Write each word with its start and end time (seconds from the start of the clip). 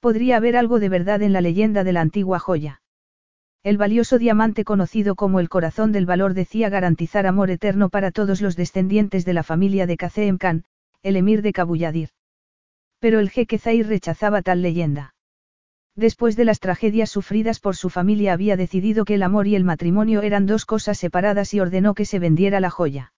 Podría 0.00 0.36
haber 0.36 0.56
algo 0.56 0.78
de 0.78 0.88
verdad 0.88 1.22
en 1.22 1.32
la 1.32 1.40
leyenda 1.40 1.84
de 1.84 1.92
la 1.92 2.00
antigua 2.00 2.38
joya. 2.38 2.82
El 3.62 3.78
valioso 3.78 4.18
diamante 4.18 4.64
conocido 4.64 5.16
como 5.16 5.40
el 5.40 5.48
corazón 5.48 5.90
del 5.90 6.06
valor 6.06 6.34
decía 6.34 6.68
garantizar 6.68 7.26
amor 7.26 7.50
eterno 7.50 7.88
para 7.88 8.12
todos 8.12 8.40
los 8.40 8.54
descendientes 8.54 9.24
de 9.24 9.32
la 9.32 9.42
familia 9.42 9.86
de 9.86 9.96
Kazem 9.96 10.38
Khan, 10.38 10.64
el 11.02 11.16
emir 11.16 11.42
de 11.42 11.52
Kabuyadir. 11.52 12.10
Pero 13.00 13.18
el 13.18 13.30
jeque 13.30 13.58
Zahir 13.58 13.88
rechazaba 13.88 14.42
tal 14.42 14.62
leyenda. 14.62 15.14
Después 15.96 16.36
de 16.36 16.44
las 16.44 16.60
tragedias 16.60 17.10
sufridas 17.10 17.58
por 17.58 17.74
su 17.74 17.90
familia 17.90 18.34
había 18.34 18.56
decidido 18.56 19.04
que 19.04 19.14
el 19.14 19.22
amor 19.22 19.46
y 19.46 19.56
el 19.56 19.64
matrimonio 19.64 20.22
eran 20.22 20.46
dos 20.46 20.66
cosas 20.66 20.98
separadas 20.98 21.54
y 21.54 21.60
ordenó 21.60 21.94
que 21.94 22.04
se 22.04 22.18
vendiera 22.18 22.60
la 22.60 22.70
joya. 22.70 23.12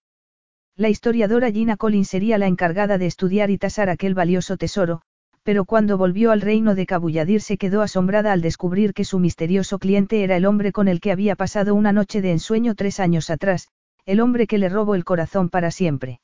La 0.77 0.89
historiadora 0.89 1.51
Gina 1.51 1.77
Collins 1.77 2.09
sería 2.09 2.39
la 2.39 2.47
encargada 2.47 2.97
de 2.97 3.07
estudiar 3.07 3.51
y 3.51 3.59
tasar 3.59 3.91
aquel 3.91 4.15
valioso 4.15 4.57
tesoro, 4.57 5.03
pero 5.49 5.65
cuando 5.65 5.97
volvió 5.97 6.31
al 6.31 6.43
reino 6.43 6.75
de 6.75 6.85
Cabulladir 6.85 7.41
se 7.41 7.57
quedó 7.57 7.81
asombrada 7.81 8.35
al 8.35 8.43
descubrir 8.43 8.93
que 8.93 9.07
su 9.07 9.19
misterioso 9.19 9.79
cliente 9.79 10.23
era 10.23 10.37
el 10.37 10.45
hombre 10.45 10.73
con 10.73 10.89
el 10.89 11.01
que 11.01 11.11
había 11.11 11.37
pasado 11.37 11.75
una 11.75 11.91
noche 11.91 12.21
de 12.21 12.33
ensueño 12.33 12.75
tres 12.75 13.01
años 13.01 13.31
atrás, 13.31 13.69
el 14.05 14.21
hombre 14.21 14.47
que 14.47 14.59
le 14.59 14.69
robó 14.69 14.95
el 14.95 15.07
corazón 15.07 15.49
para 15.49 15.71
siempre. 15.71 16.21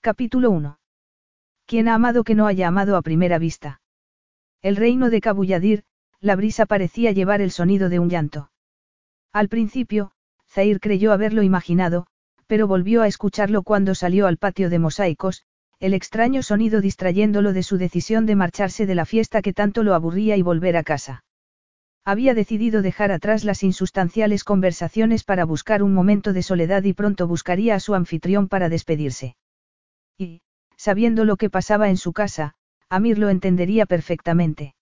Capítulo 0.00 0.50
1. 0.50 0.78
¿Quién 1.66 1.88
ha 1.88 1.94
amado 1.94 2.24
que 2.24 2.34
no 2.34 2.46
haya 2.46 2.68
amado 2.68 2.96
a 2.96 3.02
primera 3.02 3.38
vista? 3.38 3.82
El 4.62 4.76
reino 4.76 5.10
de 5.10 5.20
Cabulladir, 5.20 5.84
la 6.18 6.34
brisa 6.34 6.64
parecía 6.64 7.12
llevar 7.12 7.42
el 7.42 7.50
sonido 7.50 7.90
de 7.90 7.98
un 7.98 8.08
llanto. 8.08 8.50
Al 9.34 9.50
principio, 9.50 10.12
Zair 10.48 10.80
creyó 10.80 11.12
haberlo 11.12 11.42
imaginado, 11.42 12.06
pero 12.46 12.66
volvió 12.66 13.02
a 13.02 13.08
escucharlo 13.08 13.62
cuando 13.62 13.94
salió 13.94 14.26
al 14.26 14.38
patio 14.38 14.70
de 14.70 14.78
mosaicos, 14.78 15.44
el 15.82 15.94
extraño 15.94 16.44
sonido 16.44 16.80
distrayéndolo 16.80 17.52
de 17.52 17.64
su 17.64 17.76
decisión 17.76 18.24
de 18.24 18.36
marcharse 18.36 18.86
de 18.86 18.94
la 18.94 19.04
fiesta 19.04 19.42
que 19.42 19.52
tanto 19.52 19.82
lo 19.82 19.94
aburría 19.94 20.36
y 20.36 20.42
volver 20.42 20.76
a 20.76 20.84
casa. 20.84 21.24
Había 22.04 22.34
decidido 22.34 22.82
dejar 22.82 23.10
atrás 23.10 23.42
las 23.42 23.64
insustanciales 23.64 24.44
conversaciones 24.44 25.24
para 25.24 25.44
buscar 25.44 25.82
un 25.82 25.92
momento 25.92 26.32
de 26.32 26.44
soledad 26.44 26.84
y 26.84 26.92
pronto 26.92 27.26
buscaría 27.26 27.74
a 27.74 27.80
su 27.80 27.96
anfitrión 27.96 28.46
para 28.46 28.68
despedirse. 28.68 29.34
Y, 30.16 30.42
sabiendo 30.76 31.24
lo 31.24 31.36
que 31.36 31.50
pasaba 31.50 31.90
en 31.90 31.96
su 31.96 32.12
casa, 32.12 32.54
Amir 32.88 33.18
lo 33.18 33.28
entendería 33.28 33.84
perfectamente. 33.84 34.76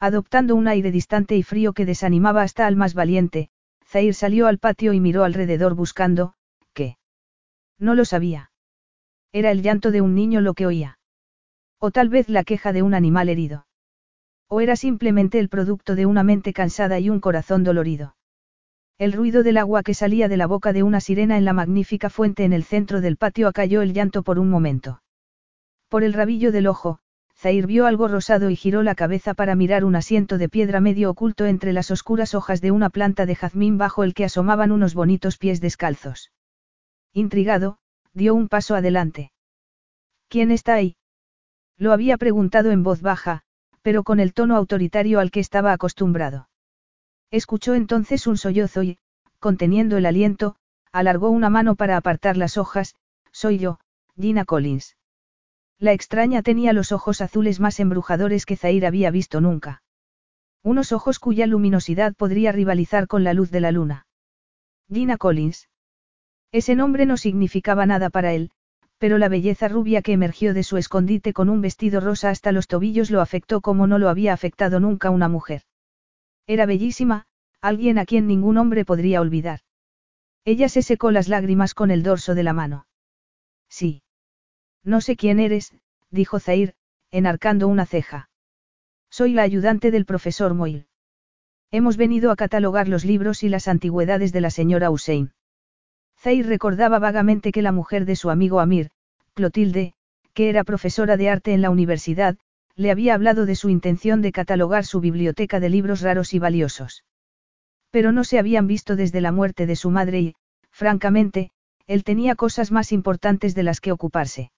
Adoptando 0.00 0.56
un 0.56 0.66
aire 0.66 0.90
distante 0.90 1.36
y 1.36 1.44
frío 1.44 1.72
que 1.72 1.86
desanimaba 1.86 2.42
hasta 2.42 2.66
al 2.66 2.74
más 2.74 2.94
valiente, 2.94 3.48
Zair 3.86 4.12
salió 4.12 4.48
al 4.48 4.58
patio 4.58 4.92
y 4.92 4.98
miró 4.98 5.22
alrededor 5.22 5.76
buscando, 5.76 6.34
¿qué? 6.72 6.96
No 7.78 7.94
lo 7.94 8.04
sabía. 8.04 8.50
Era 9.36 9.50
el 9.50 9.60
llanto 9.60 9.90
de 9.90 10.00
un 10.00 10.14
niño 10.14 10.40
lo 10.40 10.54
que 10.54 10.64
oía. 10.64 10.98
O 11.78 11.90
tal 11.90 12.08
vez 12.08 12.30
la 12.30 12.42
queja 12.42 12.72
de 12.72 12.80
un 12.80 12.94
animal 12.94 13.28
herido. 13.28 13.66
O 14.48 14.62
era 14.62 14.76
simplemente 14.76 15.38
el 15.38 15.50
producto 15.50 15.94
de 15.94 16.06
una 16.06 16.22
mente 16.22 16.54
cansada 16.54 16.98
y 17.00 17.10
un 17.10 17.20
corazón 17.20 17.62
dolorido. 17.62 18.16
El 18.96 19.12
ruido 19.12 19.42
del 19.42 19.58
agua 19.58 19.82
que 19.82 19.92
salía 19.92 20.28
de 20.28 20.38
la 20.38 20.46
boca 20.46 20.72
de 20.72 20.82
una 20.82 21.00
sirena 21.00 21.36
en 21.36 21.44
la 21.44 21.52
magnífica 21.52 22.08
fuente 22.08 22.44
en 22.44 22.54
el 22.54 22.64
centro 22.64 23.02
del 23.02 23.18
patio 23.18 23.46
acalló 23.46 23.82
el 23.82 23.92
llanto 23.92 24.22
por 24.22 24.38
un 24.38 24.48
momento. 24.48 25.02
Por 25.90 26.02
el 26.02 26.14
rabillo 26.14 26.50
del 26.50 26.66
ojo, 26.66 27.00
Zair 27.36 27.66
vio 27.66 27.84
algo 27.84 28.08
rosado 28.08 28.48
y 28.48 28.56
giró 28.56 28.82
la 28.82 28.94
cabeza 28.94 29.34
para 29.34 29.54
mirar 29.54 29.84
un 29.84 29.96
asiento 29.96 30.38
de 30.38 30.48
piedra 30.48 30.80
medio 30.80 31.10
oculto 31.10 31.44
entre 31.44 31.74
las 31.74 31.90
oscuras 31.90 32.34
hojas 32.34 32.62
de 32.62 32.70
una 32.70 32.88
planta 32.88 33.26
de 33.26 33.34
jazmín 33.34 33.76
bajo 33.76 34.02
el 34.02 34.14
que 34.14 34.24
asomaban 34.24 34.72
unos 34.72 34.94
bonitos 34.94 35.36
pies 35.36 35.60
descalzos. 35.60 36.32
Intrigado, 37.12 37.76
dio 38.16 38.34
un 38.34 38.48
paso 38.48 38.74
adelante. 38.74 39.30
¿Quién 40.28 40.50
está 40.50 40.74
ahí? 40.74 40.96
Lo 41.76 41.92
había 41.92 42.16
preguntado 42.16 42.70
en 42.70 42.82
voz 42.82 43.02
baja, 43.02 43.42
pero 43.82 44.02
con 44.04 44.20
el 44.20 44.32
tono 44.32 44.56
autoritario 44.56 45.20
al 45.20 45.30
que 45.30 45.40
estaba 45.40 45.72
acostumbrado. 45.72 46.48
Escuchó 47.30 47.74
entonces 47.74 48.26
un 48.26 48.38
sollozo 48.38 48.82
y, 48.82 48.98
conteniendo 49.38 49.98
el 49.98 50.06
aliento, 50.06 50.56
alargó 50.92 51.28
una 51.28 51.50
mano 51.50 51.74
para 51.76 51.98
apartar 51.98 52.38
las 52.38 52.56
hojas, 52.56 52.94
soy 53.32 53.58
yo, 53.58 53.78
Gina 54.18 54.46
Collins. 54.46 54.96
La 55.78 55.92
extraña 55.92 56.42
tenía 56.42 56.72
los 56.72 56.92
ojos 56.92 57.20
azules 57.20 57.60
más 57.60 57.78
embrujadores 57.80 58.46
que 58.46 58.56
Zair 58.56 58.86
había 58.86 59.10
visto 59.10 59.42
nunca. 59.42 59.82
Unos 60.62 60.90
ojos 60.92 61.18
cuya 61.18 61.46
luminosidad 61.46 62.14
podría 62.14 62.50
rivalizar 62.50 63.06
con 63.06 63.24
la 63.24 63.34
luz 63.34 63.50
de 63.50 63.60
la 63.60 63.72
luna. 63.72 64.06
Gina 64.90 65.18
Collins. 65.18 65.68
Ese 66.52 66.74
nombre 66.74 67.06
no 67.06 67.16
significaba 67.16 67.86
nada 67.86 68.10
para 68.10 68.32
él, 68.32 68.50
pero 68.98 69.18
la 69.18 69.28
belleza 69.28 69.68
rubia 69.68 70.02
que 70.02 70.12
emergió 70.12 70.54
de 70.54 70.62
su 70.62 70.76
escondite 70.76 71.32
con 71.32 71.48
un 71.48 71.60
vestido 71.60 72.00
rosa 72.00 72.30
hasta 72.30 72.52
los 72.52 72.66
tobillos 72.66 73.10
lo 73.10 73.20
afectó 73.20 73.60
como 73.60 73.86
no 73.86 73.98
lo 73.98 74.08
había 74.08 74.32
afectado 74.32 74.80
nunca 74.80 75.10
una 75.10 75.28
mujer. 75.28 75.62
Era 76.46 76.66
bellísima, 76.66 77.26
alguien 77.60 77.98
a 77.98 78.06
quien 78.06 78.26
ningún 78.26 78.56
hombre 78.56 78.84
podría 78.84 79.20
olvidar. 79.20 79.60
Ella 80.44 80.68
se 80.68 80.82
secó 80.82 81.10
las 81.10 81.28
lágrimas 81.28 81.74
con 81.74 81.90
el 81.90 82.02
dorso 82.02 82.34
de 82.34 82.44
la 82.44 82.52
mano. 82.52 82.86
Sí. 83.68 84.02
No 84.84 85.00
sé 85.00 85.16
quién 85.16 85.40
eres, 85.40 85.74
dijo 86.10 86.38
Zair, 86.38 86.74
enarcando 87.10 87.66
una 87.66 87.84
ceja. 87.84 88.30
Soy 89.10 89.32
la 89.32 89.42
ayudante 89.42 89.90
del 89.90 90.06
profesor 90.06 90.54
Moyle. 90.54 90.86
Hemos 91.72 91.96
venido 91.96 92.30
a 92.30 92.36
catalogar 92.36 92.86
los 92.86 93.04
libros 93.04 93.42
y 93.42 93.48
las 93.48 93.66
antigüedades 93.66 94.32
de 94.32 94.40
la 94.40 94.50
señora 94.50 94.90
Hussein. 94.90 95.32
Zair 96.18 96.46
recordaba 96.46 96.98
vagamente 96.98 97.52
que 97.52 97.62
la 97.62 97.72
mujer 97.72 98.04
de 98.04 98.16
su 98.16 98.30
amigo 98.30 98.60
Amir, 98.60 98.90
Clotilde, 99.34 99.94
que 100.34 100.48
era 100.48 100.64
profesora 100.64 101.16
de 101.16 101.30
arte 101.30 101.52
en 101.54 101.62
la 101.62 101.70
universidad, 101.70 102.36
le 102.74 102.90
había 102.90 103.14
hablado 103.14 103.46
de 103.46 103.56
su 103.56 103.70
intención 103.70 104.20
de 104.22 104.32
catalogar 104.32 104.84
su 104.84 105.00
biblioteca 105.00 105.60
de 105.60 105.70
libros 105.70 106.02
raros 106.02 106.34
y 106.34 106.38
valiosos. 106.38 107.04
Pero 107.90 108.12
no 108.12 108.24
se 108.24 108.38
habían 108.38 108.66
visto 108.66 108.96
desde 108.96 109.20
la 109.20 109.32
muerte 109.32 109.66
de 109.66 109.76
su 109.76 109.90
madre 109.90 110.20
y, 110.20 110.34
francamente, 110.70 111.50
él 111.86 112.04
tenía 112.04 112.34
cosas 112.34 112.72
más 112.72 112.92
importantes 112.92 113.54
de 113.54 113.62
las 113.62 113.80
que 113.80 113.92
ocuparse. 113.92 114.50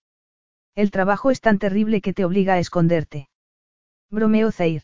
El 0.75 0.91
trabajo 0.91 1.31
es 1.31 1.41
tan 1.41 1.59
terrible 1.59 2.01
que 2.01 2.13
te 2.13 2.25
obliga 2.25 2.55
a 2.55 2.59
esconderte. 2.59 3.29
Bromeó 4.11 4.51
Zair. 4.51 4.83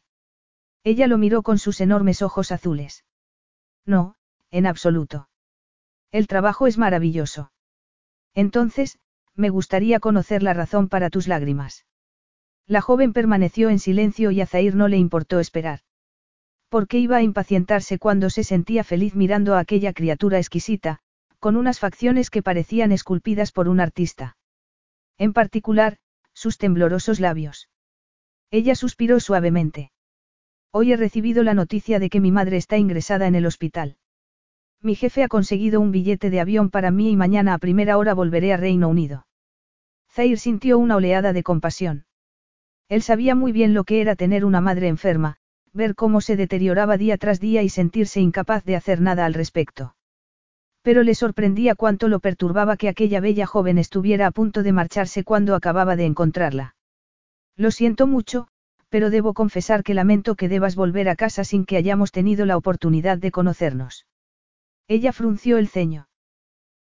Ella 0.85 1.07
lo 1.07 1.19
miró 1.19 1.43
con 1.43 1.59
sus 1.59 1.81
enormes 1.81 2.21
ojos 2.21 2.53
azules. 2.53 3.05
No, 3.87 4.15
en 4.51 4.67
absoluto. 4.67 5.29
El 6.15 6.29
trabajo 6.29 6.69
es 6.69 6.79
maravilloso. 6.79 7.51
Entonces, 8.35 9.01
me 9.35 9.49
gustaría 9.49 9.99
conocer 9.99 10.45
la 10.45 10.55
razón 10.55 10.89
para 10.89 11.11
tus 11.11 11.27
lágrimas. 11.27 11.87
La 12.69 12.81
joven 12.81 13.13
permaneció 13.13 13.69
en 13.69 13.81
silencio 13.81 14.31
y 14.31 14.41
a 14.41 14.47
Zair 14.47 14.77
no 14.77 14.87
le 14.87 14.97
importó 14.97 15.41
esperar. 15.41 15.81
¿Por 16.69 16.87
qué 16.87 17.01
iba 17.01 17.17
a 17.17 17.23
impacientarse 17.23 17.99
cuando 17.99 18.31
se 18.31 18.45
sentía 18.45 18.85
feliz 18.85 19.17
mirando 19.17 19.57
a 19.57 19.59
aquella 19.59 19.93
criatura 19.93 20.39
exquisita, 20.39 21.01
con 21.41 21.57
unas 21.57 21.81
facciones 21.81 22.31
que 22.31 22.45
parecían 22.45 22.93
esculpidas 22.93 23.51
por 23.51 23.67
un 23.67 23.81
artista? 23.81 24.37
En 25.19 25.33
particular, 25.33 25.97
sus 26.33 26.59
temblorosos 26.59 27.19
labios. 27.19 27.71
Ella 28.53 28.77
suspiró 28.77 29.19
suavemente. 29.19 29.91
Hoy 30.71 30.93
he 30.93 30.97
recibido 30.97 31.43
la 31.43 31.55
noticia 31.55 31.99
de 31.99 32.09
que 32.09 32.21
mi 32.21 32.31
madre 32.31 32.57
está 32.57 32.79
ingresada 32.79 33.27
en 33.27 33.35
el 33.35 33.47
hospital. 33.47 33.97
Mi 34.85 34.95
jefe 34.97 35.23
ha 35.25 35.29
conseguido 35.29 35.81
un 35.81 35.93
billete 35.93 36.29
de 36.29 36.41
avión 36.41 36.69
para 36.69 36.91
mí 36.91 37.11
y 37.11 37.17
mañana 37.17 37.55
a 37.55 37.59
primera 37.59 37.97
hora 37.97 38.13
volveré 38.13 38.53
a 38.53 38.59
Reino 38.59 38.87
Unido. 38.91 39.27
Zair 40.13 40.39
sintió 40.39 40.79
una 40.79 40.97
oleada 40.97 41.33
de 41.33 41.43
compasión. 41.43 42.05
Él 42.91 43.01
sabía 43.01 43.35
muy 43.35 43.51
bien 43.51 43.73
lo 43.73 43.85
que 43.85 44.03
era 44.03 44.15
tener 44.15 44.45
una 44.45 44.61
madre 44.61 44.89
enferma, 44.89 45.39
ver 45.73 45.95
cómo 45.95 46.21
se 46.21 46.37
deterioraba 46.37 46.99
día 46.99 47.17
tras 47.17 47.41
día 47.41 47.63
y 47.63 47.71
sentirse 47.71 48.21
incapaz 48.21 48.63
de 48.67 48.77
hacer 48.77 49.01
nada 49.01 49.25
al 49.25 49.33
respecto. 49.33 49.97
Pero 50.83 51.03
le 51.03 51.15
sorprendía 51.15 51.75
cuánto 51.75 52.09
lo 52.09 52.21
perturbaba 52.21 52.77
que 52.77 52.91
aquella 52.91 53.21
bella 53.21 53.47
joven 53.47 53.79
estuviera 53.79 54.27
a 54.27 54.33
punto 54.33 54.63
de 54.63 54.73
marcharse 54.73 55.25
cuando 55.25 55.55
acababa 55.55 55.97
de 55.97 56.05
encontrarla. 56.05 56.77
Lo 57.57 57.71
siento 57.71 58.07
mucho, 58.07 58.49
pero 58.91 59.09
debo 59.09 59.33
confesar 59.33 59.83
que 59.83 59.95
lamento 59.95 60.35
que 60.35 60.51
debas 60.51 60.77
volver 60.77 61.09
a 61.09 61.17
casa 61.17 61.43
sin 61.43 61.65
que 61.65 61.79
hayamos 61.79 62.13
tenido 62.13 62.45
la 62.45 62.59
oportunidad 62.59 63.17
de 63.17 63.31
conocernos. 63.31 64.05
Ella 64.87 65.13
frunció 65.13 65.59
el 65.59 65.69
ceño. 65.69 66.09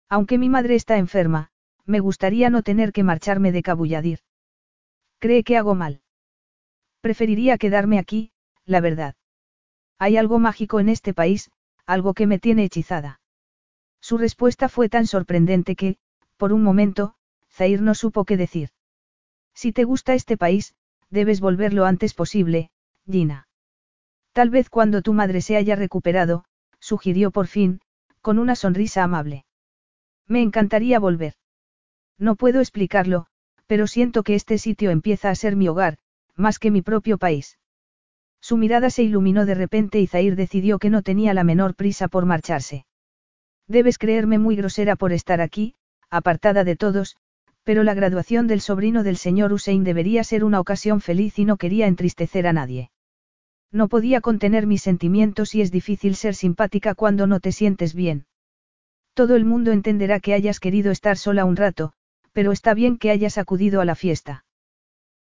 Aunque 0.10 0.38
mi 0.38 0.50
madre 0.50 0.76
está 0.76 0.98
enferma, 0.98 1.52
me 1.86 2.00
gustaría 2.00 2.50
no 2.50 2.62
tener 2.62 2.92
que 2.92 3.04
marcharme 3.04 3.52
de 3.52 3.64
Cabulladir. 3.64 4.20
¿Cree 5.20 5.44
que 5.44 5.58
hago 5.58 5.74
mal? 5.74 6.02
Preferiría 7.02 7.58
quedarme 7.58 8.00
aquí, 8.00 8.32
la 8.66 8.82
verdad. 8.82 9.16
Hay 10.00 10.18
algo 10.18 10.40
mágico 10.40 10.80
en 10.80 10.90
este 10.90 11.14
país, 11.14 11.50
algo 11.86 12.14
que 12.14 12.28
me 12.28 12.40
tiene 12.40 12.66
hechizada. 12.66 13.22
Su 14.02 14.18
respuesta 14.18 14.68
fue 14.68 14.90
tan 14.90 15.08
sorprendente 15.08 15.76
que, 15.76 15.98
por 16.38 16.52
un 16.52 16.62
momento, 16.62 17.16
Zair 17.50 17.82
no 17.82 17.96
supo 17.96 18.26
qué 18.26 18.36
decir. 18.36 18.70
Si 19.54 19.72
te 19.72 19.86
gusta 19.86 20.14
este 20.14 20.36
país, 20.36 20.76
debes 21.10 21.40
volver 21.40 21.74
lo 21.74 21.86
antes 21.86 22.14
posible, 22.14 22.70
Gina. 23.10 23.48
Tal 24.34 24.50
vez 24.50 24.70
cuando 24.70 25.02
tu 25.02 25.14
madre 25.14 25.42
se 25.42 25.56
haya 25.56 25.76
recuperado, 25.76 26.44
sugirió 26.80 27.32
por 27.32 27.48
fin, 27.48 27.80
con 28.24 28.40
una 28.40 28.56
sonrisa 28.56 29.04
amable. 29.04 29.46
Me 30.28 30.42
encantaría 30.42 30.98
volver. 30.98 31.34
No 32.18 32.38
puedo 32.38 32.62
explicarlo, 32.62 33.28
pero 33.68 33.86
siento 33.86 34.24
que 34.24 34.34
este 34.34 34.58
sitio 34.58 34.92
empieza 34.92 35.30
a 35.30 35.36
ser 35.36 35.58
mi 35.58 35.68
hogar, 35.68 35.98
más 36.38 36.58
que 36.58 36.72
mi 36.72 36.81
propio 36.81 37.18
país. 37.18 37.60
Su 38.40 38.56
mirada 38.56 38.90
se 38.90 39.04
iluminó 39.04 39.46
de 39.46 39.56
repente 39.56 40.00
y 40.00 40.08
Zair 40.08 40.38
decidió 40.38 40.80
que 40.80 40.90
no 40.90 41.02
tenía 41.02 41.34
la 41.34 41.44
menor 41.44 41.75
prisa 41.75 42.08
por 42.08 42.25
marcharse. 42.25 42.86
Debes 43.68 43.98
creerme 43.98 44.40
muy 44.40 44.56
grosera 44.56 44.96
por 44.96 45.12
estar 45.12 45.42
aquí, 45.42 45.75
apartada 46.10 46.64
de 46.64 46.78
todos, 46.78 47.18
pero 47.64 47.84
la 47.84 47.94
graduación 47.94 48.48
del 48.48 48.62
sobrino 48.62 49.04
del 49.04 49.18
señor 49.18 49.52
Hussein 49.52 49.84
debería 49.84 50.24
ser 50.24 50.46
una 50.46 50.62
ocasión 50.62 51.02
feliz 51.02 51.40
y 51.40 51.44
no 51.46 51.58
quería 51.58 51.88
entristecer 51.88 52.48
a 52.48 52.54
nadie. 52.54 52.93
No 53.74 53.88
podía 53.88 54.22
contener 54.22 54.68
mis 54.68 54.84
sentimientos 54.84 55.56
y 55.56 55.62
es 55.62 55.72
difícil 55.72 56.16
ser 56.16 56.36
simpática 56.36 56.94
cuando 56.94 57.25
no 57.25 57.40
te 57.40 57.52
sientes 57.52 57.96
bien. 57.96 58.28
Todo 59.16 59.36
el 59.36 59.46
mundo 59.46 59.72
entenderá 59.72 60.20
que 60.20 60.36
hayas 60.36 60.60
querido 60.60 60.92
estar 60.92 61.18
sola 61.18 61.44
un 61.44 61.56
rato, 61.56 61.94
pero 62.34 62.52
está 62.52 62.75
bien 62.75 62.98
que 63.00 63.10
hayas 63.10 63.40
acudido 63.40 63.81
a 63.81 63.86
la 63.86 63.96
fiesta. 63.96 64.46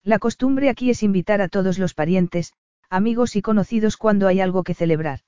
La 0.03 0.19
costumbre 0.19 0.67
aquí 0.67 0.89
es 0.89 1.01
invitar 1.01 1.41
a 1.41 1.47
todos 1.47 1.79
los 1.79 1.93
parientes, 1.93 2.53
amigos 2.89 3.37
y 3.37 3.41
conocidos 3.41 3.95
cuando 3.95 4.27
hay 4.27 4.41
algo 4.41 4.63
que 4.63 4.73
celebrar. 4.73 5.21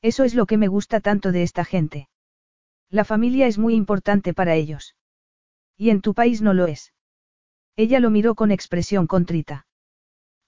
Eso 0.00 0.24
es 0.24 0.34
lo 0.34 0.46
que 0.46 0.56
me 0.56 0.68
gusta 0.68 1.00
tanto 1.00 1.32
de 1.32 1.42
esta 1.42 1.66
gente. 1.66 2.08
La 2.88 3.04
familia 3.04 3.46
es 3.46 3.58
muy 3.58 3.74
importante 3.74 4.32
para 4.32 4.54
ellos. 4.54 4.96
Y 5.76 5.90
en 5.90 6.00
tu 6.00 6.14
país 6.14 6.40
no 6.40 6.54
lo 6.54 6.66
es. 6.66 6.94
Ella 7.76 8.00
lo 8.00 8.08
miró 8.08 8.34
con 8.34 8.52
expresión 8.52 9.06
contrita. 9.06 9.66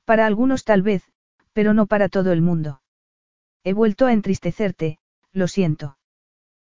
Para 0.07 0.27
algunos 0.27 0.65
tal 0.65 0.83
vez, 0.83 1.05
pero 1.61 1.75
no 1.75 1.85
para 1.85 2.09
todo 2.09 2.33
el 2.33 2.41
mundo. 2.41 2.81
He 3.65 3.75
vuelto 3.75 4.07
a 4.07 4.15
entristecerte, 4.15 4.97
lo 5.31 5.47
siento. 5.47 5.99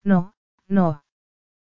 No, 0.04 0.36
no. 0.68 1.04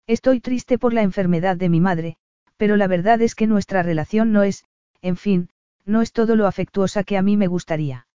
Estoy 0.08 0.40
triste 0.40 0.80
por 0.80 0.92
la 0.92 1.04
enfermedad 1.04 1.56
de 1.56 1.70
mi 1.70 1.80
madre, 1.80 2.18
pero 2.58 2.78
la 2.78 2.88
verdad 2.88 3.22
es 3.22 3.36
que 3.36 3.46
nuestra 3.46 3.84
relación 3.84 4.32
no 4.32 4.42
es, 4.42 4.66
en 5.04 5.18
fin, 5.18 5.50
no 5.86 6.02
es 6.02 6.14
todo 6.14 6.36
lo 6.36 6.48
afectuosa 6.48 7.04
que 7.04 7.16
a 7.16 7.22
mí 7.22 7.38
me 7.38 7.46
gustaría. 7.46 8.08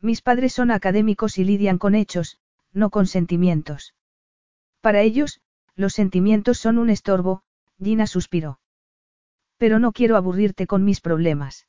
Mis 0.00 0.22
padres 0.22 0.54
son 0.54 0.70
académicos 0.70 1.36
y 1.36 1.44
lidian 1.44 1.76
con 1.76 1.94
hechos, 1.94 2.38
no 2.72 2.88
con 2.88 3.06
sentimientos. 3.06 3.94
Para 4.80 5.02
ellos, 5.02 5.42
los 5.74 5.92
sentimientos 5.92 6.56
son 6.56 6.78
un 6.78 6.88
estorbo, 6.88 7.42
Gina 7.78 8.06
suspiró. 8.06 8.60
Pero 9.58 9.78
no 9.78 9.92
quiero 9.92 10.16
aburrirte 10.16 10.66
con 10.66 10.86
mis 10.86 11.02
problemas. 11.02 11.66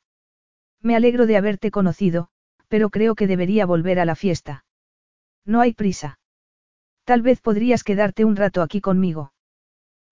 Me 0.80 0.96
alegro 0.96 1.26
de 1.26 1.36
haberte 1.36 1.70
conocido, 1.70 2.30
pero 2.68 2.90
creo 2.90 3.14
que 3.14 3.26
debería 3.26 3.66
volver 3.66 3.98
a 3.98 4.04
la 4.04 4.14
fiesta. 4.14 4.64
No 5.44 5.60
hay 5.60 5.72
prisa. 5.72 6.18
Tal 7.04 7.22
vez 7.22 7.40
podrías 7.40 7.84
quedarte 7.84 8.24
un 8.24 8.36
rato 8.36 8.62
aquí 8.62 8.80
conmigo. 8.80 9.32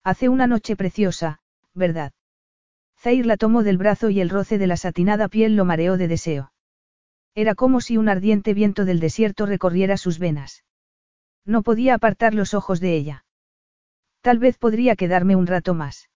Hace 0.03 0.29
una 0.29 0.47
noche 0.47 0.75
preciosa, 0.75 1.41
¿verdad? 1.73 2.13
Zair 2.99 3.25
la 3.25 3.37
tomó 3.37 3.63
del 3.63 3.77
brazo 3.77 4.09
y 4.09 4.19
el 4.19 4.29
roce 4.29 4.57
de 4.57 4.67
la 4.67 4.77
satinada 4.77 5.27
piel 5.27 5.55
lo 5.55 5.65
mareó 5.65 5.97
de 5.97 6.07
deseo. 6.07 6.51
Era 7.35 7.53
como 7.53 7.81
si 7.81 7.97
un 7.97 8.09
ardiente 8.09 8.55
viento 8.55 8.83
del 8.83 8.99
desierto 8.99 9.45
recorriera 9.45 9.97
sus 9.97 10.17
venas. 10.17 10.63
No 11.45 11.61
podía 11.61 11.93
apartar 11.93 12.33
los 12.33 12.55
ojos 12.55 12.79
de 12.79 12.95
ella. 12.95 13.25
Tal 14.21 14.39
vez 14.39 14.57
podría 14.57 14.95
quedarme 14.95 15.35
un 15.35 15.45
rato 15.45 15.75
más. 15.75 16.09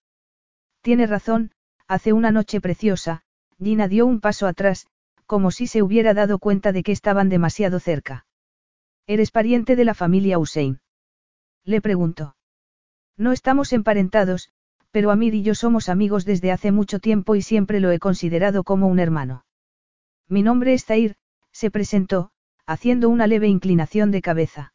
Tiene 0.82 1.06
razón, 1.06 1.52
hace 1.88 2.12
una 2.12 2.32
noche 2.32 2.60
preciosa, 2.60 3.22
Gina 3.62 3.88
dio 3.88 4.08
un 4.08 4.20
paso 4.20 4.48
atrás, 4.48 4.88
como 5.32 5.50
si 5.50 5.66
se 5.66 5.82
hubiera 5.82 6.14
dado 6.14 6.40
cuenta 6.40 6.74
de 6.74 6.84
que 6.84 6.92
estaban 6.92 7.30
demasiado 7.30 7.80
cerca. 7.80 8.26
¿Eres 9.08 9.32
pariente 9.32 9.78
de 9.78 9.86
la 9.86 9.94
familia 9.94 10.38
Hussein? 10.38 10.82
Le 11.64 11.80
preguntó. 11.80 12.36
No 13.16 13.32
estamos 13.32 13.72
emparentados, 13.72 14.50
pero 14.92 15.10
Amir 15.10 15.34
y 15.34 15.42
yo 15.42 15.56
somos 15.56 15.88
amigos 15.88 16.26
desde 16.26 16.52
hace 16.52 16.74
mucho 16.74 17.00
tiempo 17.00 17.36
y 17.36 17.42
siempre 17.42 17.80
lo 17.80 17.92
he 17.92 18.00
considerado 18.00 18.66
como 18.66 18.88
un 18.88 19.00
hermano. 19.00 19.46
Mi 20.28 20.44
nombre 20.44 20.74
es 20.74 20.84
Zair, 20.84 21.16
se 21.54 21.72
presentó, 21.72 22.32
haciendo 22.66 23.08
una 23.08 23.26
leve 23.26 23.48
inclinación 23.48 24.12
de 24.12 24.22
cabeza. 24.22 24.74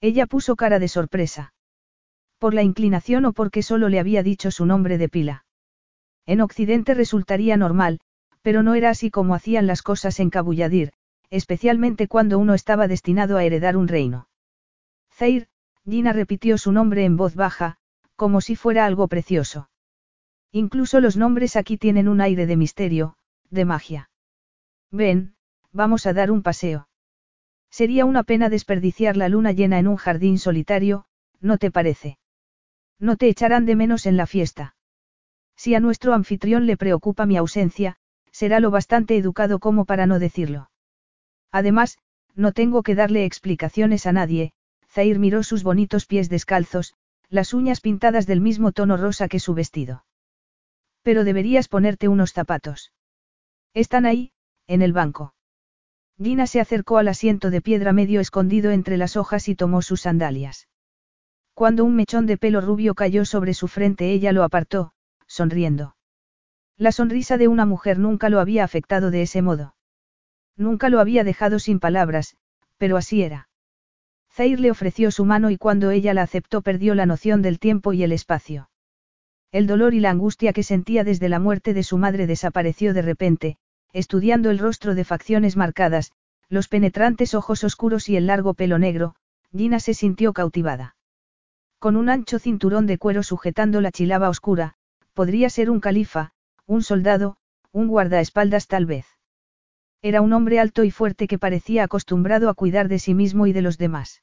Ella 0.00 0.26
puso 0.26 0.56
cara 0.56 0.80
de 0.80 0.88
sorpresa. 0.88 1.54
Por 2.38 2.52
la 2.52 2.64
inclinación 2.64 3.26
o 3.26 3.32
porque 3.32 3.62
solo 3.62 3.88
le 3.88 4.00
había 4.00 4.24
dicho 4.24 4.50
su 4.50 4.66
nombre 4.66 4.98
de 4.98 5.08
pila. 5.08 5.44
En 6.26 6.40
Occidente 6.40 6.94
resultaría 6.94 7.56
normal, 7.56 8.00
pero 8.48 8.62
no 8.62 8.74
era 8.74 8.88
así 8.88 9.10
como 9.10 9.34
hacían 9.34 9.66
las 9.66 9.82
cosas 9.82 10.18
en 10.20 10.30
Kabuyadir, 10.30 10.94
especialmente 11.28 12.08
cuando 12.08 12.38
uno 12.38 12.54
estaba 12.54 12.88
destinado 12.88 13.36
a 13.36 13.44
heredar 13.44 13.76
un 13.76 13.88
reino. 13.88 14.26
Zair, 15.12 15.48
Gina 15.84 16.14
repitió 16.14 16.56
su 16.56 16.72
nombre 16.72 17.04
en 17.04 17.18
voz 17.18 17.34
baja, 17.34 17.76
como 18.16 18.40
si 18.40 18.56
fuera 18.56 18.86
algo 18.86 19.06
precioso. 19.06 19.68
Incluso 20.50 21.00
los 21.00 21.18
nombres 21.18 21.56
aquí 21.56 21.76
tienen 21.76 22.08
un 22.08 22.22
aire 22.22 22.46
de 22.46 22.56
misterio, 22.56 23.18
de 23.50 23.66
magia. 23.66 24.10
Ven, 24.90 25.34
vamos 25.70 26.06
a 26.06 26.14
dar 26.14 26.30
un 26.30 26.42
paseo. 26.42 26.88
Sería 27.68 28.06
una 28.06 28.22
pena 28.22 28.48
desperdiciar 28.48 29.18
la 29.18 29.28
luna 29.28 29.52
llena 29.52 29.78
en 29.78 29.88
un 29.88 29.96
jardín 29.96 30.38
solitario, 30.38 31.04
¿no 31.38 31.58
te 31.58 31.70
parece? 31.70 32.18
No 32.98 33.18
te 33.18 33.28
echarán 33.28 33.66
de 33.66 33.76
menos 33.76 34.06
en 34.06 34.16
la 34.16 34.26
fiesta. 34.26 34.74
Si 35.54 35.74
a 35.74 35.80
nuestro 35.80 36.14
anfitrión 36.14 36.64
le 36.64 36.78
preocupa 36.78 37.26
mi 37.26 37.36
ausencia, 37.36 37.98
será 38.32 38.60
lo 38.60 38.70
bastante 38.70 39.16
educado 39.16 39.58
como 39.58 39.84
para 39.84 40.06
no 40.06 40.18
decirlo. 40.18 40.70
Además, 41.50 41.98
no 42.34 42.52
tengo 42.52 42.82
que 42.82 42.94
darle 42.94 43.24
explicaciones 43.24 44.06
a 44.06 44.12
nadie, 44.12 44.52
Zair 44.90 45.18
miró 45.18 45.42
sus 45.42 45.62
bonitos 45.62 46.06
pies 46.06 46.28
descalzos, 46.28 46.94
las 47.28 47.52
uñas 47.52 47.80
pintadas 47.80 48.26
del 48.26 48.40
mismo 48.40 48.72
tono 48.72 48.96
rosa 48.96 49.28
que 49.28 49.40
su 49.40 49.54
vestido. 49.54 50.04
Pero 51.02 51.24
deberías 51.24 51.68
ponerte 51.68 52.08
unos 52.08 52.32
zapatos. 52.32 52.92
Están 53.74 54.06
ahí, 54.06 54.32
en 54.66 54.82
el 54.82 54.92
banco. 54.92 55.34
Gina 56.20 56.46
se 56.46 56.60
acercó 56.60 56.98
al 56.98 57.08
asiento 57.08 57.50
de 57.50 57.60
piedra 57.60 57.92
medio 57.92 58.20
escondido 58.20 58.70
entre 58.70 58.96
las 58.96 59.16
hojas 59.16 59.48
y 59.48 59.54
tomó 59.54 59.82
sus 59.82 60.02
sandalias. 60.02 60.68
Cuando 61.54 61.84
un 61.84 61.94
mechón 61.96 62.26
de 62.26 62.38
pelo 62.38 62.60
rubio 62.60 62.94
cayó 62.94 63.24
sobre 63.24 63.54
su 63.54 63.68
frente 63.68 64.10
ella 64.12 64.32
lo 64.32 64.42
apartó, 64.42 64.92
sonriendo. 65.26 65.96
La 66.78 66.92
sonrisa 66.92 67.36
de 67.36 67.48
una 67.48 67.66
mujer 67.66 67.98
nunca 67.98 68.28
lo 68.28 68.38
había 68.38 68.62
afectado 68.62 69.10
de 69.10 69.22
ese 69.22 69.42
modo. 69.42 69.74
Nunca 70.56 70.88
lo 70.88 71.00
había 71.00 71.24
dejado 71.24 71.58
sin 71.58 71.80
palabras, 71.80 72.36
pero 72.76 72.96
así 72.96 73.22
era. 73.22 73.48
Zair 74.30 74.60
le 74.60 74.70
ofreció 74.70 75.10
su 75.10 75.24
mano 75.24 75.50
y 75.50 75.56
cuando 75.58 75.90
ella 75.90 76.14
la 76.14 76.22
aceptó 76.22 76.62
perdió 76.62 76.94
la 76.94 77.04
noción 77.04 77.42
del 77.42 77.58
tiempo 77.58 77.92
y 77.92 78.04
el 78.04 78.12
espacio. 78.12 78.70
El 79.50 79.66
dolor 79.66 79.92
y 79.92 79.98
la 79.98 80.10
angustia 80.10 80.52
que 80.52 80.62
sentía 80.62 81.02
desde 81.02 81.28
la 81.28 81.40
muerte 81.40 81.74
de 81.74 81.82
su 81.82 81.98
madre 81.98 82.28
desapareció 82.28 82.94
de 82.94 83.02
repente, 83.02 83.56
estudiando 83.92 84.50
el 84.50 84.60
rostro 84.60 84.94
de 84.94 85.04
facciones 85.04 85.56
marcadas, 85.56 86.12
los 86.48 86.68
penetrantes 86.68 87.34
ojos 87.34 87.64
oscuros 87.64 88.08
y 88.08 88.16
el 88.16 88.26
largo 88.26 88.54
pelo 88.54 88.78
negro, 88.78 89.16
Gina 89.50 89.80
se 89.80 89.94
sintió 89.94 90.32
cautivada. 90.32 90.94
Con 91.80 91.96
un 91.96 92.08
ancho 92.08 92.38
cinturón 92.38 92.86
de 92.86 92.98
cuero 92.98 93.24
sujetando 93.24 93.80
la 93.80 93.90
chilaba 93.90 94.28
oscura, 94.28 94.74
podría 95.14 95.50
ser 95.50 95.70
un 95.70 95.80
califa, 95.80 96.32
un 96.68 96.82
soldado, 96.82 97.38
un 97.72 97.88
guardaespaldas 97.88 98.66
tal 98.66 98.84
vez. 98.84 99.06
Era 100.02 100.20
un 100.20 100.34
hombre 100.34 100.60
alto 100.60 100.84
y 100.84 100.90
fuerte 100.90 101.26
que 101.26 101.38
parecía 101.38 101.82
acostumbrado 101.82 102.50
a 102.50 102.54
cuidar 102.54 102.88
de 102.88 102.98
sí 102.98 103.14
mismo 103.14 103.46
y 103.46 103.54
de 103.54 103.62
los 103.62 103.78
demás. 103.78 104.22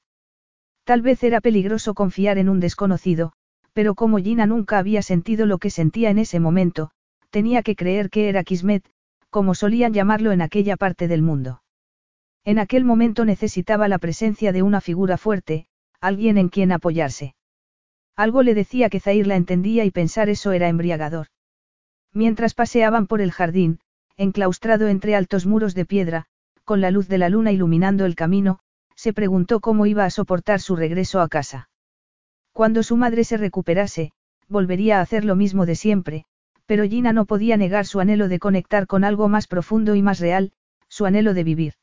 Tal 0.83 1.01
vez 1.01 1.23
era 1.23 1.41
peligroso 1.41 1.95
confiar 1.95 2.37
en 2.37 2.47
un 2.47 2.59
desconocido, 2.59 3.33
pero 3.73 3.95
como 3.95 4.19
Gina 4.19 4.45
nunca 4.45 4.77
había 4.77 5.01
sentido 5.01 5.47
lo 5.47 5.57
que 5.57 5.71
sentía 5.71 6.11
en 6.11 6.19
ese 6.19 6.39
momento, 6.39 6.91
tenía 7.31 7.63
que 7.63 7.75
creer 7.75 8.11
que 8.11 8.29
era 8.29 8.43
Kismet, 8.43 8.85
como 9.31 9.55
solían 9.55 9.91
llamarlo 9.91 10.31
en 10.31 10.43
aquella 10.43 10.77
parte 10.77 11.07
del 11.07 11.23
mundo. 11.23 11.63
En 12.43 12.59
aquel 12.59 12.85
momento 12.85 13.25
necesitaba 13.25 13.87
la 13.87 13.97
presencia 13.97 14.51
de 14.51 14.61
una 14.61 14.81
figura 14.81 15.17
fuerte, 15.17 15.65
alguien 15.99 16.37
en 16.37 16.49
quien 16.49 16.71
apoyarse. 16.71 17.33
Algo 18.15 18.43
le 18.43 18.53
decía 18.53 18.91
que 18.91 18.99
Zair 18.99 19.25
la 19.25 19.35
entendía 19.35 19.83
y 19.83 19.89
pensar 19.89 20.29
eso 20.29 20.51
era 20.51 20.69
embriagador. 20.69 21.27
Mientras 22.15 22.53
paseaban 22.53 23.07
por 23.07 23.19
el 23.19 23.33
jardín, 23.33 23.79
enclaustrado 24.15 24.87
entre 24.87 25.15
altos 25.15 25.45
muros 25.45 25.75
de 25.75 25.85
piedra, 25.85 26.27
con 26.63 26.79
la 26.79 26.89
luz 26.89 27.09
de 27.09 27.17
la 27.17 27.27
luna 27.27 27.51
iluminando 27.51 28.05
el 28.05 28.15
camino, 28.15 28.59
se 28.95 29.11
preguntó 29.11 29.59
cómo 29.59 29.85
iba 29.85 30.05
a 30.05 30.09
soportar 30.09 30.61
su 30.61 30.77
regreso 30.77 31.19
a 31.19 31.27
casa. 31.27 31.69
Cuando 32.53 32.83
su 32.83 32.95
madre 32.95 33.25
se 33.25 33.35
recuperase, 33.35 34.13
volvería 34.47 34.99
a 34.99 35.01
hacer 35.01 35.25
lo 35.25 35.35
mismo 35.35 35.65
de 35.65 35.75
siempre, 35.75 36.25
pero 36.65 36.85
Gina 36.85 37.11
no 37.11 37.25
podía 37.25 37.57
negar 37.57 37.85
su 37.85 37.99
anhelo 37.99 38.29
de 38.29 38.39
conectar 38.39 38.87
con 38.87 39.03
algo 39.03 39.27
más 39.27 39.47
profundo 39.47 39.93
y 39.93 40.01
más 40.01 40.19
real, 40.21 40.53
su 40.87 41.05
anhelo 41.05 41.33
de 41.33 41.43
vivir. 41.43 41.73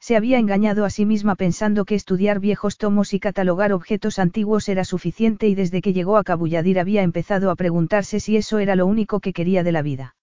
Se 0.00 0.16
había 0.16 0.38
engañado 0.38 0.84
a 0.84 0.90
sí 0.90 1.04
misma 1.04 1.34
pensando 1.34 1.84
que 1.84 1.94
estudiar 1.94 2.38
viejos 2.38 2.78
tomos 2.78 3.14
y 3.14 3.20
catalogar 3.20 3.72
objetos 3.72 4.18
antiguos 4.18 4.68
era 4.68 4.84
suficiente 4.84 5.48
y 5.48 5.54
desde 5.54 5.82
que 5.82 5.92
llegó 5.92 6.16
a 6.16 6.24
Cabulladir 6.24 6.78
había 6.78 7.02
empezado 7.02 7.50
a 7.50 7.56
preguntarse 7.56 8.20
si 8.20 8.36
eso 8.36 8.58
era 8.58 8.76
lo 8.76 8.86
único 8.86 9.20
que 9.20 9.32
quería 9.32 9.62
de 9.62 9.72
la 9.72 9.82
vida. 9.82 10.16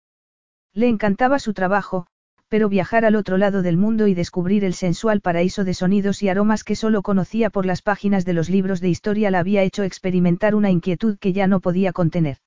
Le 0.74 0.88
encantaba 0.88 1.40
su 1.40 1.54
trabajo, 1.54 2.08
pero 2.48 2.70
viajar 2.70 3.04
al 3.04 3.16
otro 3.16 3.38
lado 3.38 3.64
del 3.64 3.78
mundo 3.78 4.08
y 4.08 4.14
descubrir 4.14 4.64
el 4.64 4.76
sensual 4.76 5.22
paraíso 5.22 5.64
de 5.64 5.74
sonidos 5.74 6.22
y 6.22 6.30
aromas 6.30 6.64
que 6.64 6.76
solo 6.76 7.02
conocía 7.02 7.50
por 7.50 7.66
las 7.66 7.82
páginas 7.82 8.26
de 8.26 8.34
los 8.34 8.50
libros 8.50 8.80
de 8.80 8.90
historia 8.90 9.32
la 9.32 9.40
había 9.40 9.64
hecho 9.64 9.84
experimentar 9.84 10.54
una 10.54 10.70
inquietud 10.70 11.18
que 11.18 11.34
ya 11.34 11.48
no 11.48 11.62
podía 11.62 11.94
contener. 11.94 12.38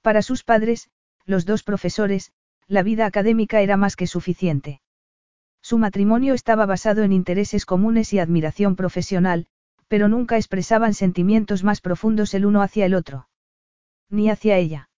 Para 0.00 0.22
sus 0.22 0.44
padres, 0.44 0.88
los 1.26 1.44
dos 1.44 1.62
profesores, 1.62 2.32
la 2.66 2.82
vida 2.82 3.04
académica 3.04 3.60
era 3.60 3.76
más 3.76 3.96
que 3.96 4.06
suficiente. 4.06 4.80
Su 5.68 5.76
matrimonio 5.76 6.32
estaba 6.32 6.64
basado 6.64 7.02
en 7.02 7.12
intereses 7.12 7.66
comunes 7.66 8.14
y 8.14 8.18
admiración 8.18 8.74
profesional, 8.74 9.44
pero 9.86 10.08
nunca 10.08 10.38
expresaban 10.38 10.94
sentimientos 10.94 11.62
más 11.62 11.82
profundos 11.82 12.32
el 12.32 12.46
uno 12.46 12.62
hacia 12.62 12.86
el 12.86 12.94
otro. 12.94 13.28
Ni 14.08 14.30
hacia 14.30 14.56
ella. 14.56 14.88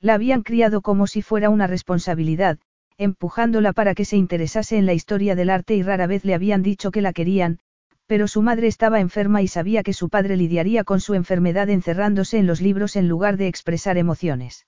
La 0.00 0.14
habían 0.14 0.44
criado 0.44 0.82
como 0.82 1.08
si 1.08 1.20
fuera 1.20 1.50
una 1.50 1.66
responsabilidad, 1.66 2.60
empujándola 2.96 3.72
para 3.72 3.96
que 3.96 4.04
se 4.04 4.16
interesase 4.16 4.76
en 4.76 4.86
la 4.86 4.92
historia 4.92 5.34
del 5.34 5.50
arte 5.50 5.74
y 5.74 5.82
rara 5.82 6.06
vez 6.06 6.24
le 6.24 6.34
habían 6.34 6.62
dicho 6.62 6.92
que 6.92 7.02
la 7.02 7.12
querían, 7.12 7.58
pero 8.06 8.28
su 8.28 8.40
madre 8.40 8.68
estaba 8.68 9.00
enferma 9.00 9.42
y 9.42 9.48
sabía 9.48 9.82
que 9.82 9.94
su 9.94 10.10
padre 10.10 10.36
lidiaría 10.36 10.84
con 10.84 11.00
su 11.00 11.14
enfermedad 11.14 11.70
encerrándose 11.70 12.38
en 12.38 12.46
los 12.46 12.60
libros 12.60 12.94
en 12.94 13.08
lugar 13.08 13.36
de 13.36 13.48
expresar 13.48 13.98
emociones. 13.98 14.64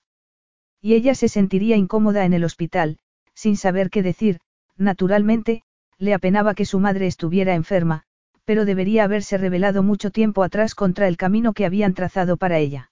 Y 0.81 0.93
ella 0.95 1.15
se 1.15 1.29
sentiría 1.29 1.77
incómoda 1.77 2.25
en 2.25 2.33
el 2.33 2.43
hospital, 2.43 2.97
sin 3.33 3.55
saber 3.55 3.89
qué 3.89 4.03
decir, 4.03 4.41
naturalmente, 4.81 5.63
le 5.97 6.13
apenaba 6.13 6.55
que 6.55 6.65
su 6.65 6.79
madre 6.79 7.07
estuviera 7.07 7.53
enferma, 7.53 8.03
pero 8.43 8.65
debería 8.65 9.03
haberse 9.03 9.37
rebelado 9.37 9.83
mucho 9.83 10.11
tiempo 10.11 10.43
atrás 10.43 10.75
contra 10.75 11.07
el 11.07 11.15
camino 11.15 11.53
que 11.53 11.65
habían 11.65 11.93
trazado 11.93 12.37
para 12.37 12.57
ella. 12.57 12.91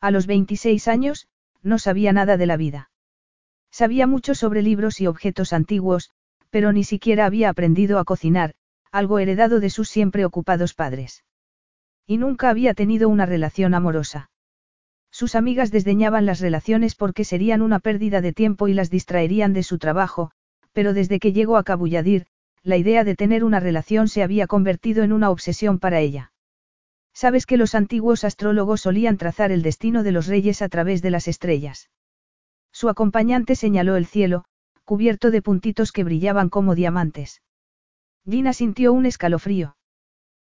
A 0.00 0.10
los 0.10 0.26
26 0.26 0.88
años, 0.88 1.28
no 1.62 1.78
sabía 1.78 2.12
nada 2.12 2.36
de 2.36 2.46
la 2.46 2.56
vida. 2.56 2.90
Sabía 3.70 4.06
mucho 4.06 4.34
sobre 4.34 4.62
libros 4.62 5.00
y 5.00 5.06
objetos 5.06 5.52
antiguos, 5.52 6.10
pero 6.48 6.72
ni 6.72 6.84
siquiera 6.84 7.26
había 7.26 7.50
aprendido 7.50 7.98
a 7.98 8.04
cocinar, 8.04 8.54
algo 8.92 9.18
heredado 9.18 9.60
de 9.60 9.70
sus 9.70 9.88
siempre 9.88 10.24
ocupados 10.24 10.74
padres. 10.74 11.24
Y 12.06 12.16
nunca 12.16 12.50
había 12.50 12.74
tenido 12.74 13.08
una 13.08 13.26
relación 13.26 13.74
amorosa. 13.74 14.30
Sus 15.10 15.34
amigas 15.34 15.70
desdeñaban 15.70 16.24
las 16.24 16.40
relaciones 16.40 16.94
porque 16.94 17.24
serían 17.24 17.62
una 17.62 17.80
pérdida 17.80 18.20
de 18.20 18.32
tiempo 18.32 18.68
y 18.68 18.74
las 18.74 18.90
distraerían 18.90 19.52
de 19.52 19.64
su 19.64 19.78
trabajo, 19.78 20.30
pero 20.72 20.92
desde 20.92 21.18
que 21.18 21.32
llegó 21.32 21.56
a 21.56 21.64
Cabulladir, 21.64 22.26
la 22.62 22.76
idea 22.76 23.04
de 23.04 23.16
tener 23.16 23.44
una 23.44 23.60
relación 23.60 24.08
se 24.08 24.22
había 24.22 24.46
convertido 24.46 25.02
en 25.02 25.12
una 25.12 25.30
obsesión 25.30 25.78
para 25.78 26.00
ella. 26.00 26.32
Sabes 27.12 27.46
que 27.46 27.56
los 27.56 27.74
antiguos 27.74 28.24
astrólogos 28.24 28.82
solían 28.82 29.16
trazar 29.16 29.50
el 29.50 29.62
destino 29.62 30.02
de 30.02 30.12
los 30.12 30.26
reyes 30.26 30.62
a 30.62 30.68
través 30.68 31.02
de 31.02 31.10
las 31.10 31.28
estrellas. 31.28 31.90
Su 32.72 32.88
acompañante 32.88 33.56
señaló 33.56 33.96
el 33.96 34.06
cielo, 34.06 34.44
cubierto 34.84 35.30
de 35.30 35.42
puntitos 35.42 35.92
que 35.92 36.04
brillaban 36.04 36.48
como 36.48 36.74
diamantes. 36.74 37.42
Gina 38.28 38.52
sintió 38.52 38.92
un 38.92 39.06
escalofrío. 39.06 39.76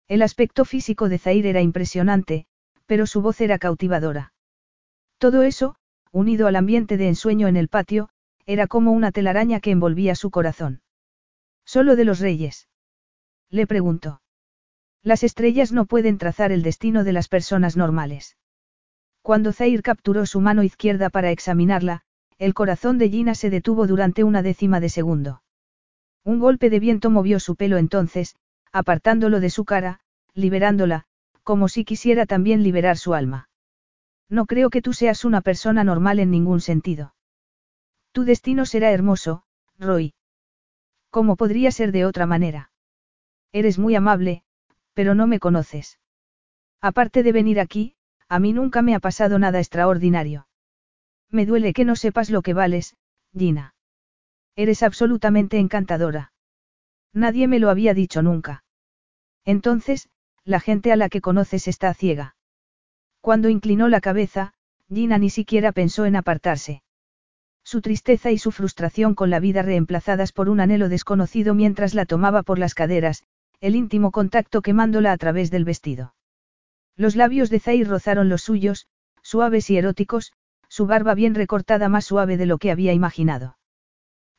El 0.08 0.22
aspecto 0.22 0.66
físico 0.66 1.08
de 1.08 1.20
Zair 1.20 1.46
era 1.46 1.62
impresionante, 1.62 2.46
pero 2.86 3.06
su 3.06 3.22
voz 3.22 3.40
era 3.42 3.60
cautivadora. 3.60 4.34
Todo 5.18 5.44
eso, 5.44 5.76
unido 6.12 6.48
al 6.48 6.56
ambiente 6.56 6.98
de 6.98 7.08
ensueño 7.08 7.48
en 7.48 7.58
el 7.58 7.68
patio, 7.68 8.10
era 8.50 8.66
como 8.66 8.94
una 8.94 9.12
telaraña 9.12 9.60
que 9.60 9.70
envolvía 9.70 10.16
su 10.16 10.32
corazón. 10.32 10.82
¿Solo 11.66 11.96
de 11.96 12.04
los 12.04 12.18
reyes? 12.20 12.68
Le 13.52 13.68
preguntó. 13.68 14.24
Las 15.04 15.22
estrellas 15.22 15.72
no 15.72 15.86
pueden 15.86 16.18
trazar 16.18 16.52
el 16.52 16.64
destino 16.64 17.04
de 17.04 17.14
las 17.14 17.28
personas 17.28 17.78
normales. 17.78 18.38
Cuando 19.22 19.54
Zair 19.54 19.84
capturó 19.84 20.26
su 20.26 20.42
mano 20.42 20.64
izquierda 20.64 21.12
para 21.12 21.30
examinarla, 21.30 22.02
el 22.40 22.56
corazón 22.56 22.98
de 22.98 23.12
Gina 23.12 23.36
se 23.36 23.52
detuvo 23.52 23.86
durante 23.86 24.24
una 24.24 24.42
décima 24.42 24.80
de 24.80 24.90
segundo. 24.90 25.44
Un 26.24 26.40
golpe 26.40 26.72
de 26.72 26.80
viento 26.80 27.12
movió 27.12 27.40
su 27.40 27.56
pelo 27.56 27.78
entonces, 27.78 28.36
apartándolo 28.72 29.40
de 29.42 29.52
su 29.52 29.64
cara, 29.64 30.00
liberándola, 30.34 31.06
como 31.44 31.68
si 31.68 31.86
quisiera 31.86 32.26
también 32.26 32.64
liberar 32.64 32.98
su 32.98 33.14
alma. 33.14 33.48
No 34.28 34.48
creo 34.48 34.72
que 34.72 34.82
tú 34.82 34.94
seas 34.94 35.24
una 35.24 35.42
persona 35.42 35.84
normal 35.84 36.18
en 36.18 36.32
ningún 36.32 36.62
sentido. 36.62 37.14
Tu 38.12 38.24
destino 38.24 38.66
será 38.66 38.92
hermoso, 38.92 39.44
Roy. 39.78 40.14
¿Cómo 41.10 41.36
podría 41.36 41.72
ser 41.72 41.92
de 41.92 42.06
otra 42.06 42.26
manera? 42.26 42.72
Eres 43.52 43.80
muy 43.80 43.96
amable, 43.96 44.44
pero 44.94 45.16
no 45.16 45.28
me 45.28 45.40
conoces. 45.40 46.00
Aparte 46.82 47.24
de 47.24 47.32
venir 47.32 47.60
aquí, 47.60 47.96
a 48.28 48.40
mí 48.40 48.54
nunca 48.54 48.82
me 48.82 48.96
ha 48.96 49.00
pasado 49.00 49.40
nada 49.40 49.60
extraordinario. 49.60 50.48
Me 51.30 51.46
duele 51.46 51.74
que 51.74 51.86
no 51.86 51.96
sepas 51.96 52.30
lo 52.30 52.42
que 52.42 52.54
vales, 52.54 52.96
Gina. 53.36 53.76
Eres 54.56 54.84
absolutamente 54.84 55.58
encantadora. 55.58 56.32
Nadie 57.14 57.48
me 57.48 57.60
lo 57.60 57.70
había 57.70 57.94
dicho 57.94 58.22
nunca. 58.22 58.64
Entonces, 59.46 60.10
la 60.44 60.60
gente 60.60 60.92
a 60.92 60.96
la 60.96 61.10
que 61.10 61.22
conoces 61.22 61.68
está 61.68 61.94
ciega. 61.94 62.36
Cuando 63.22 63.50
inclinó 63.50 63.88
la 63.88 64.02
cabeza, 64.02 64.54
Gina 64.90 65.18
ni 65.18 65.30
siquiera 65.30 65.72
pensó 65.72 66.06
en 66.06 66.16
apartarse. 66.16 66.82
Su 67.72 67.82
tristeza 67.82 68.32
y 68.32 68.40
su 68.40 68.52
frustración 68.52 69.14
con 69.14 69.30
la 69.30 69.40
vida 69.40 69.62
reemplazadas 69.62 70.32
por 70.32 70.50
un 70.50 70.60
anhelo 70.60 70.90
desconocido 70.90 71.54
mientras 71.54 71.94
la 71.94 72.08
tomaba 72.08 72.42
por 72.42 72.58
las 72.58 72.74
caderas, 72.74 73.22
el 73.62 73.76
íntimo 73.76 74.10
contacto 74.10 74.64
quemándola 74.64 75.12
a 75.12 75.18
través 75.18 75.52
del 75.52 75.66
vestido. 75.66 76.16
Los 76.96 77.16
labios 77.16 77.52
de 77.52 77.60
Zair 77.60 77.88
rozaron 77.88 78.28
los 78.28 78.42
suyos, 78.42 78.88
suaves 79.22 79.70
y 79.70 79.78
eróticos, 79.78 80.34
su 80.68 80.88
barba 80.88 81.14
bien 81.14 81.36
recortada 81.36 81.90
más 81.90 82.06
suave 82.06 82.38
de 82.38 82.48
lo 82.48 82.58
que 82.58 82.72
había 82.72 82.92
imaginado. 82.92 83.60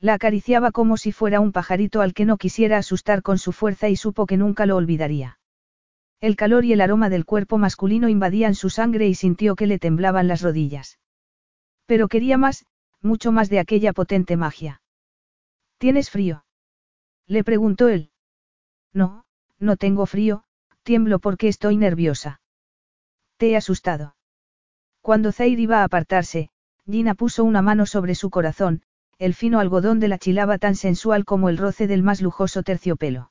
La 0.01 0.15
acariciaba 0.15 0.73
como 0.73 0.97
si 0.97 1.13
fuera 1.13 1.39
un 1.39 1.53
pajarito 1.53 2.01
al 2.01 2.15
que 2.15 2.25
no 2.25 2.37
quisiera 2.37 2.79
asustar 2.79 3.23
con 3.23 3.39
su 3.39 3.53
fuerza 3.53 3.89
y 3.89 3.95
supo 3.95 4.27
que 4.27 4.39
nunca 4.39 4.67
lo 4.67 4.75
olvidaría. 4.75 5.39
El 6.21 6.35
calor 6.35 6.65
y 6.65 6.73
el 6.73 6.81
aroma 6.81 7.09
del 7.09 7.25
cuerpo 7.25 7.59
masculino 7.59 8.09
invadían 8.09 8.57
su 8.57 8.71
sangre 8.71 9.07
y 9.07 9.15
sintió 9.15 9.55
que 9.55 9.69
le 9.69 9.79
temblaban 9.79 10.27
las 10.27 10.43
rodillas. 10.43 10.99
Pero 11.87 12.09
quería 12.09 12.37
más, 12.37 12.67
mucho 13.03 13.33
más 13.33 13.49
de 13.49 13.59
aquella 13.59 13.93
potente 13.93 14.37
magia. 14.37 14.83
¿Tienes 15.79 16.11
frío? 16.11 16.45
Le 17.27 17.45
preguntó 17.45 17.89
él. 17.89 18.11
No, 18.93 19.25
no 19.59 19.77
tengo 19.77 20.07
frío, 20.07 20.45
tiemblo 20.83 21.19
porque 21.19 21.49
estoy 21.49 21.77
nerviosa. 21.77 22.41
Te 23.37 23.51
he 23.51 23.57
asustado. 23.57 24.17
Cuando 25.01 25.33
Zair 25.33 25.59
iba 25.59 25.81
a 25.81 25.85
apartarse, 25.85 26.51
Gina 26.87 27.15
puso 27.15 27.45
una 27.45 27.63
mano 27.63 27.87
sobre 27.87 28.15
su 28.15 28.31
corazón, 28.31 28.83
el 29.19 29.35
fino 29.35 29.61
algodón 29.61 30.01
de 30.01 30.09
la 30.09 30.19
chilaba 30.19 30.59
tan 30.59 30.75
sensual 30.75 31.25
como 31.25 31.49
el 31.49 31.59
roce 31.59 31.87
del 31.87 32.03
más 32.03 32.21
lujoso 32.21 32.63
terciopelo. 32.63 33.31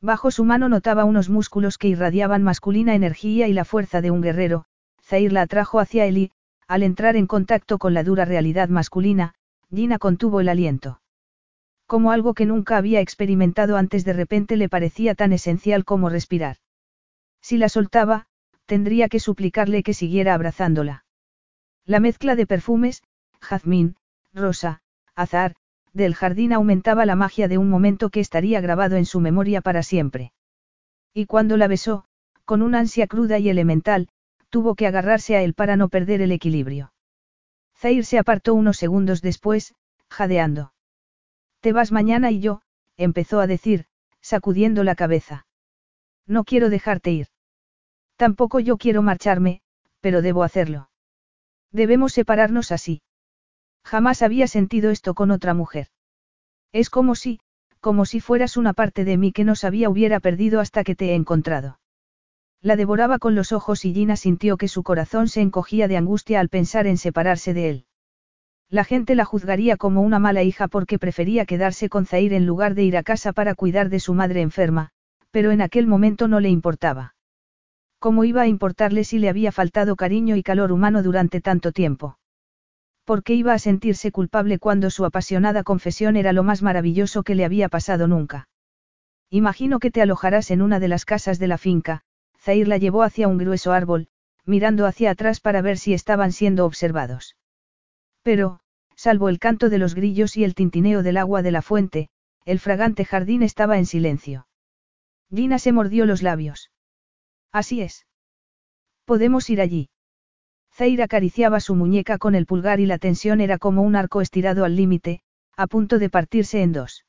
Bajo 0.00 0.30
su 0.30 0.44
mano 0.44 0.68
notaba 0.68 1.04
unos 1.04 1.28
músculos 1.28 1.76
que 1.76 1.88
irradiaban 1.88 2.42
masculina 2.42 2.94
energía 2.94 3.48
y 3.48 3.52
la 3.52 3.64
fuerza 3.64 4.00
de 4.00 4.10
un 4.10 4.20
guerrero, 4.20 4.64
Zair 5.02 5.32
la 5.32 5.42
atrajo 5.42 5.80
hacia 5.80 6.06
él 6.06 6.18
y, 6.18 6.32
al 6.68 6.82
entrar 6.82 7.16
en 7.16 7.26
contacto 7.26 7.78
con 7.78 7.94
la 7.94 8.04
dura 8.04 8.26
realidad 8.26 8.68
masculina, 8.68 9.34
Gina 9.74 9.98
contuvo 9.98 10.40
el 10.40 10.50
aliento. 10.50 11.00
Como 11.86 12.12
algo 12.12 12.34
que 12.34 12.44
nunca 12.44 12.76
había 12.76 13.00
experimentado 13.00 13.78
antes 13.78 14.04
de 14.04 14.12
repente 14.12 14.56
le 14.56 14.68
parecía 14.68 15.14
tan 15.14 15.32
esencial 15.32 15.86
como 15.86 16.10
respirar. 16.10 16.58
Si 17.40 17.56
la 17.56 17.70
soltaba, 17.70 18.26
tendría 18.66 19.08
que 19.08 19.18
suplicarle 19.18 19.82
que 19.82 19.94
siguiera 19.94 20.34
abrazándola. 20.34 21.06
La 21.86 22.00
mezcla 22.00 22.36
de 22.36 22.46
perfumes, 22.46 23.02
jazmín, 23.40 23.96
rosa, 24.34 24.82
azar, 25.14 25.54
del 25.94 26.14
jardín 26.14 26.52
aumentaba 26.52 27.06
la 27.06 27.16
magia 27.16 27.48
de 27.48 27.56
un 27.56 27.70
momento 27.70 28.10
que 28.10 28.20
estaría 28.20 28.60
grabado 28.60 28.96
en 28.96 29.06
su 29.06 29.20
memoria 29.20 29.62
para 29.62 29.82
siempre. 29.82 30.32
Y 31.14 31.24
cuando 31.24 31.56
la 31.56 31.66
besó, 31.66 32.04
con 32.44 32.60
una 32.60 32.80
ansia 32.80 33.06
cruda 33.06 33.38
y 33.38 33.48
elemental, 33.48 34.08
tuvo 34.50 34.74
que 34.74 34.86
agarrarse 34.86 35.36
a 35.36 35.42
él 35.42 35.54
para 35.54 35.76
no 35.76 35.88
perder 35.88 36.20
el 36.20 36.32
equilibrio. 36.32 36.92
Zair 37.76 38.04
se 38.04 38.18
apartó 38.18 38.54
unos 38.54 38.76
segundos 38.76 39.22
después, 39.22 39.74
jadeando. 40.08 40.72
Te 41.60 41.72
vas 41.72 41.92
mañana 41.92 42.30
y 42.30 42.40
yo, 42.40 42.62
empezó 42.96 43.40
a 43.40 43.46
decir, 43.46 43.86
sacudiendo 44.20 44.84
la 44.84 44.94
cabeza. 44.94 45.46
No 46.26 46.44
quiero 46.44 46.70
dejarte 46.70 47.10
ir. 47.10 47.28
Tampoco 48.16 48.58
yo 48.60 48.76
quiero 48.76 49.02
marcharme, 49.02 49.62
pero 50.00 50.22
debo 50.22 50.42
hacerlo. 50.42 50.90
Debemos 51.70 52.12
separarnos 52.12 52.72
así. 52.72 53.02
Jamás 53.84 54.22
había 54.22 54.46
sentido 54.48 54.90
esto 54.90 55.14
con 55.14 55.30
otra 55.30 55.54
mujer. 55.54 55.88
Es 56.72 56.90
como 56.90 57.14
si, 57.14 57.40
como 57.80 58.04
si 58.04 58.20
fueras 58.20 58.56
una 58.56 58.72
parte 58.72 59.04
de 59.04 59.16
mí 59.16 59.32
que 59.32 59.44
no 59.44 59.54
sabía 59.54 59.88
hubiera 59.88 60.20
perdido 60.20 60.60
hasta 60.60 60.84
que 60.84 60.94
te 60.94 61.10
he 61.10 61.14
encontrado. 61.14 61.78
La 62.60 62.74
devoraba 62.74 63.18
con 63.18 63.34
los 63.34 63.52
ojos 63.52 63.84
y 63.84 63.94
Gina 63.94 64.16
sintió 64.16 64.56
que 64.56 64.66
su 64.66 64.82
corazón 64.82 65.28
se 65.28 65.40
encogía 65.40 65.86
de 65.86 65.96
angustia 65.96 66.40
al 66.40 66.48
pensar 66.48 66.86
en 66.86 66.96
separarse 66.96 67.54
de 67.54 67.70
él. 67.70 67.84
La 68.68 68.84
gente 68.84 69.14
la 69.14 69.24
juzgaría 69.24 69.76
como 69.76 70.02
una 70.02 70.18
mala 70.18 70.42
hija 70.42 70.68
porque 70.68 70.98
prefería 70.98 71.46
quedarse 71.46 71.88
con 71.88 72.04
Zair 72.04 72.34
en 72.34 72.46
lugar 72.46 72.74
de 72.74 72.82
ir 72.82 72.96
a 72.96 73.02
casa 73.02 73.32
para 73.32 73.54
cuidar 73.54 73.88
de 73.88 74.00
su 74.00 74.12
madre 74.12 74.42
enferma, 74.42 74.90
pero 75.30 75.52
en 75.52 75.62
aquel 75.62 75.86
momento 75.86 76.28
no 76.28 76.40
le 76.40 76.50
importaba. 76.50 77.14
¿Cómo 77.98 78.24
iba 78.24 78.42
a 78.42 78.46
importarle 78.46 79.04
si 79.04 79.18
le 79.18 79.28
había 79.28 79.52
faltado 79.52 79.96
cariño 79.96 80.36
y 80.36 80.42
calor 80.42 80.72
humano 80.72 81.02
durante 81.02 81.40
tanto 81.40 81.72
tiempo? 81.72 82.18
¿Por 83.04 83.22
qué 83.22 83.34
iba 83.34 83.54
a 83.54 83.58
sentirse 83.58 84.12
culpable 84.12 84.58
cuando 84.58 84.90
su 84.90 85.04
apasionada 85.04 85.62
confesión 85.62 86.16
era 86.16 86.32
lo 86.32 86.42
más 86.42 86.62
maravilloso 86.62 87.22
que 87.22 87.34
le 87.34 87.44
había 87.44 87.68
pasado 87.68 88.06
nunca? 88.06 88.48
Imagino 89.30 89.78
que 89.78 89.90
te 89.90 90.02
alojarás 90.02 90.50
en 90.50 90.60
una 90.60 90.78
de 90.78 90.88
las 90.88 91.04
casas 91.04 91.38
de 91.38 91.48
la 91.48 91.56
finca, 91.56 92.02
Zair 92.40 92.68
la 92.68 92.78
llevó 92.78 93.02
hacia 93.02 93.28
un 93.28 93.38
grueso 93.38 93.72
árbol, 93.72 94.08
mirando 94.44 94.86
hacia 94.86 95.10
atrás 95.10 95.40
para 95.40 95.62
ver 95.62 95.78
si 95.78 95.92
estaban 95.94 96.32
siendo 96.32 96.64
observados. 96.64 97.36
Pero, 98.22 98.60
salvo 98.94 99.28
el 99.28 99.38
canto 99.38 99.68
de 99.68 99.78
los 99.78 99.94
grillos 99.94 100.36
y 100.36 100.44
el 100.44 100.54
tintineo 100.54 101.02
del 101.02 101.16
agua 101.16 101.42
de 101.42 101.50
la 101.50 101.62
fuente, 101.62 102.08
el 102.44 102.58
fragante 102.58 103.04
jardín 103.04 103.42
estaba 103.42 103.78
en 103.78 103.86
silencio. 103.86 104.46
Gina 105.30 105.58
se 105.58 105.72
mordió 105.72 106.06
los 106.06 106.22
labios. 106.22 106.70
Así 107.52 107.82
es. 107.82 108.06
Podemos 109.04 109.48
ir 109.50 109.60
allí. 109.60 109.90
Zair 110.72 111.02
acariciaba 111.02 111.60
su 111.60 111.74
muñeca 111.74 112.18
con 112.18 112.34
el 112.34 112.46
pulgar 112.46 112.80
y 112.80 112.86
la 112.86 112.98
tensión 112.98 113.40
era 113.40 113.58
como 113.58 113.82
un 113.82 113.96
arco 113.96 114.20
estirado 114.20 114.64
al 114.64 114.76
límite, 114.76 115.22
a 115.56 115.66
punto 115.66 115.98
de 115.98 116.08
partirse 116.08 116.62
en 116.62 116.72
dos. 116.72 117.04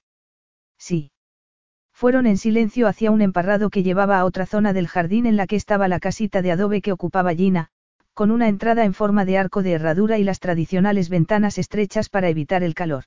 Sí. 0.77 1.11
Fueron 1.99 2.27
en 2.27 2.37
silencio 2.37 2.87
hacia 2.87 3.11
un 3.11 3.21
emparrado 3.21 3.69
que 3.69 3.83
llevaba 3.83 4.19
a 4.19 4.23
otra 4.23 4.45
zona 4.45 4.71
del 4.71 4.87
jardín 4.87 5.25
en 5.25 5.35
la 5.35 5.47
que 5.47 5.57
estaba 5.57 5.89
la 5.89 5.99
casita 5.99 6.41
de 6.41 6.53
adobe 6.53 6.81
que 6.81 6.93
ocupaba 6.93 7.35
Gina, 7.35 7.71
con 8.13 8.31
una 8.31 8.47
entrada 8.47 8.85
en 8.85 8.93
forma 8.93 9.25
de 9.25 9.37
arco 9.37 9.63
de 9.63 9.73
herradura 9.73 10.17
y 10.17 10.23
las 10.23 10.39
tradicionales 10.39 11.09
ventanas 11.09 11.57
estrechas 11.57 12.07
para 12.07 12.29
evitar 12.29 12.63
el 12.63 12.73
calor. 12.73 13.03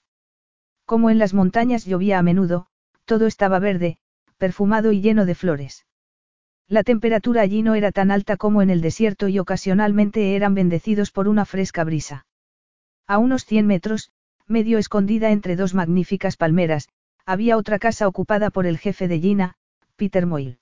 Como 0.84 1.08
en 1.08 1.18
las 1.18 1.32
montañas 1.32 1.86
llovía 1.86 2.18
a 2.18 2.22
menudo, 2.22 2.66
todo 3.06 3.26
estaba 3.26 3.58
verde, 3.60 3.96
perfumado 4.36 4.92
y 4.92 5.00
lleno 5.00 5.24
de 5.24 5.36
flores. 5.36 5.86
La 6.68 6.82
temperatura 6.82 7.40
allí 7.40 7.62
no 7.62 7.74
era 7.74 7.92
tan 7.92 8.10
alta 8.10 8.36
como 8.36 8.60
en 8.60 8.68
el 8.68 8.82
desierto 8.82 9.26
y 9.28 9.38
ocasionalmente 9.38 10.36
eran 10.36 10.52
bendecidos 10.52 11.12
por 11.12 11.28
una 11.28 11.46
fresca 11.46 11.82
brisa. 11.84 12.26
A 13.06 13.16
unos 13.16 13.46
100 13.46 13.66
metros, 13.66 14.10
medio 14.46 14.76
escondida 14.76 15.30
entre 15.30 15.56
dos 15.56 15.72
magníficas 15.72 16.36
palmeras, 16.36 16.90
había 17.26 17.56
otra 17.56 17.78
casa 17.78 18.08
ocupada 18.08 18.50
por 18.50 18.66
el 18.66 18.78
jefe 18.78 19.08
de 19.08 19.20
Gina, 19.20 19.54
Peter 19.96 20.26
Moyle. 20.26 20.58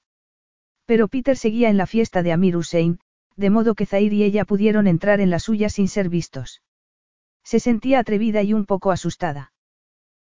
Pero 0.86 1.08
Peter 1.08 1.36
seguía 1.36 1.70
en 1.70 1.76
la 1.76 1.86
fiesta 1.86 2.22
de 2.22 2.32
Amir 2.32 2.56
Hussein, 2.56 2.98
de 3.36 3.50
modo 3.50 3.74
que 3.74 3.86
Zair 3.86 4.12
y 4.12 4.22
ella 4.22 4.44
pudieron 4.44 4.86
entrar 4.86 5.20
en 5.20 5.30
la 5.30 5.38
suya 5.38 5.68
sin 5.68 5.88
ser 5.88 6.08
vistos. 6.08 6.62
Se 7.44 7.60
sentía 7.60 8.00
atrevida 8.00 8.42
y 8.42 8.52
un 8.52 8.66
poco 8.66 8.90
asustada. 8.90 9.52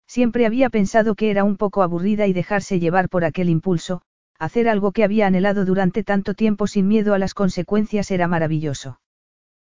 Siempre 0.06 0.46
había 0.46 0.70
pensado 0.70 1.14
que 1.14 1.30
era 1.30 1.44
un 1.44 1.56
poco 1.56 1.82
aburrida 1.82 2.26
y 2.26 2.32
dejarse 2.32 2.80
llevar 2.80 3.08
por 3.08 3.24
aquel 3.24 3.48
impulso, 3.48 4.02
hacer 4.38 4.68
algo 4.68 4.92
que 4.92 5.04
había 5.04 5.26
anhelado 5.26 5.64
durante 5.64 6.02
tanto 6.02 6.34
tiempo 6.34 6.66
sin 6.66 6.88
miedo 6.88 7.14
a 7.14 7.18
las 7.18 7.34
consecuencias 7.34 8.10
era 8.10 8.28
maravilloso. 8.28 9.00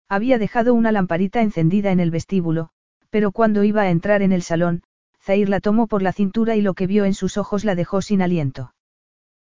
Había 0.07 0.37
dejado 0.37 0.73
una 0.73 0.91
lamparita 0.91 1.41
encendida 1.41 1.91
en 1.91 1.99
el 1.99 2.11
vestíbulo, 2.11 2.69
pero 3.09 3.31
cuando 3.31 3.63
iba 3.63 3.81
a 3.83 3.89
entrar 3.89 4.21
en 4.21 4.31
el 4.31 4.41
salón, 4.41 4.83
Zair 5.23 5.49
la 5.49 5.59
tomó 5.59 5.87
por 5.87 6.01
la 6.01 6.13
cintura 6.13 6.55
y 6.55 6.61
lo 6.61 6.73
que 6.73 6.87
vio 6.87 7.05
en 7.05 7.13
sus 7.13 7.37
ojos 7.37 7.63
la 7.63 7.75
dejó 7.75 8.01
sin 8.01 8.21
aliento. 8.21 8.73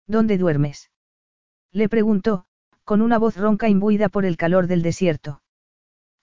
¿Dónde 0.07 0.37
duermes? 0.37 0.91
Le 1.73 1.89
preguntó, 1.89 2.45
con 2.85 3.01
una 3.01 3.19
voz 3.19 3.37
ronca 3.37 3.69
imbuida 3.69 4.09
por 4.09 4.27
el 4.27 4.37
calor 4.37 4.67
del 4.67 4.83
desierto. 4.83 5.41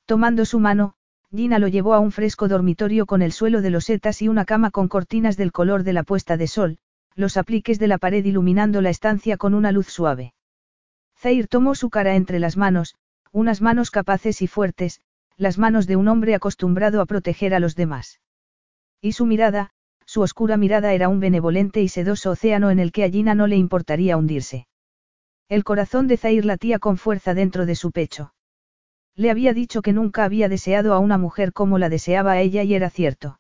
Tomando 0.06 0.46
su 0.46 0.60
mano, 0.60 0.94
Gina 1.32 1.60
lo 1.60 1.68
llevó 1.68 1.94
a 1.94 2.00
un 2.00 2.12
fresco 2.12 2.48
dormitorio 2.48 3.06
con 3.06 3.22
el 3.22 3.32
suelo 3.32 3.62
de 3.62 3.70
losetas 3.70 4.22
y 4.22 4.28
una 4.28 4.46
cama 4.46 4.72
con 4.72 4.88
cortinas 4.88 5.38
del 5.38 5.52
color 5.52 5.84
de 5.84 5.94
la 5.94 6.04
puesta 6.04 6.38
de 6.38 6.48
sol, 6.48 6.78
los 7.16 7.38
apliques 7.38 7.80
de 7.80 7.88
la 7.88 7.98
pared 7.98 8.24
iluminando 8.24 8.82
la 8.82 8.90
estancia 8.90 9.38
con 9.38 9.54
una 9.54 9.72
luz 9.72 9.88
suave. 9.88 10.34
Zair 11.18 11.48
tomó 11.48 11.76
su 11.76 11.90
cara 11.90 12.16
entre 12.16 12.40
las 12.40 12.56
manos, 12.56 12.96
unas 13.32 13.62
manos 13.62 13.92
capaces 13.92 14.42
y 14.42 14.48
fuertes, 14.48 15.02
las 15.38 15.58
manos 15.58 15.86
de 15.86 15.96
un 15.96 16.08
hombre 16.08 16.36
acostumbrado 16.36 17.02
a 17.02 17.06
proteger 17.06 17.54
a 17.54 17.60
los 17.60 17.76
demás. 17.76 18.20
Y 19.02 19.14
su 19.14 19.26
mirada, 19.26 19.72
su 20.06 20.22
oscura 20.22 20.58
mirada 20.58 20.94
era 20.94 21.08
un 21.08 21.20
benevolente 21.20 21.82
y 21.82 21.88
sedoso 21.88 22.32
océano 22.32 22.72
en 22.72 22.80
el 22.80 22.92
que 22.92 23.04
a 23.04 23.10
Gina 23.10 23.36
no 23.36 23.48
le 23.48 23.56
importaría 23.56 24.18
hundirse. 24.18 24.68
El 25.48 25.64
corazón 25.64 26.08
de 26.08 26.18
Zair 26.18 26.46
latía 26.46 26.80
con 26.80 26.98
fuerza 26.98 27.34
dentro 27.34 27.66
de 27.66 27.76
su 27.76 27.92
pecho. 27.92 28.34
Le 29.16 29.32
había 29.32 29.54
dicho 29.54 29.82
que 29.82 29.94
nunca 29.94 30.24
había 30.24 30.50
deseado 30.50 30.94
a 30.94 31.00
una 31.00 31.18
mujer 31.18 31.54
como 31.54 31.78
la 31.78 31.90
deseaba 31.90 32.34
a 32.34 32.42
ella 32.42 32.64
y 32.64 32.74
era 32.74 32.90
cierto. 32.90 33.40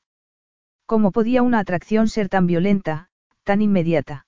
¿Cómo 0.85 1.11
podía 1.11 1.41
una 1.43 1.59
atracción 1.59 2.07
ser 2.07 2.29
tan 2.29 2.47
violenta, 2.47 3.09
tan 3.43 3.61
inmediata? 3.61 4.25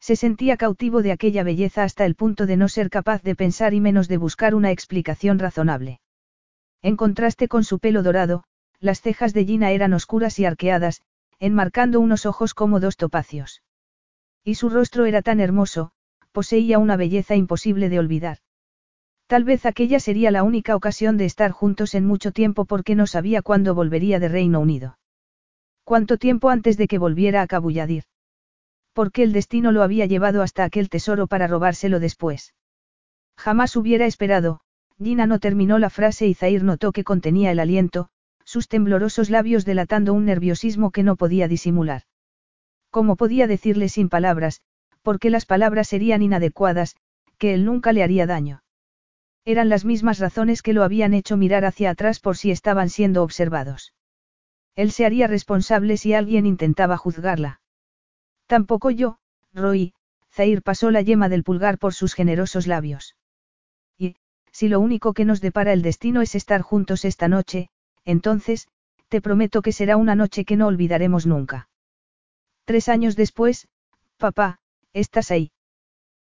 Se 0.00 0.16
sentía 0.16 0.56
cautivo 0.56 1.02
de 1.02 1.12
aquella 1.12 1.44
belleza 1.44 1.84
hasta 1.84 2.04
el 2.04 2.14
punto 2.14 2.46
de 2.46 2.56
no 2.56 2.68
ser 2.68 2.90
capaz 2.90 3.22
de 3.22 3.34
pensar 3.34 3.74
y 3.74 3.80
menos 3.80 4.08
de 4.08 4.16
buscar 4.16 4.54
una 4.54 4.70
explicación 4.70 5.38
razonable. 5.38 6.00
En 6.82 6.96
contraste 6.96 7.48
con 7.48 7.64
su 7.64 7.78
pelo 7.78 8.02
dorado, 8.02 8.44
las 8.82 9.00
cejas 9.00 9.32
de 9.32 9.44
Gina 9.44 9.70
eran 9.70 9.92
oscuras 9.94 10.38
y 10.40 10.44
arqueadas, 10.44 11.02
enmarcando 11.38 12.00
unos 12.00 12.26
ojos 12.26 12.52
como 12.52 12.80
dos 12.80 12.96
topacios. 12.96 13.62
Y 14.44 14.56
su 14.56 14.68
rostro 14.68 15.06
era 15.06 15.22
tan 15.22 15.38
hermoso, 15.38 15.92
poseía 16.32 16.80
una 16.80 16.96
belleza 16.96 17.36
imposible 17.36 17.88
de 17.88 18.00
olvidar. 18.00 18.38
Tal 19.28 19.44
vez 19.44 19.66
aquella 19.66 20.00
sería 20.00 20.32
la 20.32 20.42
única 20.42 20.74
ocasión 20.74 21.16
de 21.16 21.26
estar 21.26 21.52
juntos 21.52 21.94
en 21.94 22.04
mucho 22.04 22.32
tiempo 22.32 22.64
porque 22.64 22.96
no 22.96 23.06
sabía 23.06 23.40
cuándo 23.40 23.74
volvería 23.74 24.18
de 24.18 24.28
Reino 24.28 24.58
Unido. 24.58 24.98
¿Cuánto 25.84 26.18
tiempo 26.18 26.50
antes 26.50 26.76
de 26.76 26.88
que 26.88 26.98
volviera 26.98 27.40
a 27.40 27.46
Cabulladir? 27.46 28.02
Porque 28.92 29.22
el 29.22 29.32
destino 29.32 29.70
lo 29.70 29.84
había 29.84 30.06
llevado 30.06 30.42
hasta 30.42 30.64
aquel 30.64 30.88
tesoro 30.88 31.28
para 31.28 31.46
robárselo 31.46 32.00
después. 32.00 32.52
Jamás 33.36 33.76
hubiera 33.76 34.06
esperado, 34.06 34.60
Gina 35.00 35.26
no 35.26 35.38
terminó 35.38 35.78
la 35.78 35.88
frase 35.88 36.26
y 36.26 36.34
Zair 36.34 36.64
notó 36.64 36.90
que 36.92 37.04
contenía 37.04 37.52
el 37.52 37.60
aliento, 37.60 38.08
sus 38.52 38.68
temblorosos 38.68 39.30
labios 39.30 39.64
delatando 39.64 40.12
un 40.12 40.26
nerviosismo 40.26 40.90
que 40.90 41.02
no 41.02 41.16
podía 41.16 41.48
disimular. 41.48 42.02
¿Cómo 42.90 43.16
podía 43.16 43.46
decirle 43.46 43.88
sin 43.88 44.10
palabras, 44.10 44.60
porque 45.00 45.30
las 45.30 45.46
palabras 45.46 45.88
serían 45.88 46.20
inadecuadas, 46.20 46.94
que 47.38 47.54
él 47.54 47.64
nunca 47.64 47.94
le 47.94 48.02
haría 48.02 48.26
daño? 48.26 48.62
Eran 49.46 49.70
las 49.70 49.86
mismas 49.86 50.18
razones 50.18 50.60
que 50.60 50.74
lo 50.74 50.84
habían 50.84 51.14
hecho 51.14 51.38
mirar 51.38 51.64
hacia 51.64 51.88
atrás 51.88 52.20
por 52.20 52.36
si 52.36 52.50
estaban 52.50 52.90
siendo 52.90 53.22
observados. 53.22 53.94
Él 54.76 54.92
se 54.92 55.06
haría 55.06 55.28
responsable 55.28 55.96
si 55.96 56.12
alguien 56.12 56.44
intentaba 56.44 56.98
juzgarla. 56.98 57.62
Tampoco 58.46 58.90
yo, 58.90 59.16
Roy, 59.54 59.94
Zair 60.30 60.60
pasó 60.60 60.90
la 60.90 61.00
yema 61.00 61.30
del 61.30 61.42
pulgar 61.42 61.78
por 61.78 61.94
sus 61.94 62.12
generosos 62.12 62.66
labios. 62.66 63.16
Y, 63.96 64.16
si 64.50 64.68
lo 64.68 64.78
único 64.78 65.14
que 65.14 65.24
nos 65.24 65.40
depara 65.40 65.72
el 65.72 65.80
destino 65.80 66.20
es 66.20 66.34
estar 66.34 66.60
juntos 66.60 67.06
esta 67.06 67.28
noche, 67.28 67.70
entonces, 68.04 68.68
te 69.08 69.20
prometo 69.20 69.62
que 69.62 69.72
será 69.72 69.96
una 69.96 70.14
noche 70.14 70.44
que 70.44 70.56
no 70.56 70.66
olvidaremos 70.66 71.26
nunca. 71.26 71.68
Tres 72.64 72.88
años 72.88 73.16
después, 73.16 73.68
papá, 74.16 74.58
estás 74.92 75.30
ahí. 75.30 75.52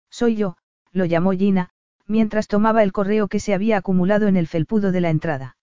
Soy 0.09 0.35
yo, 0.35 0.57
lo 0.91 1.05
llamó 1.05 1.31
Gina, 1.31 1.69
mientras 2.07 2.47
tomaba 2.47 2.81
el 2.83 2.91
correo 2.91 3.27
que 3.27 3.39
se 3.39 3.53
había 3.53 3.77
acumulado 3.77 4.27
en 4.27 4.37
el 4.37 4.47
felpudo 4.47 4.91
de 4.91 5.01
la 5.01 5.09
entrada. 5.09 5.57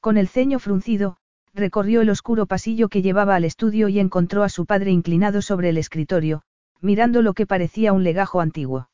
Con 0.00 0.16
el 0.16 0.28
ceño 0.28 0.58
fruncido, 0.58 1.18
recorrió 1.52 2.00
el 2.00 2.10
oscuro 2.10 2.46
pasillo 2.46 2.88
que 2.88 3.02
llevaba 3.02 3.34
al 3.34 3.44
estudio 3.44 3.88
y 3.88 3.98
encontró 3.98 4.44
a 4.44 4.48
su 4.48 4.64
padre 4.64 4.90
inclinado 4.90 5.42
sobre 5.42 5.68
el 5.68 5.76
escritorio, 5.76 6.42
mirando 6.80 7.20
lo 7.20 7.34
que 7.34 7.46
parecía 7.46 7.92
un 7.92 8.04
legajo 8.04 8.40
antiguo. 8.40 8.88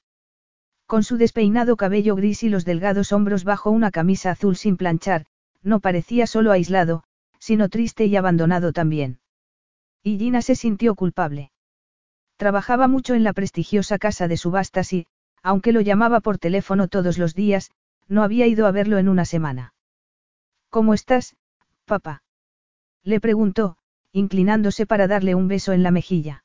Con 0.86 1.02
su 1.02 1.16
despeinado 1.16 1.76
cabello 1.76 2.16
gris 2.16 2.42
y 2.42 2.48
los 2.48 2.64
delgados 2.64 3.12
hombros 3.12 3.44
bajo 3.44 3.70
una 3.70 3.90
camisa 3.90 4.30
azul 4.30 4.56
sin 4.56 4.76
planchar, 4.76 5.26
no 5.64 5.80
parecía 5.80 6.28
solo 6.28 6.52
aislado, 6.52 7.02
sino 7.40 7.68
triste 7.68 8.04
y 8.04 8.14
abandonado 8.14 8.72
también. 8.72 9.18
Y 10.02 10.18
Gina 10.18 10.42
se 10.42 10.54
sintió 10.54 10.94
culpable. 10.94 11.50
Trabajaba 12.36 12.86
mucho 12.86 13.14
en 13.14 13.24
la 13.24 13.32
prestigiosa 13.32 13.98
casa 13.98 14.28
de 14.28 14.36
subastas 14.36 14.92
y, 14.92 15.06
aunque 15.42 15.72
lo 15.72 15.80
llamaba 15.80 16.20
por 16.20 16.38
teléfono 16.38 16.88
todos 16.88 17.18
los 17.18 17.34
días, 17.34 17.70
no 18.06 18.22
había 18.22 18.46
ido 18.46 18.66
a 18.66 18.70
verlo 18.70 18.98
en 18.98 19.08
una 19.08 19.24
semana. 19.24 19.74
¿Cómo 20.68 20.94
estás, 20.94 21.36
papá? 21.84 22.22
Le 23.02 23.20
preguntó, 23.20 23.76
inclinándose 24.12 24.86
para 24.86 25.06
darle 25.06 25.34
un 25.34 25.48
beso 25.48 25.72
en 25.72 25.82
la 25.82 25.90
mejilla. 25.90 26.44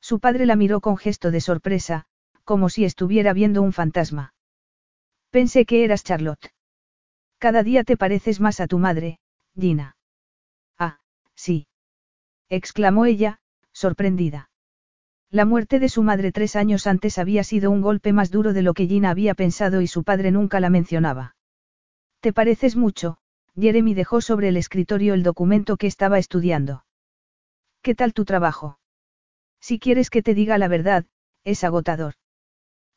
Su 0.00 0.20
padre 0.20 0.46
la 0.46 0.56
miró 0.56 0.80
con 0.80 0.96
gesto 0.96 1.30
de 1.30 1.40
sorpresa, 1.40 2.06
como 2.44 2.68
si 2.68 2.84
estuviera 2.84 3.32
viendo 3.32 3.62
un 3.62 3.72
fantasma. 3.72 4.34
Pensé 5.30 5.66
que 5.66 5.84
eras 5.84 6.02
Charlotte. 6.04 6.52
Cada 7.40 7.62
día 7.62 7.84
te 7.84 7.96
pareces 7.96 8.38
más 8.38 8.60
a 8.60 8.66
tu 8.66 8.78
madre, 8.78 9.18
Gina. 9.58 9.96
Ah, 10.78 10.98
sí. 11.34 11.66
exclamó 12.50 13.06
ella, 13.06 13.40
sorprendida. 13.72 14.50
La 15.30 15.46
muerte 15.46 15.78
de 15.78 15.88
su 15.88 16.02
madre 16.02 16.32
tres 16.32 16.54
años 16.54 16.86
antes 16.86 17.16
había 17.16 17.42
sido 17.42 17.70
un 17.70 17.80
golpe 17.80 18.12
más 18.12 18.30
duro 18.30 18.52
de 18.52 18.60
lo 18.60 18.74
que 18.74 18.86
Gina 18.86 19.08
había 19.08 19.32
pensado 19.32 19.80
y 19.80 19.86
su 19.86 20.04
padre 20.04 20.32
nunca 20.32 20.60
la 20.60 20.68
mencionaba. 20.68 21.34
¿Te 22.20 22.34
pareces 22.34 22.76
mucho? 22.76 23.16
Jeremy 23.58 23.94
dejó 23.94 24.20
sobre 24.20 24.48
el 24.48 24.58
escritorio 24.58 25.14
el 25.14 25.22
documento 25.22 25.78
que 25.78 25.86
estaba 25.86 26.18
estudiando. 26.18 26.84
¿Qué 27.80 27.94
tal 27.94 28.12
tu 28.12 28.26
trabajo? 28.26 28.78
Si 29.60 29.78
quieres 29.78 30.10
que 30.10 30.22
te 30.22 30.34
diga 30.34 30.58
la 30.58 30.68
verdad, 30.68 31.06
es 31.44 31.64
agotador. 31.64 32.16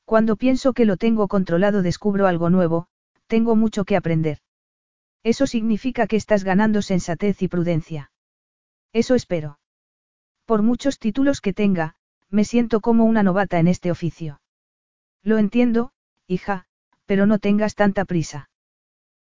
Cuando 0.04 0.36
pienso 0.36 0.74
que 0.74 0.84
lo 0.84 0.98
tengo 0.98 1.30
controlado 1.30 1.82
descubro 1.82 2.28
algo 2.28 2.50
nuevo, 2.50 2.90
tengo 3.34 3.56
mucho 3.56 3.84
que 3.84 3.96
aprender. 3.96 4.38
Eso 5.24 5.48
significa 5.48 6.06
que 6.06 6.18
estás 6.18 6.44
ganando 6.44 6.84
sensatez 6.84 7.42
y 7.42 7.48
prudencia. 7.48 8.12
Eso 8.94 9.16
espero. 9.16 9.58
Por 10.46 10.62
muchos 10.62 11.00
títulos 11.00 11.42
que 11.42 11.52
tenga, 11.52 11.96
me 12.30 12.46
siento 12.46 12.80
como 12.80 13.06
una 13.06 13.24
novata 13.24 13.58
en 13.58 13.68
este 13.68 13.90
oficio. 13.90 14.40
Lo 15.24 15.40
entiendo, 15.40 15.94
hija, 16.28 16.68
pero 17.08 17.26
no 17.26 17.40
tengas 17.40 17.74
tanta 17.74 18.06
prisa. 18.06 18.52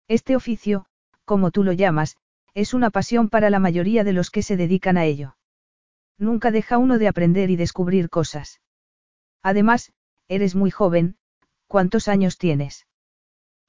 Este 0.10 0.36
oficio, 0.36 0.88
como 1.24 1.52
tú 1.52 1.64
lo 1.64 1.72
llamas, 1.72 2.18
es 2.54 2.74
una 2.74 2.90
pasión 2.90 3.30
para 3.30 3.50
la 3.50 3.60
mayoría 3.60 4.04
de 4.04 4.12
los 4.12 4.30
que 4.30 4.44
se 4.44 4.58
dedican 4.58 4.98
a 4.98 5.06
ello. 5.06 5.38
Nunca 6.18 6.52
deja 6.52 6.78
uno 6.78 6.98
de 6.98 7.08
aprender 7.08 7.50
y 7.50 7.56
descubrir 7.56 8.10
cosas. 8.10 8.60
Además, 9.42 9.94
eres 10.28 10.54
muy 10.54 10.70
joven, 10.70 11.16
¿cuántos 11.68 12.10
años 12.10 12.38
tienes? 12.38 12.88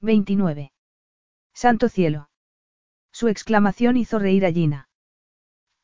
29. 0.03 0.73
Santo 1.53 1.87
cielo. 1.87 2.29
Su 3.13 3.29
exclamación 3.29 3.95
hizo 3.95 4.19
reír 4.19 4.45
a 4.45 4.51
Gina. 4.51 4.89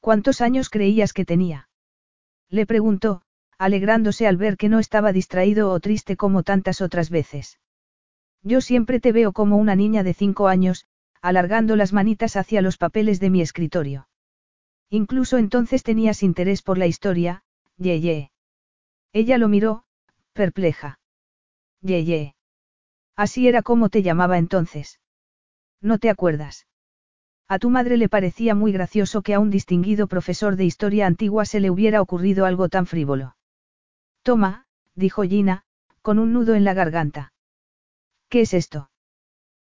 ¿Cuántos 0.02 0.42
años 0.42 0.70
creías 0.70 1.14
que 1.14 1.24
tenía? 1.24 1.70
Le 2.50 2.66
preguntó, 2.66 3.22
alegrándose 3.58 4.28
al 4.28 4.36
ver 4.36 4.58
que 4.58 4.68
no 4.68 4.80
estaba 4.80 5.14
distraído 5.14 5.72
o 5.72 5.80
triste 5.80 6.18
como 6.18 6.44
tantas 6.44 6.82
otras 6.82 7.10
veces. 7.10 7.60
Yo 8.44 8.60
siempre 8.60 9.00
te 9.00 9.14
veo 9.14 9.32
como 9.32 9.56
una 9.56 9.76
niña 9.78 10.04
de 10.04 10.14
cinco 10.14 10.50
años, 10.50 10.86
alargando 11.22 11.78
las 11.78 11.94
manitas 11.94 12.36
hacia 12.36 12.62
los 12.62 12.78
papeles 12.78 13.22
de 13.22 13.30
mi 13.30 13.40
escritorio. 13.42 14.10
Incluso 14.90 15.38
entonces 15.38 15.82
tenías 15.82 16.24
interés 16.24 16.62
por 16.62 16.78
la 16.78 16.88
historia, 16.88 17.44
Yeye. 17.78 18.32
Ella 19.14 19.38
lo 19.38 19.48
miró, 19.48 19.86
perpleja. 20.34 21.00
Yeye. 21.82 22.36
Así 23.20 23.50
era 23.50 23.64
como 23.64 23.90
te 23.90 24.02
llamaba 24.02 24.38
entonces. 24.38 25.02
¿No 25.82 25.98
te 25.98 26.10
acuerdas? 26.10 26.68
A 27.50 27.60
tu 27.60 27.70
madre 27.70 27.98
le 27.98 28.08
parecía 28.08 28.56
muy 28.56 28.72
gracioso 28.72 29.24
que 29.24 29.34
a 29.34 29.42
un 29.42 29.50
distinguido 29.50 30.08
profesor 30.08 30.56
de 30.56 30.64
historia 30.64 31.06
antigua 31.06 31.44
se 31.44 31.60
le 31.60 31.70
hubiera 31.70 32.02
ocurrido 32.02 32.46
algo 32.46 32.70
tan 32.70 32.86
frívolo. 32.86 33.36
Toma, 34.24 34.68
dijo 34.96 35.24
Gina, 35.24 35.66
con 36.02 36.18
un 36.18 36.32
nudo 36.32 36.56
en 36.56 36.64
la 36.64 36.74
garganta. 36.74 37.34
¿Qué 38.30 38.40
es 38.40 38.54
esto? 38.54 38.90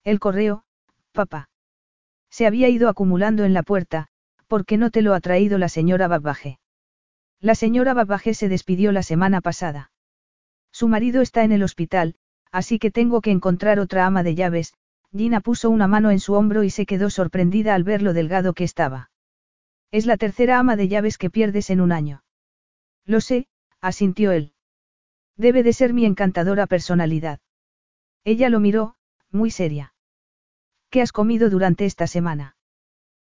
El 0.04 0.20
correo, 0.20 0.62
papá. 1.10 1.50
Se 2.30 2.46
había 2.46 2.68
ido 2.68 2.88
acumulando 2.88 3.42
en 3.42 3.52
la 3.52 3.64
puerta, 3.64 4.06
¿por 4.46 4.64
qué 4.64 4.76
no 4.76 4.92
te 4.92 5.02
lo 5.02 5.12
ha 5.12 5.18
traído 5.18 5.58
la 5.58 5.68
señora 5.68 6.06
Babbage? 6.06 6.60
La 7.40 7.56
señora 7.56 7.94
Babbage 7.94 8.34
se 8.34 8.48
despidió 8.48 8.92
la 8.92 9.02
semana 9.02 9.40
pasada. 9.40 9.90
Su 10.70 10.86
marido 10.86 11.20
está 11.20 11.42
en 11.42 11.50
el 11.50 11.64
hospital, 11.64 12.14
así 12.52 12.78
que 12.78 12.90
tengo 12.90 13.20
que 13.20 13.30
encontrar 13.30 13.78
otra 13.78 14.06
ama 14.06 14.22
de 14.22 14.34
llaves. 14.34 14.74
Gina 15.12 15.40
puso 15.40 15.70
una 15.70 15.88
mano 15.88 16.10
en 16.10 16.20
su 16.20 16.34
hombro 16.34 16.62
y 16.62 16.70
se 16.70 16.86
quedó 16.86 17.10
sorprendida 17.10 17.74
al 17.74 17.82
ver 17.82 18.00
lo 18.02 18.12
delgado 18.12 18.54
que 18.54 18.64
estaba. 18.64 19.10
Es 19.90 20.06
la 20.06 20.16
tercera 20.16 20.58
ama 20.58 20.76
de 20.76 20.88
llaves 20.88 21.18
que 21.18 21.30
pierdes 21.30 21.70
en 21.70 21.80
un 21.80 21.90
año. 21.90 22.22
Lo 23.06 23.20
sé, 23.20 23.48
asintió 23.80 24.30
él. 24.30 24.52
Debe 25.36 25.62
de 25.62 25.72
ser 25.72 25.92
mi 25.92 26.04
encantadora 26.04 26.66
personalidad. 26.66 27.40
Ella 28.24 28.50
lo 28.50 28.60
miró, 28.60 28.94
muy 29.30 29.50
seria. 29.50 29.94
¿Qué 30.90 31.02
has 31.02 31.12
comido 31.12 31.50
durante 31.50 31.86
esta 31.86 32.06
semana? 32.06 32.56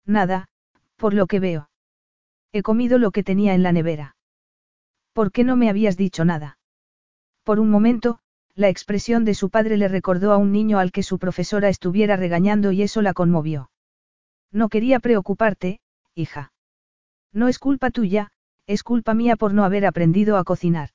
Nada, 0.05 0.49
por 0.97 1.13
lo 1.13 1.27
que 1.27 1.39
veo. 1.39 1.69
He 2.51 2.63
comido 2.63 2.97
lo 2.97 3.11
que 3.11 3.23
tenía 3.23 3.53
en 3.53 3.63
la 3.63 3.71
nevera. 3.71 4.15
¿Por 5.13 5.31
qué 5.31 5.43
no 5.43 5.55
me 5.55 5.69
habías 5.69 5.97
dicho 5.97 6.25
nada? 6.25 6.57
Por 7.43 7.59
un 7.59 7.69
momento, 7.69 8.19
la 8.55 8.69
expresión 8.69 9.25
de 9.25 9.33
su 9.33 9.49
padre 9.49 9.77
le 9.77 9.87
recordó 9.87 10.31
a 10.31 10.37
un 10.37 10.51
niño 10.51 10.79
al 10.79 10.91
que 10.91 11.03
su 11.03 11.19
profesora 11.19 11.69
estuviera 11.69 12.15
regañando 12.15 12.71
y 12.71 12.81
eso 12.81 13.01
la 13.01 13.13
conmovió. 13.13 13.71
No 14.51 14.69
quería 14.69 14.99
preocuparte, 14.99 15.79
hija. 16.15 16.51
No 17.31 17.47
es 17.47 17.59
culpa 17.59 17.91
tuya, 17.91 18.31
es 18.67 18.83
culpa 18.83 19.13
mía 19.13 19.35
por 19.35 19.53
no 19.53 19.63
haber 19.63 19.85
aprendido 19.85 20.37
a 20.37 20.43
cocinar. 20.43 20.89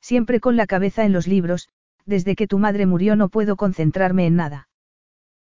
Siempre 0.00 0.40
con 0.40 0.56
la 0.56 0.66
cabeza 0.66 1.04
en 1.04 1.12
los 1.12 1.26
libros, 1.26 1.68
desde 2.04 2.36
que 2.36 2.46
tu 2.46 2.58
madre 2.58 2.86
murió 2.86 3.16
no 3.16 3.28
puedo 3.28 3.56
concentrarme 3.56 4.26
en 4.26 4.36
nada. 4.36 4.68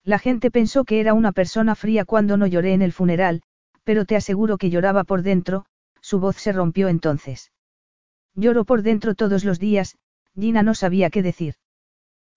La 0.04 0.20
gente 0.20 0.52
pensó 0.52 0.84
que 0.84 1.00
era 1.00 1.13
una 1.13 1.32
persona 1.32 1.76
fría 1.76 2.06
cuando 2.06 2.38
no 2.38 2.48
lloré 2.48 2.74
en 2.74 2.82
el 2.82 2.91
funeral, 2.91 3.41
pero 3.84 4.06
te 4.06 4.15
aseguro 4.15 4.58
que 4.58 4.70
lloraba 4.70 5.04
por 5.04 5.22
dentro, 5.22 5.65
su 6.02 6.20
voz 6.20 6.38
se 6.38 6.52
rompió 6.52 6.88
entonces. 6.88 7.52
Lloro 8.36 8.65
por 8.65 8.82
dentro 8.82 9.15
todos 9.15 9.44
los 9.44 9.60
días, 9.60 9.98
Gina 10.36 10.63
no 10.63 10.74
sabía 10.74 11.10
qué 11.10 11.22
decir. 11.22 11.56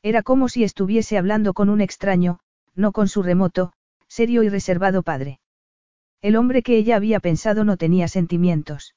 Era 0.02 0.22
como 0.22 0.48
si 0.48 0.64
estuviese 0.64 1.16
hablando 1.16 1.54
con 1.54 1.70
un 1.70 1.80
extraño, 1.80 2.40
no 2.74 2.92
con 2.92 3.09
su 3.09 3.22
remoto, 3.22 3.72
serio 4.09 4.42
y 4.42 4.48
reservado 4.48 5.02
padre. 5.02 5.40
El 6.20 6.37
hombre 6.37 6.62
que 6.62 6.76
ella 6.76 6.96
había 6.96 7.20
pensado 7.20 7.64
no 7.64 7.76
tenía 7.76 8.09
sentimientos. 8.09 8.94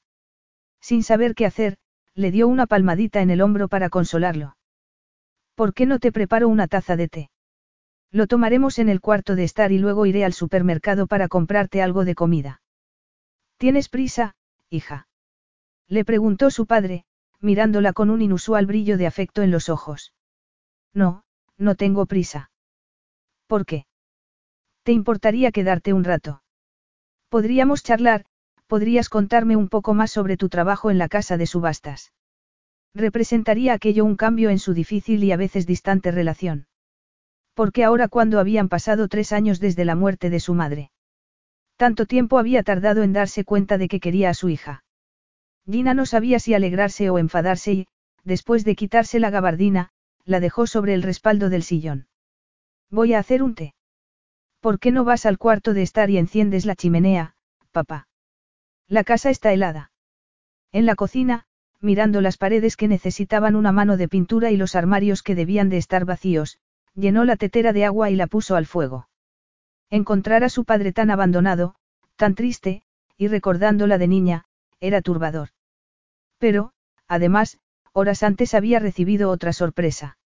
Sin 0.80 1.02
saber 1.02 1.34
qué 1.34 1.46
hacer, 1.46 1.76
le 2.14 2.30
dio 2.30 2.48
una 2.48 2.66
palmadita 2.66 3.20
en 3.20 3.30
el 3.30 3.40
hombro 3.40 3.68
para 3.68 3.90
consolarlo. 3.90 4.56
¿Por 5.54 5.74
qué 5.74 5.86
no 5.86 5.98
te 5.98 6.12
preparo 6.12 6.48
una 6.48 6.68
taza 6.68 6.96
de 6.96 7.08
té? 7.08 7.30
Lo 8.10 8.26
tomaremos 8.26 8.78
en 8.78 8.88
el 8.88 9.00
cuarto 9.00 9.34
de 9.34 9.44
estar 9.44 9.72
y 9.72 9.78
luego 9.78 10.06
iré 10.06 10.24
al 10.24 10.32
supermercado 10.32 11.06
para 11.06 11.28
comprarte 11.28 11.82
algo 11.82 12.04
de 12.04 12.14
comida. 12.14 12.62
¿Tienes 13.58 13.88
prisa, 13.88 14.34
hija? 14.70 15.08
Le 15.88 16.04
preguntó 16.04 16.50
su 16.50 16.66
padre, 16.66 17.04
mirándola 17.40 17.92
con 17.92 18.10
un 18.10 18.22
inusual 18.22 18.66
brillo 18.66 18.98
de 18.98 19.06
afecto 19.06 19.42
en 19.42 19.50
los 19.50 19.68
ojos. 19.68 20.12
No, 20.94 21.24
no 21.56 21.74
tengo 21.74 22.06
prisa. 22.06 22.50
¿Por 23.46 23.64
qué? 23.64 23.86
¿Te 24.82 24.92
importaría 24.92 25.52
quedarte 25.52 25.92
un 25.92 26.04
rato? 26.04 26.42
Podríamos 27.28 27.82
charlar, 27.82 28.24
podrías 28.66 29.08
contarme 29.08 29.56
un 29.56 29.68
poco 29.68 29.94
más 29.94 30.10
sobre 30.10 30.36
tu 30.36 30.48
trabajo 30.48 30.90
en 30.90 30.98
la 30.98 31.08
casa 31.08 31.36
de 31.36 31.46
subastas. 31.46 32.12
Representaría 32.94 33.74
aquello 33.74 34.04
un 34.04 34.16
cambio 34.16 34.50
en 34.50 34.58
su 34.58 34.74
difícil 34.74 35.22
y 35.24 35.32
a 35.32 35.36
veces 35.36 35.66
distante 35.66 36.10
relación. 36.10 36.66
Porque 37.54 37.84
ahora 37.84 38.08
cuando 38.08 38.40
habían 38.40 38.68
pasado 38.68 39.08
tres 39.08 39.32
años 39.32 39.60
desde 39.60 39.84
la 39.84 39.94
muerte 39.94 40.30
de 40.30 40.40
su 40.40 40.54
madre. 40.54 40.90
Tanto 41.76 42.06
tiempo 42.06 42.38
había 42.38 42.62
tardado 42.62 43.02
en 43.02 43.12
darse 43.12 43.44
cuenta 43.44 43.78
de 43.78 43.88
que 43.88 44.00
quería 44.00 44.30
a 44.30 44.34
su 44.34 44.48
hija. 44.48 44.84
Gina 45.70 45.92
no 45.92 46.06
sabía 46.06 46.38
si 46.38 46.54
alegrarse 46.54 47.10
o 47.10 47.18
enfadarse 47.18 47.72
y, 47.72 47.86
después 48.24 48.64
de 48.64 48.74
quitarse 48.74 49.18
la 49.18 49.28
gabardina, 49.28 49.90
la 50.24 50.40
dejó 50.40 50.66
sobre 50.66 50.94
el 50.94 51.02
respaldo 51.02 51.50
del 51.50 51.62
sillón. 51.62 52.06
Voy 52.90 53.12
a 53.12 53.18
hacer 53.18 53.42
un 53.42 53.54
té. 53.54 53.74
¿Por 54.60 54.78
qué 54.78 54.92
no 54.92 55.04
vas 55.04 55.26
al 55.26 55.36
cuarto 55.36 55.74
de 55.74 55.82
estar 55.82 56.08
y 56.08 56.16
enciendes 56.16 56.64
la 56.64 56.74
chimenea, 56.74 57.34
papá? 57.70 58.08
La 58.88 59.04
casa 59.04 59.28
está 59.28 59.52
helada. 59.52 59.92
En 60.72 60.86
la 60.86 60.94
cocina, 60.94 61.44
mirando 61.80 62.22
las 62.22 62.38
paredes 62.38 62.76
que 62.76 62.88
necesitaban 62.88 63.54
una 63.54 63.70
mano 63.70 63.98
de 63.98 64.08
pintura 64.08 64.50
y 64.50 64.56
los 64.56 64.74
armarios 64.74 65.22
que 65.22 65.34
debían 65.34 65.68
de 65.68 65.76
estar 65.76 66.06
vacíos, 66.06 66.58
llenó 66.94 67.24
la 67.24 67.36
tetera 67.36 67.74
de 67.74 67.84
agua 67.84 68.10
y 68.10 68.16
la 68.16 68.26
puso 68.26 68.56
al 68.56 68.64
fuego. 68.64 69.08
Encontrar 69.90 70.44
a 70.44 70.48
su 70.48 70.64
padre 70.64 70.92
tan 70.94 71.10
abandonado, 71.10 71.74
tan 72.16 72.34
triste, 72.34 72.82
y 73.18 73.28
recordándola 73.28 73.98
de 73.98 74.08
niña, 74.08 74.44
era 74.80 75.02
turbador. 75.02 75.50
Pero, 76.38 76.70
además, 77.08 77.58
horas 77.92 78.22
antes 78.22 78.54
había 78.54 78.78
recibido 78.78 79.30
otra 79.30 79.52
sorpresa. 79.52 80.18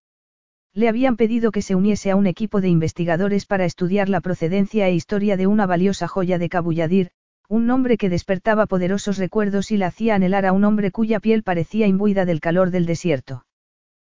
Le 0.73 0.89
habían 0.89 1.17
pedido 1.17 1.51
que 1.51 1.61
se 1.61 1.75
uniese 1.75 2.11
a 2.11 2.15
un 2.15 2.25
equipo 2.25 2.61
de 2.61 2.69
investigadores 2.69 3.45
para 3.45 3.65
estudiar 3.65 4.09
la 4.09 4.21
procedencia 4.21 4.87
e 4.87 4.93
historia 4.93 5.37
de 5.37 5.47
una 5.47 5.65
valiosa 5.65 6.07
joya 6.07 6.39
de 6.39 6.49
Cabulladir, 6.49 7.11
un 7.47 7.67
nombre 7.67 7.97
que 7.97 8.09
despertaba 8.09 8.65
poderosos 8.65 9.17
recuerdos 9.17 9.71
y 9.71 9.77
la 9.77 9.87
hacía 9.87 10.15
anhelar 10.15 10.45
a 10.45 10.51
un 10.51 10.63
hombre 10.63 10.91
cuya 10.91 11.19
piel 11.19 11.43
parecía 11.43 11.87
imbuida 11.87 12.25
del 12.25 12.39
calor 12.39 12.71
del 12.71 12.85
desierto. 12.85 13.45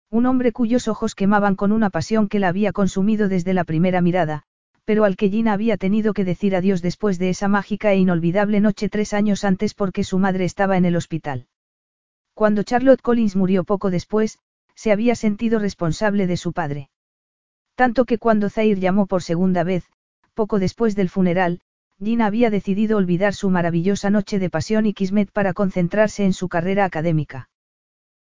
Un 0.10 0.25
hombre 0.25 0.53
cuyos 0.53 0.88
ojos 0.88 1.15
quemaban 1.15 1.55
con 1.55 1.71
una 1.71 1.89
pasión 1.89 2.29
que 2.29 2.39
la 2.39 2.47
había 2.47 2.71
consumido 2.71 3.27
desde 3.27 3.53
la 3.53 3.63
primera 3.63 3.99
mirada, 4.01 4.43
pero 4.86 5.03
al 5.03 5.17
que 5.17 5.29
Gina 5.29 5.51
había 5.51 5.75
tenido 5.75 6.13
que 6.13 6.23
decir 6.23 6.55
adiós 6.55 6.81
después 6.81 7.19
de 7.19 7.29
esa 7.29 7.47
mágica 7.47 7.91
e 7.91 7.97
inolvidable 7.97 8.62
noche 8.62 8.88
tres 8.88 9.13
años 9.13 9.43
antes 9.43 9.73
porque 9.73 10.03
su 10.03 10.19
madre 10.19 10.45
estaba 10.45 10.77
en 10.77 10.86
el 10.86 10.95
hospital. 10.95 11.47
Cuando 12.35 12.63
Charlotte 12.63 13.01
Collins 13.01 13.37
murió 13.37 13.63
poco 13.63 13.89
después, 13.89 14.39
se 14.75 14.91
había 14.91 15.15
sentido 15.15 15.57
responsable 15.57 16.27
de 16.27 16.35
su 16.35 16.51
padre. 16.51 16.89
Tanto 17.75 18.03
que 18.03 18.17
cuando 18.17 18.49
Zaire 18.49 18.81
llamó 18.81 19.07
por 19.07 19.23
segunda 19.23 19.63
vez, 19.63 19.85
poco 20.33 20.59
después 20.59 20.97
del 20.97 21.09
funeral, 21.09 21.61
Gina 21.97 22.25
había 22.25 22.49
decidido 22.49 22.97
olvidar 22.97 23.33
su 23.33 23.49
maravillosa 23.49 24.09
noche 24.09 24.37
de 24.37 24.49
pasión 24.49 24.85
y 24.85 24.93
Kismet 24.93 25.31
para 25.31 25.53
concentrarse 25.53 26.25
en 26.25 26.33
su 26.33 26.49
carrera 26.49 26.83
académica. 26.83 27.49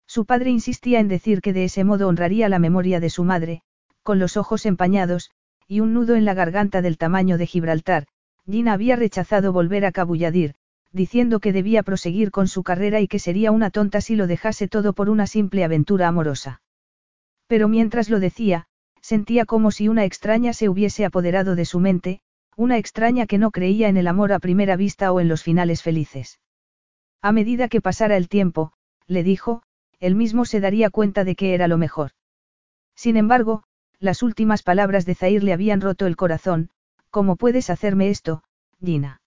Su 0.06 0.26
padre 0.26 0.50
insistía 0.50 1.00
en 1.00 1.08
decir 1.08 1.40
que 1.40 1.54
de 1.54 1.64
ese 1.64 1.82
modo 1.82 2.06
honraría 2.06 2.50
la 2.50 2.58
memoria 2.58 3.00
de 3.00 3.08
su 3.08 3.24
madre, 3.24 3.62
con 4.02 4.18
los 4.18 4.36
ojos 4.36 4.66
empañados, 4.66 5.30
y 5.66 5.80
un 5.80 5.94
nudo 5.94 6.16
en 6.16 6.26
la 6.26 6.34
garganta 6.34 6.82
del 6.82 6.98
tamaño 6.98 7.38
de 7.38 7.46
Gibraltar, 7.46 8.06
Gina 8.44 8.74
había 8.74 8.96
rechazado 8.96 9.54
volver 9.54 9.86
a 9.86 9.92
Cabulladir, 9.92 10.54
diciendo 10.92 11.40
que 11.40 11.52
debía 11.52 11.82
proseguir 11.82 12.30
con 12.30 12.48
su 12.48 12.62
carrera 12.62 13.00
y 13.00 13.08
que 13.08 13.18
sería 13.18 13.50
una 13.50 13.70
tonta 13.70 14.00
si 14.00 14.14
lo 14.14 14.26
dejase 14.26 14.68
todo 14.68 14.92
por 14.92 15.08
una 15.08 15.26
simple 15.26 15.64
aventura 15.64 16.08
amorosa. 16.08 16.62
Pero 17.46 17.68
mientras 17.68 18.10
lo 18.10 18.20
decía, 18.20 18.66
sentía 19.00 19.46
como 19.46 19.70
si 19.70 19.88
una 19.88 20.04
extraña 20.04 20.52
se 20.52 20.68
hubiese 20.68 21.04
apoderado 21.04 21.56
de 21.56 21.64
su 21.64 21.80
mente, 21.80 22.20
una 22.56 22.76
extraña 22.76 23.26
que 23.26 23.38
no 23.38 23.50
creía 23.50 23.88
en 23.88 23.96
el 23.96 24.06
amor 24.06 24.32
a 24.32 24.38
primera 24.38 24.76
vista 24.76 25.12
o 25.12 25.20
en 25.20 25.28
los 25.28 25.42
finales 25.42 25.82
felices. 25.82 26.40
A 27.22 27.32
medida 27.32 27.68
que 27.68 27.80
pasara 27.80 28.16
el 28.16 28.28
tiempo, 28.28 28.72
le 29.06 29.22
dijo, 29.22 29.62
él 30.00 30.14
mismo 30.14 30.44
se 30.44 30.60
daría 30.60 30.90
cuenta 30.90 31.24
de 31.24 31.36
que 31.36 31.54
era 31.54 31.68
lo 31.68 31.78
mejor. 31.78 32.10
Sin 32.94 33.16
embargo, 33.16 33.64
las 33.98 34.22
últimas 34.22 34.62
palabras 34.62 35.06
de 35.06 35.14
Zair 35.14 35.42
le 35.42 35.52
habían 35.52 35.80
roto 35.80 36.06
el 36.06 36.16
corazón, 36.16 36.70
¿cómo 37.10 37.36
puedes 37.36 37.70
hacerme 37.70 38.10
esto, 38.10 38.42
Gina? 38.84 39.21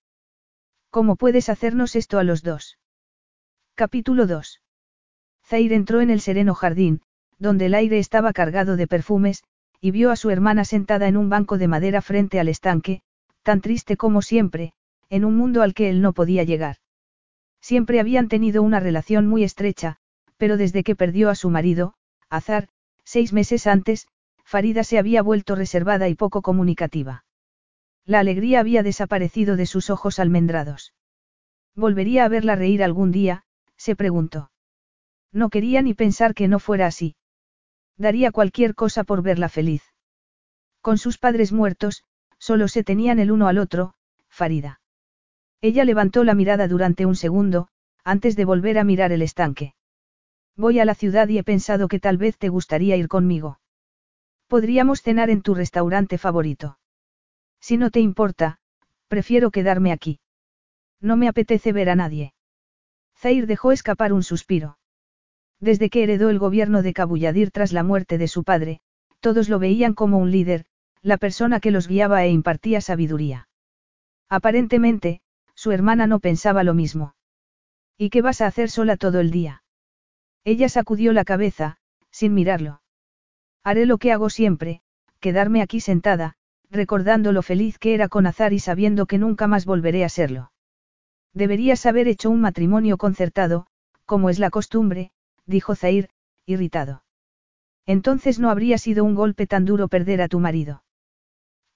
¿Cómo 0.96 1.18
puedes 1.18 1.50
hacernos 1.50 1.98
esto 1.98 2.20
a 2.20 2.24
los 2.24 2.42
dos? 2.42 2.80
Capítulo 3.76 4.28
2. 4.28 4.62
Zair 5.46 5.74
entró 5.74 6.00
en 6.00 6.10
el 6.10 6.22
sereno 6.22 6.54
jardín, 6.54 7.02
donde 7.38 7.66
el 7.66 7.74
aire 7.74 8.00
estaba 8.00 8.32
cargado 8.32 8.78
de 8.78 8.88
perfumes, 8.88 9.44
y 9.82 9.92
vio 9.92 10.10
a 10.10 10.16
su 10.16 10.30
hermana 10.30 10.64
sentada 10.64 11.10
en 11.10 11.18
un 11.18 11.28
banco 11.28 11.58
de 11.58 11.68
madera 11.68 12.02
frente 12.02 12.40
al 12.40 12.48
estanque, 12.48 13.02
tan 13.44 13.60
triste 13.60 13.98
como 13.98 14.22
siempre, 14.22 14.72
en 15.10 15.26
un 15.26 15.36
mundo 15.36 15.64
al 15.64 15.74
que 15.74 15.90
él 15.90 16.02
no 16.02 16.14
podía 16.14 16.46
llegar. 16.46 16.78
Siempre 17.60 18.00
habían 18.00 18.30
tenido 18.30 18.64
una 18.64 18.80
relación 18.80 19.28
muy 19.28 19.44
estrecha, 19.44 19.98
pero 20.38 20.56
desde 20.56 20.86
que 20.86 20.96
perdió 20.96 21.30
a 21.30 21.36
su 21.36 21.50
marido, 21.50 21.96
Azar, 22.30 22.70
seis 23.04 23.34
meses 23.34 23.68
antes, 23.68 24.08
Farida 24.46 24.86
se 24.86 24.98
había 24.98 25.22
vuelto 25.22 25.56
reservada 25.56 26.08
y 26.08 26.16
poco 26.16 26.42
comunicativa. 26.42 27.25
La 28.06 28.20
alegría 28.20 28.60
había 28.60 28.84
desaparecido 28.84 29.56
de 29.56 29.66
sus 29.66 29.90
ojos 29.90 30.20
almendrados. 30.20 30.94
¿Volvería 31.76 32.26
a 32.26 32.28
verla 32.28 32.56
reír 32.56 32.84
algún 32.84 33.12
día? 33.12 33.46
se 33.78 33.96
preguntó. 33.96 34.52
No 35.32 35.50
quería 35.50 35.82
ni 35.82 35.94
pensar 35.94 36.34
que 36.34 36.48
no 36.48 36.60
fuera 36.60 36.86
así. 36.86 37.16
Daría 37.98 38.32
cualquier 38.32 38.76
cosa 38.76 39.04
por 39.04 39.22
verla 39.22 39.50
feliz. 39.50 39.84
Con 40.82 40.98
sus 40.98 41.18
padres 41.18 41.52
muertos, 41.52 42.04
solo 42.38 42.68
se 42.68 42.84
tenían 42.84 43.20
el 43.20 43.32
uno 43.32 43.48
al 43.48 43.58
otro, 43.58 43.96
Farida. 44.30 44.82
Ella 45.62 45.84
levantó 45.84 46.24
la 46.24 46.36
mirada 46.36 46.68
durante 46.68 47.06
un 47.06 47.16
segundo, 47.16 47.70
antes 48.04 48.36
de 48.36 48.46
volver 48.46 48.78
a 48.78 48.84
mirar 48.84 49.12
el 49.12 49.24
estanque. 49.24 49.74
Voy 50.56 50.80
a 50.80 50.86
la 50.86 50.94
ciudad 50.94 51.28
y 51.28 51.40
he 51.40 51.44
pensado 51.44 51.88
que 51.88 52.00
tal 52.00 52.18
vez 52.18 52.38
te 52.38 52.50
gustaría 52.50 52.96
ir 52.96 53.08
conmigo. 53.08 53.60
Podríamos 54.48 55.02
cenar 55.02 55.32
en 55.32 55.42
tu 55.42 55.56
restaurante 55.56 56.18
favorito. 56.18 56.78
Si 57.68 57.78
no 57.78 57.90
te 57.90 58.00
importa, 58.00 58.60
prefiero 59.08 59.50
quedarme 59.50 59.92
aquí. 59.92 60.20
No 61.02 61.18
me 61.18 61.28
apetece 61.28 61.74
ver 61.74 61.90
a 61.90 61.96
nadie. 61.96 62.36
Zair 63.18 63.48
dejó 63.48 63.72
escapar 63.72 64.14
un 64.14 64.22
suspiro. 64.22 64.78
Desde 65.60 65.90
que 65.90 66.04
heredó 66.04 66.30
el 66.30 66.38
gobierno 66.38 66.84
de 66.84 66.94
Kabuyadir 66.94 67.50
tras 67.50 67.74
la 67.74 67.82
muerte 67.82 68.20
de 68.20 68.28
su 68.28 68.44
padre, 68.44 68.82
todos 69.20 69.50
lo 69.50 69.58
veían 69.58 69.96
como 69.96 70.20
un 70.20 70.30
líder, 70.30 70.68
la 71.02 71.18
persona 71.18 71.60
que 71.60 71.72
los 71.72 71.88
guiaba 71.88 72.24
e 72.24 72.30
impartía 72.30 72.82
sabiduría. 72.82 73.50
Aparentemente, 74.30 75.22
su 75.56 75.72
hermana 75.72 76.06
no 76.06 76.20
pensaba 76.20 76.64
lo 76.64 76.76
mismo. 76.76 77.16
¿Y 77.98 78.12
qué 78.12 78.22
vas 78.22 78.42
a 78.42 78.46
hacer 78.46 78.70
sola 78.70 78.96
todo 78.96 79.20
el 79.20 79.32
día? 79.32 79.64
Ella 80.44 80.70
sacudió 80.70 81.14
la 81.14 81.26
cabeza, 81.26 81.80
sin 82.12 82.36
mirarlo. 82.36 82.84
Haré 83.64 83.88
lo 83.88 83.98
que 83.98 84.12
hago 84.12 84.30
siempre, 84.30 84.84
quedarme 85.20 85.64
aquí 85.64 85.80
sentada, 85.80 86.38
recordando 86.76 87.32
lo 87.32 87.42
feliz 87.42 87.80
que 87.80 87.94
era 87.94 88.08
con 88.08 88.28
Azar 88.28 88.54
y 88.54 88.60
sabiendo 88.60 89.06
que 89.06 89.18
nunca 89.18 89.48
más 89.48 89.66
volveré 89.66 90.04
a 90.04 90.10
serlo. 90.10 90.52
Deberías 91.34 91.86
haber 91.86 92.08
hecho 92.08 92.30
un 92.30 92.42
matrimonio 92.42 92.98
concertado, 92.98 93.68
como 94.06 94.30
es 94.30 94.40
la 94.40 94.50
costumbre, 94.50 95.12
dijo 95.46 95.76
Zair, 95.76 96.10
irritado. 96.46 97.04
Entonces 97.86 98.40
no 98.40 98.50
habría 98.50 98.78
sido 98.78 99.04
un 99.04 99.16
golpe 99.16 99.48
tan 99.48 99.66
duro 99.66 99.88
perder 99.88 100.22
a 100.22 100.28
tu 100.28 100.40
marido. 100.40 100.84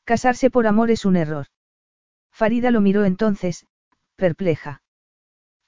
Casarse 0.05 0.49
por 0.49 0.65
amor 0.65 0.91
es 0.91 1.05
un 1.05 1.15
error. 1.15 1.47
Farida 2.31 2.71
lo 2.71 2.81
miró 2.81 3.05
entonces, 3.05 3.67
perpleja. 4.15 4.81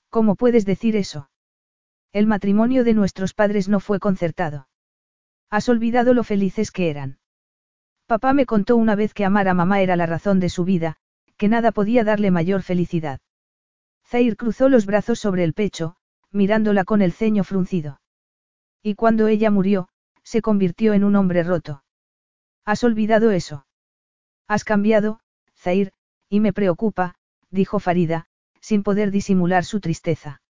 ¿Cómo 0.09 0.35
puedes 0.35 0.65
decir 0.65 0.95
eso? 0.95 1.29
El 2.11 2.27
matrimonio 2.27 2.83
de 2.83 2.93
nuestros 2.93 3.33
padres 3.33 3.69
no 3.69 3.79
fue 3.79 3.99
concertado. 3.99 4.67
Has 5.49 5.69
olvidado 5.69 6.13
lo 6.13 6.23
felices 6.23 6.71
que 6.71 6.89
eran. 6.89 7.20
Papá 8.11 8.33
me 8.33 8.45
contó 8.45 8.75
una 8.75 8.95
vez 8.95 9.13
que 9.13 9.23
amar 9.23 9.47
a 9.47 9.53
mamá 9.53 9.79
era 9.79 9.95
la 9.95 10.05
razón 10.05 10.41
de 10.41 10.49
su 10.49 10.65
vida, 10.65 10.97
que 11.37 11.47
nada 11.47 11.71
podía 11.71 12.03
darle 12.03 12.29
mayor 12.29 12.61
felicidad. 12.61 13.21
Zair 14.05 14.35
cruzó 14.35 14.67
los 14.67 14.85
brazos 14.85 15.17
sobre 15.17 15.45
el 15.45 15.53
pecho, 15.53 15.95
mirándola 16.29 16.83
con 16.83 17.01
el 17.01 17.13
ceño 17.13 17.45
fruncido. 17.45 18.01
Y 18.83 18.95
cuando 18.95 19.29
ella 19.29 19.49
murió, 19.49 19.87
se 20.23 20.41
convirtió 20.41 20.91
en 20.91 21.05
un 21.05 21.15
hombre 21.15 21.41
roto. 21.43 21.85
¿Has 22.65 22.83
olvidado 22.83 23.31
eso? 23.31 23.65
Has 24.45 24.65
cambiado, 24.65 25.21
Zair, 25.55 25.93
y 26.27 26.41
me 26.41 26.51
preocupa, 26.51 27.15
dijo 27.49 27.79
Farida, 27.79 28.27
sin 28.59 28.83
poder 28.83 29.11
disimular 29.11 29.63
su 29.63 29.79
tristeza. 29.79 30.41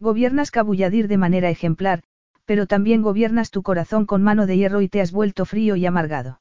Gobiernas 0.00 0.50
Cabulladir 0.50 1.06
de 1.06 1.18
manera 1.18 1.50
ejemplar, 1.50 2.02
pero 2.46 2.66
también 2.66 3.02
gobiernas 3.02 3.50
tu 3.50 3.62
corazón 3.62 4.06
con 4.06 4.22
mano 4.22 4.46
de 4.46 4.56
hierro 4.56 4.80
y 4.80 4.88
te 4.88 5.02
has 5.02 5.12
vuelto 5.12 5.44
frío 5.44 5.76
y 5.76 5.84
amargado. 5.84 6.40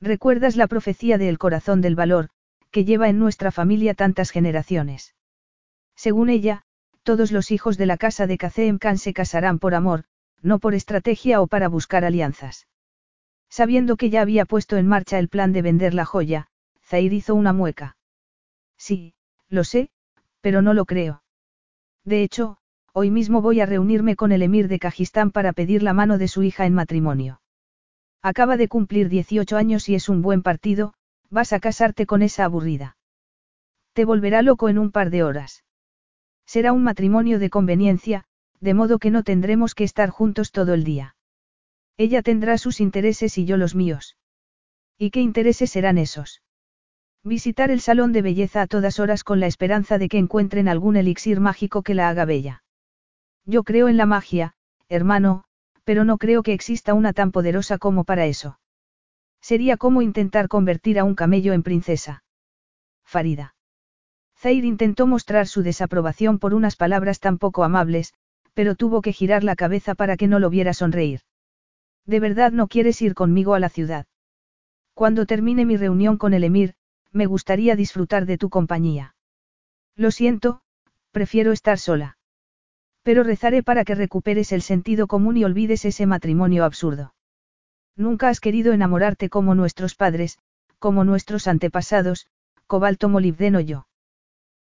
¿Recuerdas 0.00 0.56
la 0.56 0.66
profecía 0.66 1.18
del 1.18 1.38
corazón 1.38 1.80
del 1.80 1.94
valor, 1.94 2.28
que 2.70 2.84
lleva 2.84 3.08
en 3.08 3.18
nuestra 3.18 3.50
familia 3.50 3.94
tantas 3.94 4.30
generaciones? 4.30 5.14
Según 5.94 6.28
ella, 6.28 6.62
todos 7.02 7.32
los 7.32 7.50
hijos 7.50 7.78
de 7.78 7.86
la 7.86 7.96
casa 7.96 8.26
de 8.26 8.36
Kazem 8.36 8.78
Khan 8.78 8.98
se 8.98 9.14
casarán 9.14 9.58
por 9.58 9.74
amor, 9.74 10.04
no 10.42 10.58
por 10.58 10.74
estrategia 10.74 11.40
o 11.40 11.46
para 11.46 11.68
buscar 11.68 12.04
alianzas. 12.04 12.66
Sabiendo 13.48 13.96
que 13.96 14.10
ya 14.10 14.20
había 14.20 14.44
puesto 14.44 14.76
en 14.76 14.86
marcha 14.86 15.18
el 15.18 15.28
plan 15.28 15.52
de 15.52 15.62
vender 15.62 15.94
la 15.94 16.04
joya, 16.04 16.48
Zair 16.84 17.12
hizo 17.12 17.34
una 17.34 17.52
mueca. 17.52 17.96
Sí, 18.76 19.14
lo 19.48 19.64
sé, 19.64 19.88
pero 20.40 20.62
no 20.62 20.74
lo 20.74 20.84
creo. 20.84 21.22
De 22.04 22.22
hecho, 22.22 22.58
hoy 22.92 23.10
mismo 23.10 23.40
voy 23.40 23.60
a 23.60 23.66
reunirme 23.66 24.14
con 24.16 24.32
el 24.32 24.42
emir 24.42 24.68
de 24.68 24.78
Kajistán 24.78 25.30
para 25.30 25.52
pedir 25.52 25.82
la 25.82 25.92
mano 25.92 26.18
de 26.18 26.28
su 26.28 26.42
hija 26.42 26.66
en 26.66 26.74
matrimonio. 26.74 27.40
Acaba 28.22 28.56
de 28.56 28.68
cumplir 28.68 29.08
18 29.08 29.56
años 29.56 29.88
y 29.88 29.94
es 29.94 30.08
un 30.08 30.22
buen 30.22 30.42
partido, 30.42 30.94
vas 31.30 31.52
a 31.52 31.60
casarte 31.60 32.06
con 32.06 32.22
esa 32.22 32.44
aburrida. 32.44 32.96
Te 33.92 34.04
volverá 34.04 34.42
loco 34.42 34.68
en 34.68 34.78
un 34.78 34.90
par 34.90 35.10
de 35.10 35.22
horas. 35.22 35.64
Será 36.44 36.72
un 36.72 36.82
matrimonio 36.82 37.38
de 37.38 37.50
conveniencia, 37.50 38.24
de 38.60 38.74
modo 38.74 38.98
que 38.98 39.10
no 39.10 39.22
tendremos 39.22 39.74
que 39.74 39.84
estar 39.84 40.10
juntos 40.10 40.52
todo 40.52 40.74
el 40.74 40.84
día. 40.84 41.16
Ella 41.96 42.22
tendrá 42.22 42.58
sus 42.58 42.80
intereses 42.80 43.38
y 43.38 43.46
yo 43.46 43.56
los 43.56 43.74
míos. 43.74 44.16
¿Y 44.98 45.10
qué 45.10 45.20
intereses 45.20 45.70
serán 45.70 45.98
esos? 45.98 46.42
Visitar 47.24 47.70
el 47.70 47.80
salón 47.80 48.12
de 48.12 48.22
belleza 48.22 48.62
a 48.62 48.66
todas 48.66 49.00
horas 49.00 49.24
con 49.24 49.40
la 49.40 49.46
esperanza 49.46 49.98
de 49.98 50.08
que 50.08 50.18
encuentren 50.18 50.68
algún 50.68 50.96
elixir 50.96 51.40
mágico 51.40 51.82
que 51.82 51.94
la 51.94 52.08
haga 52.08 52.24
bella. 52.24 52.62
Yo 53.44 53.64
creo 53.64 53.88
en 53.88 53.96
la 53.96 54.06
magia, 54.06 54.54
hermano, 54.88 55.45
pero 55.86 56.04
no 56.04 56.18
creo 56.18 56.42
que 56.42 56.52
exista 56.52 56.94
una 56.94 57.12
tan 57.12 57.30
poderosa 57.30 57.78
como 57.78 58.02
para 58.02 58.26
eso. 58.26 58.58
Sería 59.40 59.76
como 59.76 60.02
intentar 60.02 60.48
convertir 60.48 60.98
a 60.98 61.04
un 61.04 61.14
camello 61.14 61.52
en 61.52 61.62
princesa. 61.62 62.24
Farida. 63.04 63.54
Zair 64.36 64.64
intentó 64.64 65.06
mostrar 65.06 65.46
su 65.46 65.62
desaprobación 65.62 66.40
por 66.40 66.54
unas 66.54 66.74
palabras 66.74 67.20
tan 67.20 67.38
poco 67.38 67.62
amables, 67.62 68.14
pero 68.52 68.74
tuvo 68.74 69.00
que 69.00 69.12
girar 69.12 69.44
la 69.44 69.54
cabeza 69.54 69.94
para 69.94 70.16
que 70.16 70.26
no 70.26 70.40
lo 70.40 70.50
viera 70.50 70.74
sonreír. 70.74 71.20
¿De 72.04 72.18
verdad 72.18 72.50
no 72.50 72.66
quieres 72.66 73.00
ir 73.00 73.14
conmigo 73.14 73.54
a 73.54 73.60
la 73.60 73.68
ciudad? 73.68 74.06
Cuando 74.92 75.24
termine 75.24 75.64
mi 75.64 75.76
reunión 75.76 76.18
con 76.18 76.34
el 76.34 76.42
Emir, 76.42 76.74
me 77.12 77.26
gustaría 77.26 77.76
disfrutar 77.76 78.26
de 78.26 78.38
tu 78.38 78.50
compañía. 78.50 79.14
Lo 79.94 80.10
siento, 80.10 80.62
prefiero 81.12 81.52
estar 81.52 81.78
sola. 81.78 82.18
Pero 83.06 83.22
rezaré 83.22 83.62
para 83.62 83.84
que 83.84 83.94
recuperes 83.94 84.50
el 84.50 84.62
sentido 84.62 85.06
común 85.06 85.36
y 85.36 85.44
olvides 85.44 85.84
ese 85.84 86.06
matrimonio 86.06 86.64
absurdo. 86.64 87.14
Nunca 87.94 88.28
has 88.28 88.40
querido 88.40 88.72
enamorarte 88.72 89.28
como 89.28 89.54
nuestros 89.54 89.94
padres, 89.94 90.40
como 90.80 91.04
nuestros 91.04 91.46
antepasados, 91.46 92.26
cobalto 92.66 93.08
molibdeno 93.08 93.60
yo. 93.60 93.86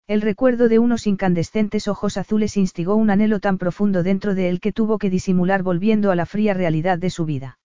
El 0.06 0.20
recuerdo 0.20 0.68
de 0.68 0.78
unos 0.78 1.06
incandescentes 1.06 1.88
ojos 1.88 2.18
azules 2.18 2.58
instigó 2.58 2.96
un 2.96 3.08
anhelo 3.08 3.40
tan 3.40 3.56
profundo 3.56 4.02
dentro 4.02 4.34
de 4.34 4.50
él 4.50 4.60
que 4.60 4.72
tuvo 4.72 4.98
que 4.98 5.08
disimular 5.08 5.62
volviendo 5.62 6.10
a 6.10 6.14
la 6.14 6.26
fría 6.26 6.52
realidad 6.52 6.98
de 6.98 7.08
su 7.08 7.24
vida. 7.24 7.58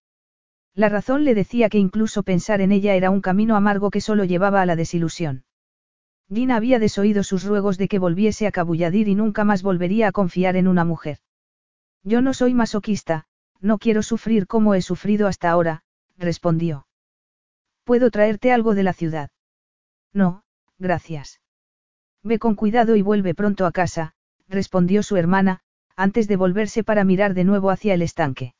La 0.76 0.88
razón 0.88 1.26
le 1.26 1.36
decía 1.36 1.68
que 1.68 1.78
incluso 1.78 2.24
pensar 2.24 2.62
en 2.62 2.72
ella 2.72 2.96
era 2.96 3.10
un 3.10 3.20
camino 3.20 3.58
amargo 3.58 3.92
que 3.92 4.00
solo 4.00 4.24
llevaba 4.24 4.62
a 4.62 4.66
la 4.66 4.78
desilusión. 4.78 5.44
Gina 6.32 6.56
había 6.56 6.78
desoído 6.78 7.24
sus 7.24 7.44
ruegos 7.44 7.78
de 7.78 7.88
que 7.88 7.98
volviese 8.00 8.46
a 8.46 8.52
Cabulladir 8.52 9.08
y 9.08 9.16
nunca 9.16 9.44
más 9.44 9.64
volvería 9.64 10.08
a 10.08 10.12
confiar 10.12 10.56
en 10.56 10.68
una 10.68 10.86
mujer. 10.86 11.18
Yo 12.04 12.22
no 12.22 12.34
soy 12.34 12.54
masoquista, 12.54 13.26
no 13.60 13.80
quiero 13.80 14.04
sufrir 14.04 14.46
como 14.46 14.76
he 14.76 14.82
sufrido 14.82 15.28
hasta 15.28 15.50
ahora, 15.50 15.84
respondió. 16.18 16.88
¿Puedo 17.84 18.12
traerte 18.12 18.52
algo 18.52 18.76
de 18.76 18.84
la 18.84 18.94
ciudad? 18.94 19.32
No, 20.14 20.44
gracias. 20.78 21.42
Ve 22.24 22.38
con 22.38 22.56
cuidado 22.56 22.96
y 22.96 23.02
vuelve 23.02 23.34
pronto 23.34 23.66
a 23.66 23.72
casa, 23.72 24.14
respondió 24.48 25.02
su 25.02 25.18
hermana, 25.18 25.62
antes 25.96 26.28
de 26.28 26.36
volverse 26.36 26.84
para 26.84 27.04
mirar 27.04 27.34
de 27.34 27.44
nuevo 27.44 27.72
hacia 27.72 27.94
el 27.94 28.02
estanque. 28.02 28.54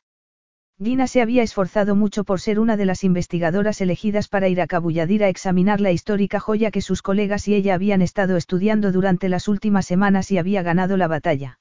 Gina 0.82 1.06
se 1.06 1.20
había 1.20 1.42
esforzado 1.42 1.94
mucho 1.94 2.24
por 2.24 2.40
ser 2.40 2.58
una 2.58 2.78
de 2.78 2.86
las 2.86 3.04
investigadoras 3.04 3.82
elegidas 3.82 4.28
para 4.28 4.48
ir 4.48 4.62
a 4.62 4.66
Cabulladir 4.66 5.22
a 5.22 5.28
examinar 5.28 5.78
la 5.78 5.92
histórica 5.92 6.40
joya 6.40 6.70
que 6.70 6.80
sus 6.80 7.02
colegas 7.02 7.46
y 7.48 7.54
ella 7.54 7.74
habían 7.74 8.00
estado 8.00 8.38
estudiando 8.38 8.90
durante 8.90 9.28
las 9.28 9.46
últimas 9.46 9.84
semanas 9.84 10.30
y 10.30 10.38
había 10.38 10.62
ganado 10.62 10.96
la 10.96 11.06
batalla. 11.06 11.58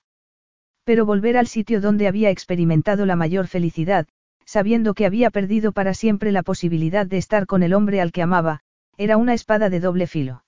Pero 0.85 1.05
volver 1.05 1.35
al 1.35 1.47
sitio 1.47 1.81
donde 1.81 2.07
había 2.07 2.29
experimentado 2.29 3.05
la 3.05 3.17
mayor 3.17 3.47
felicidad, 3.47 4.07
sabiendo 4.45 4.93
que 4.93 5.05
había 5.05 5.31
perdido 5.31 5.73
para 5.73 5.93
siempre 5.93 6.31
la 6.31 6.41
posibilidad 6.41 7.05
de 7.05 7.17
estar 7.17 7.45
con 7.45 7.61
el 7.61 7.73
hombre 7.73 7.99
al 7.99 8.13
que 8.13 8.21
amaba, 8.21 8.61
era 8.95 9.17
una 9.17 9.33
espada 9.33 9.69
de 9.69 9.81
doble 9.81 10.07
filo. 10.07 10.45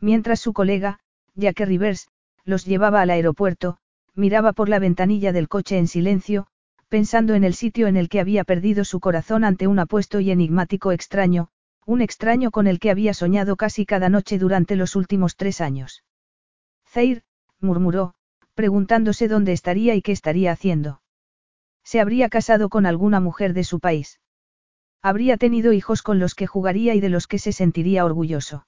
Mientras 0.00 0.40
su 0.40 0.54
colega, 0.54 1.00
Jack 1.34 1.60
Rivers, 1.60 2.08
los 2.44 2.64
llevaba 2.64 3.02
al 3.02 3.10
aeropuerto, 3.10 3.76
miraba 4.14 4.54
por 4.54 4.70
la 4.70 4.78
ventanilla 4.78 5.32
del 5.32 5.48
coche 5.48 5.76
en 5.76 5.88
silencio, 5.88 6.46
pensando 6.92 7.32
en 7.32 7.42
el 7.42 7.54
sitio 7.54 7.86
en 7.86 7.96
el 7.96 8.10
que 8.10 8.20
había 8.20 8.44
perdido 8.44 8.84
su 8.84 9.00
corazón 9.00 9.44
ante 9.44 9.66
un 9.66 9.78
apuesto 9.78 10.20
y 10.20 10.30
enigmático 10.30 10.92
extraño, 10.92 11.48
un 11.86 12.02
extraño 12.02 12.50
con 12.50 12.66
el 12.66 12.78
que 12.80 12.90
había 12.90 13.14
soñado 13.14 13.56
casi 13.56 13.86
cada 13.86 14.10
noche 14.10 14.38
durante 14.38 14.76
los 14.76 14.94
últimos 14.94 15.36
tres 15.36 15.62
años. 15.62 16.04
Zair, 16.86 17.22
murmuró, 17.60 18.12
preguntándose 18.52 19.26
dónde 19.26 19.52
estaría 19.52 19.94
y 19.94 20.02
qué 20.02 20.12
estaría 20.12 20.52
haciendo. 20.52 21.00
Se 21.82 21.98
habría 21.98 22.28
casado 22.28 22.68
con 22.68 22.84
alguna 22.84 23.20
mujer 23.20 23.54
de 23.54 23.64
su 23.64 23.80
país. 23.80 24.20
Habría 25.00 25.38
tenido 25.38 25.72
hijos 25.72 26.02
con 26.02 26.18
los 26.18 26.34
que 26.34 26.46
jugaría 26.46 26.94
y 26.94 27.00
de 27.00 27.08
los 27.08 27.26
que 27.26 27.38
se 27.38 27.52
sentiría 27.52 28.04
orgulloso. 28.04 28.66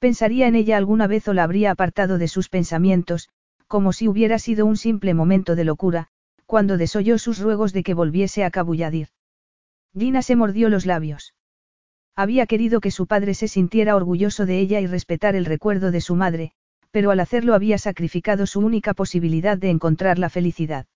Pensaría 0.00 0.48
en 0.48 0.56
ella 0.56 0.76
alguna 0.76 1.06
vez 1.06 1.28
o 1.28 1.34
la 1.34 1.44
habría 1.44 1.70
apartado 1.70 2.18
de 2.18 2.26
sus 2.26 2.48
pensamientos, 2.48 3.28
como 3.68 3.92
si 3.92 4.08
hubiera 4.08 4.40
sido 4.40 4.66
un 4.66 4.76
simple 4.76 5.14
momento 5.14 5.54
de 5.54 5.62
locura, 5.62 6.10
cuando 6.48 6.78
desoyó 6.78 7.18
sus 7.18 7.40
ruegos 7.40 7.74
de 7.74 7.82
que 7.82 7.92
volviese 7.92 8.42
a 8.42 8.50
Cabulladir. 8.50 9.08
Gina 9.92 10.22
se 10.22 10.34
mordió 10.34 10.70
los 10.70 10.86
labios. 10.86 11.34
Había 12.16 12.46
querido 12.46 12.80
que 12.80 12.90
su 12.90 13.06
padre 13.06 13.34
se 13.34 13.48
sintiera 13.48 13.94
orgulloso 13.94 14.46
de 14.46 14.58
ella 14.58 14.80
y 14.80 14.86
respetar 14.86 15.36
el 15.36 15.44
recuerdo 15.44 15.90
de 15.90 16.00
su 16.00 16.16
madre, 16.16 16.52
pero 16.90 17.10
al 17.10 17.20
hacerlo 17.20 17.52
había 17.52 17.76
sacrificado 17.76 18.46
su 18.46 18.60
única 18.60 18.94
posibilidad 18.94 19.58
de 19.58 19.68
encontrar 19.68 20.18
la 20.18 20.30
felicidad. 20.30 20.86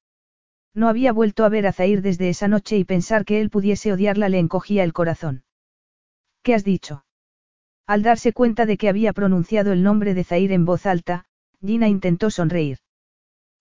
No 0.73 0.89
había 0.89 1.13
vuelto 1.13 1.45
a 1.45 1.51
ver 1.51 1.67
a 1.67 1.73
Zair 1.75 2.01
desde 2.01 2.31
esa 2.31 2.49
noche 2.49 2.79
y 2.79 2.85
pensar 2.85 3.27
que 3.27 3.43
él 3.43 3.51
pudiese 3.51 3.93
odiarla 3.93 4.31
le 4.31 4.39
encogía 4.39 4.85
el 4.85 4.95
corazón. 4.95 5.45
¿Qué 6.43 6.55
has 6.55 6.65
dicho? 6.65 7.05
Al 7.87 8.03
darse 8.03 8.33
cuenta 8.33 8.65
de 8.65 8.79
que 8.79 8.89
había 8.89 9.13
pronunciado 9.13 9.73
el 9.73 9.83
nombre 9.83 10.15
de 10.15 10.25
Zair 10.25 10.51
en 10.51 10.65
voz 10.65 10.87
alta, 10.87 11.27
Gina 11.61 11.89
intentó 11.89 12.31
sonreír. 12.31 12.79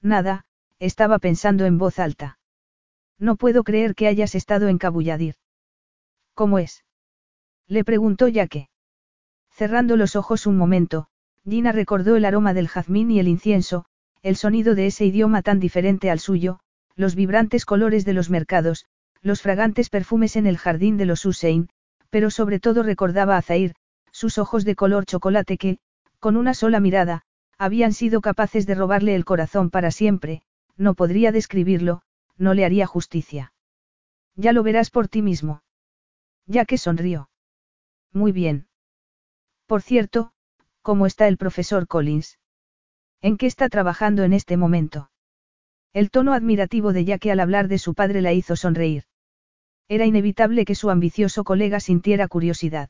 Nada, 0.01 0.45
estaba 0.81 1.19
pensando 1.19 1.65
en 1.65 1.77
voz 1.77 1.99
alta. 1.99 2.39
No 3.19 3.35
puedo 3.35 3.63
creer 3.63 3.93
que 3.93 4.07
hayas 4.07 4.33
estado 4.33 4.67
en 4.67 4.79
Cabulladir. 4.79 5.35
¿Cómo 6.33 6.57
es? 6.57 6.83
Le 7.67 7.83
preguntó 7.83 8.25
que. 8.49 8.67
Cerrando 9.51 9.95
los 9.95 10.15
ojos 10.15 10.47
un 10.47 10.57
momento, 10.57 11.07
Gina 11.47 11.71
recordó 11.71 12.15
el 12.15 12.25
aroma 12.25 12.55
del 12.55 12.67
jazmín 12.67 13.11
y 13.11 13.19
el 13.19 13.27
incienso, 13.27 13.85
el 14.23 14.35
sonido 14.35 14.73
de 14.73 14.87
ese 14.87 15.05
idioma 15.05 15.43
tan 15.43 15.59
diferente 15.59 16.09
al 16.09 16.19
suyo, 16.19 16.61
los 16.95 17.13
vibrantes 17.13 17.63
colores 17.63 18.03
de 18.03 18.13
los 18.13 18.31
mercados, 18.31 18.87
los 19.21 19.43
fragantes 19.43 19.91
perfumes 19.91 20.35
en 20.35 20.47
el 20.47 20.57
jardín 20.57 20.97
de 20.97 21.05
los 21.05 21.23
Hussein, 21.25 21.69
pero 22.09 22.31
sobre 22.31 22.59
todo 22.59 22.81
recordaba 22.81 23.37
a 23.37 23.41
Zair, 23.43 23.75
sus 24.11 24.39
ojos 24.39 24.65
de 24.65 24.75
color 24.75 25.05
chocolate 25.05 25.59
que, 25.59 25.77
con 26.19 26.37
una 26.37 26.55
sola 26.55 26.79
mirada, 26.79 27.21
habían 27.59 27.93
sido 27.93 28.19
capaces 28.19 28.65
de 28.65 28.73
robarle 28.73 29.13
el 29.13 29.25
corazón 29.25 29.69
para 29.69 29.91
siempre, 29.91 30.41
no 30.81 30.95
podría 30.95 31.31
describirlo, 31.31 32.01
no 32.37 32.53
le 32.55 32.65
haría 32.65 32.87
justicia. 32.87 33.53
Ya 34.35 34.51
lo 34.51 34.63
verás 34.63 34.89
por 34.89 35.07
ti 35.07 35.21
mismo. 35.21 35.61
Ya 36.47 36.65
que 36.65 36.77
sonrió. 36.77 37.29
Muy 38.11 38.31
bien. 38.31 38.67
Por 39.67 39.83
cierto, 39.83 40.33
¿cómo 40.81 41.05
está 41.05 41.27
el 41.27 41.37
profesor 41.37 41.87
Collins? 41.87 42.39
¿En 43.21 43.37
qué 43.37 43.45
está 43.45 43.69
trabajando 43.69 44.23
en 44.23 44.33
este 44.33 44.57
momento? 44.57 45.11
El 45.93 46.09
tono 46.09 46.33
admirativo 46.33 46.93
de 46.93 47.05
Jack 47.05 47.27
al 47.27 47.39
hablar 47.41 47.67
de 47.67 47.77
su 47.77 47.93
padre 47.93 48.21
la 48.21 48.33
hizo 48.33 48.55
sonreír. 48.55 49.03
Era 49.87 50.05
inevitable 50.05 50.65
que 50.65 50.73
su 50.73 50.89
ambicioso 50.89 51.43
colega 51.43 51.79
sintiera 51.79 52.27
curiosidad. 52.27 52.89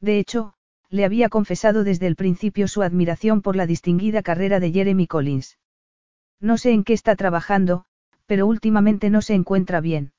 De 0.00 0.18
hecho, 0.18 0.52
le 0.90 1.06
había 1.06 1.30
confesado 1.30 1.84
desde 1.84 2.06
el 2.06 2.16
principio 2.16 2.68
su 2.68 2.82
admiración 2.82 3.40
por 3.40 3.56
la 3.56 3.66
distinguida 3.66 4.22
carrera 4.22 4.60
de 4.60 4.72
Jeremy 4.72 5.06
Collins. 5.06 5.58
No 6.40 6.58
sé 6.58 6.72
en 6.72 6.84
qué 6.84 6.92
está 6.92 7.16
trabajando, 7.16 7.84
pero 8.26 8.46
últimamente 8.46 9.10
no 9.10 9.22
se 9.22 9.34
encuentra 9.34 9.80
bien. 9.80 10.12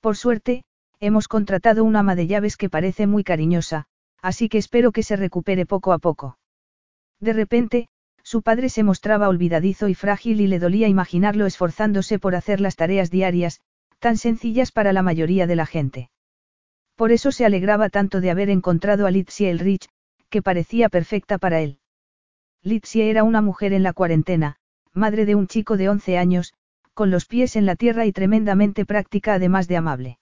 Por 0.00 0.16
suerte, 0.16 0.64
hemos 1.00 1.28
contratado 1.28 1.84
una 1.84 2.00
ama 2.00 2.14
de 2.16 2.26
llaves 2.26 2.56
que 2.56 2.70
parece 2.70 3.06
muy 3.06 3.22
cariñosa, 3.24 3.86
así 4.20 4.48
que 4.48 4.58
espero 4.58 4.92
que 4.92 5.02
se 5.02 5.16
recupere 5.16 5.66
poco 5.66 5.92
a 5.92 5.98
poco. 5.98 6.38
De 7.20 7.32
repente, 7.32 7.88
su 8.22 8.42
padre 8.42 8.68
se 8.68 8.82
mostraba 8.82 9.28
olvidadizo 9.28 9.88
y 9.88 9.94
frágil 9.94 10.40
y 10.40 10.46
le 10.46 10.58
dolía 10.58 10.88
imaginarlo 10.88 11.46
esforzándose 11.46 12.18
por 12.18 12.34
hacer 12.34 12.60
las 12.60 12.76
tareas 12.76 13.10
diarias, 13.10 13.60
tan 13.98 14.16
sencillas 14.16 14.70
para 14.70 14.92
la 14.92 15.02
mayoría 15.02 15.46
de 15.46 15.56
la 15.56 15.66
gente. 15.66 16.10
Por 16.94 17.12
eso 17.12 17.32
se 17.32 17.44
alegraba 17.44 17.88
tanto 17.88 18.20
de 18.20 18.30
haber 18.30 18.50
encontrado 18.50 19.06
a 19.06 19.10
Litsia 19.10 19.50
Elrich, 19.50 19.88
que 20.28 20.42
parecía 20.42 20.88
perfecta 20.88 21.38
para 21.38 21.60
él. 21.60 21.78
Litsia 22.62 23.04
era 23.04 23.22
una 23.22 23.40
mujer 23.40 23.72
en 23.72 23.82
la 23.82 23.92
cuarentena, 23.92 24.57
madre 24.92 25.26
de 25.26 25.34
un 25.34 25.46
chico 25.46 25.76
de 25.76 25.88
11 25.88 26.18
años, 26.18 26.54
con 26.94 27.10
los 27.10 27.26
pies 27.26 27.56
en 27.56 27.66
la 27.66 27.76
tierra 27.76 28.06
y 28.06 28.12
tremendamente 28.12 28.84
práctica 28.84 29.34
además 29.34 29.68
de 29.68 29.76
amable. 29.76 30.18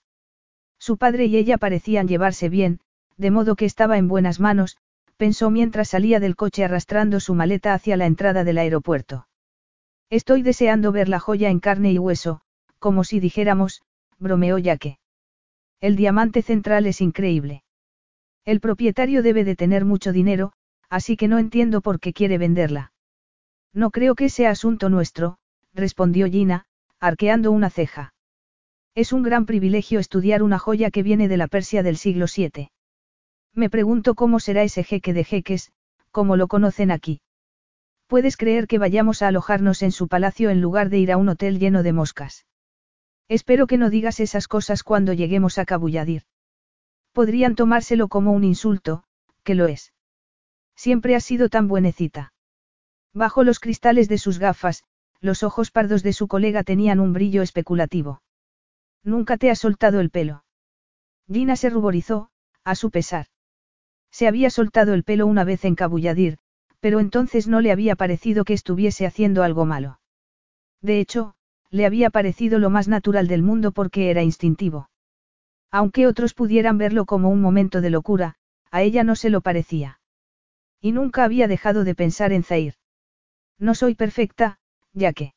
Su 0.79 0.97
padre 0.97 1.25
y 1.25 1.37
ella 1.37 1.57
parecían 1.57 2.07
llevarse 2.07 2.49
bien, 2.49 2.79
de 3.17 3.31
modo 3.31 3.55
que 3.55 3.65
estaba 3.65 3.97
en 3.97 4.07
buenas 4.07 4.39
manos, 4.39 4.77
pensó 5.17 5.49
mientras 5.49 5.89
salía 5.89 6.19
del 6.19 6.35
coche 6.35 6.63
arrastrando 6.63 7.19
su 7.19 7.33
maleta 7.33 7.73
hacia 7.73 7.97
la 7.97 8.05
entrada 8.05 8.43
del 8.43 8.59
aeropuerto. 8.59 9.27
Estoy 10.09 10.43
deseando 10.43 10.91
ver 10.91 11.09
la 11.09 11.19
joya 11.19 11.49
en 11.49 11.59
carne 11.59 11.91
y 11.91 11.97
hueso, 11.97 12.41
como 12.79 13.03
si 13.03 13.19
dijéramos, 13.19 13.81
bromeó 14.19 14.57
que. 14.79 14.99
El 15.81 15.95
diamante 15.95 16.41
central 16.41 16.85
es 16.85 17.01
increíble. 17.01 17.63
El 18.45 18.59
propietario 18.61 19.23
debe 19.23 19.43
de 19.43 19.55
tener 19.55 19.83
mucho 19.83 20.13
dinero, 20.13 20.53
así 20.89 21.17
que 21.17 21.27
no 21.27 21.39
entiendo 21.39 21.81
por 21.81 21.99
qué 21.99 22.13
quiere 22.13 22.37
venderla. 22.37 22.93
No 23.73 23.91
creo 23.91 24.15
que 24.15 24.29
sea 24.29 24.51
asunto 24.51 24.89
nuestro, 24.89 25.37
respondió 25.73 26.27
Gina, 26.27 26.65
arqueando 26.99 27.51
una 27.51 27.69
ceja. 27.69 28.13
Es 28.95 29.13
un 29.13 29.21
gran 29.21 29.45
privilegio 29.45 29.99
estudiar 29.99 30.41
una 30.41 30.57
joya 30.57 30.89
que 30.89 31.03
viene 31.03 31.27
de 31.27 31.37
la 31.37 31.47
Persia 31.47 31.83
del 31.83 31.97
siglo 31.97 32.25
VII. 32.33 32.71
Me 33.53 33.69
pregunto 33.69 34.15
cómo 34.15 34.39
será 34.39 34.63
ese 34.63 34.83
jeque 34.83 35.13
de 35.13 35.23
jeques, 35.23 35.71
como 36.11 36.35
lo 36.35 36.47
conocen 36.47 36.89
aquí. 36.89 37.21
Puedes 38.07 38.37
creer 38.37 38.67
que 38.67 38.79
vayamos 38.79 39.21
a 39.21 39.27
alojarnos 39.27 39.83
en 39.83 39.91
su 39.91 40.07
palacio 40.07 40.49
en 40.49 40.61
lugar 40.61 40.89
de 40.89 40.97
ir 40.97 41.11
a 41.11 41.17
un 41.17 41.29
hotel 41.29 41.59
lleno 41.59 41.83
de 41.83 41.93
moscas. 41.93 42.45
Espero 43.27 43.67
que 43.67 43.77
no 43.77 43.89
digas 43.89 44.19
esas 44.19 44.47
cosas 44.47 44.83
cuando 44.83 45.13
lleguemos 45.13 45.57
a 45.57 45.65
Cabulladir. 45.65 46.23
Podrían 47.11 47.55
tomárselo 47.55 48.07
como 48.07 48.31
un 48.31 48.43
insulto, 48.43 49.03
que 49.43 49.55
lo 49.55 49.67
es. 49.67 49.93
Siempre 50.75 51.15
has 51.15 51.25
sido 51.25 51.49
tan 51.49 51.67
buenecita. 51.67 52.31
Bajo 53.17 53.43
los 53.43 53.59
cristales 53.59 54.07
de 54.09 54.19
sus 54.19 54.37
gafas, 54.37 54.83
los 55.21 55.41
ojos 55.41 55.71
pardos 55.71 56.03
de 56.03 56.13
su 56.13 56.27
colega 56.27 56.61
tenían 56.61 56.99
un 56.99 57.13
brillo 57.13 57.41
especulativo. 57.41 58.21
Nunca 59.03 59.37
te 59.37 59.49
has 59.49 59.57
soltado 59.57 59.99
el 60.01 60.11
pelo. 60.11 60.43
Gina 61.27 61.55
se 61.55 61.71
ruborizó, 61.71 62.29
a 62.63 62.75
su 62.75 62.91
pesar. 62.91 63.25
Se 64.11 64.27
había 64.27 64.51
soltado 64.51 64.93
el 64.93 65.03
pelo 65.03 65.25
una 65.25 65.43
vez 65.45 65.65
en 65.65 65.73
Cabulladir, 65.73 66.37
pero 66.79 66.99
entonces 66.99 67.47
no 67.47 67.59
le 67.59 67.71
había 67.71 67.95
parecido 67.95 68.45
que 68.45 68.53
estuviese 68.53 69.07
haciendo 69.07 69.41
algo 69.41 69.65
malo. 69.65 69.99
De 70.83 70.99
hecho, 70.99 71.33
le 71.71 71.87
había 71.87 72.11
parecido 72.11 72.59
lo 72.59 72.69
más 72.69 72.87
natural 72.87 73.27
del 73.27 73.41
mundo 73.41 73.71
porque 73.71 74.11
era 74.11 74.21
instintivo. 74.21 74.91
Aunque 75.71 76.05
otros 76.05 76.35
pudieran 76.35 76.77
verlo 76.77 77.05
como 77.05 77.29
un 77.29 77.41
momento 77.41 77.81
de 77.81 77.89
locura, 77.89 78.35
a 78.69 78.83
ella 78.83 79.03
no 79.03 79.15
se 79.15 79.31
lo 79.31 79.41
parecía. 79.41 79.99
Y 80.79 80.91
nunca 80.91 81.23
había 81.23 81.47
dejado 81.47 81.83
de 81.83 81.95
pensar 81.95 82.31
en 82.31 82.43
Zair. 82.43 82.75
No 83.59 83.75
soy 83.75 83.95
perfecta, 83.95 84.59
ya 84.93 85.13
que. 85.13 85.33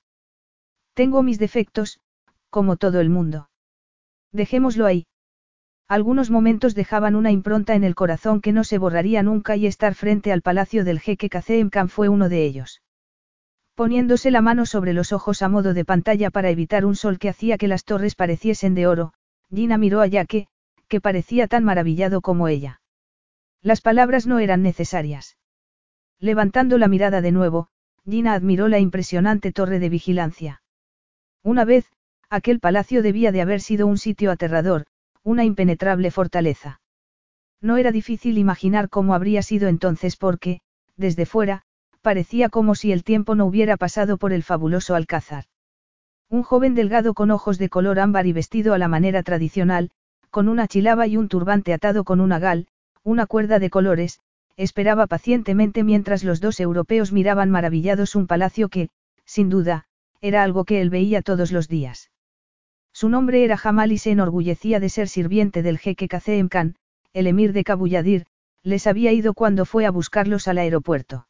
Tengo 0.95 1.23
mis 1.23 1.39
defectos, 1.39 2.01
como 2.51 2.77
todo 2.77 3.01
el 3.01 3.11
mundo. 3.11 3.49
Dejémoslo 4.33 4.87
ahí. 4.87 5.07
Algunos 5.89 6.31
momentos 6.31 6.75
dejaban 6.75 7.17
una 7.17 7.33
impronta 7.33 7.75
en 7.75 7.83
el 7.83 7.95
corazón 7.95 8.41
que 8.41 8.53
no 8.53 8.63
se 8.63 8.79
borraría 8.79 9.23
nunca 9.23 9.57
y 9.57 9.67
estar 9.67 9.95
frente 9.95 10.31
al 10.31 10.43
palacio 10.43 10.85
del 10.85 11.01
jeque 11.01 11.29
Khan 11.29 11.89
fue 11.89 12.09
uno 12.09 12.29
de 12.29 12.45
ellos. 12.45 12.83
Poniéndose 13.75 14.31
la 14.31 14.41
mano 14.41 14.67
sobre 14.67 14.93
los 14.93 15.13
ojos 15.13 15.43
a 15.43 15.49
modo 15.49 15.75
de 15.75 15.85
pantalla 15.85 16.31
para 16.31 16.51
evitar 16.51 16.85
un 16.85 16.95
sol 16.95 17.19
que 17.19 17.29
hacía 17.29 17.59
que 17.59 17.67
las 17.67 17.85
torres 17.85 18.15
pareciesen 18.15 18.75
de 18.75 18.87
oro, 18.87 19.15
Gina 19.53 19.79
miró 19.79 20.01
a 20.01 20.07
Yaque, 20.07 20.47
que 20.87 21.01
parecía 21.01 21.49
tan 21.49 21.65
maravillado 21.65 22.21
como 22.21 22.47
ella. 22.47 22.83
Las 23.63 23.81
palabras 23.81 24.27
no 24.27 24.39
eran 24.39 24.63
necesarias. 24.63 25.39
Levantando 26.19 26.79
la 26.79 26.89
mirada 26.89 27.21
de 27.21 27.33
nuevo, 27.33 27.69
Gina 28.09 28.35
admiró 28.35 28.69
la 28.69 28.79
impresionante 28.79 29.53
torre 29.53 29.79
de 29.79 29.89
vigilancia. 29.89 30.63
Una 31.43 31.65
vez, 31.65 31.87
aquel 32.29 32.61
palacio 32.61 33.03
debía 33.03 33.33
de 33.33 33.41
haber 33.41 33.61
sido 33.61 33.87
un 33.87 33.99
sitio 33.99 34.31
aterrador, 34.31 34.87
una 35.23 35.45
impenetrable 35.45 36.11
fortaleza. 36.11 36.81
No 37.61 37.77
era 37.77 37.93
difícil 37.93 38.39
imaginar 38.39 38.89
cómo 38.89 39.15
habría 39.15 39.43
sido 39.43 39.69
entonces 39.69 40.17
porque, 40.17 40.61
desde 40.97 41.27
fuera, 41.27 41.63
parecía 42.01 42.49
como 42.49 42.75
si 42.75 42.93
el 42.93 43.05
tiempo 43.05 43.35
no 43.35 43.47
hubiera 43.47 43.77
pasado 43.77 44.17
por 44.17 44.33
el 44.33 44.43
fabuloso 44.43 44.95
alcázar. 44.95 45.45
Un 46.31 46.43
joven 46.43 46.75
delgado 46.75 47.13
con 47.13 47.31
ojos 47.31 47.59
de 47.59 47.69
color 47.69 47.99
ámbar 47.99 48.27
y 48.27 48.33
vestido 48.33 48.73
a 48.73 48.79
la 48.79 48.89
manera 48.89 49.23
tradicional, 49.23 49.91
con 50.31 50.49
una 50.49 50.69
chilaba 50.69 51.07
y 51.07 51.17
un 51.17 51.29
turbante 51.29 51.75
atado 51.75 52.05
con 52.05 52.21
una 52.21 52.39
gal, 52.39 52.69
una 53.03 53.27
cuerda 53.27 53.59
de 53.59 53.69
colores, 53.69 54.21
esperaba 54.63 55.07
pacientemente 55.07 55.85
mientras 55.85 56.23
los 56.23 56.41
dos 56.41 56.61
europeos 56.61 57.13
miraban 57.13 57.51
maravillados 57.51 58.15
un 58.15 58.27
palacio 58.27 58.69
que, 58.69 58.91
sin 59.25 59.49
duda, 59.49 59.87
era 60.21 60.43
algo 60.43 60.65
que 60.65 60.83
él 60.83 60.91
veía 60.91 61.23
todos 61.23 61.51
los 61.51 61.67
días. 61.67 62.11
Su 62.93 63.09
nombre 63.09 63.43
era 63.43 63.57
Jamal 63.57 63.91
y 63.91 63.97
se 63.97 64.11
enorgullecía 64.11 64.79
de 64.79 64.91
ser 64.91 65.09
sirviente 65.09 65.63
del 65.63 65.79
jeque 65.79 66.09
Kazeem 66.09 66.49
Khan, 66.49 66.77
el 67.15 67.27
emir 67.27 67.55
de 67.55 67.65
Kabuyadir, 67.65 68.27
les 68.63 68.87
había 68.87 69.13
ido 69.13 69.33
cuando 69.33 69.65
fue 69.65 69.87
a 69.87 69.91
buscarlos 69.91 70.47
al 70.47 70.59
aeropuerto. 70.59 71.27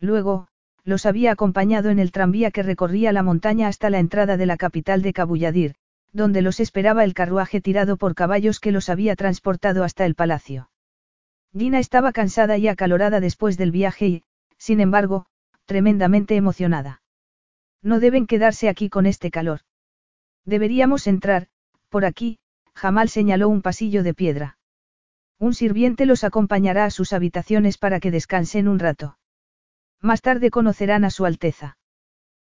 Luego, 0.00 0.48
los 0.82 1.06
había 1.06 1.30
acompañado 1.30 1.90
en 1.90 2.00
el 2.00 2.10
tranvía 2.10 2.50
que 2.50 2.64
recorría 2.64 3.12
la 3.12 3.22
montaña 3.22 3.68
hasta 3.68 3.90
la 3.90 4.00
entrada 4.00 4.36
de 4.36 4.46
la 4.46 4.56
capital 4.56 5.02
de 5.02 5.12
Kabuyadir, 5.12 5.74
donde 6.12 6.42
los 6.42 6.58
esperaba 6.58 7.04
el 7.04 7.14
carruaje 7.14 7.60
tirado 7.60 7.96
por 7.96 8.16
caballos 8.16 8.58
que 8.58 8.72
los 8.72 8.88
había 8.88 9.14
transportado 9.14 9.84
hasta 9.84 10.04
el 10.04 10.16
palacio. 10.16 10.69
Gina 11.56 11.78
estaba 11.78 12.12
cansada 12.12 12.58
y 12.58 12.68
acalorada 12.68 13.20
después 13.20 13.56
del 13.58 13.72
viaje 13.72 14.06
y, 14.06 14.24
sin 14.56 14.80
embargo, 14.80 15.26
tremendamente 15.64 16.36
emocionada. 16.36 17.02
No 17.82 17.98
deben 17.98 18.26
quedarse 18.26 18.68
aquí 18.68 18.88
con 18.88 19.06
este 19.06 19.30
calor. 19.30 19.60
Deberíamos 20.44 21.06
entrar, 21.06 21.48
por 21.88 22.04
aquí, 22.04 22.38
Jamal 22.74 23.08
señaló 23.08 23.48
un 23.48 23.62
pasillo 23.62 24.02
de 24.02 24.14
piedra. 24.14 24.58
Un 25.38 25.54
sirviente 25.54 26.06
los 26.06 26.22
acompañará 26.22 26.84
a 26.84 26.90
sus 26.90 27.12
habitaciones 27.12 27.78
para 27.78 27.98
que 27.98 28.10
descansen 28.10 28.68
un 28.68 28.78
rato. 28.78 29.18
Más 30.00 30.22
tarde 30.22 30.50
conocerán 30.50 31.04
a 31.04 31.10
su 31.10 31.26
Alteza. 31.26 31.78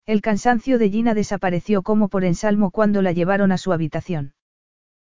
El 0.06 0.22
cansancio 0.22 0.80
de 0.80 0.90
Gina 0.90 1.14
desapareció 1.14 1.84
como 1.84 2.08
por 2.08 2.24
ensalmo 2.24 2.72
cuando 2.72 3.02
la 3.02 3.12
llevaron 3.12 3.52
a 3.52 3.58
su 3.58 3.74
habitación. 3.74 4.34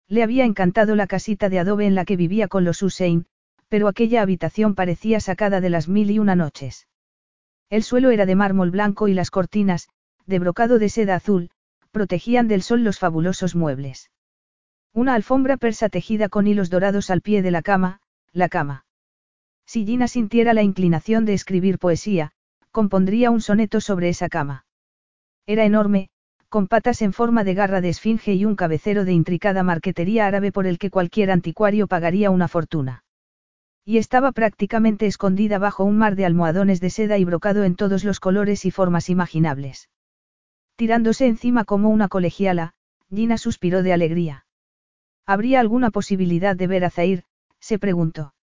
Le 0.09 0.23
había 0.23 0.45
encantado 0.45 0.97
la 0.97 1.07
casita 1.07 1.49
de 1.49 1.61
adobe 1.61 1.87
en 1.87 1.95
la 1.95 2.05
que 2.05 2.17
vivía 2.17 2.49
con 2.49 2.65
los 2.65 2.83
Hussein, 2.83 3.27
pero 3.69 3.89
aquella 3.89 4.23
habitación 4.23 4.75
parecía 4.75 5.21
sacada 5.21 5.61
de 5.61 5.71
las 5.71 5.89
mil 5.89 6.11
y 6.11 6.19
una 6.19 6.35
noches. 6.35 6.89
El 7.71 7.83
suelo 7.83 8.11
era 8.11 8.27
de 8.27 8.35
mármol 8.35 8.71
blanco 8.71 9.09
y 9.09 9.15
las 9.15 9.31
cortinas, 9.31 9.89
de 10.27 10.39
brocado 10.39 10.79
de 10.79 10.89
seda 10.89 11.15
azul, 11.15 11.51
protegían 11.91 12.49
del 12.49 12.63
sol 12.63 12.83
los 12.83 12.99
fabulosos 12.99 13.55
muebles. 13.55 14.11
Una 14.95 15.15
alfombra 15.15 15.57
persa 15.57 15.89
tejida 15.89 16.29
con 16.29 16.47
hilos 16.47 16.71
dorados 16.71 17.11
al 17.11 17.21
pie 17.21 17.43
de 17.43 17.51
la 17.51 17.63
cama, 17.63 18.01
la 18.33 18.49
cama. 18.49 18.85
Si 19.67 19.85
Gina 19.85 20.09
sintiera 20.09 20.55
la 20.55 20.63
inclinación 20.63 21.25
de 21.27 21.35
escribir 21.35 21.79
poesía, 21.79 22.33
compondría 22.71 23.31
un 23.31 23.41
soneto 23.41 23.81
sobre 23.81 24.09
esa 24.09 24.29
cama. 24.29 24.65
Era 25.47 25.65
enorme, 25.65 26.09
con 26.49 26.69
patas 26.69 27.03
en 27.03 27.13
forma 27.13 27.45
de 27.45 27.55
garra 27.55 27.83
de 27.83 27.91
esfinge 27.91 28.33
y 28.33 28.47
un 28.47 28.57
cabecero 28.57 29.05
de 29.05 29.13
intricada 29.13 29.63
marquetería 29.63 30.27
árabe 30.27 30.53
por 30.53 30.67
el 30.67 30.79
que 30.79 30.91
cualquier 30.91 31.31
anticuario 31.31 31.87
pagaría 31.87 32.31
una 32.31 32.49
fortuna. 32.49 33.05
Y 33.89 33.97
estaba 33.97 34.33
prácticamente 34.33 35.07
escondida 35.07 35.59
bajo 35.59 35.83
un 35.83 35.97
mar 35.97 36.15
de 36.15 36.27
almohadones 36.27 36.79
de 36.79 36.91
seda 36.91 37.17
y 37.17 37.25
brocado 37.25 37.65
en 37.65 37.75
todos 37.75 38.05
los 38.05 38.21
colores 38.21 38.67
y 38.67 38.71
formas 38.71 39.09
imaginables. 39.09 39.89
Tirándose 40.77 41.27
encima 41.27 41.65
como 41.65 41.89
una 41.89 42.09
colegiala, 42.09 42.75
Gina 43.09 43.39
suspiró 43.39 43.83
de 43.83 43.95
alegría. 43.95 44.45
¿Habría 45.25 45.61
alguna 45.61 45.91
posibilidad 45.91 46.55
de 46.55 46.67
ver 46.67 46.85
a 46.85 46.91
Zair? 46.91 47.25
se 47.61 47.79
preguntó. 47.79 48.35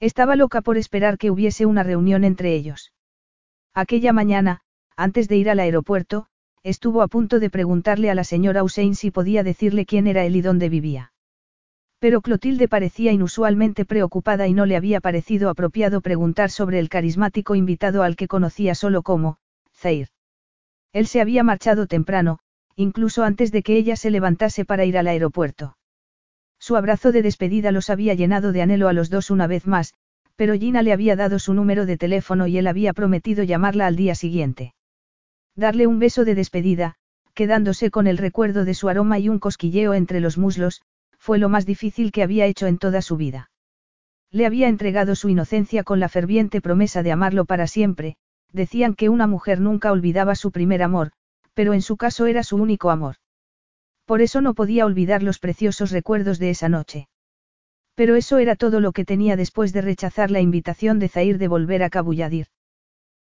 Estaba 0.00 0.36
loca 0.36 0.62
por 0.62 0.78
esperar 0.78 1.18
que 1.18 1.30
hubiese 1.30 1.66
una 1.66 1.82
reunión 1.82 2.24
entre 2.24 2.54
ellos. 2.54 2.94
Aquella 3.74 4.14
mañana, 4.14 4.62
antes 4.96 5.28
de 5.28 5.36
ir 5.36 5.50
al 5.50 5.60
aeropuerto, 5.60 6.28
estuvo 6.62 7.02
a 7.02 7.08
punto 7.08 7.40
de 7.40 7.50
preguntarle 7.50 8.10
a 8.10 8.14
la 8.14 8.24
señora 8.24 8.64
Hussein 8.64 8.94
si 8.94 9.10
podía 9.10 9.42
decirle 9.42 9.84
quién 9.84 10.06
era 10.06 10.24
él 10.24 10.34
y 10.34 10.40
dónde 10.40 10.70
vivía. 10.70 11.11
Pero 12.02 12.20
Clotilde 12.20 12.66
parecía 12.66 13.12
inusualmente 13.12 13.84
preocupada 13.84 14.48
y 14.48 14.54
no 14.54 14.66
le 14.66 14.74
había 14.74 15.00
parecido 15.00 15.48
apropiado 15.48 16.00
preguntar 16.00 16.50
sobre 16.50 16.80
el 16.80 16.88
carismático 16.88 17.54
invitado 17.54 18.02
al 18.02 18.16
que 18.16 18.26
conocía 18.26 18.74
solo 18.74 19.02
como, 19.02 19.36
Zair. 19.72 20.08
Él 20.92 21.06
se 21.06 21.20
había 21.20 21.44
marchado 21.44 21.86
temprano, 21.86 22.40
incluso 22.74 23.22
antes 23.22 23.52
de 23.52 23.62
que 23.62 23.76
ella 23.76 23.94
se 23.94 24.10
levantase 24.10 24.64
para 24.64 24.84
ir 24.84 24.98
al 24.98 25.06
aeropuerto. 25.06 25.76
Su 26.58 26.74
abrazo 26.74 27.12
de 27.12 27.22
despedida 27.22 27.70
los 27.70 27.88
había 27.88 28.14
llenado 28.14 28.50
de 28.50 28.62
anhelo 28.62 28.88
a 28.88 28.92
los 28.92 29.08
dos 29.08 29.30
una 29.30 29.46
vez 29.46 29.68
más, 29.68 29.94
pero 30.34 30.54
Gina 30.54 30.82
le 30.82 30.92
había 30.92 31.14
dado 31.14 31.38
su 31.38 31.54
número 31.54 31.86
de 31.86 31.98
teléfono 31.98 32.48
y 32.48 32.58
él 32.58 32.66
había 32.66 32.94
prometido 32.94 33.44
llamarla 33.44 33.86
al 33.86 33.94
día 33.94 34.16
siguiente. 34.16 34.74
Darle 35.54 35.86
un 35.86 36.00
beso 36.00 36.24
de 36.24 36.34
despedida, 36.34 36.96
quedándose 37.32 37.92
con 37.92 38.08
el 38.08 38.18
recuerdo 38.18 38.64
de 38.64 38.74
su 38.74 38.88
aroma 38.88 39.20
y 39.20 39.28
un 39.28 39.38
cosquilleo 39.38 39.94
entre 39.94 40.18
los 40.18 40.36
muslos, 40.36 40.82
fue 41.22 41.38
lo 41.38 41.48
más 41.48 41.66
difícil 41.66 42.10
que 42.10 42.24
había 42.24 42.46
hecho 42.46 42.66
en 42.66 42.78
toda 42.78 43.00
su 43.00 43.16
vida. 43.16 43.48
Le 44.32 44.44
había 44.44 44.66
entregado 44.66 45.14
su 45.14 45.28
inocencia 45.28 45.84
con 45.84 46.00
la 46.00 46.08
ferviente 46.08 46.60
promesa 46.60 47.04
de 47.04 47.12
amarlo 47.12 47.44
para 47.44 47.68
siempre, 47.68 48.16
decían 48.50 48.94
que 48.94 49.08
una 49.08 49.28
mujer 49.28 49.60
nunca 49.60 49.92
olvidaba 49.92 50.34
su 50.34 50.50
primer 50.50 50.82
amor, 50.82 51.12
pero 51.54 51.74
en 51.74 51.80
su 51.80 51.96
caso 51.96 52.26
era 52.26 52.42
su 52.42 52.56
único 52.56 52.90
amor. 52.90 53.14
Por 54.04 54.20
eso 54.20 54.40
no 54.40 54.54
podía 54.54 54.84
olvidar 54.84 55.22
los 55.22 55.38
preciosos 55.38 55.92
recuerdos 55.92 56.40
de 56.40 56.50
esa 56.50 56.68
noche. 56.68 57.08
Pero 57.94 58.16
eso 58.16 58.38
era 58.38 58.56
todo 58.56 58.80
lo 58.80 58.90
que 58.90 59.04
tenía 59.04 59.36
después 59.36 59.72
de 59.72 59.82
rechazar 59.82 60.32
la 60.32 60.40
invitación 60.40 60.98
de 60.98 61.08
Zair 61.08 61.38
de 61.38 61.46
volver 61.46 61.84
a 61.84 61.90
Kabuyadir. 61.90 62.48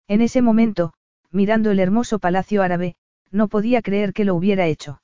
En 0.07 0.20
ese 0.20 0.40
momento, 0.40 0.92
mirando 1.32 1.72
el 1.72 1.80
hermoso 1.80 2.20
palacio 2.20 2.62
árabe, 2.62 2.94
no 3.32 3.49
podía 3.49 3.82
creer 3.82 4.12
que 4.12 4.24
lo 4.24 4.36
hubiera 4.36 4.68
hecho. 4.68 5.01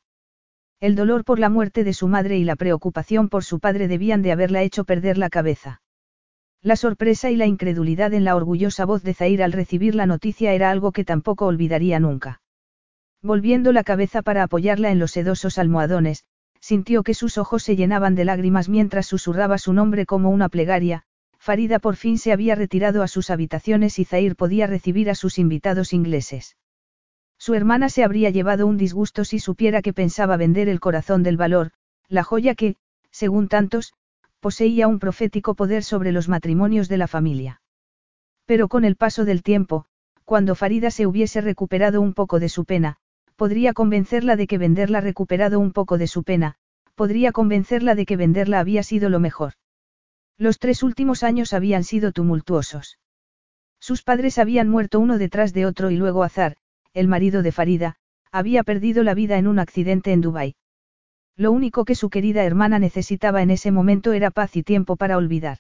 El 0.85 0.97
dolor 0.97 1.25
por 1.25 1.39
la 1.39 1.49
muerte 1.49 1.83
de 1.83 1.95
su 1.95 2.09
madre 2.09 2.37
y 2.37 2.45
la 2.45 2.57
preocupación 2.57 3.31
por 3.31 3.43
su 3.43 3.59
padre 3.59 3.89
debían 3.89 4.21
de 4.21 4.33
haberla 4.33 4.61
hecho 4.61 4.85
perder 4.85 5.17
la 5.17 5.31
cabeza. 5.31 5.81
La 6.61 6.77
sorpresa 6.77 7.31
y 7.31 7.37
la 7.37 7.47
incredulidad 7.47 8.13
en 8.13 8.23
la 8.23 8.37
orgullosa 8.37 8.85
voz 8.85 9.03
de 9.03 9.15
Zair 9.15 9.43
al 9.43 9.53
recibir 9.53 9.95
la 9.95 10.05
noticia 10.05 10.53
era 10.53 10.71
algo 10.71 10.93
que 10.93 11.03
tampoco 11.03 11.47
olvidaría 11.47 12.01
nunca. 12.01 12.43
Volviendo 13.23 13.73
la 13.73 13.83
cabeza 13.83 14.21
para 14.21 14.43
apoyarla 14.43 14.91
en 14.91 14.99
los 14.99 15.13
sedosos 15.13 15.57
almohadones, 15.57 16.25
sintió 16.61 17.03
que 17.03 17.15
sus 17.15 17.39
ojos 17.39 17.63
se 17.63 17.77
llenaban 17.77 18.15
de 18.15 18.27
lágrimas 18.27 18.69
mientras 18.69 19.07
susurraba 19.07 19.57
su 19.57 19.73
nombre 19.73 20.05
como 20.05 20.29
una 20.29 20.51
plegaria, 20.51 21.05
Farida 21.39 21.79
por 21.79 21.97
fin 21.97 22.19
se 22.19 22.31
había 22.31 22.57
retirado 22.57 23.03
a 23.03 23.09
sus 23.09 23.31
habitaciones 23.31 23.99
y 23.99 24.05
Zair 24.05 24.37
podía 24.37 24.67
recibir 24.67 25.09
a 25.09 25.15
sus 25.15 25.39
invitados 25.39 25.95
ingleses. 25.95 26.59
Su 27.45 27.53
hermana 27.53 27.91
se 27.91 28.03
habría 28.03 28.31
llevado 28.31 28.67
un 28.67 28.79
disgusto 28.79 29.23
si 29.23 29.39
supiera 29.39 29.83
que 29.83 29.93
pensaba 29.93 30.39
vender 30.39 30.67
el 30.71 30.81
corazón 30.81 31.23
del 31.23 31.37
valor, 31.37 31.73
la 32.09 32.25
joya 32.25 32.55
que, 32.55 32.77
según 33.11 33.49
tantos, 33.49 33.93
poseía 34.41 34.89
un 34.89 34.99
profético 34.99 35.55
poder 35.55 35.85
sobre 35.85 36.11
los 36.11 36.27
matrimonios 36.27 36.89
de 36.89 36.97
la 36.97 37.07
familia. 37.07 37.61
Pero 38.47 38.69
con 38.69 38.87
el 38.87 38.97
paso 38.97 39.27
del 39.27 39.43
tiempo, 39.43 39.85
cuando 40.25 40.55
Farida 40.55 40.91
se 40.91 41.07
hubiese 41.07 41.43
recuperado 41.43 42.01
un 42.01 42.15
poco 42.15 42.41
de 42.41 42.49
su 42.49 42.65
pena, 42.65 42.97
podría 43.37 43.75
convencerla 43.75 44.37
de 44.37 44.47
que 44.47 44.57
venderla 44.57 45.03
recuperado 45.03 45.61
un 45.61 45.73
poco 45.73 45.99
de 45.99 46.07
su 46.07 46.25
pena, 46.25 46.55
podría 46.95 47.31
convencerla 47.31 47.95
de 47.95 48.07
que 48.07 48.17
venderla 48.17 48.59
había 48.59 48.83
sido 48.83 49.11
lo 49.11 49.21
mejor. 49.21 49.53
Los 50.39 50.59
tres 50.59 50.83
últimos 50.83 51.23
años 51.23 51.53
habían 51.53 51.85
sido 51.85 52.11
tumultuosos. 52.11 52.99
Sus 53.81 54.03
padres 54.03 54.39
habían 54.39 54.71
muerto 54.71 54.99
uno 54.99 55.19
detrás 55.19 55.53
de 55.53 55.67
otro 55.67 55.91
y 55.91 55.97
luego 55.99 56.25
Azar, 56.25 56.57
el 56.95 57.09
marido 57.09 57.43
de 57.43 57.53
Farida, 57.53 57.97
había 58.31 58.63
perdido 58.63 59.03
la 59.03 59.15
vida 59.15 59.37
en 59.37 59.49
un 59.49 59.59
accidente 59.59 60.13
en 60.13 60.21
Dubái. 60.21 60.55
Lo 61.37 61.51
único 61.51 61.85
que 61.85 61.97
su 61.97 62.09
querida 62.09 62.45
hermana 62.45 62.79
necesitaba 62.79 63.43
en 63.43 63.51
ese 63.51 63.73
momento 63.73 64.13
era 64.13 64.31
paz 64.31 64.57
y 64.57 64.63
tiempo 64.63 64.97
para 64.97 65.17
olvidar. 65.17 65.59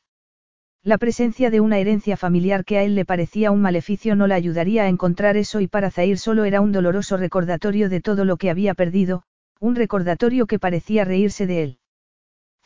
La 0.85 0.99
presencia 0.99 1.51
de 1.51 1.61
una 1.61 1.79
herencia 1.79 2.17
familiar 2.17 2.65
que 2.65 2.79
a 2.79 2.85
él 2.85 2.95
le 2.95 3.05
parecía 3.05 3.51
un 3.51 3.61
maleficio 3.61 4.15
no 4.15 4.27
la 4.27 4.37
ayudaría 4.37 4.85
a 4.85 4.89
encontrar 4.89 5.37
eso 5.37 5.61
y 5.61 5.67
para 5.67 5.91
Zair 5.91 6.19
solo 6.19 6.45
era 6.45 6.61
un 6.61 6.73
doloroso 6.73 7.17
recordatorio 7.17 7.89
de 7.89 8.01
todo 8.01 8.25
lo 8.25 8.37
que 8.37 8.51
había 8.51 8.75
perdido, 8.75 9.23
un 9.59 9.75
recordatorio 9.75 10.47
que 10.47 10.59
parecía 10.59 11.05
reírse 11.05 11.47
de 11.47 11.63
él. 11.63 11.79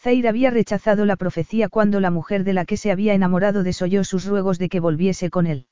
Zair 0.01 0.29
había 0.29 0.51
rechazado 0.51 1.07
la 1.07 1.17
profecía 1.17 1.69
cuando 1.69 2.01
la 2.01 2.11
mujer 2.11 2.45
de 2.45 2.53
la 2.53 2.65
que 2.65 2.77
se 2.77 2.91
había 2.91 3.15
enamorado 3.15 3.63
desoyó 3.63 4.05
sus 4.05 4.27
ruegos 4.27 4.59
de 4.59 4.69
que 4.69 4.81
volviese 4.81 5.31
con 5.31 5.47
él. 5.47 5.67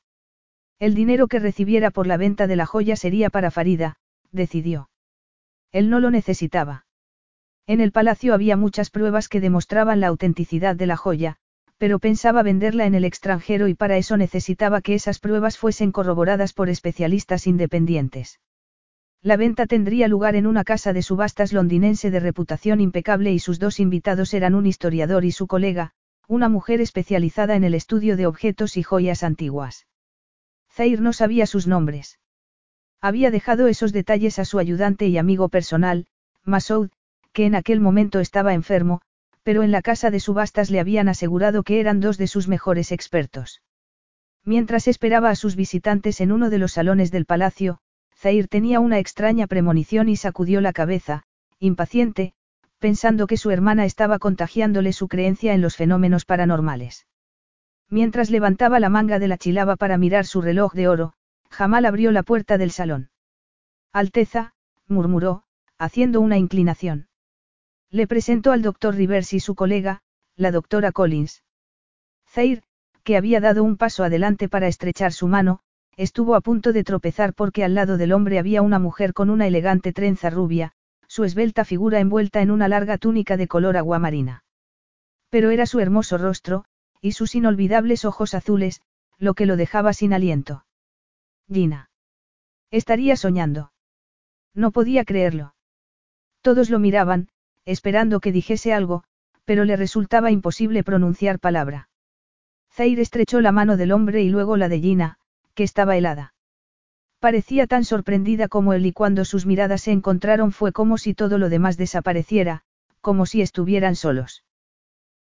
El 0.79 0.95
dinero 0.95 1.27
que 1.27 1.39
recibiera 1.39 1.91
por 1.91 2.07
la 2.07 2.19
venta 2.19 2.47
de 2.47 2.57
la 2.57 2.67
joya 2.67 2.97
sería 2.97 3.31
para 3.31 3.51
Farida, 3.51 3.97
decidió. 4.31 4.91
Él 5.73 5.89
no 5.89 6.01
lo 6.01 6.11
necesitaba. 6.11 6.85
En 7.67 7.81
el 7.81 7.93
palacio 7.93 8.35
había 8.35 8.57
muchas 8.57 8.91
pruebas 8.91 9.29
que 9.29 9.41
demostraban 9.41 10.01
la 10.01 10.09
autenticidad 10.09 10.77
de 10.77 10.87
la 10.87 10.97
joya, 10.97 11.37
pero 11.79 11.99
pensaba 11.99 12.43
venderla 12.43 12.85
en 12.85 12.95
el 12.95 13.05
extranjero 13.05 13.69
y 13.69 13.75
para 13.75 13.97
eso 13.97 14.17
necesitaba 14.19 14.83
que 14.83 14.95
esas 14.95 15.19
pruebas 15.19 15.57
fuesen 15.57 15.93
corroboradas 15.93 16.53
por 16.53 16.69
especialistas 16.69 17.47
independientes. 17.47 18.39
La 19.23 19.37
venta 19.37 19.67
tendría 19.67 20.09
lugar 20.09 20.37
en 20.37 20.47
una 20.47 20.63
casa 20.63 20.93
de 20.93 21.03
subastas 21.03 21.53
londinense 21.53 22.11
de 22.11 22.21
reputación 22.21 22.81
impecable 22.81 23.33
y 23.33 23.39
sus 23.39 23.59
dos 23.59 23.81
invitados 23.81 24.35
eran 24.35 24.55
un 24.55 24.67
historiador 24.67 25.25
y 25.25 25.33
su 25.33 25.47
colega, 25.47 25.93
una 26.29 26.49
mujer 26.49 26.83
especializada 26.83 27.57
en 27.57 27.65
el 27.65 27.75
estudio 27.75 28.17
de 28.17 28.27
objetos 28.27 28.77
y 28.77 28.83
joyas 28.83 29.23
antiguas. 29.23 29.86
Zair 30.77 31.01
no 31.01 31.15
sabía 31.15 31.47
sus 31.47 31.67
nombres. 31.67 32.19
Había 33.01 33.31
dejado 33.31 33.67
esos 33.67 33.95
detalles 33.95 34.39
a 34.39 34.45
su 34.45 34.59
ayudante 34.59 35.07
y 35.07 35.17
amigo 35.17 35.49
personal, 35.49 36.07
Masoud, 36.45 36.91
que 37.33 37.47
en 37.47 37.55
aquel 37.55 37.81
momento 37.81 38.21
estaba 38.21 38.53
enfermo, 38.53 39.01
pero 39.43 39.63
en 39.63 39.73
la 39.73 39.81
casa 39.81 40.11
de 40.11 40.21
subastas 40.21 40.71
le 40.71 40.79
habían 40.79 41.09
asegurado 41.09 41.63
que 41.63 41.81
eran 41.81 42.01
dos 42.01 42.19
de 42.19 42.27
sus 42.27 42.47
mejores 42.47 42.93
expertos. 42.93 43.63
Mientras 44.45 44.87
esperaba 44.87 45.31
a 45.31 45.35
sus 45.35 45.57
visitantes 45.57 46.21
en 46.21 46.31
uno 46.31 46.51
de 46.51 46.59
los 46.59 46.73
salones 46.73 47.11
del 47.11 47.25
palacio, 47.25 47.79
Zair 48.15 48.47
tenía 48.47 48.79
una 48.79 48.99
extraña 48.99 49.47
premonición 49.47 50.11
y 50.11 50.17
sacudió 50.17 50.61
la 50.61 50.75
cabeza, 50.75 51.23
impaciente, 51.59 52.35
pensando 52.81 53.27
que 53.27 53.39
su 53.39 53.51
hermana 53.51 53.87
estaba 53.87 54.19
contagiándole 54.19 54.93
su 54.93 55.09
creencia 55.09 55.55
en 55.55 55.63
los 55.63 55.75
fenómenos 55.75 56.27
paranormales. 56.27 57.07
Mientras 57.89 58.31
levantaba 58.31 58.81
la 58.81 58.89
manga 58.89 59.19
de 59.19 59.29
la 59.29 59.39
chilaba 59.39 59.77
para 59.77 59.97
mirar 59.97 60.27
su 60.27 60.41
reloj 60.41 60.73
de 60.75 60.89
oro, 60.89 61.13
Jamal 61.51 61.87
abrió 61.87 62.11
la 62.11 62.23
puerta 62.23 62.59
del 62.59 62.71
salón. 62.71 63.11
Alteza, 63.93 64.55
murmuró, 64.89 65.45
haciendo 65.79 66.21
una 66.21 66.37
inclinación. 66.37 67.09
Le 67.91 68.07
presentó 68.07 68.53
al 68.53 68.63
doctor 68.63 68.95
Rivers 68.95 69.33
y 69.33 69.41
su 69.41 69.55
colega, 69.55 70.03
la 70.35 70.51
doctora 70.51 70.93
Collins. 70.93 71.45
Zair, 72.29 72.63
que 73.05 73.17
había 73.17 73.41
dado 73.41 73.63
un 73.63 73.77
paso 73.77 74.03
adelante 74.03 74.49
para 74.49 74.67
estrechar 74.67 75.13
su 75.13 75.29
mano, 75.29 75.61
estuvo 75.97 76.35
a 76.35 76.41
punto 76.41 76.73
de 76.73 76.83
tropezar 76.83 77.35
porque 77.35 77.65
al 77.65 77.75
lado 77.75 77.97
del 77.97 78.13
hombre 78.13 78.39
había 78.39 78.63
una 78.63 78.79
mujer 78.81 79.13
con 79.13 79.31
una 79.31 79.47
elegante 79.47 79.93
trenza 79.93 80.29
rubia, 80.29 80.73
su 81.07 81.25
esbelta 81.25 81.65
figura 81.65 82.01
envuelta 82.01 82.43
en 82.43 82.51
una 82.51 82.67
larga 82.69 82.99
túnica 82.99 83.37
de 83.37 83.47
color 83.47 83.77
aguamarina. 83.77 84.45
Pero 85.31 85.51
era 85.51 85.67
su 85.67 85.79
hermoso 85.79 86.19
rostro, 86.19 86.65
y 87.01 87.13
sus 87.13 87.35
inolvidables 87.35 88.05
ojos 88.05 88.35
azules, 88.35 88.83
lo 89.19 89.35
que 89.35 89.47
lo 89.47 89.57
dejaba 89.57 89.93
sin 89.93 90.13
aliento. 90.13 90.65
Gina. 91.51 91.91
Estaría 92.71 93.17
soñando. 93.17 93.73
No 94.55 94.71
podía 94.71 95.05
creerlo. 95.05 95.55
Todos 96.43 96.71
lo 96.71 96.79
miraban, 96.79 97.29
esperando 97.65 98.21
que 98.21 98.33
dijese 98.33 98.73
algo, 98.73 99.05
pero 99.45 99.65
le 99.65 99.77
resultaba 99.77 100.31
imposible 100.31 100.83
pronunciar 100.83 101.39
palabra. 101.39 101.89
Zair 102.73 103.01
estrechó 103.01 103.41
la 103.41 103.53
mano 103.53 103.77
del 103.77 103.93
hombre 103.93 104.23
y 104.23 104.29
luego 104.29 104.57
la 104.57 104.69
de 104.69 104.81
Gina, 104.81 105.19
que 105.55 105.63
estaba 105.63 105.97
helada. 105.97 106.35
Parecía 107.21 107.67
tan 107.67 107.85
sorprendida 107.85 108.49
como 108.49 108.75
él 108.75 108.85
y 108.87 108.93
cuando 108.93 109.25
sus 109.25 109.47
miradas 109.47 109.83
se 109.83 109.93
encontraron 109.93 110.53
fue 110.53 110.73
como 110.73 110.99
si 110.99 111.15
todo 111.15 111.39
lo 111.39 111.49
demás 111.49 111.77
desapareciera, 111.77 112.63
como 113.01 113.25
si 113.25 113.41
estuvieran 113.41 113.97
solos. 113.97 114.45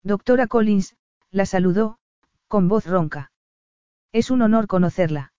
Doctora 0.03 0.47
Collins, 0.47 0.97
la 1.35 1.47
saludó, 1.47 1.99
con 2.47 2.69
voz 2.69 2.87
ronca. 2.87 3.33
Es 4.13 4.31
un 4.31 4.41
honor 4.41 4.69
conocerla. 4.69 5.33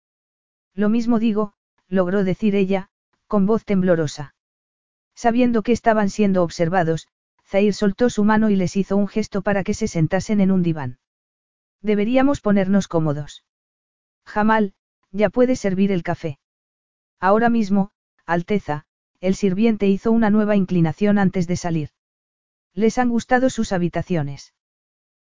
Lo 0.74 0.90
mismo 0.90 1.20
digo, 1.20 1.54
logró 1.88 2.26
decir 2.26 2.54
ella, 2.54 2.90
con 3.28 3.46
voz 3.46 3.64
temblorosa. 3.64 4.36
Sabiendo 5.16 5.64
que 5.64 5.72
estaban 5.72 6.10
siendo 6.10 6.44
observados, 6.44 7.08
Zair 7.46 7.74
soltó 7.74 8.10
su 8.10 8.26
mano 8.26 8.50
y 8.50 8.58
les 8.58 8.76
hizo 8.76 8.98
un 8.98 9.08
gesto 9.08 9.42
para 9.42 9.64
que 9.64 9.74
se 9.74 9.88
sentasen 9.88 10.42
en 10.42 10.52
un 10.52 10.64
diván. 10.64 11.00
Deberíamos 11.82 12.42
ponernos 12.42 12.90
cómodos. 12.90 13.46
Jamal, 14.26 14.74
ya 15.12 15.30
puede 15.30 15.56
servir 15.56 15.94
el 15.94 16.04
café. 16.04 16.40
Ahora 17.22 17.48
mismo, 17.48 17.92
Alteza, 18.26 18.86
el 19.22 19.36
sirviente 19.36 19.88
hizo 19.88 20.12
una 20.12 20.30
nueva 20.30 20.58
inclinación 20.58 21.20
antes 21.20 21.48
de 21.48 21.56
salir. 21.56 21.92
Les 22.74 22.98
han 22.98 23.08
gustado 23.08 23.50
sus 23.50 23.72
habitaciones. 23.72 24.55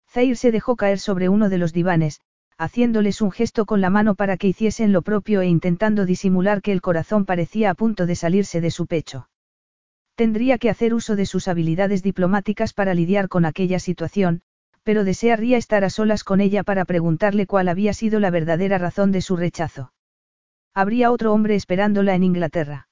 Zair 0.09 0.37
se 0.37 0.51
dejó 0.51 0.75
caer 0.75 0.99
sobre 0.99 1.29
uno 1.29 1.49
de 1.49 1.57
los 1.57 1.73
divanes, 1.73 2.21
haciéndoles 2.57 3.21
un 3.21 3.31
gesto 3.31 3.65
con 3.65 3.81
la 3.81 3.89
mano 3.89 4.15
para 4.15 4.37
que 4.37 4.47
hiciesen 4.47 4.91
lo 4.91 5.01
propio 5.01 5.41
e 5.41 5.47
intentando 5.47 6.05
disimular 6.05 6.61
que 6.61 6.71
el 6.71 6.81
corazón 6.81 7.25
parecía 7.25 7.69
a 7.69 7.75
punto 7.75 8.05
de 8.05 8.15
salirse 8.15 8.61
de 8.61 8.71
su 8.71 8.87
pecho. 8.87 9.29
Tendría 10.15 10.57
que 10.57 10.69
hacer 10.71 10.95
uso 10.95 11.15
de 11.15 11.27
sus 11.27 11.47
habilidades 11.47 12.01
diplomáticas 12.01 12.73
para 12.73 12.95
lidiar 12.95 13.27
con 13.27 13.45
aquella 13.45 13.77
situación, 13.77 14.41
pero 14.81 15.03
desearía 15.03 15.57
estar 15.57 15.83
a 15.83 15.89
solas 15.89 16.23
con 16.23 16.39
ella 16.39 16.63
para 16.63 16.85
preguntarle 16.85 17.45
cuál 17.45 17.67
había 17.67 17.93
sido 17.93 18.19
la 18.19 18.31
verdadera 18.31 18.77
razón 18.77 19.11
de 19.11 19.21
su 19.21 19.35
rechazo. 19.35 19.91
Habría 20.73 21.11
otro 21.11 21.33
hombre 21.33 21.55
esperándola 21.55 22.15
en 22.15 22.23
Inglaterra. 22.23 22.87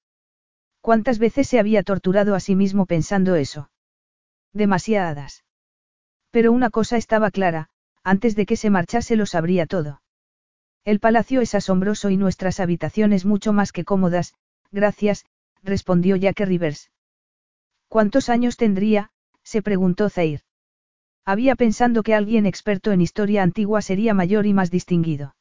¿Cuántas 0.81 1.17
veces 1.17 1.47
se 1.47 1.57
había 1.57 1.81
torturado 1.81 2.35
a 2.35 2.39
sí 2.39 2.55
mismo 2.55 2.85
pensando 2.85 3.35
eso? 3.35 3.71
Demasiadas. 4.53 5.44
Pero 6.35 6.51
una 6.51 6.69
cosa 6.69 6.97
estaba 6.97 7.31
clara, 7.31 7.69
antes 8.03 8.35
de 8.35 8.45
que 8.45 8.57
se 8.57 8.69
marchase 8.69 9.15
lo 9.15 9.25
sabría 9.25 9.67
todo. 9.67 10.01
El 10.83 10.99
palacio 10.99 11.39
es 11.39 11.55
asombroso 11.55 12.09
y 12.09 12.17
nuestras 12.17 12.59
habitaciones 12.59 13.23
mucho 13.23 13.53
más 13.53 13.71
que 13.71 13.85
cómodas, 13.85 14.33
gracias, 14.69 15.23
respondió 15.63 16.17
Jack 16.17 16.41
Rivers. 16.41 16.91
¿Cuántos 17.87 18.27
años 18.27 18.57
tendría? 18.57 19.11
se 19.43 19.61
preguntó 19.61 20.09
Zair. 20.09 20.41
Había 21.23 21.55
pensando 21.55 22.03
que 22.03 22.13
alguien 22.13 22.45
experto 22.45 22.91
en 22.91 22.99
historia 22.99 23.41
antigua 23.41 23.81
sería 23.81 24.13
mayor 24.13 24.45
y 24.45 24.53
más 24.53 24.69
distinguido. 24.69 25.37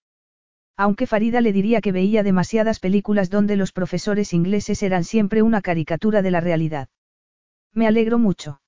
Aunque 0.76 1.08
Farida 1.08 1.40
le 1.40 1.52
diría 1.52 1.80
que 1.80 1.90
veía 1.90 2.22
demasiadas 2.22 2.78
películas 2.78 3.30
donde 3.30 3.56
los 3.56 3.72
profesores 3.72 4.32
ingleses 4.32 4.80
eran 4.84 5.02
siempre 5.02 5.42
una 5.42 5.60
caricatura 5.60 6.22
de 6.22 6.30
la 6.30 6.40
realidad. 6.40 6.88
Me 7.72 7.88
alegro 7.88 8.20
mucho. 8.20 8.60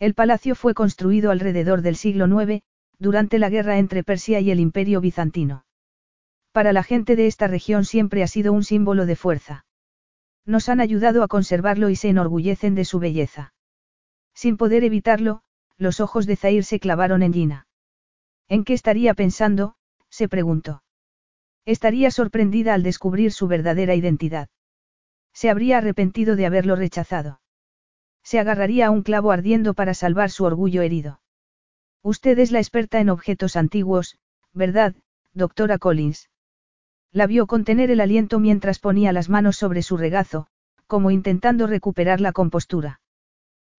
El 0.00 0.14
palacio 0.14 0.54
fue 0.54 0.72
construido 0.72 1.30
alrededor 1.30 1.82
del 1.82 1.94
siglo 1.94 2.26
IX, 2.26 2.62
durante 2.98 3.38
la 3.38 3.50
guerra 3.50 3.78
entre 3.78 4.02
Persia 4.02 4.40
y 4.40 4.50
el 4.50 4.58
Imperio 4.58 5.02
bizantino. 5.02 5.66
Para 6.52 6.72
la 6.72 6.82
gente 6.82 7.16
de 7.16 7.26
esta 7.26 7.48
región 7.48 7.84
siempre 7.84 8.22
ha 8.22 8.26
sido 8.26 8.54
un 8.54 8.64
símbolo 8.64 9.04
de 9.04 9.14
fuerza. 9.14 9.66
Nos 10.46 10.70
han 10.70 10.80
ayudado 10.80 11.22
a 11.22 11.28
conservarlo 11.28 11.90
y 11.90 11.96
se 11.96 12.08
enorgullecen 12.08 12.74
de 12.74 12.86
su 12.86 12.98
belleza. 12.98 13.52
Sin 14.34 14.56
poder 14.56 14.84
evitarlo, 14.84 15.42
los 15.76 16.00
ojos 16.00 16.26
de 16.26 16.36
Zair 16.36 16.64
se 16.64 16.80
clavaron 16.80 17.22
en 17.22 17.34
Gina. 17.34 17.66
¿En 18.48 18.64
qué 18.64 18.72
estaría 18.72 19.12
pensando? 19.12 19.76
se 20.08 20.28
preguntó. 20.28 20.82
Estaría 21.66 22.10
sorprendida 22.10 22.72
al 22.72 22.82
descubrir 22.82 23.32
su 23.32 23.48
verdadera 23.48 23.94
identidad. 23.94 24.48
Se 25.34 25.50
habría 25.50 25.76
arrepentido 25.76 26.36
de 26.36 26.46
haberlo 26.46 26.74
rechazado. 26.74 27.40
Se 28.22 28.38
agarraría 28.38 28.86
a 28.86 28.90
un 28.90 29.02
clavo 29.02 29.32
ardiendo 29.32 29.74
para 29.74 29.94
salvar 29.94 30.30
su 30.30 30.44
orgullo 30.44 30.82
herido. 30.82 31.20
Usted 32.02 32.38
es 32.38 32.50
la 32.50 32.58
experta 32.58 33.00
en 33.00 33.10
objetos 33.10 33.56
antiguos, 33.56 34.18
¿verdad, 34.52 34.94
doctora 35.32 35.78
Collins? 35.78 36.30
La 37.12 37.26
vio 37.26 37.46
contener 37.46 37.90
el 37.90 38.00
aliento 38.00 38.38
mientras 38.38 38.78
ponía 38.78 39.12
las 39.12 39.28
manos 39.28 39.56
sobre 39.56 39.82
su 39.82 39.96
regazo, 39.96 40.46
como 40.86 41.10
intentando 41.10 41.66
recuperar 41.66 42.20
la 42.20 42.32
compostura. 42.32 43.00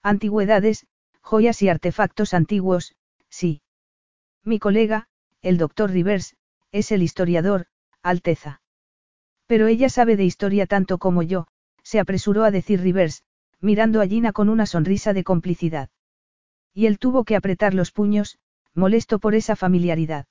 Antigüedades, 0.04 0.86
joyas 1.22 1.62
y 1.62 1.70
artefactos 1.70 2.34
antiguos, 2.34 2.96
sí. 3.30 3.62
Mi 4.44 4.60
colega, 4.60 5.08
el 5.42 5.58
doctor 5.58 5.92
Rivers, 5.92 6.36
es 6.72 6.92
el 6.92 7.04
historiador, 7.04 7.68
Alteza. 8.02 8.62
Pero 9.46 9.68
ella 9.68 9.89
sabe 9.89 10.16
de 10.16 10.24
historia 10.24 10.66
tanto 10.66 10.98
como 10.98 11.24
yo, 11.24 11.48
se 11.84 12.00
apresuró 12.00 12.44
a 12.44 12.52
decir 12.52 12.82
Rivers, 12.82 13.24
mirando 13.62 14.01
a 14.01 14.07
Gina 14.07 14.34
con 14.34 14.49
una 14.49 14.66
sonrisa 14.66 15.14
de 15.14 15.24
complicidad. 15.24 15.89
Y 16.74 16.88
él 16.88 16.99
tuvo 16.99 17.24
que 17.24 17.36
apretar 17.36 17.74
los 17.74 17.91
puños, 17.91 18.39
molesto 18.74 19.20
por 19.20 19.36
esa 19.36 19.55
familiaridad. 19.55 20.26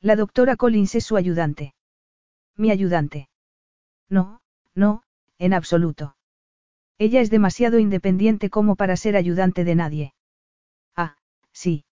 La 0.00 0.16
doctora 0.16 0.56
Collins 0.56 0.94
es 0.94 1.04
su 1.04 1.16
ayudante. 1.16 1.74
Mi 2.56 2.70
ayudante. 2.70 3.28
No, 4.08 4.40
no, 4.74 5.02
en 5.38 5.54
absoluto. 5.54 6.16
Ella 6.98 7.20
es 7.20 7.30
demasiado 7.30 7.78
independiente 7.78 8.50
como 8.50 8.76
para 8.76 8.96
ser 8.96 9.16
ayudante 9.16 9.64
de 9.64 9.74
nadie. 9.74 10.14
Ah, 10.96 11.16
sí. 11.52 11.84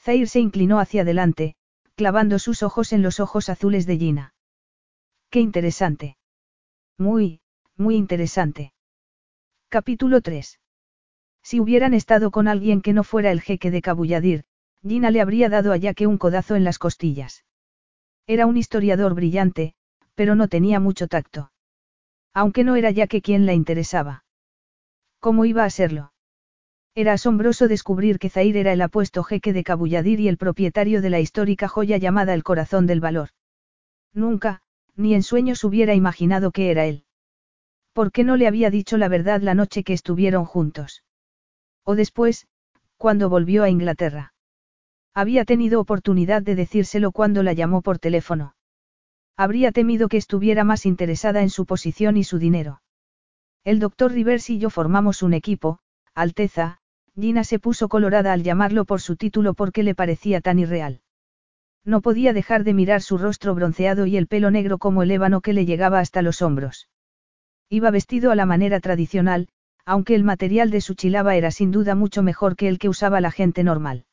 Zair 0.00 0.28
se 0.28 0.40
inclinó 0.40 0.80
hacia 0.80 1.02
adelante, 1.02 1.56
clavando 1.94 2.38
sus 2.38 2.62
ojos 2.62 2.92
en 2.92 3.02
los 3.02 3.20
ojos 3.20 3.48
azules 3.48 3.86
de 3.86 3.98
Gina. 3.98 4.34
Qué 5.30 5.40
interesante. 5.40 6.16
Muy, 6.98 7.40
muy 7.76 7.96
interesante. 7.96 8.73
Capítulo 9.74 10.20
3. 10.20 10.60
Si 11.42 11.58
hubieran 11.58 11.94
estado 11.94 12.30
con 12.30 12.46
alguien 12.46 12.80
que 12.80 12.92
no 12.92 13.02
fuera 13.02 13.32
el 13.32 13.40
jeque 13.40 13.72
de 13.72 13.82
Cabulladir, 13.82 14.44
Gina 14.86 15.10
le 15.10 15.20
habría 15.20 15.48
dado 15.48 15.72
a 15.72 15.76
Yaque 15.76 16.06
un 16.06 16.16
codazo 16.16 16.54
en 16.54 16.62
las 16.62 16.78
costillas. 16.78 17.44
Era 18.28 18.46
un 18.46 18.56
historiador 18.56 19.16
brillante, 19.16 19.74
pero 20.14 20.36
no 20.36 20.46
tenía 20.46 20.78
mucho 20.78 21.08
tacto. 21.08 21.50
Aunque 22.32 22.62
no 22.62 22.76
era 22.76 22.92
ya 22.92 23.08
que 23.08 23.20
quien 23.20 23.46
la 23.46 23.52
interesaba. 23.52 24.24
¿Cómo 25.18 25.44
iba 25.44 25.64
a 25.64 25.70
serlo? 25.70 26.12
Era 26.94 27.14
asombroso 27.14 27.66
descubrir 27.66 28.20
que 28.20 28.30
Zair 28.30 28.56
era 28.56 28.72
el 28.72 28.80
apuesto 28.80 29.24
jeque 29.24 29.52
de 29.52 29.64
Cabulladir 29.64 30.20
y 30.20 30.28
el 30.28 30.36
propietario 30.36 31.02
de 31.02 31.10
la 31.10 31.18
histórica 31.18 31.66
joya 31.66 31.96
llamada 31.96 32.34
el 32.34 32.44
corazón 32.44 32.86
del 32.86 33.00
valor. 33.00 33.30
Nunca, 34.12 34.62
ni 34.94 35.16
en 35.16 35.24
sueños 35.24 35.64
hubiera 35.64 35.94
imaginado 35.94 36.52
que 36.52 36.70
era 36.70 36.86
él. 36.86 37.03
¿Por 37.94 38.10
qué 38.10 38.24
no 38.24 38.36
le 38.36 38.48
había 38.48 38.70
dicho 38.70 38.98
la 38.98 39.08
verdad 39.08 39.40
la 39.40 39.54
noche 39.54 39.84
que 39.84 39.92
estuvieron 39.92 40.44
juntos? 40.44 41.04
O 41.84 41.94
después, 41.94 42.48
cuando 42.96 43.28
volvió 43.28 43.62
a 43.62 43.70
Inglaterra. 43.70 44.34
Había 45.14 45.44
tenido 45.44 45.80
oportunidad 45.80 46.42
de 46.42 46.56
decírselo 46.56 47.12
cuando 47.12 47.44
la 47.44 47.52
llamó 47.52 47.82
por 47.82 48.00
teléfono. 48.00 48.56
Habría 49.36 49.70
temido 49.70 50.08
que 50.08 50.16
estuviera 50.16 50.64
más 50.64 50.86
interesada 50.86 51.42
en 51.42 51.50
su 51.50 51.66
posición 51.66 52.16
y 52.16 52.24
su 52.24 52.40
dinero. 52.40 52.82
El 53.62 53.78
doctor 53.78 54.10
Rivers 54.10 54.50
y 54.50 54.58
yo 54.58 54.70
formamos 54.70 55.22
un 55.22 55.32
equipo, 55.32 55.78
Alteza, 56.16 56.78
Gina 57.14 57.44
se 57.44 57.60
puso 57.60 57.88
colorada 57.88 58.32
al 58.32 58.42
llamarlo 58.42 58.86
por 58.86 59.00
su 59.00 59.14
título 59.14 59.54
porque 59.54 59.84
le 59.84 59.94
parecía 59.94 60.40
tan 60.40 60.58
irreal. 60.58 61.00
No 61.84 62.00
podía 62.00 62.32
dejar 62.32 62.64
de 62.64 62.74
mirar 62.74 63.02
su 63.02 63.18
rostro 63.18 63.54
bronceado 63.54 64.06
y 64.06 64.16
el 64.16 64.26
pelo 64.26 64.50
negro 64.50 64.78
como 64.78 65.04
el 65.04 65.12
ébano 65.12 65.40
que 65.40 65.52
le 65.52 65.64
llegaba 65.64 66.00
hasta 66.00 66.22
los 66.22 66.42
hombros. 66.42 66.88
Iba 67.74 67.90
vestido 67.90 68.30
a 68.30 68.36
la 68.36 68.46
manera 68.46 68.78
tradicional, 68.78 69.48
aunque 69.84 70.14
el 70.14 70.22
material 70.22 70.70
de 70.70 70.80
su 70.80 70.94
chilaba 70.94 71.34
era 71.34 71.50
sin 71.50 71.72
duda 71.72 71.96
mucho 71.96 72.22
mejor 72.22 72.54
que 72.54 72.68
el 72.68 72.78
que 72.78 72.88
usaba 72.88 73.20
la 73.20 73.32
gente 73.32 73.64
normal. 73.64 74.04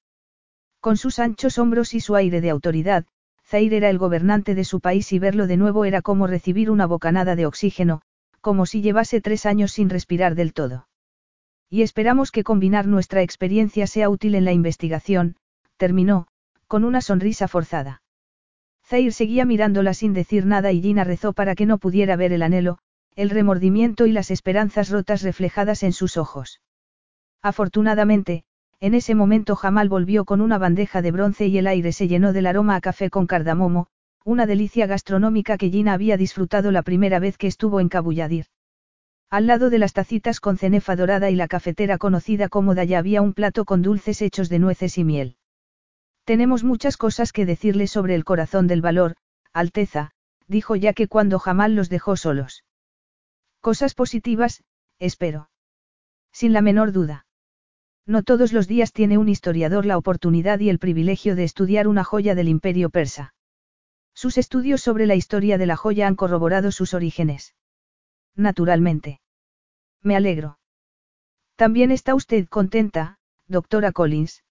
Con 0.79 0.97
sus 0.97 1.19
anchos 1.19 1.59
hombros 1.59 1.93
y 1.93 1.99
su 1.99 2.15
aire 2.15 2.41
de 2.41 2.49
autoridad, 2.49 3.05
Zaire 3.45 3.77
era 3.77 3.91
el 3.91 3.99
gobernante 3.99 4.55
de 4.55 4.63
su 4.63 4.79
país 4.79 5.13
y 5.13 5.19
verlo 5.19 5.45
de 5.45 5.57
nuevo 5.57 5.85
era 5.85 6.01
como 6.01 6.25
recibir 6.25 6.71
una 6.71 6.87
bocanada 6.87 7.35
de 7.35 7.45
oxígeno, 7.45 8.01
como 8.39 8.65
si 8.65 8.81
llevase 8.81 9.21
tres 9.21 9.45
años 9.45 9.73
sin 9.73 9.91
respirar 9.91 10.33
del 10.33 10.53
todo. 10.53 10.87
Y 11.69 11.83
esperamos 11.83 12.31
que 12.31 12.43
combinar 12.43 12.87
nuestra 12.87 13.21
experiencia 13.21 13.85
sea 13.85 14.09
útil 14.09 14.33
en 14.33 14.43
la 14.43 14.53
investigación, 14.53 15.35
terminó, 15.77 16.25
con 16.65 16.83
una 16.83 17.01
sonrisa 17.01 17.47
forzada. 17.47 18.01
Zaire 18.83 19.11
seguía 19.11 19.45
mirándola 19.45 19.93
sin 19.93 20.13
decir 20.13 20.47
nada 20.47 20.71
y 20.71 20.81
Gina 20.81 21.03
rezó 21.03 21.33
para 21.33 21.53
que 21.53 21.67
no 21.67 21.77
pudiera 21.77 22.15
ver 22.15 22.33
el 22.33 22.41
anhelo, 22.41 22.79
el 23.15 23.29
remordimiento 23.29 24.05
y 24.05 24.11
las 24.11 24.31
esperanzas 24.31 24.89
rotas 24.89 25.21
reflejadas 25.21 25.83
en 25.83 25.93
sus 25.93 26.17
ojos. 26.17 26.61
Afortunadamente, 27.41 28.43
en 28.79 28.93
ese 28.93 29.15
momento 29.15 29.55
Jamal 29.55 29.89
volvió 29.89 30.25
con 30.25 30.41
una 30.41 30.57
bandeja 30.57 31.01
de 31.01 31.11
bronce 31.11 31.47
y 31.47 31.57
el 31.57 31.67
aire 31.67 31.91
se 31.91 32.07
llenó 32.07 32.33
del 32.33 32.47
aroma 32.47 32.75
a 32.75 32.81
café 32.81 33.09
con 33.09 33.27
cardamomo, 33.27 33.87
una 34.23 34.45
delicia 34.45 34.87
gastronómica 34.87 35.57
que 35.57 35.69
Gina 35.69 35.93
había 35.93 36.17
disfrutado 36.17 36.71
la 36.71 36.83
primera 36.83 37.19
vez 37.19 37.37
que 37.37 37.47
estuvo 37.47 37.79
en 37.79 37.89
Cabulladir. 37.89 38.45
Al 39.29 39.47
lado 39.47 39.69
de 39.69 39.79
las 39.79 39.93
tacitas 39.93 40.39
con 40.39 40.57
cenefa 40.57 40.95
dorada 40.95 41.29
y 41.29 41.35
la 41.35 41.47
cafetera 41.47 41.97
conocida 41.97 42.49
como 42.49 42.75
Daya 42.75 42.99
había 42.99 43.21
un 43.21 43.33
plato 43.33 43.65
con 43.65 43.81
dulces 43.81 44.21
hechos 44.21 44.49
de 44.49 44.59
nueces 44.59 44.97
y 44.97 45.03
miel. 45.03 45.37
Tenemos 46.25 46.63
muchas 46.63 46.97
cosas 46.97 47.31
que 47.33 47.45
decirle 47.45 47.87
sobre 47.87 48.15
el 48.15 48.23
corazón 48.23 48.67
del 48.67 48.81
valor, 48.81 49.15
Alteza, 49.53 50.11
dijo 50.47 50.75
ya 50.75 50.93
que 50.93 51.07
cuando 51.07 51.39
Jamal 51.39 51.75
los 51.75 51.89
dejó 51.89 52.15
solos. 52.15 52.63
Cosas 53.61 53.93
positivas, 53.93 54.63
espero. 54.97 55.49
Sin 56.31 56.51
la 56.51 56.61
menor 56.61 56.91
duda. 56.91 57.27
No 58.07 58.23
todos 58.23 58.53
los 58.53 58.67
días 58.67 58.91
tiene 58.91 59.19
un 59.19 59.29
historiador 59.29 59.85
la 59.85 59.99
oportunidad 59.99 60.59
y 60.59 60.69
el 60.69 60.79
privilegio 60.79 61.35
de 61.35 61.43
estudiar 61.43 61.87
una 61.87 62.03
joya 62.03 62.33
del 62.33 62.49
imperio 62.49 62.89
persa. 62.89 63.35
Sus 64.15 64.39
estudios 64.39 64.81
sobre 64.81 65.05
la 65.05 65.13
historia 65.13 65.59
de 65.59 65.67
la 65.67 65.75
joya 65.75 66.07
han 66.07 66.15
corroborado 66.15 66.71
sus 66.71 66.95
orígenes. 66.95 67.53
Naturalmente. 68.35 69.21
Me 70.01 70.15
alegro. 70.15 70.57
También 71.55 71.91
está 71.91 72.15
usted 72.15 72.47
contenta, 72.47 73.19
doctora 73.47 73.91
Collins. 73.91 74.43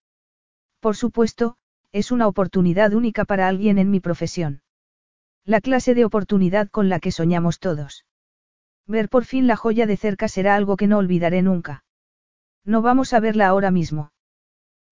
Por 0.79 0.95
supuesto, 0.97 1.57
es 1.91 2.13
una 2.13 2.29
oportunidad 2.29 2.93
única 2.95 3.25
para 3.25 3.49
alguien 3.49 3.79
en 3.79 3.91
mi 3.91 3.99
profesión. 3.99 4.63
La 5.45 5.61
clase 5.61 5.95
de 5.95 6.05
oportunidad 6.05 6.69
con 6.71 6.89
la 6.89 7.01
que 7.01 7.11
soñamos 7.11 7.59
todos. 7.59 8.05
Ver 8.91 9.09
por 9.09 9.25
fin 9.25 9.47
la 9.47 9.55
joya 9.55 9.87
de 9.87 9.97
cerca 9.97 10.27
será 10.27 10.57
algo 10.57 10.77
que 10.77 10.89
no 10.89 10.99
olvidaré 10.99 11.43
nunca. 11.43 11.85
No 12.65 12.83
vamos 12.83 13.13
a 13.13 13.21
verla 13.21 13.47
ahora 13.47 13.71
mismo. 13.71 14.11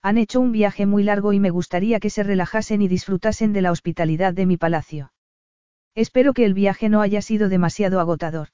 Han 0.02 0.18
hecho 0.18 0.38
un 0.38 0.52
viaje 0.52 0.86
muy 0.86 1.02
largo 1.02 1.32
y 1.32 1.40
me 1.40 1.50
gustaría 1.50 1.98
que 1.98 2.08
se 2.08 2.22
relajasen 2.22 2.80
y 2.80 2.86
disfrutasen 2.86 3.52
de 3.52 3.60
la 3.60 3.72
hospitalidad 3.72 4.32
de 4.34 4.46
mi 4.46 4.56
palacio. 4.56 5.12
Espero 5.96 6.32
que 6.32 6.44
el 6.44 6.54
viaje 6.54 6.88
no 6.88 7.00
haya 7.00 7.20
sido 7.22 7.48
demasiado 7.48 7.98
agotador. 7.98 8.50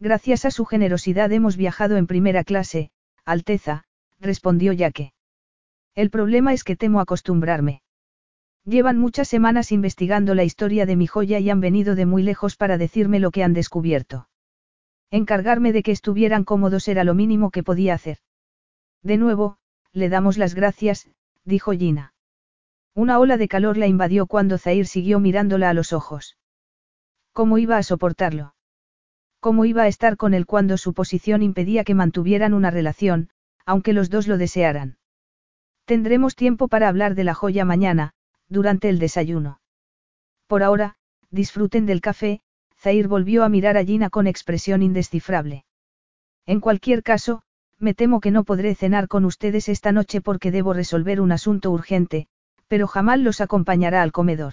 Gracias 0.00 0.46
a 0.46 0.50
su 0.50 0.64
generosidad 0.64 1.30
hemos 1.30 1.58
viajado 1.58 1.98
en 1.98 2.06
primera 2.06 2.42
clase, 2.42 2.90
Alteza, 3.26 3.84
respondió 4.18 4.72
Yaque. 4.72 5.12
El 5.94 6.08
problema 6.08 6.54
es 6.54 6.64
que 6.64 6.74
temo 6.74 7.00
acostumbrarme. 7.00 7.82
Llevan 8.64 8.96
muchas 8.96 9.28
semanas 9.28 9.72
investigando 9.72 10.34
la 10.34 10.44
historia 10.44 10.86
de 10.86 10.96
mi 10.96 11.06
joya 11.06 11.38
y 11.38 11.50
han 11.50 11.60
venido 11.60 11.94
de 11.94 12.06
muy 12.06 12.22
lejos 12.22 12.56
para 12.56 12.78
decirme 12.78 13.20
lo 13.20 13.30
que 13.30 13.44
han 13.44 13.52
descubierto. 13.52 14.26
Encargarme 15.14 15.72
de 15.72 15.84
que 15.84 15.92
estuvieran 15.92 16.42
cómodos 16.42 16.88
era 16.88 17.04
lo 17.04 17.14
mínimo 17.14 17.52
que 17.52 17.62
podía 17.62 17.94
hacer. 17.94 18.18
De 19.00 19.16
nuevo, 19.16 19.58
le 19.92 20.08
damos 20.08 20.38
las 20.38 20.56
gracias, 20.56 21.08
dijo 21.44 21.70
Gina. 21.70 22.14
Una 22.96 23.20
ola 23.20 23.36
de 23.36 23.46
calor 23.46 23.76
la 23.76 23.86
invadió 23.86 24.26
cuando 24.26 24.58
Zair 24.58 24.88
siguió 24.88 25.20
mirándola 25.20 25.70
a 25.70 25.72
los 25.72 25.92
ojos. 25.92 26.36
¿Cómo 27.32 27.58
iba 27.58 27.76
a 27.76 27.84
soportarlo? 27.84 28.56
¿Cómo 29.38 29.64
iba 29.66 29.84
a 29.84 29.86
estar 29.86 30.16
con 30.16 30.34
él 30.34 30.46
cuando 30.46 30.76
su 30.78 30.94
posición 30.94 31.44
impedía 31.44 31.84
que 31.84 31.94
mantuvieran 31.94 32.52
una 32.52 32.72
relación, 32.72 33.30
aunque 33.64 33.92
los 33.92 34.10
dos 34.10 34.26
lo 34.26 34.36
desearan? 34.36 34.98
Tendremos 35.84 36.34
tiempo 36.34 36.66
para 36.66 36.88
hablar 36.88 37.14
de 37.14 37.22
la 37.22 37.34
joya 37.34 37.64
mañana, 37.64 38.14
durante 38.48 38.88
el 38.88 38.98
desayuno. 38.98 39.60
Por 40.48 40.64
ahora, 40.64 40.96
disfruten 41.30 41.86
del 41.86 42.00
café, 42.00 42.42
Zair 42.84 43.08
volvió 43.08 43.44
a 43.44 43.48
mirar 43.48 43.78
a 43.78 43.84
Gina 43.84 44.10
con 44.10 44.26
expresión 44.26 44.82
indescifrable. 44.82 45.64
En 46.44 46.60
cualquier 46.60 47.02
caso, 47.02 47.40
me 47.78 47.94
temo 47.94 48.20
que 48.20 48.30
no 48.30 48.44
podré 48.44 48.74
cenar 48.74 49.08
con 49.08 49.24
ustedes 49.24 49.70
esta 49.70 49.90
noche 49.90 50.20
porque 50.20 50.50
debo 50.50 50.74
resolver 50.74 51.22
un 51.22 51.32
asunto 51.32 51.70
urgente, 51.70 52.26
pero 52.68 52.86
jamás 52.86 53.20
los 53.20 53.40
acompañará 53.40 54.02
al 54.02 54.12
comedor. 54.12 54.52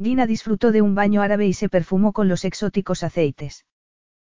Gina 0.00 0.28
disfrutó 0.28 0.70
de 0.70 0.82
un 0.82 0.94
baño 0.94 1.20
árabe 1.20 1.48
y 1.48 1.52
se 1.52 1.68
perfumó 1.68 2.12
con 2.12 2.28
los 2.28 2.44
exóticos 2.44 3.02
aceites. 3.02 3.66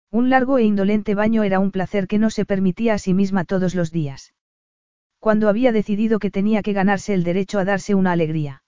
Un 0.10 0.32
largo 0.32 0.58
e 0.58 0.64
indolente 0.64 1.14
baño 1.14 1.44
era 1.44 1.60
un 1.60 1.70
placer 1.70 2.08
que 2.08 2.18
no 2.18 2.32
se 2.32 2.44
permitía 2.44 2.96
a 2.96 2.98
sí 2.98 3.14
misma 3.14 3.46
todos 3.46 3.76
los 3.76 3.92
días. 3.92 4.34
Cuando 5.20 5.48
había 5.48 5.72
decidido 5.72 6.18
que 6.18 6.32
tenía 6.32 6.64
que 6.64 6.74
ganarse 6.74 7.14
el 7.14 7.24
derecho 7.24 7.60
a 7.60 7.66
darse 7.66 7.94
una 7.94 8.14
alegría. 8.14 8.64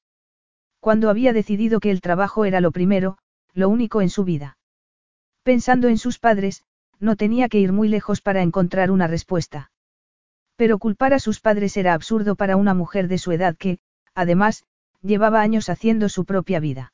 Cuando 0.80 1.10
había 1.10 1.34
decidido 1.34 1.80
que 1.80 1.90
el 1.90 2.02
trabajo 2.02 2.46
era 2.46 2.62
lo 2.62 2.72
primero, 2.72 3.18
lo 3.54 3.70
único 3.70 4.02
en 4.02 4.10
su 4.10 4.24
vida. 4.24 4.58
Pensando 5.44 5.88
en 5.88 5.98
sus 5.98 6.20
padres, 6.20 6.64
no 7.00 7.16
tenía 7.16 7.50
que 7.50 7.60
ir 7.60 7.72
muy 7.72 7.88
lejos 7.88 8.22
para 8.22 8.42
encontrar 8.42 8.92
una 8.92 9.08
respuesta. 9.08 9.72
Pero 10.56 10.80
culpar 10.80 11.14
a 11.14 11.20
sus 11.20 11.40
padres 11.40 11.78
era 11.78 11.94
absurdo 11.94 12.36
para 12.36 12.58
una 12.58 12.74
mujer 12.74 13.08
de 13.08 13.18
su 13.18 13.32
edad 13.32 13.56
que, 13.56 13.80
además, 14.16 14.66
llevaba 15.02 15.42
años 15.42 15.70
haciendo 15.70 16.10
su 16.10 16.26
propia 16.26 16.60
vida. 16.60 16.94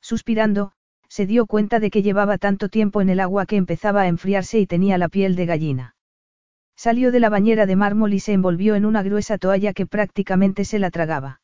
Suspirando, 0.00 0.72
se 1.08 1.26
dio 1.26 1.46
cuenta 1.46 1.80
de 1.80 1.90
que 1.90 2.02
llevaba 2.02 2.38
tanto 2.38 2.68
tiempo 2.68 3.00
en 3.00 3.08
el 3.08 3.20
agua 3.20 3.46
que 3.46 3.56
empezaba 3.56 4.02
a 4.02 4.08
enfriarse 4.08 4.58
y 4.58 4.66
tenía 4.66 4.98
la 4.98 5.08
piel 5.08 5.36
de 5.36 5.46
gallina. 5.46 5.96
Salió 6.76 7.12
de 7.12 7.20
la 7.20 7.28
bañera 7.28 7.66
de 7.66 7.76
mármol 7.76 8.14
y 8.14 8.20
se 8.20 8.32
envolvió 8.32 8.74
en 8.74 8.84
una 8.84 9.02
gruesa 9.02 9.38
toalla 9.38 9.72
que 9.72 9.86
prácticamente 9.86 10.64
se 10.64 10.78
la 10.78 10.90
tragaba. 10.90 11.40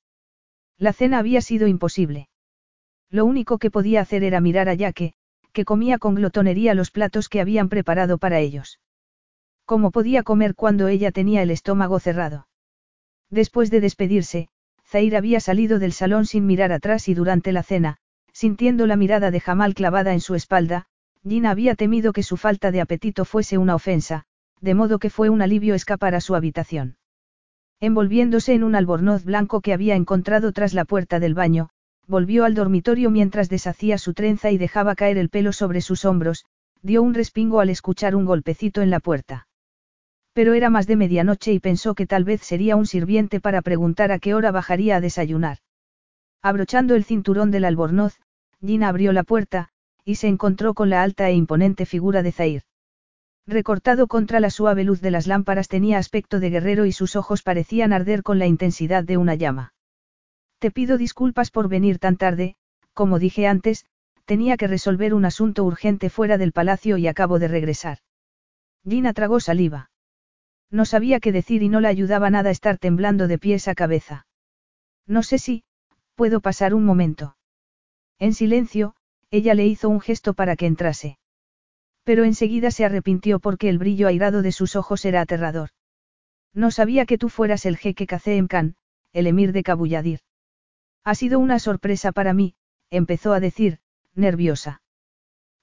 La 0.77 0.93
cena 0.93 1.19
había 1.19 1.41
sido 1.41 1.69
imposible. 1.69 2.30
Lo 3.11 3.25
único 3.25 3.59
que 3.59 3.71
podía 3.71 4.01
hacer 4.01 4.23
era 4.23 4.41
mirar 4.41 4.69
a 4.69 4.75
Yaque, 4.75 5.15
que 5.53 5.65
comía 5.65 5.99
con 5.99 6.15
glotonería 6.15 6.75
los 6.75 6.91
platos 6.91 7.29
que 7.29 7.41
habían 7.41 7.69
preparado 7.69 8.19
para 8.19 8.39
ellos. 8.39 8.81
¿Cómo 9.65 9.91
podía 9.91 10.23
comer 10.23 10.55
cuando 10.55 10.89
ella 10.89 11.11
tenía 11.11 11.43
el 11.43 11.51
estómago 11.51 11.99
cerrado? 11.99 12.47
Después 13.31 13.71
de 13.71 13.81
despedirse, 13.81 14.49
Zair 14.87 15.17
había 15.17 15.41
salido 15.41 15.79
del 15.79 15.93
salón 15.93 16.27
sin 16.27 16.47
mirar 16.47 16.73
atrás 16.73 17.09
y 17.09 17.15
durante 17.15 17.53
la 17.53 17.63
cena, 17.63 17.97
sintiendo 18.33 18.87
la 18.87 18.97
mirada 18.97 19.31
de 19.31 19.41
Jamal 19.41 19.75
clavada 19.75 20.13
en 20.13 20.21
su 20.21 20.35
espalda, 20.35 20.87
Gina 21.23 21.51
había 21.51 21.75
temido 21.75 22.13
que 22.13 22.23
su 22.23 22.37
falta 22.37 22.71
de 22.71 22.81
apetito 22.81 23.25
fuese 23.25 23.59
una 23.59 23.75
ofensa, 23.75 24.25
de 24.61 24.75
modo 24.75 24.99
que 24.99 25.11
fue 25.11 25.29
un 25.29 25.43
alivio 25.43 25.75
escapar 25.75 26.15
a 26.15 26.21
su 26.21 26.35
habitación. 26.35 26.97
Envolviéndose 27.81 28.55
en 28.55 28.65
un 28.65 28.75
albornoz 28.75 29.25
blanco 29.25 29.61
que 29.61 29.73
había 29.73 29.95
encontrado 29.97 30.53
tras 30.53 30.75
la 30.75 30.85
puerta 30.85 31.21
del 31.21 31.35
baño, 31.35 31.71
volvió 32.11 32.45
al 32.45 32.55
dormitorio 32.55 33.09
mientras 33.09 33.49
deshacía 33.49 33.97
su 33.97 34.15
trenza 34.15 34.51
y 34.51 34.59
dejaba 34.59 34.97
caer 34.97 35.17
el 35.17 35.31
pelo 35.31 35.53
sobre 35.53 35.81
sus 35.81 36.05
hombros, 36.05 36.45
dio 36.83 37.03
un 37.03 37.15
respingo 37.15 37.61
al 37.61 37.71
escuchar 37.71 38.17
un 38.17 38.25
golpecito 38.25 38.83
en 38.83 38.91
la 38.91 38.99
puerta. 38.99 39.47
Pero 40.33 40.55
era 40.55 40.71
más 40.71 40.89
de 40.89 40.97
medianoche 40.97 41.53
y 41.53 41.61
pensó 41.61 41.95
que 41.95 42.07
tal 42.07 42.25
vez 42.25 42.43
sería 42.43 42.75
un 42.75 42.87
sirviente 42.87 43.39
para 43.41 43.63
preguntar 43.63 44.11
a 44.11 44.19
qué 44.19 44.35
hora 44.35 44.51
bajaría 44.51 44.97
a 44.97 45.01
desayunar. 45.01 45.59
Abrochando 46.43 46.97
el 46.97 47.05
cinturón 47.05 47.53
del 47.53 47.65
albornoz, 47.65 48.19
Gina 48.61 48.89
abrió 48.89 49.13
la 49.13 49.23
puerta, 49.23 49.69
y 50.05 50.17
se 50.17 50.27
encontró 50.27 50.75
con 50.75 50.91
la 50.91 51.03
alta 51.03 51.29
e 51.29 51.35
imponente 51.35 51.87
figura 51.87 52.25
de 52.25 52.33
Zair. 52.33 52.63
Recortado 53.47 54.09
contra 54.09 54.41
la 54.41 54.51
suave 54.51 54.83
luz 54.83 55.01
de 55.01 55.13
las 55.13 55.29
lámparas 55.29 55.69
tenía 55.69 55.99
aspecto 55.99 56.41
de 56.41 56.51
guerrero 56.51 56.87
y 56.87 56.93
sus 56.93 57.15
ojos 57.15 57.43
parecían 57.43 57.93
arder 57.93 58.25
con 58.25 58.41
la 58.41 58.47
intensidad 58.47 59.05
de 59.05 59.17
una 59.17 59.37
llama. 59.37 59.75
Te 60.61 60.71
pido 60.71 60.99
disculpas 60.99 61.51
por 61.51 61.69
venir 61.69 61.99
tan 61.99 62.19
tarde, 62.19 62.55
como 62.93 63.19
dije 63.19 63.47
antes, 63.47 63.87
tenía 64.27 64.59
que 64.59 64.67
resolver 64.67 65.15
un 65.15 65.25
asunto 65.25 65.65
urgente 65.65 66.11
fuera 66.11 66.37
del 66.37 66.53
palacio 66.53 66.99
y 66.99 67.07
acabo 67.09 67.39
de 67.39 67.49
regresar. 67.49 67.99
Gina 68.87 69.15
tragó 69.15 69.41
saliva. 69.41 69.91
No 70.71 70.85
sabía 70.85 71.19
qué 71.19 71.33
decir 71.33 71.63
y 71.63 71.71
no 71.71 71.81
le 71.81 71.89
ayudaba 71.89 72.29
nada 72.29 72.51
estar 72.51 72.77
temblando 72.77 73.27
de 73.27 73.39
pies 73.39 73.69
a 73.69 73.75
cabeza. 73.75 74.27
No 75.07 75.23
sé 75.23 75.39
si, 75.39 75.65
puedo 76.15 76.41
pasar 76.41 76.75
un 76.75 76.85
momento. 76.85 77.37
En 78.19 78.35
silencio, 78.35 78.95
ella 79.31 79.55
le 79.55 79.67
hizo 79.67 79.89
un 79.89 80.01
gesto 80.01 80.35
para 80.35 80.57
que 80.57 80.67
entrase. 80.67 81.19
Pero 82.05 82.25
enseguida 82.25 82.71
se 82.71 82.85
arrepintió 82.85 83.41
porque 83.41 83.71
el 83.71 83.79
brillo 83.79 84.09
airado 84.09 84.43
de 84.43 84.53
sus 84.53 84.77
ojos 84.77 85.07
era 85.07 85.23
aterrador. 85.23 85.71
No 86.53 86.71
sabía 86.71 87.07
que 87.07 87.17
tú 87.17 87.31
fueras 87.31 87.65
el 87.65 87.79
jeque 87.79 88.07
Kazeem 88.07 88.47
Khan, 88.47 88.77
el 89.15 89.27
emir 89.27 89.53
de 89.53 89.63
Kabuyadir. 89.63 90.21
Ha 91.05 91.15
sido 91.15 91.39
una 91.39 91.59
sorpresa 91.59 92.13
para 92.13 92.35
mí, 92.35 92.55
empezó 92.91 93.33
a 93.33 93.41
decir, 93.41 93.79
nerviosa. 94.15 94.83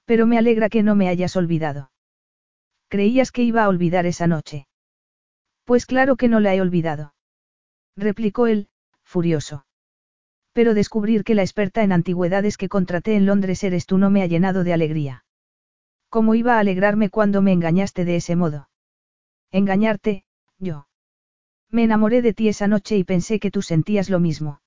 Pero 0.05 0.25
me 0.25 0.38
alegra 0.38 0.69
que 0.69 0.83
no 0.83 0.95
me 0.95 1.09
hayas 1.09 1.35
olvidado. 1.35 1.91
¿Creías 2.88 3.31
que 3.31 3.43
iba 3.43 3.63
a 3.63 3.69
olvidar 3.69 4.05
esa 4.05 4.27
noche? 4.27 4.67
Pues 5.65 5.85
claro 5.85 6.15
que 6.15 6.29
no 6.29 6.39
la 6.39 6.55
he 6.55 6.61
olvidado. 6.61 7.13
Replicó 7.97 8.47
él, 8.47 8.69
furioso. 9.03 9.65
Pero 10.53 10.73
descubrir 10.73 11.23
que 11.23 11.35
la 11.35 11.43
experta 11.43 11.83
en 11.83 11.91
antigüedades 11.91 12.57
que 12.57 12.69
contraté 12.69 13.15
en 13.15 13.25
Londres 13.25 13.63
eres 13.63 13.85
tú 13.85 13.97
no 13.97 14.09
me 14.09 14.21
ha 14.23 14.27
llenado 14.27 14.63
de 14.63 14.73
alegría. 14.73 15.25
¿Cómo 16.09 16.35
iba 16.35 16.55
a 16.55 16.59
alegrarme 16.59 17.09
cuando 17.09 17.41
me 17.41 17.51
engañaste 17.51 18.05
de 18.05 18.15
ese 18.15 18.35
modo? 18.35 18.69
Engañarte, 19.51 20.23
yo. 20.57 20.88
Me 21.69 21.83
enamoré 21.83 22.21
de 22.21 22.33
ti 22.33 22.47
esa 22.47 22.67
noche 22.67 22.97
y 22.97 23.03
pensé 23.03 23.39
que 23.39 23.51
tú 23.51 23.61
sentías 23.61 24.09
lo 24.09 24.19
mismo. 24.19 24.61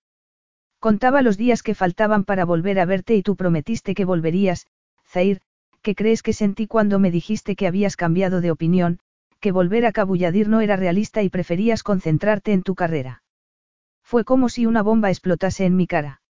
Contaba 0.80 1.20
los 1.20 1.36
días 1.36 1.62
que 1.62 1.74
faltaban 1.74 2.24
para 2.24 2.46
volver 2.46 2.80
a 2.80 2.86
verte 2.86 3.14
y 3.14 3.22
tú 3.22 3.36
prometiste 3.36 3.94
que 3.94 4.06
volverías, 4.06 4.66
Zair, 5.06 5.42
¿qué 5.82 5.94
crees 5.94 6.22
que 6.22 6.32
sentí 6.32 6.66
cuando 6.66 6.98
me 6.98 7.10
dijiste 7.10 7.54
que 7.54 7.66
habías 7.66 7.96
cambiado 7.96 8.40
de 8.40 8.50
opinión, 8.50 8.98
que 9.40 9.52
volver 9.52 9.84
a 9.84 9.92
Cabulladir 9.92 10.48
no 10.48 10.62
era 10.62 10.76
realista 10.76 11.22
y 11.22 11.28
preferías 11.28 11.82
concentrarte 11.82 12.54
en 12.54 12.62
tu 12.62 12.74
carrera? 12.74 13.22
Fue 14.02 14.24
como 14.24 14.48
si 14.48 14.64
una 14.64 14.82
bomba 14.82 15.10
explotase 15.10 15.66
en 15.66 15.76
mi 15.76 15.86
cara. 15.86 16.22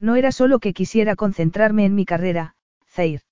No 0.00 0.16
era 0.16 0.32
solo 0.32 0.58
que 0.58 0.72
quisiera 0.72 1.14
concentrarme 1.14 1.84
en 1.84 1.94
mi 1.94 2.04
carrera, 2.04 2.56
Zair. 2.88 3.22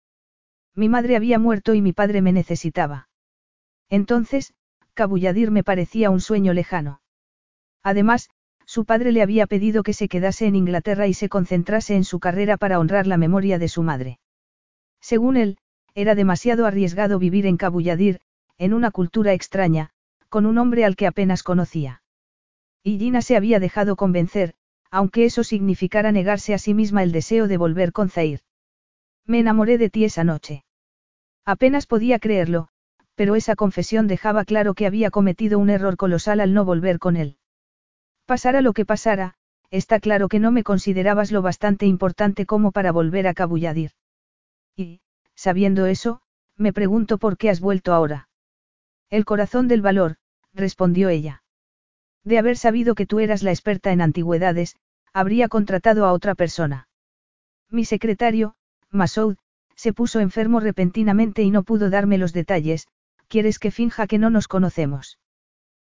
Mi 0.76 0.88
madre 0.88 1.16
había 1.16 1.40
muerto 1.40 1.74
y 1.74 1.82
mi 1.82 1.92
padre 1.92 2.22
me 2.22 2.32
necesitaba. 2.32 3.08
Entonces, 3.88 4.54
Cabulladir 4.94 5.50
me 5.50 5.64
parecía 5.64 6.10
un 6.10 6.20
sueño 6.20 6.52
lejano. 6.52 7.00
Además, 7.82 8.30
su 8.76 8.84
padre 8.84 9.10
le 9.10 9.22
había 9.22 9.46
pedido 9.46 9.82
que 9.82 9.94
se 9.94 10.06
quedase 10.06 10.44
en 10.44 10.54
Inglaterra 10.54 11.06
y 11.06 11.14
se 11.14 11.30
concentrase 11.30 11.96
en 11.96 12.04
su 12.04 12.20
carrera 12.20 12.58
para 12.58 12.78
honrar 12.78 13.06
la 13.06 13.16
memoria 13.16 13.58
de 13.58 13.68
su 13.68 13.82
madre. 13.82 14.18
Según 15.00 15.38
él, 15.38 15.56
era 15.94 16.14
demasiado 16.14 16.66
arriesgado 16.66 17.18
vivir 17.18 17.46
en 17.46 17.56
Cabulladir, 17.56 18.20
en 18.58 18.74
una 18.74 18.90
cultura 18.90 19.32
extraña, 19.32 19.92
con 20.28 20.44
un 20.44 20.58
hombre 20.58 20.84
al 20.84 20.94
que 20.94 21.06
apenas 21.06 21.42
conocía. 21.42 22.02
Y 22.82 22.98
Gina 22.98 23.22
se 23.22 23.38
había 23.38 23.60
dejado 23.60 23.96
convencer, 23.96 24.52
aunque 24.90 25.24
eso 25.24 25.42
significara 25.42 26.12
negarse 26.12 26.52
a 26.52 26.58
sí 26.58 26.74
misma 26.74 27.02
el 27.02 27.12
deseo 27.12 27.48
de 27.48 27.56
volver 27.56 27.92
con 27.92 28.10
Zair. 28.10 28.40
Me 29.24 29.38
enamoré 29.38 29.78
de 29.78 29.88
ti 29.88 30.04
esa 30.04 30.22
noche. 30.22 30.66
Apenas 31.46 31.86
podía 31.86 32.18
creerlo, 32.18 32.68
pero 33.14 33.36
esa 33.36 33.56
confesión 33.56 34.06
dejaba 34.06 34.44
claro 34.44 34.74
que 34.74 34.84
había 34.84 35.10
cometido 35.10 35.58
un 35.58 35.70
error 35.70 35.96
colosal 35.96 36.40
al 36.40 36.52
no 36.52 36.66
volver 36.66 36.98
con 36.98 37.16
él. 37.16 37.38
Pasara 38.26 38.60
lo 38.60 38.72
que 38.72 38.84
pasara, 38.84 39.34
está 39.70 40.00
claro 40.00 40.28
que 40.28 40.40
no 40.40 40.50
me 40.50 40.64
considerabas 40.64 41.30
lo 41.30 41.42
bastante 41.42 41.86
importante 41.86 42.44
como 42.44 42.72
para 42.72 42.92
volver 42.92 43.28
a 43.28 43.34
Cabulladir. 43.34 43.92
Y, 44.76 45.00
sabiendo 45.36 45.86
eso, 45.86 46.20
me 46.56 46.72
pregunto 46.72 47.18
por 47.18 47.36
qué 47.36 47.50
has 47.50 47.60
vuelto 47.60 47.94
ahora. 47.94 48.28
El 49.10 49.24
corazón 49.24 49.68
del 49.68 49.80
valor, 49.80 50.16
respondió 50.52 51.08
ella. 51.08 51.44
De 52.24 52.38
haber 52.38 52.56
sabido 52.56 52.96
que 52.96 53.06
tú 53.06 53.20
eras 53.20 53.44
la 53.44 53.52
experta 53.52 53.92
en 53.92 54.00
antigüedades, 54.00 54.76
habría 55.12 55.48
contratado 55.48 56.04
a 56.04 56.12
otra 56.12 56.34
persona. 56.34 56.88
Mi 57.70 57.84
secretario, 57.84 58.56
Masoud, 58.90 59.36
se 59.76 59.92
puso 59.92 60.18
enfermo 60.18 60.58
repentinamente 60.58 61.42
y 61.42 61.50
no 61.50 61.62
pudo 61.62 61.90
darme 61.90 62.18
los 62.18 62.32
detalles, 62.32 62.88
¿quieres 63.28 63.58
que 63.60 63.70
finja 63.70 64.06
que 64.06 64.18
no 64.18 64.30
nos 64.30 64.48
conocemos? 64.48 65.18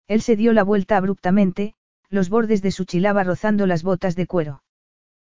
Él 0.07 0.21
se 0.21 0.35
dio 0.35 0.53
la 0.53 0.63
vuelta 0.63 0.97
abruptamente, 0.97 1.75
los 2.09 2.29
bordes 2.29 2.61
de 2.61 2.71
su 2.71 2.85
chilaba 2.85 3.23
rozando 3.23 3.67
las 3.67 3.83
botas 3.83 4.15
de 4.15 4.27
cuero. 4.27 4.63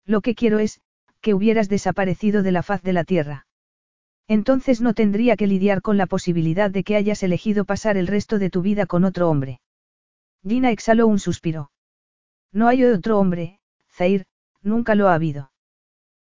Lo 0.05 0.21
que 0.21 0.35
quiero 0.35 0.59
es, 0.59 0.81
que 1.21 1.35
hubieras 1.35 1.69
desaparecido 1.69 2.43
de 2.43 2.53
la 2.53 2.63
faz 2.63 2.83
de 2.83 2.93
la 2.93 3.05
tierra. 3.05 3.47
Entonces 4.27 4.81
no 4.81 4.95
tendría 4.95 5.37
que 5.37 5.47
lidiar 5.47 5.83
con 5.83 5.97
la 5.97 6.07
posibilidad 6.07 6.71
de 6.71 6.85
que 6.85 6.97
hayas 6.97 7.23
elegido 7.23 7.65
pasar 7.65 7.97
el 7.97 8.07
resto 8.07 8.39
de 8.39 8.51
tu 8.51 8.63
vida 8.63 8.87
con 8.87 9.05
otro 9.05 9.29
hombre. 9.29 9.61
Gina 10.47 10.71
exhaló 10.71 11.07
un 11.07 11.19
suspiro. 11.19 11.71
No 12.53 12.69
hay 12.69 12.85
otro 12.85 13.19
hombre, 13.19 13.61
Zair, 13.91 14.27
nunca 14.63 14.95
lo 14.95 15.09
ha 15.09 15.15
habido. 15.15 15.51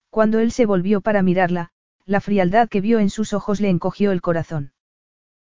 Cuando 0.10 0.40
él 0.40 0.52
se 0.52 0.66
volvió 0.66 1.02
para 1.02 1.22
mirarla, 1.22 1.72
la 2.06 2.22
frialdad 2.22 2.70
que 2.70 2.82
vio 2.82 3.00
en 3.00 3.10
sus 3.10 3.34
ojos 3.34 3.60
le 3.60 3.70
encogió 3.70 4.12
el 4.12 4.22
corazón. 4.22 4.74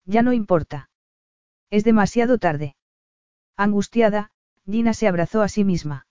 Ya 0.04 0.22
no 0.22 0.32
importa. 0.32 0.90
Es 1.70 1.84
demasiado 1.84 2.38
tarde. 2.38 2.76
Angustiada, 3.56 4.30
Gina 4.68 4.94
se 4.94 5.06
abrazó 5.06 5.42
a 5.42 5.48
sí 5.48 5.64
misma. 5.64 6.06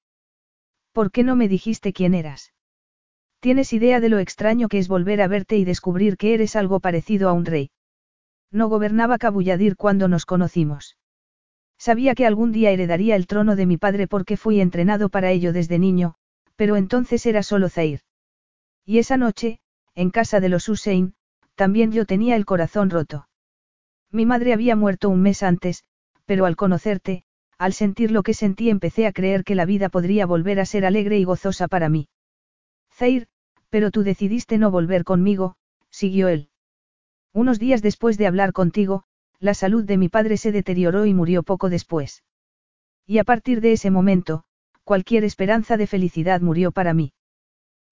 ¿Por 0.94 1.12
qué 1.12 1.24
no 1.24 1.36
me 1.36 1.50
dijiste 1.50 1.92
quién 1.92 2.14
eras? 2.14 2.54
¿Tienes 3.42 3.74
idea 3.74 4.00
de 4.00 4.10
lo 4.10 4.20
extraño 4.20 4.70
que 4.70 4.80
es 4.80 4.88
volver 4.88 5.22
a 5.22 5.28
verte 5.28 5.58
y 5.58 5.66
descubrir 5.66 6.16
que 6.18 6.34
eres 6.34 6.56
algo 6.56 6.80
parecido 6.80 7.30
a 7.30 7.34
un 7.34 7.46
rey? 7.46 7.72
No 8.52 8.70
gobernaba 8.70 9.18
Cabulladir 9.18 9.76
cuando 9.76 10.08
nos 10.08 10.26
conocimos. 10.26 10.98
Sabía 11.78 12.16
que 12.16 12.26
algún 12.26 12.54
día 12.54 12.72
heredaría 12.72 13.18
el 13.18 13.28
trono 13.28 13.58
de 13.58 13.66
mi 13.66 13.78
padre 13.78 14.08
porque 14.08 14.38
fui 14.38 14.62
entrenado 14.62 15.10
para 15.10 15.32
ello 15.32 15.52
desde 15.52 15.78
niño, 15.78 16.16
pero 16.56 16.78
entonces 16.78 17.26
era 17.26 17.44
solo 17.44 17.68
Zair. 17.70 18.00
Y 18.86 19.00
esa 19.00 19.18
noche, 19.18 19.60
en 19.94 20.10
casa 20.10 20.40
de 20.40 20.48
los 20.48 20.70
Hussein, 20.70 21.16
también 21.56 21.92
yo 21.92 22.06
tenía 22.06 22.38
el 22.38 22.46
corazón 22.46 22.90
roto. 22.90 23.28
Mi 24.12 24.26
madre 24.26 24.54
había 24.54 24.78
muerto 24.78 25.10
un 25.10 25.22
mes 25.22 25.44
antes, 25.44 25.84
pero 26.26 26.46
al 26.46 26.56
conocerte, 26.56 27.25
al 27.58 27.74
sentir 27.74 28.12
lo 28.12 28.24
que 28.24 28.34
sentí 28.34 28.70
empecé 28.70 29.08
a 29.08 29.12
creer 29.12 29.44
que 29.44 29.56
la 29.56 29.66
vida 29.66 29.90
podría 29.90 30.26
volver 30.26 30.60
a 30.60 30.66
ser 30.66 30.86
alegre 30.86 31.18
y 31.18 31.24
gozosa 31.24 31.68
para 31.68 31.90
mí. 31.90 32.08
Zair, 32.94 33.28
pero 33.70 33.92
tú 33.92 34.04
decidiste 34.04 34.58
no 34.58 34.72
volver 34.72 35.04
conmigo, 35.04 35.56
siguió 35.90 36.28
él. 36.28 36.50
Unos 37.34 37.60
días 37.60 37.82
después 37.82 38.18
de 38.18 38.28
hablar 38.28 38.54
contigo, 38.54 39.04
la 39.40 39.54
salud 39.54 39.84
de 39.84 39.98
mi 39.98 40.10
padre 40.10 40.38
se 40.38 40.52
deterioró 40.52 41.06
y 41.06 41.14
murió 41.14 41.44
poco 41.44 41.70
después. 41.70 42.24
Y 43.06 43.18
a 43.18 43.24
partir 43.24 43.62
de 43.62 43.74
ese 43.74 43.92
momento, 43.92 44.44
cualquier 44.84 45.24
esperanza 45.24 45.78
de 45.78 45.88
felicidad 45.88 46.42
murió 46.42 46.72
para 46.72 46.94
mí. 46.94 47.14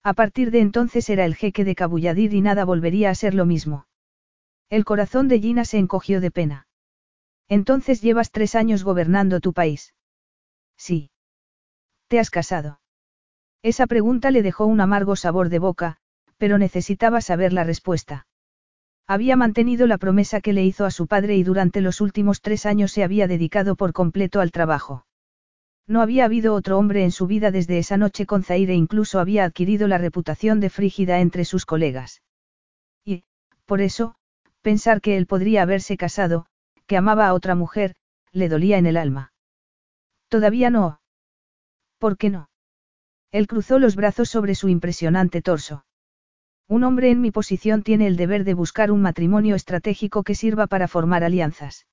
A 0.02 0.12
partir 0.14 0.50
de 0.50 0.60
entonces 0.60 1.08
era 1.08 1.24
el 1.24 1.34
jeque 1.34 1.64
de 1.64 1.74
Cabulladir 1.74 2.34
y 2.34 2.40
nada 2.40 2.64
volvería 2.64 3.10
a 3.10 3.14
ser 3.14 3.34
lo 3.34 3.46
mismo. 3.46 3.86
El 4.68 4.84
corazón 4.84 5.28
de 5.28 5.40
Gina 5.40 5.64
se 5.64 5.78
encogió 5.78 6.20
de 6.20 6.30
pena. 6.30 6.66
Entonces 7.48 8.00
llevas 8.00 8.30
tres 8.30 8.54
años 8.54 8.84
gobernando 8.84 9.40
tu 9.40 9.52
país. 9.52 9.94
Sí. 10.76 11.10
¿Te 12.08 12.18
has 12.18 12.30
casado? 12.30 12.80
Esa 13.62 13.86
pregunta 13.86 14.30
le 14.30 14.42
dejó 14.42 14.66
un 14.66 14.80
amargo 14.80 15.16
sabor 15.16 15.48
de 15.48 15.58
boca, 15.58 15.96
pero 16.36 16.58
necesitaba 16.58 17.20
saber 17.20 17.52
la 17.52 17.64
respuesta. 17.64 18.26
Había 19.06 19.36
mantenido 19.36 19.86
la 19.86 19.98
promesa 19.98 20.40
que 20.40 20.52
le 20.52 20.64
hizo 20.64 20.86
a 20.86 20.90
su 20.90 21.06
padre 21.06 21.36
y 21.36 21.42
durante 21.42 21.80
los 21.80 22.00
últimos 22.00 22.40
tres 22.40 22.66
años 22.66 22.92
se 22.92 23.04
había 23.04 23.26
dedicado 23.28 23.76
por 23.76 23.92
completo 23.92 24.40
al 24.40 24.50
trabajo. 24.50 25.06
No 25.86 26.00
había 26.00 26.24
habido 26.24 26.54
otro 26.54 26.78
hombre 26.78 27.04
en 27.04 27.10
su 27.10 27.26
vida 27.26 27.50
desde 27.50 27.78
esa 27.78 27.98
noche 27.98 28.24
con 28.24 28.42
Zaire 28.42 28.72
e 28.72 28.76
incluso 28.76 29.20
había 29.20 29.44
adquirido 29.44 29.86
la 29.88 29.98
reputación 29.98 30.60
de 30.60 30.70
frígida 30.70 31.20
entre 31.20 31.44
sus 31.44 31.66
colegas. 31.66 32.22
Y, 33.04 33.24
por 33.66 33.82
eso, 33.82 34.14
pensar 34.62 35.02
que 35.02 35.18
él 35.18 35.26
podría 35.26 35.62
haberse 35.62 35.98
casado, 35.98 36.46
que 36.86 36.96
amaba 36.96 37.28
a 37.28 37.34
otra 37.34 37.54
mujer, 37.54 37.94
le 38.32 38.48
dolía 38.48 38.78
en 38.78 38.86
el 38.86 38.96
alma. 38.96 39.32
Todavía 40.28 40.70
no. 40.70 41.00
¿Por 41.98 42.16
qué 42.16 42.30
no? 42.30 42.50
Él 43.30 43.46
cruzó 43.46 43.78
los 43.78 43.96
brazos 43.96 44.28
sobre 44.28 44.54
su 44.54 44.68
impresionante 44.68 45.42
torso. 45.42 45.84
Un 46.68 46.84
hombre 46.84 47.10
en 47.10 47.20
mi 47.20 47.30
posición 47.30 47.82
tiene 47.82 48.06
el 48.06 48.16
deber 48.16 48.44
de 48.44 48.54
buscar 48.54 48.90
un 48.90 49.02
matrimonio 49.02 49.54
estratégico 49.54 50.22
que 50.22 50.34
sirva 50.34 50.66
para 50.66 50.88
formar 50.88 51.22
alianzas. 51.24 51.86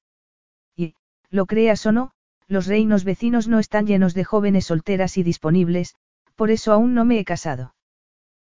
Y, 0.75 0.95
lo 1.29 1.45
creas 1.45 1.85
o 1.85 1.91
no, 1.91 2.11
los 2.47 2.67
reinos 2.67 3.03
vecinos 3.03 3.47
no 3.47 3.59
están 3.59 3.85
llenos 3.85 4.13
de 4.13 4.23
jóvenes 4.23 4.65
solteras 4.65 5.17
y 5.17 5.23
disponibles, 5.23 5.95
Por 6.35 6.51
eso 6.51 6.71
aún 6.71 6.93
no 6.93 7.05
me 7.05 7.19
he 7.19 7.25
casado. 7.25 7.75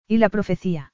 ¿Y 0.07 0.19
la 0.19 0.29
profecía? 0.29 0.93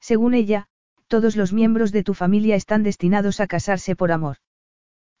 Según 0.00 0.34
ella, 0.34 0.68
todos 1.06 1.36
los 1.36 1.52
miembros 1.52 1.92
de 1.92 2.02
tu 2.02 2.14
familia 2.14 2.56
están 2.56 2.82
destinados 2.82 3.40
a 3.40 3.46
casarse 3.46 3.96
por 3.96 4.12
amor. 4.12 4.38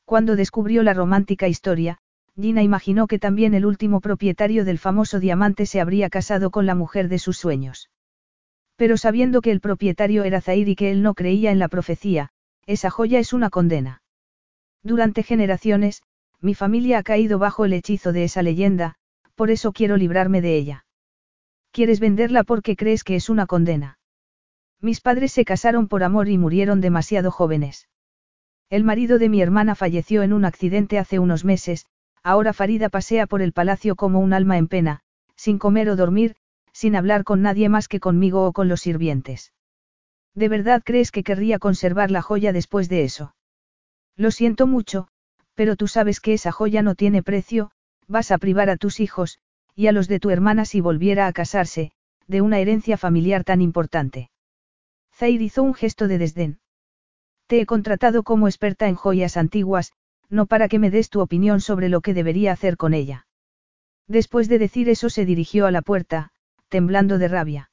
Cuando 0.08 0.36
descubrió 0.36 0.82
la 0.82 0.94
romántica 0.94 1.48
historia, 1.48 1.98
Gina 2.34 2.62
imaginó 2.62 3.08
que 3.08 3.18
también 3.18 3.52
el 3.52 3.66
último 3.66 4.00
propietario 4.00 4.64
del 4.64 4.78
famoso 4.78 5.20
diamante 5.20 5.66
se 5.66 5.82
habría 5.82 6.08
casado 6.08 6.50
con 6.50 6.64
la 6.64 6.74
mujer 6.74 7.10
de 7.10 7.18
sus 7.18 7.36
sueños. 7.36 7.90
Pero 8.76 8.96
sabiendo 8.96 9.42
que 9.42 9.50
el 9.50 9.60
propietario 9.60 10.24
era 10.24 10.40
Zair 10.40 10.66
y 10.66 10.76
que 10.76 10.90
él 10.92 11.02
no 11.02 11.12
creía 11.12 11.50
en 11.50 11.58
la 11.58 11.68
profecía, 11.68 12.30
esa 12.64 12.88
joya 12.88 13.18
es 13.18 13.34
una 13.34 13.50
condena. 13.50 14.00
Durante 14.82 15.22
generaciones, 15.22 16.02
mi 16.40 16.54
familia 16.54 17.00
ha 17.00 17.02
caído 17.02 17.38
bajo 17.38 17.66
el 17.66 17.74
hechizo 17.74 18.14
de 18.14 18.24
esa 18.24 18.40
leyenda, 18.40 18.94
por 19.34 19.50
eso 19.50 19.72
quiero 19.72 19.98
librarme 19.98 20.40
de 20.40 20.56
ella. 20.56 20.86
¿Quieres 21.70 22.00
venderla 22.00 22.44
porque 22.44 22.76
crees 22.76 23.04
que 23.04 23.14
es 23.14 23.28
una 23.28 23.44
condena? 23.44 23.98
Mis 24.80 25.02
padres 25.02 25.32
se 25.32 25.44
casaron 25.44 25.86
por 25.86 26.02
amor 26.02 26.30
y 26.30 26.38
murieron 26.38 26.80
demasiado 26.80 27.30
jóvenes. 27.30 27.88
El 28.70 28.84
marido 28.84 29.18
de 29.18 29.30
mi 29.30 29.40
hermana 29.40 29.74
falleció 29.74 30.22
en 30.22 30.34
un 30.34 30.44
accidente 30.44 30.98
hace 30.98 31.18
unos 31.18 31.44
meses, 31.44 31.86
ahora 32.22 32.52
Farida 32.52 32.90
pasea 32.90 33.26
por 33.26 33.40
el 33.40 33.52
palacio 33.52 33.96
como 33.96 34.20
un 34.20 34.34
alma 34.34 34.58
en 34.58 34.68
pena, 34.68 35.00
sin 35.36 35.58
comer 35.58 35.88
o 35.88 35.96
dormir, 35.96 36.36
sin 36.72 36.94
hablar 36.94 37.24
con 37.24 37.40
nadie 37.40 37.70
más 37.70 37.88
que 37.88 37.98
conmigo 37.98 38.46
o 38.46 38.52
con 38.52 38.68
los 38.68 38.82
sirvientes. 38.82 39.54
¿De 40.34 40.48
verdad 40.48 40.82
crees 40.84 41.10
que 41.10 41.22
querría 41.22 41.58
conservar 41.58 42.10
la 42.10 42.20
joya 42.20 42.52
después 42.52 42.90
de 42.90 43.04
eso? 43.04 43.34
Lo 44.16 44.30
siento 44.30 44.66
mucho, 44.66 45.08
pero 45.54 45.74
tú 45.74 45.88
sabes 45.88 46.20
que 46.20 46.34
esa 46.34 46.52
joya 46.52 46.82
no 46.82 46.94
tiene 46.94 47.22
precio, 47.22 47.70
vas 48.06 48.30
a 48.30 48.38
privar 48.38 48.68
a 48.68 48.76
tus 48.76 49.00
hijos, 49.00 49.38
y 49.74 49.86
a 49.86 49.92
los 49.92 50.08
de 50.08 50.20
tu 50.20 50.28
hermana 50.28 50.66
si 50.66 50.80
volviera 50.82 51.26
a 51.26 51.32
casarse, 51.32 51.92
de 52.26 52.42
una 52.42 52.58
herencia 52.58 52.98
familiar 52.98 53.44
tan 53.44 53.62
importante. 53.62 54.30
Zair 55.14 55.40
hizo 55.40 55.62
un 55.62 55.74
gesto 55.74 56.06
de 56.06 56.18
desdén. 56.18 56.58
Te 57.48 57.62
he 57.62 57.66
contratado 57.66 58.24
como 58.24 58.46
experta 58.46 58.88
en 58.88 58.94
joyas 58.94 59.38
antiguas, 59.38 59.92
no 60.28 60.44
para 60.44 60.68
que 60.68 60.78
me 60.78 60.90
des 60.90 61.08
tu 61.08 61.22
opinión 61.22 61.62
sobre 61.62 61.88
lo 61.88 62.02
que 62.02 62.12
debería 62.12 62.52
hacer 62.52 62.76
con 62.76 62.92
ella. 62.92 63.26
Después 64.06 64.50
de 64.50 64.58
decir 64.58 64.90
eso 64.90 65.08
se 65.08 65.24
dirigió 65.24 65.66
a 65.66 65.70
la 65.70 65.80
puerta, 65.80 66.30
temblando 66.68 67.16
de 67.16 67.28
rabia. 67.28 67.70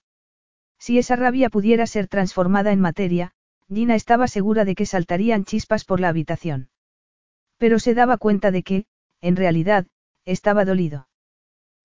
Si 0.80 0.98
esa 0.98 1.18
rabia 1.18 1.50
pudiera 1.50 1.88
ser 1.88 2.08
transformada 2.08 2.72
en 2.72 2.80
materia, 2.80 3.34
Gina 3.68 3.96
estaba 3.96 4.30
segura 4.30 4.64
de 4.64 4.76
que 4.76 4.86
saltarían 4.86 5.44
chispas 5.44 5.84
por 5.84 6.00
la 6.00 6.08
habitación. 6.08 6.70
Pero 7.58 7.78
se 7.78 7.94
daba 7.94 8.18
cuenta 8.18 8.52
de 8.52 8.64
que, 8.64 8.86
en 9.20 9.36
realidad, 9.36 9.88
estaba 10.24 10.64
dolido. 10.64 11.10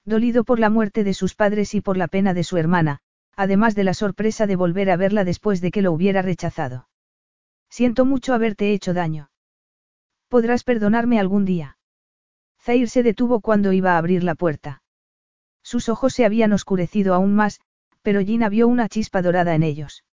Dolido 0.05 0.45
por 0.45 0.61
la 0.61 0.71
muerte 0.71 1.03
de 1.03 1.15
sus 1.15 1.35
padres 1.35 1.75
y 1.75 1.81
por 1.81 1.97
la 1.97 2.07
pena 2.07 2.35
de 2.35 2.45
su 2.45 2.57
hermana, 2.57 3.01
además 3.35 3.75
de 3.75 3.83
la 3.83 3.95
sorpresa 3.95 4.47
de 4.47 4.55
volver 4.55 4.91
a 4.91 4.97
verla 4.97 5.25
después 5.25 5.61
de 5.61 5.73
que 5.73 5.83
lo 5.83 5.91
hubiera 5.91 6.23
rechazado. 6.23 6.87
Siento 7.71 8.05
mucho 8.05 8.35
haberte 8.35 8.73
hecho 8.73 8.93
daño. 8.93 9.31
Podrás 10.29 10.65
perdonarme 10.65 11.19
algún 11.19 11.45
día. 11.45 11.79
Zair 12.61 12.91
se 12.91 13.03
detuvo 13.03 13.41
cuando 13.41 13.73
iba 13.73 13.95
a 13.95 13.99
abrir 13.99 14.23
la 14.23 14.35
puerta. 14.35 14.83
Sus 15.63 15.89
ojos 15.89 16.13
se 16.13 16.25
habían 16.25 16.53
oscurecido 16.53 17.15
aún 17.15 17.35
más, 17.35 17.61
pero 18.03 18.21
Gina 18.21 18.49
vio 18.49 18.69
una 18.69 18.89
chispa 18.89 19.23
dorada 19.23 19.55
en 19.55 19.63
ellos. 19.63 20.05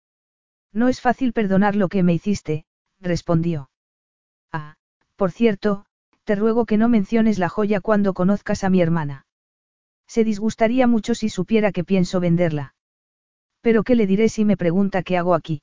No 0.72 0.88
es 0.88 1.01
fácil 1.01 1.34
perdonar 1.34 1.76
lo 1.76 1.89
que 1.89 2.03
me 2.03 2.14
hiciste, 2.14 2.66
respondió. 2.99 3.70
Ah, 4.51 4.76
por 5.16 5.32
cierto, 5.32 5.86
te 6.24 6.36
ruego 6.36 6.66
que 6.66 6.78
no 6.78 6.89
menciones 6.89 7.39
la 7.39 7.49
joya 7.49 7.82
cuando 7.82 8.14
conozcas 8.14 8.64
a 8.64 8.70
mi 8.70 8.82
hermana. 8.82 9.26
Se 10.08 10.24
disgustaría 10.24 10.88
mucho 10.88 11.16
si 11.16 11.30
supiera 11.30 11.72
que 11.72 11.84
pienso 11.84 12.20
venderla. 12.20 12.76
Pero 13.62 13.84
¿qué 13.84 13.95
le 13.95 14.08
diré 14.08 14.30
si 14.30 14.45
me 14.45 14.58
pregunta 14.58 15.03
qué 15.03 15.18
hago 15.18 15.34
aquí? 15.34 15.62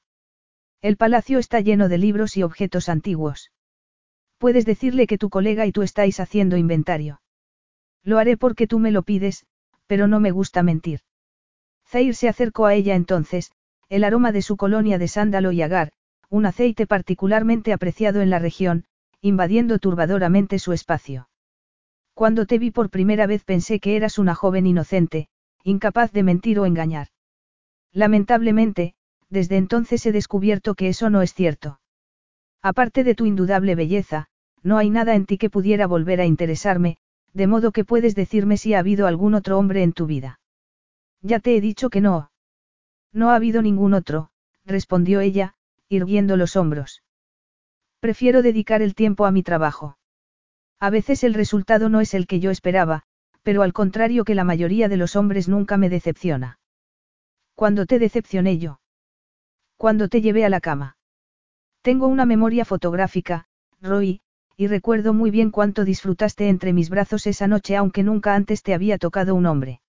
El 0.84 0.98
palacio 0.98 1.38
está 1.38 1.60
lleno 1.60 1.88
de 1.88 1.96
libros 1.96 2.36
y 2.36 2.42
objetos 2.42 2.90
antiguos. 2.90 3.50
Puedes 4.36 4.66
decirle 4.66 5.06
que 5.06 5.16
tu 5.16 5.30
colega 5.30 5.64
y 5.64 5.72
tú 5.72 5.80
estáis 5.80 6.20
haciendo 6.20 6.58
inventario. 6.58 7.22
Lo 8.02 8.18
haré 8.18 8.36
porque 8.36 8.66
tú 8.66 8.78
me 8.78 8.90
lo 8.90 9.02
pides, 9.02 9.46
pero 9.86 10.08
no 10.08 10.20
me 10.20 10.30
gusta 10.30 10.62
mentir. 10.62 11.00
Zair 11.88 12.14
se 12.14 12.28
acercó 12.28 12.66
a 12.66 12.74
ella 12.74 12.96
entonces, 12.96 13.50
el 13.88 14.04
aroma 14.04 14.30
de 14.30 14.42
su 14.42 14.58
colonia 14.58 14.98
de 14.98 15.08
sándalo 15.08 15.52
y 15.52 15.62
agar, 15.62 15.90
un 16.28 16.44
aceite 16.44 16.86
particularmente 16.86 17.72
apreciado 17.72 18.20
en 18.20 18.28
la 18.28 18.38
región, 18.38 18.84
invadiendo 19.22 19.78
turbadoramente 19.78 20.58
su 20.58 20.74
espacio. 20.74 21.30
Cuando 22.12 22.44
te 22.44 22.58
vi 22.58 22.70
por 22.70 22.90
primera 22.90 23.26
vez 23.26 23.42
pensé 23.44 23.80
que 23.80 23.96
eras 23.96 24.18
una 24.18 24.34
joven 24.34 24.66
inocente, 24.66 25.28
incapaz 25.62 26.12
de 26.12 26.24
mentir 26.24 26.60
o 26.60 26.66
engañar. 26.66 27.06
Lamentablemente, 27.90 28.94
desde 29.34 29.58
entonces 29.58 30.06
he 30.06 30.12
descubierto 30.12 30.74
que 30.74 30.88
eso 30.88 31.10
no 31.10 31.20
es 31.20 31.34
cierto. 31.34 31.80
Aparte 32.62 33.04
de 33.04 33.14
tu 33.14 33.26
indudable 33.26 33.74
belleza, 33.74 34.28
no 34.62 34.78
hay 34.78 34.88
nada 34.88 35.14
en 35.14 35.26
ti 35.26 35.36
que 35.36 35.50
pudiera 35.50 35.86
volver 35.86 36.22
a 36.22 36.24
interesarme, 36.24 36.96
de 37.34 37.46
modo 37.46 37.72
que 37.72 37.84
puedes 37.84 38.14
decirme 38.14 38.56
si 38.56 38.72
ha 38.72 38.78
habido 38.78 39.06
algún 39.06 39.34
otro 39.34 39.58
hombre 39.58 39.82
en 39.82 39.92
tu 39.92 40.06
vida. 40.06 40.40
Ya 41.20 41.40
te 41.40 41.56
he 41.56 41.60
dicho 41.60 41.90
que 41.90 42.00
no. 42.00 42.30
No 43.12 43.30
ha 43.30 43.34
habido 43.34 43.60
ningún 43.60 43.92
otro, 43.92 44.30
respondió 44.64 45.20
ella, 45.20 45.54
irguiendo 45.88 46.36
los 46.36 46.56
hombros. 46.56 47.02
Prefiero 48.00 48.40
dedicar 48.40 48.82
el 48.82 48.94
tiempo 48.94 49.26
a 49.26 49.30
mi 49.30 49.42
trabajo. 49.42 49.98
A 50.78 50.90
veces 50.90 51.24
el 51.24 51.34
resultado 51.34 51.88
no 51.88 52.00
es 52.00 52.14
el 52.14 52.26
que 52.26 52.40
yo 52.40 52.50
esperaba, 52.50 53.02
pero 53.42 53.62
al 53.62 53.72
contrario 53.72 54.24
que 54.24 54.34
la 54.34 54.44
mayoría 54.44 54.88
de 54.88 54.96
los 54.96 55.16
hombres 55.16 55.48
nunca 55.48 55.76
me 55.76 55.90
decepciona. 55.90 56.58
Cuando 57.54 57.84
te 57.86 57.98
decepcioné 57.98 58.58
yo. 58.58 58.80
Cuando 59.76 60.08
te 60.08 60.20
llevé 60.20 60.44
a 60.44 60.48
la 60.48 60.60
cama. 60.60 60.96
Tengo 61.82 62.06
una 62.06 62.24
memoria 62.24 62.64
fotográfica, 62.64 63.46
Roy, 63.80 64.20
y 64.56 64.68
recuerdo 64.68 65.12
muy 65.12 65.30
bien 65.30 65.50
cuánto 65.50 65.84
disfrutaste 65.84 66.48
entre 66.48 66.72
mis 66.72 66.88
brazos 66.88 67.26
esa 67.26 67.48
noche 67.48 67.76
aunque 67.76 68.02
nunca 68.02 68.34
antes 68.34 68.62
te 68.62 68.72
había 68.72 68.98
tocado 68.98 69.34
un 69.34 69.46
hombre. 69.46 69.80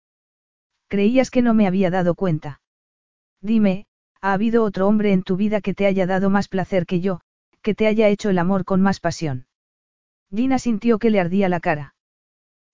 Creías 0.88 1.32
que 1.32 1.42
no 1.42 1.54
me 1.54 1.68
había 1.68 1.90
dado 1.90 2.16
cuenta. 2.16 2.62
Dime, 3.42 3.86
¿ha 4.22 4.34
habido 4.34 4.64
otro 4.64 4.88
hombre 4.88 5.14
en 5.14 5.24
tu 5.24 5.38
vida 5.38 5.62
que 5.62 5.74
te 5.74 5.86
haya 5.86 6.06
dado 6.08 6.30
más 6.30 6.48
placer 6.48 6.86
que 6.86 7.00
yo, 7.00 7.22
que 7.62 7.76
te 7.76 7.88
haya 7.88 8.10
hecho 8.10 8.30
el 8.30 8.40
amor 8.40 8.66
con 8.66 8.82
más 8.82 9.00
pasión? 9.00 9.48
Gina 10.34 10.60
sintió 10.60 11.00
que 11.00 11.12
le 11.12 11.20
ardía 11.20 11.48
la 11.48 11.60
cara. 11.60 11.96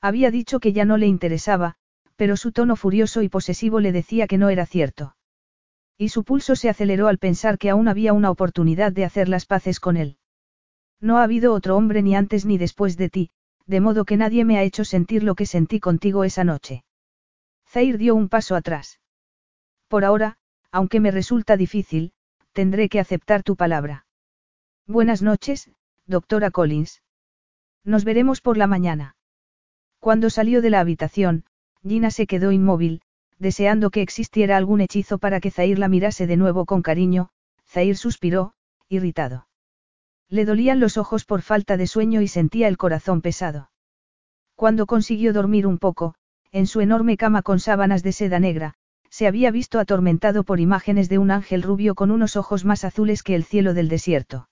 Había 0.01 0.32
dicho 0.32 0.59
que 0.59 0.74
ya 0.74 0.86
no 0.86 0.97
le 0.97 1.07
interesaba, 1.07 1.76
pero 2.16 2.38
su 2.38 2.51
tono 2.51 2.76
furioso 2.76 3.22
y 3.22 3.30
posesivo 3.30 3.80
le 3.80 3.91
decía 3.91 4.28
que 4.28 4.38
no 4.38 4.49
era 4.49 4.66
cierto. 4.66 5.16
Y 5.97 6.09
su 6.09 6.23
pulso 6.23 6.55
se 6.55 6.69
aceleró 6.69 7.07
al 7.07 7.17
pensar 7.17 7.57
que 7.57 7.69
aún 7.69 7.87
había 7.87 8.13
una 8.13 8.31
oportunidad 8.31 8.91
de 8.91 9.05
hacer 9.05 9.29
las 9.29 9.45
paces 9.45 9.79
con 9.79 9.97
él. 9.97 10.17
No 10.99 11.17
ha 11.17 11.23
habido 11.23 11.53
otro 11.53 11.77
hombre 11.77 12.01
ni 12.01 12.15
antes 12.15 12.45
ni 12.45 12.57
después 12.57 12.97
de 12.97 13.09
ti, 13.09 13.31
de 13.65 13.79
modo 13.79 14.05
que 14.05 14.17
nadie 14.17 14.45
me 14.45 14.57
ha 14.57 14.63
hecho 14.63 14.85
sentir 14.85 15.23
lo 15.23 15.35
que 15.35 15.45
sentí 15.45 15.79
contigo 15.79 16.23
esa 16.23 16.43
noche. 16.43 16.83
Zair 17.67 17.97
dio 17.97 18.15
un 18.15 18.29
paso 18.29 18.55
atrás. 18.55 18.99
Por 19.87 20.05
ahora, 20.05 20.37
aunque 20.71 20.99
me 20.99 21.11
resulta 21.11 21.57
difícil, 21.57 22.13
tendré 22.53 22.89
que 22.89 22.99
aceptar 22.99 23.43
tu 23.43 23.55
palabra. 23.55 24.05
Buenas 24.87 25.21
noches, 25.21 25.71
doctora 26.05 26.51
Collins. 26.51 27.01
Nos 27.83 28.03
veremos 28.03 28.41
por 28.41 28.57
la 28.57 28.67
mañana. 28.67 29.15
Cuando 29.99 30.29
salió 30.29 30.61
de 30.61 30.69
la 30.69 30.79
habitación, 30.79 31.45
Gina 31.83 32.11
se 32.11 32.27
quedó 32.27 32.51
inmóvil, 32.51 33.01
deseando 33.41 33.89
que 33.89 34.03
existiera 34.03 34.55
algún 34.55 34.81
hechizo 34.81 35.17
para 35.17 35.39
que 35.39 35.49
Zair 35.49 35.79
la 35.79 35.87
mirase 35.87 36.27
de 36.27 36.37
nuevo 36.37 36.65
con 36.65 36.83
cariño, 36.83 37.29
Zair 37.67 37.97
suspiró, 37.97 38.53
irritado. 38.87 39.47
Le 40.29 40.45
dolían 40.45 40.79
los 40.79 40.95
ojos 40.97 41.25
por 41.25 41.41
falta 41.41 41.75
de 41.75 41.87
sueño 41.87 42.21
y 42.21 42.27
sentía 42.27 42.67
el 42.67 42.77
corazón 42.77 43.21
pesado. 43.21 43.71
Cuando 44.55 44.85
consiguió 44.85 45.33
dormir 45.33 45.65
un 45.65 45.79
poco, 45.79 46.13
en 46.51 46.67
su 46.67 46.81
enorme 46.81 47.17
cama 47.17 47.41
con 47.41 47.59
sábanas 47.59 48.03
de 48.03 48.11
seda 48.11 48.39
negra, 48.39 48.75
se 49.09 49.25
había 49.25 49.49
visto 49.49 49.79
atormentado 49.79 50.43
por 50.43 50.59
imágenes 50.59 51.09
de 51.09 51.17
un 51.17 51.31
ángel 51.31 51.63
rubio 51.63 51.95
con 51.95 52.11
unos 52.11 52.35
ojos 52.35 52.63
más 52.63 52.83
azules 52.83 53.23
que 53.23 53.33
el 53.33 53.43
cielo 53.43 53.73
del 53.73 53.89
desierto. 53.89 54.49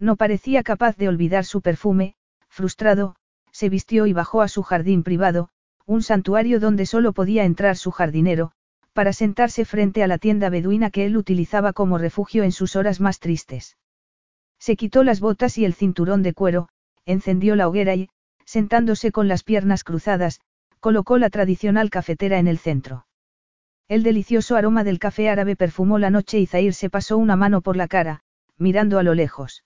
No 0.00 0.16
parecía 0.16 0.64
capaz 0.64 0.96
de 0.96 1.08
olvidar 1.08 1.44
su 1.44 1.62
perfume, 1.62 2.14
frustrado, 2.48 3.14
se 3.52 3.68
vistió 3.68 4.06
y 4.06 4.12
bajó 4.12 4.42
a 4.42 4.48
su 4.48 4.62
jardín 4.64 5.04
privado, 5.04 5.50
un 5.86 6.02
santuario 6.02 6.60
donde 6.60 6.86
solo 6.86 7.12
podía 7.12 7.44
entrar 7.44 7.76
su 7.76 7.90
jardinero, 7.90 8.52
para 8.92 9.12
sentarse 9.12 9.64
frente 9.64 10.02
a 10.02 10.06
la 10.06 10.18
tienda 10.18 10.50
beduina 10.50 10.90
que 10.90 11.06
él 11.06 11.16
utilizaba 11.16 11.72
como 11.72 11.98
refugio 11.98 12.42
en 12.42 12.52
sus 12.52 12.76
horas 12.76 13.00
más 13.00 13.20
tristes. 13.20 13.76
Se 14.58 14.76
quitó 14.76 15.04
las 15.04 15.20
botas 15.20 15.56
y 15.58 15.64
el 15.64 15.74
cinturón 15.74 16.22
de 16.22 16.34
cuero, 16.34 16.68
encendió 17.06 17.56
la 17.56 17.68
hoguera 17.68 17.94
y, 17.94 18.10
sentándose 18.44 19.12
con 19.12 19.28
las 19.28 19.42
piernas 19.42 19.84
cruzadas, 19.84 20.40
colocó 20.80 21.18
la 21.18 21.30
tradicional 21.30 21.90
cafetera 21.90 22.38
en 22.38 22.48
el 22.48 22.58
centro. 22.58 23.06
El 23.88 24.02
delicioso 24.02 24.56
aroma 24.56 24.84
del 24.84 24.98
café 24.98 25.28
árabe 25.28 25.56
perfumó 25.56 25.98
la 25.98 26.10
noche 26.10 26.38
y 26.38 26.46
Zair 26.46 26.74
se 26.74 26.90
pasó 26.90 27.16
una 27.16 27.36
mano 27.36 27.60
por 27.60 27.76
la 27.76 27.88
cara, 27.88 28.20
mirando 28.56 28.98
a 28.98 29.02
lo 29.02 29.14
lejos. 29.14 29.64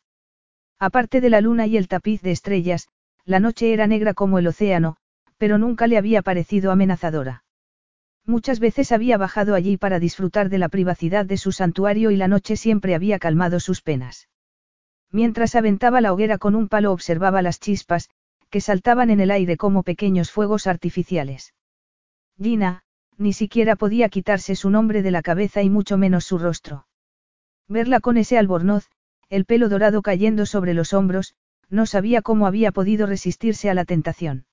Aparte 0.79 1.21
de 1.21 1.31
la 1.31 1.41
luna 1.41 1.67
y 1.67 1.77
el 1.77 1.89
tapiz 1.89 2.23
de 2.23 2.31
estrellas, 2.31 2.89
la 3.25 3.41
noche 3.41 3.73
era 3.73 3.87
negra 3.87 4.15
como 4.15 4.39
el 4.39 4.47
océano, 4.47 4.97
pero 5.37 5.59
nunca 5.59 5.87
le 5.87 5.99
había 5.99 6.23
parecido 6.23 6.71
amenazadora. 6.71 7.45
Muchas 8.27 8.59
veces 8.59 8.93
había 8.93 9.19
bajado 9.19 9.55
allí 9.55 9.77
para 9.77 9.99
disfrutar 9.99 10.49
de 10.49 10.59
la 10.59 10.69
privacidad 10.69 11.27
de 11.27 11.37
su 11.37 11.53
santuario 11.53 12.11
y 12.11 12.17
la 12.17 12.29
noche 12.29 12.57
siempre 12.57 12.95
había 12.95 13.19
calmado 13.19 13.61
sus 13.61 13.83
penas. 13.83 14.29
Mientras 15.11 15.55
aventaba 15.55 16.01
la 16.01 16.13
hoguera 16.13 16.39
con 16.39 16.55
un 16.55 16.69
palo 16.69 16.93
observaba 16.93 17.43
las 17.43 17.61
chispas, 17.61 18.09
que 18.51 18.61
saltaban 18.61 19.11
en 19.11 19.21
el 19.21 19.31
aire 19.31 19.57
como 19.57 19.83
pequeños 19.83 20.31
fuegos 20.31 20.67
artificiales. 20.67 21.55
Gina, 22.41 22.83
ni 23.19 23.33
siquiera 23.33 23.77
podía 23.77 24.09
quitarse 24.09 24.57
su 24.57 24.71
nombre 24.71 25.03
de 25.03 25.11
la 25.11 25.23
cabeza 25.23 25.63
y 25.63 25.71
mucho 25.71 25.99
menos 25.99 26.25
su 26.25 26.39
rostro. 26.39 26.87
Verla 27.69 28.01
con 28.01 28.17
ese 28.17 28.39
albornoz, 28.39 28.89
el 29.29 29.45
pelo 29.45 29.69
dorado 29.69 30.03
cayendo 30.03 30.47
sobre 30.47 30.75
los 30.75 30.93
hombros, 30.93 31.35
no 31.69 31.87
sabía 31.87 32.23
cómo 32.23 32.47
había 32.47 32.73
podido 32.73 33.07
resistirse 33.07 33.71
a 33.71 33.75
la 33.75 33.85
tentación. 33.85 34.47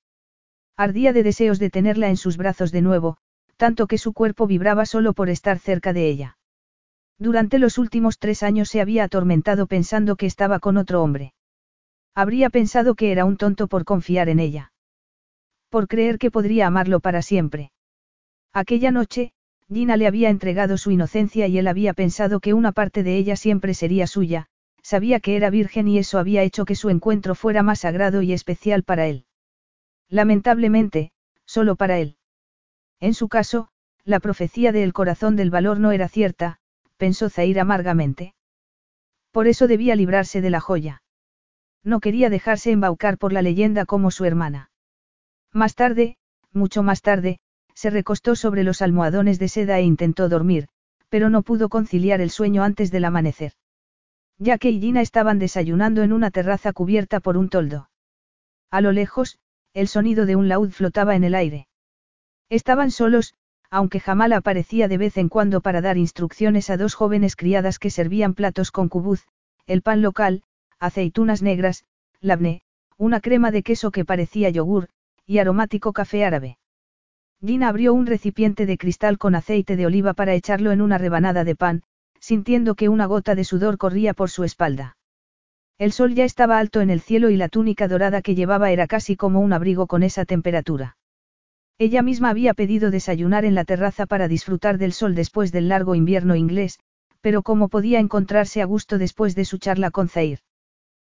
Ardía 0.82 1.12
de 1.12 1.22
deseos 1.22 1.60
de 1.60 1.70
tenerla 1.70 2.08
en 2.08 2.16
sus 2.16 2.36
brazos 2.36 2.72
de 2.72 2.82
nuevo, 2.82 3.16
tanto 3.56 3.86
que 3.86 3.98
su 3.98 4.12
cuerpo 4.12 4.48
vibraba 4.48 4.84
solo 4.84 5.12
por 5.12 5.30
estar 5.30 5.60
cerca 5.60 5.92
de 5.92 6.08
ella. 6.08 6.38
Durante 7.20 7.60
los 7.60 7.78
últimos 7.78 8.18
tres 8.18 8.42
años 8.42 8.68
se 8.68 8.80
había 8.80 9.04
atormentado 9.04 9.68
pensando 9.68 10.16
que 10.16 10.26
estaba 10.26 10.58
con 10.58 10.76
otro 10.76 11.00
hombre. 11.00 11.34
Habría 12.16 12.50
pensado 12.50 12.96
que 12.96 13.12
era 13.12 13.24
un 13.24 13.36
tonto 13.36 13.68
por 13.68 13.84
confiar 13.84 14.28
en 14.28 14.40
ella. 14.40 14.72
Por 15.68 15.86
creer 15.86 16.18
que 16.18 16.32
podría 16.32 16.66
amarlo 16.66 16.98
para 16.98 17.22
siempre. 17.22 17.70
Aquella 18.52 18.90
noche, 18.90 19.30
Gina 19.72 19.96
le 19.96 20.08
había 20.08 20.30
entregado 20.30 20.78
su 20.78 20.90
inocencia 20.90 21.46
y 21.46 21.58
él 21.58 21.68
había 21.68 21.94
pensado 21.94 22.40
que 22.40 22.54
una 22.54 22.72
parte 22.72 23.04
de 23.04 23.16
ella 23.18 23.36
siempre 23.36 23.74
sería 23.74 24.08
suya, 24.08 24.48
sabía 24.82 25.20
que 25.20 25.36
era 25.36 25.48
virgen 25.48 25.86
y 25.86 25.98
eso 25.98 26.18
había 26.18 26.42
hecho 26.42 26.64
que 26.64 26.74
su 26.74 26.90
encuentro 26.90 27.36
fuera 27.36 27.62
más 27.62 27.78
sagrado 27.78 28.20
y 28.20 28.32
especial 28.32 28.82
para 28.82 29.06
él. 29.06 29.26
Lamentablemente, 30.12 31.10
solo 31.46 31.74
para 31.74 31.98
él. 31.98 32.16
En 33.00 33.14
su 33.14 33.28
caso, 33.28 33.68
la 34.04 34.20
profecía 34.20 34.70
del 34.70 34.92
corazón 34.92 35.36
del 35.36 35.48
valor 35.48 35.80
no 35.80 35.90
era 35.90 36.06
cierta, 36.06 36.58
pensó 36.98 37.30
Zair 37.30 37.58
amargamente. 37.58 38.34
Por 39.30 39.46
eso 39.46 39.66
debía 39.66 39.96
librarse 39.96 40.42
de 40.42 40.50
la 40.50 40.60
joya. 40.60 41.02
No 41.82 41.98
quería 42.00 42.28
dejarse 42.28 42.72
embaucar 42.72 43.16
por 43.16 43.32
la 43.32 43.40
leyenda 43.40 43.86
como 43.86 44.10
su 44.10 44.26
hermana. 44.26 44.70
Más 45.50 45.74
tarde, 45.74 46.18
mucho 46.52 46.82
más 46.82 47.00
tarde, 47.00 47.40
se 47.74 47.88
recostó 47.88 48.36
sobre 48.36 48.64
los 48.64 48.82
almohadones 48.82 49.38
de 49.38 49.48
seda 49.48 49.78
e 49.78 49.82
intentó 49.82 50.28
dormir, 50.28 50.68
pero 51.08 51.30
no 51.30 51.42
pudo 51.42 51.70
conciliar 51.70 52.20
el 52.20 52.28
sueño 52.28 52.64
antes 52.64 52.90
del 52.90 53.06
amanecer. 53.06 53.54
Ya 54.36 54.58
que 54.58 54.68
y 54.68 54.78
Gina 54.78 55.00
estaban 55.00 55.38
desayunando 55.38 56.02
en 56.02 56.12
una 56.12 56.30
terraza 56.30 56.74
cubierta 56.74 57.18
por 57.20 57.38
un 57.38 57.48
toldo. 57.48 57.88
A 58.70 58.82
lo 58.82 58.92
lejos, 58.92 59.38
el 59.74 59.88
sonido 59.88 60.26
de 60.26 60.36
un 60.36 60.48
laúd 60.48 60.70
flotaba 60.70 61.16
en 61.16 61.24
el 61.24 61.34
aire. 61.34 61.66
Estaban 62.50 62.90
solos, 62.90 63.34
aunque 63.70 64.00
Jamal 64.00 64.32
aparecía 64.34 64.86
de 64.86 64.98
vez 64.98 65.16
en 65.16 65.30
cuando 65.30 65.62
para 65.62 65.80
dar 65.80 65.96
instrucciones 65.96 66.68
a 66.68 66.76
dos 66.76 66.94
jóvenes 66.94 67.36
criadas 67.36 67.78
que 67.78 67.90
servían 67.90 68.34
platos 68.34 68.70
con 68.70 68.88
cubuz, 68.88 69.26
el 69.66 69.80
pan 69.80 70.02
local, 70.02 70.42
aceitunas 70.78 71.42
negras, 71.42 71.84
labne, 72.20 72.62
una 72.98 73.20
crema 73.20 73.50
de 73.50 73.62
queso 73.62 73.90
que 73.90 74.04
parecía 74.04 74.50
yogur, 74.50 74.88
y 75.26 75.38
aromático 75.38 75.92
café 75.92 76.24
árabe. 76.24 76.58
Gina 77.44 77.68
abrió 77.68 77.94
un 77.94 78.06
recipiente 78.06 78.66
de 78.66 78.76
cristal 78.76 79.18
con 79.18 79.34
aceite 79.34 79.76
de 79.76 79.86
oliva 79.86 80.12
para 80.12 80.34
echarlo 80.34 80.70
en 80.70 80.82
una 80.82 80.98
rebanada 80.98 81.44
de 81.44 81.56
pan, 81.56 81.82
sintiendo 82.20 82.74
que 82.74 82.88
una 82.88 83.06
gota 83.06 83.34
de 83.34 83.44
sudor 83.44 83.78
corría 83.78 84.14
por 84.14 84.30
su 84.30 84.44
espalda. 84.44 84.96
El 85.78 85.92
sol 85.92 86.14
ya 86.14 86.24
estaba 86.24 86.58
alto 86.58 86.80
en 86.80 86.90
el 86.90 87.00
cielo 87.00 87.30
y 87.30 87.36
la 87.36 87.48
túnica 87.48 87.88
dorada 87.88 88.22
que 88.22 88.34
llevaba 88.34 88.70
era 88.70 88.86
casi 88.86 89.16
como 89.16 89.40
un 89.40 89.52
abrigo 89.52 89.86
con 89.86 90.02
esa 90.02 90.24
temperatura. 90.24 90.96
Ella 91.78 92.02
misma 92.02 92.30
había 92.30 92.54
pedido 92.54 92.90
desayunar 92.90 93.44
en 93.44 93.54
la 93.54 93.64
terraza 93.64 94.06
para 94.06 94.28
disfrutar 94.28 94.78
del 94.78 94.92
sol 94.92 95.14
después 95.14 95.50
del 95.50 95.68
largo 95.68 95.94
invierno 95.94 96.36
inglés, 96.36 96.78
pero 97.20 97.42
cómo 97.42 97.68
podía 97.68 97.98
encontrarse 97.98 98.62
a 98.62 98.66
gusto 98.66 98.98
después 98.98 99.34
de 99.34 99.44
su 99.44 99.58
charla 99.58 99.90
con 99.90 100.08
Zair. 100.08 100.40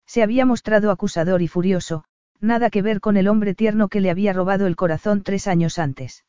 Se 0.06 0.22
había 0.22 0.46
mostrado 0.46 0.90
acusador 0.90 1.42
y 1.42 1.48
furioso, 1.48 2.04
nada 2.40 2.70
que 2.70 2.82
ver 2.82 3.00
con 3.00 3.16
el 3.16 3.28
hombre 3.28 3.54
tierno 3.54 3.88
que 3.88 4.00
le 4.00 4.10
había 4.10 4.32
robado 4.32 4.66
el 4.66 4.76
corazón 4.76 5.22
tres 5.22 5.46
años 5.46 5.78
antes. 5.78 6.24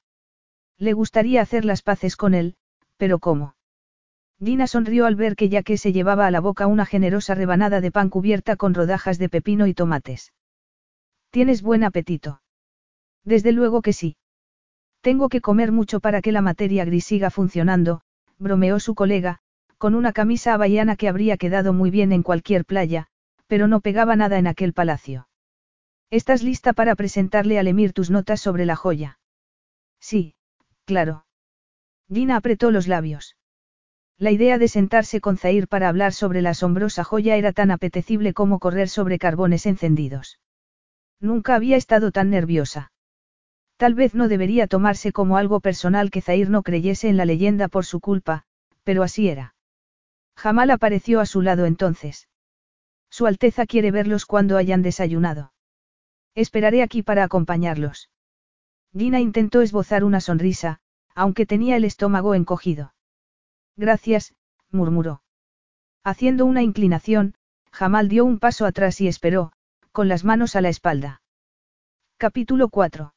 Le 0.78 0.93
gustaría 0.93 1.41
hacer 1.41 1.65
las 1.65 1.82
paces 1.82 2.15
con 2.15 2.34
él, 2.34 2.55
pero 2.97 3.19
¿cómo? 3.19 3.55
Gina 4.43 4.67
sonrió 4.67 5.05
al 5.05 5.15
ver 5.15 5.36
que 5.36 5.49
ya 5.49 5.63
que 5.63 5.77
se 5.77 5.93
llevaba 5.93 6.27
a 6.27 6.31
la 6.31 6.41
boca 6.41 6.67
una 6.67 6.86
generosa 6.86 7.36
rebanada 7.36 7.81
de 7.81 7.91
pan 7.91 8.09
cubierta 8.09 8.55
con 8.55 8.73
rodajas 8.73 9.17
de 9.17 9.29
pepino 9.29 9.67
y 9.67 9.73
tomates. 9.73 10.33
¿Tienes 11.29 11.61
buen 11.61 11.83
apetito? 11.83 12.41
Desde 13.23 13.51
luego 13.51 13.81
que 13.81 13.93
sí. 13.93 14.17
Tengo 15.01 15.29
que 15.29 15.41
comer 15.41 15.71
mucho 15.71 15.99
para 15.99 16.21
que 16.21 16.31
la 16.31 16.41
materia 16.41 16.83
gris 16.86 17.05
siga 17.05 17.29
funcionando, 17.29 18.01
bromeó 18.38 18.79
su 18.79 18.95
colega, 18.95 19.39
con 19.77 19.95
una 19.95 20.13
camisa 20.13 20.53
havaiana 20.53 20.95
que 20.95 21.07
habría 21.07 21.38
quedado 21.38 21.73
muy 21.73 21.91
bien 21.91 22.11
en 22.11 22.23
cualquier 22.23 22.65
playa, 22.65 23.07
pero 23.47 23.67
no 23.67 23.81
pegaba 23.81 24.15
nada 24.15 24.38
en 24.38 24.47
aquel 24.47 24.73
palacio. 24.73 25.27
¿Estás 26.09 26.43
lista 26.43 26.73
para 26.73 26.95
presentarle 26.95 27.59
al 27.59 27.67
emir 27.67 27.93
tus 27.93 28.09
notas 28.09 28.41
sobre 28.41 28.65
la 28.65 28.75
joya? 28.75 29.19
Sí, 29.99 30.36
claro. 30.86 31.25
Gina 32.11 32.36
apretó 32.36 32.71
los 32.71 32.88
labios. 32.88 33.36
La 34.18 34.32
idea 34.32 34.57
de 34.57 34.70
sentarse 34.70 35.20
con 35.20 35.38
Zair 35.38 35.68
para 35.68 35.89
hablar 35.89 36.13
sobre 36.13 36.41
la 36.41 36.51
asombrosa 36.51 37.03
joya 37.03 37.36
era 37.36 37.51
tan 37.51 37.70
apetecible 37.70 38.34
como 38.34 38.59
correr 38.59 38.88
sobre 38.88 39.20
carbones 39.20 39.66
encendidos. 39.66 40.39
Nunca 41.20 41.55
había 41.55 41.76
estado 41.76 42.11
tan 42.11 42.30
nerviosa. 42.30 42.93
Tal 43.76 43.93
vez 43.93 44.16
no 44.16 44.30
debería 44.30 44.68
tomarse 44.68 45.11
como 45.11 45.36
algo 45.36 45.59
personal 45.59 46.11
que 46.11 46.22
Zair 46.22 46.49
no 46.49 46.63
creyese 46.63 47.09
en 47.09 47.18
la 47.18 47.26
leyenda 47.26 47.68
por 47.68 47.86
su 47.86 47.99
culpa, 47.99 48.43
pero 48.86 49.03
así 49.03 49.28
era. 49.28 49.53
Jamal 50.38 50.72
apareció 50.72 51.20
a 51.20 51.26
su 51.26 51.41
lado 51.41 51.66
entonces. 51.66 52.30
Su 53.09 53.28
Alteza 53.28 53.66
quiere 53.66 53.91
verlos 53.91 54.26
cuando 54.26 54.55
hayan 54.55 54.82
desayunado. 54.82 55.51
Esperaré 56.36 56.84
aquí 56.84 57.03
para 57.03 57.24
acompañarlos. 57.26 58.09
Gina 58.93 59.20
intentó 59.20 59.61
esbozar 59.61 60.05
una 60.05 60.22
sonrisa, 60.22 60.80
aunque 61.16 61.45
tenía 61.45 61.76
el 61.76 61.84
estómago 61.84 62.34
encogido. 62.34 62.94
Gracias, 63.78 64.34
murmuró. 64.71 65.21
Haciendo 66.03 66.45
una 66.45 66.61
inclinación, 66.61 67.36
Jamal 67.71 68.07
dio 68.07 68.23
un 68.23 68.39
paso 68.39 68.65
atrás 68.65 69.01
y 69.01 69.07
esperó, 69.07 69.51
con 69.91 70.07
las 70.07 70.23
manos 70.23 70.55
a 70.55 70.61
la 70.61 70.69
espalda. 70.69 71.21
Capítulo 72.17 72.69
4. 72.69 73.13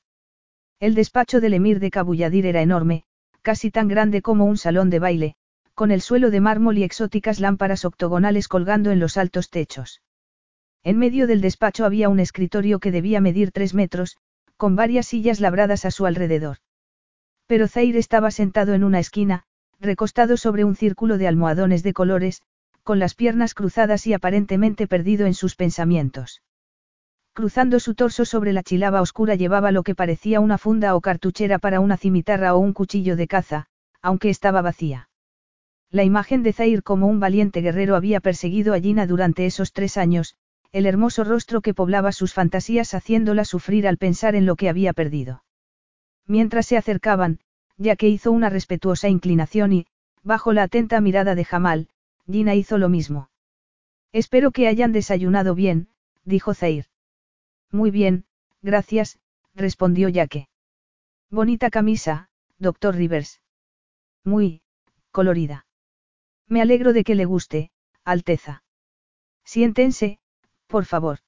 El 0.80 0.94
despacho 0.94 1.40
del 1.40 1.54
emir 1.54 1.80
de 1.80 1.90
Kabuyadir 1.90 2.46
era 2.46 2.62
enorme, 2.62 3.04
casi 3.42 3.70
tan 3.70 3.88
grande 3.88 4.22
como 4.22 4.46
un 4.46 4.56
salón 4.56 4.90
de 4.90 4.98
baile, 4.98 5.34
con 5.74 5.92
el 5.92 6.00
suelo 6.00 6.30
de 6.30 6.40
mármol 6.40 6.78
y 6.78 6.82
exóticas 6.82 7.38
lámparas 7.38 7.84
octogonales 7.84 8.48
colgando 8.48 8.90
en 8.90 8.98
los 8.98 9.16
altos 9.16 9.50
techos. 9.50 10.02
En 10.82 10.98
medio 10.98 11.26
del 11.26 11.40
despacho 11.40 11.84
había 11.84 12.09
un 12.09 12.18
escritorio 12.18 12.80
que 12.80 12.90
debía 12.90 13.20
medir 13.20 13.52
tres 13.52 13.74
metros, 13.74 14.16
con 14.56 14.74
varias 14.74 15.06
sillas 15.06 15.38
labradas 15.38 15.84
a 15.84 15.92
su 15.92 16.06
alrededor. 16.06 16.59
Pero 17.46 17.68
Zair 17.68 17.96
estaba 17.96 18.30
sentado 18.32 18.74
en 18.74 18.82
una 18.82 18.98
esquina, 18.98 19.44
recostado 19.80 20.36
sobre 20.36 20.64
un 20.64 20.74
círculo 20.74 21.18
de 21.18 21.28
almohadones 21.28 21.82
de 21.82 21.92
colores, 21.92 22.42
con 22.82 22.98
las 22.98 23.14
piernas 23.14 23.54
cruzadas 23.54 24.06
y 24.06 24.14
aparentemente 24.14 24.86
perdido 24.86 25.26
en 25.26 25.34
sus 25.34 25.54
pensamientos. 25.56 26.42
Cruzando 27.32 27.78
su 27.78 27.94
torso 27.94 28.24
sobre 28.24 28.52
la 28.52 28.62
chilaba 28.62 29.00
oscura 29.00 29.36
llevaba 29.36 29.70
lo 29.70 29.82
que 29.82 29.94
parecía 29.94 30.40
una 30.40 30.58
funda 30.58 30.96
o 30.96 31.00
cartuchera 31.00 31.58
para 31.58 31.80
una 31.80 31.96
cimitarra 31.96 32.54
o 32.54 32.58
un 32.58 32.72
cuchillo 32.72 33.14
de 33.14 33.28
caza, 33.28 33.66
aunque 34.02 34.30
estaba 34.30 34.62
vacía. 34.62 35.08
La 35.90 36.02
imagen 36.02 36.42
de 36.42 36.52
Zair 36.52 36.82
como 36.82 37.06
un 37.06 37.20
valiente 37.20 37.60
guerrero 37.60 37.94
había 37.94 38.20
perseguido 38.20 38.74
a 38.74 38.80
Gina 38.80 39.06
durante 39.06 39.46
esos 39.46 39.72
tres 39.72 39.96
años, 39.96 40.34
el 40.72 40.84
hermoso 40.84 41.24
rostro 41.24 41.60
que 41.60 41.74
poblaba 41.74 42.12
sus 42.12 42.34
fantasías 42.34 42.92
haciéndola 42.92 43.44
sufrir 43.44 43.86
al 43.88 43.96
pensar 43.96 44.34
en 44.34 44.44
lo 44.44 44.56
que 44.56 44.68
había 44.68 44.92
perdido. 44.92 45.44
Mientras 46.26 46.66
se 46.66 46.76
acercaban, 46.76 47.38
ya 47.78 47.96
que 47.96 48.08
hizo 48.08 48.32
una 48.32 48.50
respetuosa 48.50 49.08
inclinación 49.08 49.72
y, 49.72 49.86
bajo 50.22 50.52
la 50.52 50.64
atenta 50.64 51.00
mirada 51.00 51.34
de 51.34 51.44
Jamal, 51.44 51.88
Gina 52.26 52.54
hizo 52.54 52.76
lo 52.76 52.88
mismo. 52.88 53.30
Espero 54.12 54.50
que 54.50 54.68
hayan 54.68 54.92
desayunado 54.92 55.54
bien, 55.54 55.88
dijo 56.24 56.54
Zair. 56.54 56.86
Muy 57.70 57.90
bien, 57.90 58.24
gracias, 58.60 59.18
respondió 59.54 60.08
Yaque. 60.08 60.48
Bonita 61.30 61.70
camisa, 61.70 62.28
doctor 62.58 62.96
Rivers. 62.96 63.40
Muy, 64.24 64.62
colorida. 65.12 65.66
Me 66.46 66.60
alegro 66.60 66.92
de 66.92 67.04
que 67.04 67.14
le 67.14 67.26
guste, 67.26 67.70
Alteza. 68.04 68.62
Siéntense, 69.44 70.18
por 70.66 70.84
favor. 70.84 71.18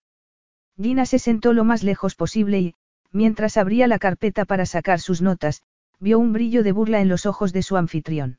Gina 0.76 1.06
se 1.06 1.18
sentó 1.18 1.52
lo 1.52 1.64
más 1.64 1.82
lejos 1.82 2.14
posible 2.14 2.60
y, 2.60 2.74
mientras 3.12 3.56
abría 3.56 3.86
la 3.86 3.98
carpeta 3.98 4.44
para 4.44 4.66
sacar 4.66 5.00
sus 5.00 5.20
notas, 5.20 5.62
vio 6.00 6.18
un 6.18 6.32
brillo 6.32 6.62
de 6.62 6.72
burla 6.72 7.00
en 7.00 7.08
los 7.08 7.26
ojos 7.26 7.52
de 7.52 7.62
su 7.62 7.76
anfitrión. 7.76 8.38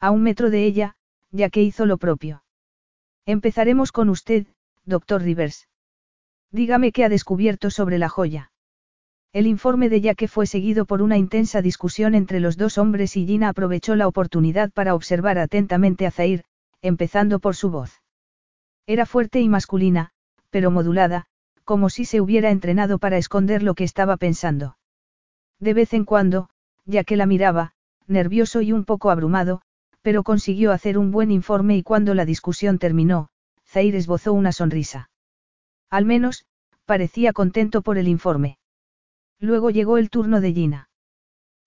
A 0.00 0.10
un 0.10 0.22
metro 0.22 0.48
de 0.48 0.64
ella, 0.64 0.96
ya 1.30 1.50
que 1.50 1.62
hizo 1.62 1.84
lo 1.86 1.98
propio. 1.98 2.44
Empezaremos 3.26 3.92
con 3.92 4.08
usted, 4.08 4.46
doctor 4.84 5.22
Rivers. 5.22 5.68
Dígame 6.50 6.92
qué 6.92 7.04
ha 7.04 7.08
descubierto 7.08 7.70
sobre 7.70 7.98
la 7.98 8.08
joya. 8.08 8.52
El 9.32 9.46
informe 9.46 9.90
de 9.90 10.00
Yaque 10.00 10.28
fue 10.28 10.46
seguido 10.46 10.86
por 10.86 11.02
una 11.02 11.18
intensa 11.18 11.60
discusión 11.60 12.14
entre 12.14 12.40
los 12.40 12.56
dos 12.56 12.78
hombres 12.78 13.16
y 13.16 13.26
Gina 13.26 13.50
aprovechó 13.50 13.94
la 13.94 14.08
oportunidad 14.08 14.70
para 14.70 14.94
observar 14.94 15.38
atentamente 15.38 16.06
a 16.06 16.10
Zair, 16.10 16.44
empezando 16.80 17.38
por 17.38 17.54
su 17.54 17.70
voz. 17.70 18.02
Era 18.86 19.04
fuerte 19.04 19.40
y 19.40 19.48
masculina, 19.50 20.12
pero 20.48 20.70
modulada, 20.70 21.26
como 21.64 21.90
si 21.90 22.06
se 22.06 22.22
hubiera 22.22 22.50
entrenado 22.50 22.98
para 22.98 23.18
esconder 23.18 23.62
lo 23.62 23.74
que 23.74 23.84
estaba 23.84 24.16
pensando. 24.16 24.78
De 25.60 25.74
vez 25.74 25.92
en 25.92 26.06
cuando, 26.06 26.48
ya 26.88 27.04
que 27.04 27.16
la 27.16 27.26
miraba, 27.26 27.72
nervioso 28.06 28.62
y 28.62 28.72
un 28.72 28.84
poco 28.84 29.10
abrumado, 29.10 29.60
pero 30.00 30.22
consiguió 30.22 30.72
hacer 30.72 30.96
un 30.96 31.10
buen 31.10 31.30
informe 31.30 31.76
y 31.76 31.82
cuando 31.82 32.14
la 32.14 32.24
discusión 32.24 32.78
terminó, 32.78 33.28
Zair 33.66 33.94
esbozó 33.94 34.32
una 34.32 34.52
sonrisa. 34.52 35.10
Al 35.90 36.06
menos, 36.06 36.46
parecía 36.86 37.34
contento 37.34 37.82
por 37.82 37.98
el 37.98 38.08
informe. 38.08 38.58
Luego 39.38 39.68
llegó 39.68 39.98
el 39.98 40.08
turno 40.08 40.40
de 40.40 40.54
Gina. 40.54 40.88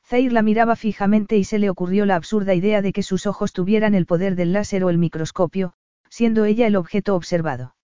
Zair 0.04 0.34
la 0.34 0.42
miraba 0.42 0.76
fijamente 0.76 1.38
y 1.38 1.44
se 1.44 1.60
le 1.60 1.70
ocurrió 1.70 2.08
la 2.08 2.16
absurda 2.16 2.56
idea 2.56 2.82
de 2.82 2.92
que 2.92 3.04
sus 3.04 3.28
ojos 3.28 3.54
tuvieran 3.54 3.94
el 3.94 4.08
poder 4.08 4.36
del 4.36 4.54
láser 4.54 4.84
o 4.84 4.90
el 4.90 4.98
microscopio, 4.98 5.74
siendo 6.10 6.46
ella 6.46 6.66
el 6.66 6.76
objeto 6.76 7.16
observado. 7.16 7.76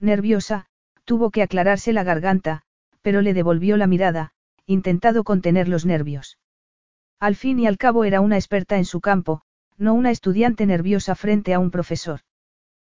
Nerviosa, 0.00 0.66
tuvo 1.04 1.30
que 1.30 1.42
aclararse 1.42 1.92
la 1.92 2.04
garganta, 2.04 2.62
pero 3.02 3.20
le 3.20 3.34
devolvió 3.34 3.76
la 3.76 3.86
mirada, 3.86 4.32
intentado 4.64 5.24
contener 5.24 5.68
los 5.68 5.84
nervios. 5.84 6.38
Al 7.20 7.36
fin 7.36 7.58
y 7.58 7.66
al 7.66 7.78
cabo 7.78 8.04
era 8.04 8.20
una 8.20 8.36
experta 8.36 8.76
en 8.76 8.84
su 8.84 9.00
campo, 9.00 9.42
no 9.76 9.94
una 9.94 10.10
estudiante 10.10 10.66
nerviosa 10.66 11.14
frente 11.14 11.54
a 11.54 11.58
un 11.58 11.70
profesor. 11.70 12.20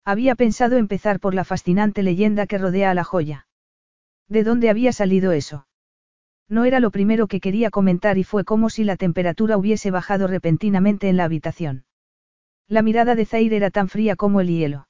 Había 0.05 0.35
pensado 0.35 0.77
empezar 0.77 1.21
por 1.21 1.35
la 1.35 1.45
fascinante 1.45 2.03
leyenda 2.03 2.47
que 2.47 2.59
rodea 2.59 2.91
a 2.91 2.95
la 2.95 3.05
joya. 3.05 3.47
¿De 4.29 4.45
dónde 4.45 4.71
había 4.71 4.93
salido 4.93 5.33
eso? 5.33 5.67
No 6.49 6.65
era 6.65 6.81
lo 6.81 6.91
primero 6.91 7.27
que 7.27 7.41
quería 7.41 7.71
comentar 7.71 8.19
y 8.19 8.25
fue 8.25 8.45
como 8.45 8.69
si 8.69 8.85
la 8.85 8.97
temperatura 8.97 9.57
hubiese 9.57 9.91
bajado 9.91 10.27
repentinamente 10.27 11.09
en 11.09 11.17
la 11.17 11.25
habitación. 11.25 11.85
La 12.69 12.83
mirada 12.83 13.15
de 13.15 13.25
Zaire 13.25 13.57
era 13.57 13.71
tan 13.71 13.89
fría 13.89 14.17
como 14.17 14.41
el 14.41 14.49
hielo. 14.49 14.89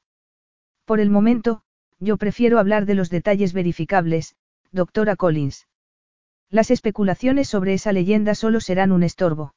Por 0.84 1.00
el 1.00 1.10
momento, 1.10 1.62
yo 2.00 2.16
prefiero 2.16 2.58
hablar 2.58 2.86
de 2.86 2.94
los 2.94 3.10
detalles 3.10 3.52
verificables, 3.52 4.36
doctora 4.72 5.16
Collins. 5.16 5.66
Las 6.50 6.70
especulaciones 6.70 7.48
sobre 7.48 7.74
esa 7.74 7.92
leyenda 7.92 8.34
solo 8.34 8.60
serán 8.60 8.92
un 8.92 9.02
estorbo. 9.02 9.54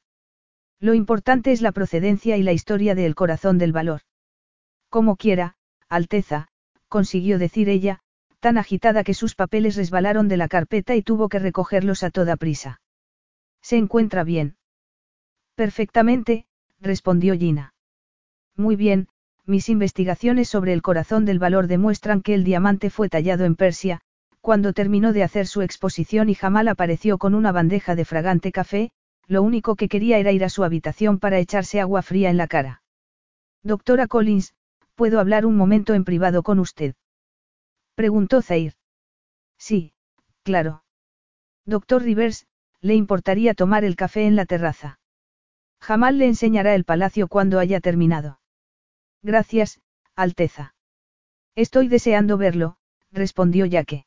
Lo 0.80 0.94
importante 0.94 1.52
es 1.52 1.62
la 1.62 1.72
procedencia 1.72 2.38
y 2.38 2.44
la 2.44 2.54
historia 2.54 2.96
del 2.96 3.16
corazón 3.16 3.58
del 3.58 3.72
valor. 3.72 4.02
Como 4.90 5.16
quiera, 5.16 5.56
Alteza, 5.90 6.50
consiguió 6.88 7.40
decir 7.40 7.70
ella, 7.70 8.00
tan 8.40 8.58
agitada 8.58 9.04
que 9.04 9.14
sus 9.14 9.36
papeles 9.36 9.76
resbalaron 9.76 10.28
de 10.28 10.38
la 10.38 10.48
carpeta 10.48 10.96
y 10.96 11.02
tuvo 11.02 11.30
que 11.30 11.40
recogerlos 11.40 12.04
a 12.04 12.12
toda 12.12 12.38
prisa. 12.38 12.82
¿Se 13.62 13.78
encuentra 13.78 14.24
bien? 14.24 14.58
Perfectamente, 15.56 16.46
respondió 16.80 17.36
Gina. 17.36 17.74
Muy 18.56 18.76
bien, 18.76 19.08
mis 19.46 19.70
investigaciones 19.70 20.50
sobre 20.50 20.74
el 20.74 20.82
corazón 20.82 21.26
del 21.26 21.40
valor 21.40 21.68
demuestran 21.68 22.22
que 22.22 22.34
el 22.34 22.44
diamante 22.44 22.90
fue 22.90 23.10
tallado 23.10 23.46
en 23.46 23.56
Persia, 23.56 24.02
cuando 24.48 24.72
terminó 24.72 25.12
de 25.12 25.24
hacer 25.24 25.46
su 25.46 25.62
exposición 25.62 26.30
y 26.30 26.34
Jamal 26.34 26.70
apareció 26.70 27.18
con 27.18 27.36
una 27.36 27.52
bandeja 27.52 27.96
de 27.96 28.06
fragante 28.06 28.54
café, 28.54 28.92
lo 29.28 29.44
único 29.44 29.76
que 29.76 29.90
quería 29.90 30.20
era 30.20 30.32
ir 30.32 30.46
a 30.46 30.48
su 30.48 30.64
habitación 30.64 31.20
para 31.20 31.38
echarse 31.38 31.82
agua 31.82 32.02
fría 32.02 32.30
en 32.30 32.38
la 32.38 32.48
cara. 32.48 32.82
Doctora 33.62 34.08
Collins, 34.08 34.54
¿puedo 34.96 35.20
hablar 35.20 35.46
un 35.46 35.58
momento 35.58 35.96
en 35.96 36.06
privado 36.06 36.44
con 36.44 36.60
usted? 36.60 36.96
Preguntó 37.94 38.42
Zair. 38.42 38.76
Sí, 39.58 39.92
claro. 40.44 40.86
Doctor 41.66 42.04
Rivers, 42.04 42.48
¿le 42.80 42.96
importaría 42.96 43.54
tomar 43.54 43.84
el 43.84 43.98
café 43.98 44.28
en 44.28 44.38
la 44.38 44.46
terraza? 44.46 45.02
Jamal 45.82 46.20
le 46.20 46.26
enseñará 46.26 46.74
el 46.74 46.86
palacio 46.86 47.28
cuando 47.28 47.60
haya 47.60 47.82
terminado. 47.82 48.40
Gracias, 49.22 49.82
Alteza. 50.16 50.74
Estoy 51.54 51.90
deseando 51.90 52.38
verlo, 52.38 52.78
respondió 53.12 53.66
Yaque. 53.66 54.06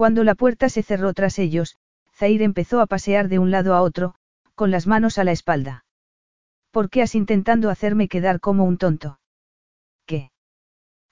Cuando 0.00 0.24
la 0.24 0.34
puerta 0.34 0.70
se 0.70 0.82
cerró 0.82 1.12
tras 1.12 1.38
ellos, 1.38 1.76
Zair 2.14 2.40
empezó 2.40 2.80
a 2.80 2.86
pasear 2.86 3.28
de 3.28 3.38
un 3.38 3.50
lado 3.50 3.74
a 3.74 3.82
otro, 3.82 4.14
con 4.54 4.70
las 4.70 4.86
manos 4.86 5.18
a 5.18 5.24
la 5.24 5.32
espalda. 5.32 5.84
¿Por 6.70 6.88
qué 6.88 7.02
has 7.02 7.14
intentando 7.14 7.68
hacerme 7.68 8.08
quedar 8.08 8.40
como 8.40 8.64
un 8.64 8.78
tonto? 8.78 9.20
¿Qué? 10.06 10.30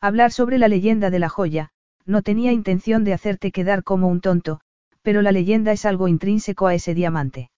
Hablar 0.01 0.33
sobre 0.33 0.57
la 0.57 0.69
leyenda 0.69 1.11
de 1.11 1.19
la 1.19 1.29
joya, 1.29 1.69
no 2.07 2.23
tenía 2.23 2.51
intención 2.51 3.05
de 3.05 3.13
hacerte 3.13 3.53
quedar 3.53 3.85
como 3.85 4.09
un 4.09 4.23
tonto, 4.23 4.63
pero 5.03 5.21
la 5.21 5.33
leyenda 5.33 5.73
es 5.73 5.85
algo 5.85 6.09
intrínseco 6.09 6.67
a 6.67 6.73
ese 6.73 6.95
diamante. 6.95 7.51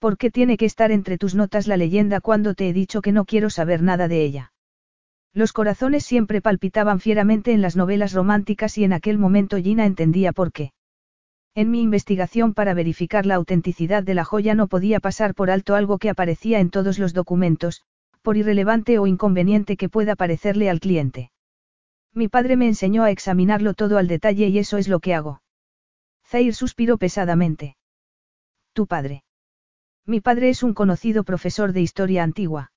¿Por 0.00 0.18
qué 0.18 0.32
tiene 0.32 0.56
que 0.56 0.66
estar 0.66 0.90
entre 0.90 1.16
tus 1.16 1.36
notas 1.36 1.68
la 1.68 1.76
leyenda 1.76 2.20
cuando 2.20 2.54
te 2.54 2.68
he 2.68 2.72
dicho 2.72 3.02
que 3.02 3.12
no 3.12 3.24
quiero 3.24 3.50
saber 3.50 3.82
nada 3.82 4.08
de 4.08 4.24
ella? 4.24 4.52
Los 5.32 5.52
corazones 5.52 6.04
siempre 6.04 6.40
palpitaban 6.40 6.98
fieramente 6.98 7.52
en 7.52 7.62
las 7.62 7.76
novelas 7.76 8.12
románticas 8.12 8.76
y 8.78 8.84
en 8.84 8.92
aquel 8.92 9.18
momento 9.18 9.56
Gina 9.58 9.86
entendía 9.86 10.32
por 10.32 10.52
qué. 10.52 10.72
En 11.54 11.70
mi 11.70 11.82
investigación 11.82 12.54
para 12.54 12.74
verificar 12.74 13.26
la 13.26 13.36
autenticidad 13.36 14.02
de 14.02 14.14
la 14.14 14.24
joya 14.24 14.54
no 14.54 14.66
podía 14.66 15.00
pasar 15.00 15.34
por 15.34 15.50
alto 15.50 15.74
algo 15.74 15.98
que 15.98 16.10
aparecía 16.10 16.60
en 16.60 16.70
todos 16.70 16.98
los 16.98 17.12
documentos, 17.12 17.82
por 18.22 18.36
irrelevante 18.36 18.98
o 18.98 19.06
inconveniente 19.06 19.76
que 19.76 19.88
pueda 19.88 20.16
parecerle 20.16 20.68
al 20.68 20.80
cliente. 20.80 21.30
Mi 22.12 22.28
padre 22.28 22.56
me 22.56 22.66
enseñó 22.66 23.04
a 23.04 23.10
examinarlo 23.10 23.74
todo 23.74 23.98
al 23.98 24.08
detalle 24.08 24.48
y 24.48 24.58
eso 24.58 24.78
es 24.78 24.88
lo 24.88 25.00
que 25.00 25.14
hago. 25.14 25.42
Zair 26.26 26.54
suspiró 26.54 26.98
pesadamente. 26.98 27.76
¿Tu 28.72 28.86
padre? 28.86 29.22
Mi 30.06 30.20
padre 30.20 30.50
es 30.50 30.62
un 30.62 30.74
conocido 30.74 31.24
profesor 31.24 31.72
de 31.72 31.82
historia 31.82 32.22
antigua. 32.22 32.72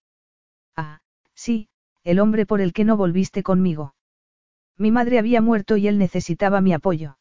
Ah, 0.75 1.01
sí, 1.33 1.69
el 2.03 2.19
hombre 2.19 2.45
por 2.45 2.61
el 2.61 2.73
que 2.73 2.83
no 2.83 2.97
volviste 2.97 3.43
conmigo. 3.43 3.95
Mi 4.77 4.91
madre 4.91 5.19
había 5.19 5.41
muerto 5.41 5.77
y 5.77 5.87
él 5.87 5.97
necesitaba 5.97 6.61
mi 6.61 6.73
apoyo. 6.73 7.17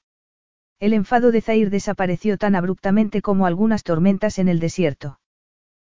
El 0.80 0.94
enfado 0.94 1.30
de 1.30 1.40
Zair 1.40 1.70
desapareció 1.70 2.38
tan 2.38 2.56
abruptamente 2.56 3.22
como 3.22 3.46
algunas 3.46 3.84
tormentas 3.84 4.38
en 4.38 4.48
el 4.48 4.58
desierto. 4.58 5.20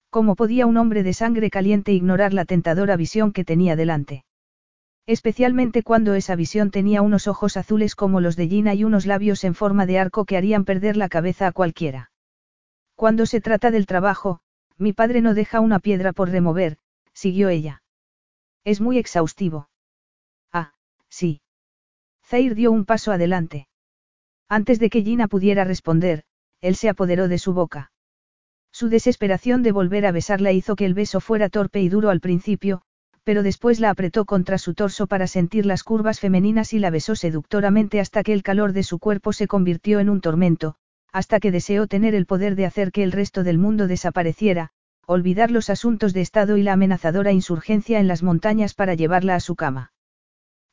¿Cómo 0.09 0.35
podía 0.35 0.65
un 0.65 0.77
hombre 0.77 1.03
de 1.03 1.13
sangre 1.13 1.49
caliente 1.49 1.91
ignorar 1.91 2.33
la 2.33 2.45
tentadora 2.45 2.95
visión 2.95 3.33
que 3.33 3.43
tenía 3.43 3.75
delante? 3.75 4.23
Especialmente 5.05 5.83
cuando 5.83 6.13
esa 6.13 6.35
visión 6.35 6.71
tenía 6.71 7.01
unos 7.01 7.27
ojos 7.27 7.57
azules 7.57 7.95
como 7.95 8.21
los 8.21 8.35
de 8.35 8.47
Gina 8.47 8.73
y 8.73 8.83
unos 8.83 9.05
labios 9.05 9.43
en 9.43 9.55
forma 9.55 9.85
de 9.85 9.99
arco 9.99 10.25
que 10.25 10.37
harían 10.37 10.63
perder 10.63 10.95
la 10.95 11.09
cabeza 11.09 11.47
a 11.47 11.51
cualquiera. 11.51 12.11
Cuando 12.95 13.25
se 13.25 13.41
trata 13.41 13.71
del 13.71 13.85
trabajo, 13.85 14.39
mi 14.77 14.93
padre 14.93 15.21
no 15.21 15.33
deja 15.33 15.59
una 15.59 15.79
piedra 15.79 16.13
por 16.13 16.29
remover, 16.29 16.77
siguió 17.13 17.49
ella. 17.49 17.81
Es 18.67 18.81
muy 18.81 18.97
exhaustivo. 18.97 19.69
Ah, 20.51 20.73
sí. 21.07 21.39
Zair 22.25 22.53
dio 22.53 22.73
un 22.73 22.83
paso 22.83 23.13
adelante. 23.13 23.69
Antes 24.49 24.77
de 24.77 24.89
que 24.89 25.03
Gina 25.03 25.29
pudiera 25.29 25.63
responder, 25.63 26.25
él 26.59 26.75
se 26.75 26.89
apoderó 26.89 27.29
de 27.29 27.37
su 27.37 27.53
boca. 27.53 27.93
Su 28.73 28.89
desesperación 28.89 29.63
de 29.63 29.71
volver 29.71 30.05
a 30.05 30.11
besarla 30.11 30.51
hizo 30.51 30.75
que 30.75 30.83
el 30.83 30.93
beso 30.93 31.21
fuera 31.21 31.47
torpe 31.47 31.79
y 31.79 31.87
duro 31.87 32.09
al 32.09 32.19
principio, 32.19 32.81
pero 33.23 33.41
después 33.41 33.79
la 33.79 33.89
apretó 33.89 34.25
contra 34.25 34.57
su 34.57 34.73
torso 34.73 35.07
para 35.07 35.27
sentir 35.27 35.65
las 35.65 35.83
curvas 35.83 36.19
femeninas 36.19 36.73
y 36.73 36.79
la 36.79 36.89
besó 36.89 37.15
seductoramente 37.15 38.01
hasta 38.01 38.21
que 38.21 38.33
el 38.33 38.43
calor 38.43 38.73
de 38.73 38.83
su 38.83 38.99
cuerpo 38.99 39.31
se 39.31 39.47
convirtió 39.47 40.01
en 40.01 40.09
un 40.09 40.19
tormento, 40.19 40.75
hasta 41.13 41.39
que 41.39 41.53
deseó 41.53 41.87
tener 41.87 42.13
el 42.15 42.25
poder 42.25 42.57
de 42.57 42.65
hacer 42.65 42.91
que 42.91 43.03
el 43.03 43.13
resto 43.13 43.45
del 43.45 43.59
mundo 43.59 43.87
desapareciera, 43.87 44.71
olvidar 45.09 45.51
los 45.51 45.69
asuntos 45.69 46.13
de 46.13 46.19
Estado 46.19 46.57
y 46.57 46.63
la 46.63 46.73
amenazadora 46.73 47.31
insurgencia 47.31 47.99
en 47.99 48.09
las 48.09 48.23
montañas 48.23 48.73
para 48.73 48.93
llevarla 48.93 49.35
a 49.35 49.39
su 49.39 49.55
cama. 49.55 49.93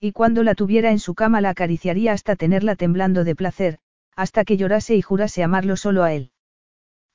Y 0.01 0.11
cuando 0.11 0.43
la 0.43 0.57
tuviera 0.57 0.91
en 0.91 0.99
su 0.99 1.15
cama 1.15 1.41
la 1.41 1.51
acariciaría 1.51 2.13
hasta 2.13 2.35
tenerla 2.35 2.75
temblando 2.75 3.23
de 3.23 3.37
placer, 3.37 3.79
hasta 4.17 4.45
que 4.45 4.57
llorase 4.57 4.97
y 4.97 5.03
jurase 5.03 5.45
amarlo 5.45 5.77
solo 5.77 6.03
a 6.03 6.13
él. 6.13 6.33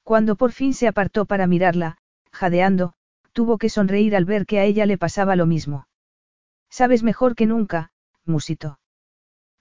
Cuando 0.03 0.37
por 0.37 0.53
fin 0.53 0.73
se 0.73 0.87
apartó 0.87 1.25
para 1.25 1.45
mirarla, 1.45 1.97
jadeando, 2.31 2.93
tuvo 3.33 3.57
que 3.57 3.67
sonreír 3.67 4.15
al 4.15 4.23
ver 4.23 4.45
que 4.45 4.59
a 4.59 4.63
ella 4.63 4.85
le 4.85 4.97
pasaba 4.97 5.35
lo 5.35 5.45
mismo. 5.45 5.87
Sabes 6.69 7.03
mejor 7.03 7.35
que 7.35 7.45
nunca, 7.45 7.91
musito. 8.25 8.79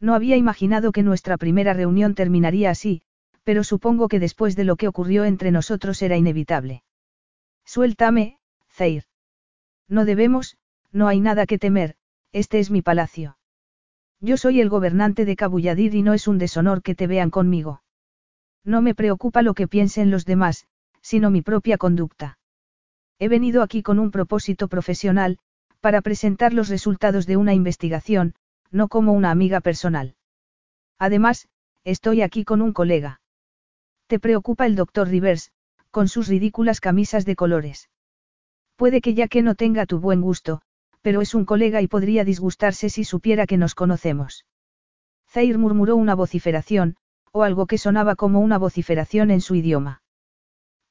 No 0.00 0.14
había 0.14 0.36
imaginado 0.36 0.92
que 0.92 1.02
nuestra 1.02 1.36
primera 1.36 1.72
reunión 1.72 2.14
terminaría 2.14 2.70
así, 2.70 3.02
pero 3.42 3.64
supongo 3.64 4.06
que 4.06 4.20
después 4.20 4.54
de 4.54 4.62
lo 4.62 4.76
que 4.76 4.86
ocurrió 4.86 5.24
entre 5.24 5.50
nosotros 5.50 6.00
era 6.02 6.16
inevitable. 6.16 6.84
Suéltame, 7.68 8.38
Zair. 8.70 9.04
No 9.88 10.06
debemos, 10.06 10.56
no 10.90 11.06
hay 11.06 11.20
nada 11.20 11.44
que 11.44 11.58
temer, 11.58 11.96
este 12.32 12.60
es 12.60 12.70
mi 12.70 12.80
palacio. 12.80 13.36
Yo 14.20 14.38
soy 14.38 14.62
el 14.62 14.70
gobernante 14.70 15.26
de 15.26 15.36
Kabuyadir 15.36 15.94
y 15.94 16.00
no 16.00 16.14
es 16.14 16.28
un 16.28 16.38
deshonor 16.38 16.80
que 16.80 16.94
te 16.94 17.06
vean 17.06 17.28
conmigo. 17.28 17.82
No 18.64 18.80
me 18.80 18.94
preocupa 18.94 19.42
lo 19.42 19.52
que 19.52 19.68
piensen 19.68 20.10
los 20.10 20.24
demás, 20.24 20.66
sino 21.02 21.28
mi 21.28 21.42
propia 21.42 21.76
conducta. 21.76 22.38
He 23.18 23.28
venido 23.28 23.62
aquí 23.62 23.82
con 23.82 23.98
un 23.98 24.12
propósito 24.12 24.68
profesional, 24.68 25.38
para 25.80 26.00
presentar 26.00 26.54
los 26.54 26.70
resultados 26.70 27.26
de 27.26 27.36
una 27.36 27.52
investigación, 27.52 28.34
no 28.70 28.88
como 28.88 29.12
una 29.12 29.30
amiga 29.30 29.60
personal. 29.60 30.16
Además, 30.98 31.48
estoy 31.84 32.22
aquí 32.22 32.44
con 32.44 32.62
un 32.62 32.72
colega. 32.72 33.20
Te 34.06 34.18
preocupa 34.18 34.64
el 34.64 34.74
doctor 34.74 35.08
Rivers, 35.08 35.52
con 35.90 36.08
sus 36.08 36.28
ridículas 36.28 36.80
camisas 36.80 37.24
de 37.24 37.36
colores. 37.36 37.88
Puede 38.76 39.00
que 39.00 39.14
ya 39.14 39.28
que 39.28 39.42
no 39.42 39.54
tenga 39.54 39.86
tu 39.86 39.98
buen 39.98 40.20
gusto, 40.20 40.60
pero 41.02 41.20
es 41.20 41.34
un 41.34 41.44
colega 41.44 41.82
y 41.82 41.88
podría 41.88 42.24
disgustarse 42.24 42.90
si 42.90 43.04
supiera 43.04 43.46
que 43.46 43.56
nos 43.56 43.74
conocemos. 43.74 44.44
Zair 45.28 45.58
murmuró 45.58 45.96
una 45.96 46.14
vociferación, 46.14 46.96
o 47.32 47.42
algo 47.42 47.66
que 47.66 47.78
sonaba 47.78 48.16
como 48.16 48.40
una 48.40 48.58
vociferación 48.58 49.30
en 49.30 49.40
su 49.40 49.54
idioma. 49.54 50.02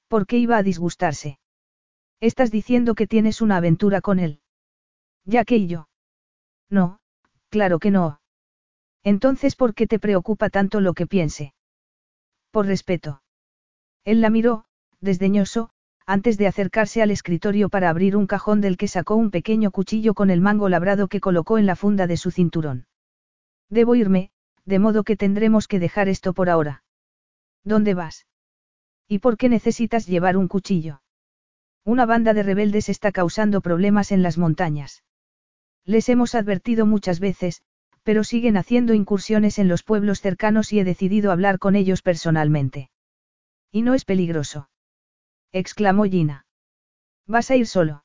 ¿Por 0.08 0.28
qué 0.28 0.38
iba 0.38 0.58
a 0.58 0.64
disgustarse? 0.64 1.40
Estás 2.20 2.52
diciendo 2.52 2.96
que 2.96 3.08
tienes 3.08 3.42
una 3.42 3.58
aventura 3.58 4.02
con 4.02 4.20
él. 4.20 4.42
Ya 5.26 5.44
que 5.44 5.58
y 5.58 5.68
yo. 5.68 5.90
No, 6.70 7.00
claro 7.50 7.80
que 7.80 7.92
no. 7.92 8.22
Entonces, 9.04 9.56
¿por 9.56 9.74
qué 9.74 9.88
te 9.88 10.00
preocupa 10.00 10.50
tanto 10.50 10.82
lo 10.82 10.94
que 10.94 11.08
piense? 11.08 11.54
Por 12.52 12.66
respeto. 12.66 13.22
Él 14.04 14.22
la 14.22 14.30
miró, 14.30 14.66
desdeñoso, 15.02 15.70
antes 16.06 16.38
de 16.38 16.48
acercarse 16.48 17.02
al 17.02 17.12
escritorio 17.12 17.70
para 17.70 17.90
abrir 17.90 18.16
un 18.16 18.28
cajón 18.28 18.62
del 18.62 18.78
que 18.78 18.88
sacó 18.88 19.16
un 19.16 19.30
pequeño 19.30 19.72
cuchillo 19.72 20.14
con 20.14 20.30
el 20.30 20.42
mango 20.42 20.70
labrado 20.70 21.08
que 21.08 21.20
colocó 21.20 21.58
en 21.58 21.66
la 21.66 21.76
funda 21.76 22.08
de 22.08 22.18
su 22.18 22.32
cinturón. 22.32 22.88
Debo 23.70 23.96
irme, 23.96 24.32
de 24.66 24.80
modo 24.80 25.04
que 25.04 25.18
tendremos 25.18 25.68
que 25.68 25.80
dejar 25.80 26.08
esto 26.08 26.34
por 26.34 26.50
ahora. 26.50 26.84
¿Dónde 27.64 27.94
vas? 27.94 28.26
¿Y 29.08 29.20
por 29.20 29.38
qué 29.38 29.50
necesitas 29.50 30.08
llevar 30.08 30.38
un 30.38 30.48
cuchillo? 30.48 31.02
Una 31.84 32.06
banda 32.06 32.34
de 32.34 32.44
rebeldes 32.44 32.90
está 32.90 33.12
causando 33.12 33.62
problemas 33.62 34.12
en 34.12 34.22
las 34.24 34.38
montañas. 34.38 35.04
Les 35.86 36.10
hemos 36.10 36.36
advertido 36.36 36.86
muchas 36.86 37.20
veces, 37.20 37.62
pero 38.04 38.24
siguen 38.24 38.56
haciendo 38.56 38.94
incursiones 38.94 39.60
en 39.60 39.68
los 39.68 39.84
pueblos 39.84 40.22
cercanos 40.22 40.72
y 40.72 40.80
he 40.80 40.84
decidido 40.84 41.32
hablar 41.32 41.60
con 41.60 41.76
ellos 41.76 42.02
personalmente. 42.02 42.90
Y 43.72 43.82
no 43.82 43.94
es 43.94 44.06
peligroso. 44.06 44.70
Exclamó 45.52 46.04
Gina. 46.06 46.46
¿Vas 47.26 47.52
a 47.52 47.56
ir 47.56 47.68
solo? 47.68 48.04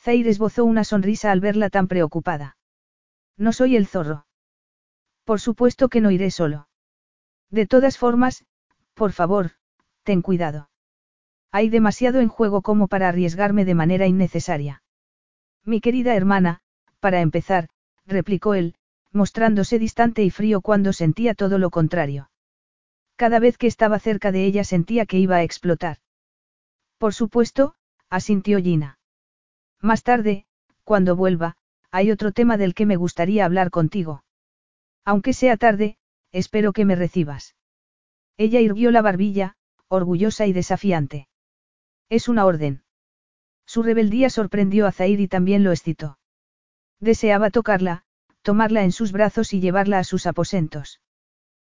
Zair 0.00 0.28
esbozó 0.28 0.64
una 0.64 0.84
sonrisa 0.84 1.32
al 1.32 1.40
verla 1.40 1.70
tan 1.70 1.88
preocupada. 1.88 2.56
No 3.36 3.52
soy 3.52 3.76
el 3.76 3.86
zorro. 3.86 4.26
Por 5.24 5.40
supuesto 5.40 5.88
que 5.88 6.00
no 6.00 6.10
iré 6.10 6.30
solo. 6.30 6.68
De 7.50 7.66
todas 7.66 7.98
formas, 7.98 8.44
por 8.94 9.12
favor, 9.12 9.52
ten 10.02 10.22
cuidado. 10.22 10.70
Hay 11.50 11.68
demasiado 11.70 12.20
en 12.20 12.28
juego 12.28 12.62
como 12.62 12.88
para 12.88 13.08
arriesgarme 13.08 13.64
de 13.64 13.74
manera 13.74 14.06
innecesaria. 14.06 14.82
Mi 15.64 15.80
querida 15.80 16.14
hermana, 16.14 16.60
para 17.00 17.20
empezar, 17.20 17.68
replicó 18.06 18.54
él, 18.54 18.74
mostrándose 19.12 19.78
distante 19.78 20.22
y 20.22 20.30
frío 20.30 20.60
cuando 20.60 20.92
sentía 20.92 21.34
todo 21.34 21.58
lo 21.58 21.70
contrario. 21.70 22.30
Cada 23.16 23.38
vez 23.38 23.58
que 23.58 23.66
estaba 23.66 23.98
cerca 23.98 24.32
de 24.32 24.44
ella 24.44 24.64
sentía 24.64 25.06
que 25.06 25.18
iba 25.18 25.36
a 25.36 25.42
explotar. 25.42 25.98
Por 26.98 27.14
supuesto, 27.14 27.74
asintió 28.10 28.58
Gina. 28.58 28.98
Más 29.80 30.02
tarde, 30.02 30.46
cuando 30.84 31.16
vuelva, 31.16 31.56
hay 31.90 32.10
otro 32.10 32.32
tema 32.32 32.56
del 32.56 32.74
que 32.74 32.86
me 32.86 32.96
gustaría 32.96 33.44
hablar 33.44 33.70
contigo. 33.70 34.24
Aunque 35.04 35.32
sea 35.32 35.56
tarde, 35.56 35.96
espero 36.32 36.72
que 36.72 36.84
me 36.84 36.96
recibas. 36.96 37.54
Ella 38.36 38.60
irguió 38.60 38.90
la 38.90 39.02
barbilla, 39.02 39.56
orgullosa 39.88 40.46
y 40.46 40.52
desafiante. 40.52 41.28
Es 42.08 42.28
una 42.28 42.44
orden. 42.44 42.82
Su 43.66 43.82
rebeldía 43.82 44.30
sorprendió 44.30 44.86
a 44.86 44.92
Zair 44.92 45.20
y 45.20 45.28
también 45.28 45.62
lo 45.62 45.72
excitó. 45.72 46.18
Deseaba 47.00 47.50
tocarla, 47.50 48.04
tomarla 48.42 48.82
en 48.82 48.92
sus 48.92 49.12
brazos 49.12 49.52
y 49.52 49.60
llevarla 49.60 49.98
a 49.98 50.04
sus 50.04 50.26
aposentos. 50.26 51.00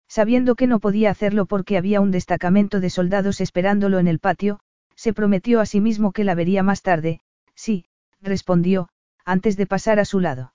Sabiendo 0.09 0.55
que 0.55 0.67
no 0.67 0.81
podía 0.81 1.11
hacerlo 1.11 1.47
porque 1.47 1.79
había 1.79 2.01
un 2.01 2.11
destacamento 2.11 2.81
de 2.81 2.91
soldados 2.91 3.41
esperándolo 3.41 3.99
en 3.99 4.09
el 4.09 4.19
patio, 4.19 4.61
se 4.97 5.13
prometió 5.13 5.61
a 5.61 5.67
sí 5.67 5.81
mismo 5.81 6.13
que 6.13 6.25
la 6.25 6.35
vería 6.35 6.63
más 6.63 6.83
tarde, 6.83 7.21
sí, 7.55 7.87
respondió, 8.21 8.89
antes 9.25 9.57
de 9.57 9.67
pasar 9.67 9.99
a 9.99 10.05
su 10.05 10.21
lado. 10.21 10.55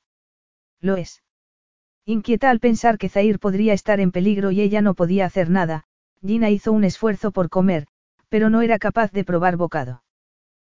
Lo 0.82 0.96
es. 0.96 1.24
Inquieta 2.06 2.50
al 2.50 2.60
pensar 2.60 2.98
que 2.98 3.10
Zair 3.10 3.40
podría 3.40 3.74
estar 3.74 4.00
en 4.00 4.12
peligro 4.12 4.52
y 4.52 4.62
ella 4.62 4.82
no 4.82 4.94
podía 4.94 5.26
hacer 5.26 5.50
nada, 5.50 5.86
Gina 6.26 6.50
hizo 6.50 6.72
un 6.72 6.84
esfuerzo 6.84 7.32
por 7.32 7.50
comer, 7.50 7.88
pero 8.30 8.50
no 8.50 8.62
era 8.62 8.80
capaz 8.80 9.12
de 9.12 9.24
probar 9.24 9.58
bocado. 9.58 10.04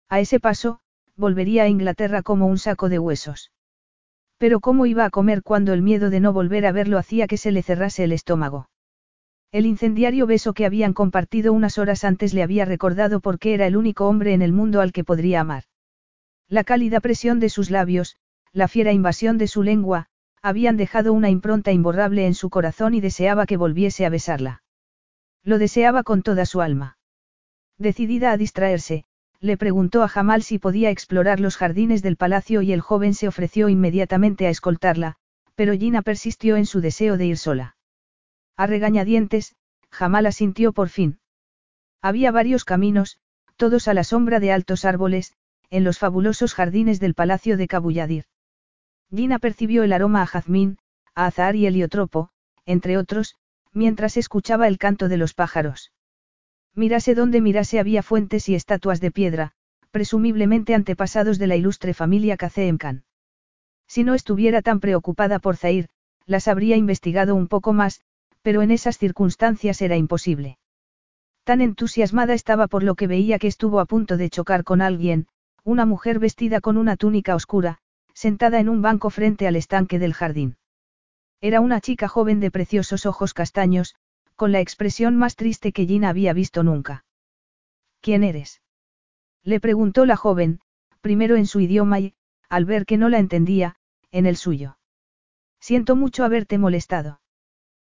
A 0.10 0.20
ese 0.20 0.40
paso, 0.40 0.80
volvería 1.16 1.64
a 1.64 1.70
Inglaterra 1.70 2.22
como 2.22 2.48
un 2.48 2.58
saco 2.58 2.90
de 2.90 3.00
huesos. 3.00 3.52
Pero 4.38 4.60
¿cómo 4.60 4.86
iba 4.86 5.06
a 5.06 5.10
comer 5.10 5.44
cuando 5.44 5.74
el 5.74 5.82
miedo 5.82 6.10
de 6.10 6.20
no 6.20 6.34
volver 6.34 6.66
a 6.66 6.72
verlo 6.72 6.98
hacía 6.98 7.28
que 7.28 7.38
se 7.38 7.52
le 7.52 7.64
cerrase 7.64 8.04
el 8.04 8.12
estómago? 8.12 8.70
El 9.54 9.68
incendiario 9.68 10.26
beso 10.26 10.54
que 10.54 10.66
habían 10.66 10.94
compartido 10.94 11.54
unas 11.54 11.78
horas 11.78 12.04
antes 12.04 12.34
le 12.34 12.42
había 12.42 12.66
recordado 12.66 13.20
por 13.20 13.38
qué 13.38 13.54
era 13.54 13.68
el 13.68 13.78
único 13.78 14.08
hombre 14.08 14.34
en 14.34 14.42
el 14.42 14.52
mundo 14.52 14.82
al 14.82 14.92
que 14.92 15.04
podría 15.04 15.42
amar. 15.42 15.66
La 16.50 16.64
cálida 16.64 17.00
presión 17.00 17.40
de 17.40 17.50
sus 17.50 17.70
labios, 17.70 18.18
la 18.52 18.68
fiera 18.68 18.94
invasión 18.94 19.38
de 19.38 19.46
su 19.46 19.62
lengua, 19.62 20.08
habían 20.42 20.76
dejado 20.76 21.14
una 21.14 21.30
impronta 21.30 21.72
imborrable 21.72 22.26
en 22.26 22.34
su 22.34 22.50
corazón 22.50 22.96
y 22.96 23.00
deseaba 23.00 23.46
que 23.46 23.56
volviese 23.56 24.08
a 24.08 24.10
besarla. 24.10 24.64
Lo 25.44 25.60
deseaba 25.60 26.02
con 26.02 26.24
toda 26.24 26.48
su 26.48 26.60
alma. 26.62 26.98
Decidida 27.78 28.32
a 28.32 28.38
distraerse, 28.38 29.06
le 29.40 29.56
preguntó 29.56 30.02
a 30.02 30.08
Jamal 30.08 30.42
si 30.42 30.58
podía 30.58 30.90
explorar 30.90 31.40
los 31.40 31.58
jardines 31.58 32.02
del 32.02 32.18
palacio 32.18 32.64
y 32.64 32.74
el 32.74 32.82
joven 32.82 33.14
se 33.14 33.28
ofreció 33.28 33.70
inmediatamente 33.70 34.48
a 34.48 34.50
escoltarla, 34.50 35.18
pero 35.54 35.74
Gina 35.74 36.02
persistió 36.02 36.56
en 36.58 36.66
su 36.66 36.82
deseo 36.82 37.18
de 37.18 37.28
ir 37.28 37.38
sola. 37.38 37.76
A 38.56 38.68
regañadientes, 38.68 39.56
Jamal 39.90 40.26
asintió 40.26 40.74
por 40.74 40.90
fin. 40.90 41.20
Había 42.02 42.32
varios 42.32 42.66
caminos, 42.66 43.18
todos 43.56 43.88
a 43.88 43.94
la 43.94 44.04
sombra 44.04 44.40
de 44.40 44.52
altos 44.52 44.86
árboles, 44.86 45.34
en 45.70 45.84
los 45.84 46.00
fabulosos 46.00 46.54
jardines 46.54 47.00
del 47.00 47.16
palacio 47.16 47.58
de 47.58 47.68
Cabulladir. 47.68 48.26
Gina 49.10 49.40
percibió 49.40 49.84
el 49.84 49.94
aroma 49.94 50.22
a 50.22 50.26
jazmín, 50.26 50.78
a 51.16 51.28
azahar 51.28 51.56
y 51.56 51.66
heliotropo, 51.66 52.30
entre 52.66 52.98
otros, 52.98 53.36
mientras 53.72 54.18
escuchaba 54.18 54.68
el 54.68 54.78
canto 54.78 55.08
de 55.08 55.18
los 55.18 55.34
pájaros. 55.34 55.92
Mirase 56.76 57.16
donde 57.16 57.42
mirase 57.42 57.80
había 57.80 58.04
fuentes 58.04 58.50
y 58.50 58.56
estatuas 58.56 59.00
de 59.02 59.12
piedra, 59.12 59.54
presumiblemente 59.92 60.74
antepasados 60.74 61.38
de 61.38 61.48
la 61.48 61.56
ilustre 61.56 61.94
familia 61.94 62.38
Khan. 62.38 63.04
Si 63.88 64.04
no 64.04 64.16
estuviera 64.16 64.62
tan 64.62 64.80
preocupada 64.80 65.40
por 65.40 65.58
Zair, 65.58 65.90
las 66.26 66.48
habría 66.48 66.76
investigado 66.78 67.36
un 67.36 67.48
poco 67.48 67.74
más, 67.74 68.02
pero 68.44 68.62
en 68.62 68.70
esas 68.70 69.00
circunstancias 69.00 69.82
era 69.82 69.98
imposible. 69.98 70.60
Tan 71.44 71.62
entusiasmada 71.62 72.34
estaba 72.34 72.68
por 72.68 72.84
lo 72.84 72.96
que 72.96 73.08
veía 73.08 73.40
que 73.40 73.48
estuvo 73.48 73.80
a 73.80 73.86
punto 73.86 74.16
de 74.18 74.30
chocar 74.30 74.64
con 74.64 74.82
alguien, 74.82 75.28
una 75.64 75.86
mujer 75.86 76.20
vestida 76.20 76.62
con 76.62 76.78
una 76.78 76.96
túnica 76.98 77.36
oscura, 77.36 77.80
sentada 78.14 78.60
en 78.60 78.70
un 78.70 78.82
banco 78.82 79.10
frente 79.10 79.48
al 79.48 79.56
estanque 79.56 79.98
del 79.98 80.14
jardín. 80.14 80.58
Era 81.42 81.62
una 81.62 81.82
chica 81.82 82.08
joven 82.08 82.40
de 82.40 82.52
preciosos 82.52 83.06
ojos 83.06 83.34
castaños, 83.34 83.96
con 84.36 84.52
la 84.52 84.60
expresión 84.60 85.16
más 85.16 85.36
triste 85.36 85.72
que 85.72 85.86
Gina 85.86 86.10
había 86.10 86.34
visto 86.34 86.64
nunca. 86.64 87.06
¿Quién 88.02 88.24
eres? 88.24 88.62
Le 89.44 89.60
preguntó 89.60 90.06
la 90.06 90.16
joven, 90.16 90.60
primero 91.02 91.36
en 91.36 91.48
su 91.48 91.60
idioma 91.60 92.00
y, 92.00 92.14
al 92.50 92.66
ver 92.66 92.86
que 92.86 92.98
no 92.98 93.10
la 93.10 93.20
entendía, 93.20 93.76
en 94.12 94.26
el 94.26 94.38
suyo. 94.38 94.78
Siento 95.60 95.96
mucho 95.96 96.24
haberte 96.24 96.58
molestado. 96.58 97.20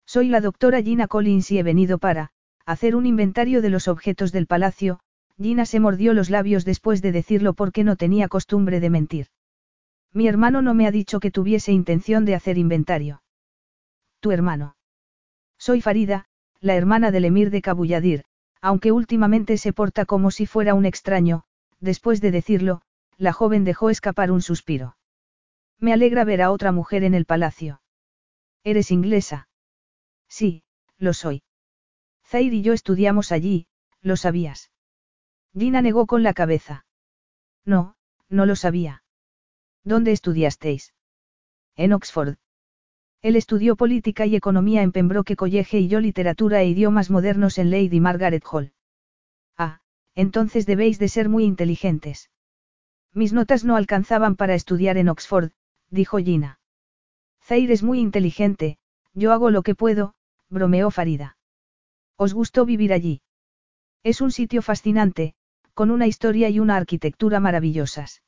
Soy 0.07 0.29
la 0.29 0.41
doctora 0.41 0.81
Gina 0.83 1.09
Collins 1.09 1.51
y 1.51 1.59
he 1.59 1.63
venido 1.63 1.99
para, 1.99 2.31
hacer 2.65 2.95
un 2.95 3.07
inventario 3.07 3.61
de 3.61 3.71
los 3.71 3.89
objetos 3.89 4.33
del 4.33 4.47
palacio, 4.47 5.01
Gina 5.37 5.67
se 5.67 5.81
mordió 5.81 6.15
los 6.15 6.31
labios 6.31 6.65
después 6.65 7.03
de 7.03 7.13
decirlo 7.13 7.53
porque 7.55 7.85
no 7.85 7.97
tenía 7.97 8.29
costumbre 8.29 8.81
de 8.81 8.91
mentir. 8.91 9.27
Mi 10.13 10.29
hermano 10.29 10.63
no 10.63 10.73
me 10.75 10.87
ha 10.87 10.91
dicho 10.91 11.21
que 11.21 11.31
tuviese 11.31 11.73
intención 11.73 12.25
de 12.25 12.35
hacer 12.35 12.57
inventario. 12.57 13.23
Tu 14.21 14.31
hermano. 14.31 14.77
Soy 15.59 15.81
Farida, 15.81 16.27
la 16.61 16.75
hermana 16.75 17.11
del 17.11 17.27
emir 17.27 17.51
de 17.51 17.61
Kabuyadir, 17.61 18.25
aunque 18.63 18.93
últimamente 18.93 19.59
se 19.59 19.73
porta 19.73 20.07
como 20.07 20.31
si 20.31 20.47
fuera 20.47 20.75
un 20.75 20.87
extraño, 20.87 21.45
después 21.81 22.21
de 22.21 22.31
decirlo, 22.31 22.81
la 23.19 23.33
joven 23.33 23.65
dejó 23.65 23.91
escapar 23.91 24.31
un 24.31 24.41
suspiro. 24.41 24.97
Me 25.79 25.93
alegra 25.93 26.25
ver 26.25 26.43
a 26.43 26.51
otra 26.51 26.73
mujer 26.73 27.05
en 27.05 27.15
el 27.15 27.27
palacio. 27.27 27.83
¿Eres 28.65 28.91
inglesa? 28.91 29.49
Sí, 30.29 30.63
lo 30.99 31.13
soy. 31.13 31.43
Zair 32.25 32.53
y 32.55 32.63
yo 32.63 32.73
estudiamos 32.73 33.33
allí, 33.33 33.67
¿lo 34.01 34.17
sabías? 34.17 34.71
Gina 35.57 35.81
negó 35.83 36.07
con 36.07 36.23
la 36.23 36.35
cabeza. 36.35 36.85
No, 37.65 37.97
no 38.29 38.47
lo 38.47 38.57
sabía. 38.57 39.03
¿Dónde 39.85 40.13
estudiasteis? 40.13 40.95
En 41.77 41.93
Oxford. 41.93 42.37
Él 43.23 43.37
estudió 43.37 43.77
política 43.77 44.27
y 44.27 44.37
economía 44.37 44.83
en 44.83 44.93
Pembroke 44.93 45.37
College 45.37 45.79
y 45.79 45.89
yo 45.89 46.01
literatura 46.01 46.63
e 46.63 46.69
idiomas 46.69 47.11
modernos 47.11 47.59
en 47.59 47.71
Lady 47.71 48.01
Margaret 48.01 48.45
Hall. 48.51 48.73
Ah, 49.57 49.81
entonces 50.15 50.67
debéis 50.67 50.99
de 50.99 51.09
ser 51.09 51.29
muy 51.29 51.45
inteligentes. 51.45 52.31
Mis 53.13 53.33
notas 53.33 53.65
no 53.65 53.77
alcanzaban 53.77 54.37
para 54.37 54.55
estudiar 54.55 54.99
en 54.99 55.09
Oxford, 55.09 55.53
dijo 55.91 56.19
Gina. 56.19 56.61
Zaire 57.43 57.73
es 57.73 57.83
muy 57.83 58.01
inteligente, 58.01 58.79
yo 59.17 59.33
hago 59.33 59.51
lo 59.51 59.63
que 59.63 59.75
puedo, 59.75 60.15
bromeó 60.51 60.91
Farida. 60.91 61.37
¿Os 62.17 62.35
gustó 62.35 62.65
vivir 62.67 62.93
allí? 62.93 63.23
Es 64.05 64.21
un 64.21 64.31
sitio 64.31 64.63
fascinante, 64.63 65.35
con 65.75 65.91
una 65.91 66.07
historia 66.07 66.49
y 66.51 66.61
una 66.61 66.77
arquitectura 66.77 67.41
maravillosas. 67.41 68.23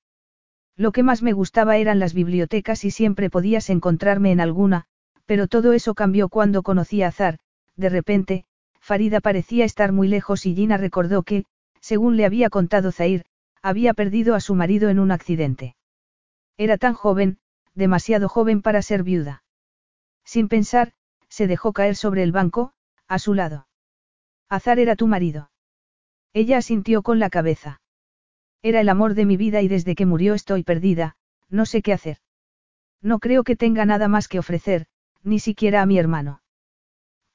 Lo 0.76 0.90
que 0.90 1.02
más 1.02 1.22
me 1.22 1.32
gustaba 1.32 1.76
eran 1.76 1.98
las 1.98 2.14
bibliotecas 2.14 2.84
y 2.84 2.90
siempre 2.90 3.30
podías 3.30 3.68
encontrarme 3.68 4.32
en 4.32 4.40
alguna, 4.40 4.86
pero 5.26 5.46
todo 5.46 5.72
eso 5.74 5.94
cambió 5.94 6.28
cuando 6.28 6.62
conocí 6.62 7.02
a 7.02 7.08
Azar, 7.08 7.38
de 7.76 7.90
repente, 7.90 8.44
Farida 8.80 9.20
parecía 9.20 9.64
estar 9.64 9.92
muy 9.92 10.08
lejos 10.08 10.46
y 10.46 10.54
Gina 10.54 10.78
recordó 10.78 11.22
que, 11.22 11.44
según 11.80 12.16
le 12.16 12.24
había 12.24 12.48
contado 12.48 12.92
Zair, 12.92 13.24
había 13.60 13.92
perdido 13.92 14.34
a 14.34 14.40
su 14.40 14.54
marido 14.54 14.88
en 14.88 14.98
un 14.98 15.10
accidente. 15.10 15.76
Era 16.56 16.78
tan 16.78 16.94
joven, 16.94 17.38
demasiado 17.74 18.28
joven 18.28 18.62
para 18.62 18.82
ser 18.82 19.02
viuda. 19.02 19.42
Sin 20.28 20.48
pensar, 20.48 20.92
se 21.30 21.46
dejó 21.46 21.72
caer 21.72 21.96
sobre 21.96 22.22
el 22.22 22.32
banco, 22.32 22.74
a 23.06 23.18
su 23.18 23.32
lado. 23.32 23.66
Azar 24.50 24.78
era 24.78 24.94
tu 24.94 25.06
marido. 25.06 25.50
Ella 26.34 26.58
asintió 26.58 27.00
con 27.00 27.18
la 27.18 27.30
cabeza. 27.30 27.80
Era 28.60 28.82
el 28.82 28.90
amor 28.90 29.14
de 29.14 29.24
mi 29.24 29.38
vida 29.38 29.62
y 29.62 29.68
desde 29.68 29.94
que 29.94 30.04
murió 30.04 30.34
estoy 30.34 30.64
perdida, 30.64 31.16
no 31.48 31.64
sé 31.64 31.80
qué 31.80 31.94
hacer. 31.94 32.18
No 33.00 33.20
creo 33.20 33.42
que 33.42 33.56
tenga 33.56 33.86
nada 33.86 34.06
más 34.06 34.28
que 34.28 34.38
ofrecer, 34.38 34.84
ni 35.22 35.38
siquiera 35.38 35.80
a 35.80 35.86
mi 35.86 35.98
hermano. 35.98 36.42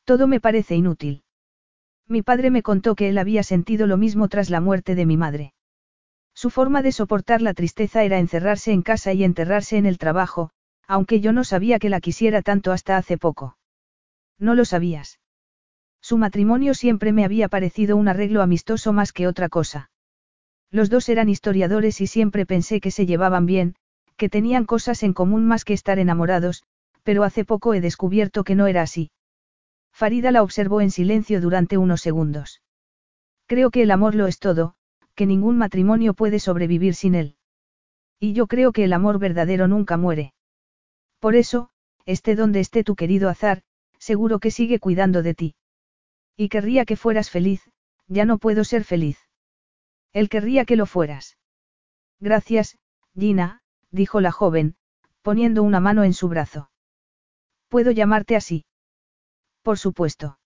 Todo 0.03 0.27
me 0.27 0.39
parece 0.39 0.75
inútil. 0.75 1.23
Mi 2.07 2.21
padre 2.21 2.51
me 2.51 2.61
contó 2.61 2.93
que 2.93 3.09
él 3.09 3.17
había 3.17 3.41
sentido 3.41 3.87
lo 3.87 3.97
mismo 3.97 4.27
tras 4.27 4.51
la 4.51 4.61
muerte 4.61 4.93
de 4.93 5.07
mi 5.07 5.17
madre. 5.17 5.55
Su 6.35 6.51
forma 6.51 6.83
de 6.83 6.91
soportar 6.91 7.41
la 7.41 7.55
tristeza 7.55 8.03
era 8.03 8.19
encerrarse 8.19 8.71
en 8.71 8.83
casa 8.83 9.13
y 9.13 9.23
enterrarse 9.23 9.77
en 9.77 9.87
el 9.87 9.97
trabajo, 9.97 10.51
aunque 10.93 11.21
yo 11.21 11.33
no 11.33 11.43
sabía 11.43 11.79
que 11.79 11.89
la 11.89 11.99
quisiera 11.99 12.43
tanto 12.43 12.71
hasta 12.71 12.97
hace 12.97 13.17
poco. 13.17 13.57
No 14.37 14.53
lo 14.53 14.63
sabías. 14.63 15.19
Su 16.01 16.19
matrimonio 16.19 16.75
siempre 16.75 17.11
me 17.11 17.25
había 17.25 17.47
parecido 17.47 17.97
un 17.97 18.07
arreglo 18.07 18.43
amistoso 18.43 18.93
más 18.93 19.11
que 19.11 19.25
otra 19.25 19.49
cosa. 19.49 19.89
Los 20.69 20.91
dos 20.91 21.09
eran 21.09 21.29
historiadores 21.29 21.99
y 21.99 22.05
siempre 22.05 22.45
pensé 22.45 22.79
que 22.79 22.91
se 22.91 23.07
llevaban 23.07 23.47
bien, 23.47 23.73
que 24.17 24.29
tenían 24.29 24.65
cosas 24.65 25.01
en 25.01 25.13
común 25.13 25.47
más 25.47 25.65
que 25.65 25.73
estar 25.73 25.97
enamorados, 25.97 26.61
pero 27.01 27.23
hace 27.23 27.43
poco 27.43 27.73
he 27.73 27.81
descubierto 27.81 28.43
que 28.43 28.53
no 28.53 28.67
era 28.67 28.83
así. 28.83 29.09
Farida 29.93 30.29
la 30.31 30.43
observó 30.43 30.79
en 30.79 30.91
silencio 30.91 31.41
durante 31.41 31.79
unos 31.79 32.01
segundos. 32.01 32.61
Creo 33.47 33.71
que 33.71 33.81
el 33.81 33.89
amor 33.89 34.13
lo 34.13 34.27
es 34.27 34.37
todo, 34.37 34.75
que 35.15 35.25
ningún 35.25 35.57
matrimonio 35.57 36.13
puede 36.13 36.37
sobrevivir 36.37 36.93
sin 36.93 37.15
él. 37.15 37.35
Y 38.19 38.33
yo 38.33 38.45
creo 38.45 38.71
que 38.71 38.83
el 38.83 38.93
amor 38.93 39.17
verdadero 39.17 39.67
nunca 39.67 39.97
muere. 39.97 40.33
Por 41.23 41.37
eso, 41.37 41.69
esté 42.05 42.35
donde 42.35 42.59
esté 42.59 42.83
tu 42.83 42.97
querido 42.97 43.29
azar, 43.29 43.61
seguro 43.97 44.39
que 44.39 44.51
sigue 44.51 44.79
cuidando 44.79 45.23
de 45.23 45.33
ti. 45.33 45.55
Y 46.35 46.49
querría 46.49 46.83
que 46.83 46.97
fueras 46.97 47.29
feliz, 47.29 47.61
ya 48.07 48.25
no 48.25 48.39
puedo 48.39 48.65
ser 48.65 48.83
feliz. 48.83 49.17
Él 50.11 50.27
querría 50.27 50.65
que 50.65 50.75
lo 50.75 50.85
fueras. 50.85 51.37
Gracias, 52.19 52.77
Gina, 53.17 53.61
dijo 53.89 54.19
la 54.19 54.33
joven, 54.33 54.75
poniendo 55.21 55.63
una 55.63 55.79
mano 55.79 56.03
en 56.03 56.11
su 56.11 56.27
brazo. 56.27 56.69
¿Puedo 57.69 57.91
llamarte 57.91 58.35
así? 58.35 58.65
Por 59.61 59.79
supuesto. 59.79 60.39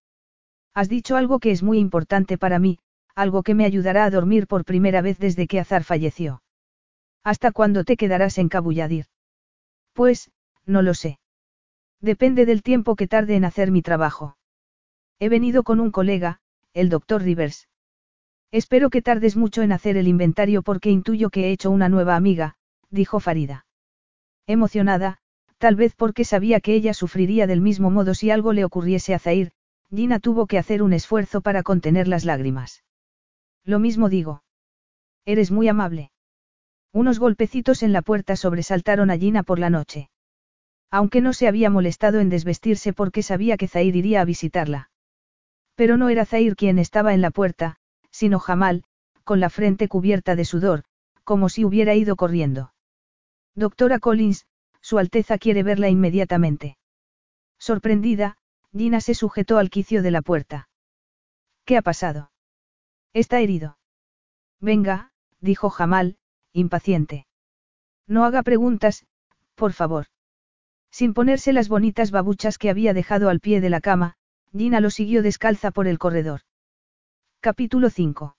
Has 0.76 0.90
dicho 0.90 1.16
algo 1.16 1.40
que 1.40 1.50
es 1.50 1.64
muy 1.64 1.80
importante 1.80 2.38
para 2.38 2.60
mí, 2.60 2.78
algo 3.16 3.42
que 3.42 3.56
me 3.56 3.66
ayudará 3.66 4.06
a 4.06 4.12
dormir 4.12 4.46
por 4.46 4.64
primera 4.64 5.02
vez 5.02 5.18
desde 5.18 5.48
que 5.48 5.60
Azar 5.60 5.84
falleció. 5.84 6.44
¿Hasta 7.24 7.52
cuándo 7.52 7.84
te 7.84 7.98
quedarás 7.98 8.38
en 8.38 8.48
Cabulladir? 8.48 9.08
Pues, 9.94 10.30
no 10.68 10.82
lo 10.84 10.94
sé. 10.94 11.20
Depende 12.00 12.46
del 12.46 12.62
tiempo 12.62 12.96
que 12.96 13.08
tarde 13.08 13.36
en 13.36 13.46
hacer 13.46 13.72
mi 13.72 13.82
trabajo. 13.82 14.38
He 15.20 15.30
venido 15.30 15.64
con 15.64 15.80
un 15.80 15.90
colega, 15.90 16.40
el 16.74 16.90
doctor 16.90 17.24
Rivers. 17.24 17.68
Espero 18.52 18.90
que 18.90 19.02
tardes 19.02 19.36
mucho 19.36 19.64
en 19.64 19.72
hacer 19.72 19.98
el 19.98 20.08
inventario 20.08 20.62
porque 20.62 20.92
intuyo 20.92 21.30
que 21.30 21.46
he 21.46 21.52
hecho 21.52 21.72
una 21.72 21.90
nueva 21.90 22.16
amiga, 22.16 22.56
dijo 22.90 23.20
Farida. 23.20 23.66
Emocionada, 24.46 25.18
tal 25.58 25.76
vez 25.76 25.96
porque 25.96 26.24
sabía 26.24 26.60
que 26.60 26.76
ella 26.76 26.94
sufriría 26.94 27.48
del 27.48 27.62
mismo 27.62 27.90
modo 27.90 28.14
si 28.14 28.30
algo 28.30 28.54
le 28.54 28.64
ocurriese 28.64 29.14
a 29.14 29.20
Zair, 29.20 29.52
Gina 29.90 30.20
tuvo 30.20 30.48
que 30.48 30.58
hacer 30.58 30.84
un 30.84 30.94
esfuerzo 30.94 31.42
para 31.42 31.64
contener 31.64 32.08
las 32.08 32.26
lágrimas. 32.26 32.84
Lo 33.64 33.80
mismo 33.80 34.08
digo. 34.08 34.44
Eres 35.26 35.52
muy 35.52 35.68
amable. 35.68 36.12
Unos 36.94 37.20
golpecitos 37.20 37.84
en 37.84 37.92
la 37.92 38.02
puerta 38.02 38.36
sobresaltaron 38.36 39.10
a 39.10 39.18
Gina 39.18 39.44
por 39.44 39.60
la 39.60 39.70
noche. 39.70 40.10
Aunque 40.90 41.22
no 41.22 41.34
se 41.34 41.48
había 41.48 41.70
molestado 41.70 42.20
en 42.20 42.30
desvestirse 42.30 42.94
porque 42.94 43.24
sabía 43.24 43.58
que 43.58 43.68
Zair 43.68 43.96
iría 43.96 44.22
a 44.22 44.26
visitarla. 44.26 44.90
Pero 45.76 45.98
no 45.98 46.10
era 46.10 46.26
Zair 46.26 46.56
quien 46.56 46.80
estaba 46.80 47.14
en 47.14 47.22
la 47.22 47.32
puerta, 47.32 47.78
sino 48.10 48.40
Jamal, 48.40 48.84
con 49.24 49.40
la 49.40 49.50
frente 49.50 49.88
cubierta 49.88 50.36
de 50.36 50.46
sudor, 50.46 50.84
como 51.24 51.50
si 51.50 51.66
hubiera 51.66 51.94
ido 51.94 52.16
corriendo. 52.16 52.74
Doctora 53.54 54.00
Collins, 54.00 54.48
Su 54.82 54.98
Alteza 54.98 55.38
quiere 55.38 55.64
verla 55.64 55.90
inmediatamente. 55.90 56.78
Sorprendida, 57.60 58.38
Gina 58.72 59.02
se 59.02 59.14
sujetó 59.14 59.58
al 59.58 59.70
quicio 59.70 60.02
de 60.02 60.12
la 60.12 60.22
puerta. 60.22 60.70
¿Qué 61.66 61.76
ha 61.78 61.82
pasado? 61.82 62.32
Está 63.14 63.40
herido. 63.40 63.78
Venga, 64.62 65.12
dijo 65.42 65.70
Jamal, 65.70 66.18
impaciente. 66.54 67.28
No 68.08 68.24
haga 68.24 68.44
preguntas, 68.44 69.06
por 69.56 69.74
favor. 69.74 70.08
Sin 70.98 71.14
ponerse 71.14 71.54
las 71.54 71.70
bonitas 71.70 72.10
babuchas 72.10 72.58
que 72.58 72.72
había 72.72 72.92
dejado 72.92 73.30
al 73.30 73.40
pie 73.40 73.62
de 73.62 73.70
la 73.70 73.82
cama, 73.82 74.16
Gina 74.52 74.80
lo 74.80 74.90
siguió 74.90 75.22
descalza 75.22 75.70
por 75.70 75.86
el 75.86 76.00
corredor. 76.00 76.40
Capítulo 77.40 77.92
5. 77.92 78.36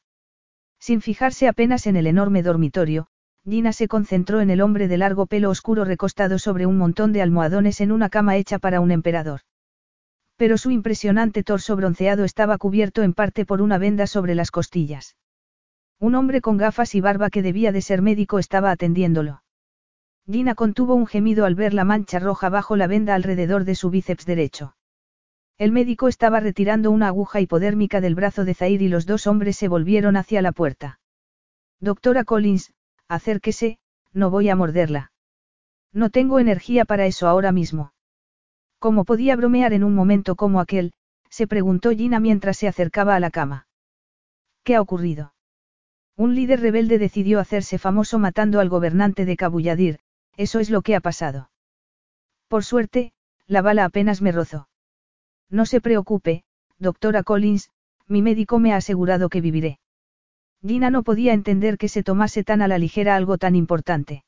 Sin 0.81 1.01
fijarse 1.01 1.47
apenas 1.47 1.87
en 1.87 1.95
el 1.95 2.09
enorme 2.09 2.43
dormitorio, 2.43 3.07
Gina 3.45 3.73
se 3.73 3.87
concentró 3.87 4.41
en 4.41 4.51
el 4.51 4.61
hombre 4.61 4.89
de 4.89 4.99
largo 4.99 5.27
pelo 5.27 5.51
oscuro 5.51 5.85
recostado 5.85 6.41
sobre 6.41 6.67
un 6.67 6.79
montón 6.79 7.13
de 7.13 7.23
almohadones 7.23 7.81
en 7.81 7.93
una 7.93 8.09
cama 8.09 8.35
hecha 8.35 8.59
para 8.59 8.81
un 8.81 8.91
emperador. 8.91 9.43
Pero 10.35 10.59
su 10.59 10.73
impresionante 10.73 11.45
torso 11.45 11.77
bronceado 11.77 12.25
estaba 12.25 12.59
cubierto 12.59 13.05
en 13.05 13.15
parte 13.15 13.47
por 13.47 13.63
una 13.63 13.79
venda 13.79 14.09
sobre 14.09 14.35
las 14.35 14.51
costillas. 14.51 15.15
Un 16.01 16.17
hombre 16.17 16.41
con 16.41 16.57
gafas 16.57 16.97
y 16.97 17.01
barba 17.01 17.31
que 17.31 17.43
debía 17.43 17.71
de 17.71 17.83
ser 17.83 18.03
médico 18.03 18.41
estaba 18.41 18.73
atendiéndolo. 18.73 19.43
Gina 20.31 20.55
contuvo 20.55 20.95
un 20.95 21.07
gemido 21.07 21.47
al 21.47 21.55
ver 21.55 21.73
la 21.73 21.85
mancha 21.85 22.19
roja 22.19 22.51
bajo 22.51 22.77
la 22.77 22.87
venda 22.87 23.15
alrededor 23.15 23.65
de 23.65 23.75
su 23.75 23.89
bíceps 23.89 24.27
derecho. 24.27 24.77
El 25.57 25.73
médico 25.73 26.07
estaba 26.07 26.39
retirando 26.39 26.91
una 26.91 27.07
aguja 27.07 27.41
hipodérmica 27.41 28.03
del 28.03 28.15
brazo 28.15 28.45
de 28.45 28.53
Zair 28.53 28.83
y 28.83 28.89
los 28.89 29.07
dos 29.07 29.27
hombres 29.27 29.57
se 29.57 29.69
volvieron 29.69 30.17
hacia 30.17 30.43
la 30.43 30.53
puerta. 30.53 31.01
Doctora 31.81 32.25
Collins, 32.25 32.75
acérquese, 33.09 33.79
no 34.13 34.29
voy 34.29 34.51
a 34.51 34.57
morderla. 34.57 35.13
No 35.95 36.11
tengo 36.11 36.41
energía 36.41 36.85
para 36.85 37.07
eso 37.07 37.27
ahora 37.27 37.51
mismo. 37.51 37.95
¿Cómo 38.79 39.07
podía 39.07 39.35
bromear 39.35 39.73
en 39.73 39.83
un 39.83 39.95
momento 39.95 40.37
como 40.37 40.61
aquel? 40.61 40.93
se 41.31 41.47
preguntó 41.47 41.91
Gina 41.93 42.21
mientras 42.21 42.59
se 42.59 42.69
acercaba 42.69 43.17
a 43.17 43.21
la 43.21 43.31
cama. 43.31 43.67
¿Qué 44.63 44.77
ha 44.77 44.83
ocurrido? 44.83 45.33
Un 46.17 46.35
líder 46.35 46.61
rebelde 46.61 46.99
decidió 46.99 47.41
hacerse 47.41 47.79
famoso 47.79 48.19
matando 48.19 48.61
al 48.61 48.69
gobernante 48.69 49.25
de 49.25 49.37
Cabulladir, 49.37 50.01
eso 50.39 50.61
es 50.61 50.71
lo 50.71 50.83
que 50.83 50.95
ha 50.95 51.01
pasado. 51.01 51.51
Por 52.47 52.65
suerte, 52.65 53.13
la 53.47 53.61
bala 53.61 53.85
apenas 53.85 54.23
me 54.23 54.33
rozó. 54.33 54.69
No 55.51 55.67
se 55.67 55.81
preocupe, 55.81 56.45
doctora 56.79 57.25
Collins, 57.25 57.71
mi 58.07 58.23
médico 58.23 58.59
me 58.61 58.73
ha 58.73 58.77
asegurado 58.77 59.29
que 59.29 59.41
viviré. 59.41 59.81
Gina 60.65 60.91
no 60.91 61.03
podía 61.03 61.33
entender 61.33 61.77
que 61.77 61.89
se 61.89 62.03
tomase 62.03 62.45
tan 62.45 62.63
a 62.63 62.69
la 62.69 62.79
ligera 62.79 63.17
algo 63.17 63.37
tan 63.37 63.57
importante. 63.57 64.25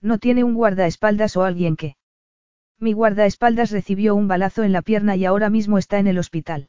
No 0.00 0.18
tiene 0.18 0.44
un 0.44 0.54
guardaespaldas 0.54 1.36
o 1.36 1.42
alguien 1.42 1.76
que. 1.76 1.96
Mi 2.78 2.92
guardaespaldas 2.92 3.70
recibió 3.72 4.14
un 4.14 4.28
balazo 4.28 4.62
en 4.62 4.72
la 4.72 4.82
pierna 4.82 5.16
y 5.16 5.24
ahora 5.24 5.50
mismo 5.50 5.78
está 5.78 5.98
en 5.98 6.06
el 6.06 6.18
hospital. 6.18 6.68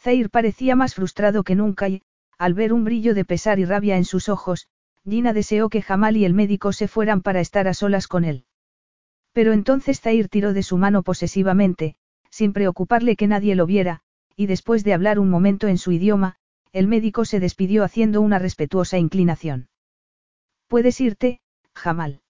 Zair 0.00 0.30
parecía 0.30 0.74
más 0.74 0.94
frustrado 0.94 1.44
que 1.44 1.54
nunca 1.54 1.88
y, 1.88 2.02
al 2.38 2.54
ver 2.54 2.72
un 2.72 2.84
brillo 2.84 3.14
de 3.14 3.24
pesar 3.24 3.58
y 3.58 3.64
rabia 3.64 3.96
en 3.96 4.04
sus 4.04 4.28
ojos, 4.28 4.68
Gina 5.04 5.32
deseó 5.32 5.68
que 5.68 5.82
Jamal 5.82 6.16
y 6.16 6.24
el 6.24 6.34
médico 6.34 6.72
se 6.72 6.88
fueran 6.88 7.22
para 7.22 7.40
estar 7.40 7.68
a 7.68 7.74
solas 7.74 8.08
con 8.08 8.24
él. 8.24 8.44
Pero 9.32 9.52
entonces 9.52 10.00
Zair 10.00 10.28
tiró 10.28 10.52
de 10.52 10.62
su 10.62 10.76
mano 10.78 11.02
posesivamente, 11.02 11.96
sin 12.30 12.52
preocuparle 12.52 13.16
que 13.16 13.26
nadie 13.26 13.54
lo 13.54 13.66
viera, 13.66 14.00
y 14.36 14.46
después 14.46 14.84
de 14.84 14.94
hablar 14.94 15.18
un 15.18 15.30
momento 15.30 15.68
en 15.68 15.78
su 15.78 15.92
idioma, 15.92 16.36
el 16.72 16.86
médico 16.86 17.24
se 17.24 17.40
despidió 17.40 17.84
haciendo 17.84 18.20
una 18.20 18.38
respetuosa 18.38 18.98
inclinación. 18.98 19.68
Puedes 20.66 21.00
irte, 21.00 21.40
Jamal. 21.74 22.20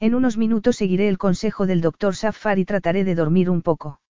En 0.00 0.14
unos 0.14 0.36
minutos 0.36 0.76
seguiré 0.76 1.08
el 1.08 1.16
consejo 1.16 1.66
del 1.66 1.80
doctor 1.80 2.16
Safar 2.16 2.58
y 2.58 2.64
trataré 2.64 3.04
de 3.04 3.14
dormir 3.14 3.48
un 3.48 3.62
poco. 3.62 4.00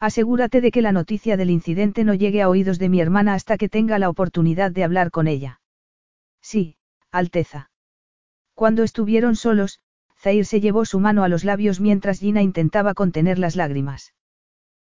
Asegúrate 0.00 0.62
de 0.62 0.70
que 0.70 0.80
la 0.80 0.92
noticia 0.92 1.36
del 1.36 1.50
incidente 1.50 2.04
no 2.04 2.14
llegue 2.14 2.40
a 2.40 2.48
oídos 2.48 2.78
de 2.78 2.88
mi 2.88 3.00
hermana 3.00 3.34
hasta 3.34 3.58
que 3.58 3.68
tenga 3.68 3.98
la 3.98 4.08
oportunidad 4.08 4.70
de 4.70 4.82
hablar 4.82 5.10
con 5.10 5.28
ella. 5.28 5.60
Sí, 6.40 6.78
Alteza. 7.12 7.70
Cuando 8.54 8.82
estuvieron 8.82 9.36
solos, 9.36 9.80
Zair 10.16 10.44
se 10.44 10.60
llevó 10.60 10.84
su 10.84 11.00
mano 11.00 11.24
a 11.24 11.28
los 11.28 11.44
labios 11.44 11.80
mientras 11.80 12.20
Gina 12.20 12.42
intentaba 12.42 12.94
contener 12.94 13.38
las 13.38 13.56
lágrimas. 13.56 14.14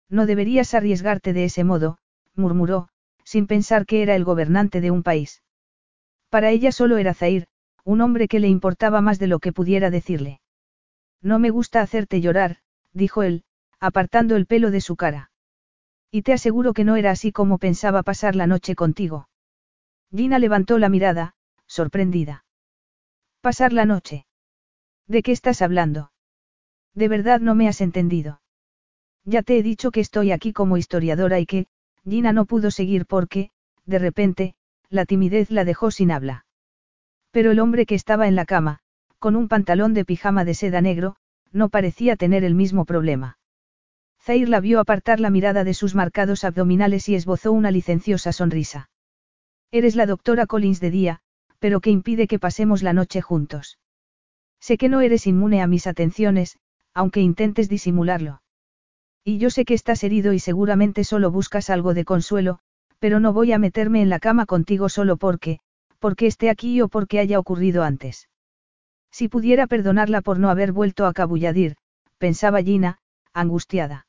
No 0.08 0.26
deberías 0.26 0.74
arriesgarte 0.74 1.32
de 1.32 1.44
ese 1.44 1.64
modo, 1.64 1.98
murmuró, 2.34 2.88
sin 3.24 3.46
pensar 3.46 3.84
que 3.84 4.02
era 4.02 4.14
el 4.14 4.24
gobernante 4.24 4.80
de 4.80 4.90
un 4.90 5.02
país. 5.02 5.42
Para 6.30 6.50
ella 6.50 6.72
solo 6.72 6.98
era 6.98 7.14
Zair, 7.14 7.46
un 7.84 8.00
hombre 8.00 8.28
que 8.28 8.40
le 8.40 8.48
importaba 8.48 9.00
más 9.00 9.18
de 9.18 9.26
lo 9.26 9.38
que 9.38 9.52
pudiera 9.52 9.90
decirle. 9.90 10.40
No 11.20 11.38
me 11.38 11.50
gusta 11.50 11.80
hacerte 11.80 12.20
llorar, 12.20 12.58
dijo 12.92 13.22
él, 13.22 13.44
apartando 13.80 14.36
el 14.36 14.46
pelo 14.46 14.70
de 14.70 14.80
su 14.80 14.96
cara. 14.96 15.30
Y 16.10 16.22
te 16.22 16.32
aseguro 16.32 16.74
que 16.74 16.84
no 16.84 16.96
era 16.96 17.10
así 17.10 17.32
como 17.32 17.58
pensaba 17.58 18.02
pasar 18.02 18.36
la 18.36 18.46
noche 18.46 18.74
contigo. 18.74 19.28
Gina 20.14 20.38
levantó 20.38 20.78
la 20.78 20.88
mirada, 20.88 21.34
sorprendida. 21.66 22.44
¿Pasar 23.40 23.72
la 23.72 23.84
noche? 23.84 24.26
¿De 25.06 25.22
qué 25.22 25.32
estás 25.32 25.62
hablando? 25.62 26.12
De 26.94 27.08
verdad 27.08 27.40
no 27.40 27.54
me 27.54 27.68
has 27.68 27.80
entendido. 27.80 28.40
Ya 29.24 29.42
te 29.42 29.58
he 29.58 29.62
dicho 29.62 29.90
que 29.90 30.00
estoy 30.00 30.32
aquí 30.32 30.52
como 30.52 30.76
historiadora 30.76 31.40
y 31.40 31.46
que, 31.46 31.66
Gina 32.08 32.32
no 32.32 32.44
pudo 32.44 32.70
seguir 32.70 33.06
porque, 33.06 33.50
de 33.86 33.98
repente, 33.98 34.54
la 34.90 35.06
timidez 35.06 35.50
la 35.50 35.64
dejó 35.64 35.90
sin 35.90 36.10
habla. 36.10 36.46
Pero 37.30 37.50
el 37.50 37.60
hombre 37.60 37.86
que 37.86 37.94
estaba 37.94 38.28
en 38.28 38.36
la 38.36 38.44
cama, 38.44 38.80
con 39.18 39.36
un 39.36 39.48
pantalón 39.48 39.94
de 39.94 40.04
pijama 40.04 40.44
de 40.44 40.54
seda 40.54 40.80
negro, 40.80 41.16
no 41.50 41.68
parecía 41.68 42.16
tener 42.16 42.44
el 42.44 42.54
mismo 42.54 42.84
problema. 42.84 43.38
Zair 44.22 44.48
la 44.48 44.60
vio 44.60 44.80
apartar 44.80 45.20
la 45.20 45.30
mirada 45.30 45.64
de 45.64 45.74
sus 45.74 45.94
marcados 45.94 46.44
abdominales 46.44 47.08
y 47.08 47.14
esbozó 47.14 47.52
una 47.52 47.70
licenciosa 47.70 48.32
sonrisa. 48.32 48.90
Eres 49.70 49.96
la 49.96 50.06
doctora 50.06 50.46
Collins 50.46 50.80
de 50.80 50.90
día, 50.90 51.20
pero 51.64 51.80
¿qué 51.80 51.88
impide 51.88 52.26
que 52.26 52.38
pasemos 52.38 52.82
la 52.82 52.92
noche 52.92 53.22
juntos? 53.22 53.78
Sé 54.60 54.76
que 54.76 54.90
no 54.90 55.00
eres 55.00 55.26
inmune 55.26 55.62
a 55.62 55.66
mis 55.66 55.86
atenciones, 55.86 56.58
aunque 56.92 57.22
intentes 57.22 57.70
disimularlo. 57.70 58.42
Y 59.24 59.38
yo 59.38 59.48
sé 59.48 59.64
que 59.64 59.72
estás 59.72 60.04
herido 60.04 60.34
y 60.34 60.40
seguramente 60.40 61.04
solo 61.04 61.30
buscas 61.30 61.70
algo 61.70 61.94
de 61.94 62.04
consuelo, 62.04 62.58
pero 62.98 63.18
no 63.18 63.32
voy 63.32 63.52
a 63.52 63.58
meterme 63.58 64.02
en 64.02 64.10
la 64.10 64.18
cama 64.18 64.44
contigo 64.44 64.90
solo 64.90 65.16
porque, 65.16 65.58
porque 66.00 66.26
esté 66.26 66.50
aquí 66.50 66.82
o 66.82 66.88
porque 66.88 67.18
haya 67.18 67.38
ocurrido 67.38 67.82
antes. 67.82 68.28
Si 69.10 69.28
pudiera 69.28 69.66
perdonarla 69.66 70.20
por 70.20 70.38
no 70.38 70.50
haber 70.50 70.70
vuelto 70.70 71.06
a 71.06 71.14
Cabulladir, 71.14 71.76
pensaba 72.18 72.62
Gina, 72.62 72.98
angustiada. 73.32 74.06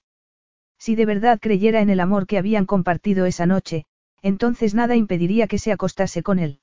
Si 0.78 0.96
de 0.96 1.06
verdad 1.06 1.40
creyera 1.42 1.80
en 1.80 1.90
el 1.90 2.02
amor 2.02 2.28
que 2.28 2.38
habían 2.38 2.66
compartido 2.66 3.26
esa 3.26 3.46
noche, 3.46 3.86
entonces 4.22 4.76
nada 4.76 4.98
impediría 4.98 5.48
que 5.48 5.58
se 5.58 5.72
acostase 5.72 6.22
con 6.22 6.40
él. 6.40 6.60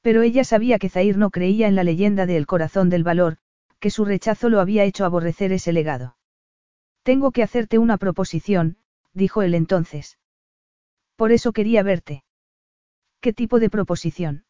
Pero 0.00 0.22
ella 0.22 0.44
sabía 0.44 0.78
que 0.78 0.88
Zair 0.88 1.16
no 1.16 1.30
creía 1.30 1.68
en 1.68 1.74
la 1.74 1.84
leyenda 1.84 2.26
del 2.26 2.46
corazón 2.46 2.88
del 2.88 3.04
valor, 3.04 3.38
que 3.80 3.90
su 3.90 4.04
rechazo 4.04 4.48
lo 4.48 4.60
había 4.60 4.84
hecho 4.84 5.04
aborrecer 5.04 5.52
ese 5.52 5.72
legado. 5.72 6.16
Tengo 7.02 7.30
que 7.30 7.42
hacerte 7.42 7.78
una 7.78 7.96
proposición, 7.96 8.76
dijo 9.12 9.42
él 9.42 9.54
entonces. 9.54 10.18
Por 11.16 11.32
eso 11.32 11.52
quería 11.52 11.82
verte. 11.82 12.24
¿Qué 13.20 13.32
tipo 13.32 13.58
de 13.58 13.70
proposición? 13.70 14.44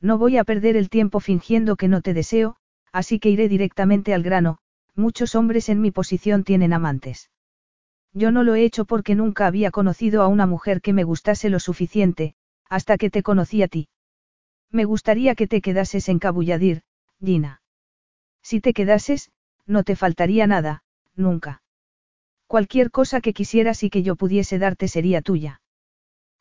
No 0.00 0.18
voy 0.18 0.36
a 0.36 0.44
perder 0.44 0.76
el 0.76 0.88
tiempo 0.88 1.20
fingiendo 1.20 1.76
que 1.76 1.88
no 1.88 2.00
te 2.00 2.14
deseo, 2.14 2.56
así 2.92 3.18
que 3.18 3.30
iré 3.30 3.48
directamente 3.48 4.14
al 4.14 4.22
grano, 4.22 4.58
muchos 4.94 5.34
hombres 5.34 5.68
en 5.68 5.80
mi 5.80 5.90
posición 5.90 6.44
tienen 6.44 6.72
amantes. 6.72 7.30
Yo 8.12 8.30
no 8.30 8.42
lo 8.42 8.54
he 8.54 8.64
hecho 8.64 8.84
porque 8.84 9.14
nunca 9.14 9.46
había 9.46 9.70
conocido 9.70 10.22
a 10.22 10.28
una 10.28 10.46
mujer 10.46 10.80
que 10.80 10.92
me 10.92 11.04
gustase 11.04 11.50
lo 11.50 11.60
suficiente, 11.60 12.34
hasta 12.68 12.98
que 12.98 13.10
te 13.10 13.22
conocí 13.22 13.62
a 13.62 13.68
ti. 13.68 13.88
Me 14.72 14.86
gustaría 14.86 15.34
que 15.34 15.46
te 15.46 15.60
quedases 15.60 16.08
en 16.08 16.18
Cabulladir, 16.18 16.82
Gina. 17.22 17.60
Si 18.42 18.60
te 18.62 18.72
quedases, 18.72 19.30
no 19.66 19.84
te 19.84 19.96
faltaría 19.96 20.46
nada, 20.46 20.82
nunca. 21.14 21.62
Cualquier 22.46 22.90
cosa 22.90 23.20
que 23.20 23.34
quisieras 23.34 23.82
y 23.82 23.90
que 23.90 24.02
yo 24.02 24.16
pudiese 24.16 24.58
darte 24.58 24.88
sería 24.88 25.20
tuya. 25.20 25.60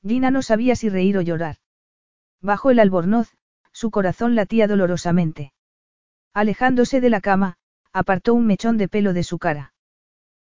Gina 0.02 0.32
no 0.32 0.42
sabía 0.42 0.78
si 0.78 0.88
reír 0.88 1.18
o 1.18 1.22
llorar. 1.22 1.58
Bajo 2.42 2.72
el 2.72 2.80
albornoz, 2.80 3.36
su 3.74 3.92
corazón 3.92 4.36
latía 4.36 4.68
dolorosamente. 4.68 5.54
Alejándose 6.34 7.02
de 7.02 7.10
la 7.10 7.20
cama, 7.20 7.58
apartó 7.92 8.34
un 8.34 8.48
mechón 8.48 8.78
de 8.78 8.88
pelo 8.88 9.12
de 9.14 9.24
su 9.24 9.40
cara. 9.40 9.74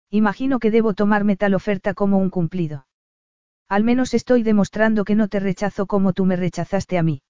Imagino 0.10 0.60
que 0.60 0.72
debo 0.72 0.94
tomarme 0.94 1.38
tal 1.38 1.54
oferta 1.54 1.94
como 1.94 2.18
un 2.18 2.30
cumplido. 2.30 2.86
Al 3.70 3.86
menos 3.86 4.14
estoy 4.14 4.44
demostrando 4.44 5.06
que 5.06 5.16
no 5.16 5.30
te 5.30 5.40
rechazo 5.40 5.86
como 5.86 6.12
tú 6.14 6.26
me 6.26 6.36
rechazaste 6.36 6.98
a 6.98 7.04
mí. 7.04 7.22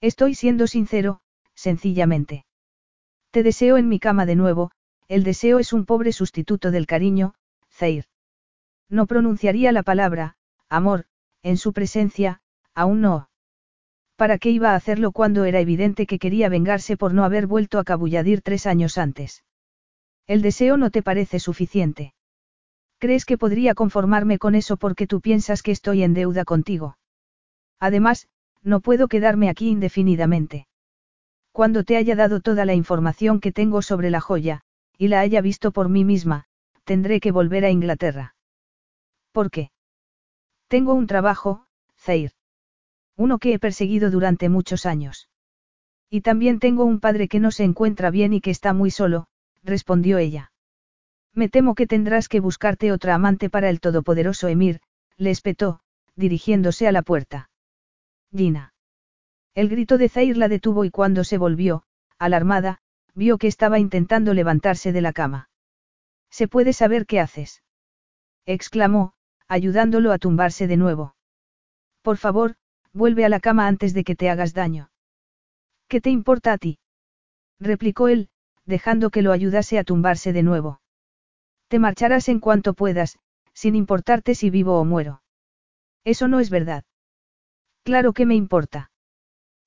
Estoy 0.00 0.34
siendo 0.34 0.66
sincero, 0.66 1.20
sencillamente. 1.54 2.44
Te 3.30 3.42
deseo 3.42 3.76
en 3.76 3.88
mi 3.88 3.98
cama 3.98 4.26
de 4.26 4.36
nuevo, 4.36 4.70
el 5.08 5.24
deseo 5.24 5.58
es 5.58 5.72
un 5.72 5.86
pobre 5.86 6.12
sustituto 6.12 6.70
del 6.70 6.86
cariño, 6.86 7.34
Zair. 7.70 8.06
No 8.88 9.06
pronunciaría 9.06 9.72
la 9.72 9.82
palabra, 9.82 10.36
amor, 10.68 11.06
en 11.42 11.56
su 11.56 11.72
presencia, 11.72 12.40
aún 12.74 13.00
no. 13.00 13.28
¿Para 14.16 14.38
qué 14.38 14.50
iba 14.50 14.70
a 14.70 14.76
hacerlo 14.76 15.10
cuando 15.12 15.44
era 15.44 15.60
evidente 15.60 16.06
que 16.06 16.18
quería 16.18 16.48
vengarse 16.48 16.96
por 16.96 17.12
no 17.12 17.24
haber 17.24 17.46
vuelto 17.46 17.78
a 17.78 17.84
Cabulladir 17.84 18.42
tres 18.42 18.66
años 18.66 18.96
antes? 18.98 19.44
El 20.26 20.40
deseo 20.40 20.76
no 20.76 20.90
te 20.90 21.02
parece 21.02 21.40
suficiente. 21.40 22.14
¿Crees 22.98 23.24
que 23.24 23.36
podría 23.36 23.74
conformarme 23.74 24.38
con 24.38 24.54
eso 24.54 24.76
porque 24.76 25.06
tú 25.06 25.20
piensas 25.20 25.62
que 25.62 25.72
estoy 25.72 26.02
en 26.02 26.14
deuda 26.14 26.44
contigo? 26.44 26.96
Además, 27.80 28.28
no 28.64 28.80
puedo 28.80 29.08
quedarme 29.08 29.48
aquí 29.48 29.68
indefinidamente. 29.68 30.66
Cuando 31.52 31.84
te 31.84 31.96
haya 31.96 32.16
dado 32.16 32.40
toda 32.40 32.64
la 32.64 32.74
información 32.74 33.38
que 33.38 33.52
tengo 33.52 33.82
sobre 33.82 34.10
la 34.10 34.20
joya, 34.20 34.62
y 34.98 35.08
la 35.08 35.20
haya 35.20 35.40
visto 35.40 35.70
por 35.70 35.88
mí 35.88 36.04
misma, 36.04 36.46
tendré 36.84 37.20
que 37.20 37.30
volver 37.30 37.64
a 37.64 37.70
Inglaterra. 37.70 38.34
¿Por 39.32 39.50
qué? 39.50 39.70
Tengo 40.68 40.94
un 40.94 41.06
trabajo, 41.06 41.66
Zair. 41.96 42.32
Uno 43.16 43.38
que 43.38 43.52
he 43.54 43.58
perseguido 43.58 44.10
durante 44.10 44.48
muchos 44.48 44.86
años. 44.86 45.28
Y 46.10 46.22
también 46.22 46.58
tengo 46.58 46.84
un 46.84 47.00
padre 47.00 47.28
que 47.28 47.40
no 47.40 47.50
se 47.50 47.64
encuentra 47.64 48.10
bien 48.10 48.32
y 48.32 48.40
que 48.40 48.50
está 48.50 48.72
muy 48.72 48.90
solo, 48.90 49.26
respondió 49.62 50.18
ella. 50.18 50.52
Me 51.32 51.48
temo 51.48 51.74
que 51.74 51.86
tendrás 51.86 52.28
que 52.28 52.40
buscarte 52.40 52.92
otra 52.92 53.14
amante 53.14 53.50
para 53.50 53.68
el 53.68 53.80
todopoderoso 53.80 54.48
Emir, 54.48 54.80
le 55.16 55.30
espetó, 55.30 55.80
dirigiéndose 56.16 56.86
a 56.86 56.92
la 56.92 57.02
puerta. 57.02 57.50
Gina. 58.34 58.74
El 59.54 59.68
grito 59.68 59.96
de 59.96 60.08
Zair 60.08 60.36
la 60.36 60.48
detuvo 60.48 60.84
y 60.84 60.90
cuando 60.90 61.22
se 61.22 61.38
volvió, 61.38 61.84
alarmada, 62.18 62.80
vio 63.14 63.38
que 63.38 63.46
estaba 63.46 63.78
intentando 63.78 64.34
levantarse 64.34 64.92
de 64.92 65.00
la 65.00 65.12
cama. 65.12 65.48
¿Se 66.30 66.48
puede 66.48 66.72
saber 66.72 67.06
qué 67.06 67.20
haces? 67.20 67.62
exclamó, 68.44 69.12
ayudándolo 69.46 70.10
a 70.10 70.18
tumbarse 70.18 70.66
de 70.66 70.76
nuevo. 70.76 71.14
Por 72.02 72.16
favor, 72.16 72.56
vuelve 72.92 73.24
a 73.24 73.28
la 73.28 73.38
cama 73.38 73.68
antes 73.68 73.94
de 73.94 74.02
que 74.02 74.16
te 74.16 74.28
hagas 74.28 74.52
daño. 74.52 74.90
¿Qué 75.86 76.00
te 76.00 76.10
importa 76.10 76.52
a 76.52 76.58
ti? 76.58 76.80
replicó 77.60 78.08
él, 78.08 78.30
dejando 78.64 79.10
que 79.10 79.22
lo 79.22 79.30
ayudase 79.30 79.78
a 79.78 79.84
tumbarse 79.84 80.32
de 80.32 80.42
nuevo. 80.42 80.80
Te 81.68 81.78
marcharás 81.78 82.28
en 82.28 82.40
cuanto 82.40 82.74
puedas, 82.74 83.18
sin 83.52 83.76
importarte 83.76 84.34
si 84.34 84.50
vivo 84.50 84.80
o 84.80 84.84
muero. 84.84 85.22
Eso 86.02 86.26
no 86.26 86.40
es 86.40 86.50
verdad. 86.50 86.84
Claro 87.84 88.14
que 88.14 88.24
me 88.24 88.34
importa. 88.34 88.90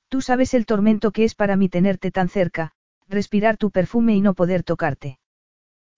Tú 0.10 0.22
sabes 0.22 0.54
el 0.56 0.66
tormento 0.66 1.12
que 1.12 1.24
es 1.24 1.36
para 1.36 1.56
mí 1.56 1.70
tenerte 1.70 2.10
tan 2.12 2.30
cerca, 2.30 2.72
respirar 3.08 3.58
tu 3.58 3.70
perfume 3.70 4.16
y 4.16 4.22
no 4.22 4.34
poder 4.34 4.64
tocarte. 4.64 5.20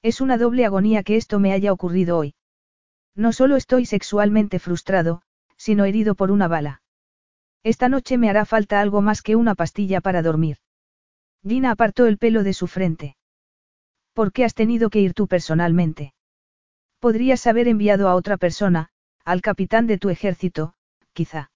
Es 0.01 0.19
una 0.19 0.37
doble 0.37 0.65
agonía 0.65 1.03
que 1.03 1.15
esto 1.15 1.39
me 1.39 1.53
haya 1.53 1.71
ocurrido 1.71 2.17
hoy. 2.17 2.35
No 3.15 3.31
solo 3.31 3.55
estoy 3.55 3.85
sexualmente 3.85 4.59
frustrado, 4.59 5.21
sino 5.57 5.85
herido 5.85 6.13
por 6.15 6.31
una 6.31 6.47
bala. 6.47 6.81
Esta 7.63 7.89
noche 7.89 8.17
me 8.17 8.29
hará 8.29 8.45
falta 8.45 8.81
algo 8.81 9.01
más 9.01 9.21
que 9.21 9.35
una 9.35 9.55
pastilla 9.55 10.01
para 10.01 10.21
dormir. 10.21 10.57
Gina 11.45 11.71
apartó 11.71 12.05
el 12.05 12.17
pelo 12.17 12.43
de 12.43 12.53
su 12.53 12.67
frente. 12.67 13.15
¿Por 14.13 14.33
qué 14.33 14.43
has 14.43 14.53
tenido 14.53 14.89
que 14.89 14.99
ir 14.99 15.13
tú 15.13 15.27
personalmente? 15.27 16.13
Podrías 16.99 17.47
haber 17.47 17.69
enviado 17.69 18.09
a 18.09 18.15
otra 18.15 18.35
persona, 18.35 18.89
al 19.23 19.41
capitán 19.41 19.87
de 19.87 19.97
tu 19.97 20.09
ejército, 20.09 20.73
quizá. 21.13 21.51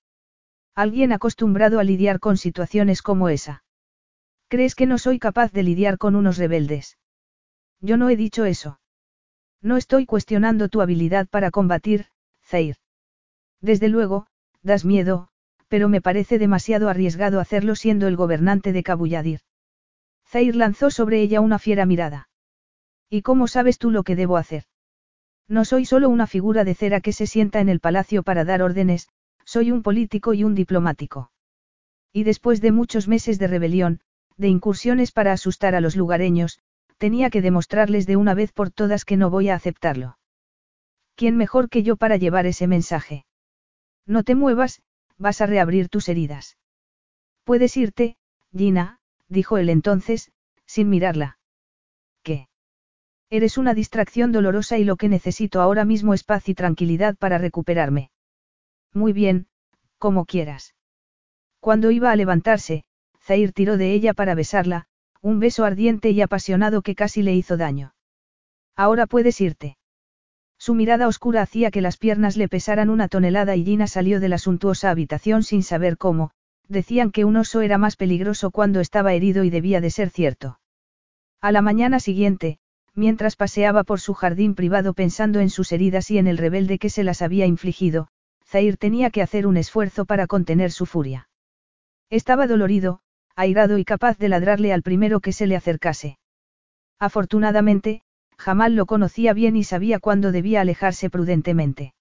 Alguien 0.75 1.11
acostumbrado 1.11 1.79
a 1.79 1.83
lidiar 1.83 2.19
con 2.19 2.37
situaciones 2.37 3.01
como 3.01 3.29
esa. 3.29 3.63
¿Crees 4.47 4.73
que 4.73 4.87
no 4.87 4.97
soy 4.97 5.19
capaz 5.19 5.51
de 5.51 5.63
lidiar 5.63 5.97
con 5.97 6.15
unos 6.15 6.37
rebeldes? 6.37 6.97
Yo 7.79 7.97
no 7.97 8.09
he 8.09 8.15
dicho 8.15 8.45
eso. 8.45 8.79
No 9.61 9.77
estoy 9.77 10.05
cuestionando 10.05 10.69
tu 10.69 10.81
habilidad 10.81 11.27
para 11.27 11.51
combatir, 11.51 12.07
Zair. 12.43 12.77
Desde 13.61 13.87
luego, 13.87 14.27
das 14.61 14.83
miedo, 14.83 15.29
pero 15.67 15.89
me 15.89 16.01
parece 16.01 16.39
demasiado 16.39 16.89
arriesgado 16.89 17.39
hacerlo 17.39 17.75
siendo 17.75 18.07
el 18.07 18.15
gobernante 18.15 18.73
de 18.73 18.83
Kabuyadir. 18.83 19.41
Zair 20.27 20.55
lanzó 20.55 20.89
sobre 20.89 21.21
ella 21.21 21.41
una 21.41 21.59
fiera 21.59 21.85
mirada. 21.85 22.29
¿Y 23.09 23.21
cómo 23.21 23.47
sabes 23.47 23.77
tú 23.77 23.91
lo 23.91 24.03
que 24.03 24.15
debo 24.15 24.37
hacer? 24.37 24.63
No 25.47 25.65
soy 25.65 25.85
solo 25.85 26.09
una 26.09 26.25
figura 26.25 26.63
de 26.63 26.73
cera 26.73 26.99
que 26.99 27.13
se 27.13 27.27
sienta 27.27 27.59
en 27.59 27.69
el 27.69 27.79
palacio 27.79 28.23
para 28.23 28.43
dar 28.43 28.63
órdenes, 28.63 29.07
soy 29.45 29.71
un 29.71 29.83
político 29.83 30.33
y 30.33 30.43
un 30.43 30.55
diplomático. 30.55 31.31
Y 32.11 32.23
después 32.23 32.61
de 32.61 32.71
muchos 32.71 33.07
meses 33.07 33.39
de 33.39 33.47
rebelión, 33.47 33.99
de 34.37 34.47
incursiones 34.47 35.11
para 35.11 35.31
asustar 35.31 35.75
a 35.75 35.81
los 35.81 35.95
lugareños, 35.95 36.59
tenía 36.97 37.29
que 37.29 37.41
demostrarles 37.41 38.05
de 38.05 38.15
una 38.15 38.33
vez 38.33 38.51
por 38.51 38.71
todas 38.71 39.05
que 39.05 39.17
no 39.17 39.29
voy 39.29 39.49
a 39.49 39.55
aceptarlo. 39.55 40.17
¿Quién 41.15 41.37
mejor 41.37 41.69
que 41.69 41.83
yo 41.83 41.95
para 41.95 42.17
llevar 42.17 42.45
ese 42.45 42.67
mensaje? 42.67 43.25
No 44.05 44.23
te 44.23 44.35
muevas, 44.35 44.81
vas 45.17 45.41
a 45.41 45.45
reabrir 45.45 45.89
tus 45.89 46.09
heridas. 46.09 46.57
Puedes 47.43 47.75
irte, 47.77 48.15
Gina, 48.55 48.99
dijo 49.27 49.57
él 49.57 49.69
entonces, 49.69 50.31
sin 50.65 50.89
mirarla. 50.89 51.37
¿Qué? 52.23 52.47
Eres 53.29 53.57
una 53.57 53.73
distracción 53.73 54.31
dolorosa 54.31 54.77
y 54.77 54.83
lo 54.83 54.95
que 54.95 55.09
necesito 55.09 55.61
ahora 55.61 55.85
mismo 55.85 56.13
es 56.13 56.23
paz 56.23 56.47
y 56.49 56.55
tranquilidad 56.55 57.15
para 57.17 57.37
recuperarme. 57.37 58.11
Muy 58.93 59.13
bien, 59.13 59.47
como 59.97 60.25
quieras. 60.25 60.75
Cuando 61.59 61.91
iba 61.91 62.11
a 62.11 62.15
levantarse, 62.15 62.83
Zair 63.21 63.53
tiró 63.53 63.77
de 63.77 63.93
ella 63.93 64.13
para 64.13 64.35
besarla, 64.35 64.87
un 65.21 65.39
beso 65.39 65.63
ardiente 65.63 66.11
y 66.11 66.21
apasionado 66.21 66.81
que 66.81 66.95
casi 66.95 67.23
le 67.23 67.33
hizo 67.33 67.57
daño. 67.57 67.95
Ahora 68.75 69.07
puedes 69.07 69.39
irte. 69.39 69.77
Su 70.57 70.75
mirada 70.75 71.07
oscura 71.07 71.41
hacía 71.41 71.71
que 71.71 71.81
las 71.81 71.97
piernas 71.97 72.37
le 72.37 72.47
pesaran 72.47 72.89
una 72.89 73.07
tonelada 73.07 73.55
y 73.55 73.65
Gina 73.65 73.87
salió 73.87 74.19
de 74.19 74.29
la 74.29 74.37
suntuosa 74.37 74.89
habitación 74.89 75.43
sin 75.43 75.63
saber 75.63 75.97
cómo, 75.97 76.31
decían 76.67 77.11
que 77.11 77.25
un 77.25 77.37
oso 77.37 77.61
era 77.61 77.77
más 77.77 77.95
peligroso 77.95 78.51
cuando 78.51 78.79
estaba 78.79 79.13
herido 79.13 79.43
y 79.43 79.49
debía 79.49 79.81
de 79.81 79.89
ser 79.89 80.09
cierto. 80.09 80.59
A 81.41 81.51
la 81.51 81.61
mañana 81.61 81.99
siguiente, 81.99 82.59
mientras 82.93 83.35
paseaba 83.35 83.83
por 83.83 83.99
su 83.99 84.13
jardín 84.13 84.55
privado 84.55 84.93
pensando 84.93 85.39
en 85.39 85.49
sus 85.49 85.71
heridas 85.71 86.11
y 86.11 86.17
en 86.17 86.27
el 86.27 86.37
rebelde 86.37 86.79
que 86.79 86.89
se 86.89 87.03
las 87.03 87.21
había 87.21 87.45
infligido, 87.45 88.07
Zair 88.53 88.77
tenía 88.77 89.09
que 89.09 89.23
hacer 89.23 89.47
un 89.47 89.57
esfuerzo 89.57 90.05
para 90.05 90.27
contener 90.27 90.71
su 90.71 90.85
furia. 90.85 91.27
Estaba 92.11 92.45
dolorido, 92.45 92.99
airado 93.35 93.79
y 93.79 93.83
capaz 93.83 94.19
de 94.19 94.29
ladrarle 94.29 94.71
al 94.71 94.83
primero 94.83 95.21
que 95.21 95.31
se 95.31 95.47
le 95.47 95.55
acercase. 95.55 96.19
Afortunadamente, 96.99 98.03
Jamal 98.37 98.75
lo 98.75 98.85
conocía 98.85 99.33
bien 99.33 99.55
y 99.55 99.63
sabía 99.63 99.97
cuándo 99.97 100.31
debía 100.31 100.61
alejarse 100.61 101.09
prudentemente. 101.09 101.95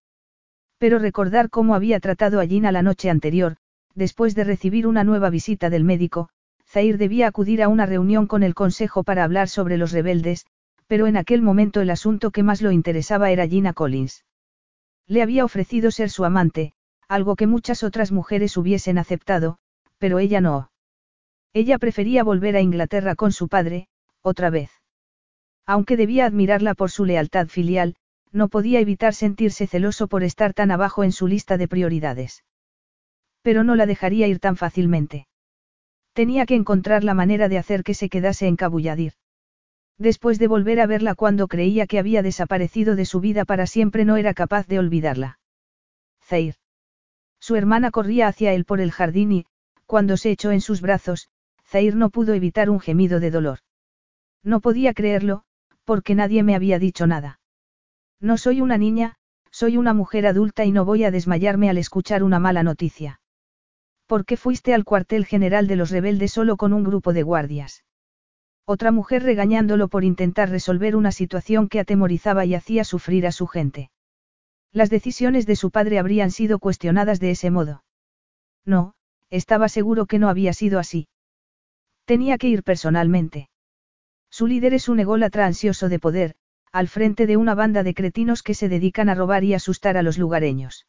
Pero 0.76 0.98
recordar 0.98 1.48
cómo 1.48 1.74
había 1.74 2.00
tratado 2.00 2.38
a 2.38 2.46
Gina 2.46 2.70
la 2.70 2.82
noche 2.82 3.08
anterior, 3.08 3.56
después 3.94 4.34
de 4.34 4.44
recibir 4.44 4.86
una 4.86 5.04
nueva 5.04 5.30
visita 5.30 5.70
del 5.70 5.84
médico, 5.84 6.28
Zair 6.68 6.98
debía 6.98 7.28
acudir 7.28 7.62
a 7.62 7.68
una 7.68 7.86
reunión 7.86 8.26
con 8.26 8.42
el 8.42 8.54
consejo 8.54 9.04
para 9.04 9.24
hablar 9.24 9.48
sobre 9.48 9.78
los 9.78 9.92
rebeldes, 9.92 10.44
pero 10.86 11.06
en 11.06 11.16
aquel 11.16 11.40
momento 11.40 11.80
el 11.80 11.88
asunto 11.88 12.30
que 12.30 12.42
más 12.42 12.60
lo 12.60 12.72
interesaba 12.72 13.30
era 13.30 13.48
Gina 13.48 13.72
Collins. 13.72 14.22
Le 15.06 15.22
había 15.22 15.44
ofrecido 15.44 15.90
ser 15.90 16.10
su 16.10 16.24
amante, 16.24 16.72
algo 17.08 17.36
que 17.36 17.46
muchas 17.46 17.82
otras 17.82 18.12
mujeres 18.12 18.56
hubiesen 18.56 18.98
aceptado, 18.98 19.58
pero 19.98 20.18
ella 20.18 20.40
no. 20.40 20.70
Ella 21.52 21.78
prefería 21.78 22.24
volver 22.24 22.56
a 22.56 22.60
Inglaterra 22.60 23.14
con 23.14 23.32
su 23.32 23.48
padre, 23.48 23.88
otra 24.22 24.50
vez. 24.50 24.70
Aunque 25.66 25.96
debía 25.96 26.26
admirarla 26.26 26.74
por 26.74 26.90
su 26.90 27.04
lealtad 27.04 27.48
filial, 27.48 27.96
no 28.32 28.48
podía 28.48 28.80
evitar 28.80 29.14
sentirse 29.14 29.66
celoso 29.66 30.08
por 30.08 30.22
estar 30.22 30.54
tan 30.54 30.70
abajo 30.70 31.04
en 31.04 31.12
su 31.12 31.26
lista 31.26 31.58
de 31.58 31.68
prioridades. 31.68 32.44
Pero 33.42 33.64
no 33.64 33.74
la 33.76 33.86
dejaría 33.86 34.26
ir 34.26 34.38
tan 34.38 34.56
fácilmente. 34.56 35.26
Tenía 36.14 36.46
que 36.46 36.54
encontrar 36.54 37.04
la 37.04 37.14
manera 37.14 37.48
de 37.48 37.58
hacer 37.58 37.84
que 37.84 37.94
se 37.94 38.08
quedase 38.08 38.46
en 38.46 38.56
Cabulladir. 38.56 39.14
Después 39.98 40.38
de 40.38 40.48
volver 40.48 40.80
a 40.80 40.86
verla 40.86 41.14
cuando 41.14 41.48
creía 41.48 41.86
que 41.86 41.98
había 41.98 42.22
desaparecido 42.22 42.96
de 42.96 43.04
su 43.04 43.20
vida 43.20 43.44
para 43.44 43.66
siempre 43.66 44.04
no 44.04 44.16
era 44.16 44.34
capaz 44.34 44.66
de 44.66 44.78
olvidarla. 44.78 45.38
Zair. 46.22 46.56
Su 47.38 47.56
hermana 47.56 47.90
corría 47.90 48.28
hacia 48.28 48.52
él 48.52 48.64
por 48.64 48.80
el 48.80 48.92
jardín 48.92 49.32
y, 49.32 49.46
cuando 49.86 50.16
se 50.16 50.30
echó 50.30 50.50
en 50.50 50.60
sus 50.60 50.80
brazos, 50.80 51.28
Zair 51.66 51.96
no 51.96 52.10
pudo 52.10 52.34
evitar 52.34 52.70
un 52.70 52.80
gemido 52.80 53.20
de 53.20 53.30
dolor. 53.30 53.58
No 54.42 54.60
podía 54.60 54.94
creerlo, 54.94 55.44
porque 55.84 56.14
nadie 56.14 56.42
me 56.42 56.54
había 56.54 56.78
dicho 56.78 57.06
nada. 57.06 57.40
No 58.20 58.38
soy 58.38 58.60
una 58.60 58.78
niña, 58.78 59.16
soy 59.50 59.76
una 59.76 59.94
mujer 59.94 60.26
adulta 60.26 60.64
y 60.64 60.72
no 60.72 60.84
voy 60.84 61.04
a 61.04 61.10
desmayarme 61.10 61.68
al 61.68 61.78
escuchar 61.78 62.22
una 62.22 62.38
mala 62.38 62.62
noticia. 62.62 63.20
¿Por 64.06 64.24
qué 64.24 64.36
fuiste 64.36 64.74
al 64.74 64.84
cuartel 64.84 65.26
general 65.26 65.66
de 65.66 65.76
los 65.76 65.90
rebeldes 65.90 66.32
solo 66.32 66.56
con 66.56 66.72
un 66.72 66.84
grupo 66.84 67.12
de 67.12 67.22
guardias? 67.22 67.84
Otra 68.64 68.92
mujer 68.92 69.22
regañándolo 69.22 69.88
por 69.88 70.04
intentar 70.04 70.48
resolver 70.48 70.94
una 70.94 71.12
situación 71.12 71.68
que 71.68 71.80
atemorizaba 71.80 72.44
y 72.44 72.54
hacía 72.54 72.84
sufrir 72.84 73.26
a 73.26 73.32
su 73.32 73.46
gente. 73.46 73.90
Las 74.72 74.88
decisiones 74.88 75.46
de 75.46 75.56
su 75.56 75.70
padre 75.70 75.98
habrían 75.98 76.30
sido 76.30 76.58
cuestionadas 76.58 77.20
de 77.20 77.32
ese 77.32 77.50
modo. 77.50 77.84
No, 78.64 78.94
estaba 79.30 79.68
seguro 79.68 80.06
que 80.06 80.18
no 80.18 80.28
había 80.28 80.52
sido 80.52 80.78
así. 80.78 81.08
Tenía 82.04 82.38
que 82.38 82.48
ir 82.48 82.62
personalmente. 82.62 83.48
Su 84.30 84.46
líder 84.46 84.74
es 84.74 84.88
un 84.88 85.00
ególatra 85.00 85.46
ansioso 85.46 85.88
de 85.88 85.98
poder, 85.98 86.34
al 86.72 86.88
frente 86.88 87.26
de 87.26 87.36
una 87.36 87.54
banda 87.54 87.82
de 87.82 87.94
cretinos 87.94 88.42
que 88.42 88.54
se 88.54 88.68
dedican 88.68 89.08
a 89.08 89.14
robar 89.14 89.44
y 89.44 89.54
asustar 89.54 89.96
a 89.96 90.02
los 90.02 90.16
lugareños. 90.16 90.86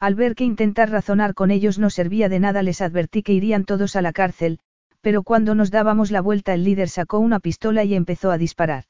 Al 0.00 0.14
ver 0.14 0.34
que 0.34 0.44
intentar 0.44 0.90
razonar 0.90 1.34
con 1.34 1.50
ellos 1.50 1.78
no 1.78 1.90
servía 1.90 2.28
de 2.28 2.40
nada 2.40 2.62
les 2.62 2.80
advertí 2.80 3.22
que 3.22 3.32
irían 3.32 3.64
todos 3.64 3.96
a 3.96 4.02
la 4.02 4.12
cárcel, 4.12 4.60
pero 5.04 5.22
cuando 5.22 5.54
nos 5.54 5.70
dábamos 5.70 6.10
la 6.10 6.22
vuelta 6.22 6.54
el 6.54 6.64
líder 6.64 6.88
sacó 6.88 7.18
una 7.18 7.38
pistola 7.38 7.84
y 7.84 7.94
empezó 7.94 8.30
a 8.30 8.38
disparar. 8.38 8.84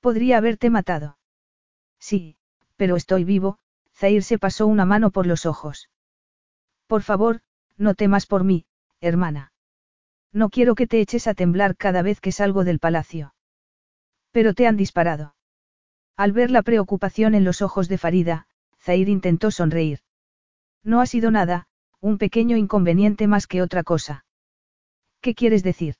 Podría 0.00 0.38
haberte 0.38 0.70
matado. 0.70 1.18
Sí, 1.98 2.38
pero 2.76 2.96
estoy 2.96 3.24
vivo, 3.24 3.58
Zair 3.94 4.22
se 4.22 4.38
pasó 4.38 4.66
una 4.66 4.86
mano 4.86 5.10
por 5.10 5.26
los 5.26 5.44
ojos. 5.44 5.90
Por 6.86 7.02
favor, 7.02 7.42
no 7.76 7.94
temas 7.94 8.24
por 8.24 8.44
mí, 8.44 8.64
hermana. 9.02 9.52
No 10.32 10.48
quiero 10.48 10.74
que 10.74 10.86
te 10.86 11.02
eches 11.02 11.26
a 11.26 11.34
temblar 11.34 11.76
cada 11.76 12.00
vez 12.00 12.18
que 12.22 12.32
salgo 12.32 12.64
del 12.64 12.78
palacio. 12.78 13.34
Pero 14.30 14.54
te 14.54 14.66
han 14.66 14.78
disparado. 14.78 15.34
Al 16.16 16.32
ver 16.32 16.50
la 16.50 16.62
preocupación 16.62 17.34
en 17.34 17.44
los 17.44 17.60
ojos 17.60 17.90
de 17.90 17.98
Farida, 17.98 18.46
Zair 18.78 19.10
intentó 19.10 19.50
sonreír. 19.50 19.98
No 20.82 21.02
ha 21.02 21.04
sido 21.04 21.30
nada, 21.30 21.66
un 22.00 22.16
pequeño 22.16 22.56
inconveniente 22.56 23.26
más 23.26 23.46
que 23.46 23.60
otra 23.60 23.82
cosa. 23.82 24.24
¿Qué 25.20 25.34
quieres 25.34 25.62
decir? 25.62 25.96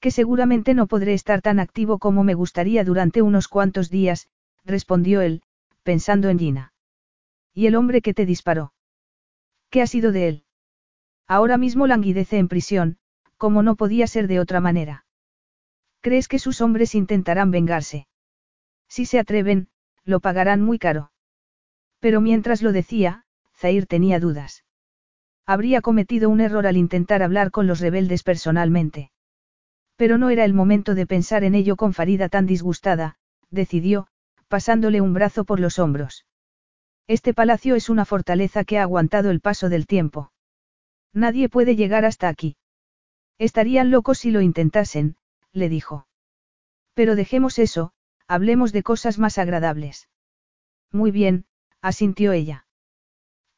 Que 0.00 0.10
seguramente 0.10 0.74
no 0.74 0.86
podré 0.86 1.14
estar 1.14 1.40
tan 1.40 1.58
activo 1.58 1.98
como 1.98 2.22
me 2.22 2.34
gustaría 2.34 2.84
durante 2.84 3.22
unos 3.22 3.48
cuantos 3.48 3.88
días, 3.88 4.28
respondió 4.64 5.22
él, 5.22 5.42
pensando 5.82 6.28
en 6.28 6.38
Gina. 6.38 6.72
¿Y 7.54 7.66
el 7.66 7.76
hombre 7.76 8.02
que 8.02 8.12
te 8.12 8.26
disparó? 8.26 8.74
¿Qué 9.70 9.80
ha 9.80 9.86
sido 9.86 10.12
de 10.12 10.28
él? 10.28 10.44
Ahora 11.26 11.56
mismo 11.56 11.86
languidece 11.86 12.36
en 12.36 12.48
prisión, 12.48 12.98
como 13.38 13.62
no 13.62 13.74
podía 13.76 14.06
ser 14.06 14.28
de 14.28 14.38
otra 14.38 14.60
manera. 14.60 15.06
¿Crees 16.02 16.28
que 16.28 16.38
sus 16.38 16.60
hombres 16.60 16.94
intentarán 16.94 17.50
vengarse? 17.50 18.06
Si 18.86 19.06
se 19.06 19.18
atreven, 19.18 19.68
lo 20.04 20.20
pagarán 20.20 20.60
muy 20.62 20.78
caro. 20.78 21.10
Pero 21.98 22.20
mientras 22.20 22.62
lo 22.62 22.72
decía, 22.72 23.24
Zair 23.56 23.86
tenía 23.86 24.20
dudas. 24.20 24.65
Habría 25.46 25.80
cometido 25.80 26.28
un 26.28 26.40
error 26.40 26.66
al 26.66 26.76
intentar 26.76 27.22
hablar 27.22 27.52
con 27.52 27.68
los 27.68 27.78
rebeldes 27.80 28.24
personalmente. 28.24 29.12
Pero 29.96 30.18
no 30.18 30.30
era 30.30 30.44
el 30.44 30.54
momento 30.54 30.94
de 30.94 31.06
pensar 31.06 31.44
en 31.44 31.54
ello 31.54 31.76
con 31.76 31.94
Farida 31.94 32.28
tan 32.28 32.46
disgustada, 32.46 33.16
decidió, 33.50 34.08
pasándole 34.48 35.00
un 35.00 35.14
brazo 35.14 35.44
por 35.44 35.60
los 35.60 35.78
hombros. 35.78 36.26
Este 37.06 37.32
palacio 37.32 37.76
es 37.76 37.88
una 37.88 38.04
fortaleza 38.04 38.64
que 38.64 38.78
ha 38.78 38.82
aguantado 38.82 39.30
el 39.30 39.40
paso 39.40 39.68
del 39.68 39.86
tiempo. 39.86 40.32
Nadie 41.12 41.48
puede 41.48 41.76
llegar 41.76 42.04
hasta 42.04 42.28
aquí. 42.28 42.56
Estarían 43.38 43.90
locos 43.92 44.18
si 44.18 44.32
lo 44.32 44.40
intentasen, 44.40 45.16
le 45.52 45.68
dijo. 45.68 46.08
Pero 46.94 47.14
dejemos 47.14 47.58
eso, 47.60 47.92
hablemos 48.26 48.72
de 48.72 48.82
cosas 48.82 49.18
más 49.18 49.38
agradables. 49.38 50.08
Muy 50.90 51.12
bien, 51.12 51.46
asintió 51.80 52.32
ella. 52.32 52.66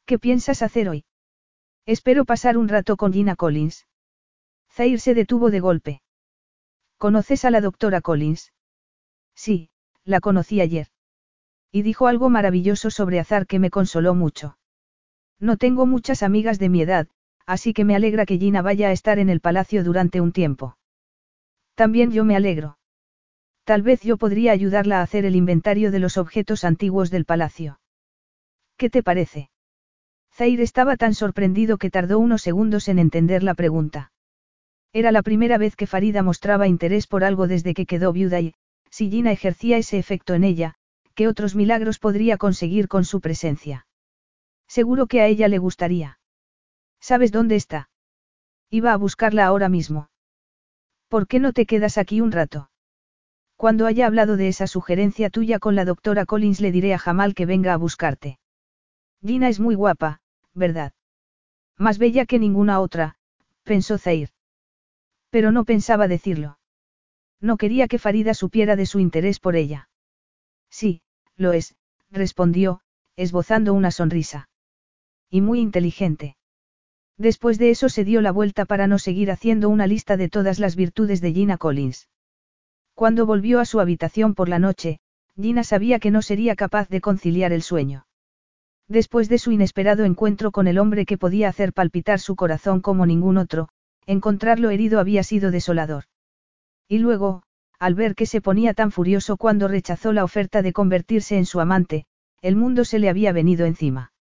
¿Qué 0.05 0.19
piensas 0.19 0.61
hacer 0.61 0.89
hoy? 0.89 1.05
Espero 1.95 2.23
pasar 2.23 2.55
un 2.55 2.67
rato 2.67 2.97
con 2.97 3.11
Gina 3.11 3.35
Collins. 3.35 3.87
Zair 4.71 4.99
se 4.99 5.15
detuvo 5.15 5.49
de 5.49 5.59
golpe. 5.59 6.03
¿Conoces 6.99 7.45
a 7.45 7.49
la 7.49 7.61
doctora 7.61 7.99
Collins? 7.99 8.53
Sí, 9.33 9.71
la 10.03 10.19
conocí 10.19 10.61
ayer. 10.61 10.89
Y 11.71 11.81
dijo 11.81 12.05
algo 12.05 12.29
maravilloso 12.29 12.91
sobre 12.91 13.19
Azar 13.19 13.47
que 13.47 13.57
me 13.57 13.71
consoló 13.71 14.13
mucho. 14.13 14.59
No 15.39 15.57
tengo 15.57 15.87
muchas 15.87 16.21
amigas 16.21 16.59
de 16.59 16.69
mi 16.69 16.83
edad, 16.83 17.07
así 17.47 17.73
que 17.73 17.85
me 17.85 17.95
alegra 17.95 18.27
que 18.27 18.37
Gina 18.37 18.61
vaya 18.61 18.89
a 18.89 18.91
estar 18.91 19.17
en 19.17 19.29
el 19.31 19.39
palacio 19.39 19.83
durante 19.83 20.21
un 20.21 20.31
tiempo. 20.31 20.77
También 21.73 22.11
yo 22.11 22.23
me 22.23 22.35
alegro. 22.35 22.77
Tal 23.63 23.81
vez 23.81 24.01
yo 24.01 24.17
podría 24.17 24.51
ayudarla 24.51 24.99
a 24.99 25.01
hacer 25.01 25.25
el 25.25 25.35
inventario 25.35 25.89
de 25.89 25.97
los 25.97 26.17
objetos 26.17 26.65
antiguos 26.65 27.09
del 27.09 27.25
palacio. 27.25 27.79
¿Qué 28.77 28.91
te 28.91 29.01
parece? 29.01 29.49
Zair 30.39 30.61
estaba 30.61 30.95
tan 30.95 31.15
sorprendido 31.15 31.77
que 31.77 31.89
tardó 31.89 32.17
unos 32.17 32.41
segundos 32.41 32.87
en 32.87 32.97
entender 32.97 33.43
la 33.43 33.55
pregunta. 33.55 34.13
Era 34.93 35.11
la 35.11 35.21
primera 35.21 35.57
vez 35.57 35.75
que 35.75 35.85
Farida 35.85 36.23
mostraba 36.23 36.65
interés 36.65 37.07
por 37.07 37.25
algo 37.25 37.45
desde 37.45 37.73
que 37.73 37.85
quedó 37.85 38.13
viuda 38.13 38.39
y, 38.39 38.53
si 38.89 39.09
Gina 39.09 39.33
ejercía 39.33 39.75
ese 39.77 39.99
efecto 39.99 40.35
en 40.35 40.45
ella, 40.45 40.75
¿qué 41.13 41.27
otros 41.27 41.55
milagros 41.55 41.99
podría 41.99 42.37
conseguir 42.37 42.87
con 42.87 43.03
su 43.03 43.19
presencia? 43.19 43.85
Seguro 44.65 45.07
que 45.07 45.19
a 45.19 45.27
ella 45.27 45.49
le 45.49 45.57
gustaría. 45.57 46.19
¿Sabes 47.01 47.33
dónde 47.33 47.57
está? 47.57 47.89
Iba 48.69 48.93
a 48.93 48.97
buscarla 48.97 49.45
ahora 49.45 49.67
mismo. 49.67 50.09
¿Por 51.09 51.27
qué 51.27 51.41
no 51.41 51.51
te 51.51 51.65
quedas 51.65 51.97
aquí 51.97 52.21
un 52.21 52.31
rato? 52.31 52.71
Cuando 53.57 53.87
haya 53.87 54.07
hablado 54.07 54.37
de 54.37 54.47
esa 54.47 54.67
sugerencia 54.67 55.29
tuya 55.29 55.59
con 55.59 55.75
la 55.75 55.83
doctora 55.83 56.25
Collins 56.25 56.61
le 56.61 56.71
diré 56.71 56.93
a 56.93 56.97
Jamal 56.97 57.35
que 57.35 57.45
venga 57.45 57.73
a 57.73 57.77
buscarte. 57.77 58.39
Gina 59.21 59.49
es 59.49 59.59
muy 59.59 59.75
guapa, 59.75 60.21
¿verdad? 60.53 60.93
Más 61.77 61.97
bella 61.97 62.25
que 62.25 62.39
ninguna 62.39 62.79
otra, 62.79 63.15
pensó 63.63 63.97
Zair. 63.97 64.29
Pero 65.29 65.51
no 65.51 65.63
pensaba 65.63 66.07
decirlo. 66.07 66.59
No 67.39 67.57
quería 67.57 67.87
que 67.87 67.99
Farida 67.99 68.33
supiera 68.33 68.75
de 68.75 68.85
su 68.85 68.99
interés 68.99 69.39
por 69.39 69.55
ella. 69.55 69.89
Sí, 70.69 71.01
lo 71.35 71.53
es, 71.53 71.75
respondió, 72.11 72.81
esbozando 73.15 73.73
una 73.73 73.91
sonrisa. 73.91 74.49
Y 75.29 75.41
muy 75.41 75.59
inteligente. 75.59 76.35
Después 77.17 77.59
de 77.59 77.69
eso 77.69 77.89
se 77.89 78.03
dio 78.03 78.21
la 78.21 78.31
vuelta 78.31 78.65
para 78.65 78.87
no 78.87 78.97
seguir 78.97 79.29
haciendo 79.31 79.69
una 79.69 79.87
lista 79.87 80.17
de 80.17 80.29
todas 80.29 80.59
las 80.59 80.75
virtudes 80.75 81.21
de 81.21 81.33
Gina 81.33 81.57
Collins. 81.57 82.09
Cuando 82.93 83.25
volvió 83.25 83.59
a 83.59 83.65
su 83.65 83.79
habitación 83.79 84.35
por 84.35 84.49
la 84.49 84.59
noche, 84.59 84.99
Gina 85.35 85.63
sabía 85.63 85.99
que 85.99 86.11
no 86.11 86.21
sería 86.21 86.55
capaz 86.55 86.89
de 86.89 87.01
conciliar 87.01 87.53
el 87.53 87.61
sueño. 87.61 88.05
Después 88.89 89.29
de 89.29 89.37
su 89.37 89.51
inesperado 89.51 90.03
encuentro 90.03 90.51
con 90.51 90.67
el 90.67 90.79
hombre 90.79 91.05
que 91.05 91.19
podía 91.19 91.47
hacer 91.47 91.73
palpitar 91.73 92.19
su 92.19 92.35
corazón 92.35 92.81
como 92.81 93.05
ningún 93.05 93.37
otro, 93.37 93.69
encontrarlo 94.07 94.71
herido 94.71 94.99
había 94.99 95.21
sido 95.21 95.51
desolador. 95.51 96.05
Y 96.87 96.97
luego, 96.97 97.43
al 97.77 97.93
ver 97.93 98.15
que 98.15 98.25
se 98.25 98.41
ponía 98.41 98.73
tan 98.73 98.91
furioso 98.91 99.37
cuando 99.37 99.67
rechazó 99.67 100.11
la 100.11 100.23
oferta 100.23 100.63
de 100.63 100.73
convertirse 100.73 101.37
en 101.37 101.45
su 101.45 101.59
amante, 101.59 102.07
el 102.41 102.55
mundo 102.55 102.83
se 102.83 102.97
le 102.97 103.09
había 103.09 103.31
venido 103.31 103.67
encima. 103.67 104.11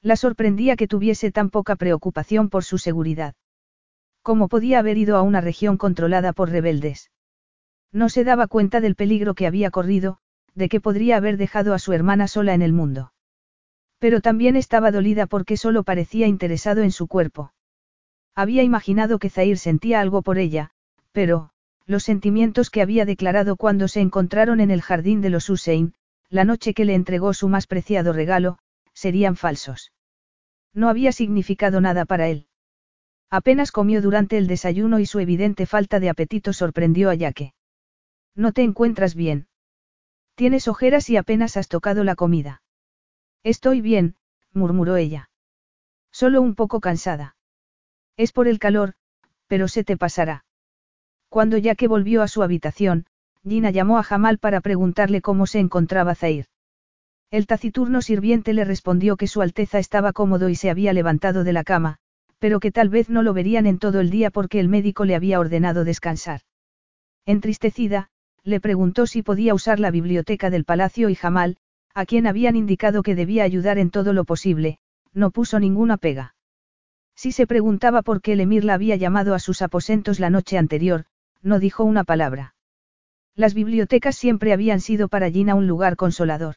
La 0.00 0.14
sorprendía 0.14 0.76
que 0.76 0.86
tuviese 0.86 1.32
tan 1.32 1.50
poca 1.50 1.74
preocupación 1.74 2.50
por 2.50 2.62
su 2.62 2.78
seguridad. 2.78 3.34
¿Cómo 4.22 4.46
podía 4.46 4.78
haber 4.78 4.96
ido 4.96 5.16
a 5.16 5.22
una 5.22 5.40
región 5.40 5.76
controlada 5.76 6.32
por 6.32 6.50
rebeldes? 6.50 7.10
No 7.90 8.08
se 8.08 8.22
daba 8.22 8.46
cuenta 8.46 8.80
del 8.80 8.94
peligro 8.94 9.34
que 9.34 9.48
había 9.48 9.72
corrido, 9.72 10.18
de 10.54 10.68
que 10.68 10.80
podría 10.80 11.16
haber 11.16 11.36
dejado 11.36 11.74
a 11.74 11.80
su 11.80 11.92
hermana 11.92 12.28
sola 12.28 12.54
en 12.54 12.62
el 12.62 12.72
mundo. 12.72 13.12
Pero 13.98 14.20
también 14.20 14.56
estaba 14.56 14.90
dolida 14.90 15.26
porque 15.26 15.56
solo 15.56 15.82
parecía 15.82 16.26
interesado 16.26 16.82
en 16.82 16.92
su 16.92 17.06
cuerpo. 17.06 17.52
Había 18.34 18.62
imaginado 18.62 19.18
que 19.18 19.30
Zair 19.30 19.58
sentía 19.58 20.00
algo 20.00 20.22
por 20.22 20.38
ella, 20.38 20.70
pero, 21.12 21.50
los 21.86 22.04
sentimientos 22.04 22.70
que 22.70 22.82
había 22.82 23.04
declarado 23.04 23.56
cuando 23.56 23.88
se 23.88 24.00
encontraron 24.00 24.60
en 24.60 24.70
el 24.70 24.82
jardín 24.82 25.20
de 25.20 25.30
los 25.30 25.48
Hussein, 25.50 25.94
la 26.30 26.44
noche 26.44 26.74
que 26.74 26.84
le 26.84 26.94
entregó 26.94 27.32
su 27.34 27.48
más 27.48 27.66
preciado 27.66 28.12
regalo, 28.12 28.58
serían 28.92 29.36
falsos. 29.36 29.92
No 30.74 30.88
había 30.88 31.12
significado 31.12 31.80
nada 31.80 32.04
para 32.04 32.28
él. 32.28 32.46
Apenas 33.30 33.72
comió 33.72 34.00
durante 34.00 34.38
el 34.38 34.46
desayuno 34.46 35.00
y 35.00 35.06
su 35.06 35.18
evidente 35.18 35.66
falta 35.66 35.98
de 35.98 36.10
apetito 36.10 36.52
sorprendió 36.52 37.10
a 37.10 37.14
Yaque. 37.14 37.54
No 38.34 38.52
te 38.52 38.62
encuentras 38.62 39.14
bien. 39.14 39.48
Tienes 40.34 40.68
ojeras 40.68 41.10
y 41.10 41.16
apenas 41.16 41.56
has 41.56 41.68
tocado 41.68 42.04
la 42.04 42.14
comida. 42.14 42.62
Estoy 43.44 43.80
bien, 43.80 44.16
murmuró 44.52 44.96
ella. 44.96 45.30
Solo 46.10 46.42
un 46.42 46.54
poco 46.54 46.80
cansada. 46.80 47.36
Es 48.16 48.32
por 48.32 48.48
el 48.48 48.58
calor, 48.58 48.94
pero 49.46 49.68
se 49.68 49.84
te 49.84 49.96
pasará. 49.96 50.44
Cuando 51.28 51.56
ya 51.58 51.74
que 51.74 51.88
volvió 51.88 52.22
a 52.22 52.28
su 52.28 52.42
habitación, 52.42 53.06
Gina 53.44 53.70
llamó 53.70 53.98
a 53.98 54.02
Jamal 54.02 54.38
para 54.38 54.60
preguntarle 54.60 55.20
cómo 55.20 55.46
se 55.46 55.58
encontraba 55.58 56.14
Zair. 56.14 56.46
El 57.30 57.46
taciturno 57.46 58.00
sirviente 58.02 58.54
le 58.54 58.64
respondió 58.64 59.16
que 59.16 59.26
su 59.26 59.42
Alteza 59.42 59.78
estaba 59.78 60.12
cómodo 60.12 60.48
y 60.48 60.54
se 60.54 60.70
había 60.70 60.92
levantado 60.92 61.44
de 61.44 61.52
la 61.52 61.62
cama, 61.62 61.98
pero 62.38 62.60
que 62.60 62.72
tal 62.72 62.88
vez 62.88 63.10
no 63.10 63.22
lo 63.22 63.34
verían 63.34 63.66
en 63.66 63.78
todo 63.78 64.00
el 64.00 64.10
día 64.10 64.30
porque 64.30 64.60
el 64.60 64.68
médico 64.68 65.04
le 65.04 65.14
había 65.14 65.38
ordenado 65.38 65.84
descansar. 65.84 66.40
Entristecida, 67.26 68.08
le 68.44 68.60
preguntó 68.60 69.06
si 69.06 69.22
podía 69.22 69.54
usar 69.54 69.78
la 69.78 69.90
biblioteca 69.90 70.48
del 70.48 70.64
palacio 70.64 71.10
y 71.10 71.14
Jamal, 71.14 71.58
a 71.98 72.06
quien 72.06 72.28
habían 72.28 72.54
indicado 72.54 73.02
que 73.02 73.16
debía 73.16 73.42
ayudar 73.42 73.76
en 73.76 73.90
todo 73.90 74.12
lo 74.12 74.24
posible, 74.24 74.78
no 75.12 75.32
puso 75.32 75.58
ninguna 75.58 75.96
pega. 75.96 76.36
Si 77.16 77.32
se 77.32 77.44
preguntaba 77.44 78.02
por 78.02 78.22
qué 78.22 78.34
el 78.34 78.40
emir 78.40 78.62
la 78.62 78.74
había 78.74 78.94
llamado 78.94 79.34
a 79.34 79.40
sus 79.40 79.62
aposentos 79.62 80.20
la 80.20 80.30
noche 80.30 80.58
anterior, 80.58 81.06
no 81.42 81.58
dijo 81.58 81.82
una 81.82 82.04
palabra. 82.04 82.54
Las 83.34 83.52
bibliotecas 83.52 84.14
siempre 84.14 84.52
habían 84.52 84.80
sido 84.80 85.08
para 85.08 85.28
Gina 85.28 85.56
un 85.56 85.66
lugar 85.66 85.96
consolador. 85.96 86.54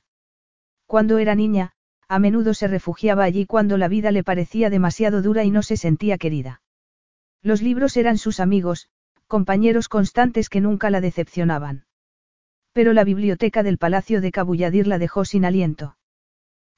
Cuando 0.85 1.18
era 1.18 1.34
niña, 1.34 1.72
a 2.07 2.19
menudo 2.19 2.53
se 2.53 2.68
refugiaba 2.68 3.23
allí 3.23 3.47
cuando 3.47 3.80
la 3.80 3.88
vida 3.88 4.11
le 4.11 4.23
parecía 4.23 4.69
demasiado 4.69 5.23
dura 5.23 5.43
y 5.43 5.49
no 5.49 5.63
se 5.63 5.76
sentía 5.76 6.19
querida. 6.19 6.61
Los 7.41 7.63
libros 7.63 7.97
eran 7.97 8.19
sus 8.19 8.39
amigos, 8.39 8.89
compañeros 9.26 9.89
constantes 9.89 10.49
que 10.49 10.61
nunca 10.61 10.91
la 10.91 11.01
decepcionaban. 11.01 11.85
Pero 12.73 12.93
la 12.93 13.03
biblioteca 13.03 13.64
del 13.64 13.77
palacio 13.77 14.22
de 14.22 14.31
Cabulladir 14.31 14.88
la 14.88 14.98
dejó 14.98 15.26
sin 15.26 15.45
aliento. 15.45 15.98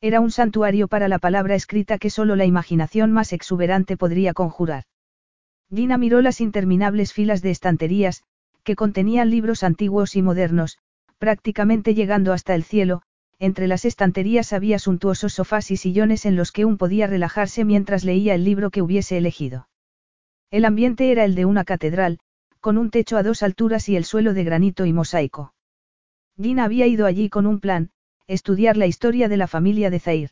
Era 0.02 0.20
un 0.20 0.32
santuario 0.32 0.88
para 0.88 1.08
la 1.08 1.20
palabra 1.20 1.56
escrita 1.56 1.98
que 1.98 2.10
solo 2.10 2.36
la 2.36 2.46
imaginación 2.46 3.12
más 3.12 3.32
exuberante 3.32 3.96
podría 3.96 4.34
conjurar. 4.34 4.84
Gina 5.74 5.98
miró 5.98 6.22
las 6.22 6.42
interminables 6.42 7.14
filas 7.14 7.42
de 7.42 7.52
estanterías, 7.52 8.24
que 8.64 8.76
contenían 8.76 9.30
libros 9.30 9.64
antiguos 9.64 10.16
y 10.16 10.22
modernos, 10.22 10.78
prácticamente 11.20 11.94
llegando 11.94 12.34
hasta 12.34 12.54
el 12.54 12.64
cielo, 12.64 13.02
entre 13.40 13.68
las 13.68 13.86
estanterías 13.86 14.54
había 14.54 14.80
suntuosos 14.80 15.34
sofás 15.34 15.72
y 15.72 15.78
sillones 15.78 16.26
en 16.26 16.36
los 16.36 16.52
que 16.52 16.66
un 16.66 16.78
podía 16.78 17.08
relajarse 17.08 17.66
mientras 17.66 18.04
leía 18.04 18.36
el 18.36 18.44
libro 18.44 18.72
que 18.72 18.82
hubiese 18.82 19.18
elegido. 19.18 19.68
El 20.52 20.66
ambiente 20.66 21.12
era 21.12 21.24
el 21.26 21.36
de 21.36 21.46
una 21.46 21.64
catedral, 21.64 22.20
con 22.60 22.78
un 22.78 22.90
techo 22.90 23.18
a 23.18 23.24
dos 23.24 23.44
alturas 23.44 23.90
y 23.90 23.96
el 23.96 24.06
suelo 24.06 24.34
de 24.34 24.44
granito 24.44 24.86
y 24.86 24.94
mosaico. 24.94 25.53
Gina 26.40 26.64
había 26.64 26.88
ido 26.88 27.06
allí 27.06 27.30
con 27.30 27.46
un 27.46 27.60
plan, 27.60 27.92
estudiar 28.28 28.76
la 28.76 28.88
historia 28.88 29.30
de 29.30 29.38
la 29.38 29.48
familia 29.48 29.90
de 29.90 30.00
Zair. 30.00 30.32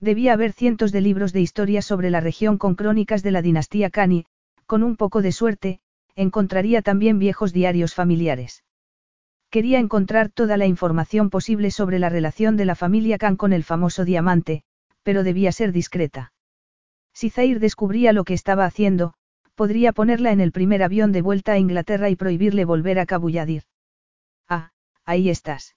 Debía 0.00 0.32
haber 0.32 0.52
cientos 0.52 0.92
de 0.92 1.00
libros 1.00 1.32
de 1.32 1.40
historia 1.40 1.82
sobre 1.82 2.10
la 2.10 2.20
región 2.20 2.56
con 2.56 2.76
crónicas 2.76 3.22
de 3.22 3.32
la 3.32 3.42
dinastía 3.42 3.90
Kani, 3.90 4.26
con 4.66 4.84
un 4.84 4.96
poco 4.96 5.22
de 5.22 5.32
suerte, 5.32 5.80
encontraría 6.14 6.82
también 6.82 7.18
viejos 7.18 7.52
diarios 7.52 7.94
familiares. 7.94 8.64
Quería 9.50 9.80
encontrar 9.80 10.28
toda 10.28 10.56
la 10.56 10.66
información 10.66 11.30
posible 11.30 11.70
sobre 11.70 11.98
la 11.98 12.10
relación 12.10 12.56
de 12.56 12.66
la 12.66 12.74
familia 12.74 13.18
Khan 13.18 13.36
con 13.36 13.52
el 13.52 13.64
famoso 13.64 14.04
diamante, 14.04 14.62
pero 15.02 15.24
debía 15.24 15.50
ser 15.52 15.72
discreta. 15.72 16.32
Si 17.12 17.30
Zair 17.30 17.58
descubría 17.58 18.12
lo 18.12 18.24
que 18.24 18.34
estaba 18.34 18.66
haciendo, 18.66 19.14
podría 19.56 19.92
ponerla 19.92 20.30
en 20.30 20.40
el 20.40 20.52
primer 20.52 20.82
avión 20.82 21.10
de 21.10 21.22
vuelta 21.22 21.52
a 21.52 21.58
Inglaterra 21.58 22.10
y 22.10 22.14
prohibirle 22.14 22.64
volver 22.64 23.00
a 23.00 23.06
Cabulladir. 23.06 23.64
Ah, 25.08 25.12
ahí 25.12 25.30
estás. 25.30 25.74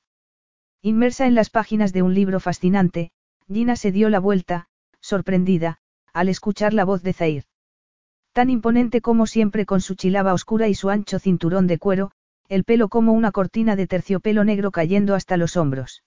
Inmersa 0.82 1.26
en 1.26 1.36
las 1.36 1.50
páginas 1.50 1.94
de 1.94 2.02
un 2.02 2.14
libro 2.14 2.42
fascinante, 2.42 3.12
Gina 3.48 3.78
se 3.78 3.94
dio 3.94 4.10
la 4.10 4.20
vuelta, 4.20 4.68
sorprendida, 5.00 5.78
al 6.12 6.28
escuchar 6.28 6.74
la 6.74 6.84
voz 6.84 7.02
de 7.02 7.14
Zair. 7.14 7.46
Tan 8.34 8.50
imponente 8.50 9.00
como 9.00 9.28
siempre 9.28 9.66
con 9.66 9.80
su 9.80 9.96
chilaba 9.96 10.34
oscura 10.34 10.68
y 10.68 10.76
su 10.76 10.90
ancho 10.90 11.18
cinturón 11.18 11.66
de 11.68 11.78
cuero, 11.78 12.12
el 12.50 12.66
pelo 12.66 12.90
como 12.90 13.14
una 13.14 13.32
cortina 13.32 13.78
de 13.78 13.88
terciopelo 13.88 14.44
negro 14.44 14.72
cayendo 14.72 15.16
hasta 15.16 15.38
los 15.38 15.56
hombros. 15.56 16.04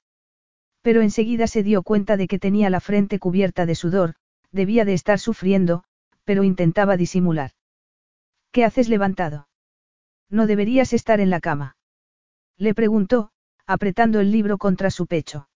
Pero 0.83 1.01
enseguida 1.01 1.47
se 1.47 1.63
dio 1.63 1.83
cuenta 1.83 2.19
de 2.19 2.29
que 2.29 2.39
tenía 2.39 2.69
la 2.69 2.81
frente 2.81 3.19
cubierta 3.19 3.65
de 3.65 3.75
sudor, 3.75 4.17
debía 4.53 4.85
de 4.85 4.93
estar 4.93 5.19
sufriendo, 5.19 5.85
pero 6.25 6.45
intentaba 6.45 6.99
disimular. 6.99 7.53
¿Qué 8.53 8.67
haces 8.67 8.91
levantado? 8.91 9.49
No 10.29 10.47
deberías 10.47 10.93
estar 10.93 11.21
en 11.21 11.31
la 11.31 11.41
cama. 11.41 11.77
Le 12.59 12.75
preguntó, 12.75 13.31
apretando 13.67 14.21
el 14.21 14.31
libro 14.31 14.59
contra 14.59 14.91
su 14.91 15.07
pecho. 15.07 15.49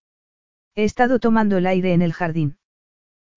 He 0.75 0.85
estado 0.85 1.19
tomando 1.19 1.57
el 1.57 1.67
aire 1.67 1.93
en 1.93 2.03
el 2.03 2.13
jardín. 2.13 2.59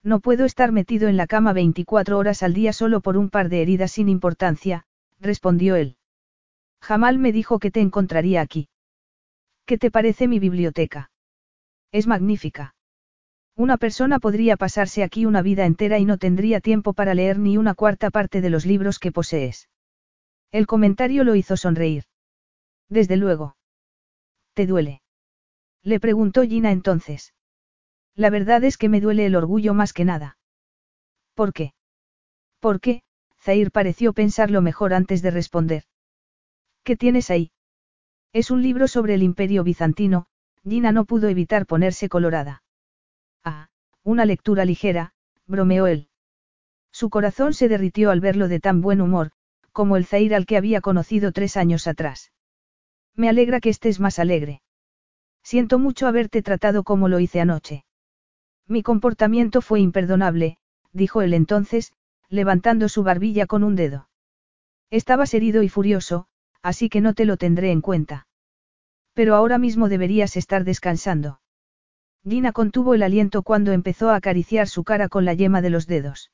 No 0.03 0.19
puedo 0.19 0.45
estar 0.45 0.71
metido 0.71 1.09
en 1.09 1.17
la 1.17 1.27
cama 1.27 1.53
24 1.53 2.17
horas 2.17 2.41
al 2.41 2.53
día 2.53 2.73
solo 2.73 3.01
por 3.01 3.17
un 3.17 3.29
par 3.29 3.49
de 3.49 3.61
heridas 3.61 3.91
sin 3.91 4.09
importancia, 4.09 4.85
respondió 5.19 5.75
él. 5.75 5.97
Jamal 6.81 7.19
me 7.19 7.31
dijo 7.31 7.59
que 7.59 7.69
te 7.69 7.81
encontraría 7.81 8.41
aquí. 8.41 8.67
¿Qué 9.65 9.77
te 9.77 9.91
parece 9.91 10.27
mi 10.27 10.39
biblioteca? 10.39 11.11
Es 11.91 12.07
magnífica. 12.07 12.73
Una 13.55 13.77
persona 13.77 14.17
podría 14.19 14.57
pasarse 14.57 15.03
aquí 15.03 15.25
una 15.25 15.43
vida 15.43 15.65
entera 15.65 15.99
y 15.99 16.05
no 16.05 16.17
tendría 16.17 16.61
tiempo 16.61 16.93
para 16.93 17.13
leer 17.13 17.37
ni 17.37 17.57
una 17.57 17.75
cuarta 17.75 18.09
parte 18.09 18.41
de 18.41 18.49
los 18.49 18.65
libros 18.65 18.97
que 18.97 19.11
posees. 19.11 19.69
El 20.51 20.65
comentario 20.65 21.23
lo 21.23 21.35
hizo 21.35 21.57
sonreír. 21.57 22.05
Desde 22.91 23.15
luego. 23.15 23.55
¿Te 24.53 24.67
duele? 24.67 25.01
Le 25.81 26.01
preguntó 26.01 26.43
Gina 26.43 26.71
entonces. 26.71 27.33
La 28.15 28.29
verdad 28.29 28.65
es 28.65 28.77
que 28.77 28.89
me 28.89 28.99
duele 28.99 29.25
el 29.25 29.37
orgullo 29.37 29.73
más 29.73 29.93
que 29.93 30.03
nada. 30.03 30.37
¿Por 31.33 31.53
qué? 31.53 31.73
¿Por 32.59 32.81
qué? 32.81 33.03
Zair 33.39 33.71
pareció 33.71 34.11
pensarlo 34.11 34.61
mejor 34.61 34.93
antes 34.93 35.21
de 35.21 35.31
responder. 35.31 35.83
¿Qué 36.83 36.97
tienes 36.97 37.31
ahí? 37.31 37.53
Es 38.33 38.51
un 38.51 38.61
libro 38.61 38.89
sobre 38.89 39.13
el 39.13 39.23
imperio 39.23 39.63
bizantino, 39.63 40.25
Gina 40.67 40.91
no 40.91 41.05
pudo 41.05 41.29
evitar 41.29 41.65
ponerse 41.65 42.09
colorada. 42.09 42.61
Ah, 43.41 43.69
una 44.03 44.25
lectura 44.25 44.65
ligera, 44.65 45.13
bromeó 45.47 45.87
él. 45.87 46.09
Su 46.91 47.09
corazón 47.09 47.53
se 47.53 47.69
derritió 47.69 48.11
al 48.11 48.19
verlo 48.19 48.49
de 48.49 48.59
tan 48.59 48.81
buen 48.81 48.99
humor, 48.99 49.31
como 49.71 49.95
el 49.95 50.05
Zair 50.05 50.35
al 50.35 50.45
que 50.45 50.57
había 50.57 50.81
conocido 50.81 51.31
tres 51.31 51.55
años 51.55 51.87
atrás. 51.87 52.33
Me 53.15 53.29
alegra 53.29 53.59
que 53.59 53.69
estés 53.69 53.99
más 53.99 54.19
alegre. 54.19 54.61
Siento 55.43 55.79
mucho 55.79 56.07
haberte 56.07 56.41
tratado 56.41 56.83
como 56.83 57.07
lo 57.07 57.19
hice 57.19 57.41
anoche. 57.41 57.85
Mi 58.67 58.83
comportamiento 58.83 59.61
fue 59.61 59.79
imperdonable, 59.81 60.57
dijo 60.93 61.21
él 61.21 61.33
entonces, 61.33 61.93
levantando 62.29 62.87
su 62.89 63.03
barbilla 63.03 63.45
con 63.47 63.63
un 63.63 63.75
dedo. 63.75 64.09
Estabas 64.89 65.33
herido 65.33 65.63
y 65.63 65.69
furioso, 65.69 66.27
así 66.61 66.89
que 66.89 67.01
no 67.01 67.13
te 67.13 67.25
lo 67.25 67.37
tendré 67.37 67.71
en 67.71 67.81
cuenta. 67.81 68.27
Pero 69.13 69.35
ahora 69.35 69.57
mismo 69.57 69.89
deberías 69.89 70.37
estar 70.37 70.63
descansando. 70.63 71.41
Gina 72.23 72.51
contuvo 72.51 72.93
el 72.93 73.03
aliento 73.03 73.41
cuando 73.41 73.71
empezó 73.71 74.09
a 74.09 74.15
acariciar 74.15 74.67
su 74.67 74.83
cara 74.83 75.09
con 75.09 75.25
la 75.25 75.33
yema 75.33 75.61
de 75.61 75.71
los 75.71 75.87
dedos. 75.87 76.31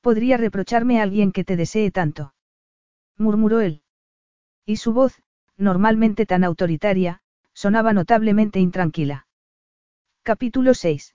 Podría 0.00 0.36
reprocharme 0.36 0.98
a 0.98 1.02
alguien 1.02 1.30
que 1.30 1.44
te 1.44 1.56
desee 1.56 1.90
tanto. 1.90 2.34
murmuró 3.16 3.60
él. 3.60 3.82
Y 4.66 4.76
su 4.76 4.92
voz, 4.92 5.22
normalmente 5.56 6.26
tan 6.26 6.44
autoritaria, 6.44 7.20
sonaba 7.52 7.92
notablemente 7.92 8.60
intranquila. 8.60 9.26
Capítulo 10.22 10.74
6. 10.74 11.14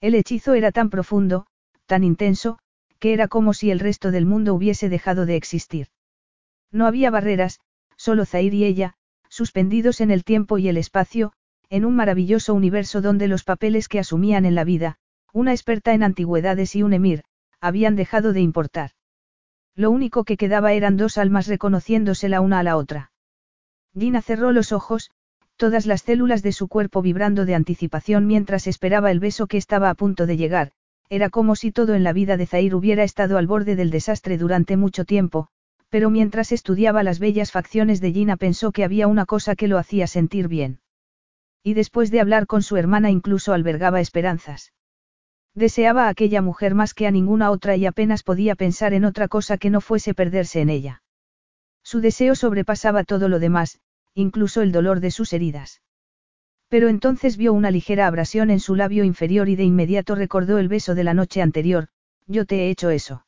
El 0.00 0.14
hechizo 0.14 0.54
era 0.54 0.72
tan 0.72 0.90
profundo, 0.90 1.46
tan 1.86 2.04
intenso, 2.04 2.58
que 2.98 3.12
era 3.12 3.28
como 3.28 3.54
si 3.54 3.70
el 3.70 3.80
resto 3.80 4.10
del 4.10 4.26
mundo 4.26 4.54
hubiese 4.54 4.88
dejado 4.88 5.26
de 5.26 5.36
existir. 5.36 5.88
No 6.70 6.86
había 6.86 7.10
barreras, 7.10 7.60
solo 7.96 8.26
Zair 8.26 8.52
y 8.54 8.64
ella, 8.64 8.94
suspendidos 9.28 10.00
en 10.00 10.10
el 10.10 10.24
tiempo 10.24 10.58
y 10.58 10.68
el 10.68 10.76
espacio, 10.76 11.32
en 11.68 11.84
un 11.84 11.96
maravilloso 11.96 12.54
universo 12.54 13.00
donde 13.00 13.28
los 13.28 13.44
papeles 13.44 13.88
que 13.88 13.98
asumían 13.98 14.44
en 14.44 14.54
la 14.54 14.64
vida, 14.64 14.96
una 15.32 15.52
experta 15.52 15.94
en 15.94 16.02
antigüedades 16.02 16.76
y 16.76 16.82
un 16.82 16.92
emir, 16.92 17.24
habían 17.60 17.96
dejado 17.96 18.32
de 18.32 18.40
importar. 18.40 18.90
Lo 19.74 19.90
único 19.90 20.24
que 20.24 20.36
quedaba 20.36 20.72
eran 20.72 20.96
dos 20.96 21.18
almas 21.18 21.46
reconociéndose 21.46 22.28
la 22.28 22.40
una 22.40 22.60
a 22.60 22.62
la 22.62 22.76
otra. 22.76 23.12
Gina 23.98 24.20
cerró 24.20 24.52
los 24.52 24.72
ojos, 24.72 25.10
todas 25.56 25.86
las 25.86 26.02
células 26.02 26.42
de 26.42 26.52
su 26.52 26.68
cuerpo 26.68 27.00
vibrando 27.00 27.46
de 27.46 27.54
anticipación 27.54 28.26
mientras 28.26 28.66
esperaba 28.66 29.10
el 29.10 29.20
beso 29.20 29.46
que 29.46 29.56
estaba 29.56 29.88
a 29.88 29.94
punto 29.94 30.26
de 30.26 30.36
llegar, 30.36 30.72
era 31.08 31.30
como 31.30 31.56
si 31.56 31.72
todo 31.72 31.94
en 31.94 32.04
la 32.04 32.12
vida 32.12 32.36
de 32.36 32.46
Zair 32.46 32.74
hubiera 32.74 33.04
estado 33.04 33.38
al 33.38 33.46
borde 33.46 33.74
del 33.74 33.90
desastre 33.90 34.36
durante 34.36 34.76
mucho 34.76 35.04
tiempo, 35.06 35.48
pero 35.88 36.10
mientras 36.10 36.52
estudiaba 36.52 37.02
las 37.02 37.18
bellas 37.18 37.52
facciones 37.52 38.02
de 38.02 38.12
Gina 38.12 38.36
pensó 38.36 38.70
que 38.70 38.84
había 38.84 39.06
una 39.06 39.24
cosa 39.24 39.56
que 39.56 39.68
lo 39.68 39.78
hacía 39.78 40.06
sentir 40.06 40.46
bien. 40.48 40.80
Y 41.62 41.72
después 41.72 42.10
de 42.10 42.20
hablar 42.20 42.46
con 42.46 42.62
su 42.62 42.76
hermana 42.76 43.10
incluso 43.10 43.54
albergaba 43.54 44.00
esperanzas. 44.00 44.74
Deseaba 45.54 46.04
a 46.04 46.08
aquella 46.10 46.42
mujer 46.42 46.74
más 46.74 46.92
que 46.92 47.06
a 47.06 47.10
ninguna 47.10 47.50
otra 47.50 47.76
y 47.76 47.86
apenas 47.86 48.22
podía 48.22 48.56
pensar 48.56 48.92
en 48.92 49.06
otra 49.06 49.26
cosa 49.26 49.56
que 49.56 49.70
no 49.70 49.80
fuese 49.80 50.12
perderse 50.12 50.60
en 50.60 50.68
ella. 50.68 51.02
Su 51.82 52.00
deseo 52.00 52.34
sobrepasaba 52.34 53.04
todo 53.04 53.28
lo 53.28 53.38
demás, 53.38 53.78
incluso 54.16 54.62
el 54.62 54.72
dolor 54.72 55.00
de 55.00 55.10
sus 55.10 55.34
heridas. 55.34 55.82
Pero 56.68 56.88
entonces 56.88 57.36
vio 57.36 57.52
una 57.52 57.70
ligera 57.70 58.06
abrasión 58.06 58.50
en 58.50 58.60
su 58.60 58.74
labio 58.74 59.04
inferior 59.04 59.48
y 59.48 59.56
de 59.56 59.64
inmediato 59.64 60.14
recordó 60.14 60.58
el 60.58 60.68
beso 60.68 60.94
de 60.94 61.04
la 61.04 61.14
noche 61.14 61.42
anterior, 61.42 61.88
yo 62.26 62.46
te 62.46 62.62
he 62.62 62.70
hecho 62.70 62.88
eso. 62.88 63.26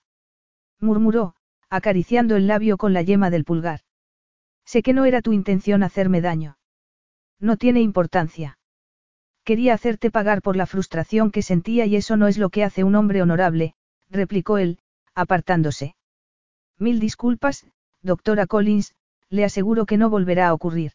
Murmuró, 0.81 1.35
acariciando 1.69 2.37
el 2.37 2.47
labio 2.47 2.79
con 2.79 2.95
la 2.95 3.03
yema 3.03 3.29
del 3.29 3.45
pulgar. 3.45 3.81
Sé 4.65 4.83
que 4.83 4.95
no 4.95 5.05
era 5.05 5.21
tu 5.21 5.33
intención 5.33 5.83
hacerme 5.83 6.23
daño. 6.23 6.57
No 7.39 7.59
tiene 7.59 7.81
importancia. 7.83 8.59
Quería 9.45 9.75
hacerte 9.75 10.11
pagar 10.11 10.41
por 10.41 10.57
la 10.57 10.67
frustración 10.67 11.31
que 11.31 11.43
sentía 11.43 11.85
y 11.87 11.97
eso 11.97 12.17
no 12.17 12.29
es 12.29 12.39
lo 12.39 12.49
que 12.49 12.65
hace 12.65 12.83
un 12.83 12.95
hombre 12.95 13.23
honorable, 13.23 13.75
replicó 14.09 14.57
él, 14.57 14.79
apartándose. 15.15 15.97
Mil 16.79 16.99
disculpas, 16.99 17.67
doctora 18.03 18.47
Collins, 18.47 18.95
le 19.31 19.45
aseguro 19.45 19.87
que 19.87 19.97
no 19.97 20.11
volverá 20.11 20.49
a 20.49 20.55
ocurrir. 20.55 20.93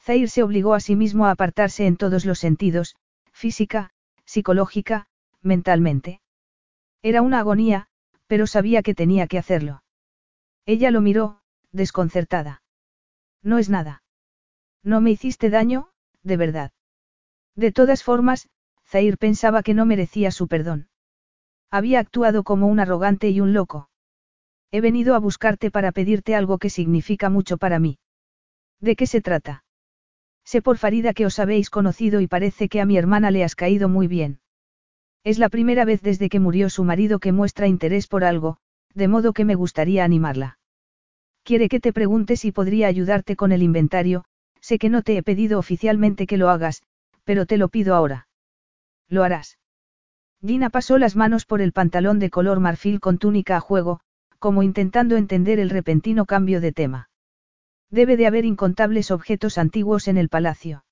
Zair 0.00 0.30
se 0.30 0.42
obligó 0.42 0.74
a 0.74 0.80
sí 0.80 0.96
mismo 0.96 1.26
a 1.26 1.32
apartarse 1.32 1.86
en 1.86 1.96
todos 1.96 2.24
los 2.24 2.38
sentidos, 2.38 2.96
física, 3.32 3.90
psicológica, 4.24 5.08
mentalmente. 5.42 6.20
Era 7.02 7.22
una 7.22 7.40
agonía, 7.40 7.88
pero 8.26 8.46
sabía 8.46 8.82
que 8.82 8.94
tenía 8.94 9.26
que 9.26 9.38
hacerlo. 9.38 9.82
Ella 10.64 10.90
lo 10.90 11.00
miró, 11.00 11.40
desconcertada. 11.72 12.62
No 13.42 13.58
es 13.58 13.68
nada. 13.68 14.02
No 14.82 15.00
me 15.00 15.10
hiciste 15.10 15.50
daño, 15.50 15.90
de 16.22 16.36
verdad. 16.36 16.72
De 17.56 17.72
todas 17.72 18.04
formas, 18.04 18.48
Zair 18.86 19.18
pensaba 19.18 19.62
que 19.62 19.74
no 19.74 19.84
merecía 19.84 20.30
su 20.30 20.48
perdón. 20.48 20.88
Había 21.70 22.00
actuado 22.00 22.42
como 22.42 22.66
un 22.66 22.80
arrogante 22.80 23.30
y 23.30 23.40
un 23.40 23.52
loco. 23.52 23.89
He 24.72 24.80
venido 24.80 25.14
a 25.14 25.18
buscarte 25.18 25.70
para 25.70 25.92
pedirte 25.92 26.34
algo 26.34 26.58
que 26.58 26.70
significa 26.70 27.28
mucho 27.28 27.58
para 27.58 27.78
mí. 27.78 27.98
¿De 28.80 28.96
qué 28.96 29.06
se 29.06 29.20
trata? 29.20 29.64
Sé 30.44 30.62
por 30.62 30.78
Farida 30.78 31.12
que 31.12 31.26
os 31.26 31.38
habéis 31.38 31.70
conocido 31.70 32.20
y 32.20 32.26
parece 32.26 32.68
que 32.68 32.80
a 32.80 32.86
mi 32.86 32.96
hermana 32.96 33.30
le 33.30 33.44
has 33.44 33.54
caído 33.54 33.88
muy 33.88 34.06
bien. 34.06 34.40
Es 35.22 35.38
la 35.38 35.48
primera 35.48 35.84
vez 35.84 36.00
desde 36.00 36.28
que 36.28 36.40
murió 36.40 36.70
su 36.70 36.84
marido 36.84 37.18
que 37.18 37.32
muestra 37.32 37.66
interés 37.66 38.06
por 38.06 38.24
algo, 38.24 38.56
de 38.94 39.08
modo 39.08 39.32
que 39.32 39.44
me 39.44 39.54
gustaría 39.54 40.04
animarla. 40.04 40.58
Quiere 41.42 41.68
que 41.68 41.80
te 41.80 41.92
pregunte 41.92 42.36
si 42.36 42.52
podría 42.52 42.86
ayudarte 42.86 43.36
con 43.36 43.52
el 43.52 43.62
inventario, 43.62 44.24
sé 44.60 44.78
que 44.78 44.88
no 44.88 45.02
te 45.02 45.16
he 45.16 45.22
pedido 45.22 45.58
oficialmente 45.58 46.26
que 46.26 46.36
lo 46.36 46.48
hagas, 46.48 46.82
pero 47.24 47.46
te 47.46 47.58
lo 47.58 47.68
pido 47.68 47.94
ahora. 47.94 48.28
Lo 49.08 49.24
harás. 49.24 49.58
Gina 50.44 50.70
pasó 50.70 50.96
las 50.96 51.16
manos 51.16 51.44
por 51.44 51.60
el 51.60 51.72
pantalón 51.72 52.18
de 52.18 52.30
color 52.30 52.60
marfil 52.60 53.00
con 53.00 53.18
túnica 53.18 53.56
a 53.56 53.60
juego, 53.60 54.00
como 54.40 54.64
intentando 54.64 55.16
entender 55.16 55.60
el 55.60 55.70
repentino 55.70 56.26
cambio 56.26 56.60
de 56.60 56.72
tema. 56.72 57.10
Debe 57.90 58.16
de 58.16 58.26
haber 58.26 58.44
incontables 58.44 59.10
objetos 59.10 59.58
antiguos 59.58 60.08
en 60.08 60.16
el 60.16 60.28
palacio. 60.28 60.84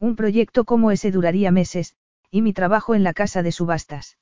Un 0.00 0.16
proyecto 0.16 0.64
como 0.64 0.90
ese 0.90 1.10
duraría 1.10 1.52
meses, 1.52 1.94
y 2.30 2.42
mi 2.42 2.52
trabajo 2.52 2.94
en 2.94 3.04
la 3.04 3.12
casa 3.12 3.42
de 3.42 3.52
subastas. 3.52 4.18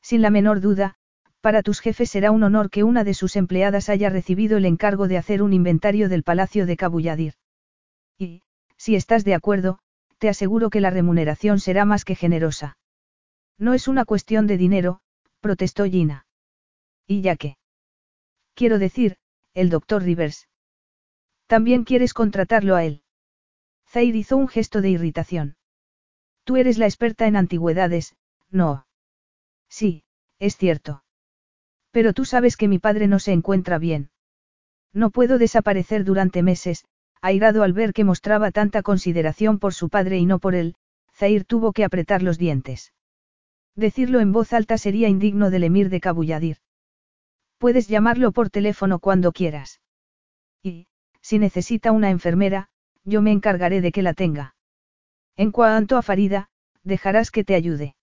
Sin 0.00 0.22
la 0.22 0.30
menor 0.30 0.60
duda, 0.60 0.94
para 1.40 1.62
tus 1.62 1.80
jefes 1.80 2.10
será 2.10 2.30
un 2.30 2.42
honor 2.44 2.70
que 2.70 2.84
una 2.84 3.04
de 3.04 3.12
sus 3.12 3.36
empleadas 3.36 3.88
haya 3.88 4.08
recibido 4.08 4.56
el 4.56 4.64
encargo 4.64 5.08
de 5.08 5.18
hacer 5.18 5.42
un 5.42 5.52
inventario 5.52 6.08
del 6.08 6.22
palacio 6.22 6.64
de 6.64 6.76
Cabulladir. 6.76 7.34
Y, 8.16 8.42
si 8.76 8.94
estás 8.94 9.24
de 9.24 9.34
acuerdo, 9.34 9.78
te 10.18 10.28
aseguro 10.28 10.70
que 10.70 10.80
la 10.80 10.90
remuneración 10.90 11.58
será 11.58 11.84
más 11.84 12.04
que 12.04 12.14
generosa. 12.14 12.78
No 13.58 13.74
es 13.74 13.88
una 13.88 14.04
cuestión 14.04 14.46
de 14.46 14.56
dinero, 14.56 15.00
protestó 15.40 15.84
Gina. 15.84 16.26
¿Y 17.06 17.20
ya 17.20 17.36
qué? 17.36 17.56
Quiero 18.54 18.78
decir, 18.78 19.16
el 19.52 19.68
doctor 19.68 20.02
Rivers. 20.02 20.48
También 21.46 21.84
quieres 21.84 22.14
contratarlo 22.14 22.76
a 22.76 22.84
él. 22.84 23.02
Zair 23.88 24.16
hizo 24.16 24.36
un 24.36 24.48
gesto 24.48 24.80
de 24.80 24.90
irritación. 24.90 25.56
Tú 26.44 26.56
eres 26.56 26.78
la 26.78 26.86
experta 26.86 27.26
en 27.26 27.36
antigüedades, 27.36 28.16
no. 28.50 28.86
Sí, 29.68 30.04
es 30.38 30.56
cierto. 30.56 31.04
Pero 31.90 32.12
tú 32.12 32.24
sabes 32.24 32.56
que 32.56 32.68
mi 32.68 32.78
padre 32.78 33.08
no 33.08 33.18
se 33.18 33.32
encuentra 33.32 33.78
bien. 33.78 34.10
No 34.92 35.10
puedo 35.10 35.38
desaparecer 35.38 36.04
durante 36.04 36.42
meses, 36.42 36.84
airado 37.20 37.62
al 37.62 37.72
ver 37.72 37.92
que 37.92 38.04
mostraba 38.04 38.50
tanta 38.50 38.82
consideración 38.82 39.58
por 39.58 39.74
su 39.74 39.88
padre 39.88 40.18
y 40.18 40.26
no 40.26 40.38
por 40.38 40.54
él, 40.54 40.76
Zair 41.12 41.44
tuvo 41.44 41.72
que 41.72 41.84
apretar 41.84 42.22
los 42.22 42.38
dientes. 42.38 42.92
Decirlo 43.74 44.20
en 44.20 44.32
voz 44.32 44.52
alta 44.52 44.78
sería 44.78 45.08
indigno 45.08 45.50
del 45.50 45.64
emir 45.64 45.88
de 45.88 46.00
Cabulladir. 46.00 46.58
Puedes 47.64 47.88
llamarlo 47.88 48.30
por 48.30 48.50
teléfono 48.50 48.98
cuando 48.98 49.32
quieras. 49.32 49.80
Y, 50.62 50.86
si 51.22 51.38
necesita 51.38 51.92
una 51.92 52.10
enfermera, 52.10 52.68
yo 53.04 53.22
me 53.22 53.32
encargaré 53.32 53.80
de 53.80 53.90
que 53.90 54.02
la 54.02 54.12
tenga. 54.12 54.54
En 55.34 55.50
cuanto 55.50 55.96
a 55.96 56.02
Farida, 56.02 56.50
dejarás 56.82 57.30
que 57.30 57.42
te 57.42 57.54
ayude. 57.54 57.96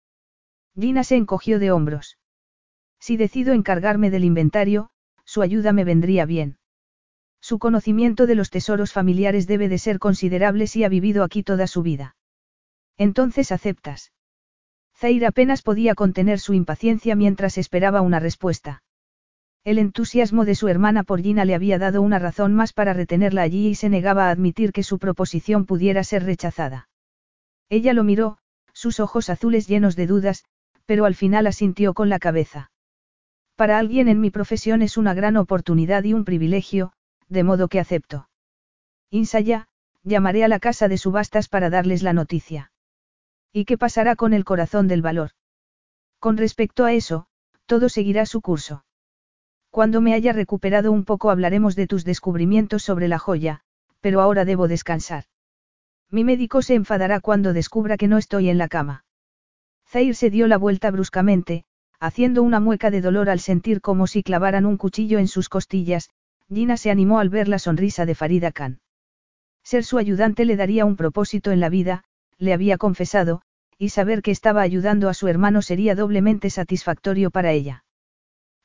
Gina 0.73 1.03
se 1.03 1.15
encogió 1.15 1.59
de 1.59 1.69
hombros. 1.69 2.17
Si 2.99 3.17
decido 3.17 3.53
encargarme 3.53 4.09
del 4.09 4.23
inventario, 4.23 4.89
su 5.25 5.43
ayuda 5.43 5.73
me 5.73 5.83
vendría 5.83 6.25
bien. 6.25 6.57
Su 7.39 7.59
conocimiento 7.59 8.25
de 8.25 8.33
los 8.33 8.49
tesoros 8.49 8.91
familiares 8.91 9.45
debe 9.45 9.69
de 9.69 9.77
ser 9.77 9.99
considerable 9.99 10.65
si 10.65 10.83
ha 10.83 10.89
vivido 10.89 11.23
aquí 11.23 11.43
toda 11.43 11.67
su 11.67 11.83
vida. 11.83 12.15
Entonces 12.97 13.51
aceptas. 13.51 14.11
Zair 14.97 15.23
apenas 15.23 15.61
podía 15.61 15.93
contener 15.93 16.39
su 16.39 16.55
impaciencia 16.55 17.15
mientras 17.15 17.59
esperaba 17.59 18.01
una 18.01 18.19
respuesta. 18.19 18.81
El 19.63 19.77
entusiasmo 19.77 20.43
de 20.43 20.55
su 20.55 20.69
hermana 20.69 21.03
por 21.03 21.21
Gina 21.21 21.45
le 21.45 21.53
había 21.53 21.77
dado 21.77 22.01
una 22.01 22.17
razón 22.17 22.55
más 22.55 22.73
para 22.73 22.93
retenerla 22.93 23.43
allí 23.43 23.67
y 23.67 23.75
se 23.75 23.89
negaba 23.89 24.27
a 24.27 24.31
admitir 24.31 24.71
que 24.71 24.81
su 24.81 24.97
proposición 24.97 25.65
pudiera 25.65 26.03
ser 26.03 26.23
rechazada. 26.23 26.89
Ella 27.69 27.93
lo 27.93 28.03
miró, 28.03 28.39
sus 28.73 28.99
ojos 28.99 29.29
azules 29.29 29.67
llenos 29.67 29.95
de 29.95 30.07
dudas, 30.07 30.45
pero 30.85 31.05
al 31.05 31.13
final 31.13 31.45
asintió 31.45 31.93
con 31.93 32.09
la 32.09 32.17
cabeza. 32.17 32.71
Para 33.55 33.77
alguien 33.77 34.07
en 34.07 34.19
mi 34.19 34.31
profesión 34.31 34.81
es 34.81 34.97
una 34.97 35.13
gran 35.13 35.37
oportunidad 35.37 36.03
y 36.05 36.13
un 36.13 36.25
privilegio, 36.25 36.93
de 37.29 37.43
modo 37.43 37.67
que 37.67 37.79
acepto. 37.79 38.29
Insaya, 39.11 39.67
llamaré 40.03 40.43
a 40.43 40.47
la 40.47 40.59
casa 40.59 40.87
de 40.87 40.97
subastas 40.97 41.47
para 41.47 41.69
darles 41.69 42.01
la 42.01 42.13
noticia. 42.13 42.71
¿Y 43.53 43.65
qué 43.65 43.77
pasará 43.77 44.15
con 44.15 44.33
el 44.33 44.43
corazón 44.43 44.87
del 44.87 45.03
valor? 45.03 45.31
Con 46.17 46.37
respecto 46.37 46.83
a 46.85 46.93
eso, 46.93 47.27
todo 47.67 47.89
seguirá 47.89 48.25
su 48.25 48.41
curso. 48.41 48.85
Cuando 49.71 50.01
me 50.01 50.13
haya 50.13 50.33
recuperado 50.33 50.91
un 50.91 51.05
poco 51.05 51.31
hablaremos 51.31 51.77
de 51.77 51.87
tus 51.87 52.03
descubrimientos 52.03 52.83
sobre 52.83 53.07
la 53.07 53.17
joya, 53.17 53.61
pero 54.01 54.19
ahora 54.19 54.43
debo 54.43 54.67
descansar. 54.67 55.23
Mi 56.09 56.25
médico 56.25 56.61
se 56.61 56.75
enfadará 56.75 57.21
cuando 57.21 57.53
descubra 57.53 57.95
que 57.95 58.09
no 58.09 58.17
estoy 58.17 58.49
en 58.49 58.57
la 58.57 58.67
cama. 58.67 59.05
Zair 59.87 60.13
se 60.13 60.29
dio 60.29 60.47
la 60.47 60.57
vuelta 60.57 60.91
bruscamente, 60.91 61.63
haciendo 62.01 62.43
una 62.43 62.59
mueca 62.59 62.91
de 62.91 62.99
dolor 62.99 63.29
al 63.29 63.39
sentir 63.39 63.79
como 63.79 64.07
si 64.07 64.23
clavaran 64.23 64.65
un 64.65 64.75
cuchillo 64.75 65.19
en 65.19 65.29
sus 65.29 65.47
costillas, 65.47 66.09
Gina 66.49 66.75
se 66.75 66.91
animó 66.91 67.19
al 67.19 67.29
ver 67.29 67.47
la 67.47 67.59
sonrisa 67.59 68.05
de 68.05 68.13
Farida 68.13 68.51
Khan. 68.51 68.81
Ser 69.63 69.85
su 69.85 69.97
ayudante 69.97 70.43
le 70.43 70.57
daría 70.57 70.83
un 70.83 70.97
propósito 70.97 71.51
en 71.51 71.61
la 71.61 71.69
vida, 71.69 72.03
le 72.37 72.51
había 72.51 72.77
confesado, 72.77 73.41
y 73.77 73.89
saber 73.89 74.21
que 74.21 74.31
estaba 74.31 74.61
ayudando 74.61 75.07
a 75.07 75.13
su 75.13 75.29
hermano 75.29 75.61
sería 75.61 75.95
doblemente 75.95 76.49
satisfactorio 76.49 77.31
para 77.31 77.53
ella. 77.53 77.85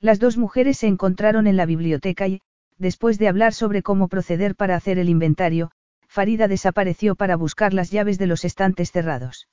Las 0.01 0.19
dos 0.19 0.37
mujeres 0.37 0.79
se 0.79 0.87
encontraron 0.87 1.47
en 1.47 1.57
la 1.57 1.67
biblioteca 1.67 2.29
y, 2.29 2.41
después 2.79 3.19
de 3.19 3.29
hablar 3.29 3.55
sobre 3.55 3.83
cómo 3.83 4.09
proceder 4.09 4.55
para 4.55 4.77
hacer 4.77 4.99
el 4.99 5.09
inventario, 5.09 5.71
Farida 6.07 6.49
desapareció 6.49 7.15
para 7.15 7.37
buscar 7.37 7.75
las 7.75 7.91
llaves 7.91 8.19
de 8.19 8.27
los 8.27 8.45
estantes 8.45 8.93
cerrados. 8.93 9.49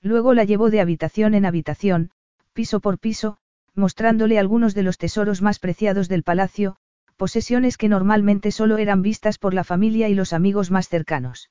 Luego 0.00 0.34
la 0.34 0.44
llevó 0.44 0.70
de 0.70 0.80
habitación 0.80 1.34
en 1.34 1.44
habitación, 1.44 2.10
piso 2.52 2.80
por 2.80 2.98
piso, 2.98 3.38
mostrándole 3.74 4.38
algunos 4.38 4.74
de 4.74 4.82
los 4.82 4.98
tesoros 4.98 5.42
más 5.42 5.58
preciados 5.58 6.08
del 6.08 6.22
palacio, 6.22 6.76
posesiones 7.16 7.76
que 7.76 7.88
normalmente 7.88 8.50
solo 8.50 8.78
eran 8.78 9.02
vistas 9.02 9.38
por 9.38 9.54
la 9.54 9.64
familia 9.64 10.08
y 10.08 10.14
los 10.14 10.32
amigos 10.32 10.70
más 10.70 10.88
cercanos. 10.88 11.50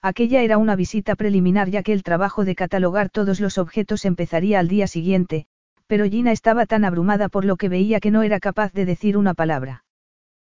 Aquella 0.00 0.42
era 0.42 0.58
una 0.58 0.76
visita 0.76 1.16
preliminar 1.16 1.70
ya 1.70 1.82
que 1.82 1.92
el 1.92 2.02
trabajo 2.02 2.44
de 2.44 2.54
catalogar 2.54 3.10
todos 3.10 3.40
los 3.40 3.58
objetos 3.58 4.04
empezaría 4.04 4.60
al 4.60 4.68
día 4.68 4.86
siguiente, 4.86 5.46
pero 5.88 6.04
Gina 6.04 6.32
estaba 6.32 6.66
tan 6.66 6.84
abrumada 6.84 7.28
por 7.28 7.44
lo 7.44 7.56
que 7.56 7.68
veía 7.68 7.98
que 7.98 8.10
no 8.10 8.22
era 8.22 8.38
capaz 8.38 8.72
de 8.72 8.84
decir 8.84 9.16
una 9.16 9.34
palabra. 9.34 9.84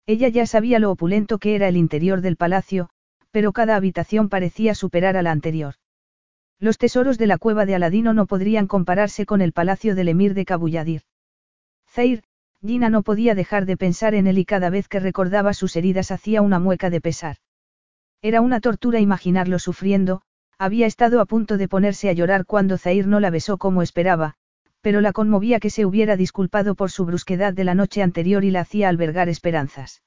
Ella 0.07 0.27
ya 0.27 0.47
sabía 0.47 0.80
lo 0.80 0.91
opulento 0.91 1.38
que 1.38 1.56
era 1.56 1.68
el 1.68 1.77
interior 1.77 2.22
del 2.22 2.35
palacio, 2.35 2.89
pero 3.30 3.53
cada 3.53 3.76
habitación 3.76 4.27
parecía 4.27 4.73
superar 4.73 5.15
a 5.15 5.22
la 5.22 5.31
anterior. 5.31 5.76
Los 6.60 6.80
tesoros 6.80 7.19
de 7.19 7.27
la 7.27 7.38
cueva 7.38 7.68
de 7.68 7.76
Aladino 7.76 8.14
no 8.14 8.26
podrían 8.26 8.65
compararse 8.65 9.27
con 9.27 9.41
el 9.41 9.53
palacio 9.53 9.93
del 9.93 10.10
emir 10.10 10.34
de 10.34 10.45
Kabuyadir. 10.45 11.03
Zair, 11.88 12.23
Gina 12.65 12.89
no 12.89 13.03
podía 13.03 13.35
dejar 13.35 13.68
de 13.68 13.77
pensar 13.77 14.15
en 14.15 14.26
él 14.26 14.39
y 14.39 14.45
cada 14.45 14.72
vez 14.72 14.88
que 14.88 14.99
recordaba 14.99 15.53
sus 15.53 15.76
heridas 15.76 16.10
hacía 16.10 16.41
una 16.41 16.60
mueca 16.60 16.89
de 16.89 17.01
pesar. 17.01 17.38
Era 18.22 18.41
una 18.41 18.60
tortura 18.60 18.99
imaginarlo 18.99 19.60
sufriendo, 19.60 20.23
había 20.57 20.88
estado 20.88 21.22
a 21.22 21.26
punto 21.26 21.57
de 21.57 21.69
ponerse 21.69 22.10
a 22.10 22.14
llorar 22.14 22.45
cuando 22.45 22.77
Zair 22.80 23.07
no 23.07 23.19
la 23.19 23.30
besó 23.30 23.57
como 23.57 23.81
esperaba, 23.81 24.35
pero 24.81 25.01
la 25.01 25.14
conmovía 25.14 25.60
que 25.60 25.69
se 25.69 25.85
hubiera 25.85 26.15
disculpado 26.15 26.76
por 26.76 26.91
su 26.91 27.06
brusquedad 27.06 27.53
de 27.53 27.64
la 27.64 27.76
noche 27.76 28.01
anterior 28.01 28.43
y 28.43 28.51
la 28.51 28.61
hacía 28.61 28.89
albergar 28.89 29.30
esperanzas. 29.30 30.01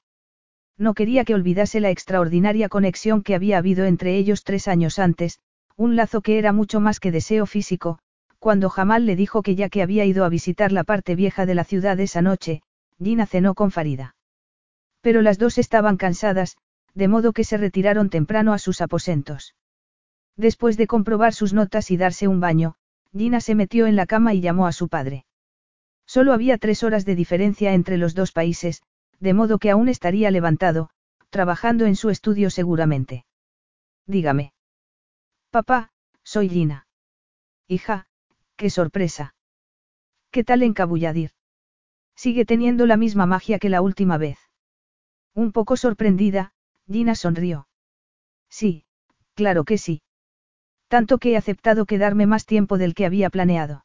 No 0.77 0.93
quería 0.93 1.23
que 1.23 1.35
olvidase 1.35 1.79
la 1.79 1.91
extraordinaria 1.91 2.69
conexión 2.69 3.21
que 3.21 3.35
había 3.35 3.59
habido 3.59 3.85
entre 3.85 4.17
ellos 4.17 4.43
tres 4.43 4.67
años 4.67 4.97
antes, 4.97 5.39
un 5.75 5.95
lazo 5.95 6.21
que 6.21 6.37
era 6.39 6.51
mucho 6.51 6.79
más 6.79 6.99
que 6.99 7.11
deseo 7.11 7.45
físico, 7.45 7.99
cuando 8.39 8.69
Jamal 8.69 9.05
le 9.05 9.15
dijo 9.15 9.41
que 9.41 9.55
ya 9.55 9.69
que 9.69 9.81
había 9.81 10.05
ido 10.05 10.25
a 10.25 10.29
visitar 10.29 10.71
la 10.71 10.83
parte 10.83 11.15
vieja 11.15 11.45
de 11.45 11.55
la 11.55 11.63
ciudad 11.63 11.99
esa 11.99 12.21
noche, 12.21 12.61
Gina 13.01 13.25
cenó 13.25 13.53
con 13.53 13.71
Farida. 13.71 14.15
Pero 15.01 15.21
las 15.21 15.37
dos 15.37 15.57
estaban 15.57 15.97
cansadas, 15.97 16.57
de 16.93 17.07
modo 17.07 17.33
que 17.33 17.43
se 17.43 17.57
retiraron 17.57 18.09
temprano 18.09 18.53
a 18.53 18.59
sus 18.59 18.81
aposentos. 18.81 19.55
Después 20.35 20.77
de 20.77 20.87
comprobar 20.87 21.33
sus 21.33 21.53
notas 21.53 21.91
y 21.91 21.97
darse 21.97 22.27
un 22.27 22.39
baño, 22.39 22.75
Gina 23.15 23.41
se 23.41 23.55
metió 23.55 23.85
en 23.85 23.95
la 23.95 24.05
cama 24.05 24.33
y 24.33 24.41
llamó 24.41 24.65
a 24.67 24.71
su 24.71 24.89
padre. 24.89 25.25
Solo 26.05 26.33
había 26.33 26.57
tres 26.57 26.83
horas 26.83 27.05
de 27.05 27.15
diferencia 27.15 27.73
entre 27.73 27.97
los 27.97 28.15
dos 28.15 28.31
países, 28.31 28.81
de 29.19 29.33
modo 29.33 29.59
que 29.59 29.69
aún 29.69 29.87
estaría 29.87 30.31
levantado, 30.31 30.89
trabajando 31.29 31.85
en 31.85 31.95
su 31.95 32.09
estudio 32.09 32.49
seguramente. 32.49 33.25
Dígame. 34.05 34.53
Papá, 35.49 35.91
soy 36.23 36.49
Gina. 36.49 36.87
Hija, 37.67 38.07
qué 38.55 38.69
sorpresa. 38.69 39.35
¿Qué 40.31 40.43
tal 40.43 40.63
en 40.63 40.73
Cabulladir? 40.73 41.31
Sigue 42.15 42.45
teniendo 42.45 42.85
la 42.85 42.97
misma 42.97 43.25
magia 43.25 43.59
que 43.59 43.69
la 43.69 43.81
última 43.81 44.17
vez. 44.17 44.39
Un 45.33 45.51
poco 45.51 45.77
sorprendida, 45.77 46.53
Gina 46.87 47.15
sonrió. 47.15 47.67
Sí, 48.49 48.85
claro 49.35 49.63
que 49.63 49.77
sí. 49.77 50.01
Tanto 50.93 51.17
que 51.17 51.31
he 51.31 51.37
aceptado 51.37 51.87
quedarme 51.87 52.27
más 52.27 52.45
tiempo 52.45 52.77
del 52.77 52.93
que 52.93 53.07
había 53.07 53.31
planeado. 53.31 53.83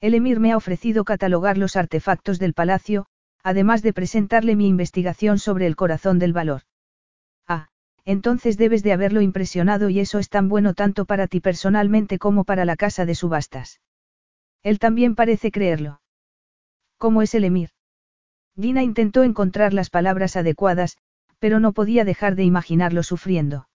El 0.00 0.12
emir 0.12 0.40
me 0.40 0.50
ha 0.50 0.56
ofrecido 0.56 1.04
catalogar 1.04 1.56
los 1.56 1.76
artefactos 1.76 2.40
del 2.40 2.52
palacio, 2.52 3.06
además 3.44 3.80
de 3.80 3.92
presentarle 3.92 4.56
mi 4.56 4.66
investigación 4.66 5.38
sobre 5.38 5.68
el 5.68 5.76
corazón 5.76 6.18
del 6.18 6.32
valor. 6.32 6.62
Ah, 7.46 7.68
entonces 8.04 8.58
debes 8.58 8.82
de 8.82 8.92
haberlo 8.92 9.20
impresionado 9.20 9.88
y 9.88 10.00
eso 10.00 10.18
es 10.18 10.28
tan 10.28 10.48
bueno 10.48 10.74
tanto 10.74 11.04
para 11.04 11.28
ti 11.28 11.38
personalmente 11.38 12.18
como 12.18 12.42
para 12.42 12.64
la 12.64 12.74
casa 12.74 13.06
de 13.06 13.14
subastas. 13.14 13.80
Él 14.64 14.80
también 14.80 15.14
parece 15.14 15.52
creerlo. 15.52 16.00
¿Cómo 16.98 17.22
es 17.22 17.36
el 17.36 17.44
emir? 17.44 17.70
Gina 18.60 18.82
intentó 18.82 19.22
encontrar 19.22 19.72
las 19.72 19.90
palabras 19.90 20.34
adecuadas, 20.34 20.98
pero 21.38 21.60
no 21.60 21.70
podía 21.70 22.04
dejar 22.04 22.34
de 22.34 22.42
imaginarlo 22.42 23.04
sufriendo. 23.04 23.68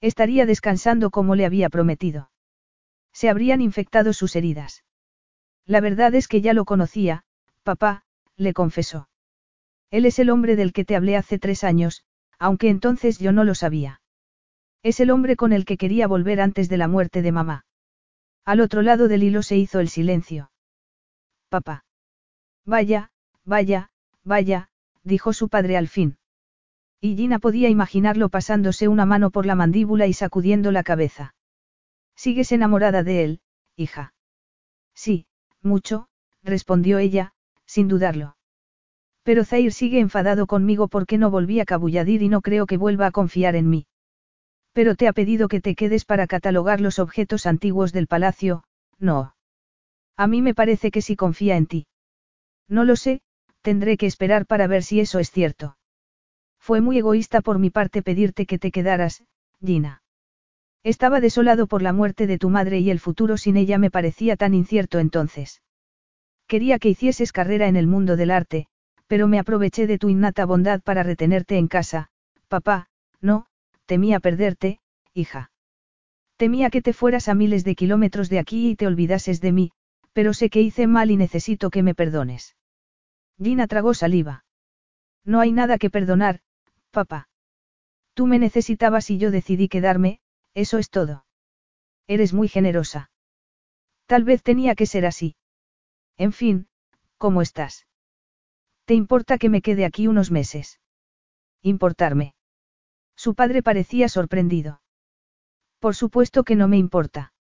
Estaría 0.00 0.46
descansando 0.46 1.10
como 1.10 1.34
le 1.34 1.46
había 1.46 1.68
prometido. 1.68 2.30
Se 3.12 3.28
habrían 3.28 3.60
infectado 3.60 4.12
sus 4.12 4.36
heridas. 4.36 4.84
La 5.64 5.80
verdad 5.80 6.14
es 6.14 6.28
que 6.28 6.40
ya 6.40 6.52
lo 6.52 6.64
conocía, 6.64 7.24
papá, 7.62 8.04
le 8.36 8.52
confesó. 8.52 9.08
Él 9.90 10.04
es 10.06 10.18
el 10.18 10.30
hombre 10.30 10.56
del 10.56 10.72
que 10.72 10.84
te 10.84 10.96
hablé 10.96 11.16
hace 11.16 11.38
tres 11.38 11.64
años, 11.64 12.04
aunque 12.38 12.68
entonces 12.68 13.18
yo 13.18 13.32
no 13.32 13.44
lo 13.44 13.54
sabía. 13.54 14.00
Es 14.82 15.00
el 15.00 15.10
hombre 15.10 15.36
con 15.36 15.52
el 15.52 15.64
que 15.64 15.78
quería 15.78 16.06
volver 16.06 16.40
antes 16.40 16.68
de 16.68 16.76
la 16.76 16.88
muerte 16.88 17.22
de 17.22 17.32
mamá. 17.32 17.64
Al 18.44 18.60
otro 18.60 18.82
lado 18.82 19.08
del 19.08 19.22
hilo 19.22 19.42
se 19.42 19.56
hizo 19.56 19.80
el 19.80 19.88
silencio. 19.88 20.52
Papá. 21.48 21.84
Vaya, 22.64 23.10
vaya, 23.44 23.90
vaya, 24.22 24.70
dijo 25.02 25.32
su 25.32 25.48
padre 25.48 25.76
al 25.76 25.88
fin. 25.88 26.18
Y 27.00 27.16
Gina 27.16 27.38
podía 27.38 27.68
imaginarlo 27.68 28.28
pasándose 28.28 28.88
una 28.88 29.06
mano 29.06 29.30
por 29.30 29.46
la 29.46 29.54
mandíbula 29.54 30.06
y 30.06 30.12
sacudiendo 30.12 30.72
la 30.72 30.82
cabeza. 30.82 31.34
¿Sigues 32.16 32.52
enamorada 32.52 33.02
de 33.02 33.24
él, 33.24 33.40
hija? 33.76 34.14
Sí, 34.94 35.26
mucho, 35.62 36.08
respondió 36.42 36.98
ella, 36.98 37.32
sin 37.66 37.88
dudarlo. 37.88 38.36
Pero 39.22 39.44
Zair 39.44 39.72
sigue 39.72 40.00
enfadado 40.00 40.46
conmigo 40.46 40.88
porque 40.88 41.18
no 41.18 41.30
volví 41.30 41.60
a 41.60 41.64
Cabulladir 41.64 42.22
y 42.22 42.28
no 42.28 42.40
creo 42.40 42.66
que 42.66 42.76
vuelva 42.76 43.06
a 43.06 43.10
confiar 43.10 43.56
en 43.56 43.68
mí. 43.68 43.86
Pero 44.72 44.94
te 44.94 45.08
ha 45.08 45.12
pedido 45.12 45.48
que 45.48 45.60
te 45.60 45.74
quedes 45.74 46.04
para 46.04 46.26
catalogar 46.26 46.80
los 46.80 46.98
objetos 46.98 47.46
antiguos 47.46 47.92
del 47.92 48.06
palacio, 48.06 48.62
no. 48.98 49.34
A 50.16 50.26
mí 50.26 50.42
me 50.42 50.54
parece 50.54 50.90
que 50.90 51.02
sí 51.02 51.16
confía 51.16 51.56
en 51.56 51.66
ti. 51.66 51.86
No 52.68 52.84
lo 52.84 52.96
sé, 52.96 53.20
tendré 53.62 53.96
que 53.96 54.06
esperar 54.06 54.46
para 54.46 54.66
ver 54.66 54.82
si 54.82 55.00
eso 55.00 55.18
es 55.18 55.30
cierto. 55.30 55.76
Fue 56.66 56.80
muy 56.80 56.98
egoísta 56.98 57.42
por 57.42 57.60
mi 57.60 57.70
parte 57.70 58.02
pedirte 58.02 58.44
que 58.44 58.58
te 58.58 58.72
quedaras, 58.72 59.22
Gina. 59.64 60.02
Estaba 60.82 61.20
desolado 61.20 61.68
por 61.68 61.80
la 61.80 61.92
muerte 61.92 62.26
de 62.26 62.38
tu 62.38 62.50
madre 62.50 62.80
y 62.80 62.90
el 62.90 62.98
futuro 62.98 63.36
sin 63.36 63.56
ella 63.56 63.78
me 63.78 63.88
parecía 63.88 64.34
tan 64.34 64.52
incierto 64.52 64.98
entonces. 64.98 65.62
Quería 66.48 66.80
que 66.80 66.88
hicieses 66.88 67.30
carrera 67.30 67.68
en 67.68 67.76
el 67.76 67.86
mundo 67.86 68.16
del 68.16 68.32
arte, 68.32 68.66
pero 69.06 69.28
me 69.28 69.38
aproveché 69.38 69.86
de 69.86 69.96
tu 69.96 70.08
innata 70.08 70.44
bondad 70.44 70.82
para 70.82 71.04
retenerte 71.04 71.56
en 71.56 71.68
casa, 71.68 72.08
papá, 72.48 72.88
no, 73.20 73.46
temía 73.84 74.18
perderte, 74.18 74.80
hija. 75.14 75.52
Temía 76.36 76.70
que 76.70 76.82
te 76.82 76.92
fueras 76.92 77.28
a 77.28 77.34
miles 77.36 77.62
de 77.62 77.76
kilómetros 77.76 78.28
de 78.28 78.40
aquí 78.40 78.70
y 78.70 78.74
te 78.74 78.88
olvidases 78.88 79.40
de 79.40 79.52
mí, 79.52 79.70
pero 80.12 80.34
sé 80.34 80.50
que 80.50 80.62
hice 80.62 80.88
mal 80.88 81.12
y 81.12 81.16
necesito 81.16 81.70
que 81.70 81.84
me 81.84 81.94
perdones. 81.94 82.56
Gina 83.40 83.68
tragó 83.68 83.94
saliva. 83.94 84.44
No 85.24 85.38
hay 85.38 85.52
nada 85.52 85.78
que 85.78 85.90
perdonar, 85.90 86.40
Papá. 86.96 87.28
Tú 88.14 88.26
me 88.26 88.38
necesitabas 88.38 89.10
y 89.10 89.18
yo 89.18 89.30
decidí 89.30 89.68
quedarme, 89.68 90.20
eso 90.54 90.78
es 90.78 90.88
todo. 90.88 91.26
Eres 92.06 92.32
muy 92.32 92.48
generosa. 92.48 93.10
Tal 94.06 94.24
vez 94.24 94.42
tenía 94.42 94.74
que 94.74 94.86
ser 94.86 95.04
así. 95.04 95.36
En 96.16 96.32
fin, 96.32 96.68
¿cómo 97.18 97.42
estás? 97.42 97.86
¿Te 98.86 98.94
importa 98.94 99.36
que 99.36 99.50
me 99.50 99.60
quede 99.60 99.84
aquí 99.84 100.06
unos 100.06 100.30
meses? 100.30 100.80
Importarme. 101.60 102.34
Su 103.14 103.34
padre 103.34 103.62
parecía 103.62 104.08
sorprendido. 104.08 104.80
Por 105.80 105.94
supuesto 105.94 106.44
que 106.44 106.56
no 106.56 106.66
me 106.66 106.78
importa. 106.78 107.34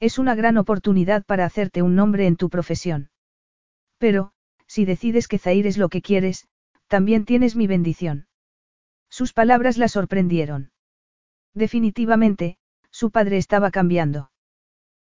Es 0.00 0.18
una 0.18 0.34
gran 0.34 0.56
oportunidad 0.56 1.24
para 1.24 1.44
hacerte 1.44 1.82
un 1.82 1.94
nombre 1.94 2.26
en 2.26 2.34
tu 2.34 2.50
profesión. 2.50 3.12
Pero, 3.98 4.32
si 4.66 4.84
decides 4.84 5.28
que 5.28 5.38
Zair 5.38 5.68
es 5.68 5.78
lo 5.78 5.88
que 5.88 6.02
quieres, 6.02 6.48
también 6.88 7.24
tienes 7.24 7.54
mi 7.54 7.68
bendición. 7.68 8.26
Sus 9.12 9.34
palabras 9.34 9.76
la 9.76 9.88
sorprendieron. 9.88 10.72
Definitivamente, 11.52 12.56
su 12.90 13.10
padre 13.10 13.36
estaba 13.36 13.70
cambiando. 13.70 14.30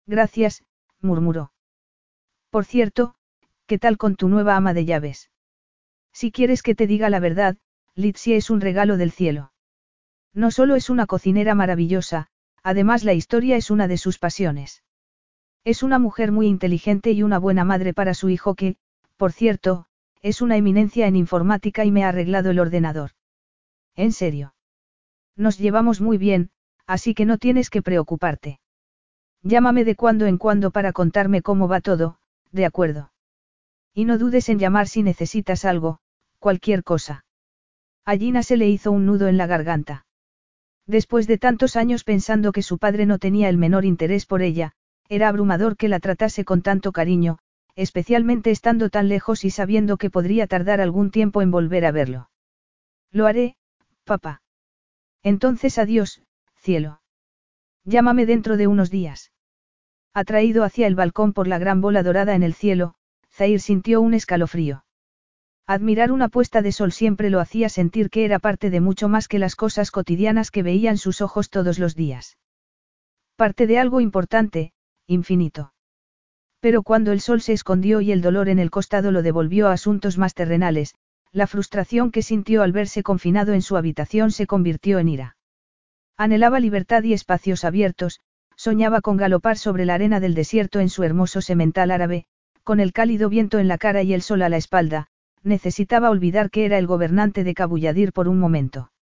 Gracias, 0.06 0.64
murmuró. 1.02 1.54
Por 2.52 2.66
cierto, 2.66 3.16
¿qué 3.66 3.80
tal 3.80 3.98
con 3.98 4.16
tu 4.16 4.30
nueva 4.30 4.56
ama 4.56 4.76
de 4.76 4.86
llaves? 4.86 5.32
Si 6.14 6.32
quieres 6.32 6.62
que 6.62 6.76
te 6.76 6.86
diga 6.86 7.10
la 7.10 7.20
verdad, 7.20 7.58
Litsia 7.96 8.36
es 8.36 8.52
un 8.52 8.62
regalo 8.62 8.98
del 8.98 9.10
cielo. 9.10 9.54
No 10.36 10.52
solo 10.52 10.76
es 10.76 10.92
una 10.92 11.08
cocinera 11.08 11.56
maravillosa, 11.56 12.28
además 12.62 13.04
la 13.04 13.14
historia 13.14 13.56
es 13.56 13.72
una 13.72 13.88
de 13.88 13.98
sus 13.98 14.20
pasiones. 14.20 14.84
Es 15.64 15.82
una 15.82 15.98
mujer 15.98 16.32
muy 16.32 16.46
inteligente 16.46 17.12
y 17.12 17.24
una 17.24 17.40
buena 17.40 17.66
madre 17.66 17.96
para 17.96 18.14
su 18.14 18.30
hijo 18.30 18.54
que, 18.54 18.78
por 19.18 19.32
cierto, 19.32 19.88
es 20.22 20.44
una 20.44 20.58
eminencia 20.58 21.08
en 21.08 21.16
informática 21.16 21.86
y 21.86 21.92
me 21.92 22.04
ha 22.04 22.10
arreglado 22.10 22.52
el 22.52 22.60
ordenador. 22.60 23.16
¿En 23.96 24.12
serio? 24.12 24.54
Nos 25.36 25.58
llevamos 25.58 26.02
muy 26.02 26.18
bien, 26.18 26.50
así 26.86 27.14
que 27.14 27.26
no 27.26 27.38
tienes 27.38 27.70
que 27.70 27.82
preocuparte. 27.82 28.60
Llámame 29.42 29.84
de 29.84 29.96
cuando 29.96 30.26
en 30.26 30.38
cuando 30.38 30.72
para 30.72 30.92
contarme 30.92 31.42
cómo 31.42 31.68
va 31.68 31.82
todo, 31.82 32.18
de 32.52 32.66
acuerdo. 32.66 33.12
Y 33.94 34.06
no 34.06 34.18
dudes 34.18 34.50
en 34.50 34.60
llamar 34.60 34.88
si 34.88 35.04
necesitas 35.04 35.66
algo, 35.66 36.00
cualquier 36.40 36.84
cosa. 36.84 37.26
A 38.06 38.16
se 38.44 38.58
le 38.58 38.70
hizo 38.70 38.92
un 38.92 39.06
nudo 39.06 39.28
en 39.28 39.38
la 39.38 39.48
garganta. 39.48 40.06
Después 40.86 41.26
de 41.26 41.38
tantos 41.38 41.76
años 41.76 42.04
pensando 42.04 42.52
que 42.52 42.62
su 42.62 42.78
padre 42.78 43.06
no 43.06 43.18
tenía 43.18 43.50
el 43.50 43.58
menor 43.58 43.86
interés 43.86 44.26
por 44.26 44.42
ella, 44.42 44.74
era 45.10 45.28
abrumador 45.28 45.78
que 45.78 45.90
la 45.90 46.00
tratase 46.00 46.46
con 46.46 46.62
tanto 46.62 46.92
cariño, 46.92 47.40
especialmente 47.76 48.52
estando 48.52 48.90
tan 48.90 49.08
lejos 49.10 49.44
y 49.44 49.50
sabiendo 49.50 49.98
que 49.98 50.10
podría 50.10 50.48
tardar 50.48 50.82
algún 50.82 51.12
tiempo 51.12 51.42
en 51.42 51.52
volver 51.52 51.86
a 51.86 51.92
verlo. 51.92 52.30
Lo 53.12 53.26
haré, 53.28 53.56
papá. 54.06 54.42
Entonces 55.24 55.78
adiós, 55.78 56.22
cielo. 56.56 57.02
Llámame 57.84 58.26
dentro 58.26 58.56
de 58.56 58.68
unos 58.68 58.90
días. 58.90 59.32
Atraído 60.14 60.64
hacia 60.64 60.88
el 60.88 60.96
balcón 60.96 61.34
por 61.34 61.48
la 61.48 61.58
gran 61.58 61.82
bola 61.82 62.02
dorada 62.02 62.36
en 62.36 62.44
el 62.44 62.54
cielo, 62.54 62.96
Zair 63.30 63.60
sintió 63.60 64.00
un 64.00 64.14
escalofrío. 64.14 64.86
Admirar 65.68 66.12
una 66.12 66.30
puesta 66.30 66.62
de 66.62 66.72
sol 66.72 66.92
siempre 66.92 67.30
lo 67.30 67.40
hacía 67.40 67.70
sentir 67.70 68.10
que 68.10 68.24
era 68.24 68.40
parte 68.40 68.70
de 68.70 68.82
mucho 68.82 69.10
más 69.10 69.28
que 69.28 69.40
las 69.40 69.56
cosas 69.56 69.92
cotidianas 69.92 70.52
que 70.52 70.64
veían 70.64 70.98
sus 70.98 71.22
ojos 71.22 71.50
todos 71.50 71.80
los 71.80 71.96
días. 71.96 72.38
Parte 73.36 73.68
de 73.68 73.80
algo 73.80 74.00
importante, 74.00 74.74
infinito. 75.08 75.74
Pero 76.60 76.84
cuando 76.84 77.12
el 77.12 77.20
sol 77.20 77.42
se 77.42 77.54
escondió 77.54 78.00
y 78.02 78.12
el 78.12 78.22
dolor 78.22 78.48
en 78.48 78.60
el 78.60 78.72
costado 78.72 79.12
lo 79.12 79.22
devolvió 79.22 79.68
a 79.68 79.74
asuntos 79.74 80.18
más 80.18 80.34
terrenales, 80.34 80.96
la 81.36 81.48
frustración 81.48 82.12
que 82.12 82.22
sintió 82.22 82.64
al 82.64 82.72
verse 82.72 83.04
confinado 83.04 83.52
en 83.52 83.62
su 83.62 83.76
habitación 83.76 84.32
se 84.32 84.48
convirtió 84.48 85.00
en 85.00 85.10
ira. 85.10 85.38
Anhelaba 86.16 86.62
libertad 86.62 87.04
y 87.04 87.12
espacios 87.12 87.66
abiertos, 87.66 88.22
soñaba 88.56 89.02
con 89.02 89.18
galopar 89.18 89.58
sobre 89.58 89.84
la 89.84 89.96
arena 89.96 90.22
del 90.22 90.34
desierto 90.34 90.80
en 90.80 90.88
su 90.88 91.04
hermoso 91.04 91.42
semental 91.42 91.92
árabe, 91.92 92.26
con 92.64 92.80
el 92.80 92.94
cálido 92.94 93.28
viento 93.28 93.60
en 93.60 93.68
la 93.68 93.78
cara 93.78 94.02
y 94.02 94.14
el 94.14 94.22
sol 94.22 94.44
a 94.44 94.50
la 94.50 94.56
espalda, 94.56 95.08
necesitaba 95.44 96.10
olvidar 96.10 96.50
que 96.50 96.64
era 96.64 96.78
el 96.78 96.88
gobernante 96.88 97.44
de 97.44 97.54
Cabulladir 97.54 98.14
por 98.14 98.30
un 98.30 98.40
momento. 98.40 98.94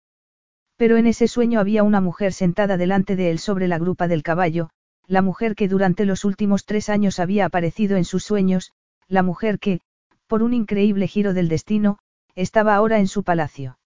Pero 0.76 0.98
en 0.98 1.06
ese 1.06 1.28
sueño 1.28 1.60
había 1.60 1.84
una 1.84 2.02
mujer 2.02 2.34
sentada 2.34 2.78
delante 2.78 3.16
de 3.16 3.30
él 3.30 3.38
sobre 3.38 3.68
la 3.68 3.78
grupa 3.78 4.08
del 4.08 4.24
caballo, 4.24 4.72
la 5.06 5.22
mujer 5.22 5.54
que 5.54 5.68
durante 5.68 6.04
los 6.04 6.26
últimos 6.26 6.66
tres 6.66 6.90
años 6.90 7.20
había 7.20 7.46
aparecido 7.46 7.96
en 7.96 8.06
sus 8.06 8.24
sueños, 8.24 8.72
la 9.08 9.22
mujer 9.22 9.60
que, 9.60 9.82
por 10.26 10.42
un 10.42 10.56
increíble 10.56 11.08
giro 11.08 11.36
del 11.36 11.48
destino, 11.48 12.00
estaba 12.36 12.76
ahora 12.76 13.00
en 13.00 13.08
su 13.08 13.24
palacio. 13.24 13.78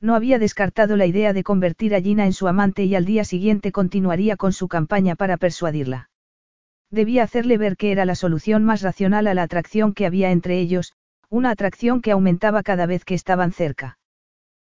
No 0.00 0.14
había 0.14 0.38
descartado 0.38 0.96
la 0.96 1.06
idea 1.06 1.32
de 1.32 1.42
convertir 1.42 1.94
a 1.94 2.00
Gina 2.00 2.26
en 2.26 2.32
su 2.32 2.46
amante 2.46 2.84
y 2.84 2.94
al 2.94 3.04
día 3.04 3.24
siguiente 3.24 3.72
continuaría 3.72 4.36
con 4.36 4.52
su 4.52 4.68
campaña 4.68 5.14
para 5.16 5.36
persuadirla. 5.36 6.10
Debía 6.90 7.22
hacerle 7.22 7.58
ver 7.58 7.76
que 7.76 7.90
era 7.90 8.04
la 8.04 8.14
solución 8.14 8.64
más 8.64 8.82
racional 8.82 9.26
a 9.26 9.34
la 9.34 9.42
atracción 9.42 9.94
que 9.94 10.06
había 10.06 10.30
entre 10.30 10.58
ellos, 10.58 10.92
una 11.28 11.50
atracción 11.50 12.02
que 12.02 12.12
aumentaba 12.12 12.62
cada 12.62 12.86
vez 12.86 13.04
que 13.04 13.14
estaban 13.14 13.52
cerca. 13.52 13.98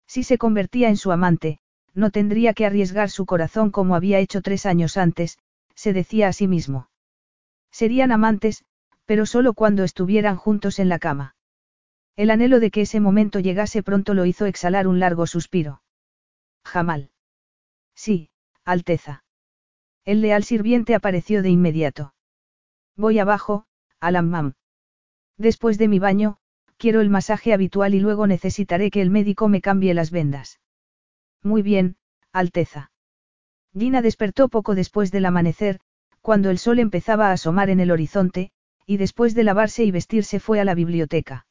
Si 0.06 0.22
se 0.22 0.38
convertía 0.38 0.88
en 0.88 0.96
su 0.96 1.10
amante, 1.10 1.58
no 1.94 2.10
tendría 2.10 2.54
que 2.54 2.66
arriesgar 2.66 3.10
su 3.10 3.26
corazón 3.26 3.70
como 3.70 3.96
había 3.96 4.18
hecho 4.18 4.42
tres 4.42 4.66
años 4.66 4.96
antes, 4.96 5.38
se 5.74 5.92
decía 5.92 6.28
a 6.28 6.32
sí 6.32 6.46
mismo. 6.46 6.88
Serían 7.70 8.12
amantes, 8.12 8.64
pero 9.06 9.26
solo 9.26 9.54
cuando 9.54 9.82
estuvieran 9.82 10.36
juntos 10.36 10.78
en 10.78 10.88
la 10.88 10.98
cama. 10.98 11.34
El 12.16 12.30
anhelo 12.30 12.60
de 12.60 12.70
que 12.70 12.82
ese 12.82 13.00
momento 13.00 13.40
llegase 13.40 13.82
pronto 13.82 14.14
lo 14.14 14.26
hizo 14.26 14.46
exhalar 14.46 14.86
un 14.86 15.00
largo 15.00 15.26
suspiro. 15.26 15.82
Jamal. 16.64 17.10
Sí, 17.94 18.30
Alteza. 18.64 19.24
El 20.04 20.20
leal 20.20 20.44
sirviente 20.44 20.94
apareció 20.94 21.42
de 21.42 21.50
inmediato. 21.50 22.14
Voy 22.96 23.18
abajo, 23.18 23.66
al 24.00 24.54
Después 25.38 25.78
de 25.78 25.88
mi 25.88 25.98
baño, 25.98 26.38
quiero 26.76 27.00
el 27.00 27.08
masaje 27.08 27.52
habitual 27.52 27.94
y 27.94 28.00
luego 28.00 28.26
necesitaré 28.26 28.90
que 28.90 29.00
el 29.00 29.10
médico 29.10 29.48
me 29.48 29.60
cambie 29.60 29.94
las 29.94 30.10
vendas. 30.10 30.60
Muy 31.42 31.62
bien, 31.62 31.96
Alteza. 32.32 32.90
Gina 33.72 34.02
despertó 34.02 34.48
poco 34.48 34.74
después 34.74 35.10
del 35.12 35.24
amanecer, 35.24 35.80
cuando 36.20 36.50
el 36.50 36.58
sol 36.58 36.78
empezaba 36.78 37.28
a 37.28 37.32
asomar 37.32 37.70
en 37.70 37.80
el 37.80 37.90
horizonte, 37.90 38.50
y 38.86 38.98
después 38.98 39.34
de 39.34 39.44
lavarse 39.44 39.84
y 39.84 39.90
vestirse 39.90 40.40
fue 40.40 40.60
a 40.60 40.64
la 40.64 40.74
biblioteca. 40.74 41.46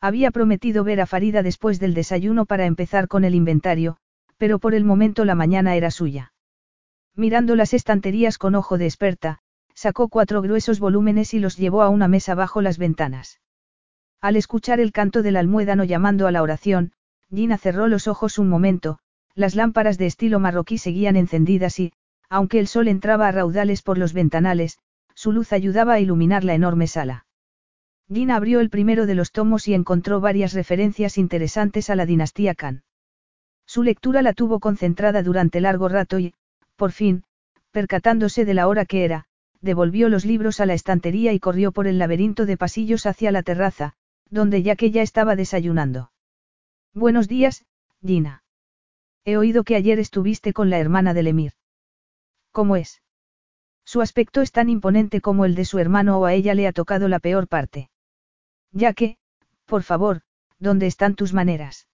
Había 0.00 0.30
prometido 0.30 0.84
ver 0.84 1.00
a 1.00 1.06
Farida 1.06 1.42
después 1.42 1.80
del 1.80 1.94
desayuno 1.94 2.46
para 2.46 2.66
empezar 2.66 3.08
con 3.08 3.24
el 3.24 3.34
inventario, 3.34 3.96
pero 4.36 4.58
por 4.58 4.74
el 4.74 4.84
momento 4.84 5.24
la 5.24 5.34
mañana 5.34 5.74
era 5.76 5.90
suya. 5.90 6.32
Mirando 7.14 7.56
las 7.56 7.72
estanterías 7.72 8.36
con 8.38 8.54
ojo 8.54 8.76
de 8.76 8.84
experta, 8.84 9.38
sacó 9.74 10.08
cuatro 10.08 10.42
gruesos 10.42 10.80
volúmenes 10.80 11.34
y 11.34 11.38
los 11.38 11.56
llevó 11.56 11.82
a 11.82 11.88
una 11.88 12.08
mesa 12.08 12.34
bajo 12.34 12.62
las 12.62 12.78
ventanas. 12.78 13.40
Al 14.20 14.36
escuchar 14.36 14.80
el 14.80 14.92
canto 14.92 15.22
del 15.22 15.36
almuédano 15.36 15.84
llamando 15.84 16.26
a 16.26 16.32
la 16.32 16.42
oración, 16.42 16.92
Gina 17.30 17.58
cerró 17.58 17.88
los 17.88 18.08
ojos 18.08 18.38
un 18.38 18.48
momento, 18.48 18.98
las 19.34 19.54
lámparas 19.54 19.98
de 19.98 20.06
estilo 20.06 20.40
marroquí 20.40 20.78
seguían 20.78 21.16
encendidas 21.16 21.78
y, 21.78 21.92
aunque 22.28 22.58
el 22.58 22.68
sol 22.68 22.88
entraba 22.88 23.28
a 23.28 23.32
raudales 23.32 23.82
por 23.82 23.98
los 23.98 24.12
ventanales, 24.12 24.78
su 25.14 25.32
luz 25.32 25.52
ayudaba 25.52 25.94
a 25.94 26.00
iluminar 26.00 26.44
la 26.44 26.54
enorme 26.54 26.86
sala. 26.86 27.25
Gina 28.08 28.36
abrió 28.36 28.60
el 28.60 28.70
primero 28.70 29.06
de 29.06 29.16
los 29.16 29.32
tomos 29.32 29.66
y 29.66 29.74
encontró 29.74 30.20
varias 30.20 30.52
referencias 30.52 31.18
interesantes 31.18 31.90
a 31.90 31.96
la 31.96 32.06
dinastía 32.06 32.54
Khan. 32.54 32.84
Su 33.66 33.82
lectura 33.82 34.22
la 34.22 34.32
tuvo 34.32 34.60
concentrada 34.60 35.22
durante 35.22 35.60
largo 35.60 35.88
rato 35.88 36.20
y, 36.20 36.32
por 36.76 36.92
fin, 36.92 37.24
percatándose 37.72 38.44
de 38.44 38.54
la 38.54 38.68
hora 38.68 38.84
que 38.84 39.04
era, 39.04 39.24
devolvió 39.60 40.08
los 40.08 40.24
libros 40.24 40.60
a 40.60 40.66
la 40.66 40.74
estantería 40.74 41.32
y 41.32 41.40
corrió 41.40 41.72
por 41.72 41.88
el 41.88 41.98
laberinto 41.98 42.46
de 42.46 42.56
pasillos 42.56 43.06
hacia 43.06 43.32
la 43.32 43.42
terraza, 43.42 43.94
donde 44.30 44.62
ya 44.62 44.76
que 44.76 44.92
ya 44.92 45.02
estaba 45.02 45.34
desayunando. 45.34 46.12
Buenos 46.94 47.26
días, 47.26 47.66
Gina. 48.04 48.44
He 49.24 49.36
oído 49.36 49.64
que 49.64 49.74
ayer 49.74 49.98
estuviste 49.98 50.52
con 50.52 50.70
la 50.70 50.78
hermana 50.78 51.12
del 51.12 51.26
Emir. 51.26 51.54
¿Cómo 52.52 52.76
es? 52.76 53.02
Su 53.84 54.00
aspecto 54.00 54.42
es 54.42 54.52
tan 54.52 54.68
imponente 54.68 55.20
como 55.20 55.44
el 55.44 55.56
de 55.56 55.64
su 55.64 55.80
hermano 55.80 56.18
o 56.18 56.24
a 56.24 56.34
ella 56.34 56.54
le 56.54 56.68
ha 56.68 56.72
tocado 56.72 57.08
la 57.08 57.18
peor 57.18 57.48
parte. 57.48 57.90
Ya 58.76 58.92
que, 58.92 59.16
por 59.64 59.82
favor, 59.82 60.20
¿dónde 60.58 60.86
están 60.86 61.14
tus 61.14 61.32
maneras? 61.32 61.88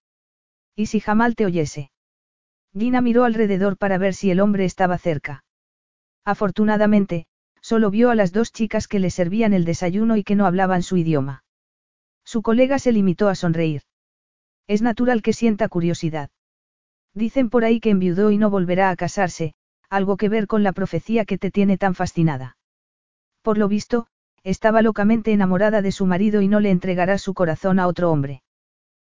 ¿Y 0.74 0.86
si 0.86 0.98
Jamal 0.98 1.36
te 1.36 1.46
oyese? 1.46 1.92
Gina 2.76 3.00
miró 3.00 3.22
alrededor 3.22 3.76
para 3.76 3.98
ver 3.98 4.14
si 4.14 4.32
el 4.32 4.40
hombre 4.40 4.64
estaba 4.64 4.98
cerca. 4.98 5.44
Afortunadamente, 6.24 7.26
solo 7.60 7.90
vio 7.90 8.10
a 8.10 8.16
las 8.16 8.32
dos 8.32 8.50
chicas 8.50 8.88
que 8.88 8.98
le 8.98 9.10
servían 9.10 9.52
el 9.52 9.64
desayuno 9.64 10.16
y 10.16 10.24
que 10.24 10.34
no 10.34 10.44
hablaban 10.44 10.82
su 10.82 10.96
idioma. 10.96 11.44
Su 12.24 12.42
colega 12.42 12.80
se 12.80 12.90
limitó 12.90 13.28
a 13.28 13.36
sonreír. 13.36 13.82
Es 14.66 14.82
natural 14.82 15.22
que 15.22 15.32
sienta 15.32 15.68
curiosidad. 15.68 16.30
Dicen 17.14 17.48
por 17.48 17.64
ahí 17.64 17.78
que 17.78 17.90
enviudó 17.90 18.32
y 18.32 18.38
no 18.38 18.50
volverá 18.50 18.90
a 18.90 18.96
casarse, 18.96 19.54
algo 19.88 20.16
que 20.16 20.28
ver 20.28 20.48
con 20.48 20.64
la 20.64 20.72
profecía 20.72 21.26
que 21.26 21.38
te 21.38 21.52
tiene 21.52 21.78
tan 21.78 21.94
fascinada. 21.94 22.56
Por 23.42 23.56
lo 23.56 23.68
visto, 23.68 24.08
estaba 24.44 24.82
locamente 24.82 25.32
enamorada 25.32 25.82
de 25.82 25.92
su 25.92 26.06
marido 26.06 26.40
y 26.40 26.48
no 26.48 26.60
le 26.60 26.70
entregará 26.70 27.18
su 27.18 27.34
corazón 27.34 27.78
a 27.78 27.86
otro 27.86 28.10
hombre. 28.10 28.42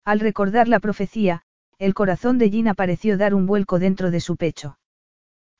Al 0.03 0.19
recordar 0.19 0.67
la 0.67 0.79
profecía, 0.79 1.43
el 1.79 1.93
corazón 1.93 2.37
de 2.37 2.49
Gina 2.49 2.73
pareció 2.73 3.17
dar 3.17 3.33
un 3.33 3.45
vuelco 3.45 3.79
dentro 3.79 4.11
de 4.11 4.19
su 4.19 4.35
pecho. 4.35 4.77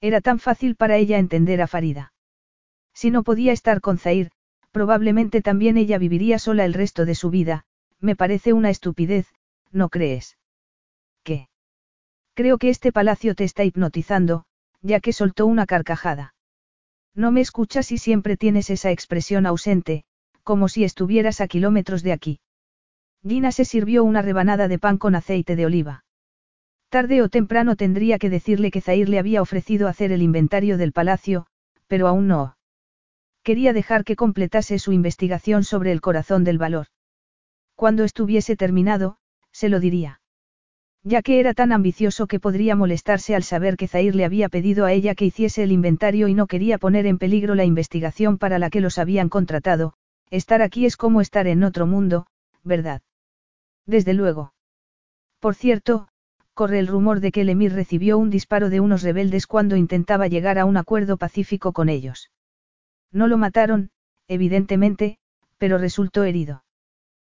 Era 0.01 0.19
tan 0.19 0.39
fácil 0.39 0.75
para 0.75 0.97
ella 0.97 1.17
entender 1.17 1.61
a 1.61 1.67
Farida. 1.67 2.13
Si 2.93 3.09
no 3.09 3.23
podía 3.23 3.53
estar 3.53 3.79
con 3.81 3.97
Zair, 3.97 4.31
probablemente 4.71 5.41
también 5.41 5.77
ella 5.77 5.97
viviría 5.97 6.39
sola 6.39 6.65
el 6.65 6.73
resto 6.73 7.05
de 7.05 7.15
su 7.15 7.29
vida, 7.29 7.65
me 7.99 8.15
parece 8.15 8.51
una 8.53 8.69
estupidez, 8.69 9.27
¿no 9.71 9.89
crees? 9.89 10.37
¿Qué? 11.23 11.47
Creo 12.33 12.57
que 12.57 12.69
este 12.69 12.91
palacio 12.91 13.33
te 13.33 13.45
está 13.45 13.63
hipnotizando, 13.63 14.45
ya 14.81 14.99
que 14.99 15.13
soltó 15.13 15.45
una 15.45 15.65
carcajada. 15.65 16.32
No 17.15 17.31
me 17.31 17.41
escuchas 17.41 17.91
y 17.91 17.97
siempre 17.97 18.37
tienes 18.37 18.69
esa 18.69 18.91
expresión 18.91 19.45
ausente, 19.45 20.03
como 20.43 20.67
si 20.67 20.83
estuvieras 20.83 21.41
a 21.41 21.47
kilómetros 21.47 22.03
de 22.03 22.11
aquí. 22.11 22.39
Gina 23.25 23.51
se 23.51 23.65
sirvió 23.65 24.03
una 24.03 24.21
rebanada 24.21 24.67
de 24.67 24.79
pan 24.79 24.97
con 24.97 25.15
aceite 25.15 25.55
de 25.55 25.65
oliva. 25.65 26.03
Tarde 26.89 27.21
o 27.21 27.29
temprano 27.29 27.75
tendría 27.75 28.19
que 28.19 28.29
decirle 28.29 28.71
que 28.71 28.81
Zair 28.81 29.09
le 29.09 29.19
había 29.19 29.41
ofrecido 29.41 29.87
hacer 29.87 30.11
el 30.11 30.21
inventario 30.21 30.77
del 30.77 30.91
palacio, 30.91 31.47
pero 31.87 32.07
aún 32.07 32.27
no. 32.27 32.57
Quería 33.43 33.73
dejar 33.73 34.03
que 34.03 34.15
completase 34.15 34.79
su 34.79 34.91
investigación 34.91 35.63
sobre 35.63 35.91
el 35.91 36.01
corazón 36.01 36.43
del 36.43 36.57
valor. 36.57 36.87
Cuando 37.75 38.03
estuviese 38.03 38.55
terminado, 38.55 39.17
se 39.51 39.69
lo 39.69 39.79
diría. 39.79 40.21
Ya 41.05 41.21
que 41.21 41.41
era 41.41 41.53
tan 41.53 41.73
ambicioso 41.73 42.27
que 42.27 42.39
podría 42.39 42.77
molestarse 42.77 43.35
al 43.35 43.43
saber 43.43 43.75
que 43.75 43.89
Zair 43.89 44.15
le 44.15 44.23
había 44.23 44.47
pedido 44.47 44.85
a 44.85 44.93
ella 44.93 45.15
que 45.15 45.25
hiciese 45.25 45.63
el 45.63 45.73
inventario 45.73 46.29
y 46.29 46.33
no 46.33 46.47
quería 46.47 46.77
poner 46.77 47.05
en 47.05 47.17
peligro 47.17 47.55
la 47.55 47.65
investigación 47.65 48.37
para 48.37 48.57
la 48.57 48.69
que 48.69 48.79
los 48.79 48.97
habían 48.97 49.27
contratado, 49.27 49.93
estar 50.29 50.61
aquí 50.61 50.85
es 50.85 50.95
como 50.95 51.19
estar 51.19 51.45
en 51.47 51.63
otro 51.63 51.87
mundo, 51.87 52.25
¿verdad? 52.63 53.01
Desde 53.85 54.13
luego. 54.13 54.53
Por 55.39 55.55
cierto, 55.55 56.07
corre 56.53 56.79
el 56.79 56.87
rumor 56.87 57.19
de 57.19 57.33
que 57.33 57.41
el 57.41 57.49
emir 57.49 57.73
recibió 57.73 58.17
un 58.17 58.29
disparo 58.29 58.69
de 58.69 58.79
unos 58.79 59.01
rebeldes 59.01 59.45
cuando 59.45 59.75
intentaba 59.75 60.27
llegar 60.27 60.57
a 60.57 60.63
un 60.63 60.77
acuerdo 60.77 61.17
pacífico 61.17 61.73
con 61.73 61.89
ellos. 61.89 62.31
No 63.11 63.27
lo 63.27 63.37
mataron, 63.37 63.91
evidentemente, 64.29 65.17
pero 65.57 65.77
resultó 65.77 66.23
herido. 66.23 66.63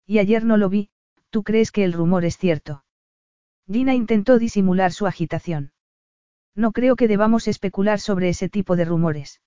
Y 0.06 0.20
ayer 0.20 0.44
no 0.44 0.58
lo 0.58 0.68
vi, 0.68 0.90
¿tú 1.30 1.44
crees 1.44 1.72
que 1.72 1.86
el 1.86 1.94
rumor 1.94 2.26
es 2.26 2.38
cierto? 2.38 2.83
Gina 3.72 3.94
intentó 3.94 4.40
disimular 4.40 4.92
su 4.92 5.08
agitación. 5.08 5.72
No 6.56 6.72
creo 6.72 6.96
que 6.96 7.08
debamos 7.08 7.48
especular 7.48 8.00
sobre 8.00 8.30
ese 8.30 8.50
tipo 8.50 8.76
de 8.76 8.86
rumores. 8.86 9.42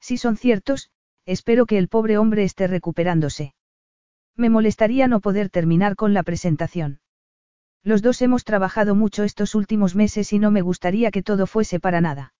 Si 0.00 0.16
son 0.16 0.36
ciertos, 0.36 0.90
espero 1.26 1.66
que 1.66 1.78
el 1.78 1.88
pobre 1.88 2.18
hombre 2.18 2.44
esté 2.44 2.66
recuperándose. 2.66 3.54
Me 4.36 4.50
molestaría 4.50 5.08
no 5.08 5.20
poder 5.20 5.50
terminar 5.50 5.96
con 5.96 6.14
la 6.14 6.22
presentación. 6.22 7.00
Los 7.82 8.02
dos 8.02 8.20
hemos 8.22 8.44
trabajado 8.44 8.94
mucho 8.94 9.22
estos 9.22 9.54
últimos 9.54 9.94
meses 9.94 10.32
y 10.32 10.38
no 10.38 10.50
me 10.50 10.60
gustaría 10.60 11.10
que 11.10 11.22
todo 11.22 11.46
fuese 11.46 11.80
para 11.80 12.00
nada. 12.00 12.34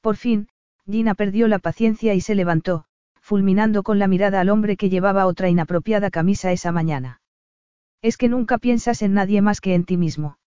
Por 0.00 0.16
fin, 0.16 0.48
Gina 0.86 1.14
perdió 1.14 1.48
la 1.48 1.58
paciencia 1.58 2.14
y 2.14 2.20
se 2.20 2.34
levantó, 2.34 2.84
fulminando 3.20 3.82
con 3.82 3.98
la 3.98 4.08
mirada 4.08 4.40
al 4.40 4.50
hombre 4.50 4.76
que 4.76 4.88
llevaba 4.88 5.26
otra 5.26 5.48
inapropiada 5.48 6.10
camisa 6.10 6.52
esa 6.52 6.72
mañana. 6.72 7.21
Es 8.02 8.16
que 8.16 8.28
nunca 8.28 8.58
piensas 8.58 9.00
en 9.00 9.14
nadie 9.14 9.40
más 9.40 9.60
que 9.60 9.74
en 9.74 9.84
ti 9.84 9.96
mismo. 9.96 10.38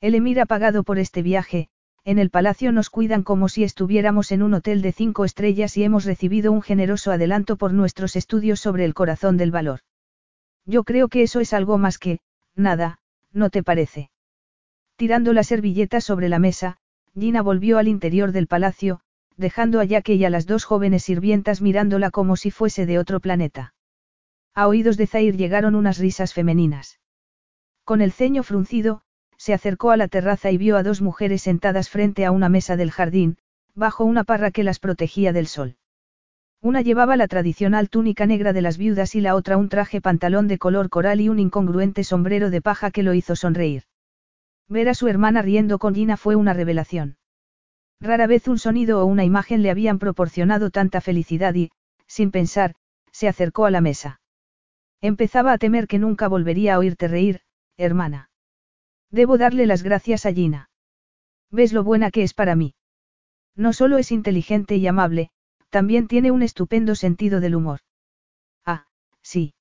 El 0.00 0.16
emir 0.16 0.40
ha 0.40 0.46
pagado 0.46 0.82
por 0.82 0.98
este 0.98 1.22
viaje, 1.22 1.68
en 2.04 2.18
el 2.18 2.30
palacio 2.30 2.72
nos 2.72 2.90
cuidan 2.90 3.22
como 3.22 3.48
si 3.48 3.62
estuviéramos 3.62 4.32
en 4.32 4.42
un 4.42 4.54
hotel 4.54 4.82
de 4.82 4.90
cinco 4.90 5.24
estrellas 5.24 5.76
y 5.76 5.84
hemos 5.84 6.04
recibido 6.04 6.50
un 6.50 6.60
generoso 6.60 7.12
adelanto 7.12 7.56
por 7.56 7.72
nuestros 7.72 8.16
estudios 8.16 8.58
sobre 8.58 8.84
el 8.84 8.94
corazón 8.94 9.36
del 9.36 9.52
valor. 9.52 9.80
Yo 10.66 10.82
creo 10.82 11.06
que 11.06 11.22
eso 11.22 11.38
es 11.38 11.52
algo 11.52 11.78
más 11.78 11.98
que, 11.98 12.18
nada, 12.56 12.98
¿no 13.32 13.50
te 13.50 13.62
parece? 13.62 14.10
Tirando 14.96 15.32
la 15.32 15.44
servilleta 15.44 16.00
sobre 16.00 16.28
la 16.28 16.40
mesa, 16.40 16.78
Gina 17.14 17.42
volvió 17.42 17.78
al 17.78 17.86
interior 17.86 18.32
del 18.32 18.48
palacio, 18.48 19.00
dejando 19.36 19.80
a 19.80 19.86
Jaque 19.86 20.14
y 20.14 20.24
a 20.24 20.30
las 20.30 20.46
dos 20.46 20.64
jóvenes 20.64 21.04
sirvientas 21.04 21.60
mirándola 21.62 22.10
como 22.10 22.34
si 22.36 22.50
fuese 22.50 22.86
de 22.86 22.98
otro 22.98 23.20
planeta. 23.20 23.74
A 24.54 24.68
oídos 24.68 24.96
de 24.98 25.06
Zair 25.06 25.36
llegaron 25.36 25.74
unas 25.74 25.98
risas 25.98 26.34
femeninas. 26.34 27.00
Con 27.84 28.02
el 28.02 28.12
ceño 28.12 28.42
fruncido, 28.42 29.00
se 29.38 29.54
acercó 29.54 29.90
a 29.90 29.96
la 29.96 30.08
terraza 30.08 30.50
y 30.50 30.58
vio 30.58 30.76
a 30.76 30.82
dos 30.82 31.00
mujeres 31.00 31.42
sentadas 31.42 31.88
frente 31.88 32.26
a 32.26 32.30
una 32.30 32.48
mesa 32.48 32.76
del 32.76 32.90
jardín, 32.90 33.38
bajo 33.74 34.04
una 34.04 34.24
parra 34.24 34.50
que 34.50 34.62
las 34.62 34.78
protegía 34.78 35.32
del 35.32 35.46
sol. 35.46 35.76
Una 36.60 36.80
llevaba 36.80 37.16
la 37.16 37.26
tradicional 37.26 37.88
túnica 37.88 38.24
negra 38.26 38.52
de 38.52 38.62
las 38.62 38.78
viudas 38.78 39.14
y 39.16 39.20
la 39.20 39.34
otra 39.34 39.56
un 39.56 39.68
traje 39.68 40.00
pantalón 40.00 40.46
de 40.46 40.58
color 40.58 40.90
coral 40.90 41.20
y 41.20 41.28
un 41.28 41.40
incongruente 41.40 42.04
sombrero 42.04 42.50
de 42.50 42.60
paja 42.60 42.92
que 42.92 43.02
lo 43.02 43.14
hizo 43.14 43.34
sonreír. 43.34 43.82
Ver 44.68 44.88
a 44.88 44.94
su 44.94 45.08
hermana 45.08 45.42
riendo 45.42 45.78
con 45.78 45.94
Gina 45.94 46.16
fue 46.16 46.36
una 46.36 46.52
revelación. 46.52 47.16
Rara 48.00 48.26
vez 48.26 48.46
un 48.48 48.58
sonido 48.58 49.02
o 49.02 49.06
una 49.06 49.24
imagen 49.24 49.62
le 49.62 49.70
habían 49.70 49.98
proporcionado 49.98 50.70
tanta 50.70 51.00
felicidad 51.00 51.54
y, 51.54 51.70
sin 52.06 52.30
pensar, 52.30 52.74
se 53.10 53.26
acercó 53.26 53.66
a 53.66 53.70
la 53.70 53.80
mesa. 53.80 54.20
Empezaba 55.02 55.52
a 55.52 55.58
temer 55.58 55.88
que 55.88 55.98
nunca 55.98 56.28
volvería 56.28 56.76
a 56.76 56.78
oírte 56.78 57.08
reír, 57.08 57.40
hermana. 57.76 58.30
Debo 59.10 59.36
darle 59.36 59.66
las 59.66 59.82
gracias 59.82 60.24
a 60.26 60.32
Gina. 60.32 60.70
¿Ves 61.50 61.72
lo 61.72 61.82
buena 61.82 62.12
que 62.12 62.22
es 62.22 62.34
para 62.34 62.54
mí? 62.54 62.76
No 63.56 63.72
solo 63.72 63.98
es 63.98 64.12
inteligente 64.12 64.76
y 64.76 64.86
amable, 64.86 65.30
también 65.70 66.06
tiene 66.06 66.30
un 66.30 66.42
estupendo 66.42 66.94
sentido 66.94 67.40
del 67.40 67.56
humor. 67.56 67.80
Ah, 68.64 68.86
sí. 69.22 69.54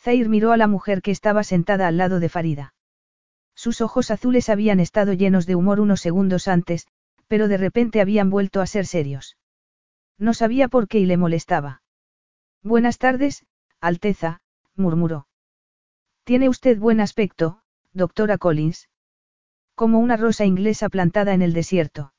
Zair 0.00 0.30
miró 0.30 0.50
a 0.50 0.56
la 0.56 0.66
mujer 0.66 1.02
que 1.02 1.10
estaba 1.10 1.44
sentada 1.44 1.86
al 1.86 1.98
lado 1.98 2.18
de 2.18 2.30
Farida. 2.30 2.74
Sus 3.54 3.82
ojos 3.82 4.10
azules 4.10 4.48
habían 4.48 4.80
estado 4.80 5.12
llenos 5.12 5.46
de 5.46 5.56
humor 5.56 5.78
unos 5.78 6.00
segundos 6.00 6.48
antes, 6.48 6.88
pero 7.28 7.48
de 7.48 7.58
repente 7.58 8.00
habían 8.00 8.30
vuelto 8.30 8.62
a 8.62 8.66
ser 8.66 8.86
serios. 8.86 9.36
No 10.18 10.32
sabía 10.32 10.68
por 10.68 10.88
qué 10.88 11.00
y 11.00 11.06
le 11.06 11.18
molestaba. 11.18 11.82
Buenas 12.62 12.98
tardes, 12.98 13.44
Alteza, 13.80 14.40
murmuró. 14.76 15.26
Tiene 16.24 16.48
usted 16.48 16.78
buen 16.78 17.00
aspecto, 17.00 17.60
doctora 17.92 18.38
Collins. 18.38 18.88
Como 19.74 19.98
una 19.98 20.16
rosa 20.16 20.44
inglesa 20.44 20.88
plantada 20.88 21.34
en 21.34 21.42
el 21.42 21.52
desierto. 21.52 22.12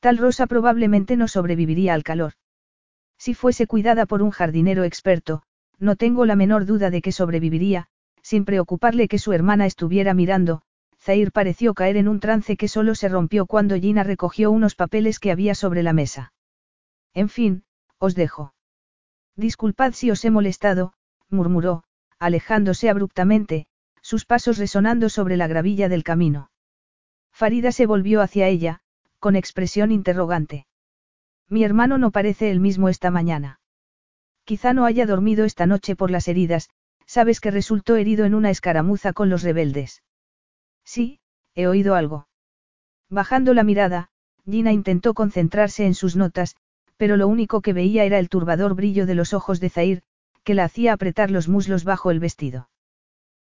Tal 0.00 0.18
rosa 0.18 0.46
probablemente 0.46 1.16
no 1.16 1.28
sobreviviría 1.28 1.94
al 1.94 2.02
calor. 2.02 2.34
Si 3.16 3.34
fuese 3.34 3.66
cuidada 3.66 4.06
por 4.06 4.22
un 4.22 4.30
jardinero 4.30 4.84
experto, 4.84 5.42
no 5.78 5.96
tengo 5.96 6.26
la 6.26 6.36
menor 6.36 6.66
duda 6.66 6.90
de 6.90 7.00
que 7.00 7.12
sobreviviría, 7.12 7.88
sin 8.22 8.44
preocuparle 8.44 9.08
que 9.08 9.18
su 9.18 9.32
hermana 9.32 9.66
estuviera 9.66 10.14
mirando, 10.14 10.62
Zair 10.98 11.32
pareció 11.32 11.74
caer 11.74 11.96
en 11.96 12.08
un 12.08 12.20
trance 12.20 12.56
que 12.56 12.68
solo 12.68 12.94
se 12.94 13.08
rompió 13.08 13.46
cuando 13.46 13.76
Gina 13.76 14.02
recogió 14.02 14.50
unos 14.50 14.74
papeles 14.74 15.18
que 15.18 15.30
había 15.30 15.54
sobre 15.54 15.82
la 15.82 15.92
mesa. 15.92 16.32
En 17.12 17.28
fin, 17.28 17.64
os 17.98 18.14
dejo. 18.14 18.54
Disculpad 19.36 19.92
si 19.92 20.10
os 20.10 20.24
he 20.24 20.30
molestado, 20.30 20.94
murmuró, 21.34 21.84
alejándose 22.18 22.88
abruptamente, 22.88 23.66
sus 24.00 24.24
pasos 24.24 24.58
resonando 24.58 25.08
sobre 25.08 25.36
la 25.36 25.46
gravilla 25.46 25.88
del 25.88 26.04
camino. 26.04 26.50
Farida 27.32 27.72
se 27.72 27.86
volvió 27.86 28.22
hacia 28.22 28.48
ella, 28.48 28.80
con 29.18 29.36
expresión 29.36 29.92
interrogante. 29.92 30.66
Mi 31.48 31.64
hermano 31.64 31.98
no 31.98 32.10
parece 32.10 32.50
el 32.50 32.60
mismo 32.60 32.88
esta 32.88 33.10
mañana. 33.10 33.60
Quizá 34.44 34.72
no 34.72 34.84
haya 34.84 35.06
dormido 35.06 35.44
esta 35.44 35.66
noche 35.66 35.96
por 35.96 36.10
las 36.10 36.28
heridas, 36.28 36.68
sabes 37.06 37.40
que 37.40 37.50
resultó 37.50 37.96
herido 37.96 38.24
en 38.24 38.34
una 38.34 38.50
escaramuza 38.50 39.12
con 39.12 39.28
los 39.28 39.42
rebeldes. 39.42 40.02
Sí, 40.84 41.20
he 41.54 41.66
oído 41.66 41.94
algo. 41.94 42.28
Bajando 43.08 43.54
la 43.54 43.64
mirada, 43.64 44.10
Gina 44.44 44.72
intentó 44.72 45.14
concentrarse 45.14 45.86
en 45.86 45.94
sus 45.94 46.16
notas, 46.16 46.56
pero 46.96 47.16
lo 47.16 47.26
único 47.26 47.62
que 47.62 47.72
veía 47.72 48.04
era 48.04 48.18
el 48.18 48.28
turbador 48.28 48.74
brillo 48.74 49.06
de 49.06 49.14
los 49.14 49.32
ojos 49.32 49.60
de 49.60 49.70
Zair, 49.70 50.02
que 50.44 50.54
la 50.54 50.64
hacía 50.64 50.92
apretar 50.92 51.30
los 51.30 51.48
muslos 51.48 51.84
bajo 51.84 52.10
el 52.10 52.20
vestido. 52.20 52.68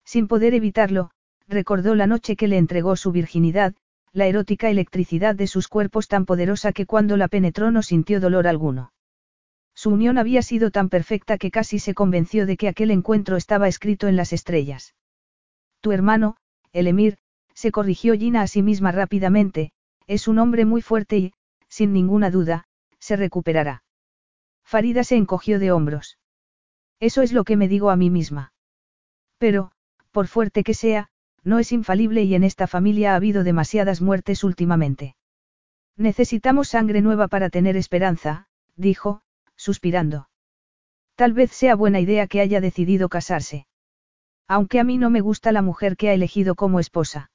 Sin 0.03 0.27
poder 0.27 0.53
evitarlo, 0.53 1.11
recordó 1.47 1.95
la 1.95 2.07
noche 2.07 2.35
que 2.35 2.47
le 2.47 2.57
entregó 2.57 2.95
su 2.95 3.11
virginidad, 3.11 3.75
la 4.13 4.25
erótica 4.25 4.69
electricidad 4.69 5.35
de 5.35 5.47
sus 5.47 5.67
cuerpos 5.67 6.07
tan 6.07 6.25
poderosa 6.25 6.73
que 6.73 6.85
cuando 6.85 7.17
la 7.17 7.27
penetró 7.27 7.71
no 7.71 7.83
sintió 7.83 8.19
dolor 8.19 8.47
alguno. 8.47 8.91
Su 9.75 9.91
unión 9.91 10.17
había 10.17 10.41
sido 10.41 10.71
tan 10.71 10.89
perfecta 10.89 11.37
que 11.37 11.51
casi 11.51 11.77
se 11.77 11.93
convenció 11.93 12.47
de 12.47 12.57
que 12.57 12.67
aquel 12.67 12.89
encuentro 12.89 13.37
estaba 13.37 13.67
escrito 13.67 14.07
en 14.07 14.15
las 14.15 14.33
estrellas. 14.33 14.95
Tu 15.81 15.91
hermano, 15.91 16.37
el 16.73 16.87
emir, 16.87 17.19
se 17.53 17.71
corrigió 17.71 18.15
Gina 18.15 18.41
a 18.41 18.47
sí 18.47 18.63
misma 18.63 18.91
rápidamente, 18.91 19.71
es 20.07 20.27
un 20.27 20.39
hombre 20.39 20.65
muy 20.65 20.81
fuerte 20.81 21.17
y, 21.17 21.33
sin 21.67 21.93
ninguna 21.93 22.31
duda, 22.31 22.65
se 22.97 23.15
recuperará. 23.15 23.83
Farida 24.63 25.03
se 25.03 25.15
encogió 25.15 25.59
de 25.59 25.71
hombros. 25.71 26.17
Eso 26.99 27.21
es 27.21 27.31
lo 27.31 27.43
que 27.43 27.57
me 27.57 27.67
digo 27.67 27.89
a 27.89 27.95
mí 27.95 28.09
misma. 28.09 28.53
Pero, 29.37 29.71
por 30.11 30.27
fuerte 30.27 30.63
que 30.63 30.73
sea, 30.73 31.09
no 31.43 31.59
es 31.59 31.71
infalible 31.71 32.23
y 32.23 32.35
en 32.35 32.43
esta 32.43 32.67
familia 32.67 33.13
ha 33.13 33.15
habido 33.15 33.43
demasiadas 33.43 34.01
muertes 34.01 34.43
últimamente. 34.43 35.15
Necesitamos 35.95 36.69
sangre 36.69 37.01
nueva 37.01 37.27
para 37.27 37.49
tener 37.49 37.77
esperanza, 37.77 38.47
dijo, 38.75 39.21
suspirando. 39.55 40.29
Tal 41.15 41.33
vez 41.33 41.51
sea 41.51 41.75
buena 41.75 41.99
idea 41.99 42.27
que 42.27 42.41
haya 42.41 42.61
decidido 42.61 43.09
casarse. 43.09 43.67
Aunque 44.47 44.79
a 44.79 44.83
mí 44.83 44.97
no 44.97 45.09
me 45.09 45.21
gusta 45.21 45.51
la 45.51 45.61
mujer 45.61 45.97
que 45.97 46.09
ha 46.09 46.13
elegido 46.13 46.55
como 46.55 46.79
esposa. 46.79 47.31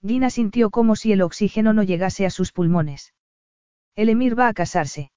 Gina 0.00 0.30
sintió 0.30 0.70
como 0.70 0.96
si 0.96 1.12
el 1.12 1.22
oxígeno 1.22 1.72
no 1.72 1.82
llegase 1.82 2.26
a 2.26 2.30
sus 2.30 2.52
pulmones. 2.52 3.14
El 3.94 4.08
emir 4.08 4.38
va 4.38 4.48
a 4.48 4.54
casarse. 4.54 5.10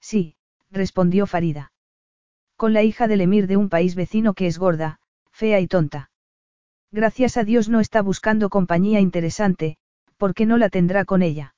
Sí, 0.00 0.36
respondió 0.70 1.26
Farida. 1.26 1.73
Con 2.64 2.72
la 2.72 2.82
hija 2.82 3.08
del 3.08 3.20
emir 3.20 3.46
de 3.46 3.58
un 3.58 3.68
país 3.68 3.94
vecino 3.94 4.32
que 4.32 4.46
es 4.46 4.56
gorda, 4.56 4.98
fea 5.30 5.60
y 5.60 5.66
tonta. 5.66 6.08
Gracias 6.90 7.36
a 7.36 7.44
Dios 7.44 7.68
no 7.68 7.78
está 7.78 8.00
buscando 8.00 8.48
compañía 8.48 9.00
interesante, 9.00 9.76
porque 10.16 10.46
no 10.46 10.56
la 10.56 10.70
tendrá 10.70 11.04
con 11.04 11.20
ella. 11.20 11.54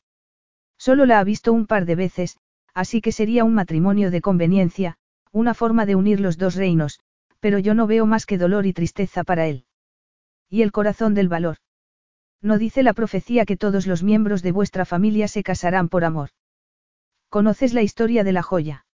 Solo 0.76 1.06
la 1.06 1.20
ha 1.20 1.22
visto 1.22 1.52
un 1.52 1.68
par 1.68 1.84
de 1.84 1.94
veces, 1.94 2.38
así 2.74 3.00
que 3.00 3.12
sería 3.12 3.44
un 3.44 3.54
matrimonio 3.54 4.10
de 4.10 4.20
conveniencia, 4.20 4.96
una 5.30 5.54
forma 5.54 5.86
de 5.86 5.94
unir 5.94 6.18
los 6.18 6.38
dos 6.38 6.56
reinos, 6.56 6.98
pero 7.38 7.60
yo 7.60 7.74
no 7.74 7.86
veo 7.86 8.04
más 8.04 8.26
que 8.26 8.36
dolor 8.36 8.66
y 8.66 8.72
tristeza 8.72 9.22
para 9.22 9.46
él. 9.46 9.64
¿Y 10.50 10.62
el 10.62 10.72
corazón 10.72 11.14
del 11.14 11.28
valor? 11.28 11.58
No 12.42 12.58
dice 12.58 12.82
la 12.82 12.94
profecía 12.94 13.44
que 13.44 13.56
todos 13.56 13.86
los 13.86 14.02
miembros 14.02 14.42
de 14.42 14.50
vuestra 14.50 14.84
familia 14.84 15.28
se 15.28 15.44
casarán 15.44 15.88
por 15.88 16.04
amor. 16.04 16.30
¿Conoces 17.28 17.74
la 17.74 17.82
historia 17.82 18.24
de 18.24 18.32
la 18.32 18.42
joya? 18.42 18.86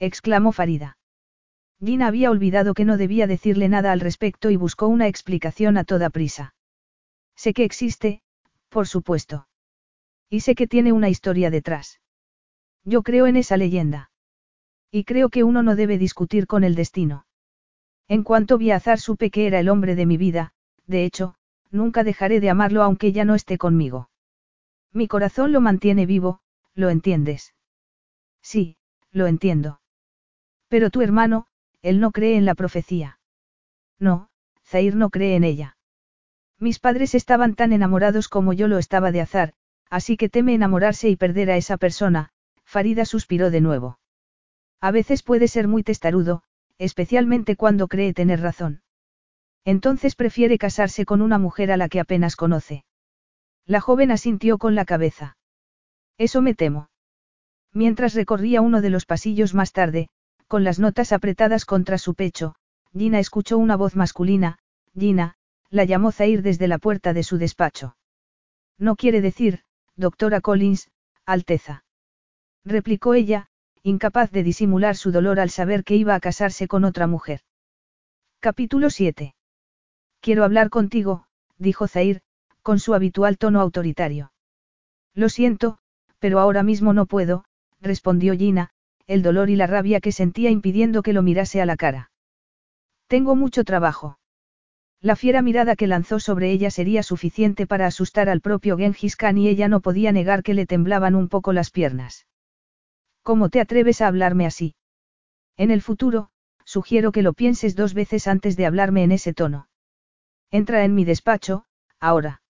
exclamó 0.00 0.50
Farida. 0.50 0.97
Gina 1.80 2.08
había 2.08 2.30
olvidado 2.30 2.74
que 2.74 2.84
no 2.84 2.96
debía 2.96 3.26
decirle 3.26 3.68
nada 3.68 3.92
al 3.92 4.00
respecto 4.00 4.50
y 4.50 4.56
buscó 4.56 4.88
una 4.88 5.06
explicación 5.06 5.76
a 5.76 5.84
toda 5.84 6.10
prisa. 6.10 6.54
Sé 7.36 7.54
que 7.54 7.64
existe, 7.64 8.22
por 8.68 8.88
supuesto. 8.88 9.46
Y 10.28 10.40
sé 10.40 10.54
que 10.54 10.66
tiene 10.66 10.92
una 10.92 11.08
historia 11.08 11.50
detrás. 11.50 12.00
Yo 12.84 13.02
creo 13.02 13.26
en 13.26 13.36
esa 13.36 13.56
leyenda. 13.56 14.10
Y 14.90 15.04
creo 15.04 15.28
que 15.28 15.44
uno 15.44 15.62
no 15.62 15.76
debe 15.76 15.98
discutir 15.98 16.46
con 16.46 16.64
el 16.64 16.74
destino. 16.74 17.26
En 18.08 18.24
cuanto 18.24 18.58
vi 18.58 18.70
a 18.70 18.76
Azar 18.76 18.98
supe 18.98 19.30
que 19.30 19.46
era 19.46 19.60
el 19.60 19.68
hombre 19.68 19.94
de 19.94 20.06
mi 20.06 20.16
vida, 20.16 20.52
de 20.86 21.04
hecho, 21.04 21.34
nunca 21.70 22.04
dejaré 22.04 22.40
de 22.40 22.50
amarlo 22.50 22.82
aunque 22.82 23.12
ya 23.12 23.24
no 23.24 23.34
esté 23.34 23.58
conmigo. 23.58 24.10
Mi 24.92 25.06
corazón 25.06 25.52
lo 25.52 25.60
mantiene 25.60 26.06
vivo, 26.06 26.40
¿lo 26.74 26.88
entiendes? 26.88 27.54
Sí, 28.40 28.78
lo 29.10 29.26
entiendo. 29.26 29.80
Pero 30.68 30.90
tu 30.90 31.02
hermano, 31.02 31.47
él 31.82 32.00
no 32.00 32.10
cree 32.10 32.36
en 32.36 32.44
la 32.44 32.54
profecía. 32.54 33.18
No, 33.98 34.28
Zair 34.64 34.96
no 34.96 35.10
cree 35.10 35.36
en 35.36 35.44
ella. 35.44 35.76
Mis 36.58 36.78
padres 36.78 37.14
estaban 37.14 37.54
tan 37.54 37.72
enamorados 37.72 38.28
como 38.28 38.52
yo 38.52 38.68
lo 38.68 38.78
estaba 38.78 39.12
de 39.12 39.20
Azar, 39.20 39.54
así 39.90 40.16
que 40.16 40.28
teme 40.28 40.54
enamorarse 40.54 41.08
y 41.08 41.16
perder 41.16 41.50
a 41.50 41.56
esa 41.56 41.76
persona, 41.76 42.30
Farida 42.64 43.04
suspiró 43.04 43.50
de 43.50 43.60
nuevo. 43.60 43.98
A 44.80 44.90
veces 44.90 45.22
puede 45.22 45.48
ser 45.48 45.68
muy 45.68 45.82
testarudo, 45.82 46.42
especialmente 46.78 47.56
cuando 47.56 47.88
cree 47.88 48.12
tener 48.12 48.40
razón. 48.40 48.82
Entonces 49.64 50.14
prefiere 50.14 50.58
casarse 50.58 51.04
con 51.04 51.22
una 51.22 51.38
mujer 51.38 51.72
a 51.72 51.76
la 51.76 51.88
que 51.88 52.00
apenas 52.00 52.36
conoce. 52.36 52.84
La 53.66 53.80
joven 53.80 54.10
asintió 54.10 54.58
con 54.58 54.74
la 54.74 54.84
cabeza. 54.84 55.36
Eso 56.16 56.42
me 56.42 56.54
temo. 56.54 56.90
Mientras 57.72 58.14
recorría 58.14 58.60
uno 58.60 58.80
de 58.80 58.90
los 58.90 59.04
pasillos 59.04 59.54
más 59.54 59.72
tarde, 59.72 60.08
con 60.48 60.64
las 60.64 60.78
notas 60.78 61.12
apretadas 61.12 61.66
contra 61.66 61.98
su 61.98 62.14
pecho, 62.14 62.54
Gina 62.92 63.18
escuchó 63.18 63.58
una 63.58 63.76
voz 63.76 63.94
masculina, 63.94 64.58
Gina, 64.98 65.36
la 65.70 65.84
llamó 65.84 66.10
Zair 66.10 66.42
desde 66.42 66.68
la 66.68 66.78
puerta 66.78 67.12
de 67.12 67.22
su 67.22 67.36
despacho. 67.36 67.96
No 68.78 68.96
quiere 68.96 69.20
decir, 69.20 69.60
doctora 69.94 70.40
Collins, 70.40 70.90
Alteza. 71.26 71.84
Replicó 72.64 73.12
ella, 73.12 73.48
incapaz 73.82 74.30
de 74.30 74.42
disimular 74.42 74.96
su 74.96 75.12
dolor 75.12 75.38
al 75.38 75.50
saber 75.50 75.84
que 75.84 75.96
iba 75.96 76.14
a 76.14 76.20
casarse 76.20 76.66
con 76.66 76.84
otra 76.84 77.06
mujer. 77.06 77.40
Capítulo 78.40 78.88
7. 78.88 79.34
Quiero 80.20 80.44
hablar 80.44 80.70
contigo, 80.70 81.26
dijo 81.58 81.86
Zair, 81.86 82.22
con 82.62 82.78
su 82.78 82.94
habitual 82.94 83.36
tono 83.36 83.60
autoritario. 83.60 84.32
Lo 85.14 85.28
siento, 85.28 85.78
pero 86.18 86.38
ahora 86.38 86.62
mismo 86.62 86.92
no 86.92 87.06
puedo, 87.06 87.44
respondió 87.80 88.34
Gina, 88.34 88.70
el 89.08 89.22
dolor 89.22 89.50
y 89.50 89.56
la 89.56 89.66
rabia 89.66 90.00
que 90.00 90.12
sentía 90.12 90.50
impidiendo 90.50 91.02
que 91.02 91.12
lo 91.12 91.22
mirase 91.22 91.60
a 91.60 91.66
la 91.66 91.76
cara. 91.76 92.12
Tengo 93.08 93.34
mucho 93.34 93.64
trabajo. 93.64 94.18
La 95.00 95.16
fiera 95.16 95.42
mirada 95.42 95.76
que 95.76 95.86
lanzó 95.86 96.20
sobre 96.20 96.50
ella 96.50 96.70
sería 96.70 97.02
suficiente 97.02 97.66
para 97.66 97.86
asustar 97.86 98.28
al 98.28 98.40
propio 98.40 98.76
Genghis 98.76 99.16
Khan 99.16 99.38
y 99.38 99.48
ella 99.48 99.66
no 99.68 99.80
podía 99.80 100.12
negar 100.12 100.42
que 100.42 100.54
le 100.54 100.66
temblaban 100.66 101.14
un 101.14 101.28
poco 101.28 101.52
las 101.52 101.70
piernas. 101.70 102.26
¿Cómo 103.22 103.48
te 103.48 103.60
atreves 103.60 104.00
a 104.00 104.08
hablarme 104.08 104.44
así? 104.44 104.74
En 105.56 105.70
el 105.70 105.82
futuro, 105.82 106.30
sugiero 106.64 107.10
que 107.10 107.22
lo 107.22 107.32
pienses 107.32 107.76
dos 107.76 107.94
veces 107.94 108.28
antes 108.28 108.56
de 108.56 108.66
hablarme 108.66 109.02
en 109.04 109.12
ese 109.12 109.32
tono. 109.32 109.68
Entra 110.50 110.84
en 110.84 110.94
mi 110.94 111.04
despacho, 111.04 111.64
ahora. 111.98 112.42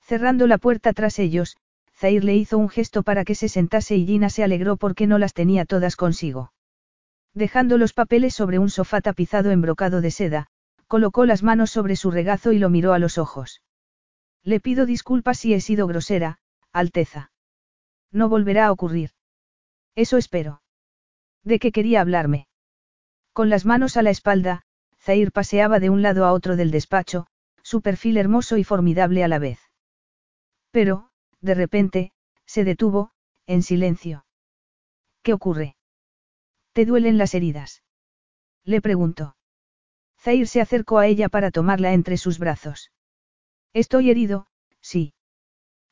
Cerrando 0.00 0.46
la 0.46 0.58
puerta 0.58 0.92
tras 0.92 1.18
ellos, 1.18 1.56
Zair 1.96 2.24
le 2.24 2.36
hizo 2.36 2.58
un 2.58 2.68
gesto 2.68 3.02
para 3.02 3.24
que 3.24 3.34
se 3.34 3.48
sentase 3.48 3.96
y 3.96 4.06
Gina 4.06 4.28
se 4.28 4.44
alegró 4.44 4.76
porque 4.76 5.06
no 5.06 5.18
las 5.18 5.32
tenía 5.32 5.64
todas 5.64 5.96
consigo. 5.96 6.52
Dejando 7.32 7.78
los 7.78 7.92
papeles 7.92 8.34
sobre 8.34 8.58
un 8.58 8.70
sofá 8.70 9.00
tapizado 9.00 9.50
en 9.50 9.62
brocado 9.62 10.00
de 10.00 10.10
seda, 10.10 10.48
colocó 10.86 11.24
las 11.26 11.42
manos 11.42 11.70
sobre 11.70 11.96
su 11.96 12.10
regazo 12.10 12.52
y 12.52 12.58
lo 12.58 12.70
miró 12.70 12.92
a 12.92 12.98
los 12.98 13.18
ojos. 13.18 13.62
Le 14.42 14.60
pido 14.60 14.86
disculpas 14.86 15.38
si 15.38 15.54
he 15.54 15.60
sido 15.60 15.86
grosera, 15.86 16.38
Alteza. 16.72 17.32
No 18.12 18.28
volverá 18.28 18.66
a 18.66 18.72
ocurrir. 18.72 19.10
Eso 19.94 20.18
espero. 20.18 20.62
¿De 21.42 21.58
qué 21.58 21.72
quería 21.72 22.00
hablarme? 22.00 22.46
Con 23.32 23.50
las 23.50 23.64
manos 23.64 23.96
a 23.96 24.02
la 24.02 24.10
espalda, 24.10 24.62
Zair 25.00 25.32
paseaba 25.32 25.80
de 25.80 25.90
un 25.90 26.02
lado 26.02 26.24
a 26.24 26.32
otro 26.32 26.56
del 26.56 26.70
despacho, 26.70 27.26
su 27.62 27.80
perfil 27.80 28.16
hermoso 28.16 28.56
y 28.56 28.64
formidable 28.64 29.24
a 29.24 29.28
la 29.28 29.38
vez. 29.38 29.60
Pero, 30.70 31.10
de 31.40 31.54
repente, 31.54 32.12
se 32.46 32.64
detuvo, 32.64 33.12
en 33.46 33.62
silencio. 33.62 34.24
¿Qué 35.22 35.32
ocurre? 35.32 35.76
¿Te 36.72 36.84
duelen 36.84 37.18
las 37.18 37.34
heridas? 37.34 37.82
Le 38.64 38.80
preguntó. 38.80 39.36
Zair 40.20 40.48
se 40.48 40.60
acercó 40.60 40.98
a 40.98 41.06
ella 41.06 41.28
para 41.28 41.50
tomarla 41.50 41.92
entre 41.92 42.16
sus 42.16 42.38
brazos. 42.38 42.90
Estoy 43.72 44.10
herido, 44.10 44.46
sí. 44.80 45.14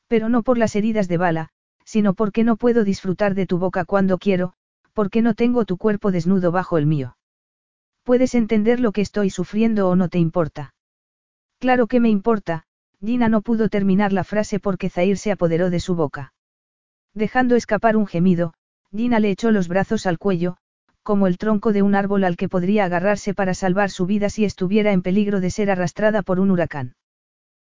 Pero 0.09 0.29
no 0.29 0.43
por 0.43 0.59
las 0.59 0.77
heridas 0.77 1.09
de 1.09 1.17
bala, 1.17 1.51
sino 1.85 2.15
porque 2.15 2.45
no 2.45 2.57
puedo 2.57 2.85
disfrutar 2.85 3.35
de 3.35 3.47
tu 3.47 3.59
boca 3.59 3.85
cuando 3.85 4.19
quiero, 4.19 4.55
porque 4.93 5.23
no 5.23 5.35
tengo 5.35 5.65
tu 5.65 5.77
cuerpo 5.77 6.11
desnudo 6.11 6.51
bajo 6.51 6.79
el 6.79 6.87
mío. 6.87 7.17
Puedes 8.03 8.35
entender 8.35 8.81
lo 8.81 8.93
que 8.93 9.01
estoy 9.01 9.31
sufriendo 9.31 9.89
o 9.89 9.97
no 9.97 10.09
te 10.09 10.19
importa. 10.19 10.75
Claro 11.59 11.87
que 11.87 12.01
me 12.01 12.11
importa, 12.11 12.67
Gina 13.05 13.29
no 13.29 13.43
pudo 13.43 13.69
terminar 13.69 14.13
la 14.13 14.25
frase 14.25 14.61
porque 14.61 14.89
Zair 14.89 15.19
se 15.19 15.31
apoderó 15.31 15.69
de 15.69 15.81
su 15.81 15.95
boca. 15.95 16.33
Dejando 17.13 17.55
escapar 17.55 17.97
un 17.97 18.07
gemido, 18.07 18.55
Gina 18.91 19.21
le 19.21 19.31
echó 19.31 19.51
los 19.51 19.69
brazos 19.69 20.07
al 20.07 20.19
cuello, 20.19 20.57
como 21.03 21.27
el 21.27 21.37
tronco 21.37 21.73
de 21.73 21.83
un 21.83 21.95
árbol 21.95 22.25
al 22.25 22.37
que 22.37 22.49
podría 22.49 22.87
agarrarse 22.87 23.35
para 23.35 23.53
salvar 23.53 23.91
su 23.91 24.07
vida 24.07 24.31
si 24.31 24.45
estuviera 24.45 24.93
en 24.93 25.03
peligro 25.03 25.41
de 25.41 25.51
ser 25.51 25.71
arrastrada 25.71 26.23
por 26.23 26.41
un 26.41 26.51
huracán. 26.51 26.95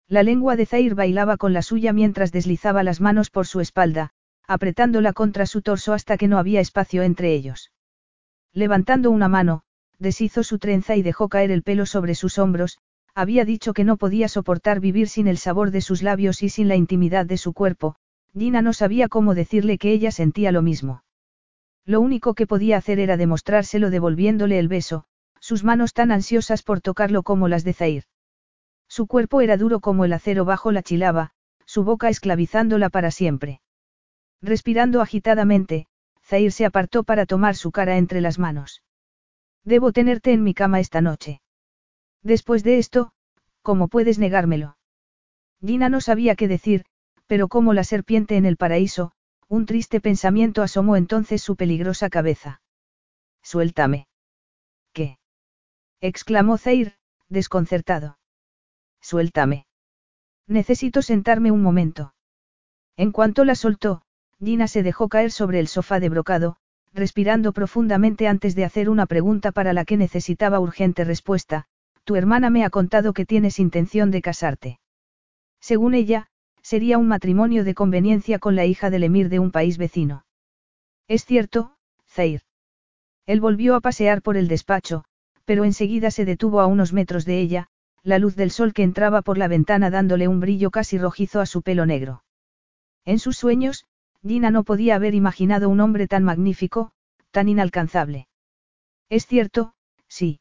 La 0.07 0.23
lengua 0.23 0.55
de 0.55 0.67
Zair 0.67 0.95
bailaba 0.95 1.37
con 1.37 1.53
la 1.53 1.63
suya 1.63 1.93
mientras 1.93 2.31
deslizaba 2.31 2.83
las 2.85 3.01
manos 3.01 3.31
por 3.31 3.47
su 3.47 3.61
espalda, 3.61 4.11
apretándola 4.47 5.13
contra 5.13 5.47
su 5.47 5.63
torso 5.63 5.95
hasta 5.95 6.17
que 6.17 6.29
no 6.29 6.39
había 6.39 6.61
espacio 6.61 7.03
entre 7.03 7.35
ellos. 7.35 7.73
Levantando 8.53 9.11
una 9.11 9.29
mano, 9.29 9.63
deshizo 9.99 10.45
su 10.45 10.59
trenza 10.59 10.95
y 10.95 11.03
dejó 11.03 11.29
caer 11.29 11.51
el 11.51 11.63
pelo 11.63 11.87
sobre 11.87 12.15
sus 12.15 12.39
hombros, 12.39 12.79
había 13.15 13.45
dicho 13.45 13.73
que 13.75 13.85
no 13.85 13.97
podía 13.97 14.29
soportar 14.29 14.81
vivir 14.81 15.09
sin 15.09 15.29
el 15.29 15.39
sabor 15.39 15.71
de 15.71 15.81
sus 15.81 16.03
labios 16.03 16.43
y 16.43 16.49
sin 16.49 16.69
la 16.69 16.77
intimidad 16.77 17.27
de 17.27 17.39
su 17.39 17.53
cuerpo, 17.53 17.97
Gina 18.37 18.63
no 18.63 18.73
sabía 18.73 19.09
cómo 19.09 19.35
decirle 19.35 19.79
que 19.79 19.93
ella 19.93 20.11
sentía 20.11 20.51
lo 20.51 20.63
mismo. 20.63 21.05
Lo 21.87 22.01
único 22.01 22.35
que 22.35 22.47
podía 22.47 22.77
hacer 22.77 22.99
era 22.99 23.17
demostrárselo 23.17 23.91
devolviéndole 23.91 24.59
el 24.59 24.69
beso, 24.69 25.05
sus 25.39 25.63
manos 25.63 25.93
tan 25.93 26.11
ansiosas 26.11 26.63
por 26.63 26.81
tocarlo 26.81 27.23
como 27.23 27.47
las 27.47 27.63
de 27.63 27.75
Zair. 27.75 28.05
Su 28.89 29.07
cuerpo 29.07 29.41
era 29.41 29.57
duro 29.57 29.81
como 29.81 30.05
el 30.05 30.13
acero 30.13 30.45
bajo 30.45 30.73
la 30.73 30.83
chilaba, 30.83 31.31
su 31.67 31.85
boca 31.85 32.09
esclavizándola 32.09 32.91
para 32.91 33.11
siempre. 33.11 33.61
Respirando 34.43 35.01
agitadamente, 35.01 35.87
Zair 36.23 36.51
se 36.51 36.65
apartó 36.65 37.05
para 37.05 37.27
tomar 37.27 37.55
su 37.55 37.71
cara 37.71 37.97
entre 37.97 38.21
las 38.21 38.39
manos. 38.39 38.83
Debo 39.65 39.93
tenerte 39.93 40.33
en 40.33 40.43
mi 40.43 40.55
cama 40.55 40.81
esta 40.81 41.01
noche. 41.01 41.41
Después 42.25 42.65
de 42.65 42.79
esto, 42.79 43.13
¿cómo 43.63 43.89
puedes 43.89 44.19
negármelo? 44.19 44.79
Gina 45.61 45.91
no 45.91 46.01
sabía 46.01 46.35
qué 46.35 46.49
decir, 46.49 46.87
pero 47.27 47.49
como 47.49 47.75
la 47.75 47.85
serpiente 47.85 48.37
en 48.37 48.47
el 48.47 48.57
paraíso, 48.57 49.13
un 49.47 49.67
triste 49.67 50.01
pensamiento 50.01 50.63
asomó 50.63 50.97
entonces 50.97 51.43
su 51.43 51.55
peligrosa 51.55 52.09
cabeza. 52.09 52.63
Suéltame. 53.43 54.09
¿Qué? 54.93 55.19
exclamó 56.01 56.57
Zair, 56.57 56.95
desconcertado. 57.29 58.19
Suéltame. 59.03 59.67
Necesito 60.47 61.03
sentarme 61.03 61.51
un 61.51 61.63
momento. 61.63 62.15
En 62.97 63.13
cuanto 63.13 63.45
la 63.45 63.55
soltó, 63.55 64.03
Gina 64.39 64.67
se 64.67 64.83
dejó 64.83 65.09
caer 65.11 65.31
sobre 65.31 65.61
el 65.61 65.69
sofá 65.69 66.01
de 66.01 66.09
brocado, 66.09 66.57
respirando 66.95 67.53
profundamente 67.53 68.29
antes 68.29 68.55
de 68.55 68.65
hacer 68.65 68.89
una 68.89 69.05
pregunta 69.05 69.53
para 69.53 69.75
la 69.75 69.85
que 69.85 69.99
necesitaba 69.99 70.61
urgente 70.61 71.05
respuesta. 71.05 71.69
Tu 72.05 72.17
hermana 72.17 72.51
me 72.51 72.65
ha 72.65 72.71
contado 72.71 73.13
que 73.13 73.25
tienes 73.25 73.59
intención 73.59 74.11
de 74.11 74.23
casarte. 74.23 74.81
Según 75.61 75.95
ella, 75.95 76.29
sería 76.63 76.99
un 76.99 77.09
matrimonio 77.09 77.65
de 77.65 77.75
conveniencia 77.75 78.39
con 78.39 78.57
la 78.57 78.67
hija 78.67 78.91
del 78.91 79.05
emir 79.05 79.29
de 79.29 79.39
un 79.39 79.51
país 79.51 79.79
vecino. 79.79 80.27
Es 81.09 81.25
cierto, 81.25 81.77
Zair. 82.07 82.43
Él 83.27 83.41
volvió 83.41 83.75
a 83.75 83.81
pasear 83.81 84.21
por 84.21 84.37
el 84.37 84.49
despacho, 84.49 85.05
pero 85.45 85.65
enseguida 85.65 86.11
se 86.11 86.25
detuvo 86.25 86.61
a 86.61 86.67
unos 86.67 86.93
metros 86.93 87.25
de 87.25 87.41
ella, 87.41 87.69
la 88.03 88.19
luz 88.19 88.37
del 88.37 88.51
sol 88.51 88.75
que 88.75 88.83
entraba 88.83 89.23
por 89.23 89.39
la 89.39 89.49
ventana 89.49 89.91
dándole 89.91 90.29
un 90.29 90.41
brillo 90.41 90.71
casi 90.71 90.99
rojizo 90.99 91.41
a 91.41 91.47
su 91.47 91.63
pelo 91.63 91.87
negro. 91.87 92.23
En 93.07 93.19
sus 93.19 93.37
sueños, 93.37 93.87
Gina 94.23 94.51
no 94.51 94.65
podía 94.65 94.97
haber 94.97 95.15
imaginado 95.15 95.69
un 95.69 95.81
hombre 95.81 96.07
tan 96.07 96.23
magnífico, 96.23 96.93
tan 97.31 97.49
inalcanzable. 97.49 98.29
Es 99.09 99.27
cierto, 99.27 99.75
sí. 100.09 100.41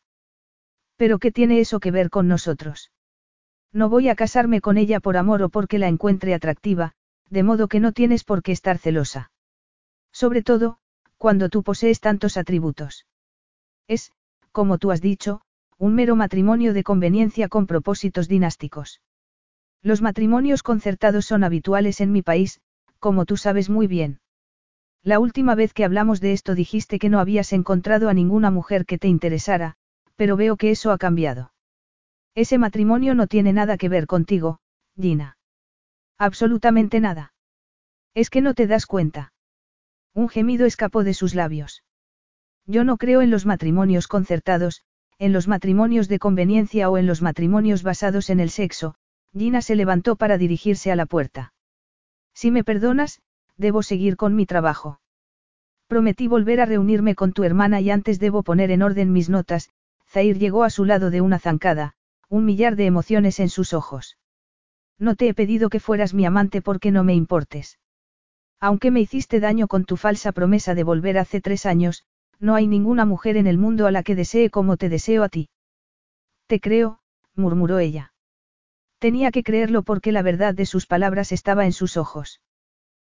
Pero 1.03 1.19
¿qué 1.19 1.33
tiene 1.33 1.59
eso 1.59 1.81
que 1.81 1.91
ver 1.91 2.09
con 2.09 2.29
nosotros? 2.29 2.89
No 3.73 3.89
voy 3.89 4.07
a 4.07 4.15
casarme 4.15 4.61
con 4.61 4.77
ella 4.77 5.01
por 5.01 5.17
amor 5.17 5.43
o 5.43 5.49
porque 5.49 5.77
la 5.77 5.89
encuentre 5.89 6.33
atractiva, 6.33 6.93
de 7.29 7.43
modo 7.43 7.67
que 7.67 7.81
no 7.81 7.91
tienes 7.91 8.23
por 8.23 8.41
qué 8.41 8.53
estar 8.53 8.77
celosa. 8.77 9.29
Sobre 10.13 10.43
todo, 10.43 10.77
cuando 11.17 11.49
tú 11.49 11.61
posees 11.61 11.99
tantos 11.99 12.37
atributos. 12.37 13.05
Es, 13.89 14.13
como 14.53 14.77
tú 14.77 14.91
has 14.91 15.01
dicho, 15.01 15.41
un 15.77 15.93
mero 15.93 16.15
matrimonio 16.15 16.73
de 16.73 16.85
conveniencia 16.85 17.49
con 17.49 17.67
propósitos 17.67 18.29
dinásticos. 18.29 19.01
Los 19.81 20.01
matrimonios 20.01 20.63
concertados 20.63 21.25
son 21.25 21.43
habituales 21.43 21.99
en 21.99 22.13
mi 22.13 22.21
país, 22.21 22.61
como 22.99 23.25
tú 23.25 23.35
sabes 23.35 23.69
muy 23.69 23.87
bien. 23.87 24.21
La 25.03 25.19
última 25.19 25.53
vez 25.53 25.73
que 25.73 25.83
hablamos 25.83 26.21
de 26.21 26.31
esto 26.31 26.55
dijiste 26.55 26.97
que 26.97 27.09
no 27.09 27.19
habías 27.19 27.51
encontrado 27.51 28.07
a 28.07 28.13
ninguna 28.13 28.51
mujer 28.51 28.85
que 28.85 28.97
te 28.97 29.09
interesara, 29.09 29.75
pero 30.15 30.37
veo 30.37 30.57
que 30.57 30.71
eso 30.71 30.91
ha 30.91 30.97
cambiado. 30.97 31.53
Ese 32.35 32.57
matrimonio 32.57 33.15
no 33.15 33.27
tiene 33.27 33.53
nada 33.53 33.77
que 33.77 33.89
ver 33.89 34.07
contigo, 34.07 34.59
Gina. 34.99 35.37
Absolutamente 36.17 36.99
nada. 36.99 37.33
Es 38.13 38.29
que 38.29 38.41
no 38.41 38.53
te 38.53 38.67
das 38.67 38.85
cuenta. 38.85 39.33
Un 40.13 40.29
gemido 40.29 40.65
escapó 40.65 41.03
de 41.03 41.13
sus 41.13 41.35
labios. 41.35 41.83
Yo 42.65 42.83
no 42.83 42.97
creo 42.97 43.21
en 43.21 43.31
los 43.31 43.45
matrimonios 43.45 44.07
concertados, 44.07 44.83
en 45.19 45.33
los 45.33 45.47
matrimonios 45.47 46.07
de 46.07 46.19
conveniencia 46.19 46.89
o 46.89 46.97
en 46.97 47.07
los 47.07 47.21
matrimonios 47.21 47.83
basados 47.83 48.29
en 48.29 48.39
el 48.39 48.49
sexo, 48.49 48.95
Gina 49.35 49.61
se 49.61 49.75
levantó 49.75 50.15
para 50.15 50.37
dirigirse 50.37 50.91
a 50.91 50.95
la 50.95 51.05
puerta. 51.05 51.53
Si 52.33 52.51
me 52.51 52.63
perdonas, 52.63 53.21
debo 53.57 53.83
seguir 53.83 54.15
con 54.15 54.35
mi 54.35 54.45
trabajo. 54.45 54.99
Prometí 55.87 56.27
volver 56.27 56.61
a 56.61 56.65
reunirme 56.65 57.15
con 57.15 57.33
tu 57.33 57.43
hermana 57.43 57.81
y 57.81 57.91
antes 57.91 58.19
debo 58.19 58.43
poner 58.43 58.71
en 58.71 58.81
orden 58.81 59.11
mis 59.11 59.29
notas, 59.29 59.69
Zair 60.13 60.37
llegó 60.37 60.63
a 60.63 60.69
su 60.69 60.85
lado 60.85 61.09
de 61.09 61.21
una 61.21 61.39
zancada, 61.39 61.95
un 62.29 62.45
millar 62.45 62.75
de 62.75 62.85
emociones 62.85 63.39
en 63.39 63.49
sus 63.49 63.73
ojos. 63.73 64.19
No 64.99 65.15
te 65.15 65.27
he 65.27 65.33
pedido 65.33 65.69
que 65.69 65.79
fueras 65.79 66.13
mi 66.13 66.23
amante 66.23 66.61
porque 66.61 66.91
no 66.91 67.03
me 67.03 67.15
importes. 67.15 67.79
Aunque 68.59 68.91
me 68.91 69.01
hiciste 69.01 69.39
daño 69.39 69.67
con 69.67 69.85
tu 69.85 69.97
falsa 69.97 70.31
promesa 70.31 70.75
de 70.75 70.83
volver 70.83 71.17
hace 71.17 71.41
tres 71.41 71.65
años, 71.65 72.05
no 72.39 72.53
hay 72.53 72.67
ninguna 72.67 73.05
mujer 73.05 73.37
en 73.37 73.47
el 73.47 73.57
mundo 73.57 73.87
a 73.87 73.91
la 73.91 74.03
que 74.03 74.13
desee 74.15 74.51
como 74.51 74.77
te 74.77 74.87
deseo 74.87 75.23
a 75.23 75.29
ti. 75.29 75.49
Te 76.45 76.59
creo, 76.59 76.99
murmuró 77.33 77.79
ella. 77.79 78.13
Tenía 78.99 79.31
que 79.31 79.41
creerlo 79.41 79.81
porque 79.81 80.11
la 80.11 80.21
verdad 80.21 80.53
de 80.53 80.67
sus 80.67 80.85
palabras 80.85 81.31
estaba 81.31 81.65
en 81.65 81.73
sus 81.73 81.97
ojos. 81.97 82.39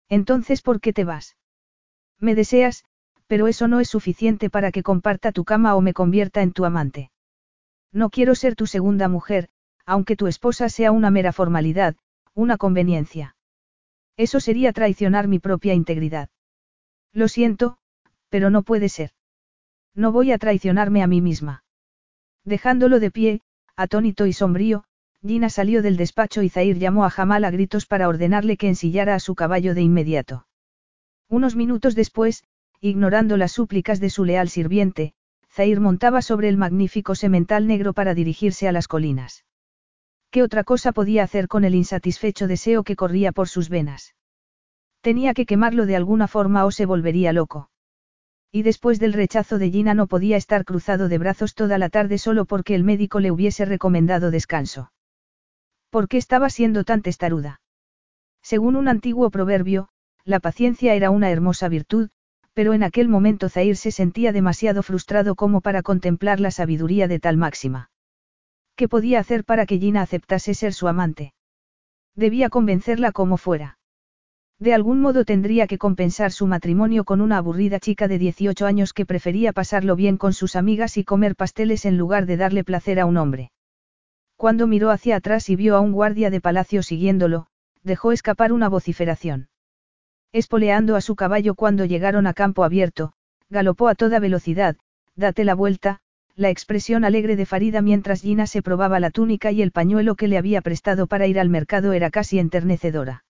Entonces, 0.09 0.61
¿por 0.61 0.81
qué 0.81 0.91
te 0.91 1.05
vas? 1.05 1.38
Me 2.19 2.35
deseas, 2.35 2.84
pero 3.30 3.47
eso 3.47 3.68
no 3.68 3.80
es 3.80 3.88
suficiente 3.88 4.49
para 4.49 4.72
que 4.72 4.81
comparta 4.81 5.31
tu 5.31 5.45
cama 5.45 5.76
o 5.76 5.81
me 5.81 5.93
convierta 5.93 6.41
en 6.41 6.51
tu 6.51 6.65
amante. 6.65 7.11
No 7.93 8.10
quiero 8.10 8.34
ser 8.34 8.56
tu 8.56 8.65
segunda 8.65 9.07
mujer, 9.07 9.49
aunque 9.85 10.15
tu 10.15 10.26
esposa 10.26 10.68
sea 10.68 10.91
una 10.91 11.11
mera 11.11 11.31
formalidad, 11.31 11.95
una 12.34 12.57
conveniencia. 12.57 13.35
Eso 14.18 14.39
sería 14.39 14.73
traicionar 14.73 15.27
mi 15.27 15.38
propia 15.38 15.76
integridad. 15.76 16.30
Lo 17.14 17.27
siento, 17.27 17.77
pero 18.30 18.49
no 18.49 18.64
puede 18.64 18.89
ser. 18.89 19.11
No 19.93 20.11
voy 20.11 20.31
a 20.31 20.39
traicionarme 20.39 21.03
a 21.03 21.07
mí 21.07 21.22
misma. 21.22 21.64
Dejándolo 22.45 22.99
de 22.99 23.11
pie, 23.11 23.41
atónito 23.76 24.26
y 24.26 24.34
sombrío, 24.34 24.85
Gina 25.22 25.51
salió 25.51 25.84
del 25.84 25.97
despacho 25.97 26.41
y 26.41 26.49
Zair 26.49 26.80
llamó 26.80 27.06
a 27.06 27.11
Jamal 27.11 27.45
a 27.45 27.51
gritos 27.51 27.85
para 27.85 28.07
ordenarle 28.07 28.57
que 28.57 28.69
ensillara 28.69 29.14
a 29.14 29.19
su 29.19 29.35
caballo 29.35 29.76
de 29.76 29.84
inmediato. 29.84 30.47
Unos 31.27 31.56
minutos 31.56 31.93
después, 31.93 32.43
ignorando 32.81 33.38
las 33.38 33.51
súplicas 33.51 33.99
de 33.99 34.10
su 34.10 34.26
leal 34.26 34.49
sirviente, 34.49 35.14
Zair 35.51 35.80
montaba 35.80 36.22
sobre 36.22 36.47
el 36.47 36.57
magnífico 36.57 37.15
semental 37.15 37.68
negro 37.68 37.93
para 37.93 38.14
dirigirse 38.14 38.68
a 38.68 38.72
las 38.72 38.88
colinas. 38.88 39.45
¿Qué 40.31 40.43
otra 40.43 40.64
cosa 40.64 40.91
podía 40.91 41.23
hacer 41.23 41.47
con 41.47 41.64
el 41.64 41.76
insatisfecho 41.76 42.47
deseo 42.47 42.84
que 42.84 42.95
corría 42.95 43.31
por 43.31 43.49
sus 43.49 43.68
venas? 43.68 44.15
Tenía 45.01 45.34
que 45.34 45.45
quemarlo 45.45 45.85
de 45.85 45.95
alguna 45.95 46.27
forma 46.27 46.65
o 46.65 46.72
se 46.72 46.85
volvería 46.85 47.34
loco. 47.34 47.69
Y 48.51 48.64
después 48.64 48.99
del 48.99 49.14
rechazo 49.14 49.57
de 49.57 49.72
Gina 49.72 49.93
no 49.93 50.07
podía 50.07 50.38
estar 50.38 50.65
cruzado 50.65 51.07
de 51.07 51.18
brazos 51.18 51.56
toda 51.56 51.77
la 51.77 51.89
tarde 51.89 52.18
solo 52.18 52.45
porque 52.45 52.76
el 52.76 52.84
médico 52.84 53.19
le 53.19 53.31
hubiese 53.31 53.65
recomendado 53.65 54.31
descanso. 54.31 54.91
¿Por 55.89 56.07
qué 56.07 56.18
estaba 56.18 56.49
siendo 56.49 56.84
tan 56.84 57.01
testaruda? 57.01 57.61
Según 58.41 58.76
un 58.76 58.88
antiguo 58.88 59.31
proverbio, 59.31 59.89
la 60.23 60.39
paciencia 60.39 60.93
era 60.93 61.10
una 61.10 61.31
hermosa 61.31 61.69
virtud, 61.69 62.10
pero 62.60 62.73
en 62.73 62.84
aquel 62.84 63.07
momento 63.07 63.48
Zair 63.48 63.77
se 63.77 63.90
sentía 63.90 64.34
demasiado 64.34 64.84
frustrado 64.84 65.36
como 65.36 65.61
para 65.61 65.81
contemplar 65.81 66.41
la 66.41 66.52
sabiduría 66.52 67.07
de 67.07 67.18
tal 67.18 67.38
máxima. 67.38 67.90
¿Qué 68.76 68.90
podía 68.90 69.22
hacer 69.22 69.45
para 69.45 69.65
que 69.65 69.80
Gina 69.80 70.02
aceptase 70.02 70.53
ser 70.53 70.73
su 70.73 70.90
amante? 70.90 71.31
Debía 72.18 72.49
convencerla 72.49 73.14
como 73.14 73.38
fuera. 73.38 73.77
De 74.60 74.73
algún 74.73 74.99
modo 74.99 75.23
tendría 75.23 75.68
que 75.68 75.77
compensar 75.77 76.34
su 76.34 76.48
matrimonio 76.48 77.06
con 77.06 77.22
una 77.22 77.38
aburrida 77.38 77.80
chica 77.80 78.10
de 78.10 78.19
18 78.19 78.65
años 78.65 78.91
que 78.91 79.06
prefería 79.06 79.53
pasarlo 79.53 79.95
bien 79.95 80.18
con 80.18 80.34
sus 80.34 80.57
amigas 80.57 80.98
y 80.98 81.06
comer 81.06 81.38
pasteles 81.38 81.86
en 81.86 81.98
lugar 81.98 82.26
de 82.26 82.36
darle 82.36 82.65
placer 82.65 82.99
a 82.99 83.06
un 83.06 83.15
hombre. 83.15 83.53
Cuando 84.36 84.68
miró 84.68 84.91
hacia 84.91 85.15
atrás 85.15 85.49
y 85.49 85.56
vio 85.56 85.77
a 85.77 85.80
un 85.80 85.94
guardia 85.94 86.30
de 86.30 86.41
palacio 86.41 86.84
siguiéndolo, 86.84 87.48
dejó 87.84 88.11
escapar 88.11 88.52
una 88.52 88.68
vociferación. 88.68 89.48
Espoleando 90.31 90.95
a 90.95 91.01
su 91.01 91.15
caballo 91.15 91.56
cuando 91.56 91.85
llegaron 91.85 92.27
a 92.27 92.34
campo 92.34 92.64
abierto, 92.64 93.14
galopó 93.49 93.88
a 93.88 93.95
toda 93.95 94.19
velocidad, 94.19 94.77
date 95.15 95.43
la 95.43 95.56
vuelta, 95.56 96.01
la 96.35 96.51
expresión 96.51 97.03
alegre 97.03 97.35
de 97.35 97.47
Farida 97.47 97.81
mientras 97.81 98.22
Gina 98.22 98.45
se 98.45 98.61
probaba 98.61 98.99
la 98.99 99.10
túnica 99.10 99.51
y 99.51 99.64
el 99.64 99.72
pañuelo 99.72 100.15
que 100.15 100.27
le 100.27 100.38
había 100.38 100.61
prestado 100.61 101.07
para 101.07 101.26
ir 101.26 101.39
al 101.39 101.49
mercado 101.49 101.93
era 101.93 102.11
casi 102.11 102.38
enternecedora. 102.38 103.26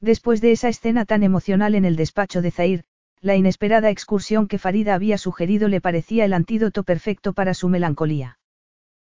Después 0.00 0.40
de 0.40 0.52
esa 0.52 0.68
escena 0.68 1.04
tan 1.04 1.22
emocional 1.22 1.74
en 1.74 1.84
el 1.84 1.94
despacho 1.94 2.40
de 2.40 2.50
Zair, 2.50 2.84
la 3.20 3.36
inesperada 3.36 3.90
excursión 3.90 4.48
que 4.48 4.58
Farida 4.58 4.94
había 4.94 5.18
sugerido 5.18 5.68
le 5.68 5.80
parecía 5.80 6.24
el 6.24 6.32
antídoto 6.32 6.84
perfecto 6.84 7.34
para 7.34 7.52
su 7.52 7.68
melancolía. 7.68 8.38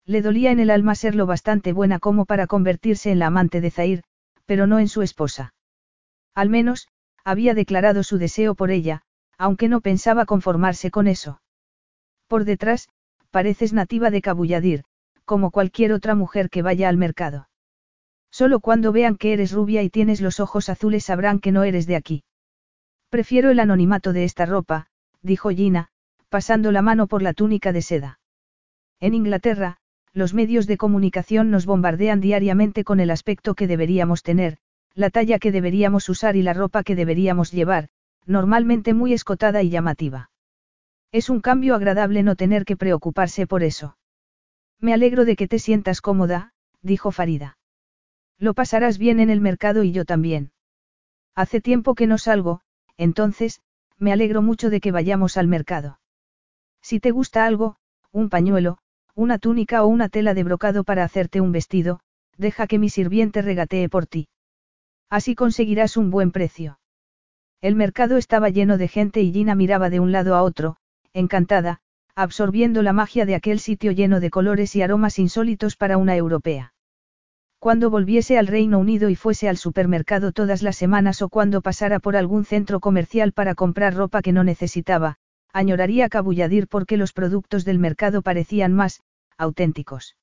Le 0.06 0.22
dolía 0.22 0.52
en 0.52 0.60
el 0.60 0.70
alma 0.70 0.94
ser 0.94 1.16
lo 1.16 1.26
bastante 1.26 1.72
buena 1.72 1.98
como 1.98 2.24
para 2.24 2.46
convertirse 2.46 3.10
en 3.10 3.18
la 3.18 3.26
amante 3.26 3.60
de 3.60 3.70
Zair, 3.70 4.02
pero 4.46 4.66
no 4.66 4.78
en 4.78 4.88
su 4.88 5.02
esposa. 5.02 5.54
Al 6.34 6.48
menos, 6.48 6.88
había 7.24 7.54
declarado 7.54 8.02
su 8.02 8.18
deseo 8.18 8.54
por 8.54 8.70
ella, 8.70 9.02
aunque 9.38 9.68
no 9.68 9.80
pensaba 9.80 10.26
conformarse 10.26 10.90
con 10.90 11.06
eso. 11.06 11.40
Por 12.28 12.44
detrás, 12.44 12.88
pareces 13.30 13.72
nativa 13.72 14.10
de 14.10 14.20
Cabulladir, 14.20 14.84
como 15.24 15.50
cualquier 15.50 15.92
otra 15.92 16.14
mujer 16.14 16.50
que 16.50 16.62
vaya 16.62 16.88
al 16.88 16.96
mercado. 16.96 17.48
Solo 18.30 18.60
cuando 18.60 18.92
vean 18.92 19.16
que 19.16 19.32
eres 19.32 19.52
rubia 19.52 19.82
y 19.82 19.90
tienes 19.90 20.20
los 20.20 20.40
ojos 20.40 20.68
azules 20.68 21.04
sabrán 21.04 21.40
que 21.40 21.52
no 21.52 21.64
eres 21.64 21.86
de 21.86 21.96
aquí. 21.96 22.24
Prefiero 23.08 23.50
el 23.50 23.58
anonimato 23.58 24.12
de 24.12 24.24
esta 24.24 24.46
ropa, 24.46 24.86
dijo 25.22 25.50
Gina, 25.50 25.88
pasando 26.28 26.70
la 26.70 26.82
mano 26.82 27.08
por 27.08 27.22
la 27.22 27.34
túnica 27.34 27.72
de 27.72 27.82
seda. 27.82 28.20
En 29.00 29.14
Inglaterra, 29.14 29.78
los 30.12 30.34
medios 30.34 30.66
de 30.66 30.76
comunicación 30.76 31.50
nos 31.50 31.66
bombardean 31.66 32.20
diariamente 32.20 32.84
con 32.84 33.00
el 33.00 33.10
aspecto 33.10 33.54
que 33.54 33.66
deberíamos 33.66 34.22
tener, 34.22 34.58
la 35.00 35.10
talla 35.10 35.38
que 35.38 35.50
deberíamos 35.50 36.08
usar 36.10 36.36
y 36.36 36.42
la 36.42 36.52
ropa 36.52 36.84
que 36.84 36.94
deberíamos 36.94 37.50
llevar, 37.50 37.88
normalmente 38.26 38.92
muy 38.92 39.14
escotada 39.14 39.62
y 39.62 39.70
llamativa. 39.70 40.30
Es 41.10 41.30
un 41.30 41.40
cambio 41.40 41.74
agradable 41.74 42.22
no 42.22 42.36
tener 42.36 42.64
que 42.64 42.76
preocuparse 42.76 43.46
por 43.46 43.62
eso. 43.62 43.96
Me 44.78 44.92
alegro 44.92 45.24
de 45.24 45.36
que 45.36 45.48
te 45.48 45.58
sientas 45.58 46.02
cómoda, 46.02 46.52
dijo 46.82 47.10
Farida. 47.12 47.56
Lo 48.38 48.52
pasarás 48.52 48.98
bien 48.98 49.20
en 49.20 49.30
el 49.30 49.40
mercado 49.40 49.84
y 49.84 49.92
yo 49.92 50.04
también. 50.04 50.52
Hace 51.34 51.60
tiempo 51.62 51.94
que 51.94 52.06
no 52.06 52.18
salgo, 52.18 52.60
entonces, 52.96 53.62
me 53.98 54.12
alegro 54.12 54.42
mucho 54.42 54.68
de 54.68 54.80
que 54.80 54.92
vayamos 54.92 55.38
al 55.38 55.48
mercado. 55.48 55.98
Si 56.82 57.00
te 57.00 57.10
gusta 57.10 57.46
algo, 57.46 57.76
un 58.12 58.28
pañuelo, 58.28 58.78
una 59.14 59.38
túnica 59.38 59.82
o 59.82 59.86
una 59.86 60.10
tela 60.10 60.34
de 60.34 60.44
brocado 60.44 60.84
para 60.84 61.04
hacerte 61.04 61.40
un 61.40 61.52
vestido, 61.52 62.00
deja 62.36 62.66
que 62.66 62.78
mi 62.78 62.90
sirviente 62.90 63.40
regatee 63.42 63.88
por 63.88 64.06
ti. 64.06 64.28
Así 65.10 65.34
conseguirás 65.34 65.96
un 65.96 66.10
buen 66.10 66.30
precio. 66.30 66.78
El 67.60 67.74
mercado 67.74 68.16
estaba 68.16 68.48
lleno 68.48 68.78
de 68.78 68.88
gente 68.88 69.20
y 69.20 69.32
Gina 69.32 69.54
miraba 69.54 69.90
de 69.90 70.00
un 70.00 70.12
lado 70.12 70.36
a 70.36 70.42
otro, 70.42 70.76
encantada, 71.12 71.80
absorbiendo 72.14 72.82
la 72.82 72.92
magia 72.92 73.26
de 73.26 73.34
aquel 73.34 73.58
sitio 73.58 73.92
lleno 73.92 74.20
de 74.20 74.30
colores 74.30 74.76
y 74.76 74.82
aromas 74.82 75.18
insólitos 75.18 75.76
para 75.76 75.98
una 75.98 76.16
europea. 76.16 76.72
Cuando 77.58 77.90
volviese 77.90 78.38
al 78.38 78.46
Reino 78.46 78.78
Unido 78.78 79.10
y 79.10 79.16
fuese 79.16 79.48
al 79.48 79.58
supermercado 79.58 80.32
todas 80.32 80.62
las 80.62 80.76
semanas 80.76 81.20
o 81.20 81.28
cuando 81.28 81.60
pasara 81.60 81.98
por 81.98 82.16
algún 82.16 82.46
centro 82.46 82.80
comercial 82.80 83.32
para 83.32 83.54
comprar 83.54 83.94
ropa 83.94 84.22
que 84.22 84.32
no 84.32 84.44
necesitaba, 84.44 85.16
añoraría 85.52 86.08
Cabulladir 86.08 86.68
porque 86.68 86.96
los 86.96 87.12
productos 87.12 87.64
del 87.66 87.78
mercado 87.78 88.22
parecían 88.22 88.72
más, 88.72 89.02
auténticos. 89.36 90.16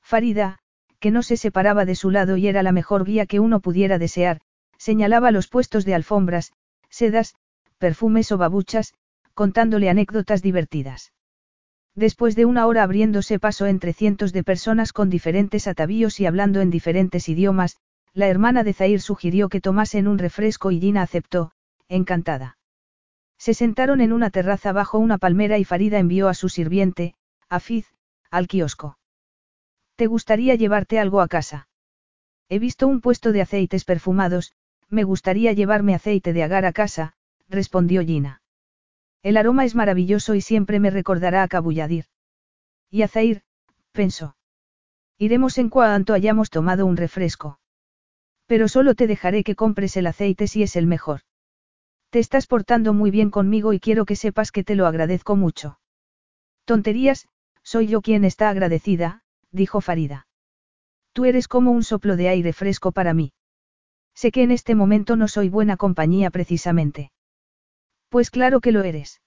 Farida, 0.00 0.58
que 1.04 1.10
no 1.10 1.22
se 1.22 1.36
separaba 1.36 1.84
de 1.84 1.96
su 1.96 2.10
lado 2.10 2.38
y 2.38 2.46
era 2.46 2.62
la 2.62 2.72
mejor 2.72 3.04
guía 3.04 3.26
que 3.26 3.38
uno 3.38 3.60
pudiera 3.60 3.98
desear, 3.98 4.40
señalaba 4.78 5.32
los 5.32 5.48
puestos 5.48 5.84
de 5.84 5.94
alfombras, 5.94 6.54
sedas, 6.88 7.34
perfumes 7.76 8.32
o 8.32 8.38
babuchas, 8.38 8.94
contándole 9.34 9.90
anécdotas 9.90 10.40
divertidas. 10.40 11.12
Después 11.94 12.36
de 12.36 12.46
una 12.46 12.66
hora 12.66 12.82
abriéndose 12.82 13.38
paso 13.38 13.66
entre 13.66 13.92
cientos 13.92 14.32
de 14.32 14.44
personas 14.44 14.94
con 14.94 15.10
diferentes 15.10 15.66
atavíos 15.66 16.20
y 16.20 16.24
hablando 16.24 16.62
en 16.62 16.70
diferentes 16.70 17.28
idiomas, 17.28 17.76
la 18.14 18.28
hermana 18.28 18.64
de 18.64 18.72
Zair 18.72 19.02
sugirió 19.02 19.50
que 19.50 19.60
tomasen 19.60 20.08
un 20.08 20.16
refresco 20.16 20.70
y 20.70 20.80
Gina 20.80 21.02
aceptó, 21.02 21.52
encantada. 21.86 22.56
Se 23.36 23.52
sentaron 23.52 24.00
en 24.00 24.14
una 24.14 24.30
terraza 24.30 24.72
bajo 24.72 24.98
una 24.98 25.18
palmera 25.18 25.58
y 25.58 25.64
Farida 25.64 25.98
envió 25.98 26.30
a 26.30 26.34
su 26.34 26.48
sirviente, 26.48 27.14
Afiz, 27.50 27.92
al 28.30 28.48
kiosco. 28.48 28.96
¿Te 29.96 30.06
gustaría 30.06 30.54
llevarte 30.56 30.98
algo 30.98 31.20
a 31.20 31.28
casa? 31.28 31.68
He 32.48 32.58
visto 32.58 32.88
un 32.88 33.00
puesto 33.00 33.32
de 33.32 33.42
aceites 33.42 33.84
perfumados, 33.84 34.52
me 34.88 35.04
gustaría 35.04 35.52
llevarme 35.52 35.94
aceite 35.94 36.32
de 36.32 36.42
agar 36.42 36.64
a 36.64 36.72
casa, 36.72 37.14
respondió 37.48 38.02
Gina. 38.02 38.42
El 39.22 39.36
aroma 39.36 39.64
es 39.64 39.74
maravilloso 39.74 40.34
y 40.34 40.40
siempre 40.40 40.80
me 40.80 40.90
recordará 40.90 41.42
a 41.42 41.48
Cabulladir. 41.48 42.06
Y 42.90 43.02
a 43.02 43.08
Zair, 43.08 43.42
pensó. 43.92 44.36
Iremos 45.16 45.58
en 45.58 45.70
cuanto 45.70 46.12
hayamos 46.12 46.50
tomado 46.50 46.86
un 46.86 46.96
refresco. 46.96 47.58
Pero 48.46 48.68
solo 48.68 48.94
te 48.94 49.06
dejaré 49.06 49.42
que 49.44 49.54
compres 49.54 49.96
el 49.96 50.06
aceite 50.06 50.46
si 50.48 50.62
es 50.62 50.76
el 50.76 50.86
mejor. 50.86 51.20
Te 52.10 52.18
estás 52.18 52.46
portando 52.46 52.92
muy 52.92 53.10
bien 53.10 53.30
conmigo 53.30 53.72
y 53.72 53.80
quiero 53.80 54.04
que 54.04 54.16
sepas 54.16 54.52
que 54.52 54.64
te 54.64 54.74
lo 54.74 54.86
agradezco 54.86 55.36
mucho. 55.36 55.78
Tonterías, 56.64 57.26
soy 57.62 57.86
yo 57.86 58.02
quien 58.02 58.24
está 58.24 58.50
agradecida, 58.50 59.23
dijo 59.54 59.80
Farida. 59.80 60.26
Tú 61.12 61.24
eres 61.24 61.48
como 61.48 61.70
un 61.70 61.84
soplo 61.84 62.16
de 62.16 62.28
aire 62.28 62.52
fresco 62.52 62.92
para 62.92 63.14
mí. 63.14 63.32
Sé 64.14 64.32
que 64.32 64.42
en 64.42 64.50
este 64.50 64.74
momento 64.74 65.16
no 65.16 65.28
soy 65.28 65.48
buena 65.48 65.76
compañía 65.76 66.30
precisamente. 66.30 67.12
Pues 68.08 68.30
claro 68.30 68.60
que 68.60 68.72
lo 68.72 68.82
eres. 68.82 69.22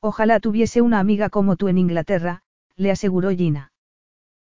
Ojalá 0.00 0.40
tuviese 0.40 0.80
una 0.80 0.98
amiga 0.98 1.28
como 1.28 1.56
tú 1.56 1.68
en 1.68 1.78
Inglaterra, 1.78 2.42
le 2.76 2.90
aseguró 2.90 3.30
Gina. 3.30 3.72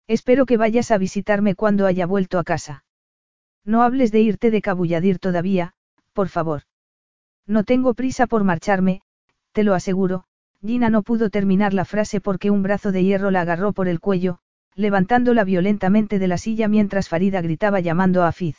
Espero 0.09 0.45
que 0.45 0.57
vayas 0.57 0.91
a 0.91 0.99
visitarme 0.99 1.55
cuando 1.55 1.87
haya 1.87 2.07
vuelto 2.07 2.39
a 2.39 2.45
casa. 2.45 2.85
No 3.65 3.83
hables 3.83 4.13
de 4.13 4.21
irte 4.21 4.51
de 4.51 4.63
Cabulladir 4.63 5.19
todavía, 5.19 5.73
por 6.13 6.29
favor. 6.29 6.63
No 7.47 7.65
tengo 7.65 7.95
prisa 7.95 8.27
por 8.27 8.45
marcharme, 8.45 9.03
te 9.53 9.65
lo 9.65 9.75
aseguro. 9.75 10.27
Gina 10.65 10.91
no 10.91 11.03
pudo 11.03 11.31
terminar 11.31 11.75
la 11.75 11.85
frase 11.85 12.21
porque 12.21 12.51
un 12.51 12.63
brazo 12.63 12.93
de 12.93 13.05
hierro 13.05 13.31
la 13.31 13.43
agarró 13.43 13.73
por 13.73 13.89
el 13.89 14.01
cuello, 14.01 14.41
levantándola 14.77 15.43
violentamente 15.43 16.19
de 16.19 16.29
la 16.29 16.39
silla 16.39 16.69
mientras 16.69 17.09
Farida 17.09 17.41
gritaba 17.41 17.81
llamando 17.81 18.23
a 18.23 18.29
Afiz. 18.29 18.59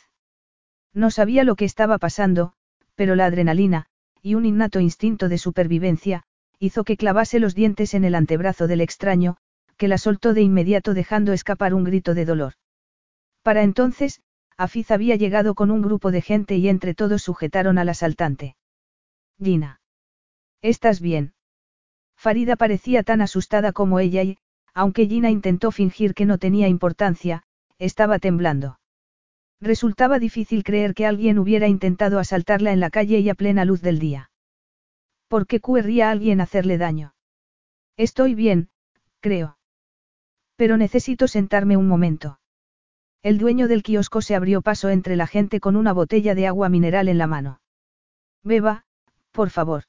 No 0.92 1.10
sabía 1.10 1.44
lo 1.44 1.54
que 1.54 1.64
estaba 1.64 1.98
pasando, 1.98 2.52
pero 2.96 3.14
la 3.14 3.26
adrenalina, 3.26 3.86
y 4.20 4.34
un 4.34 4.44
innato 4.44 4.80
instinto 4.80 5.28
de 5.28 5.38
supervivencia, 5.38 6.24
hizo 6.58 6.82
que 6.82 6.96
clavase 6.96 7.38
los 7.38 7.54
dientes 7.54 7.94
en 7.94 8.04
el 8.04 8.16
antebrazo 8.16 8.66
del 8.66 8.80
extraño, 8.80 9.36
que 9.76 9.86
la 9.86 9.96
soltó 9.96 10.34
de 10.34 10.42
inmediato 10.42 10.92
dejando 10.92 11.32
escapar 11.32 11.72
un 11.72 11.84
grito 11.84 12.14
de 12.14 12.24
dolor. 12.24 12.54
Para 13.42 13.62
entonces, 13.62 14.20
Afiz 14.56 14.90
había 14.90 15.14
llegado 15.14 15.54
con 15.54 15.70
un 15.70 15.82
grupo 15.82 16.10
de 16.10 16.20
gente 16.20 16.56
y 16.56 16.68
entre 16.68 16.94
todos 16.94 17.22
sujetaron 17.22 17.78
al 17.78 17.90
asaltante. 17.90 18.56
Gina. 19.40 19.80
¿Estás 20.62 21.00
bien? 21.00 21.34
Farida 22.16 22.56
parecía 22.56 23.04
tan 23.04 23.20
asustada 23.20 23.70
como 23.70 24.00
ella 24.00 24.24
y, 24.24 24.38
aunque 24.74 25.06
Gina 25.06 25.30
intentó 25.30 25.70
fingir 25.70 26.14
que 26.14 26.26
no 26.26 26.38
tenía 26.38 26.68
importancia, 26.68 27.42
estaba 27.78 28.18
temblando. 28.18 28.78
Resultaba 29.60 30.18
difícil 30.18 30.62
creer 30.62 30.94
que 30.94 31.06
alguien 31.06 31.38
hubiera 31.38 31.66
intentado 31.66 32.18
asaltarla 32.18 32.72
en 32.72 32.80
la 32.80 32.90
calle 32.90 33.18
y 33.18 33.28
a 33.28 33.34
plena 33.34 33.64
luz 33.64 33.82
del 33.82 33.98
día. 33.98 34.30
¿Por 35.28 35.46
qué 35.46 35.60
querría 35.60 36.10
alguien 36.10 36.40
hacerle 36.40 36.78
daño? 36.78 37.14
Estoy 37.96 38.34
bien, 38.34 38.70
creo. 39.20 39.58
Pero 40.56 40.76
necesito 40.76 41.28
sentarme 41.28 41.76
un 41.76 41.88
momento. 41.88 42.38
El 43.22 43.38
dueño 43.38 43.66
del 43.66 43.82
kiosco 43.82 44.22
se 44.22 44.36
abrió 44.36 44.62
paso 44.62 44.88
entre 44.90 45.16
la 45.16 45.26
gente 45.26 45.60
con 45.60 45.76
una 45.76 45.92
botella 45.92 46.34
de 46.34 46.46
agua 46.46 46.68
mineral 46.68 47.08
en 47.08 47.18
la 47.18 47.26
mano. 47.26 47.60
Beba, 48.44 48.84
por 49.32 49.50
favor. 49.50 49.84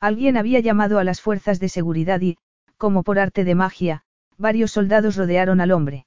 Alguien 0.00 0.36
había 0.36 0.60
llamado 0.60 0.98
a 0.98 1.04
las 1.04 1.20
fuerzas 1.20 1.60
de 1.60 1.68
seguridad 1.68 2.20
y, 2.20 2.38
como 2.80 3.02
por 3.02 3.18
arte 3.18 3.44
de 3.44 3.54
magia, 3.54 4.04
varios 4.38 4.72
soldados 4.72 5.14
rodearon 5.14 5.60
al 5.60 5.70
hombre. 5.70 6.06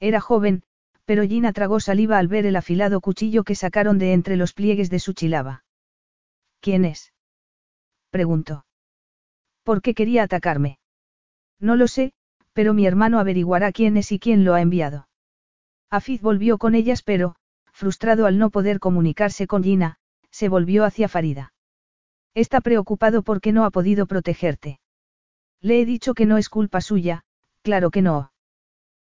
Era 0.00 0.20
joven, 0.20 0.62
pero 1.04 1.22
Gina 1.24 1.52
tragó 1.52 1.80
saliva 1.80 2.16
al 2.16 2.28
ver 2.28 2.46
el 2.46 2.56
afilado 2.56 3.02
cuchillo 3.02 3.44
que 3.44 3.54
sacaron 3.54 3.98
de 3.98 4.14
entre 4.14 4.38
los 4.38 4.54
pliegues 4.54 4.88
de 4.88 4.98
su 4.98 5.12
chilaba. 5.12 5.64
¿Quién 6.60 6.86
es? 6.86 7.12
preguntó. 8.08 8.64
¿Por 9.64 9.82
qué 9.82 9.92
quería 9.92 10.22
atacarme? 10.22 10.78
No 11.60 11.76
lo 11.76 11.86
sé, 11.86 12.14
pero 12.54 12.72
mi 12.72 12.86
hermano 12.86 13.18
averiguará 13.18 13.70
quién 13.70 13.98
es 13.98 14.12
y 14.12 14.18
quién 14.18 14.46
lo 14.46 14.54
ha 14.54 14.62
enviado. 14.62 15.08
Afiz 15.90 16.22
volvió 16.22 16.56
con 16.56 16.74
ellas 16.74 17.02
pero, 17.02 17.36
frustrado 17.70 18.24
al 18.24 18.38
no 18.38 18.48
poder 18.48 18.78
comunicarse 18.78 19.46
con 19.46 19.62
Gina, 19.62 19.98
se 20.30 20.48
volvió 20.48 20.86
hacia 20.86 21.08
Farida. 21.08 21.52
Está 22.32 22.62
preocupado 22.62 23.22
porque 23.22 23.52
no 23.52 23.66
ha 23.66 23.70
podido 23.70 24.06
protegerte. 24.06 24.80
Le 25.62 25.80
he 25.80 25.86
dicho 25.86 26.14
que 26.14 26.26
no 26.26 26.38
es 26.38 26.48
culpa 26.48 26.80
suya, 26.80 27.22
claro 27.62 27.90
que 27.90 28.02
no. 28.02 28.32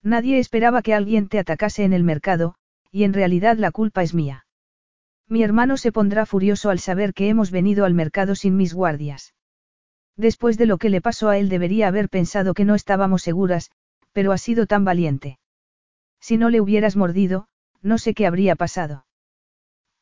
Nadie 0.03 0.37
esperaba 0.37 0.81
que 0.81 0.93
alguien 0.93 1.29
te 1.29 1.39
atacase 1.39 1.85
en 1.85 1.93
el 1.93 2.03
mercado, 2.03 2.55
y 2.91 3.05
en 3.05 3.13
realidad 3.13 3.57
la 3.57 3.71
culpa 3.71 4.03
es 4.03 4.13
mía. 4.13 4.45
Mi 5.27 5.43
hermano 5.43 5.77
se 5.77 5.93
pondrá 5.93 6.25
furioso 6.25 6.69
al 6.69 6.79
saber 6.79 7.13
que 7.13 7.29
hemos 7.29 7.51
venido 7.51 7.85
al 7.85 7.93
mercado 7.93 8.35
sin 8.35 8.57
mis 8.57 8.73
guardias. 8.73 9.33
Después 10.17 10.57
de 10.57 10.65
lo 10.65 10.77
que 10.77 10.89
le 10.89 10.99
pasó 10.99 11.29
a 11.29 11.37
él 11.37 11.47
debería 11.47 11.87
haber 11.87 12.09
pensado 12.09 12.53
que 12.53 12.65
no 12.65 12.75
estábamos 12.75 13.21
seguras, 13.21 13.71
pero 14.11 14.33
ha 14.33 14.37
sido 14.37 14.65
tan 14.65 14.83
valiente. 14.83 15.39
Si 16.19 16.37
no 16.37 16.49
le 16.49 16.59
hubieras 16.59 16.97
mordido, 16.97 17.47
no 17.81 17.97
sé 17.97 18.13
qué 18.13 18.27
habría 18.27 18.57
pasado. 18.57 19.05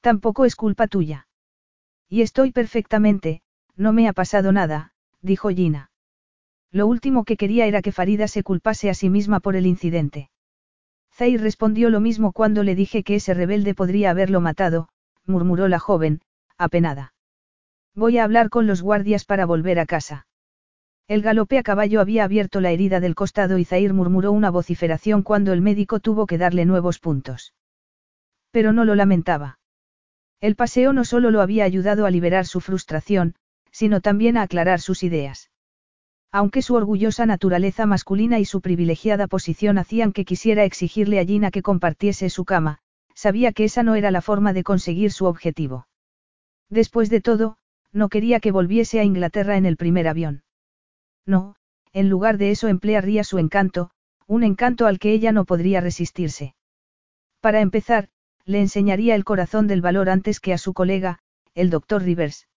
Tampoco 0.01 0.45
es 0.45 0.55
culpa 0.55 0.87
tuya. 0.87 1.27
Y 2.07 2.23
estoy 2.23 2.51
perfectamente, 2.51 3.43
no 3.75 3.93
me 3.93 4.07
ha 4.07 4.13
pasado 4.13 4.51
nada, 4.51 4.93
dijo 5.21 5.49
Gina. 5.49 5.88
Lo 6.71 6.85
último 6.85 7.23
que 7.23 7.37
quería 7.37 7.65
era 7.65 7.81
que 7.81 7.91
Farida 7.91 8.27
se 8.27 8.43
culpase 8.43 8.89
a 8.89 8.93
sí 8.93 9.09
misma 9.09 9.39
por 9.39 9.55
el 9.55 9.65
incidente. 9.65 10.29
Zair 11.11 11.41
respondió 11.41 11.89
lo 11.89 11.99
mismo 11.99 12.31
cuando 12.31 12.63
le 12.63 12.75
dije 12.75 13.03
que 13.03 13.15
ese 13.15 13.33
rebelde 13.33 13.73
podría 13.73 14.11
haberlo 14.11 14.39
matado, 14.39 14.89
murmuró 15.25 15.67
la 15.67 15.79
joven, 15.79 16.21
apenada. 16.57 17.13
Voy 17.95 18.17
a 18.17 18.23
hablar 18.23 18.49
con 18.49 18.67
los 18.67 18.81
guardias 18.81 19.25
para 19.25 19.45
volver 19.45 19.79
a 19.79 19.85
casa. 19.85 20.27
El 21.07 21.23
galope 21.23 21.57
a 21.57 21.63
caballo 21.63 22.01
había 22.01 22.23
abierto 22.23 22.61
la 22.61 22.71
herida 22.71 22.99
del 22.99 23.15
costado 23.15 23.57
y 23.57 23.65
Zair 23.65 23.93
murmuró 23.93 24.31
una 24.31 24.51
vociferación 24.51 25.23
cuando 25.23 25.53
el 25.53 25.61
médico 25.61 25.99
tuvo 25.99 26.27
que 26.27 26.37
darle 26.37 26.65
nuevos 26.65 26.99
puntos. 26.99 27.53
Pero 28.51 28.73
no 28.73 28.85
lo 28.85 28.93
lamentaba. 28.93 29.59
El 30.39 30.55
paseo 30.55 30.93
no 30.93 31.03
solo 31.03 31.31
lo 31.31 31.41
había 31.41 31.63
ayudado 31.63 32.05
a 32.05 32.11
liberar 32.11 32.45
su 32.45 32.61
frustración, 32.61 33.35
sino 33.71 34.01
también 34.01 34.37
a 34.37 34.43
aclarar 34.43 34.79
sus 34.79 35.03
ideas. 35.03 35.48
Aunque 36.31 36.61
su 36.61 36.75
orgullosa 36.75 37.25
naturaleza 37.25 37.85
masculina 37.85 38.39
y 38.39 38.45
su 38.45 38.61
privilegiada 38.61 39.27
posición 39.27 39.77
hacían 39.77 40.11
que 40.11 40.25
quisiera 40.25 40.63
exigirle 40.63 41.19
a 41.19 41.25
Gina 41.25 41.49
que 41.49 41.63
compartiese 41.63 42.29
su 42.29 42.45
cama, 42.45 42.79
sabía 43.15 43.51
que 43.51 43.63
esa 43.63 43.83
no 43.83 43.95
era 43.95 44.11
la 44.11 44.21
forma 44.21 44.53
de 44.53 44.63
conseguir 44.63 45.11
su 45.11 45.25
objetivo. 45.25 45.87
Después 46.69 47.09
de 47.09 47.21
todo, 47.21 47.57
no 47.91 48.09
quería 48.09 48.39
que 48.39 48.51
volviese 48.51 48.99
a 48.99 49.03
Inglaterra 49.03 49.57
en 49.57 49.65
el 49.65 49.75
primer 49.75 50.07
avión. 50.07 50.43
No, 51.25 51.55
en 51.93 52.09
lugar 52.09 52.37
de 52.37 52.51
eso 52.51 52.67
emplearía 52.67 53.23
su 53.23 53.39
encanto, 53.39 53.89
un 54.27 54.43
encanto 54.43 54.85
al 54.85 54.99
que 54.99 55.11
ella 55.11 55.31
no 55.31 55.45
podría 55.45 55.81
resistirse. 55.81 56.53
Para 57.41 57.61
empezar, 57.61 58.09
le 58.45 58.59
enseñaría 58.59 59.15
el 59.15 59.23
corazón 59.23 59.67
del 59.67 59.81
valor 59.81 60.09
antes 60.09 60.39
que 60.39 60.53
a 60.53 60.59
su 60.59 60.73
colega, 60.73 61.19
el 61.55 61.71
doctor 61.71 62.03
Rivers. 62.03 62.47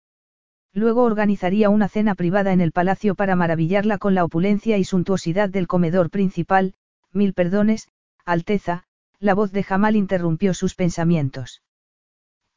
Luego 0.74 1.02
organizaría 1.02 1.68
una 1.68 1.88
cena 1.88 2.14
privada 2.14 2.52
en 2.52 2.60
el 2.60 2.72
palacio 2.72 3.14
para 3.14 3.36
maravillarla 3.36 3.98
con 3.98 4.14
la 4.14 4.24
opulencia 4.24 4.78
y 4.78 4.84
suntuosidad 4.84 5.50
del 5.50 5.66
comedor 5.66 6.10
principal, 6.10 6.74
mil 7.12 7.34
perdones, 7.34 7.88
Alteza, 8.24 8.84
la 9.18 9.34
voz 9.34 9.52
de 9.52 9.62
Jamal 9.62 9.96
interrumpió 9.96 10.54
sus 10.54 10.74
pensamientos. 10.74 11.62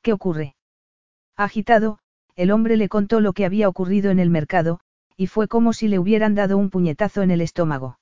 ¿Qué 0.02 0.14
ocurre? 0.14 0.56
Agitado, 1.36 2.00
el 2.36 2.52
hombre 2.52 2.78
le 2.78 2.90
contó 2.90 3.20
lo 3.20 3.34
que 3.34 3.46
había 3.46 3.68
ocurrido 3.68 4.12
en 4.12 4.20
el 4.20 4.30
mercado, 4.30 4.80
y 5.18 5.28
fue 5.28 5.48
como 5.48 5.74
si 5.74 5.88
le 5.88 6.00
hubieran 6.00 6.36
dado 6.36 6.58
un 6.58 6.70
puñetazo 6.70 7.22
en 7.22 7.32
el 7.32 7.42
estómago. 7.42 8.00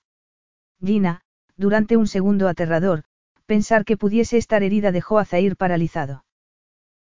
Gina, 0.84 1.22
durante 1.58 1.98
un 1.98 2.08
segundo 2.08 2.48
aterrador, 2.48 3.04
pensar 3.46 3.86
que 3.86 3.98
pudiese 3.98 4.38
estar 4.38 4.64
herida 4.64 4.92
dejó 4.92 5.20
a 5.20 5.26
Zair 5.26 5.56
paralizado. 5.56 6.26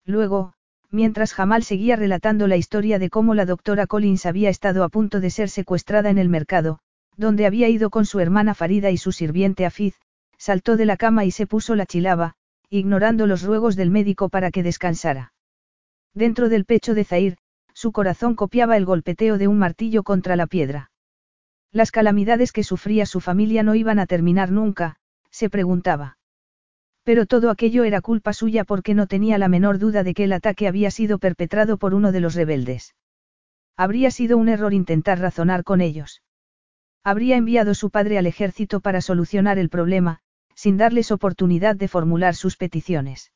Luego, 0.06 0.54
mientras 0.92 1.34
Jamal 1.34 1.64
seguía 1.64 1.96
relatando 1.96 2.48
la 2.48 2.58
historia 2.58 3.00
de 3.00 3.10
cómo 3.10 3.34
la 3.34 3.46
doctora 3.46 3.88
Collins 3.88 4.26
había 4.26 4.50
estado 4.50 4.84
a 4.84 4.90
punto 4.90 5.20
de 5.20 5.30
ser 5.30 5.50
secuestrada 5.50 6.10
en 6.10 6.18
el 6.18 6.30
mercado, 6.30 6.80
donde 7.18 7.46
había 7.46 7.70
ido 7.70 7.90
con 7.90 8.06
su 8.06 8.20
hermana 8.20 8.54
Farida 8.54 8.92
y 8.92 8.98
su 8.98 9.12
sirviente 9.12 9.66
Afiz, 9.66 9.96
saltó 10.38 10.76
de 10.76 10.86
la 10.86 10.98
cama 10.98 11.26
y 11.26 11.32
se 11.32 11.48
puso 11.48 11.76
la 11.76 11.86
chilaba, 11.86 12.36
ignorando 12.70 13.28
los 13.28 13.44
ruegos 13.44 13.76
del 13.76 13.92
médico 13.92 14.30
para 14.30 14.52
que 14.52 14.64
descansara. 14.64 15.34
Dentro 16.14 16.50
del 16.50 16.66
pecho 16.66 16.94
de 16.94 17.04
Zair, 17.04 17.38
su 17.74 17.92
corazón 17.92 18.36
copiaba 18.36 18.76
el 18.76 18.86
golpeteo 18.86 19.38
de 19.38 19.48
un 19.48 19.58
martillo 19.58 20.04
contra 20.04 20.36
la 20.36 20.48
piedra. 20.48 20.92
Las 21.72 21.92
calamidades 21.92 22.52
que 22.52 22.64
sufría 22.64 23.06
su 23.06 23.22
familia 23.22 23.64
no 23.64 23.76
iban 23.76 23.98
a 24.00 24.08
terminar 24.08 24.52
nunca, 24.52 24.98
se 25.30 25.50
preguntaba. 25.50 26.18
Pero 27.04 27.26
todo 27.26 27.50
aquello 27.50 27.84
era 27.84 28.02
culpa 28.02 28.34
suya 28.34 28.64
porque 28.64 28.94
no 28.94 29.08
tenía 29.08 29.38
la 29.38 29.48
menor 29.48 29.80
duda 29.80 30.04
de 30.04 30.14
que 30.14 30.26
el 30.26 30.34
ataque 30.34 30.68
había 30.68 30.92
sido 30.92 31.18
perpetrado 31.18 31.78
por 31.78 31.94
uno 31.94 32.12
de 32.12 32.20
los 32.20 32.36
rebeldes. 32.36 32.96
Habría 33.76 34.12
sido 34.12 34.38
un 34.38 34.50
error 34.50 34.74
intentar 34.74 35.20
razonar 35.20 35.64
con 35.64 35.82
ellos. 35.82 36.22
Habría 37.04 37.38
enviado 37.38 37.74
su 37.74 37.90
padre 37.90 38.20
al 38.20 38.28
ejército 38.28 38.80
para 38.80 39.02
solucionar 39.02 39.58
el 39.58 39.70
problema, 39.70 40.20
sin 40.54 40.78
darles 40.78 41.12
oportunidad 41.12 41.76
de 41.76 41.88
formular 41.88 42.36
sus 42.36 42.58
peticiones. 42.58 43.32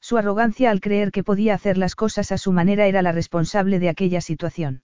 Su 0.00 0.16
arrogancia 0.16 0.70
al 0.70 0.80
creer 0.80 1.10
que 1.10 1.24
podía 1.24 1.54
hacer 1.54 1.76
las 1.76 1.94
cosas 1.94 2.32
a 2.32 2.38
su 2.38 2.52
manera 2.52 2.86
era 2.86 3.02
la 3.02 3.12
responsable 3.12 3.78
de 3.78 3.90
aquella 3.90 4.22
situación. 4.22 4.82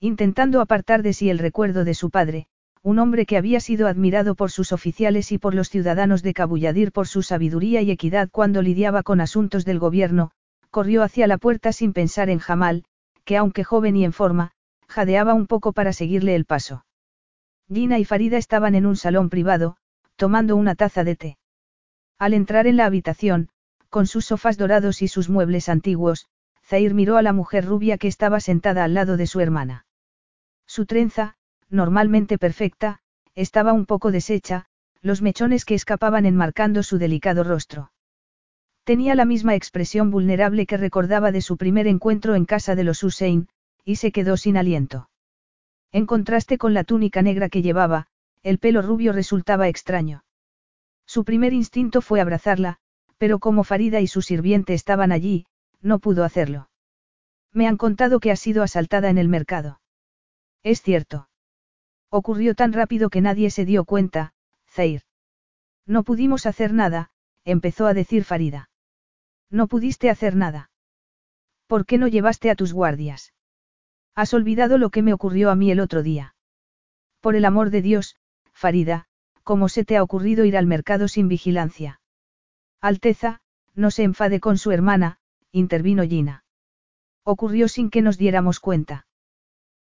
Intentando 0.00 0.60
apartar 0.60 1.02
de 1.02 1.12
sí 1.12 1.30
el 1.30 1.38
recuerdo 1.38 1.84
de 1.84 1.94
su 1.94 2.10
padre, 2.10 2.48
un 2.82 2.98
hombre 2.98 3.26
que 3.26 3.36
había 3.36 3.60
sido 3.60 3.86
admirado 3.86 4.34
por 4.34 4.50
sus 4.50 4.72
oficiales 4.72 5.30
y 5.30 5.38
por 5.38 5.54
los 5.54 5.70
ciudadanos 5.70 6.22
de 6.22 6.34
Cabulladir 6.34 6.90
por 6.90 7.06
su 7.06 7.22
sabiduría 7.22 7.80
y 7.82 7.90
equidad 7.92 8.28
cuando 8.30 8.60
lidiaba 8.60 9.04
con 9.04 9.20
asuntos 9.20 9.64
del 9.64 9.78
gobierno, 9.78 10.32
corrió 10.70 11.02
hacia 11.02 11.28
la 11.28 11.38
puerta 11.38 11.72
sin 11.72 11.92
pensar 11.92 12.28
en 12.28 12.40
Jamal, 12.40 12.84
que 13.24 13.36
aunque 13.36 13.62
joven 13.62 13.96
y 13.96 14.04
en 14.04 14.12
forma, 14.12 14.50
jadeaba 14.88 15.32
un 15.32 15.46
poco 15.46 15.72
para 15.72 15.92
seguirle 15.92 16.34
el 16.34 16.44
paso. 16.44 16.84
Gina 17.72 17.98
y 18.00 18.04
Farida 18.04 18.36
estaban 18.36 18.74
en 18.74 18.86
un 18.86 18.96
salón 18.96 19.30
privado, 19.30 19.76
tomando 20.16 20.56
una 20.56 20.74
taza 20.74 21.04
de 21.04 21.16
té. 21.16 21.38
Al 22.18 22.34
entrar 22.34 22.66
en 22.66 22.76
la 22.76 22.86
habitación, 22.86 23.48
con 23.90 24.06
sus 24.06 24.26
sofás 24.26 24.58
dorados 24.58 25.02
y 25.02 25.08
sus 25.08 25.28
muebles 25.28 25.68
antiguos, 25.68 26.26
Zair 26.64 26.94
miró 26.94 27.16
a 27.16 27.22
la 27.22 27.32
mujer 27.32 27.64
rubia 27.64 27.96
que 27.98 28.08
estaba 28.08 28.40
sentada 28.40 28.84
al 28.84 28.94
lado 28.94 29.16
de 29.16 29.26
su 29.26 29.40
hermana. 29.40 29.86
Su 30.66 30.86
trenza, 30.86 31.36
normalmente 31.72 32.38
perfecta, 32.38 33.00
estaba 33.34 33.72
un 33.72 33.86
poco 33.86 34.12
deshecha, 34.12 34.66
los 35.00 35.22
mechones 35.22 35.64
que 35.64 35.74
escapaban 35.74 36.26
enmarcando 36.26 36.82
su 36.82 36.98
delicado 36.98 37.42
rostro. 37.42 37.92
Tenía 38.84 39.14
la 39.14 39.24
misma 39.24 39.54
expresión 39.54 40.10
vulnerable 40.10 40.66
que 40.66 40.76
recordaba 40.76 41.32
de 41.32 41.40
su 41.40 41.56
primer 41.56 41.86
encuentro 41.86 42.34
en 42.34 42.44
casa 42.44 42.74
de 42.74 42.84
los 42.84 43.02
Hussein, 43.02 43.48
y 43.84 43.96
se 43.96 44.12
quedó 44.12 44.36
sin 44.36 44.56
aliento. 44.56 45.08
En 45.92 46.06
contraste 46.06 46.58
con 46.58 46.74
la 46.74 46.84
túnica 46.84 47.22
negra 47.22 47.48
que 47.48 47.62
llevaba, 47.62 48.06
el 48.42 48.58
pelo 48.58 48.82
rubio 48.82 49.12
resultaba 49.12 49.68
extraño. 49.68 50.24
Su 51.06 51.24
primer 51.24 51.52
instinto 51.52 52.00
fue 52.00 52.20
abrazarla, 52.20 52.78
pero 53.18 53.38
como 53.38 53.64
Farida 53.64 54.00
y 54.00 54.06
su 54.06 54.20
sirviente 54.20 54.74
estaban 54.74 55.12
allí, 55.12 55.46
no 55.80 56.00
pudo 56.00 56.24
hacerlo. 56.24 56.70
Me 57.52 57.66
han 57.66 57.76
contado 57.76 58.20
que 58.20 58.30
ha 58.30 58.36
sido 58.36 58.62
asaltada 58.62 59.10
en 59.10 59.18
el 59.18 59.28
mercado. 59.28 59.80
Es 60.62 60.82
cierto. 60.82 61.28
Ocurrió 62.14 62.54
tan 62.54 62.74
rápido 62.74 63.08
que 63.08 63.22
nadie 63.22 63.48
se 63.48 63.64
dio 63.64 63.86
cuenta, 63.86 64.34
Zair. 64.68 65.00
No 65.86 66.02
pudimos 66.02 66.44
hacer 66.44 66.74
nada, 66.74 67.10
empezó 67.46 67.86
a 67.86 67.94
decir 67.94 68.24
Farida. 68.24 68.68
No 69.48 69.66
pudiste 69.66 70.10
hacer 70.10 70.36
nada. 70.36 70.70
¿Por 71.66 71.86
qué 71.86 71.96
no 71.96 72.08
llevaste 72.08 72.50
a 72.50 72.54
tus 72.54 72.74
guardias? 72.74 73.32
Has 74.14 74.34
olvidado 74.34 74.76
lo 74.76 74.90
que 74.90 75.00
me 75.00 75.14
ocurrió 75.14 75.50
a 75.50 75.54
mí 75.54 75.70
el 75.70 75.80
otro 75.80 76.02
día. 76.02 76.34
Por 77.22 77.34
el 77.34 77.46
amor 77.46 77.70
de 77.70 77.80
Dios, 77.80 78.16
Farida, 78.52 79.06
¿cómo 79.42 79.70
se 79.70 79.82
te 79.82 79.96
ha 79.96 80.02
ocurrido 80.02 80.44
ir 80.44 80.58
al 80.58 80.66
mercado 80.66 81.08
sin 81.08 81.28
vigilancia? 81.28 82.02
Alteza, 82.82 83.40
no 83.74 83.90
se 83.90 84.02
enfade 84.02 84.38
con 84.38 84.58
su 84.58 84.70
hermana, 84.70 85.18
intervino 85.50 86.02
Gina. 86.02 86.44
Ocurrió 87.24 87.68
sin 87.68 87.88
que 87.88 88.02
nos 88.02 88.18
diéramos 88.18 88.60
cuenta. 88.60 89.06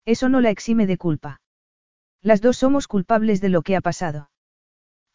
Eso 0.05 0.29
no 0.29 0.41
la 0.41 0.51
exime 0.51 0.87
de 0.87 0.97
culpa. 0.97 1.41
Las 2.23 2.41
dos 2.43 2.59
somos 2.59 2.87
culpables 2.87 3.41
de 3.41 3.49
lo 3.49 3.63
que 3.63 3.77
ha 3.77 3.81
pasado. 3.81 4.31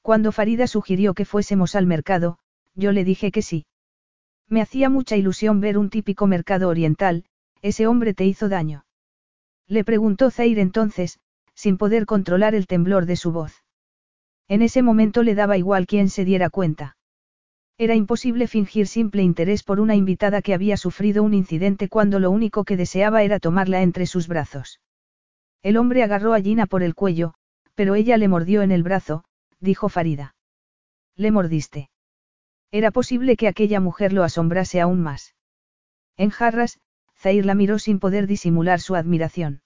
Cuando 0.01 0.31
Farida 0.31 0.67
sugirió 0.67 1.13
que 1.13 1.25
fuésemos 1.25 1.75
al 1.75 1.85
mercado, 1.85 2.39
yo 2.73 2.91
le 2.91 3.03
dije 3.03 3.31
que 3.31 3.41
sí. 3.41 3.65
Me 4.47 4.61
hacía 4.61 4.89
mucha 4.89 5.15
ilusión 5.15 5.59
ver 5.59 5.77
un 5.77 5.89
típico 5.89 6.27
mercado 6.27 6.67
oriental, 6.69 7.25
ese 7.61 7.87
hombre 7.87 8.13
te 8.13 8.25
hizo 8.25 8.49
daño. 8.49 8.85
Le 9.67 9.83
preguntó 9.83 10.29
Zair 10.29 10.59
entonces, 10.59 11.19
sin 11.53 11.77
poder 11.77 12.05
controlar 12.05 12.53
el 12.53 12.67
temblor 12.67 13.05
de 13.05 13.15
su 13.15 13.31
voz. 13.31 13.63
En 14.47 14.61
ese 14.61 14.83
momento 14.83 15.23
le 15.23 15.33
daba 15.33 15.57
igual 15.57 15.87
quien 15.87 16.09
se 16.09 16.25
diera 16.25 16.49
cuenta. 16.49 16.97
Era 17.77 17.95
imposible 17.95 18.47
fingir 18.47 18.87
simple 18.87 19.21
interés 19.21 19.63
por 19.63 19.79
una 19.79 19.95
invitada 19.95 20.41
que 20.41 20.53
había 20.53 20.77
sufrido 20.77 21.23
un 21.23 21.33
incidente 21.33 21.89
cuando 21.89 22.19
lo 22.19 22.31
único 22.31 22.63
que 22.63 22.77
deseaba 22.77 23.23
era 23.23 23.39
tomarla 23.39 23.81
entre 23.81 24.05
sus 24.05 24.27
brazos. 24.27 24.79
El 25.65 25.77
hombre 25.77 26.03
agarró 26.03 26.35
a 26.35 26.41
Gina 26.41 26.67
por 26.67 26.83
el 26.83 26.93
cuello, 26.93 27.33
pero 27.73 27.95
ella 27.95 28.17
le 28.17 28.27
mordió 28.27 28.61
en 28.61 28.69
el 28.69 28.83
brazo, 28.83 29.23
dijo 29.59 29.89
Farida. 29.89 30.35
Le 31.15 31.31
mordiste. 31.31 31.89
Era 32.69 32.91
posible 32.91 33.35
que 33.35 33.47
aquella 33.47 33.79
mujer 33.79 34.13
lo 34.13 34.23
asombrase 34.23 34.79
aún 34.79 35.01
más. 35.01 35.33
En 36.17 36.29
jarras, 36.29 36.79
Zair 37.17 37.47
la 37.47 37.55
miró 37.55 37.79
sin 37.79 37.97
poder 37.97 38.27
disimular 38.27 38.79
su 38.79 38.93
admiración. 38.93 39.63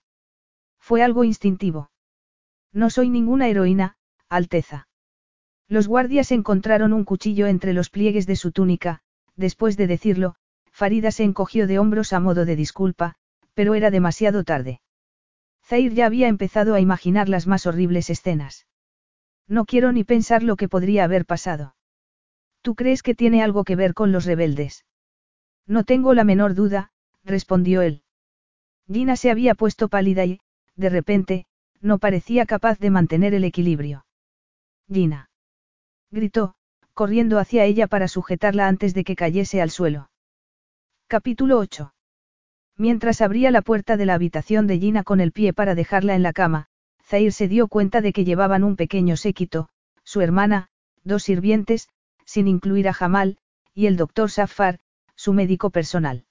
Fue 0.79 1.03
algo 1.03 1.25
instintivo. 1.25 1.91
No 2.71 2.89
soy 2.89 3.09
ninguna 3.09 3.49
heroína, 3.49 3.97
Alteza. 4.29 4.87
Los 5.67 5.89
guardias 5.89 6.31
encontraron 6.31 6.93
un 6.93 7.03
cuchillo 7.03 7.45
entre 7.47 7.73
los 7.73 7.89
pliegues 7.89 8.25
de 8.25 8.37
su 8.37 8.53
túnica, 8.53 9.01
después 9.35 9.75
de 9.75 9.87
decirlo, 9.87 10.35
Farida 10.71 11.11
se 11.11 11.25
encogió 11.25 11.67
de 11.67 11.77
hombros 11.77 12.13
a 12.13 12.21
modo 12.21 12.45
de 12.45 12.55
disculpa, 12.55 13.15
pero 13.53 13.75
era 13.75 13.91
demasiado 13.91 14.45
tarde. 14.45 14.79
Zair 15.69 15.93
ya 15.93 16.07
había 16.07 16.27
empezado 16.27 16.73
a 16.73 16.79
imaginar 16.79 17.29
las 17.29 17.45
más 17.45 17.67
horribles 17.67 18.09
escenas. 18.09 18.65
No 19.47 19.65
quiero 19.65 19.91
ni 19.91 20.03
pensar 20.03 20.41
lo 20.41 20.55
que 20.55 20.67
podría 20.67 21.03
haber 21.03 21.27
pasado. 21.27 21.75
¿Tú 22.63 22.73
crees 22.73 23.03
que 23.03 23.13
tiene 23.13 23.43
algo 23.43 23.63
que 23.63 23.75
ver 23.75 23.93
con 23.93 24.11
los 24.11 24.25
rebeldes? 24.25 24.85
No 25.67 25.83
tengo 25.83 26.15
la 26.15 26.23
menor 26.23 26.55
duda, 26.55 26.91
respondió 27.23 27.83
él. 27.83 28.01
Gina 28.91 29.15
se 29.15 29.29
había 29.29 29.53
puesto 29.53 29.89
pálida 29.89 30.25
y, 30.25 30.39
de 30.75 30.89
repente, 30.89 31.45
no 31.81 31.99
parecía 31.99 32.47
capaz 32.47 32.79
de 32.79 32.89
mantener 32.89 33.35
el 33.35 33.43
equilibrio. 33.43 34.07
Gina 34.91 35.29
gritó, 36.09 36.55
corriendo 36.95 37.37
hacia 37.37 37.65
ella 37.65 37.85
para 37.85 38.07
sujetarla 38.07 38.67
antes 38.67 38.95
de 38.95 39.03
que 39.03 39.15
cayese 39.15 39.61
al 39.61 39.69
suelo. 39.69 40.09
Capítulo 41.07 41.59
8. 41.59 41.93
Mientras 42.79 43.19
abría 43.19 43.51
la 43.51 43.61
puerta 43.61 43.97
de 43.97 44.05
la 44.05 44.13
habitación 44.13 44.65
de 44.65 44.79
Gina 44.79 45.03
con 45.03 45.19
el 45.19 45.33
pie 45.33 45.51
para 45.51 45.75
dejarla 45.75 46.15
en 46.15 46.23
la 46.23 46.31
cama, 46.31 46.67
Zair 47.03 47.33
se 47.33 47.49
dio 47.49 47.67
cuenta 47.67 47.99
de 47.99 48.13
que 48.13 48.23
llevaban 48.23 48.63
un 48.63 48.77
pequeño 48.77 49.17
séquito, 49.17 49.67
su 50.05 50.21
hermana, 50.21 50.69
dos 51.03 51.23
sirvientes, 51.23 51.89
sin 52.23 52.47
incluir 52.47 52.87
a 52.87 52.93
Jamal, 52.93 53.37
y 53.73 53.87
el 53.87 53.97
doctor 53.97 54.31
Safar, 54.31 54.79
su 55.17 55.33
médico 55.33 55.71
personal. 55.71 56.23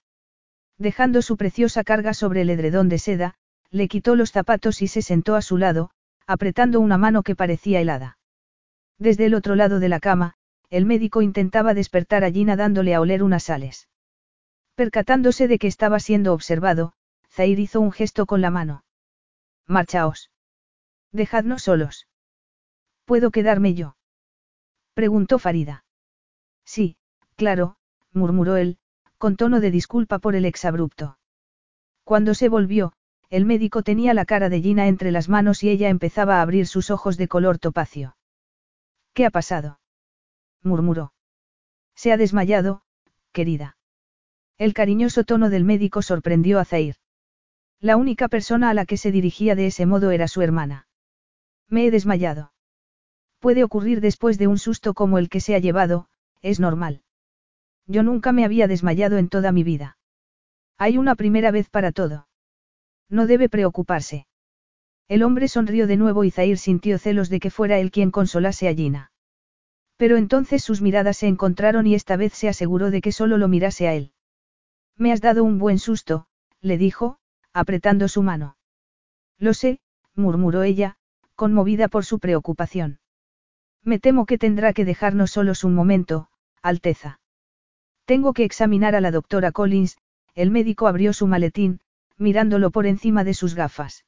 Dejando 0.78 1.20
su 1.20 1.36
preciosa 1.36 1.84
carga 1.84 2.14
sobre 2.14 2.40
el 2.40 2.48
edredón 2.48 2.88
de 2.88 2.98
seda, 2.98 3.34
le 3.70 3.86
quitó 3.86 4.16
los 4.16 4.32
zapatos 4.32 4.80
y 4.80 4.88
se 4.88 5.02
sentó 5.02 5.36
a 5.36 5.42
su 5.42 5.58
lado, 5.58 5.90
apretando 6.26 6.80
una 6.80 6.96
mano 6.96 7.22
que 7.22 7.36
parecía 7.36 7.82
helada. 7.82 8.16
Desde 8.98 9.26
el 9.26 9.34
otro 9.34 9.54
lado 9.54 9.80
de 9.80 9.90
la 9.90 10.00
cama, 10.00 10.36
el 10.70 10.86
médico 10.86 11.20
intentaba 11.20 11.74
despertar 11.74 12.24
a 12.24 12.30
Gina 12.30 12.56
dándole 12.56 12.94
a 12.94 13.02
oler 13.02 13.22
unas 13.22 13.42
sales. 13.42 13.86
Percatándose 14.78 15.48
de 15.48 15.58
que 15.58 15.66
estaba 15.66 15.98
siendo 15.98 16.32
observado, 16.32 16.92
Zair 17.32 17.58
hizo 17.58 17.80
un 17.80 17.90
gesto 17.90 18.26
con 18.26 18.40
la 18.40 18.50
mano. 18.50 18.84
Marchaos. 19.66 20.30
Dejadnos 21.10 21.64
solos. 21.64 22.06
¿Puedo 23.04 23.32
quedarme 23.32 23.74
yo? 23.74 23.96
Preguntó 24.94 25.40
Farida. 25.40 25.84
Sí, 26.64 26.96
claro, 27.34 27.74
murmuró 28.12 28.54
él, 28.54 28.78
con 29.18 29.34
tono 29.34 29.58
de 29.58 29.72
disculpa 29.72 30.20
por 30.20 30.36
el 30.36 30.44
exabrupto. 30.44 31.18
Cuando 32.04 32.34
se 32.34 32.48
volvió, 32.48 32.92
el 33.30 33.46
médico 33.46 33.82
tenía 33.82 34.14
la 34.14 34.26
cara 34.26 34.48
de 34.48 34.60
Gina 34.60 34.86
entre 34.86 35.10
las 35.10 35.28
manos 35.28 35.64
y 35.64 35.70
ella 35.70 35.88
empezaba 35.88 36.36
a 36.36 36.42
abrir 36.42 36.68
sus 36.68 36.92
ojos 36.92 37.16
de 37.16 37.26
color 37.26 37.58
topacio. 37.58 38.16
¿Qué 39.12 39.26
ha 39.26 39.30
pasado? 39.30 39.80
murmuró. 40.62 41.12
Se 41.96 42.12
ha 42.12 42.16
desmayado, 42.16 42.82
querida. 43.32 43.77
El 44.58 44.74
cariñoso 44.74 45.22
tono 45.22 45.50
del 45.50 45.64
médico 45.64 46.02
sorprendió 46.02 46.58
a 46.58 46.64
Zair. 46.64 46.96
La 47.80 47.96
única 47.96 48.26
persona 48.26 48.70
a 48.70 48.74
la 48.74 48.86
que 48.86 48.96
se 48.96 49.12
dirigía 49.12 49.54
de 49.54 49.66
ese 49.66 49.86
modo 49.86 50.10
era 50.10 50.26
su 50.26 50.42
hermana. 50.42 50.88
Me 51.68 51.86
he 51.86 51.92
desmayado. 51.92 52.52
Puede 53.38 53.62
ocurrir 53.62 54.00
después 54.00 54.36
de 54.36 54.48
un 54.48 54.58
susto 54.58 54.94
como 54.94 55.18
el 55.18 55.28
que 55.28 55.38
se 55.38 55.54
ha 55.54 55.60
llevado, 55.60 56.08
es 56.42 56.58
normal. 56.58 57.02
Yo 57.86 58.02
nunca 58.02 58.32
me 58.32 58.44
había 58.44 58.66
desmayado 58.66 59.16
en 59.16 59.28
toda 59.28 59.52
mi 59.52 59.62
vida. 59.62 59.96
Hay 60.76 60.98
una 60.98 61.14
primera 61.14 61.52
vez 61.52 61.70
para 61.70 61.92
todo. 61.92 62.26
No 63.08 63.28
debe 63.28 63.48
preocuparse. 63.48 64.26
El 65.06 65.22
hombre 65.22 65.46
sonrió 65.46 65.86
de 65.86 65.96
nuevo 65.96 66.24
y 66.24 66.32
Zair 66.32 66.58
sintió 66.58 66.98
celos 66.98 67.28
de 67.28 67.38
que 67.38 67.50
fuera 67.50 67.78
él 67.78 67.92
quien 67.92 68.10
consolase 68.10 68.68
a 68.68 68.74
Gina. 68.74 69.12
Pero 69.96 70.16
entonces 70.16 70.64
sus 70.64 70.82
miradas 70.82 71.16
se 71.16 71.28
encontraron 71.28 71.86
y 71.86 71.94
esta 71.94 72.16
vez 72.16 72.32
se 72.32 72.48
aseguró 72.48 72.90
de 72.90 73.00
que 73.00 73.12
solo 73.12 73.38
lo 73.38 73.46
mirase 73.46 73.86
a 73.86 73.94
él. 73.94 74.12
Me 74.98 75.12
has 75.12 75.20
dado 75.20 75.44
un 75.44 75.58
buen 75.58 75.78
susto, 75.78 76.26
le 76.60 76.76
dijo, 76.76 77.18
apretando 77.52 78.08
su 78.08 78.22
mano. 78.22 78.56
Lo 79.38 79.54
sé, 79.54 79.80
murmuró 80.14 80.64
ella, 80.64 80.96
conmovida 81.36 81.86
por 81.86 82.04
su 82.04 82.18
preocupación. 82.18 82.98
Me 83.84 84.00
temo 84.00 84.26
que 84.26 84.38
tendrá 84.38 84.72
que 84.72 84.84
dejarnos 84.84 85.30
solos 85.30 85.62
un 85.62 85.74
momento, 85.74 86.28
Alteza. 86.62 87.20
Tengo 88.04 88.32
que 88.32 88.44
examinar 88.44 88.96
a 88.96 89.00
la 89.00 89.12
doctora 89.12 89.52
Collins, 89.52 89.98
el 90.34 90.50
médico 90.50 90.88
abrió 90.88 91.12
su 91.12 91.28
maletín, 91.28 91.80
mirándolo 92.16 92.72
por 92.72 92.86
encima 92.86 93.22
de 93.22 93.34
sus 93.34 93.54
gafas. 93.54 94.04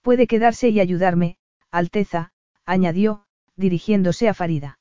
Puede 0.00 0.26
quedarse 0.26 0.70
y 0.70 0.80
ayudarme, 0.80 1.36
Alteza, 1.70 2.32
añadió, 2.64 3.26
dirigiéndose 3.56 4.28
a 4.28 4.34
Farida. 4.34 4.78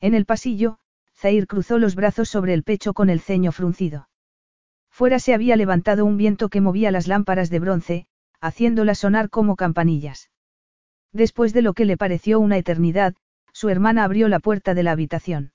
En 0.00 0.14
el 0.14 0.24
pasillo, 0.24 0.78
Zair 1.14 1.46
cruzó 1.46 1.78
los 1.78 1.94
brazos 1.94 2.30
sobre 2.30 2.54
el 2.54 2.62
pecho 2.62 2.94
con 2.94 3.10
el 3.10 3.20
ceño 3.20 3.52
fruncido. 3.52 4.07
Fuera 4.98 5.20
se 5.20 5.32
había 5.32 5.54
levantado 5.54 6.04
un 6.04 6.16
viento 6.16 6.48
que 6.48 6.60
movía 6.60 6.90
las 6.90 7.06
lámparas 7.06 7.50
de 7.50 7.60
bronce, 7.60 8.06
haciéndolas 8.40 8.98
sonar 8.98 9.30
como 9.30 9.54
campanillas. 9.54 10.32
Después 11.12 11.52
de 11.52 11.62
lo 11.62 11.72
que 11.72 11.84
le 11.84 11.96
pareció 11.96 12.40
una 12.40 12.56
eternidad, 12.56 13.14
su 13.52 13.68
hermana 13.68 14.02
abrió 14.02 14.26
la 14.26 14.40
puerta 14.40 14.74
de 14.74 14.82
la 14.82 14.90
habitación. 14.90 15.52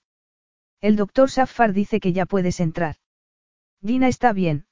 El 0.80 0.96
doctor 0.96 1.30
Safar 1.30 1.74
dice 1.74 2.00
que 2.00 2.14
ya 2.14 2.26
puedes 2.26 2.62
entrar. 2.62 2.96
Gina 3.82 4.08
está 4.08 4.32
bien. 4.32 4.66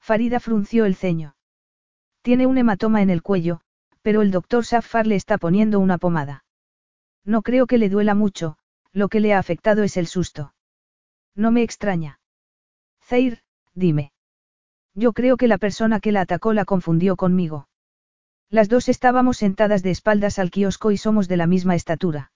Farida 0.00 0.40
frunció 0.40 0.86
el 0.86 0.96
ceño. 0.96 1.36
Tiene 2.20 2.48
un 2.48 2.58
hematoma 2.58 3.00
en 3.00 3.10
el 3.10 3.22
cuello, 3.22 3.60
pero 4.02 4.22
el 4.22 4.32
doctor 4.32 4.64
Safar 4.64 5.06
le 5.06 5.14
está 5.14 5.38
poniendo 5.38 5.78
una 5.78 5.98
pomada. 5.98 6.44
No 7.24 7.42
creo 7.42 7.68
que 7.68 7.78
le 7.78 7.90
duela 7.90 8.16
mucho, 8.16 8.58
lo 8.90 9.08
que 9.08 9.20
le 9.20 9.34
ha 9.34 9.38
afectado 9.38 9.84
es 9.84 9.96
el 9.96 10.08
susto. 10.08 10.52
No 11.36 11.52
me 11.52 11.62
extraña. 11.62 12.18
Zair, 13.00 13.43
dime. 13.74 14.12
Yo 14.94 15.12
creo 15.12 15.36
que 15.36 15.48
la 15.48 15.58
persona 15.58 16.00
que 16.00 16.12
la 16.12 16.22
atacó 16.22 16.52
la 16.52 16.64
confundió 16.64 17.16
conmigo. 17.16 17.68
Las 18.50 18.68
dos 18.68 18.88
estábamos 18.88 19.38
sentadas 19.38 19.82
de 19.82 19.90
espaldas 19.90 20.38
al 20.38 20.50
kiosco 20.50 20.92
y 20.92 20.96
somos 20.96 21.26
de 21.28 21.36
la 21.36 21.46
misma 21.46 21.74
estatura. 21.74 22.30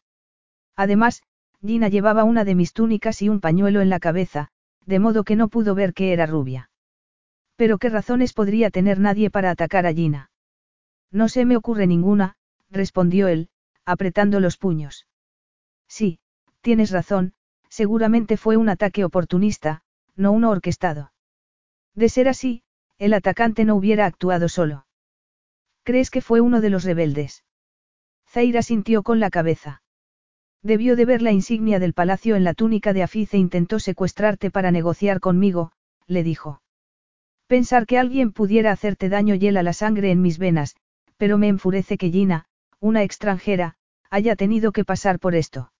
Además, 0.75 1.23
Gina 1.65 1.89
llevaba 1.89 2.25
una 2.25 2.45
de 2.45 2.55
mis 2.55 2.73
túnicas 2.73 3.23
y 3.23 3.29
un 3.29 3.41
pañuelo 3.41 3.81
en 3.81 3.89
la 3.89 4.01
cabeza, 4.01 4.49
de 4.87 4.99
modo 4.99 5.25
que 5.25 5.37
no 5.37 5.49
pudo 5.49 5.75
ver 5.75 5.95
que 5.95 6.13
era 6.13 6.27
rubia. 6.27 6.71
Pero 7.57 7.79
qué 7.79 7.89
razones 7.89 8.33
podría 8.33 8.71
tener 8.71 8.99
nadie 8.99 9.31
para 9.31 9.51
atacar 9.51 9.87
a 9.87 9.93
Gina. 9.93 10.31
No 11.11 11.29
se 11.29 11.45
me 11.45 11.57
ocurre 11.57 11.87
ninguna, 11.87 12.37
respondió 12.71 13.29
él, 13.29 13.49
apretando 13.85 14.41
los 14.41 14.57
puños. 14.57 15.07
Sí, 15.89 16.21
tienes 16.61 16.91
razón, 16.91 17.35
seguramente 17.69 18.37
fue 18.37 18.57
un 18.57 18.69
ataque 18.69 19.05
oportunista, 19.05 19.83
no 20.15 20.33
uno 20.33 20.51
orquestado. 20.51 21.13
De 21.99 22.09
ser 22.09 22.29
así, 22.29 22.63
el 22.99 23.13
atacante 23.13 23.65
no 23.65 23.75
hubiera 23.75 24.07
actuado 24.07 24.49
solo. 24.49 24.87
¿Crees 25.83 26.11
que 26.11 26.21
fue 26.21 26.41
uno 26.41 26.61
de 26.61 26.71
los 26.71 26.85
rebeldes? 26.85 27.43
Zaira 28.29 28.63
sintió 28.63 29.03
con 29.03 29.19
la 29.19 29.31
cabeza. 29.31 29.83
Debió 30.63 30.95
de 30.95 31.05
ver 31.05 31.23
la 31.23 31.33
insignia 31.33 31.81
del 31.81 31.95
palacio 31.95 32.37
en 32.37 32.45
la 32.45 32.55
túnica 32.55 32.93
de 32.93 33.03
Afiz 33.03 33.35
e 33.35 33.39
intentó 33.39 33.81
secuestrarte 33.81 34.53
para 34.53 34.71
negociar 34.71 35.19
conmigo, 35.19 35.73
le 36.07 36.23
dijo. 36.23 36.63
Pensar 37.49 37.85
que 37.85 37.99
alguien 37.99 38.31
pudiera 38.31 38.71
hacerte 38.71 39.09
daño 39.09 39.35
hiela 39.35 39.65
la 39.65 39.73
sangre 39.73 40.13
en 40.13 40.23
mis 40.23 40.39
venas, 40.39 40.77
pero 41.17 41.37
me 41.37 41.49
enfurece 41.49 41.99
que 41.99 42.13
Gina, 42.13 42.45
una 42.79 43.03
extranjera, 43.03 43.75
haya 44.09 44.37
tenido 44.37 44.71
que 44.71 44.85
pasar 44.85 45.19
por 45.19 45.35
esto. 45.35 45.73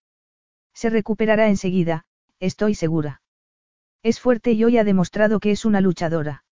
Se 0.75 0.91
recuperará 0.91 1.49
enseguida, 1.49 2.07
estoy 2.41 2.75
segura. 2.75 3.23
Es 4.03 4.21
fuerte 4.21 4.53
y 4.53 4.65
hoy 4.65 4.79
ha 4.79 4.85
demostrado 4.85 5.41
que 5.41 5.51
es 5.51 5.65
una 5.65 5.81
luchadora. 5.81 6.45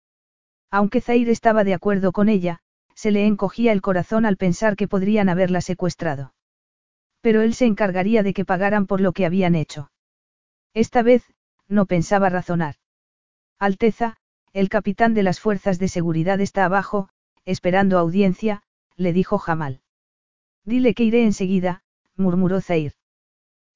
Aunque 0.70 1.00
Zaire 1.00 1.30
estaba 1.30 1.64
de 1.64 1.74
acuerdo 1.74 2.12
con 2.12 2.28
ella, 2.28 2.60
se 2.94 3.10
le 3.10 3.26
encogía 3.26 3.72
el 3.72 3.82
corazón 3.82 4.24
al 4.24 4.36
pensar 4.36 4.76
que 4.76 4.88
podrían 4.88 5.28
haberla 5.28 5.60
secuestrado. 5.60 6.34
Pero 7.20 7.42
él 7.42 7.54
se 7.54 7.66
encargaría 7.66 8.22
de 8.22 8.34
que 8.34 8.44
pagaran 8.44 8.86
por 8.86 9.00
lo 9.00 9.12
que 9.12 9.26
habían 9.26 9.54
hecho. 9.54 9.90
Esta 10.74 11.02
vez, 11.02 11.24
no 11.68 11.86
pensaba 11.86 12.28
razonar. 12.28 12.76
Alteza, 13.58 14.16
el 14.52 14.68
capitán 14.68 15.14
de 15.14 15.22
las 15.22 15.40
fuerzas 15.40 15.78
de 15.78 15.88
seguridad 15.88 16.40
está 16.40 16.64
abajo, 16.64 17.08
esperando 17.44 17.98
audiencia, 17.98 18.62
le 18.96 19.12
dijo 19.12 19.38
Jamal. 19.38 19.80
Dile 20.64 20.94
que 20.94 21.04
iré 21.04 21.24
enseguida, 21.24 21.82
murmuró 22.16 22.60
Zair. 22.60 22.94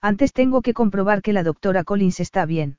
Antes 0.01 0.32
tengo 0.32 0.62
que 0.62 0.74
comprobar 0.74 1.23
que 1.23 1.32
la 1.32 1.43
doctora 1.43 1.85
Collins 1.85 2.20
está 2.20 2.47
bien. 2.47 2.78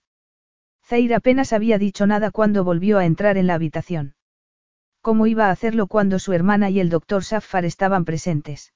Zair 0.89 1.13
apenas 1.13 1.53
había 1.53 1.77
dicho 1.77 2.07
nada 2.07 2.31
cuando 2.31 2.63
volvió 2.63 2.97
a 2.97 3.05
entrar 3.05 3.37
en 3.37 3.45
la 3.45 3.53
habitación. 3.53 4.15
¿Cómo 5.01 5.27
iba 5.27 5.45
a 5.45 5.51
hacerlo 5.51 5.85
cuando 5.85 6.17
su 6.17 6.33
hermana 6.33 6.71
y 6.71 6.79
el 6.79 6.89
doctor 6.89 7.23
Safar 7.23 7.63
estaban 7.63 8.05
presentes? 8.05 8.73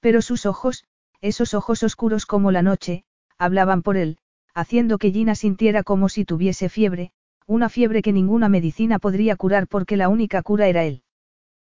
Pero 0.00 0.22
sus 0.22 0.46
ojos, 0.46 0.84
esos 1.20 1.52
ojos 1.52 1.82
oscuros 1.82 2.24
como 2.24 2.50
la 2.50 2.62
noche, 2.62 3.04
hablaban 3.36 3.82
por 3.82 3.98
él, 3.98 4.16
haciendo 4.54 4.96
que 4.96 5.10
Gina 5.10 5.34
sintiera 5.34 5.82
como 5.82 6.08
si 6.08 6.24
tuviese 6.24 6.70
fiebre, 6.70 7.12
una 7.46 7.68
fiebre 7.68 8.00
que 8.00 8.14
ninguna 8.14 8.48
medicina 8.48 8.98
podría 8.98 9.36
curar 9.36 9.68
porque 9.68 9.98
la 9.98 10.08
única 10.08 10.40
cura 10.40 10.66
era 10.66 10.84
él. 10.84 11.02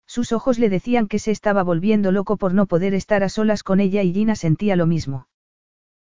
Sus 0.07 0.33
ojos 0.33 0.59
le 0.59 0.69
decían 0.69 1.09
que 1.09 1.19
se 1.19 1.31
estaba 1.31 1.63
volviendo 1.63 2.13
loco 2.13 2.37
por 2.37 2.53
no 2.53 2.67
poder 2.67 2.93
estar 2.93 3.23
a 3.23 3.31
solas 3.31 3.63
con 3.63 3.81
ella 3.81 4.03
y 4.03 4.13
Gina 4.13 4.37
sentía 4.37 4.77
lo 4.77 4.85
mismo. 4.85 5.28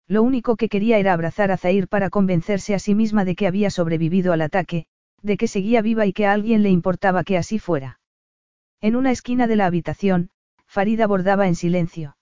Lo 0.09 0.23
único 0.23 0.57
que 0.57 0.69
quería 0.69 0.99
era 0.99 1.13
abrazar 1.13 1.51
a 1.51 1.57
Zair 1.57 1.89
para 1.89 2.11
convencerse 2.11 2.75
a 2.75 2.79
sí 2.79 2.95
misma 2.95 3.25
de 3.25 3.35
que 3.35 3.47
había 3.47 3.71
sobrevivido 3.71 4.33
al 4.33 4.43
ataque, 4.43 4.87
de 5.23 5.37
que 5.37 5.49
seguía 5.49 5.83
viva 5.83 6.07
y 6.07 6.13
que 6.13 6.27
a 6.27 6.33
alguien 6.33 6.63
le 6.63 6.71
importaba 6.71 7.25
que 7.25 7.37
así 7.37 7.59
fuera. 7.59 7.99
En 8.81 8.95
una 8.95 9.11
esquina 9.11 9.47
de 9.47 9.57
la 9.57 9.67
habitación, 9.67 10.31
Farida 10.67 11.07
bordaba 11.07 11.49
en 11.49 11.57
silencio. 11.57 12.17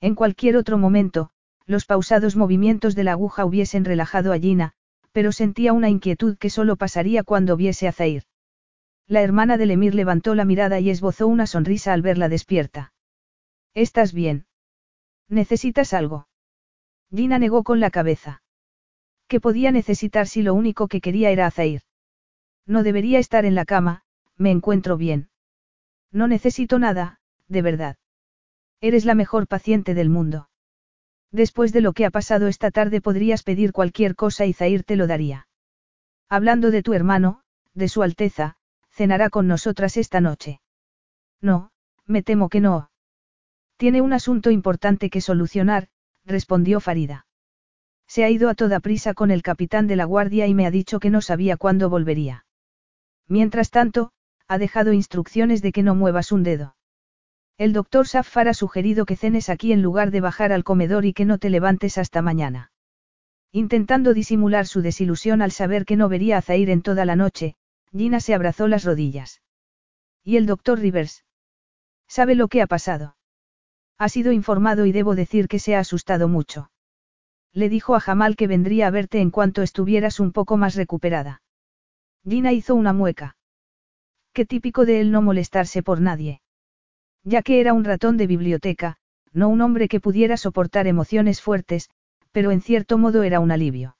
En 0.00 0.14
cualquier 0.14 0.56
otro 0.56 0.76
momento, 0.76 1.30
los 1.64 1.86
pausados 1.86 2.36
movimientos 2.36 2.94
de 2.94 3.04
la 3.04 3.12
aguja 3.12 3.44
hubiesen 3.44 3.84
relajado 3.84 4.32
a 4.32 4.38
Gina, 4.38 4.72
pero 5.12 5.32
sentía 5.32 5.72
una 5.72 5.88
inquietud 5.88 6.36
que 6.36 6.50
solo 6.50 6.76
pasaría 6.76 7.24
cuando 7.24 7.56
viese 7.56 7.88
a 7.88 7.92
Zair. 7.92 8.24
La 9.06 9.22
hermana 9.22 9.56
del 9.56 9.70
Emir 9.70 9.94
levantó 9.94 10.34
la 10.34 10.44
mirada 10.44 10.80
y 10.80 10.90
esbozó 10.90 11.26
una 11.26 11.46
sonrisa 11.46 11.94
al 11.94 12.02
verla 12.02 12.28
despierta. 12.28 12.92
¿Estás 13.74 14.12
bien? 14.12 14.46
¿Necesitas 15.28 15.94
algo? 15.94 16.28
Gina 17.14 17.38
negó 17.38 17.64
con 17.64 17.80
la 17.80 17.90
cabeza. 17.90 18.42
¿Qué 19.28 19.40
podía 19.40 19.72
necesitar 19.72 20.26
si 20.26 20.42
lo 20.42 20.54
único 20.54 20.88
que 20.88 21.00
quería 21.00 21.30
era 21.30 21.46
a 21.46 21.50
Zair? 21.50 21.82
No 22.66 22.82
debería 22.82 23.18
estar 23.18 23.44
en 23.44 23.54
la 23.54 23.64
cama, 23.64 24.02
me 24.36 24.50
encuentro 24.50 24.96
bien. 24.96 25.30
No 26.12 26.28
necesito 26.28 26.78
nada, 26.78 27.20
de 27.48 27.62
verdad. 27.62 27.96
Eres 28.80 29.04
la 29.04 29.14
mejor 29.14 29.46
paciente 29.46 29.94
del 29.94 30.10
mundo. 30.10 30.48
Después 31.30 31.72
de 31.72 31.80
lo 31.80 31.92
que 31.92 32.06
ha 32.06 32.10
pasado 32.10 32.46
esta 32.46 32.70
tarde 32.70 33.00
podrías 33.00 33.42
pedir 33.42 33.72
cualquier 33.72 34.14
cosa 34.14 34.46
y 34.46 34.52
Zair 34.52 34.84
te 34.84 34.96
lo 34.96 35.06
daría. 35.06 35.48
Hablando 36.28 36.70
de 36.70 36.82
tu 36.82 36.94
hermano, 36.94 37.42
de 37.74 37.88
su 37.88 38.02
Alteza, 38.02 38.56
cenará 38.90 39.30
con 39.30 39.46
nosotras 39.46 39.96
esta 39.96 40.20
noche. 40.20 40.60
No, 41.40 41.70
me 42.06 42.22
temo 42.22 42.48
que 42.48 42.60
no. 42.60 42.90
Tiene 43.76 44.00
un 44.00 44.12
asunto 44.12 44.50
importante 44.50 45.10
que 45.10 45.20
solucionar, 45.20 45.88
respondió 46.28 46.80
Farida. 46.80 47.26
Se 48.06 48.24
ha 48.24 48.30
ido 48.30 48.48
a 48.48 48.54
toda 48.54 48.80
prisa 48.80 49.14
con 49.14 49.30
el 49.30 49.42
capitán 49.42 49.86
de 49.86 49.96
la 49.96 50.04
guardia 50.04 50.46
y 50.46 50.54
me 50.54 50.66
ha 50.66 50.70
dicho 50.70 51.00
que 51.00 51.10
no 51.10 51.20
sabía 51.20 51.56
cuándo 51.56 51.90
volvería. 51.90 52.46
Mientras 53.26 53.70
tanto, 53.70 54.12
ha 54.46 54.56
dejado 54.58 54.92
instrucciones 54.92 55.60
de 55.60 55.72
que 55.72 55.82
no 55.82 55.94
muevas 55.94 56.32
un 56.32 56.42
dedo. 56.42 56.76
El 57.58 57.72
doctor 57.72 58.06
Safar 58.06 58.48
ha 58.48 58.54
sugerido 58.54 59.04
que 59.04 59.16
cenes 59.16 59.48
aquí 59.48 59.72
en 59.72 59.82
lugar 59.82 60.10
de 60.10 60.20
bajar 60.20 60.52
al 60.52 60.64
comedor 60.64 61.04
y 61.04 61.12
que 61.12 61.24
no 61.24 61.38
te 61.38 61.50
levantes 61.50 61.98
hasta 61.98 62.22
mañana. 62.22 62.72
Intentando 63.52 64.14
disimular 64.14 64.66
su 64.66 64.80
desilusión 64.80 65.42
al 65.42 65.50
saber 65.50 65.84
que 65.84 65.96
no 65.96 66.08
vería 66.08 66.38
a 66.38 66.42
Zair 66.42 66.70
en 66.70 66.82
toda 66.82 67.04
la 67.04 67.16
noche, 67.16 67.56
Gina 67.90 68.20
se 68.20 68.34
abrazó 68.34 68.68
las 68.68 68.84
rodillas. 68.84 69.42
¿Y 70.22 70.36
el 70.36 70.46
doctor 70.46 70.78
Rivers? 70.78 71.24
¿Sabe 72.06 72.34
lo 72.34 72.48
que 72.48 72.62
ha 72.62 72.66
pasado? 72.66 73.17
Ha 73.98 74.08
sido 74.08 74.32
informado 74.32 74.86
y 74.86 74.92
debo 74.92 75.14
decir 75.14 75.48
que 75.48 75.58
se 75.58 75.74
ha 75.74 75.80
asustado 75.80 76.28
mucho. 76.28 76.70
Le 77.52 77.68
dijo 77.68 77.96
a 77.96 78.00
Jamal 78.00 78.36
que 78.36 78.46
vendría 78.46 78.86
a 78.86 78.90
verte 78.90 79.20
en 79.20 79.30
cuanto 79.30 79.62
estuvieras 79.62 80.20
un 80.20 80.32
poco 80.32 80.56
más 80.56 80.76
recuperada. 80.76 81.42
Gina 82.24 82.52
hizo 82.52 82.74
una 82.74 82.92
mueca. 82.92 83.36
Qué 84.32 84.44
típico 84.44 84.84
de 84.86 85.00
él 85.00 85.10
no 85.10 85.22
molestarse 85.22 85.82
por 85.82 86.00
nadie. 86.00 86.42
Ya 87.24 87.42
que 87.42 87.60
era 87.60 87.72
un 87.72 87.84
ratón 87.84 88.16
de 88.16 88.26
biblioteca, 88.28 88.98
no 89.32 89.48
un 89.48 89.60
hombre 89.60 89.88
que 89.88 90.00
pudiera 90.00 90.36
soportar 90.36 90.86
emociones 90.86 91.42
fuertes, 91.42 91.90
pero 92.30 92.52
en 92.52 92.60
cierto 92.60 92.98
modo 92.98 93.24
era 93.24 93.40
un 93.40 93.50
alivio. 93.50 93.96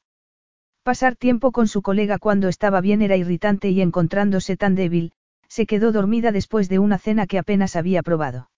Pasar 0.85 1.17
tiempo 1.17 1.51
con 1.51 1.67
su 1.67 1.83
colega 1.83 2.19
cuando 2.19 2.49
estaba 2.49 2.81
bien 2.81 3.03
era 3.03 3.17
irritante 3.17 3.71
y 3.71 3.81
encontrándose 3.81 4.57
tan 4.57 4.75
débil, 4.75 5.13
se 5.49 5.67
quedó 5.67 5.91
dormida 5.91 6.31
después 6.31 6.69
de 6.69 6.79
una 6.79 6.99
cena 6.99 7.27
que 7.27 7.39
apenas 7.39 7.75
había 7.75 8.03
probado. 8.03 8.49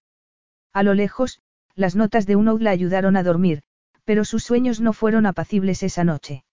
A 0.73 0.83
lo 0.83 0.95
lejos, 0.95 1.41
las 1.75 1.97
notas 1.97 2.27
de 2.27 2.37
un 2.37 2.49
oud 2.49 2.63
la 2.63 2.71
ayudaron 2.71 3.17
a 3.17 3.23
dormir, 3.23 3.63
pero 4.05 4.25
sus 4.25 4.45
sueños 4.45 4.81
no 4.81 4.93
fueron 4.93 5.27
apacibles 5.27 5.83
esa 5.83 6.05
noche. 6.05 6.45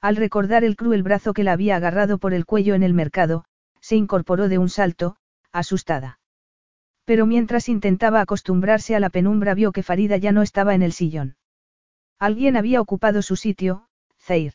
Al 0.00 0.16
recordar 0.16 0.64
el 0.64 0.76
cruel 0.76 1.02
brazo 1.02 1.32
que 1.32 1.44
la 1.44 1.52
había 1.52 1.76
agarrado 1.76 2.18
por 2.18 2.34
el 2.34 2.44
cuello 2.44 2.74
en 2.74 2.82
el 2.82 2.94
mercado, 2.94 3.44
se 3.80 3.96
incorporó 3.96 4.48
de 4.48 4.58
un 4.58 4.68
salto, 4.68 5.16
asustada. 5.52 6.20
Pero 7.04 7.24
mientras 7.26 7.68
intentaba 7.68 8.20
acostumbrarse 8.20 8.96
a 8.96 9.00
la 9.00 9.10
penumbra 9.10 9.54
vio 9.54 9.72
que 9.72 9.82
Farida 9.82 10.16
ya 10.16 10.32
no 10.32 10.42
estaba 10.42 10.74
en 10.74 10.82
el 10.82 10.92
sillón. 10.92 11.36
Alguien 12.18 12.56
había 12.56 12.80
ocupado 12.80 13.22
su 13.22 13.36
sitio, 13.36 13.88
Zair. 14.20 14.54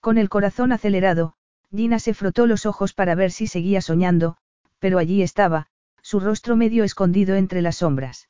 Con 0.00 0.18
el 0.18 0.28
corazón 0.28 0.72
acelerado, 0.72 1.34
Gina 1.74 1.98
se 1.98 2.14
frotó 2.14 2.46
los 2.46 2.66
ojos 2.66 2.92
para 2.94 3.14
ver 3.14 3.32
si 3.32 3.46
seguía 3.46 3.80
soñando, 3.80 4.36
pero 4.78 4.98
allí 4.98 5.22
estaba, 5.22 5.66
su 6.06 6.20
rostro 6.20 6.54
medio 6.54 6.84
escondido 6.84 7.34
entre 7.34 7.62
las 7.62 7.78
sombras. 7.78 8.28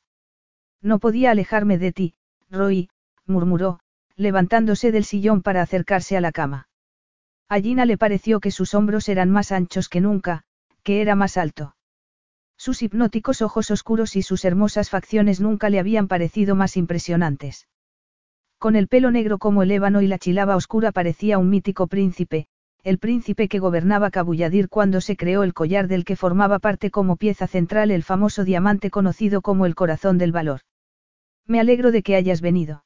No 0.81 0.97
podía 0.97 1.29
alejarme 1.29 1.77
de 1.77 1.91
ti, 1.91 2.15
Roy, 2.49 2.89
murmuró, 3.27 3.81
levantándose 4.15 4.91
del 4.91 5.05
sillón 5.05 5.43
para 5.43 5.61
acercarse 5.61 6.17
a 6.17 6.21
la 6.21 6.31
cama. 6.31 6.69
A 7.47 7.59
Gina 7.59 7.85
le 7.85 7.95
pareció 7.95 8.39
que 8.39 8.49
sus 8.49 8.73
hombros 8.73 9.09
eran 9.09 9.29
más 9.29 9.51
anchos 9.51 9.89
que 9.89 10.01
nunca, 10.01 10.41
que 10.81 11.01
era 11.01 11.13
más 11.13 11.37
alto. 11.37 11.75
Sus 12.57 12.81
hipnóticos 12.81 13.43
ojos 13.43 13.69
oscuros 13.69 14.15
y 14.15 14.23
sus 14.23 14.43
hermosas 14.43 14.89
facciones 14.89 15.39
nunca 15.39 15.69
le 15.69 15.77
habían 15.77 16.07
parecido 16.07 16.55
más 16.55 16.77
impresionantes. 16.77 17.67
Con 18.57 18.75
el 18.75 18.87
pelo 18.87 19.11
negro 19.11 19.37
como 19.37 19.61
el 19.61 19.69
ébano 19.69 20.01
y 20.01 20.07
la 20.07 20.17
chilaba 20.17 20.55
oscura 20.55 20.91
parecía 20.91 21.37
un 21.37 21.51
mítico 21.51 21.85
príncipe, 21.85 22.47
el 22.87 22.99
príncipe 22.99 23.49
que 23.49 23.59
gobernaba 23.59 24.11
Cabulladir 24.11 24.69
cuando 24.69 25.01
se 25.01 25.17
creó 25.17 25.43
el 25.43 25.53
collar 25.53 25.89
del 25.89 26.05
que 26.05 26.15
formaba 26.15 26.57
parte 26.57 26.89
como 26.89 27.17
pieza 27.17 27.45
central 27.45 27.91
el 27.91 28.01
famoso 28.01 28.45
diamante 28.45 28.89
conocido 28.89 29.41
como 29.41 29.65
el 29.65 29.75
corazón 29.75 30.17
del 30.17 30.31
valor. 30.31 30.61
Me 31.45 31.59
alegro 31.59 31.91
de 31.91 32.01
que 32.01 32.15
hayas 32.15 32.39
venido. 32.39 32.85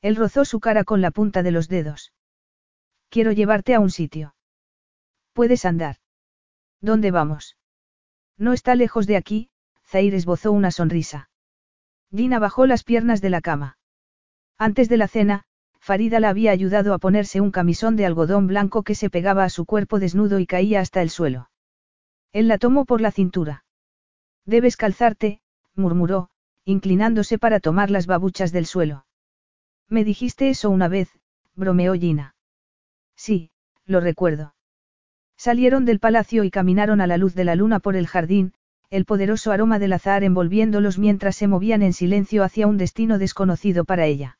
Él 0.00 0.16
rozó 0.16 0.44
su 0.44 0.58
cara 0.58 0.82
con 0.82 1.00
la 1.00 1.12
punta 1.12 1.44
de 1.44 1.52
los 1.52 1.68
dedos. 1.68 2.12
Quiero 3.10 3.30
llevarte 3.30 3.76
a 3.76 3.78
un 3.78 3.90
sitio. 3.90 4.34
Puedes 5.34 5.64
andar. 5.66 5.98
¿Dónde 6.80 7.12
vamos? 7.12 7.56
No 8.36 8.52
está 8.52 8.74
lejos 8.74 9.06
de 9.06 9.16
aquí, 9.16 9.50
Zair 9.86 10.16
esbozó 10.16 10.50
una 10.50 10.72
sonrisa. 10.72 11.30
Gina 12.10 12.40
bajó 12.40 12.66
las 12.66 12.82
piernas 12.82 13.20
de 13.20 13.30
la 13.30 13.40
cama. 13.40 13.78
Antes 14.58 14.88
de 14.88 14.96
la 14.96 15.06
cena, 15.06 15.44
Farida 15.82 16.20
la 16.20 16.28
había 16.28 16.52
ayudado 16.52 16.94
a 16.94 16.98
ponerse 16.98 17.40
un 17.40 17.50
camisón 17.50 17.96
de 17.96 18.06
algodón 18.06 18.46
blanco 18.46 18.84
que 18.84 18.94
se 18.94 19.10
pegaba 19.10 19.42
a 19.42 19.50
su 19.50 19.66
cuerpo 19.66 19.98
desnudo 19.98 20.38
y 20.38 20.46
caía 20.46 20.78
hasta 20.78 21.02
el 21.02 21.10
suelo. 21.10 21.50
Él 22.32 22.46
la 22.46 22.58
tomó 22.58 22.84
por 22.84 23.00
la 23.00 23.10
cintura. 23.10 23.64
Debes 24.46 24.76
calzarte, 24.76 25.40
murmuró, 25.74 26.30
inclinándose 26.64 27.36
para 27.36 27.58
tomar 27.58 27.90
las 27.90 28.06
babuchas 28.06 28.52
del 28.52 28.64
suelo. 28.66 29.06
Me 29.88 30.04
dijiste 30.04 30.50
eso 30.50 30.70
una 30.70 30.86
vez, 30.86 31.10
bromeó 31.56 31.94
Gina. 31.94 32.36
Sí, 33.16 33.50
lo 33.84 33.98
recuerdo. 33.98 34.54
Salieron 35.36 35.84
del 35.84 35.98
palacio 35.98 36.44
y 36.44 36.52
caminaron 36.52 37.00
a 37.00 37.08
la 37.08 37.16
luz 37.16 37.34
de 37.34 37.42
la 37.42 37.56
luna 37.56 37.80
por 37.80 37.96
el 37.96 38.06
jardín, 38.06 38.54
el 38.88 39.04
poderoso 39.04 39.50
aroma 39.50 39.80
del 39.80 39.94
azahar 39.94 40.22
envolviéndolos 40.22 41.00
mientras 41.00 41.34
se 41.34 41.48
movían 41.48 41.82
en 41.82 41.92
silencio 41.92 42.44
hacia 42.44 42.68
un 42.68 42.78
destino 42.78 43.18
desconocido 43.18 43.84
para 43.84 44.06
ella. 44.06 44.38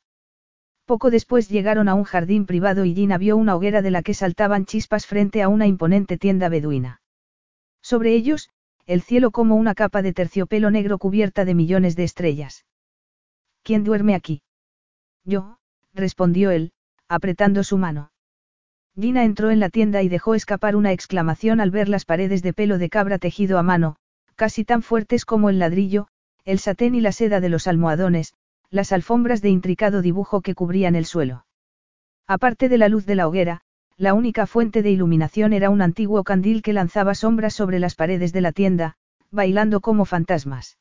Poco 0.85 1.11
después 1.11 1.49
llegaron 1.49 1.87
a 1.87 1.93
un 1.93 2.03
jardín 2.03 2.45
privado 2.45 2.83
y 2.83 2.93
Gina 2.93 3.17
vio 3.17 3.37
una 3.37 3.55
hoguera 3.55 3.81
de 3.81 3.91
la 3.91 4.03
que 4.03 4.13
saltaban 4.13 4.65
chispas 4.65 5.07
frente 5.07 5.41
a 5.41 5.47
una 5.47 5.65
imponente 5.65 6.17
tienda 6.17 6.49
beduina. 6.49 7.01
Sobre 7.81 8.13
ellos, 8.13 8.49
el 8.85 9.01
cielo 9.01 9.31
como 9.31 9.55
una 9.55 9.75
capa 9.75 10.01
de 10.01 10.13
terciopelo 10.13 10.71
negro 10.71 10.97
cubierta 10.97 11.45
de 11.45 11.55
millones 11.55 11.95
de 11.95 12.03
estrellas. 12.03 12.65
¿Quién 13.63 13.85
duerme 13.85 14.13
aquí? 14.13 14.41
Yo, 15.23 15.57
respondió 15.93 16.51
él, 16.51 16.73
apretando 17.07 17.63
su 17.63 17.77
mano. 17.77 18.11
Gina 18.99 19.23
entró 19.23 19.51
en 19.51 19.59
la 19.59 19.69
tienda 19.69 20.03
y 20.03 20.09
dejó 20.09 20.35
escapar 20.35 20.75
una 20.75 20.91
exclamación 20.91 21.61
al 21.61 21.71
ver 21.71 21.87
las 21.87 22.05
paredes 22.05 22.43
de 22.43 22.53
pelo 22.53 22.77
de 22.77 22.89
cabra 22.89 23.19
tejido 23.19 23.57
a 23.57 23.63
mano, 23.63 23.95
casi 24.35 24.65
tan 24.65 24.81
fuertes 24.81 25.23
como 25.25 25.49
el 25.49 25.59
ladrillo, 25.59 26.07
el 26.43 26.59
satén 26.59 26.93
y 26.93 27.01
la 27.01 27.13
seda 27.13 27.39
de 27.39 27.49
los 27.49 27.67
almohadones, 27.67 28.33
las 28.73 28.91
alfombras 28.91 29.43
de 29.43 29.49
intricado 29.49 30.01
dibujo 30.01 30.41
que 30.41 30.55
cubrían 30.55 30.95
el 30.95 31.05
suelo. 31.05 31.45
Aparte 32.25 32.69
de 32.69 32.79
la 32.79 32.89
luz 32.89 33.05
de 33.05 33.13
la 33.13 33.27
hoguera, 33.27 33.61
la 33.97 34.15
única 34.15 34.47
fuente 34.47 34.81
de 34.81 34.89
iluminación 34.89 35.53
era 35.53 35.69
un 35.69 35.83
antiguo 35.83 36.23
candil 36.23 36.63
que 36.63 36.73
lanzaba 36.73 37.13
sombras 37.13 37.53
sobre 37.53 37.77
las 37.77 37.93
paredes 37.93 38.33
de 38.33 38.41
la 38.41 38.51
tienda, 38.51 38.95
bailando 39.29 39.79
como 39.79 40.05
fantasmas. 40.05 40.79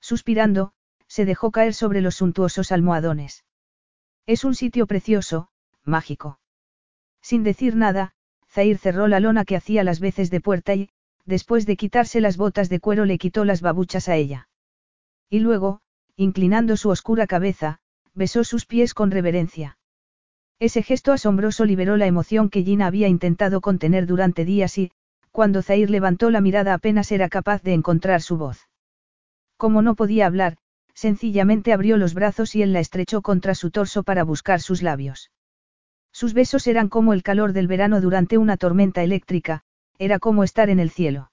Suspirando, 0.00 0.72
se 1.06 1.24
dejó 1.24 1.52
caer 1.52 1.72
sobre 1.74 2.00
los 2.00 2.16
suntuosos 2.16 2.72
almohadones. 2.72 3.44
Es 4.26 4.42
un 4.42 4.56
sitio 4.56 4.88
precioso, 4.88 5.50
mágico. 5.84 6.40
Sin 7.22 7.44
decir 7.44 7.76
nada, 7.76 8.14
Zair 8.50 8.76
cerró 8.76 9.06
la 9.06 9.20
lona 9.20 9.44
que 9.44 9.54
hacía 9.54 9.84
las 9.84 10.00
veces 10.00 10.32
de 10.32 10.40
puerta 10.40 10.74
y, 10.74 10.90
después 11.26 11.64
de 11.64 11.76
quitarse 11.76 12.20
las 12.20 12.36
botas 12.36 12.68
de 12.68 12.80
cuero, 12.80 13.04
le 13.04 13.18
quitó 13.18 13.44
las 13.44 13.60
babuchas 13.60 14.08
a 14.08 14.16
ella. 14.16 14.48
Y 15.30 15.38
luego, 15.38 15.80
inclinando 16.16 16.76
su 16.76 16.90
oscura 16.90 17.26
cabeza, 17.26 17.78
besó 18.14 18.44
sus 18.44 18.66
pies 18.66 18.94
con 18.94 19.10
reverencia. 19.10 19.78
Ese 20.60 20.82
gesto 20.82 21.12
asombroso 21.12 21.64
liberó 21.64 21.96
la 21.96 22.06
emoción 22.06 22.48
que 22.48 22.62
Gina 22.62 22.86
había 22.86 23.08
intentado 23.08 23.60
contener 23.60 24.06
durante 24.06 24.44
días 24.44 24.78
y, 24.78 24.92
cuando 25.32 25.62
Zair 25.62 25.90
levantó 25.90 26.30
la 26.30 26.40
mirada 26.40 26.74
apenas 26.74 27.10
era 27.10 27.28
capaz 27.28 27.62
de 27.62 27.72
encontrar 27.72 28.22
su 28.22 28.36
voz. 28.36 28.68
Como 29.56 29.82
no 29.82 29.96
podía 29.96 30.26
hablar, 30.26 30.56
sencillamente 30.94 31.72
abrió 31.72 31.96
los 31.96 32.14
brazos 32.14 32.54
y 32.54 32.62
él 32.62 32.72
la 32.72 32.80
estrechó 32.80 33.20
contra 33.20 33.56
su 33.56 33.70
torso 33.72 34.04
para 34.04 34.22
buscar 34.22 34.60
sus 34.60 34.80
labios. 34.80 35.32
Sus 36.12 36.34
besos 36.34 36.68
eran 36.68 36.88
como 36.88 37.12
el 37.12 37.24
calor 37.24 37.52
del 37.52 37.66
verano 37.66 38.00
durante 38.00 38.38
una 38.38 38.56
tormenta 38.56 39.02
eléctrica, 39.02 39.62
era 39.98 40.20
como 40.20 40.44
estar 40.44 40.70
en 40.70 40.78
el 40.78 40.90
cielo. 40.90 41.32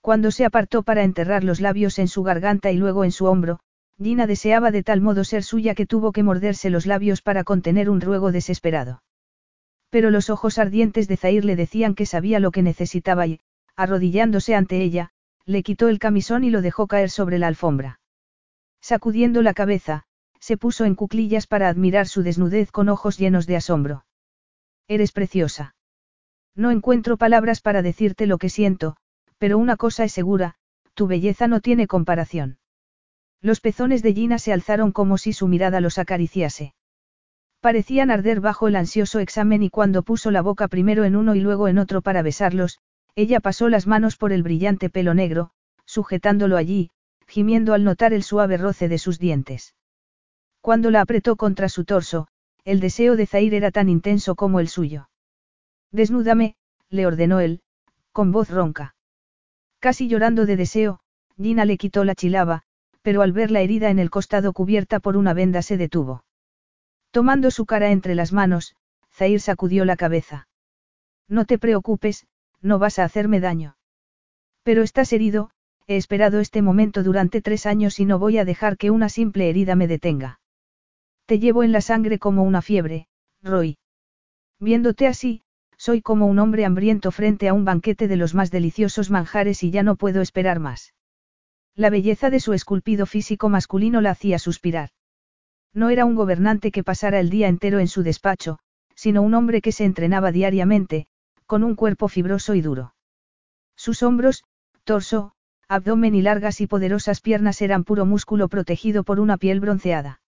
Cuando 0.00 0.30
se 0.30 0.44
apartó 0.44 0.84
para 0.84 1.02
enterrar 1.02 1.42
los 1.42 1.60
labios 1.60 1.98
en 1.98 2.06
su 2.06 2.22
garganta 2.22 2.70
y 2.70 2.76
luego 2.76 3.04
en 3.04 3.10
su 3.10 3.26
hombro, 3.26 3.58
Gina 4.00 4.26
deseaba 4.28 4.70
de 4.70 4.84
tal 4.84 5.00
modo 5.00 5.24
ser 5.24 5.42
suya 5.42 5.74
que 5.74 5.86
tuvo 5.86 6.12
que 6.12 6.22
morderse 6.22 6.70
los 6.70 6.86
labios 6.86 7.20
para 7.20 7.42
contener 7.42 7.90
un 7.90 8.00
ruego 8.00 8.30
desesperado. 8.30 9.02
Pero 9.90 10.10
los 10.10 10.30
ojos 10.30 10.58
ardientes 10.58 11.08
de 11.08 11.16
Zair 11.16 11.44
le 11.44 11.56
decían 11.56 11.94
que 11.94 12.06
sabía 12.06 12.38
lo 12.38 12.52
que 12.52 12.62
necesitaba 12.62 13.26
y, 13.26 13.40
arrodillándose 13.74 14.54
ante 14.54 14.82
ella, 14.82 15.10
le 15.46 15.62
quitó 15.62 15.88
el 15.88 15.98
camisón 15.98 16.44
y 16.44 16.50
lo 16.50 16.62
dejó 16.62 16.86
caer 16.86 17.10
sobre 17.10 17.38
la 17.38 17.48
alfombra. 17.48 18.00
Sacudiendo 18.80 19.42
la 19.42 19.54
cabeza, 19.54 20.04
se 20.38 20.56
puso 20.56 20.84
en 20.84 20.94
cuclillas 20.94 21.46
para 21.46 21.68
admirar 21.68 22.06
su 22.06 22.22
desnudez 22.22 22.70
con 22.70 22.88
ojos 22.88 23.18
llenos 23.18 23.46
de 23.46 23.56
asombro. 23.56 24.04
Eres 24.86 25.10
preciosa. 25.10 25.74
No 26.54 26.70
encuentro 26.70 27.16
palabras 27.16 27.60
para 27.60 27.82
decirte 27.82 28.26
lo 28.26 28.38
que 28.38 28.48
siento, 28.48 28.96
pero 29.38 29.58
una 29.58 29.76
cosa 29.76 30.04
es 30.04 30.12
segura, 30.12 30.54
tu 30.94 31.06
belleza 31.06 31.48
no 31.48 31.60
tiene 31.60 31.86
comparación. 31.86 32.57
Los 33.40 33.60
pezones 33.60 34.02
de 34.02 34.14
Gina 34.14 34.38
se 34.38 34.52
alzaron 34.52 34.92
como 34.92 35.18
si 35.18 35.32
su 35.32 35.46
mirada 35.46 35.80
los 35.80 35.98
acariciase. 35.98 36.74
Parecían 37.60 38.10
arder 38.10 38.40
bajo 38.40 38.68
el 38.68 38.76
ansioso 38.76 39.18
examen 39.18 39.62
y 39.62 39.70
cuando 39.70 40.02
puso 40.02 40.30
la 40.30 40.42
boca 40.42 40.68
primero 40.68 41.04
en 41.04 41.16
uno 41.16 41.34
y 41.34 41.40
luego 41.40 41.68
en 41.68 41.78
otro 41.78 42.02
para 42.02 42.22
besarlos, 42.22 42.78
ella 43.14 43.40
pasó 43.40 43.68
las 43.68 43.86
manos 43.86 44.16
por 44.16 44.32
el 44.32 44.42
brillante 44.42 44.90
pelo 44.90 45.14
negro, 45.14 45.50
sujetándolo 45.84 46.56
allí, 46.56 46.90
gimiendo 47.26 47.74
al 47.74 47.84
notar 47.84 48.12
el 48.12 48.22
suave 48.22 48.56
roce 48.56 48.88
de 48.88 48.98
sus 48.98 49.18
dientes. 49.18 49.74
Cuando 50.60 50.90
la 50.90 51.00
apretó 51.00 51.36
contra 51.36 51.68
su 51.68 51.84
torso, 51.84 52.28
el 52.64 52.80
deseo 52.80 53.16
de 53.16 53.26
Zair 53.26 53.54
era 53.54 53.70
tan 53.70 53.88
intenso 53.88 54.34
como 54.34 54.60
el 54.60 54.68
suyo. 54.68 55.08
Desnúdame, 55.90 56.54
le 56.90 57.06
ordenó 57.06 57.40
él, 57.40 57.62
con 58.12 58.30
voz 58.32 58.50
ronca. 58.50 58.94
Casi 59.78 60.08
llorando 60.08 60.44
de 60.46 60.56
deseo, 60.56 61.00
Gina 61.36 61.64
le 61.64 61.76
quitó 61.78 62.04
la 62.04 62.14
chilaba, 62.14 62.64
pero 63.02 63.22
al 63.22 63.32
ver 63.32 63.50
la 63.50 63.60
herida 63.60 63.90
en 63.90 63.98
el 63.98 64.10
costado 64.10 64.52
cubierta 64.52 65.00
por 65.00 65.16
una 65.16 65.34
venda 65.34 65.62
se 65.62 65.76
detuvo. 65.76 66.24
Tomando 67.10 67.50
su 67.50 67.66
cara 67.66 67.90
entre 67.90 68.14
las 68.14 68.32
manos, 68.32 68.76
Zair 69.12 69.40
sacudió 69.40 69.84
la 69.84 69.96
cabeza. 69.96 70.48
No 71.28 71.44
te 71.44 71.58
preocupes, 71.58 72.26
no 72.60 72.78
vas 72.78 72.98
a 72.98 73.04
hacerme 73.04 73.40
daño. 73.40 73.76
Pero 74.62 74.82
estás 74.82 75.12
herido, 75.12 75.50
he 75.86 75.96
esperado 75.96 76.40
este 76.40 76.62
momento 76.62 77.02
durante 77.02 77.40
tres 77.40 77.66
años 77.66 77.98
y 78.00 78.04
no 78.04 78.18
voy 78.18 78.38
a 78.38 78.44
dejar 78.44 78.76
que 78.76 78.90
una 78.90 79.08
simple 79.08 79.48
herida 79.48 79.74
me 79.74 79.88
detenga. 79.88 80.40
Te 81.26 81.38
llevo 81.38 81.62
en 81.62 81.72
la 81.72 81.80
sangre 81.80 82.18
como 82.18 82.42
una 82.42 82.62
fiebre, 82.62 83.08
Roy. 83.42 83.78
Viéndote 84.60 85.06
así, 85.06 85.42
soy 85.76 86.02
como 86.02 86.26
un 86.26 86.38
hombre 86.38 86.64
hambriento 86.64 87.10
frente 87.12 87.48
a 87.48 87.54
un 87.54 87.64
banquete 87.64 88.08
de 88.08 88.16
los 88.16 88.34
más 88.34 88.50
deliciosos 88.50 89.10
manjares 89.10 89.62
y 89.62 89.70
ya 89.70 89.82
no 89.82 89.96
puedo 89.96 90.20
esperar 90.20 90.58
más. 90.58 90.92
La 91.78 91.90
belleza 91.90 92.28
de 92.28 92.40
su 92.40 92.54
esculpido 92.54 93.06
físico 93.06 93.48
masculino 93.48 94.00
la 94.00 94.10
hacía 94.10 94.40
suspirar. 94.40 94.88
No 95.72 95.90
era 95.90 96.06
un 96.06 96.16
gobernante 96.16 96.72
que 96.72 96.82
pasara 96.82 97.20
el 97.20 97.30
día 97.30 97.46
entero 97.46 97.78
en 97.78 97.86
su 97.86 98.02
despacho, 98.02 98.58
sino 98.96 99.22
un 99.22 99.32
hombre 99.34 99.60
que 99.60 99.70
se 99.70 99.84
entrenaba 99.84 100.32
diariamente, 100.32 101.06
con 101.46 101.62
un 101.62 101.76
cuerpo 101.76 102.08
fibroso 102.08 102.56
y 102.56 102.62
duro. 102.62 102.96
Sus 103.76 104.02
hombros, 104.02 104.42
torso, 104.82 105.34
abdomen 105.68 106.16
y 106.16 106.22
largas 106.22 106.60
y 106.60 106.66
poderosas 106.66 107.20
piernas 107.20 107.62
eran 107.62 107.84
puro 107.84 108.04
músculo 108.04 108.48
protegido 108.48 109.04
por 109.04 109.20
una 109.20 109.36
piel 109.36 109.60
bronceada. 109.60 110.20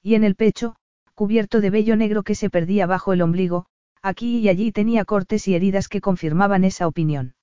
Y 0.00 0.14
en 0.14 0.22
el 0.22 0.36
pecho, 0.36 0.76
cubierto 1.12 1.60
de 1.60 1.70
vello 1.70 1.96
negro 1.96 2.22
que 2.22 2.36
se 2.36 2.50
perdía 2.50 2.86
bajo 2.86 3.12
el 3.12 3.22
ombligo, 3.22 3.66
aquí 4.00 4.38
y 4.38 4.48
allí 4.48 4.70
tenía 4.70 5.04
cortes 5.04 5.48
y 5.48 5.56
heridas 5.56 5.88
que 5.88 6.00
confirmaban 6.00 6.62
esa 6.62 6.86
opinión. 6.86 7.34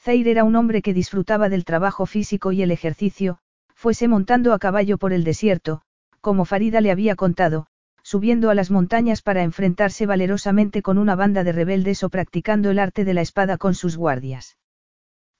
Zair 0.00 0.28
era 0.28 0.44
un 0.44 0.56
hombre 0.56 0.82
que 0.82 0.94
disfrutaba 0.94 1.48
del 1.48 1.64
trabajo 1.64 2.06
físico 2.06 2.52
y 2.52 2.62
el 2.62 2.70
ejercicio, 2.70 3.38
fuese 3.74 4.08
montando 4.08 4.52
a 4.52 4.58
caballo 4.58 4.98
por 4.98 5.12
el 5.12 5.24
desierto, 5.24 5.82
como 6.20 6.44
Farida 6.44 6.80
le 6.80 6.90
había 6.90 7.16
contado, 7.16 7.66
subiendo 8.02 8.50
a 8.50 8.54
las 8.54 8.70
montañas 8.70 9.22
para 9.22 9.42
enfrentarse 9.42 10.06
valerosamente 10.06 10.82
con 10.82 10.98
una 10.98 11.14
banda 11.14 11.44
de 11.44 11.52
rebeldes 11.52 12.02
o 12.04 12.08
practicando 12.08 12.70
el 12.70 12.78
arte 12.78 13.04
de 13.04 13.14
la 13.14 13.20
espada 13.20 13.58
con 13.58 13.74
sus 13.74 13.96
guardias. 13.96 14.56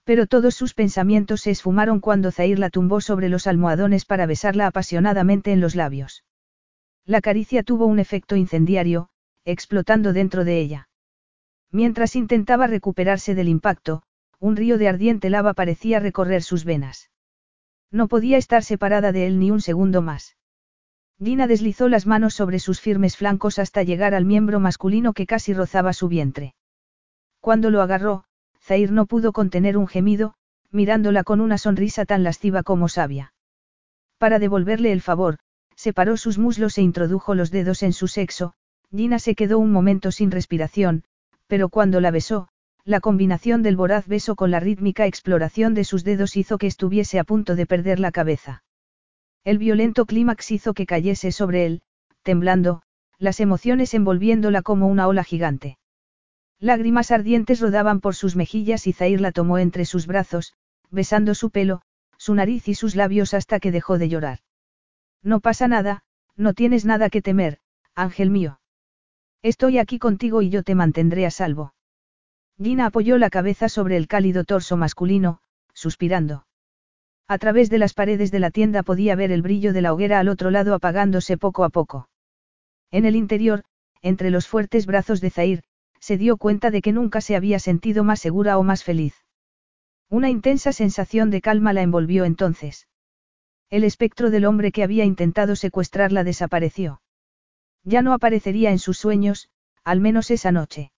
Pero 0.04 0.26
todos 0.26 0.54
sus 0.54 0.74
pensamientos 0.74 1.42
se 1.42 1.50
esfumaron 1.50 2.00
cuando 2.00 2.30
Zair 2.30 2.58
la 2.58 2.70
tumbó 2.70 3.00
sobre 3.00 3.28
los 3.28 3.46
almohadones 3.46 4.04
para 4.04 4.26
besarla 4.26 4.66
apasionadamente 4.66 5.52
en 5.52 5.60
los 5.60 5.74
labios. 5.74 6.24
La 7.04 7.20
caricia 7.20 7.62
tuvo 7.62 7.86
un 7.86 7.98
efecto 7.98 8.36
incendiario, 8.36 9.08
explotando 9.44 10.12
dentro 10.12 10.44
de 10.44 10.60
ella. 10.60 10.88
Mientras 11.70 12.16
intentaba 12.16 12.66
recuperarse 12.66 13.34
del 13.34 13.48
impacto, 13.48 14.02
un 14.40 14.56
río 14.56 14.78
de 14.78 14.88
ardiente 14.88 15.30
lava 15.30 15.54
parecía 15.54 16.00
recorrer 16.00 16.42
sus 16.42 16.64
venas. 16.64 17.10
No 17.90 18.08
podía 18.08 18.36
estar 18.36 18.62
separada 18.62 19.12
de 19.12 19.26
él 19.26 19.38
ni 19.38 19.50
un 19.50 19.60
segundo 19.60 20.02
más. 20.02 20.36
Gina 21.20 21.46
deslizó 21.46 21.88
las 21.88 22.06
manos 22.06 22.34
sobre 22.34 22.60
sus 22.60 22.80
firmes 22.80 23.16
flancos 23.16 23.58
hasta 23.58 23.82
llegar 23.82 24.14
al 24.14 24.24
miembro 24.24 24.60
masculino 24.60 25.12
que 25.12 25.26
casi 25.26 25.52
rozaba 25.52 25.92
su 25.92 26.08
vientre. 26.08 26.54
Cuando 27.40 27.70
lo 27.70 27.82
agarró, 27.82 28.24
Zair 28.60 28.92
no 28.92 29.06
pudo 29.06 29.32
contener 29.32 29.76
un 29.76 29.88
gemido, 29.88 30.34
mirándola 30.70 31.24
con 31.24 31.40
una 31.40 31.58
sonrisa 31.58 32.04
tan 32.04 32.22
lasciva 32.22 32.62
como 32.62 32.88
sabia. 32.88 33.32
Para 34.18 34.38
devolverle 34.38 34.92
el 34.92 35.00
favor, 35.00 35.38
separó 35.74 36.16
sus 36.16 36.38
muslos 36.38 36.78
e 36.78 36.82
introdujo 36.82 37.34
los 37.34 37.50
dedos 37.50 37.82
en 37.82 37.92
su 37.92 38.06
sexo, 38.06 38.54
Gina 38.90 39.18
se 39.18 39.34
quedó 39.34 39.58
un 39.58 39.72
momento 39.72 40.12
sin 40.12 40.30
respiración, 40.30 41.04
pero 41.46 41.68
cuando 41.68 42.00
la 42.00 42.10
besó, 42.10 42.48
la 42.84 43.00
combinación 43.00 43.62
del 43.62 43.76
voraz 43.76 44.06
beso 44.06 44.36
con 44.36 44.50
la 44.50 44.60
rítmica 44.60 45.06
exploración 45.06 45.74
de 45.74 45.84
sus 45.84 46.04
dedos 46.04 46.36
hizo 46.36 46.58
que 46.58 46.66
estuviese 46.66 47.18
a 47.18 47.24
punto 47.24 47.54
de 47.54 47.66
perder 47.66 48.00
la 48.00 48.12
cabeza. 48.12 48.62
El 49.44 49.58
violento 49.58 50.06
clímax 50.06 50.50
hizo 50.50 50.74
que 50.74 50.86
cayese 50.86 51.32
sobre 51.32 51.66
él, 51.66 51.82
temblando, 52.22 52.82
las 53.18 53.40
emociones 53.40 53.94
envolviéndola 53.94 54.62
como 54.62 54.86
una 54.88 55.06
ola 55.08 55.24
gigante. 55.24 55.78
Lágrimas 56.60 57.10
ardientes 57.10 57.60
rodaban 57.60 58.00
por 58.00 58.14
sus 58.14 58.36
mejillas 58.36 58.86
y 58.86 58.92
Zair 58.92 59.20
la 59.20 59.32
tomó 59.32 59.58
entre 59.58 59.84
sus 59.84 60.06
brazos, 60.06 60.54
besando 60.90 61.34
su 61.34 61.50
pelo, 61.50 61.82
su 62.16 62.34
nariz 62.34 62.68
y 62.68 62.74
sus 62.74 62.96
labios 62.96 63.34
hasta 63.34 63.60
que 63.60 63.70
dejó 63.70 63.98
de 63.98 64.08
llorar. 64.08 64.40
No 65.22 65.40
pasa 65.40 65.68
nada, 65.68 66.02
no 66.36 66.54
tienes 66.54 66.84
nada 66.84 67.10
que 67.10 67.22
temer, 67.22 67.58
ángel 67.94 68.30
mío. 68.30 68.60
Estoy 69.42 69.78
aquí 69.78 69.98
contigo 69.98 70.42
y 70.42 70.50
yo 70.50 70.62
te 70.62 70.74
mantendré 70.74 71.26
a 71.26 71.30
salvo. 71.30 71.74
Gina 72.60 72.86
apoyó 72.86 73.18
la 73.18 73.30
cabeza 73.30 73.68
sobre 73.68 73.96
el 73.96 74.08
cálido 74.08 74.42
torso 74.42 74.76
masculino, 74.76 75.38
suspirando. 75.74 76.44
A 77.28 77.38
través 77.38 77.70
de 77.70 77.78
las 77.78 77.94
paredes 77.94 78.32
de 78.32 78.40
la 78.40 78.50
tienda 78.50 78.82
podía 78.82 79.14
ver 79.14 79.30
el 79.30 79.42
brillo 79.42 79.72
de 79.72 79.82
la 79.82 79.92
hoguera 79.92 80.18
al 80.18 80.28
otro 80.28 80.50
lado 80.50 80.74
apagándose 80.74 81.36
poco 81.36 81.62
a 81.62 81.68
poco. 81.68 82.08
En 82.90 83.04
el 83.04 83.14
interior, 83.14 83.62
entre 84.02 84.30
los 84.30 84.48
fuertes 84.48 84.86
brazos 84.86 85.20
de 85.20 85.30
Zair, 85.30 85.62
se 86.00 86.16
dio 86.16 86.36
cuenta 86.36 86.70
de 86.70 86.80
que 86.80 86.92
nunca 86.92 87.20
se 87.20 87.36
había 87.36 87.58
sentido 87.58 88.02
más 88.02 88.20
segura 88.20 88.58
o 88.58 88.62
más 88.62 88.82
feliz. 88.82 89.14
Una 90.08 90.30
intensa 90.30 90.72
sensación 90.72 91.30
de 91.30 91.40
calma 91.40 91.72
la 91.72 91.82
envolvió 91.82 92.24
entonces. 92.24 92.88
El 93.70 93.84
espectro 93.84 94.30
del 94.30 94.46
hombre 94.46 94.72
que 94.72 94.82
había 94.82 95.04
intentado 95.04 95.54
secuestrarla 95.54 96.24
desapareció. 96.24 97.02
Ya 97.84 98.02
no 98.02 98.14
aparecería 98.14 98.70
en 98.70 98.78
sus 98.78 98.98
sueños, 98.98 99.50
al 99.84 100.00
menos 100.00 100.30
esa 100.30 100.50
noche. 100.50 100.90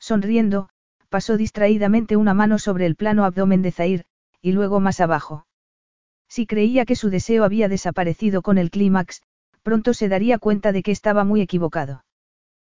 Sonriendo, 0.00 0.68
pasó 1.14 1.36
distraídamente 1.36 2.16
una 2.16 2.34
mano 2.34 2.58
sobre 2.58 2.86
el 2.86 2.96
plano 2.96 3.24
abdomen 3.24 3.62
de 3.62 3.70
Zair, 3.70 4.04
y 4.42 4.50
luego 4.50 4.80
más 4.80 4.98
abajo. 4.98 5.46
Si 6.28 6.44
creía 6.44 6.84
que 6.84 6.96
su 6.96 7.08
deseo 7.08 7.44
había 7.44 7.68
desaparecido 7.68 8.42
con 8.42 8.58
el 8.58 8.72
clímax, 8.72 9.22
pronto 9.62 9.94
se 9.94 10.08
daría 10.08 10.38
cuenta 10.38 10.72
de 10.72 10.82
que 10.82 10.90
estaba 10.90 11.22
muy 11.22 11.40
equivocado. 11.40 12.04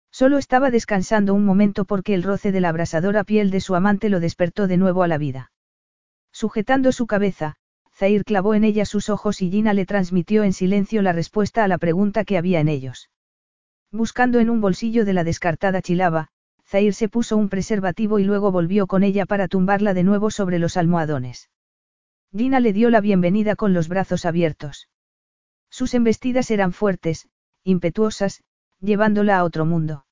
Solo 0.10 0.38
estaba 0.38 0.72
descansando 0.72 1.34
un 1.34 1.44
momento 1.44 1.84
porque 1.84 2.14
el 2.14 2.24
roce 2.24 2.54
de 2.54 2.62
la 2.62 2.70
abrasadora 2.70 3.26
piel 3.26 3.52
de 3.52 3.60
su 3.60 3.76
amante 3.76 4.08
lo 4.08 4.22
despertó 4.22 4.68
de 4.68 4.78
nuevo 4.78 5.04
a 5.04 5.10
la 5.10 5.18
vida. 5.18 5.52
Sujetando 6.32 6.94
su 6.94 7.08
cabeza, 7.08 7.58
Zair 7.94 8.24
clavó 8.24 8.54
en 8.54 8.64
ella 8.64 8.86
sus 8.86 9.10
ojos 9.10 9.42
y 9.42 9.52
Gina 9.52 9.74
le 9.74 9.86
transmitió 9.86 10.46
en 10.46 10.54
silencio 10.54 11.02
la 11.02 11.12
respuesta 11.12 11.66
a 11.66 11.68
la 11.68 11.78
pregunta 11.78 12.24
que 12.24 12.38
había 12.38 12.62
en 12.62 12.70
ellos. 12.70 13.10
Buscando 13.92 14.40
en 14.40 14.50
un 14.50 14.62
bolsillo 14.62 15.04
de 15.04 15.12
la 15.12 15.26
descartada 15.26 15.82
chilaba, 15.82 16.30
Zair 16.70 16.94
se 16.94 17.10
puso 17.10 17.36
un 17.36 17.50
preservativo 17.50 18.20
y 18.20 18.24
luego 18.24 18.52
volvió 18.52 18.86
con 18.86 19.02
ella 19.02 19.26
para 19.26 19.48
tumbarla 19.48 19.96
de 19.96 20.04
nuevo 20.04 20.30
sobre 20.30 20.60
los 20.60 20.78
almohadones. 20.78 21.50
Gina 22.32 22.60
le 22.60 22.74
dio 22.74 22.92
la 22.92 23.02
bienvenida 23.02 23.56
con 23.56 23.74
los 23.74 23.88
brazos 23.88 24.24
abiertos. 24.24 24.88
Sus 25.72 25.96
embestidas 25.96 26.52
eran 26.52 26.72
fuertes, 26.72 27.28
impetuosas, 27.64 28.44
llevándola 28.80 29.40
a 29.40 29.46
otro 29.46 29.66
mundo. 29.66 30.06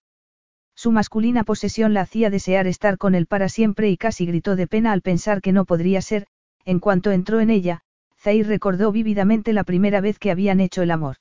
Su 0.73 0.91
masculina 0.91 1.43
posesión 1.43 1.93
la 1.93 2.01
hacía 2.01 2.31
desear 2.31 2.65
estar 2.65 2.97
con 2.97 3.13
él 3.13 3.27
para 3.27 3.49
siempre 3.49 3.91
y 3.91 3.97
casi 3.97 4.25
gritó 4.25 4.55
de 4.55 4.65
pena 4.65 4.93
al 4.93 5.03
pensar 5.03 5.41
que 5.41 5.51
no 5.51 5.63
podría 5.63 6.01
ser, 6.01 6.25
en 6.65 6.79
cuanto 6.79 7.11
entró 7.11 7.39
en 7.39 7.51
ella, 7.51 7.81
Zair 8.19 8.47
recordó 8.47 8.91
vívidamente 8.91 9.53
la 9.53 9.63
primera 9.63 10.01
vez 10.01 10.17
que 10.17 10.31
habían 10.31 10.59
hecho 10.59 10.81
el 10.81 10.89
amor. 10.89 11.17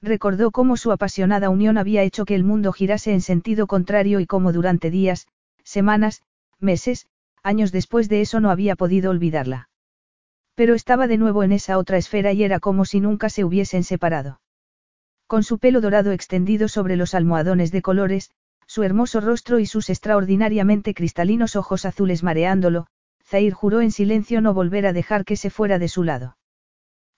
Recordó 0.00 0.50
cómo 0.52 0.76
su 0.76 0.92
apasionada 0.92 1.50
unión 1.50 1.76
había 1.76 2.02
hecho 2.02 2.24
que 2.24 2.34
el 2.34 2.44
mundo 2.44 2.72
girase 2.72 3.12
en 3.12 3.20
sentido 3.20 3.66
contrario 3.66 4.20
y 4.20 4.26
cómo 4.26 4.52
durante 4.52 4.90
días, 4.90 5.26
semanas, 5.64 6.22
meses, 6.60 7.06
años 7.42 7.72
después 7.72 8.08
de 8.08 8.20
eso 8.20 8.40
no 8.40 8.50
había 8.50 8.76
podido 8.76 9.10
olvidarla. 9.10 9.68
Pero 10.54 10.74
estaba 10.74 11.06
de 11.06 11.18
nuevo 11.18 11.42
en 11.42 11.52
esa 11.52 11.78
otra 11.78 11.98
esfera 11.98 12.32
y 12.32 12.44
era 12.44 12.60
como 12.60 12.84
si 12.84 13.00
nunca 13.00 13.28
se 13.30 13.44
hubiesen 13.44 13.84
separado. 13.84 14.40
Con 15.26 15.42
su 15.42 15.58
pelo 15.58 15.80
dorado 15.80 16.12
extendido 16.12 16.68
sobre 16.68 16.96
los 16.96 17.14
almohadones 17.14 17.70
de 17.70 17.82
colores, 17.82 18.30
su 18.66 18.82
hermoso 18.82 19.20
rostro 19.20 19.58
y 19.58 19.66
sus 19.66 19.90
extraordinariamente 19.90 20.94
cristalinos 20.94 21.56
ojos 21.56 21.84
azules 21.84 22.22
mareándolo, 22.22 22.86
Zair 23.24 23.52
juró 23.52 23.80
en 23.80 23.90
silencio 23.90 24.40
no 24.40 24.54
volver 24.54 24.86
a 24.86 24.92
dejar 24.92 25.24
que 25.24 25.36
se 25.36 25.50
fuera 25.50 25.78
de 25.78 25.88
su 25.88 26.04
lado. 26.04 26.36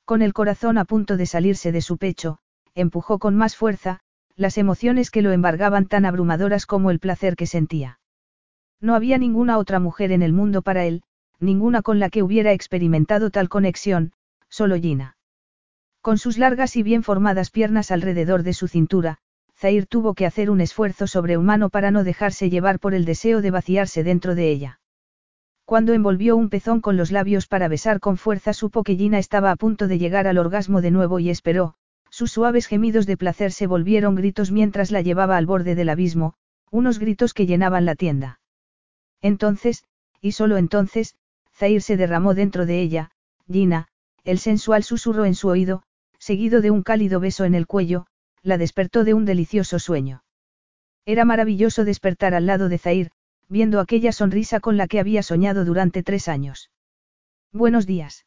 Con 0.04 0.22
el 0.22 0.32
corazón 0.32 0.76
a 0.76 0.84
punto 0.84 1.16
de 1.16 1.26
salirse 1.26 1.72
de 1.72 1.82
su 1.82 1.98
pecho, 1.98 2.40
empujó 2.74 3.18
con 3.18 3.36
más 3.36 3.56
fuerza, 3.56 4.00
las 4.36 4.58
emociones 4.58 5.10
que 5.10 5.22
lo 5.22 5.32
embargaban 5.32 5.86
tan 5.86 6.04
abrumadoras 6.04 6.66
como 6.66 6.90
el 6.90 6.98
placer 6.98 7.36
que 7.36 7.46
sentía. 7.46 8.00
No 8.80 8.94
había 8.94 9.18
ninguna 9.18 9.58
otra 9.58 9.78
mujer 9.78 10.12
en 10.12 10.22
el 10.22 10.32
mundo 10.32 10.62
para 10.62 10.84
él, 10.86 11.02
ninguna 11.38 11.82
con 11.82 11.98
la 11.98 12.10
que 12.10 12.22
hubiera 12.22 12.52
experimentado 12.52 13.30
tal 13.30 13.48
conexión, 13.48 14.12
solo 14.48 14.76
Gina. 14.76 15.16
Con 16.00 16.16
sus 16.16 16.38
largas 16.38 16.76
y 16.76 16.82
bien 16.82 17.02
formadas 17.02 17.50
piernas 17.50 17.90
alrededor 17.90 18.42
de 18.42 18.54
su 18.54 18.68
cintura, 18.68 19.18
Zair 19.58 19.86
tuvo 19.86 20.14
que 20.14 20.24
hacer 20.24 20.50
un 20.50 20.62
esfuerzo 20.62 21.06
sobrehumano 21.06 21.68
para 21.68 21.90
no 21.90 22.04
dejarse 22.04 22.48
llevar 22.48 22.78
por 22.78 22.94
el 22.94 23.04
deseo 23.04 23.42
de 23.42 23.50
vaciarse 23.50 24.02
dentro 24.02 24.34
de 24.34 24.50
ella. 24.50 24.80
Cuando 25.66 25.92
envolvió 25.92 26.36
un 26.36 26.48
pezón 26.48 26.80
con 26.80 26.96
los 26.96 27.12
labios 27.12 27.46
para 27.46 27.68
besar 27.68 28.00
con 28.00 28.16
fuerza 28.16 28.54
supo 28.54 28.82
que 28.82 28.96
Gina 28.96 29.18
estaba 29.18 29.50
a 29.50 29.56
punto 29.56 29.86
de 29.86 29.98
llegar 29.98 30.26
al 30.26 30.38
orgasmo 30.38 30.80
de 30.80 30.90
nuevo 30.90 31.18
y 31.18 31.28
esperó, 31.28 31.74
sus 32.10 32.32
suaves 32.32 32.66
gemidos 32.66 33.06
de 33.06 33.16
placer 33.16 33.52
se 33.52 33.66
volvieron 33.66 34.14
gritos 34.14 34.50
mientras 34.50 34.90
la 34.90 35.00
llevaba 35.00 35.36
al 35.36 35.46
borde 35.46 35.74
del 35.74 35.88
abismo, 35.88 36.34
unos 36.70 36.98
gritos 36.98 37.32
que 37.34 37.46
llenaban 37.46 37.84
la 37.84 37.94
tienda. 37.94 38.40
Entonces, 39.22 39.84
y 40.20 40.32
solo 40.32 40.56
entonces, 40.56 41.14
Zair 41.54 41.82
se 41.82 41.96
derramó 41.96 42.34
dentro 42.34 42.66
de 42.66 42.80
ella, 42.80 43.10
Gina, 43.50 43.88
el 44.24 44.38
sensual 44.38 44.84
susurro 44.84 45.24
en 45.24 45.34
su 45.34 45.48
oído, 45.48 45.82
seguido 46.18 46.60
de 46.60 46.70
un 46.70 46.82
cálido 46.82 47.20
beso 47.20 47.44
en 47.44 47.54
el 47.54 47.66
cuello, 47.66 48.06
la 48.42 48.58
despertó 48.58 49.04
de 49.04 49.14
un 49.14 49.24
delicioso 49.24 49.78
sueño. 49.78 50.22
Era 51.04 51.24
maravilloso 51.24 51.84
despertar 51.84 52.34
al 52.34 52.46
lado 52.46 52.68
de 52.68 52.78
Zair, 52.78 53.10
viendo 53.48 53.80
aquella 53.80 54.12
sonrisa 54.12 54.60
con 54.60 54.76
la 54.76 54.86
que 54.86 55.00
había 55.00 55.22
soñado 55.22 55.64
durante 55.64 56.02
tres 56.02 56.28
años. 56.28 56.70
Buenos 57.52 57.86
días. 57.86 58.26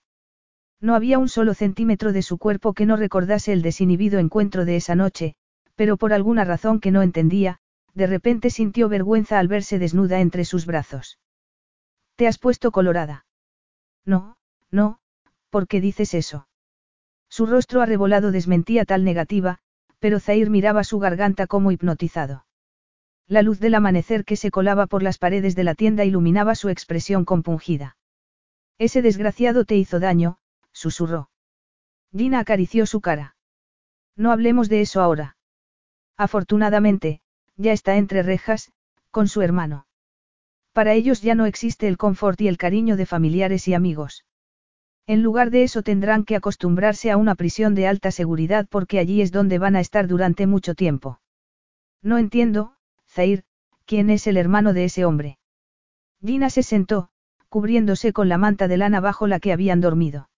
No 0.84 0.96
había 0.96 1.18
un 1.18 1.30
solo 1.30 1.54
centímetro 1.54 2.12
de 2.12 2.22
su 2.22 2.38
cuerpo 2.38 2.74
que 2.74 2.86
no 2.86 2.98
recordase 2.98 3.54
el 3.54 3.62
desinhibido 3.62 4.20
encuentro 4.20 4.66
de 4.66 4.76
esa 4.76 4.96
noche, 4.96 5.34
pero 5.76 5.96
por 5.96 6.12
alguna 6.12 6.44
razón 6.44 6.82
que 6.82 6.92
no 6.92 7.02
entendía, 7.02 7.60
de 7.94 8.06
repente 8.06 8.50
sintió 8.50 8.90
vergüenza 8.90 9.40
al 9.40 9.48
verse 9.48 9.80
desnuda 9.80 10.20
entre 10.20 10.44
sus 10.44 10.66
brazos. 10.66 11.20
¿Te 12.18 12.28
has 12.28 12.38
puesto 12.38 12.72
colorada? 12.72 13.26
No, 14.04 14.36
no, 14.72 15.00
¿por 15.50 15.70
qué 15.70 15.80
dices 15.80 16.14
eso? 16.14 16.50
Su 17.30 17.46
rostro 17.46 17.82
arrebolado 17.82 18.34
desmentía 18.34 18.84
tal 18.84 19.06
negativa, 19.06 19.60
pero 20.00 20.20
Zair 20.20 20.50
miraba 20.50 20.84
su 20.84 21.00
garganta 21.00 21.48
como 21.48 21.72
hipnotizado. 21.72 22.46
La 23.26 23.42
luz 23.42 23.62
del 23.62 23.76
amanecer 23.76 24.26
que 24.26 24.36
se 24.36 24.52
colaba 24.52 24.88
por 24.88 25.02
las 25.02 25.18
paredes 25.18 25.56
de 25.56 25.64
la 25.64 25.76
tienda 25.76 26.04
iluminaba 26.04 26.56
su 26.56 26.68
expresión 26.68 27.24
compungida. 27.24 27.96
Ese 28.80 29.02
desgraciado 29.02 29.64
te 29.64 29.78
hizo 29.78 30.02
daño, 30.02 30.40
susurró. 30.74 31.30
Gina 32.16 32.40
acarició 32.40 32.86
su 32.86 33.02
cara. 33.02 33.36
No 34.16 34.32
hablemos 34.32 34.70
de 34.70 34.82
eso 34.82 35.02
ahora. 35.02 35.38
Afortunadamente, 36.18 37.22
ya 37.56 37.72
está 37.72 37.96
entre 37.96 38.24
rejas, 38.24 38.72
con 39.12 39.28
su 39.28 39.42
hermano. 39.42 39.88
Para 40.74 40.94
ellos 40.94 41.22
ya 41.22 41.36
no 41.36 41.46
existe 41.46 41.88
el 41.88 41.98
confort 41.98 42.42
y 42.42 42.48
el 42.48 42.58
cariño 42.58 42.98
de 42.98 43.06
familiares 43.06 43.68
y 43.68 43.74
amigos. 43.74 44.26
En 45.06 45.22
lugar 45.22 45.52
de 45.52 45.64
eso 45.64 45.84
tendrán 45.84 46.24
que 46.24 46.36
acostumbrarse 46.36 47.12
a 47.12 47.18
una 47.18 47.36
prisión 47.36 47.76
de 47.76 47.88
alta 47.88 48.12
seguridad 48.12 48.68
porque 48.70 49.00
allí 49.00 49.22
es 49.22 49.32
donde 49.32 49.60
van 49.60 49.76
a 49.76 49.82
estar 49.82 50.08
durante 50.08 50.48
mucho 50.48 50.76
tiempo. 50.76 51.20
No 52.02 52.18
entiendo, 52.18 52.76
Zair, 53.08 53.44
¿quién 53.86 54.10
es 54.10 54.28
el 54.28 54.38
hermano 54.38 54.74
de 54.74 54.86
ese 54.86 55.06
hombre? 55.06 55.38
Gina 56.22 56.50
se 56.50 56.64
sentó, 56.64 57.10
cubriéndose 57.50 58.14
con 58.14 58.30
la 58.30 58.38
manta 58.38 58.68
de 58.68 58.78
lana 58.78 59.00
bajo 59.00 59.28
la 59.28 59.40
que 59.40 59.52
habían 59.52 59.82
dormido. 59.82 60.30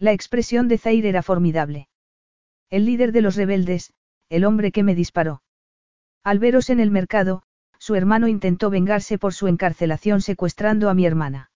La 0.00 0.12
expresión 0.12 0.66
de 0.66 0.78
Zair 0.78 1.04
era 1.04 1.22
formidable. 1.22 1.86
El 2.70 2.86
líder 2.86 3.12
de 3.12 3.20
los 3.20 3.36
rebeldes, 3.36 3.92
el 4.30 4.46
hombre 4.46 4.72
que 4.72 4.82
me 4.82 4.94
disparó. 4.94 5.42
Al 6.24 6.38
veros 6.38 6.70
en 6.70 6.80
el 6.80 6.90
mercado, 6.90 7.42
su 7.78 7.94
hermano 7.94 8.26
intentó 8.26 8.70
vengarse 8.70 9.18
por 9.18 9.34
su 9.34 9.46
encarcelación 9.46 10.22
secuestrando 10.22 10.88
a 10.88 10.94
mi 10.94 11.04
hermana. 11.04 11.50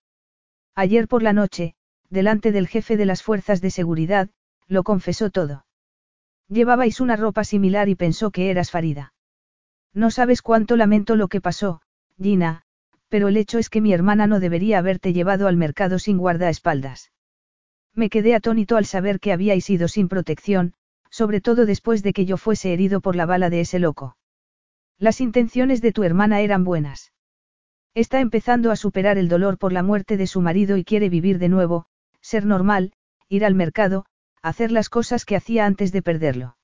Ayer 0.74 1.08
por 1.08 1.22
la 1.22 1.32
noche, 1.32 1.74
delante 2.10 2.52
del 2.52 2.68
jefe 2.68 2.98
de 2.98 3.06
las 3.06 3.22
fuerzas 3.22 3.62
de 3.62 3.70
seguridad, 3.70 4.28
lo 4.66 4.82
confesó 4.82 5.30
todo. 5.30 5.64
Llevabais 6.48 7.00
una 7.00 7.16
ropa 7.16 7.44
similar 7.44 7.88
y 7.88 7.94
pensó 7.94 8.30
que 8.30 8.50
eras 8.50 8.70
Farida. 8.70 9.14
No 9.94 10.10
sabes 10.10 10.42
cuánto 10.42 10.76
lamento 10.76 11.16
lo 11.16 11.28
que 11.28 11.40
pasó, 11.40 11.80
Gina, 12.20 12.66
pero 13.08 13.28
el 13.28 13.38
hecho 13.38 13.58
es 13.58 13.70
que 13.70 13.80
mi 13.80 13.94
hermana 13.94 14.26
no 14.26 14.38
debería 14.38 14.80
haberte 14.80 15.14
llevado 15.14 15.48
al 15.48 15.56
mercado 15.56 15.98
sin 15.98 16.18
guardaespaldas. 16.18 17.13
Me 17.94 18.10
quedé 18.10 18.34
atónito 18.34 18.76
al 18.76 18.86
saber 18.86 19.20
que 19.20 19.32
habíais 19.32 19.68
ido 19.70 19.88
sin 19.88 20.08
protección, 20.08 20.74
sobre 21.10 21.40
todo 21.40 21.64
después 21.64 22.02
de 22.02 22.12
que 22.12 22.26
yo 22.26 22.36
fuese 22.36 22.72
herido 22.72 23.00
por 23.00 23.14
la 23.14 23.26
bala 23.26 23.50
de 23.50 23.60
ese 23.60 23.78
loco. 23.78 24.16
Las 24.98 25.20
intenciones 25.20 25.80
de 25.80 25.92
tu 25.92 26.02
hermana 26.02 26.40
eran 26.40 26.64
buenas. 26.64 27.12
Está 27.94 28.20
empezando 28.20 28.72
a 28.72 28.76
superar 28.76 29.18
el 29.18 29.28
dolor 29.28 29.58
por 29.58 29.72
la 29.72 29.84
muerte 29.84 30.16
de 30.16 30.26
su 30.26 30.40
marido 30.40 30.76
y 30.76 30.84
quiere 30.84 31.08
vivir 31.08 31.38
de 31.38 31.48
nuevo, 31.48 31.86
ser 32.20 32.44
normal, 32.44 32.92
ir 33.28 33.44
al 33.44 33.54
mercado, 33.54 34.06
hacer 34.42 34.72
las 34.72 34.88
cosas 34.88 35.24
que 35.24 35.36
hacía 35.36 35.64
antes 35.64 35.92
de 35.92 36.02
perderlo. 36.02 36.56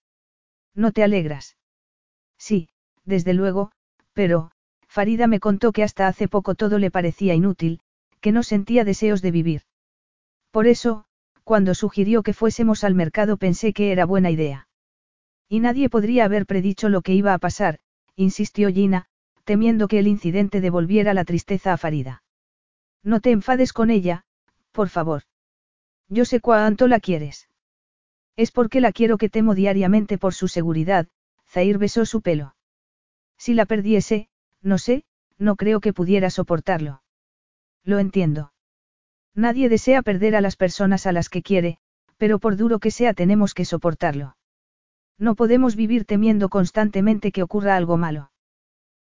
¿No 0.75 0.91
te 0.91 1.05
alegras? 1.05 1.57
Sí, 2.39 2.69
desde 3.05 3.35
luego, 3.35 3.71
pero, 4.13 4.51
Farida 4.89 5.29
me 5.29 5.39
contó 5.39 5.71
que 5.71 5.85
hasta 5.85 6.09
hace 6.09 6.27
poco 6.27 6.57
todo 6.57 6.79
le 6.79 6.91
parecía 6.91 7.35
inútil, 7.35 7.81
que 8.21 8.33
no 8.33 8.43
sentía 8.43 8.85
deseos 8.85 9.23
de 9.23 9.31
vivir. 9.31 9.63
Por 10.51 10.67
eso, 10.67 11.05
cuando 11.45 11.75
sugirió 11.75 12.23
que 12.23 12.33
fuésemos 12.33 12.85
al 12.85 12.95
mercado 12.95 13.37
pensé 13.37 13.73
que 13.73 13.93
era 13.93 14.05
buena 14.05 14.31
idea. 14.31 14.69
Y 15.49 15.61
nadie 15.61 15.89
podría 15.89 16.25
haber 16.25 16.47
predicho 16.47 16.89
lo 16.89 17.03
que 17.03 17.15
iba 17.15 17.35
a 17.35 17.39
pasar, 17.39 17.81
insistió 18.17 18.71
Gina, 18.71 19.07
temiendo 19.45 19.89
que 19.89 19.99
el 19.99 20.07
incidente 20.07 20.61
devolviera 20.61 21.15
la 21.15 21.25
tristeza 21.25 21.73
a 21.73 21.77
Farida. 21.77 22.23
No 23.03 23.21
te 23.21 23.31
enfades 23.31 23.73
con 23.73 23.91
ella, 23.91 24.25
por 24.73 24.89
favor. 24.89 25.23
Yo 26.09 26.25
sé 26.25 26.41
cuánto 26.41 26.87
la 26.87 27.01
quieres. 27.01 27.49
Es 28.37 28.53
porque 28.53 28.81
la 28.81 28.93
quiero 28.93 29.19
que 29.19 29.29
temo 29.29 29.55
diariamente 29.55 30.19
por 30.19 30.35
su 30.35 30.49
seguridad, 30.49 31.09
Zair 31.49 31.79
besó 31.79 32.07
su 32.07 32.21
pelo. 32.21 32.55
Si 33.39 33.55
la 33.55 33.67
perdiese, 33.67 34.29
no 34.63 34.79
sé, 34.79 35.05
no 35.39 35.57
creo 35.57 35.81
que 35.81 35.93
pudiera 35.93 36.31
soportarlo. 36.31 37.03
Lo 37.83 37.99
entiendo. 37.99 38.50
Nadie 39.41 39.71
desea 39.71 40.03
perder 40.03 40.37
a 40.37 40.43
las 40.43 40.57
personas 40.57 41.07
a 41.07 41.13
las 41.13 41.31
que 41.31 41.41
quiere, 41.41 41.79
pero 42.19 42.39
por 42.39 42.57
duro 42.57 42.79
que 42.79 42.91
sea 42.91 43.15
tenemos 43.15 43.55
que 43.55 43.65
soportarlo. 43.65 44.37
No 45.19 45.35
podemos 45.35 45.77
vivir 45.77 46.05
temiendo 46.05 46.51
constantemente 46.51 47.33
que 47.33 47.43
ocurra 47.43 47.75
algo 47.75 47.97
malo. 47.97 48.33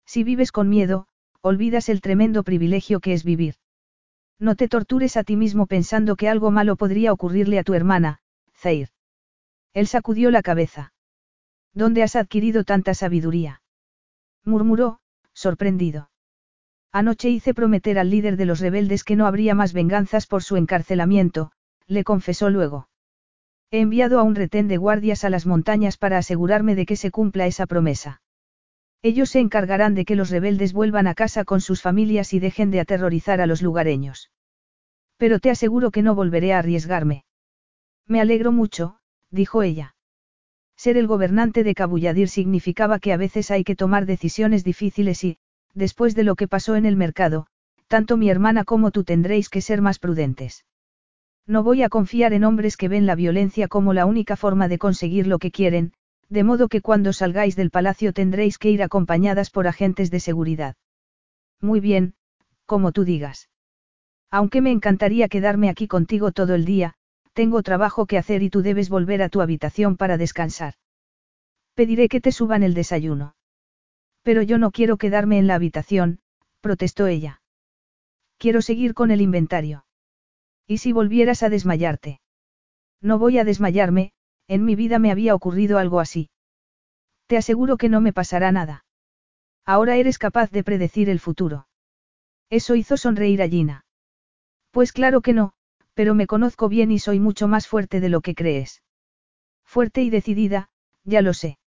Si 0.06 0.24
vives 0.24 0.50
con 0.50 0.70
miedo, 0.70 1.06
olvidas 1.42 1.90
el 1.90 2.00
tremendo 2.00 2.44
privilegio 2.44 3.00
que 3.00 3.12
es 3.12 3.24
vivir. 3.24 3.56
No 4.38 4.56
te 4.56 4.68
tortures 4.68 5.18
a 5.18 5.22
ti 5.22 5.36
mismo 5.36 5.66
pensando 5.66 6.16
que 6.16 6.30
algo 6.30 6.50
malo 6.50 6.76
podría 6.76 7.12
ocurrirle 7.12 7.58
a 7.58 7.62
tu 7.62 7.74
hermana, 7.74 8.20
Zair. 8.56 8.88
Él 9.74 9.86
sacudió 9.86 10.30
la 10.30 10.40
cabeza. 10.40 10.94
¿Dónde 11.74 12.02
has 12.02 12.16
adquirido 12.16 12.64
tanta 12.64 12.94
sabiduría? 12.94 13.60
murmuró, 14.46 15.00
sorprendido. 15.34 16.08
Anoche 16.92 17.30
hice 17.30 17.54
prometer 17.54 17.98
al 17.98 18.10
líder 18.10 18.36
de 18.36 18.44
los 18.44 18.60
rebeldes 18.60 19.02
que 19.02 19.16
no 19.16 19.26
habría 19.26 19.54
más 19.54 19.72
venganzas 19.72 20.26
por 20.26 20.42
su 20.42 20.56
encarcelamiento, 20.56 21.52
le 21.86 22.04
confesó 22.04 22.50
luego. 22.50 22.88
He 23.70 23.80
enviado 23.80 24.20
a 24.20 24.22
un 24.22 24.34
retén 24.34 24.68
de 24.68 24.76
guardias 24.76 25.24
a 25.24 25.30
las 25.30 25.46
montañas 25.46 25.96
para 25.96 26.18
asegurarme 26.18 26.74
de 26.74 26.84
que 26.84 26.96
se 26.96 27.10
cumpla 27.10 27.46
esa 27.46 27.66
promesa. 27.66 28.20
Ellos 29.00 29.30
se 29.30 29.40
encargarán 29.40 29.94
de 29.94 30.04
que 30.04 30.16
los 30.16 30.28
rebeldes 30.28 30.74
vuelvan 30.74 31.06
a 31.06 31.14
casa 31.14 31.44
con 31.44 31.62
sus 31.62 31.80
familias 31.80 32.34
y 32.34 32.38
dejen 32.38 32.70
de 32.70 32.80
aterrorizar 32.80 33.40
a 33.40 33.46
los 33.46 33.62
lugareños. 33.62 34.30
Pero 35.16 35.40
te 35.40 35.50
aseguro 35.50 35.90
que 35.90 36.02
no 36.02 36.14
volveré 36.14 36.52
a 36.52 36.58
arriesgarme. 36.58 37.24
Me 38.06 38.20
alegro 38.20 38.52
mucho, 38.52 38.98
dijo 39.30 39.62
ella. 39.62 39.94
Ser 40.76 40.98
el 40.98 41.06
gobernante 41.06 41.64
de 41.64 41.74
Cabulladir 41.74 42.28
significaba 42.28 42.98
que 42.98 43.12
a 43.12 43.16
veces 43.16 43.50
hay 43.50 43.64
que 43.64 43.76
tomar 43.76 44.04
decisiones 44.04 44.62
difíciles 44.62 45.24
y, 45.24 45.38
después 45.74 46.14
de 46.14 46.24
lo 46.24 46.34
que 46.34 46.48
pasó 46.48 46.76
en 46.76 46.86
el 46.86 46.96
mercado, 46.96 47.46
tanto 47.88 48.16
mi 48.16 48.30
hermana 48.30 48.64
como 48.64 48.90
tú 48.90 49.04
tendréis 49.04 49.48
que 49.48 49.60
ser 49.60 49.82
más 49.82 49.98
prudentes. 49.98 50.64
No 51.46 51.62
voy 51.62 51.82
a 51.82 51.88
confiar 51.88 52.32
en 52.32 52.44
hombres 52.44 52.76
que 52.76 52.88
ven 52.88 53.06
la 53.06 53.14
violencia 53.14 53.68
como 53.68 53.92
la 53.92 54.06
única 54.06 54.36
forma 54.36 54.68
de 54.68 54.78
conseguir 54.78 55.26
lo 55.26 55.38
que 55.38 55.50
quieren, 55.50 55.92
de 56.28 56.44
modo 56.44 56.68
que 56.68 56.80
cuando 56.80 57.12
salgáis 57.12 57.56
del 57.56 57.70
palacio 57.70 58.12
tendréis 58.12 58.58
que 58.58 58.70
ir 58.70 58.82
acompañadas 58.82 59.50
por 59.50 59.66
agentes 59.66 60.10
de 60.10 60.20
seguridad. 60.20 60.76
Muy 61.60 61.80
bien, 61.80 62.14
como 62.64 62.92
tú 62.92 63.04
digas. 63.04 63.50
Aunque 64.30 64.62
me 64.62 64.70
encantaría 64.70 65.28
quedarme 65.28 65.68
aquí 65.68 65.86
contigo 65.86 66.32
todo 66.32 66.54
el 66.54 66.64
día, 66.64 66.94
tengo 67.34 67.62
trabajo 67.62 68.06
que 68.06 68.18
hacer 68.18 68.42
y 68.42 68.50
tú 68.50 68.62
debes 68.62 68.88
volver 68.88 69.22
a 69.22 69.28
tu 69.28 69.42
habitación 69.42 69.96
para 69.96 70.16
descansar. 70.16 70.74
Pediré 71.74 72.08
que 72.08 72.20
te 72.20 72.32
suban 72.32 72.62
el 72.62 72.74
desayuno. 72.74 73.34
Pero 74.22 74.42
yo 74.42 74.58
no 74.58 74.70
quiero 74.70 74.96
quedarme 74.96 75.38
en 75.38 75.46
la 75.46 75.54
habitación, 75.54 76.20
protestó 76.60 77.06
ella. 77.06 77.42
Quiero 78.38 78.62
seguir 78.62 78.94
con 78.94 79.10
el 79.10 79.20
inventario. 79.20 79.84
¿Y 80.66 80.78
si 80.78 80.92
volvieras 80.92 81.42
a 81.42 81.48
desmayarte? 81.48 82.20
No 83.00 83.18
voy 83.18 83.38
a 83.38 83.44
desmayarme, 83.44 84.12
en 84.48 84.64
mi 84.64 84.76
vida 84.76 84.98
me 84.98 85.10
había 85.10 85.34
ocurrido 85.34 85.78
algo 85.78 86.00
así. 86.00 86.30
Te 87.26 87.36
aseguro 87.36 87.76
que 87.76 87.88
no 87.88 88.00
me 88.00 88.12
pasará 88.12 88.52
nada. 88.52 88.84
Ahora 89.64 89.96
eres 89.96 90.18
capaz 90.18 90.50
de 90.50 90.64
predecir 90.64 91.08
el 91.08 91.20
futuro. 91.20 91.66
Eso 92.50 92.74
hizo 92.74 92.96
sonreír 92.96 93.42
a 93.42 93.48
Gina. 93.48 93.86
Pues 94.70 94.92
claro 94.92 95.20
que 95.20 95.32
no, 95.32 95.52
pero 95.94 96.14
me 96.14 96.26
conozco 96.26 96.68
bien 96.68 96.90
y 96.90 96.98
soy 96.98 97.20
mucho 97.20 97.48
más 97.48 97.66
fuerte 97.66 98.00
de 98.00 98.08
lo 98.08 98.20
que 98.20 98.34
crees. 98.34 98.82
Fuerte 99.64 100.02
y 100.02 100.10
decidida, 100.10 100.70
ya 101.04 101.22
lo 101.22 101.34
sé. 101.34 101.58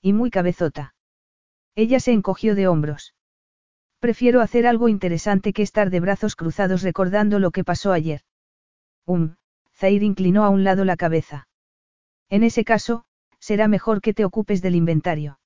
Y 0.00 0.12
muy 0.12 0.30
cabezota. 0.30 0.93
Ella 1.74 2.00
se 2.00 2.12
encogió 2.12 2.54
de 2.54 2.68
hombros. 2.68 3.14
Prefiero 3.98 4.40
hacer 4.40 4.66
algo 4.66 4.88
interesante 4.88 5.52
que 5.52 5.62
estar 5.62 5.90
de 5.90 6.00
brazos 6.00 6.36
cruzados 6.36 6.82
recordando 6.82 7.38
lo 7.38 7.50
que 7.50 7.64
pasó 7.64 7.92
ayer. 7.92 8.20
Um, 9.06 9.36
Zair 9.74 10.02
inclinó 10.02 10.44
a 10.44 10.50
un 10.50 10.62
lado 10.62 10.84
la 10.84 10.96
cabeza. 10.96 11.48
En 12.28 12.42
ese 12.42 12.64
caso, 12.64 13.04
será 13.40 13.68
mejor 13.68 14.00
que 14.00 14.14
te 14.14 14.24
ocupes 14.24 14.62
del 14.62 14.74
inventario. 14.74 15.38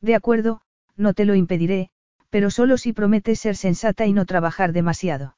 De 0.00 0.14
acuerdo, 0.14 0.60
no 0.96 1.14
te 1.14 1.24
lo 1.24 1.34
impediré, 1.34 1.90
pero 2.30 2.50
solo 2.50 2.78
si 2.78 2.92
prometes 2.92 3.40
ser 3.40 3.56
sensata 3.56 4.06
y 4.06 4.12
no 4.12 4.26
trabajar 4.26 4.72
demasiado. 4.72 5.36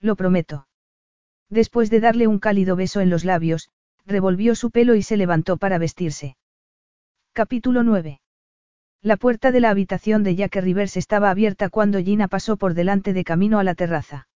Lo 0.00 0.16
prometo. 0.16 0.66
Después 1.50 1.90
de 1.90 2.00
darle 2.00 2.26
un 2.26 2.38
cálido 2.38 2.74
beso 2.74 3.00
en 3.00 3.10
los 3.10 3.24
labios, 3.24 3.70
revolvió 4.04 4.54
su 4.54 4.70
pelo 4.70 4.94
y 4.94 5.02
se 5.02 5.16
levantó 5.16 5.56
para 5.56 5.78
vestirse. 5.78 6.36
Capítulo 7.32 7.82
9. 7.82 8.20
La 9.02 9.16
puerta 9.16 9.52
de 9.52 9.60
la 9.60 9.70
habitación 9.70 10.22
de 10.24 10.34
Jack 10.34 10.56
Rivers 10.56 10.96
estaba 10.96 11.30
abierta 11.30 11.68
cuando 11.68 12.00
Gina 12.00 12.28
pasó 12.28 12.56
por 12.56 12.74
delante 12.74 13.12
de 13.12 13.24
camino 13.24 13.58
a 13.58 13.64
la 13.64 13.74
terraza. 13.74 14.28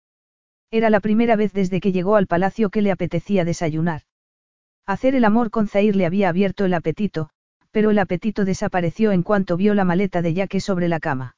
Era 0.71 0.91
la 0.91 1.01
primera 1.01 1.37
vez 1.37 1.53
desde 1.53 1.81
que 1.81 1.93
llegó 1.93 2.17
al 2.17 2.27
palacio 2.27 2.69
que 2.69 2.83
le 2.83 2.91
apetecía 2.91 3.45
desayunar. 3.45 4.03
Hacer 4.87 5.15
el 5.15 5.25
amor 5.25 5.51
con 5.51 5.69
Zair 5.69 5.97
le 5.97 6.07
había 6.07 6.29
abierto 6.29 6.65
el 6.65 6.75
apetito, 6.75 7.31
pero 7.71 7.91
el 7.91 7.99
apetito 7.99 8.45
desapareció 8.45 9.13
en 9.13 9.23
cuanto 9.23 9.57
vio 9.57 9.75
la 9.75 9.85
maleta 9.85 10.23
de 10.23 10.35
Jack 10.35 10.59
sobre 10.61 10.89
la 10.89 11.01
cama. 11.01 11.37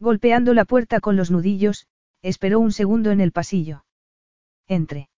Golpeando 0.00 0.54
la 0.54 0.64
puerta 0.64 1.00
con 1.00 1.16
los 1.16 1.30
nudillos, 1.30 1.86
esperó 2.22 2.58
un 2.58 2.72
segundo 2.72 3.10
en 3.10 3.20
el 3.20 3.32
pasillo. 3.32 3.84
Entre. 4.66 5.10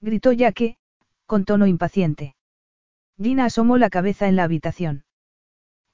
Gritó 0.00 0.32
Yaque, 0.32 0.78
con 1.26 1.44
tono 1.44 1.66
impaciente. 1.66 2.34
Gina 3.16 3.44
asomó 3.44 3.76
la 3.78 3.90
cabeza 3.90 4.28
en 4.28 4.36
la 4.36 4.44
habitación. 4.44 5.04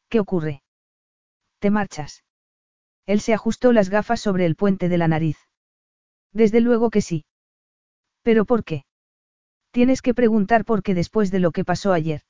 ¿Qué 0.08 0.20
ocurre? 0.20 0.62
¿Te 1.58 1.70
marchas? 1.70 2.24
Él 3.06 3.20
se 3.20 3.34
ajustó 3.34 3.72
las 3.72 3.88
gafas 3.88 4.20
sobre 4.20 4.46
el 4.46 4.56
puente 4.56 4.88
de 4.88 4.98
la 4.98 5.08
nariz. 5.08 5.38
Desde 6.32 6.60
luego 6.60 6.90
que 6.90 7.00
sí. 7.00 7.24
¿Pero 8.22 8.44
por 8.44 8.64
qué? 8.64 8.84
Tienes 9.70 10.02
que 10.02 10.14
preguntar 10.14 10.64
por 10.64 10.82
qué 10.82 10.94
después 10.94 11.30
de 11.30 11.38
lo 11.38 11.52
que 11.52 11.64
pasó 11.64 11.92
ayer. 11.92 12.22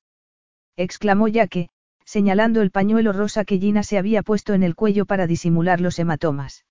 Exclamó 0.76 1.28
Yaque, 1.28 1.70
señalando 2.04 2.60
el 2.60 2.70
pañuelo 2.70 3.12
rosa 3.12 3.44
que 3.44 3.58
Gina 3.58 3.82
se 3.82 3.98
había 3.98 4.22
puesto 4.22 4.52
en 4.54 4.62
el 4.62 4.74
cuello 4.74 5.06
para 5.06 5.26
disimular 5.26 5.80
los 5.80 5.98
hematomas. 5.98 6.66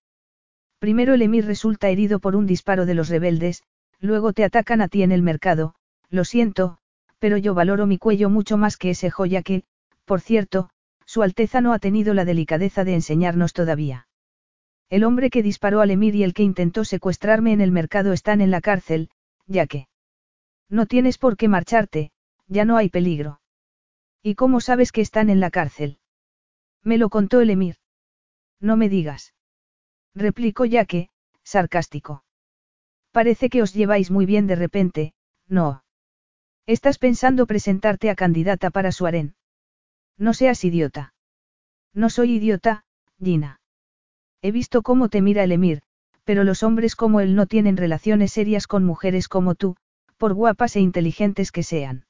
Primero 0.79 1.13
el 1.13 1.21
emir 1.21 1.45
resulta 1.45 1.89
herido 1.89 2.19
por 2.19 2.35
un 2.35 2.45
disparo 2.45 2.85
de 2.85 2.93
los 2.93 3.09
rebeldes, 3.09 3.63
Luego 3.99 4.33
te 4.33 4.43
atacan 4.43 4.81
a 4.81 4.87
ti 4.87 5.03
en 5.03 5.11
el 5.11 5.21
mercado, 5.21 5.75
lo 6.09 6.25
siento, 6.25 6.77
pero 7.19 7.37
yo 7.37 7.53
valoro 7.53 7.85
mi 7.85 7.97
cuello 7.97 8.29
mucho 8.29 8.57
más 8.57 8.77
que 8.77 8.91
ese 8.91 9.09
joya 9.09 9.41
que, 9.41 9.63
por 10.05 10.21
cierto, 10.21 10.69
Su 11.15 11.23
Alteza 11.23 11.61
no 11.61 11.71
ha 11.71 11.79
tenido 11.79 12.13
la 12.13 12.25
delicadeza 12.25 12.83
de 12.83 12.93
enseñarnos 12.93 13.53
todavía. 13.53 14.09
El 14.89 15.05
hombre 15.05 15.29
que 15.29 15.43
disparó 15.43 15.79
al 15.79 15.91
emir 15.91 16.13
y 16.13 16.23
el 16.23 16.33
que 16.33 16.43
intentó 16.43 16.83
secuestrarme 16.83 17.53
en 17.53 17.61
el 17.61 17.71
mercado 17.71 18.11
están 18.11 18.41
en 18.41 18.51
la 18.51 18.59
cárcel, 18.59 19.09
ya 19.47 19.65
que... 19.65 19.87
No 20.67 20.87
tienes 20.87 21.17
por 21.17 21.37
qué 21.37 21.47
marcharte, 21.47 22.11
ya 22.47 22.65
no 22.65 22.75
hay 22.75 22.89
peligro. 22.89 23.39
¿Y 24.21 24.35
cómo 24.35 24.59
sabes 24.59 24.91
que 24.91 24.99
están 24.99 25.29
en 25.29 25.39
la 25.39 25.51
cárcel? 25.51 25.99
Me 26.83 26.97
lo 26.97 27.07
contó 27.07 27.39
el 27.39 27.49
emir. 27.49 27.77
No 28.59 28.75
me 28.75 28.89
digas. 28.89 29.33
Replicó 30.15 30.65
que, 30.85 31.07
sarcástico. 31.45 32.25
Parece 33.13 33.47
que 33.49 33.61
os 33.61 33.73
lleváis 33.73 34.11
muy 34.11 34.25
bien 34.25 34.47
de 34.47 34.55
repente, 34.55 35.13
no. 35.47 35.85
Estás 36.65 36.97
pensando 36.97 37.47
presentarte 37.47 38.09
a 38.09 38.15
candidata 38.15 38.69
para 38.69 38.91
su 38.91 39.05
harén. 39.05 39.33
No 40.17 40.33
seas 40.33 40.63
idiota. 40.63 41.13
No 41.93 42.09
soy 42.09 42.35
idiota, 42.35 42.83
Gina. 43.21 43.59
He 44.41 44.51
visto 44.51 44.81
cómo 44.81 45.09
te 45.09 45.21
mira 45.21 45.43
el 45.43 45.51
emir, 45.51 45.81
pero 46.23 46.43
los 46.43 46.63
hombres 46.63 46.95
como 46.95 47.19
él 47.19 47.35
no 47.35 47.45
tienen 47.45 47.77
relaciones 47.77 48.31
serias 48.31 48.67
con 48.67 48.83
mujeres 48.83 49.27
como 49.27 49.55
tú, 49.55 49.75
por 50.17 50.33
guapas 50.33 50.75
e 50.75 50.79
inteligentes 50.79 51.51
que 51.51 51.63
sean. 51.63 52.05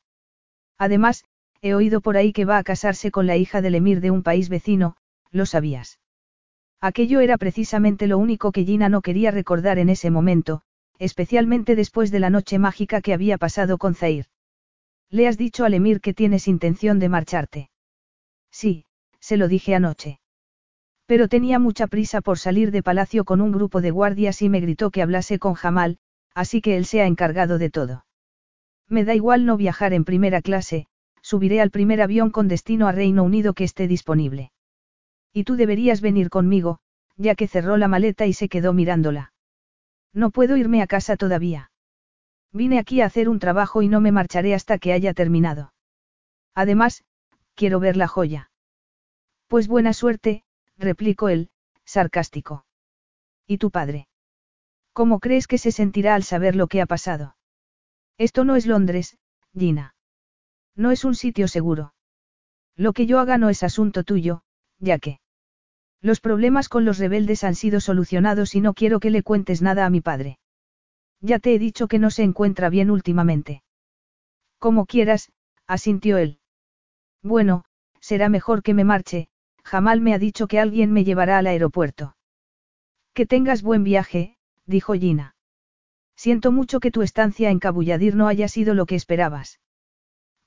Además, 0.77 1.25
he 1.61 1.74
oído 1.74 2.01
por 2.01 2.17
ahí 2.17 2.32
que 2.34 2.45
va 2.45 2.58
a 2.58 2.64
casarse 2.64 3.11
con 3.11 3.27
la 3.27 3.38
hija 3.38 3.61
del 3.61 3.75
emir 3.75 4.01
de 4.01 4.11
un 4.11 4.24
país 4.24 4.50
vecino, 4.50 4.98
¿lo 5.32 5.45
sabías? 5.45 6.00
Aquello 6.82 7.19
era 7.19 7.38
precisamente 7.38 8.08
lo 8.08 8.17
único 8.17 8.51
que 8.51 8.66
Gina 8.66 8.90
no 8.90 9.01
quería 9.01 9.32
recordar 9.32 9.80
en 9.80 9.90
ese 9.90 10.11
momento, 10.11 10.61
especialmente 11.00 11.75
después 11.75 12.11
de 12.11 12.19
la 12.19 12.30
noche 12.30 12.59
mágica 12.59 13.01
que 13.01 13.14
había 13.14 13.38
pasado 13.38 13.77
con 13.77 13.95
Zair. 13.95 14.27
¿Le 15.09 15.27
has 15.27 15.38
dicho 15.38 15.66
al 15.66 15.74
emir 15.74 16.01
que 16.01 16.14
tienes 16.14 16.48
intención 16.48 17.00
de 17.00 17.09
marcharte? 17.09 17.69
Sí, 18.56 18.85
se 19.19 19.35
lo 19.35 19.50
dije 19.50 19.75
anoche. 19.75 20.22
Pero 21.06 21.27
tenía 21.27 21.59
mucha 21.59 21.88
prisa 21.88 22.22
por 22.22 22.40
salir 22.40 22.72
de 22.72 22.82
palacio 22.82 23.25
con 23.25 23.42
un 23.42 23.51
grupo 23.51 23.82
de 23.82 23.92
guardias 23.92 24.42
y 24.42 24.48
me 24.48 24.61
gritó 24.61 24.92
que 24.92 25.01
hablase 25.01 25.40
con 25.40 25.56
Jamal, 25.56 25.98
así 26.34 26.61
que 26.61 26.77
él 26.77 26.85
se 26.85 27.01
ha 27.01 27.06
encargado 27.06 27.58
de 27.58 27.69
todo. 27.69 28.06
Me 28.88 29.03
da 29.03 29.14
igual 29.14 29.45
no 29.45 29.58
viajar 29.58 29.92
en 29.92 30.06
primera 30.06 30.42
clase, 30.42 30.88
subiré 31.22 31.59
al 31.59 31.69
primer 31.69 32.01
avión 32.01 32.30
con 32.32 32.48
destino 32.48 32.88
a 32.88 32.93
Reino 32.93 33.24
Unido 33.24 33.53
que 33.53 33.66
esté 33.66 33.90
disponible. 33.90 34.53
Y 35.34 35.43
tú 35.43 35.58
deberías 35.58 36.00
venir 36.00 36.30
conmigo, 36.30 36.80
ya 37.17 37.35
que 37.35 37.50
cerró 37.50 37.75
la 37.75 37.90
maleta 37.90 38.25
y 38.25 38.32
se 38.32 38.48
quedó 38.48 38.72
mirándola. 38.72 39.34
No 40.14 40.32
puedo 40.32 40.56
irme 40.56 40.82
a 40.82 40.88
casa 40.88 41.17
todavía. 41.17 41.72
Vine 42.53 42.80
aquí 42.80 43.01
a 43.01 43.08
hacer 43.08 43.27
un 43.27 43.40
trabajo 43.40 43.82
y 43.82 43.90
no 43.90 44.00
me 44.00 44.14
marcharé 44.14 44.53
hasta 44.53 44.77
que 44.77 44.93
haya 44.93 45.14
terminado. 45.14 45.74
Además, 46.53 47.03
quiero 47.56 47.80
ver 47.80 47.98
la 47.98 48.08
joya. 48.08 48.51
Pues 49.48 49.67
buena 49.67 49.93
suerte, 49.93 50.43
replicó 50.77 51.30
él, 51.30 51.50
sarcástico. 51.85 52.66
¿Y 53.48 53.58
tu 53.58 53.72
padre? 53.72 54.08
¿Cómo 54.93 55.19
crees 55.19 55.48
que 55.48 55.58
se 55.58 55.72
sentirá 55.72 56.16
al 56.16 56.24
saber 56.24 56.56
lo 56.56 56.67
que 56.67 56.82
ha 56.82 56.85
pasado? 56.85 57.35
Esto 58.17 58.45
no 58.45 58.56
es 58.56 58.66
Londres, 58.66 59.17
Gina. 59.53 59.95
No 60.75 60.92
es 60.92 61.03
un 61.03 61.16
sitio 61.16 61.48
seguro. 61.48 61.93
Lo 62.75 62.93
que 62.93 63.06
yo 63.06 63.19
haga 63.19 63.38
no 63.38 63.50
es 63.50 63.64
asunto 63.64 64.03
tuyo, 64.03 64.42
ya 64.80 65.00
que. 65.00 65.19
Los 66.01 66.19
problemas 66.19 66.69
con 66.69 66.85
los 66.85 66.98
rebeldes 66.98 67.43
han 67.43 67.56
sido 67.56 67.80
solucionados 67.80 68.56
y 68.56 68.61
no 68.61 68.74
quiero 68.74 69.00
que 69.00 69.09
le 69.09 69.24
cuentes 69.24 69.61
nada 69.61 69.85
a 69.85 69.90
mi 69.90 70.01
padre. 70.01 70.40
Ya 71.22 71.40
te 71.40 71.56
he 71.56 71.59
dicho 71.59 71.88
que 71.88 72.00
no 72.00 72.09
se 72.11 72.24
encuentra 72.24 72.69
bien 72.69 72.92
últimamente. 72.92 73.64
Como 74.59 74.85
quieras, 74.85 75.32
asintió 75.67 76.17
él. 76.17 76.40
Bueno, 77.26 77.64
será 78.00 78.30
mejor 78.30 78.62
que 78.62 78.76
me 78.76 78.84
marche, 78.84 79.30
Jamal 79.64 80.00
me 80.00 80.14
ha 80.14 80.20
dicho 80.20 80.45
que 80.45 80.60
alguien 80.60 80.92
me 80.92 81.04
llevará 81.04 81.40
al 81.40 81.48
aeropuerto. 81.48 82.16
Que 83.16 83.26
tengas 83.26 83.64
buen 83.64 83.84
viaje, 83.84 84.38
dijo 84.68 84.94
Gina. 84.94 85.36
Siento 86.16 86.52
mucho 86.52 86.80
que 86.80 86.92
tu 86.92 87.02
estancia 87.02 87.50
en 87.50 87.58
Cabulladir 87.58 88.16
no 88.16 88.28
haya 88.28 88.48
sido 88.48 88.76
lo 88.76 88.86
que 88.86 88.94
esperabas. 88.94 89.60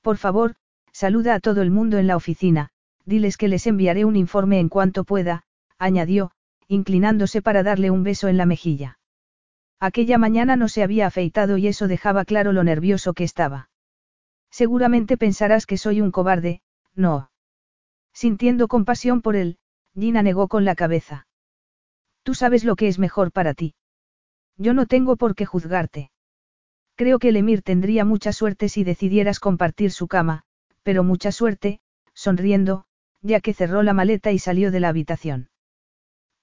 Por 0.01 0.15
favor, 0.15 0.55
saluda 0.93 1.35
a 1.35 1.41
todo 1.41 1.61
el 1.61 1.69
mundo 1.69 1.97
en 1.97 2.07
la 2.07 2.15
oficina, 2.15 2.69
diles 3.03 3.35
que 3.35 3.49
les 3.49 3.67
enviaré 3.67 4.05
un 4.05 4.15
informe 4.15 4.61
en 4.61 4.69
cuanto 4.69 5.03
pueda, 5.03 5.43
añadió, 5.79 6.31
inclinándose 6.69 7.41
para 7.41 7.61
darle 7.61 7.91
un 7.91 8.03
beso 8.03 8.29
en 8.29 8.37
la 8.37 8.45
mejilla. 8.45 8.99
Aquella 9.81 10.17
mañana 10.17 10.55
no 10.55 10.69
se 10.69 10.81
había 10.81 11.07
afeitado 11.07 11.57
y 11.57 11.67
eso 11.67 11.89
dejaba 11.89 12.23
claro 12.23 12.53
lo 12.53 12.63
nervioso 12.63 13.11
que 13.11 13.25
estaba. 13.25 13.69
Seguramente 14.49 15.17
pensarás 15.17 15.65
que 15.65 15.77
soy 15.77 15.99
un 15.99 16.11
cobarde, 16.11 16.61
no. 16.95 17.31
Sintiendo 18.13 18.67
compasión 18.67 19.21
por 19.21 19.35
él, 19.35 19.57
Gina 19.93 20.21
negó 20.21 20.47
con 20.47 20.65
la 20.65 20.75
cabeza. 20.75 21.27
Tú 22.23 22.33
sabes 22.35 22.63
lo 22.63 22.75
que 22.75 22.87
es 22.87 22.99
mejor 22.99 23.31
para 23.31 23.53
ti. 23.53 23.75
Yo 24.57 24.73
no 24.73 24.85
tengo 24.85 25.15
por 25.15 25.35
qué 25.35 25.45
juzgarte. 25.45 26.11
Creo 26.95 27.17
que 27.17 27.29
el 27.29 27.37
emir 27.37 27.61
tendría 27.61 28.03
mucha 28.03 28.33
suerte 28.33 28.67
si 28.67 28.83
decidieras 28.83 29.39
compartir 29.39 29.91
su 29.91 30.07
cama, 30.07 30.43
pero 30.83 31.03
mucha 31.03 31.31
suerte, 31.31 31.79
sonriendo, 32.13 32.83
ya 33.21 33.39
que 33.39 33.53
cerró 33.53 33.83
la 33.83 33.93
maleta 33.93 34.31
y 34.31 34.39
salió 34.39 34.71
de 34.71 34.81
la 34.81 34.89
habitación. 34.89 35.49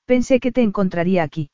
Pensé 0.07 0.41
que 0.41 0.53
te 0.53 0.63
encontraría 0.63 1.23
aquí. 1.23 1.51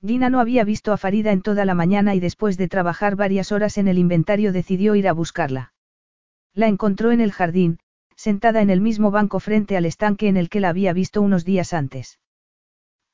Gina 0.00 0.30
no 0.30 0.40
había 0.40 0.64
visto 0.64 0.92
a 0.92 0.96
Farida 0.96 1.32
en 1.32 1.42
toda 1.42 1.64
la 1.64 1.74
mañana 1.74 2.14
y 2.14 2.20
después 2.20 2.56
de 2.56 2.68
trabajar 2.68 3.16
varias 3.16 3.52
horas 3.52 3.78
en 3.78 3.88
el 3.88 3.98
inventario 3.98 4.52
decidió 4.52 4.94
ir 4.94 5.08
a 5.08 5.12
buscarla. 5.12 5.72
La 6.54 6.68
encontró 6.68 7.10
en 7.10 7.20
el 7.20 7.32
jardín, 7.32 7.78
sentada 8.16 8.62
en 8.62 8.70
el 8.70 8.80
mismo 8.80 9.10
banco 9.10 9.40
frente 9.40 9.76
al 9.76 9.86
estanque 9.86 10.28
en 10.28 10.36
el 10.36 10.48
que 10.48 10.60
la 10.60 10.68
había 10.68 10.92
visto 10.92 11.22
unos 11.22 11.44
días 11.44 11.72
antes. 11.72 12.20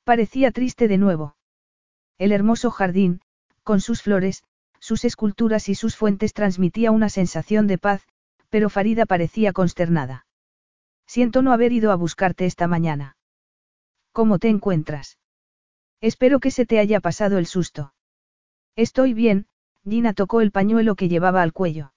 Parecía 0.05 0.51
triste 0.51 0.89
de 0.89 0.99
nuevo. 0.99 1.37
El 2.19 2.33
hermoso 2.33 2.71
jardín, 2.71 3.21
con 3.63 3.81
sus 3.81 4.03
flores, 4.03 4.45
sus 4.79 5.05
esculturas 5.05 5.69
y 5.69 5.75
sus 5.75 5.97
fuentes 5.97 6.33
transmitía 6.33 6.91
una 6.91 7.09
sensación 7.09 7.67
de 7.67 7.79
paz, 7.79 8.07
pero 8.49 8.69
Farida 8.69 9.07
parecía 9.07 9.53
consternada. 9.53 10.27
Siento 11.07 11.43
no 11.43 11.53
haber 11.53 11.73
ido 11.73 11.93
a 11.93 11.97
buscarte 11.97 12.47
esta 12.47 12.67
mañana. 12.67 13.17
¿Cómo 14.13 14.39
te 14.39 14.49
encuentras? 14.49 15.19
Espero 16.01 16.41
que 16.41 16.51
se 16.51 16.67
te 16.67 16.79
haya 16.79 17.01
pasado 17.01 17.39
el 17.39 17.47
susto. 17.47 17.95
Estoy 18.75 19.13
bien, 19.13 19.47
Gina 19.85 20.15
tocó 20.15 20.41
el 20.41 20.51
pañuelo 20.51 20.95
que 20.95 21.09
llevaba 21.09 21.43
al 21.43 21.53
cuello. 21.53 21.93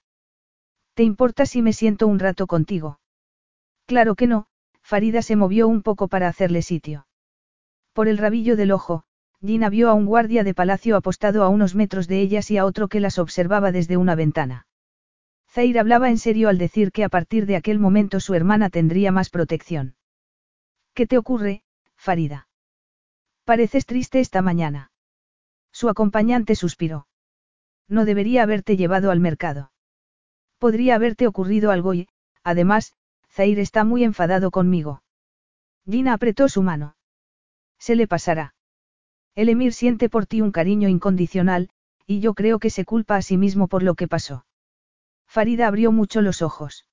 ¿Te 0.93 1.03
importa 1.03 1.45
si 1.45 1.61
me 1.61 1.73
siento 1.73 2.07
un 2.07 2.19
rato 2.19 2.45
contigo? 2.47 2.99
Claro 3.87 4.15
que 4.15 4.27
no, 4.27 4.45
Farida 4.83 5.21
se 5.21 5.35
movió 5.35 5.67
un 5.67 5.81
poco 5.81 6.07
para 6.07 6.27
hacerle 6.27 6.61
sitio. 6.61 7.07
Por 7.93 8.07
el 8.07 8.17
rabillo 8.17 8.55
del 8.55 8.71
ojo, 8.71 9.03
Gina 9.41 9.69
vio 9.69 9.89
a 9.89 9.93
un 9.93 10.05
guardia 10.05 10.43
de 10.43 10.53
palacio 10.53 10.95
apostado 10.95 11.43
a 11.43 11.49
unos 11.49 11.75
metros 11.75 12.07
de 12.07 12.21
ellas 12.21 12.49
y 12.51 12.57
a 12.57 12.65
otro 12.65 12.87
que 12.87 12.99
las 12.99 13.19
observaba 13.19 13.71
desde 13.71 13.97
una 13.97 14.15
ventana. 14.15 14.67
Zair 15.51 15.79
hablaba 15.79 16.09
en 16.09 16.17
serio 16.17 16.47
al 16.47 16.57
decir 16.57 16.91
que 16.91 17.03
a 17.03 17.09
partir 17.09 17.45
de 17.45 17.55
aquel 17.55 17.77
momento 17.77 18.19
su 18.19 18.35
hermana 18.35 18.69
tendría 18.69 19.11
más 19.11 19.29
protección. 19.29 19.95
¿Qué 20.93 21.07
te 21.07 21.17
ocurre, 21.17 21.63
Farida? 21.97 22.47
Pareces 23.43 23.85
triste 23.85 24.19
esta 24.19 24.41
mañana. 24.41 24.91
Su 25.71 25.89
acompañante 25.89 26.55
suspiró. 26.55 27.07
No 27.89 28.05
debería 28.05 28.43
haberte 28.43 28.77
llevado 28.77 29.11
al 29.11 29.19
mercado. 29.19 29.72
Podría 30.63 30.95
haberte 30.95 31.27
ocurrido 31.27 31.71
algo 31.71 31.93
y, 31.93 32.07
además, 32.41 32.93
Zair 33.29 33.59
está 33.59 33.83
muy 33.83 34.05
enfadado 34.05 34.49
conmigo. 34.49 35.03
Gina 35.85 36.13
apretó 36.13 36.47
su 36.47 36.63
mano. 36.63 36.95
Se 37.79 37.97
le 37.97 38.07
pasará. 38.07 38.55
El 39.35 39.49
emir 39.49 39.73
siente 39.73 40.07
por 40.07 40.25
ti 40.25 40.39
un 40.39 40.53
cariño 40.53 40.87
incondicional, 40.87 41.69
y 42.07 42.21
yo 42.21 42.33
creo 42.33 42.59
que 42.59 42.69
se 42.69 42.85
culpa 42.85 43.17
a 43.17 43.21
sí 43.21 43.35
mismo 43.35 43.67
por 43.67 43.83
lo 43.83 43.95
que 43.95 44.07
pasó. 44.07 44.45
Farida 45.27 45.67
abrió 45.67 45.91
mucho 45.91 46.21
los 46.21 46.41
ojos. 46.41 46.87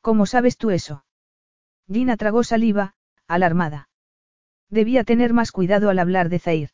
¿Cómo 0.00 0.26
sabes 0.26 0.56
tú 0.56 0.72
eso? 0.72 1.04
Gina 1.86 2.16
tragó 2.16 2.42
saliva, 2.42 2.94
alarmada. 3.28 3.90
Debía 4.70 5.04
tener 5.04 5.32
más 5.32 5.52
cuidado 5.52 5.88
al 5.88 6.00
hablar 6.00 6.28
de 6.30 6.40
Zair. 6.40 6.70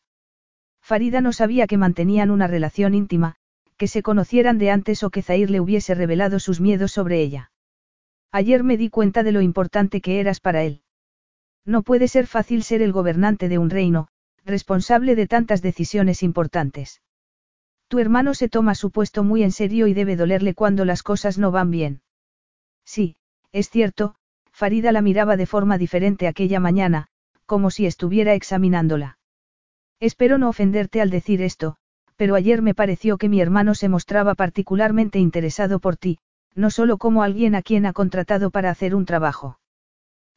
Farida 0.81 1.21
no 1.21 1.33
sabía 1.33 1.67
que 1.67 1.77
mantenían 1.77 2.31
una 2.31 2.47
relación 2.47 2.95
íntima, 2.95 3.35
que 3.79 3.87
se 3.87 4.03
conocieran 4.03 4.57
de 4.57 4.71
antes 4.71 5.03
o 5.03 5.09
que 5.09 5.21
Zair 5.21 5.49
le 5.49 5.61
hubiese 5.61 5.95
revelado 5.95 6.39
sus 6.39 6.59
miedos 6.59 6.91
sobre 6.91 7.21
ella. 7.21 7.51
Ayer 8.29 8.61
me 8.61 8.75
di 8.75 8.89
cuenta 8.89 9.23
de 9.23 9.31
lo 9.31 9.41
importante 9.41 10.01
que 10.01 10.19
eras 10.19 10.41
para 10.41 10.63
él. 10.63 10.83
No 11.65 11.81
puede 11.81 12.09
ser 12.09 12.27
fácil 12.27 12.63
ser 12.63 12.81
el 12.81 12.91
gobernante 12.91 13.47
de 13.47 13.57
un 13.57 13.69
reino, 13.69 14.09
responsable 14.43 15.15
de 15.15 15.27
tantas 15.27 15.61
decisiones 15.61 16.23
importantes. 16.23 17.01
Tu 17.87 17.99
hermano 17.99 18.33
se 18.33 18.49
toma 18.49 18.75
su 18.75 18.91
puesto 18.91 19.23
muy 19.23 19.43
en 19.43 19.51
serio 19.51 19.87
y 19.87 19.93
debe 19.93 20.17
dolerle 20.17 20.53
cuando 20.53 20.83
las 20.83 21.01
cosas 21.01 21.37
no 21.37 21.49
van 21.49 21.71
bien. 21.71 22.01
Sí, 22.83 23.15
es 23.53 23.69
cierto, 23.69 24.15
Farida 24.51 24.91
la 24.91 25.01
miraba 25.01 25.37
de 25.37 25.45
forma 25.45 25.77
diferente 25.77 26.27
aquella 26.27 26.59
mañana, 26.59 27.07
como 27.45 27.71
si 27.71 27.85
estuviera 27.85 28.33
examinándola. 28.33 29.17
Espero 30.01 30.37
no 30.37 30.49
ofenderte 30.49 30.99
al 30.99 31.09
decir 31.09 31.41
esto, 31.41 31.77
pero 32.19 32.35
ayer 32.35 32.61
me 32.61 32.75
pareció 32.75 33.17
que 33.17 33.29
mi 33.29 33.39
hermano 33.39 33.75
se 33.75 33.87
mostraba 33.87 34.35
particularmente 34.35 35.19
interesado 35.19 35.79
por 35.79 35.95
ti, 35.95 36.19
no 36.53 36.69
solo 36.69 36.97
como 36.97 37.23
alguien 37.23 37.55
a 37.55 37.61
quien 37.61 37.85
ha 37.85 37.93
contratado 37.93 38.51
para 38.51 38.69
hacer 38.69 38.93
un 38.93 39.05
trabajo. 39.05 39.57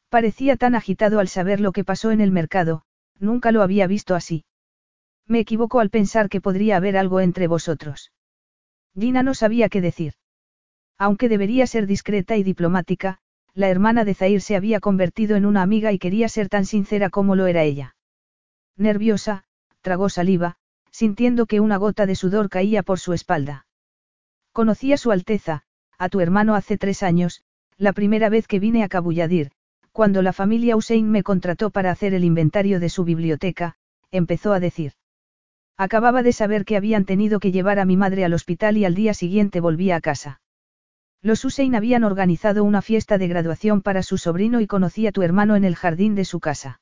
Parecía 0.07 0.55
tan 0.55 0.75
agitado 0.75 1.19
al 1.19 1.27
saber 1.27 1.59
lo 1.59 1.73
que 1.73 1.83
pasó 1.83 2.11
en 2.11 2.21
el 2.21 2.31
mercado, 2.31 2.83
nunca 3.19 3.51
lo 3.51 3.61
había 3.61 3.85
visto 3.85 4.15
así. 4.15 4.45
Me 5.27 5.39
equivoco 5.39 5.81
al 5.81 5.89
pensar 5.89 6.29
que 6.29 6.39
podría 6.39 6.77
haber 6.77 6.95
algo 6.95 7.19
entre 7.19 7.47
vosotros. 7.47 8.13
Gina 8.97 9.21
no 9.21 9.33
sabía 9.33 9.67
qué 9.67 9.81
decir. 9.81 10.13
Aunque 10.97 11.27
debería 11.27 11.67
ser 11.67 11.85
discreta 11.85 12.37
y 12.37 12.43
diplomática, 12.43 13.17
la 13.53 13.67
hermana 13.67 14.05
de 14.05 14.13
Zair 14.13 14.39
se 14.39 14.55
había 14.55 14.79
convertido 14.79 15.35
en 15.35 15.45
una 15.45 15.61
amiga 15.61 15.91
y 15.91 15.99
quería 15.99 16.29
ser 16.29 16.47
tan 16.47 16.65
sincera 16.65 17.09
como 17.09 17.35
lo 17.35 17.45
era 17.45 17.63
ella. 17.63 17.97
Nerviosa, 18.77 19.43
tragó 19.81 20.07
saliva, 20.07 20.55
sintiendo 20.93 21.47
que 21.47 21.59
una 21.59 21.77
gota 21.77 22.05
de 22.05 22.15
sudor 22.15 22.49
caía 22.49 22.83
por 22.83 22.99
su 22.99 23.13
espalda. 23.13 23.65
Conocí 24.51 24.93
a 24.93 24.97
su 24.97 25.11
Alteza, 25.11 25.63
a 25.97 26.07
tu 26.07 26.19
hermano 26.21 26.53
hace 26.53 26.77
tres 26.77 27.01
años, 27.01 27.43
la 27.77 27.93
primera 27.93 28.29
vez 28.29 28.47
que 28.47 28.59
vine 28.59 28.83
a 28.83 28.87
Cabulladir, 28.87 29.51
cuando 29.91 30.21
la 30.21 30.33
familia 30.33 30.75
Hussein 30.75 31.09
me 31.09 31.23
contrató 31.23 31.71
para 31.71 31.89
hacer 31.89 32.13
el 32.13 32.23
inventario 32.23 32.79
de 32.79 32.89
su 32.89 33.03
biblioteca, 33.03 33.75
empezó 34.11 34.53
a 34.53 34.59
decir. 34.59 34.93
Acababa 35.77 36.21
de 36.21 36.31
saber 36.31 36.63
que 36.63 36.77
habían 36.77 37.05
tenido 37.05 37.39
que 37.39 37.51
llevar 37.51 37.79
a 37.79 37.85
mi 37.85 37.97
madre 37.97 38.23
al 38.23 38.33
hospital 38.33 38.77
y 38.77 38.85
al 38.85 38.93
día 38.93 39.15
siguiente 39.15 39.59
volvía 39.59 39.95
a 39.95 40.01
casa. 40.01 40.41
Los 41.23 41.43
Hussein 41.43 41.73
habían 41.73 42.03
organizado 42.03 42.63
una 42.63 42.83
fiesta 42.83 43.17
de 43.17 43.27
graduación 43.27 43.81
para 43.81 44.03
su 44.03 44.19
sobrino 44.19 44.61
y 44.61 44.67
conocí 44.67 45.07
a 45.07 45.11
tu 45.11 45.23
hermano 45.23 45.55
en 45.55 45.63
el 45.63 45.75
jardín 45.75 46.13
de 46.13 46.25
su 46.25 46.39
casa. 46.39 46.81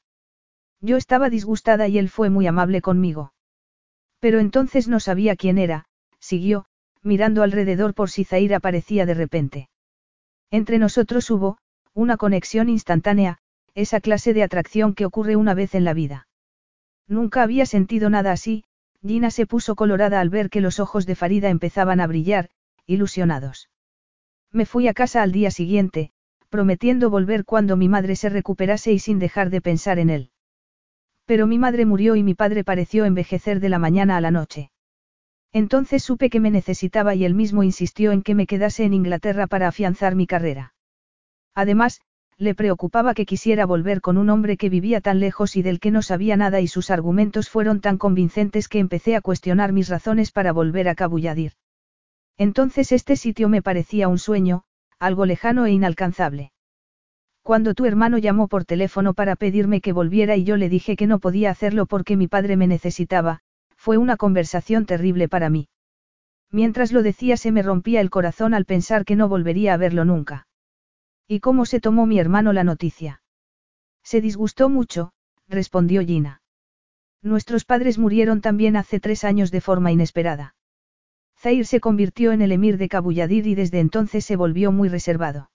Yo 0.81 0.97
estaba 0.97 1.29
disgustada 1.29 1.87
y 1.87 1.97
él 1.97 2.09
fue 2.09 2.29
muy 2.29 2.47
amable 2.47 2.81
conmigo. 2.81 3.31
Pero 4.21 4.39
entonces 4.39 4.87
no 4.87 5.01
sabía 5.01 5.35
quién 5.35 5.57
era, 5.57 5.85
siguió, 6.19 6.65
mirando 7.01 7.43
alrededor 7.43 7.93
por 7.93 8.09
si 8.09 8.23
Zair 8.23 8.53
aparecía 8.53 9.05
de 9.05 9.15
repente. 9.15 9.69
Entre 10.51 10.77
nosotros 10.77 11.29
hubo, 11.31 11.57
una 11.93 12.15
conexión 12.17 12.69
instantánea, 12.69 13.39
esa 13.73 13.99
clase 13.99 14.33
de 14.33 14.43
atracción 14.43 14.93
que 14.93 15.05
ocurre 15.05 15.35
una 15.35 15.53
vez 15.53 15.75
en 15.75 15.83
la 15.83 15.93
vida. 15.93 16.27
Nunca 17.07 17.41
había 17.41 17.65
sentido 17.65 18.09
nada 18.09 18.31
así, 18.31 18.63
Gina 19.01 19.31
se 19.31 19.47
puso 19.47 19.75
colorada 19.75 20.21
al 20.21 20.29
ver 20.29 20.51
que 20.51 20.61
los 20.61 20.79
ojos 20.79 21.07
de 21.07 21.15
Farida 21.15 21.49
empezaban 21.49 21.99
a 21.99 22.07
brillar, 22.07 22.49
ilusionados. 22.85 23.69
Me 24.51 24.67
fui 24.67 24.87
a 24.87 24.93
casa 24.93 25.23
al 25.23 25.31
día 25.31 25.49
siguiente, 25.49 26.11
prometiendo 26.49 27.09
volver 27.09 27.43
cuando 27.43 27.75
mi 27.75 27.89
madre 27.89 28.15
se 28.15 28.29
recuperase 28.29 28.91
y 28.91 28.99
sin 28.99 29.17
dejar 29.17 29.49
de 29.49 29.61
pensar 29.61 29.97
en 29.97 30.11
él. 30.11 30.29
Pero 31.31 31.47
mi 31.47 31.57
madre 31.57 31.85
murió 31.85 32.17
y 32.17 32.23
mi 32.23 32.33
padre 32.33 32.65
pareció 32.65 33.05
envejecer 33.05 33.61
de 33.61 33.69
la 33.69 33.79
mañana 33.79 34.17
a 34.17 34.19
la 34.19 34.31
noche. 34.31 34.69
Entonces 35.53 36.03
supe 36.03 36.29
que 36.29 36.41
me 36.41 36.51
necesitaba 36.51 37.15
y 37.15 37.23
él 37.23 37.35
mismo 37.35 37.63
insistió 37.63 38.11
en 38.11 38.21
que 38.21 38.35
me 38.35 38.45
quedase 38.45 38.83
en 38.83 38.93
Inglaterra 38.93 39.47
para 39.47 39.69
afianzar 39.69 40.13
mi 40.13 40.27
carrera. 40.27 40.73
Además, 41.55 42.01
le 42.37 42.53
preocupaba 42.53 43.13
que 43.13 43.25
quisiera 43.25 43.65
volver 43.65 44.01
con 44.01 44.17
un 44.17 44.29
hombre 44.29 44.57
que 44.57 44.67
vivía 44.67 44.99
tan 44.99 45.21
lejos 45.21 45.55
y 45.55 45.61
del 45.61 45.79
que 45.79 45.89
no 45.89 46.01
sabía 46.01 46.35
nada 46.35 46.59
y 46.59 46.67
sus 46.67 46.89
argumentos 46.91 47.47
fueron 47.49 47.79
tan 47.79 47.97
convincentes 47.97 48.67
que 48.67 48.79
empecé 48.79 49.15
a 49.15 49.21
cuestionar 49.21 49.71
mis 49.71 49.87
razones 49.87 50.33
para 50.33 50.51
volver 50.51 50.89
a 50.89 50.95
Cabulladir. 50.95 51.53
Entonces 52.37 52.91
este 52.91 53.15
sitio 53.15 53.47
me 53.47 53.61
parecía 53.61 54.09
un 54.09 54.19
sueño, 54.19 54.63
algo 54.99 55.25
lejano 55.25 55.65
e 55.65 55.71
inalcanzable. 55.71 56.51
Cuando 57.43 57.73
tu 57.73 57.85
hermano 57.85 58.17
llamó 58.17 58.47
por 58.47 58.65
teléfono 58.65 59.13
para 59.13 59.35
pedirme 59.35 59.81
que 59.81 59.93
volviera 59.93 60.35
y 60.35 60.43
yo 60.43 60.57
le 60.57 60.69
dije 60.69 60.95
que 60.95 61.07
no 61.07 61.19
podía 61.19 61.49
hacerlo 61.49 61.85
porque 61.85 62.15
mi 62.15 62.27
padre 62.27 62.55
me 62.55 62.67
necesitaba, 62.67 63.39
fue 63.75 63.97
una 63.97 64.15
conversación 64.15 64.85
terrible 64.85 65.27
para 65.27 65.49
mí. 65.49 65.67
Mientras 66.51 66.91
lo 66.91 67.01
decía 67.01 67.37
se 67.37 67.51
me 67.51 67.63
rompía 67.63 68.01
el 68.01 68.09
corazón 68.09 68.53
al 68.53 68.65
pensar 68.65 69.05
que 69.05 69.15
no 69.15 69.27
volvería 69.27 69.73
a 69.73 69.77
verlo 69.77 70.05
nunca. 70.05 70.47
¿Y 71.27 71.39
cómo 71.39 71.65
se 71.65 71.79
tomó 71.79 72.05
mi 72.05 72.19
hermano 72.19 72.53
la 72.53 72.63
noticia? 72.63 73.21
Se 74.03 74.21
disgustó 74.21 74.69
mucho, 74.69 75.13
respondió 75.47 76.01
Gina. 76.01 76.41
Nuestros 77.23 77.65
padres 77.65 77.97
murieron 77.97 78.41
también 78.41 78.75
hace 78.75 78.99
tres 78.99 79.23
años 79.23 79.51
de 79.51 79.61
forma 79.61 79.91
inesperada. 79.91 80.55
Zair 81.39 81.65
se 81.65 81.79
convirtió 81.79 82.31
en 82.31 82.41
el 82.41 82.51
emir 82.51 82.77
de 82.77 82.89
Kabuyadir 82.89 83.47
y 83.47 83.55
desde 83.55 83.79
entonces 83.79 84.25
se 84.25 84.35
volvió 84.35 84.71
muy 84.71 84.89
reservado. 84.89 85.50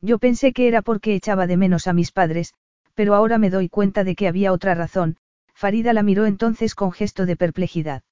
Yo 0.00 0.18
pensé 0.18 0.52
que 0.52 0.68
era 0.68 0.82
porque 0.82 1.14
echaba 1.14 1.46
de 1.46 1.56
menos 1.56 1.86
a 1.86 1.92
mis 1.92 2.12
padres, 2.12 2.54
pero 2.94 3.14
ahora 3.14 3.38
me 3.38 3.50
doy 3.50 3.68
cuenta 3.68 4.04
de 4.04 4.14
que 4.14 4.28
había 4.28 4.52
otra 4.52 4.74
razón, 4.74 5.16
Farida 5.54 5.92
la 5.92 6.02
miró 6.02 6.26
entonces 6.26 6.74
con 6.74 6.92
gesto 6.92 7.26
de 7.26 7.36
perplejidad. 7.36 8.02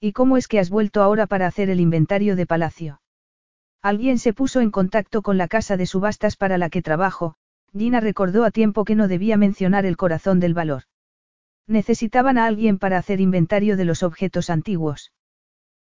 ¿Y 0.00 0.12
cómo 0.12 0.36
es 0.36 0.48
que 0.48 0.58
has 0.58 0.70
vuelto 0.70 1.02
ahora 1.02 1.26
para 1.26 1.46
hacer 1.46 1.70
el 1.70 1.80
inventario 1.80 2.34
de 2.34 2.46
palacio? 2.46 3.00
Alguien 3.82 4.18
se 4.18 4.32
puso 4.32 4.60
en 4.60 4.70
contacto 4.70 5.22
con 5.22 5.38
la 5.38 5.48
casa 5.48 5.76
de 5.76 5.86
subastas 5.86 6.36
para 6.36 6.56
la 6.56 6.70
que 6.70 6.82
trabajo, 6.82 7.34
Gina 7.76 8.00
recordó 8.00 8.44
a 8.44 8.50
tiempo 8.50 8.84
que 8.84 8.94
no 8.94 9.08
debía 9.08 9.36
mencionar 9.36 9.86
el 9.86 9.96
corazón 9.96 10.40
del 10.40 10.54
valor. 10.54 10.84
Necesitaban 11.66 12.38
a 12.38 12.46
alguien 12.46 12.78
para 12.78 12.98
hacer 12.98 13.20
inventario 13.20 13.76
de 13.76 13.84
los 13.84 14.02
objetos 14.02 14.50
antiguos. 14.50 15.12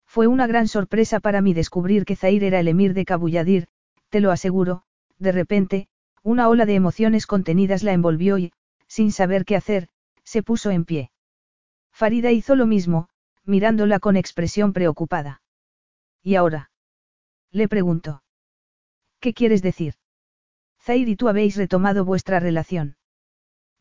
Fue 0.06 0.26
una 0.26 0.46
gran 0.46 0.68
sorpresa 0.68 1.20
para 1.20 1.40
mí 1.40 1.54
descubrir 1.54 2.04
que 2.04 2.16
Zair 2.16 2.44
era 2.44 2.60
el 2.60 2.68
emir 2.68 2.94
de 2.94 3.04
Kabuyadir, 3.04 3.68
te 4.10 4.20
lo 4.20 4.30
aseguro, 4.30 4.84
de 5.24 5.32
repente, 5.32 5.88
una 6.22 6.48
ola 6.48 6.66
de 6.66 6.76
emociones 6.76 7.26
contenidas 7.26 7.82
la 7.82 7.92
envolvió 7.92 8.38
y, 8.38 8.52
sin 8.86 9.10
saber 9.10 9.44
qué 9.44 9.56
hacer, 9.56 9.88
se 10.22 10.42
puso 10.42 10.70
en 10.70 10.84
pie. 10.84 11.10
Farida 11.92 12.30
hizo 12.30 12.54
lo 12.54 12.66
mismo, 12.66 13.08
mirándola 13.44 13.98
con 13.98 14.16
expresión 14.16 14.72
preocupada. 14.72 15.42
¿Y 16.22 16.36
ahora? 16.36 16.70
Le 17.50 17.68
preguntó. 17.68 18.22
¿Qué 19.20 19.34
quieres 19.34 19.62
decir? 19.62 19.94
Zair 20.80 21.08
y 21.08 21.16
tú 21.16 21.28
habéis 21.28 21.56
retomado 21.56 22.04
vuestra 22.04 22.40
relación. 22.40 22.96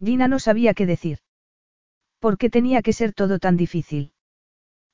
Gina 0.03 0.27
no 0.27 0.39
sabía 0.39 0.73
qué 0.73 0.85
decir. 0.85 1.19
¿Por 2.19 2.37
qué 2.37 2.49
tenía 2.49 2.81
que 2.81 2.93
ser 2.93 3.13
todo 3.13 3.39
tan 3.39 3.57
difícil? 3.57 4.13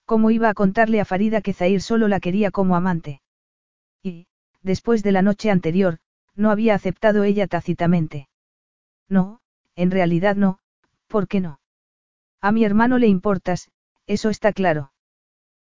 ¿Cómo 0.06 0.32
iba 0.32 0.50
a 0.50 0.54
contarle 0.54 1.00
a 1.00 1.06
Farida 1.06 1.42
que 1.42 1.54
Zair 1.54 1.82
solo 1.82 2.08
la 2.08 2.20
quería 2.20 2.50
como 2.52 2.76
amante? 2.76 3.22
Y, 4.02 4.28
después 4.64 5.04
de 5.04 5.12
la 5.12 5.22
noche 5.22 5.52
anterior, 5.52 6.00
no 6.40 6.52
había 6.52 6.74
aceptado 6.74 7.26
ella 7.26 7.48
tácitamente. 7.48 8.30
No, 9.10 9.42
en 9.76 9.92
realidad 9.92 10.38
no, 10.38 10.60
¿por 11.08 11.28
qué 11.28 11.42
no? 11.42 11.60
A 12.40 12.54
mi 12.54 12.64
hermano 12.64 12.98
le 12.98 13.08
importas, 13.08 13.70
eso 14.08 14.30
está 14.30 14.54
claro. 14.54 14.94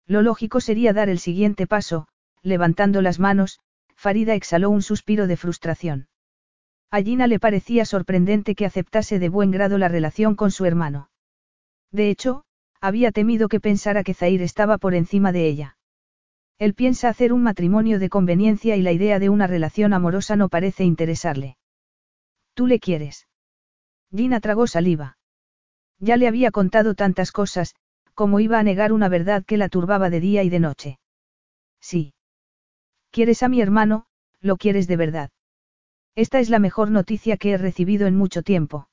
Lo 0.07 0.21
lógico 0.21 0.61
sería 0.61 0.93
dar 0.93 1.09
el 1.09 1.19
siguiente 1.19 1.67
paso, 1.67 2.07
levantando 2.41 3.01
las 3.01 3.19
manos, 3.19 3.59
Farida 3.95 4.33
exhaló 4.33 4.69
un 4.69 4.81
suspiro 4.81 5.27
de 5.27 5.35
frustración. 5.35 6.07
A 6.89 7.01
Gina 7.01 7.27
le 7.27 7.39
parecía 7.39 7.83
sorprendente 7.83 8.55
que 8.55 8.65
aceptase 8.65 9.19
de 9.19 9.27
buen 9.27 9.51
grado 9.51 9.77
la 9.77 9.89
relación 9.89 10.35
con 10.35 10.51
su 10.51 10.63
hermano. 10.63 11.09
De 11.91 12.09
hecho, 12.09 12.45
había 12.79 13.11
temido 13.11 13.49
que 13.49 13.59
pensara 13.59 14.03
que 14.05 14.13
Zair 14.13 14.41
estaba 14.41 14.77
por 14.77 14.95
encima 14.95 15.33
de 15.33 15.47
ella. 15.47 15.77
Él 16.61 16.75
piensa 16.75 17.09
hacer 17.09 17.33
un 17.33 17.41
matrimonio 17.41 17.97
de 17.97 18.07
conveniencia 18.07 18.75
y 18.75 18.83
la 18.83 18.91
idea 18.91 19.17
de 19.17 19.29
una 19.29 19.47
relación 19.47 19.93
amorosa 19.93 20.35
no 20.35 20.47
parece 20.47 20.83
interesarle. 20.83 21.57
¿Tú 22.53 22.67
le 22.67 22.79
quieres? 22.79 23.27
Gina 24.15 24.39
tragó 24.39 24.67
saliva. 24.67 25.17
Ya 25.97 26.17
le 26.17 26.27
había 26.27 26.51
contado 26.51 26.93
tantas 26.93 27.31
cosas, 27.31 27.73
como 28.13 28.39
iba 28.39 28.59
a 28.59 28.63
negar 28.63 28.93
una 28.93 29.09
verdad 29.09 29.43
que 29.43 29.57
la 29.57 29.69
turbaba 29.69 30.11
de 30.11 30.19
día 30.19 30.43
y 30.43 30.51
de 30.51 30.59
noche. 30.59 30.99
Sí. 31.79 32.13
Quieres 33.09 33.41
a 33.41 33.49
mi 33.49 33.59
hermano, 33.59 34.05
lo 34.39 34.57
quieres 34.57 34.87
de 34.87 34.97
verdad. 34.97 35.31
Esta 36.13 36.39
es 36.39 36.51
la 36.51 36.59
mejor 36.59 36.91
noticia 36.91 37.37
que 37.37 37.53
he 37.53 37.57
recibido 37.57 38.05
en 38.05 38.15
mucho 38.15 38.43
tiempo. 38.43 38.87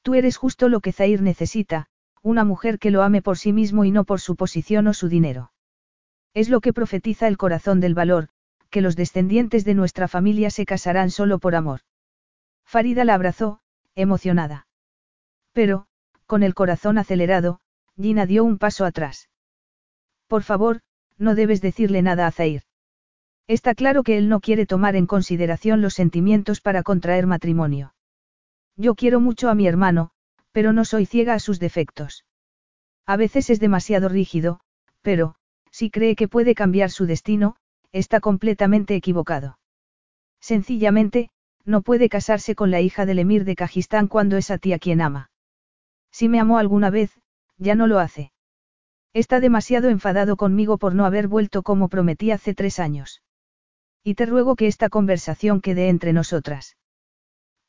Tú 0.00 0.14
eres 0.14 0.38
justo 0.38 0.70
lo 0.70 0.80
que 0.80 0.92
Zair 0.92 1.20
necesita, 1.20 1.88
una 2.22 2.44
mujer 2.44 2.78
que 2.78 2.90
lo 2.90 3.02
ame 3.02 3.20
por 3.20 3.36
sí 3.36 3.52
mismo 3.52 3.84
y 3.84 3.90
no 3.90 4.04
por 4.04 4.22
su 4.22 4.36
posición 4.36 4.86
o 4.86 4.94
su 4.94 5.10
dinero. 5.10 5.52
Es 6.34 6.48
lo 6.48 6.60
que 6.60 6.72
profetiza 6.72 7.26
el 7.26 7.36
corazón 7.36 7.80
del 7.80 7.94
valor, 7.94 8.28
que 8.70 8.80
los 8.80 8.96
descendientes 8.96 9.64
de 9.64 9.74
nuestra 9.74 10.08
familia 10.08 10.50
se 10.50 10.66
casarán 10.66 11.10
solo 11.10 11.38
por 11.38 11.54
amor. 11.54 11.80
Farida 12.64 13.04
la 13.04 13.14
abrazó, 13.14 13.60
emocionada. 13.94 14.66
Pero, 15.52 15.86
con 16.26 16.42
el 16.42 16.54
corazón 16.54 16.98
acelerado, 16.98 17.60
Gina 17.96 18.26
dio 18.26 18.44
un 18.44 18.58
paso 18.58 18.84
atrás. 18.84 19.28
Por 20.26 20.42
favor, 20.42 20.80
no 21.16 21.34
debes 21.34 21.60
decirle 21.60 22.02
nada 22.02 22.26
a 22.26 22.30
Zair. 22.30 22.62
Está 23.48 23.74
claro 23.74 24.02
que 24.02 24.18
él 24.18 24.28
no 24.28 24.40
quiere 24.40 24.66
tomar 24.66 24.94
en 24.94 25.06
consideración 25.06 25.80
los 25.80 25.94
sentimientos 25.94 26.60
para 26.60 26.82
contraer 26.82 27.26
matrimonio. 27.26 27.94
Yo 28.76 28.94
quiero 28.94 29.20
mucho 29.20 29.48
a 29.48 29.54
mi 29.54 29.66
hermano, 29.66 30.10
pero 30.52 30.72
no 30.74 30.84
soy 30.84 31.06
ciega 31.06 31.32
a 31.32 31.40
sus 31.40 31.58
defectos. 31.58 32.26
A 33.06 33.16
veces 33.16 33.48
es 33.48 33.58
demasiado 33.58 34.10
rígido, 34.10 34.60
pero, 35.00 35.36
si 35.78 35.90
cree 35.90 36.16
que 36.16 36.26
puede 36.26 36.56
cambiar 36.56 36.90
su 36.90 37.06
destino, 37.06 37.54
está 37.92 38.18
completamente 38.18 38.96
equivocado. 38.96 39.60
Sencillamente, 40.40 41.30
no 41.64 41.82
puede 41.82 42.08
casarse 42.08 42.56
con 42.56 42.72
la 42.72 42.80
hija 42.80 43.06
del 43.06 43.20
emir 43.20 43.44
de 43.44 43.54
Kajistán 43.54 44.08
cuando 44.08 44.36
es 44.36 44.50
a 44.50 44.58
ti 44.58 44.72
a 44.72 44.80
quien 44.80 45.00
ama. 45.00 45.30
Si 46.10 46.28
me 46.28 46.40
amó 46.40 46.58
alguna 46.58 46.90
vez, 46.90 47.12
ya 47.58 47.76
no 47.76 47.86
lo 47.86 48.00
hace. 48.00 48.32
Está 49.14 49.38
demasiado 49.38 49.88
enfadado 49.88 50.36
conmigo 50.36 50.78
por 50.78 50.96
no 50.96 51.06
haber 51.06 51.28
vuelto 51.28 51.62
como 51.62 51.88
prometí 51.88 52.32
hace 52.32 52.54
tres 52.54 52.80
años. 52.80 53.22
Y 54.02 54.14
te 54.14 54.26
ruego 54.26 54.56
que 54.56 54.66
esta 54.66 54.88
conversación 54.88 55.60
quede 55.60 55.90
entre 55.90 56.12
nosotras. 56.12 56.76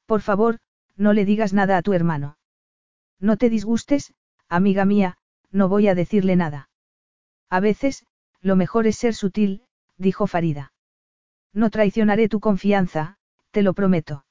Por 0.08 0.22
favor, 0.22 0.58
no 0.96 1.14
le 1.14 1.26
digas 1.26 1.54
nada 1.54 1.78
a 1.78 1.84
tu 1.84 1.94
hermano. 1.94 2.40
No 3.20 3.38
te 3.38 3.52
disgustes, 3.52 4.16
amiga 4.48 4.84
mía, 4.84 5.18
no 5.52 5.70
voy 5.70 5.88
a 5.88 5.94
decirle 5.94 6.36
nada. 6.36 6.69
A 7.50 7.60
veces, 7.60 8.06
lo 8.42 8.56
mejor 8.56 8.88
es 8.88 8.98
ser 8.98 9.14
sutil, 9.16 9.64
dijo 9.98 10.28
Farida. 10.28 10.72
No 11.54 11.70
traicionaré 11.70 12.30
tu 12.30 12.40
confianza, 12.40 13.18
te 13.52 13.64
lo 13.64 13.74
prometo. 13.74 14.26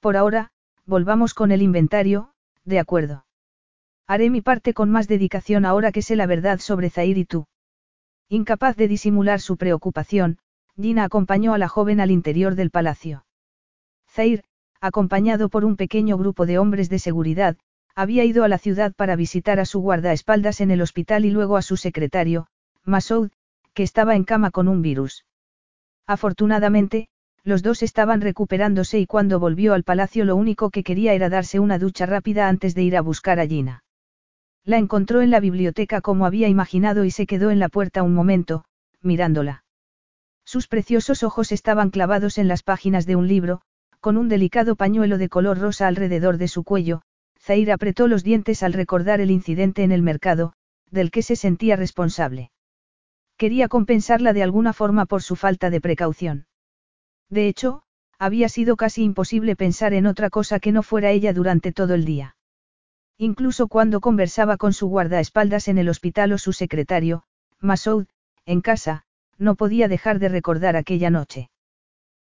Por 0.00 0.16
ahora, 0.16 0.50
volvamos 0.84 1.34
con 1.34 1.50
el 1.50 1.62
inventario, 1.62 2.32
de 2.64 2.78
acuerdo. 2.78 3.24
Haré 4.06 4.30
mi 4.30 4.42
parte 4.42 4.74
con 4.74 4.90
más 4.90 5.08
dedicación 5.08 5.64
ahora 5.64 5.90
que 5.92 6.02
sé 6.02 6.14
la 6.14 6.26
verdad 6.26 6.58
sobre 6.60 6.90
Zair 6.90 7.18
y 7.18 7.24
tú. 7.24 7.46
Incapaz 8.28 8.76
de 8.76 8.88
disimular 8.88 9.40
su 9.40 9.56
preocupación, 9.56 10.38
Gina 10.76 11.04
acompañó 11.04 11.54
a 11.54 11.58
la 11.58 11.68
joven 11.68 12.00
al 12.00 12.10
interior 12.10 12.54
del 12.54 12.70
palacio. 12.70 13.24
Zair, 14.08 14.44
acompañado 14.80 15.48
por 15.48 15.64
un 15.64 15.76
pequeño 15.76 16.18
grupo 16.18 16.44
de 16.44 16.58
hombres 16.58 16.88
de 16.88 16.98
seguridad, 16.98 17.56
había 17.96 18.24
ido 18.24 18.44
a 18.44 18.48
la 18.48 18.58
ciudad 18.58 18.92
para 18.94 19.16
visitar 19.16 19.58
a 19.58 19.64
su 19.64 19.80
guardaespaldas 19.80 20.60
en 20.60 20.70
el 20.70 20.82
hospital 20.82 21.24
y 21.24 21.30
luego 21.30 21.56
a 21.56 21.62
su 21.62 21.78
secretario, 21.78 22.46
Masoud, 22.84 23.30
que 23.72 23.82
estaba 23.82 24.14
en 24.14 24.24
cama 24.24 24.50
con 24.50 24.68
un 24.68 24.82
virus. 24.82 25.24
Afortunadamente, 26.06 27.08
los 27.42 27.62
dos 27.62 27.82
estaban 27.82 28.20
recuperándose 28.20 28.98
y 28.98 29.06
cuando 29.06 29.40
volvió 29.40 29.72
al 29.72 29.82
palacio 29.82 30.26
lo 30.26 30.36
único 30.36 30.70
que 30.70 30.84
quería 30.84 31.14
era 31.14 31.30
darse 31.30 31.58
una 31.58 31.78
ducha 31.78 32.04
rápida 32.04 32.48
antes 32.48 32.74
de 32.74 32.82
ir 32.82 32.96
a 32.98 33.00
buscar 33.00 33.40
a 33.40 33.46
Gina. 33.46 33.82
La 34.64 34.76
encontró 34.76 35.22
en 35.22 35.30
la 35.30 35.40
biblioteca 35.40 36.02
como 36.02 36.26
había 36.26 36.48
imaginado 36.48 37.04
y 37.04 37.10
se 37.10 37.26
quedó 37.26 37.50
en 37.50 37.60
la 37.60 37.70
puerta 37.70 38.02
un 38.02 38.14
momento, 38.14 38.64
mirándola. 39.00 39.64
Sus 40.44 40.68
preciosos 40.68 41.22
ojos 41.22 41.50
estaban 41.50 41.90
clavados 41.90 42.36
en 42.36 42.46
las 42.46 42.62
páginas 42.62 43.06
de 43.06 43.16
un 43.16 43.26
libro, 43.26 43.62
con 44.00 44.18
un 44.18 44.28
delicado 44.28 44.76
pañuelo 44.76 45.16
de 45.16 45.28
color 45.28 45.58
rosa 45.58 45.86
alrededor 45.86 46.36
de 46.36 46.48
su 46.48 46.62
cuello, 46.62 47.02
Zair 47.46 47.70
apretó 47.70 48.08
los 48.08 48.24
dientes 48.24 48.64
al 48.64 48.72
recordar 48.72 49.20
el 49.20 49.30
incidente 49.30 49.84
en 49.84 49.92
el 49.92 50.02
mercado, 50.02 50.54
del 50.90 51.12
que 51.12 51.22
se 51.22 51.36
sentía 51.36 51.76
responsable. 51.76 52.50
Quería 53.36 53.68
compensarla 53.68 54.32
de 54.32 54.42
alguna 54.42 54.72
forma 54.72 55.06
por 55.06 55.22
su 55.22 55.36
falta 55.36 55.70
de 55.70 55.80
precaución. 55.80 56.46
De 57.30 57.46
hecho, 57.46 57.82
había 58.18 58.48
sido 58.48 58.74
casi 58.76 59.04
imposible 59.04 59.54
pensar 59.54 59.94
en 59.94 60.06
otra 60.06 60.28
cosa 60.28 60.58
que 60.58 60.72
no 60.72 60.82
fuera 60.82 61.12
ella 61.12 61.32
durante 61.32 61.70
todo 61.70 61.94
el 61.94 62.04
día. 62.04 62.36
Incluso 63.16 63.68
cuando 63.68 64.00
conversaba 64.00 64.56
con 64.56 64.72
su 64.72 64.88
guardaespaldas 64.88 65.68
en 65.68 65.78
el 65.78 65.88
hospital 65.88 66.32
o 66.32 66.38
su 66.38 66.52
secretario, 66.52 67.22
Masoud, 67.60 68.06
en 68.44 68.60
casa, 68.60 69.04
no 69.38 69.54
podía 69.54 69.86
dejar 69.86 70.18
de 70.18 70.30
recordar 70.30 70.74
aquella 70.74 71.10
noche. 71.10 71.48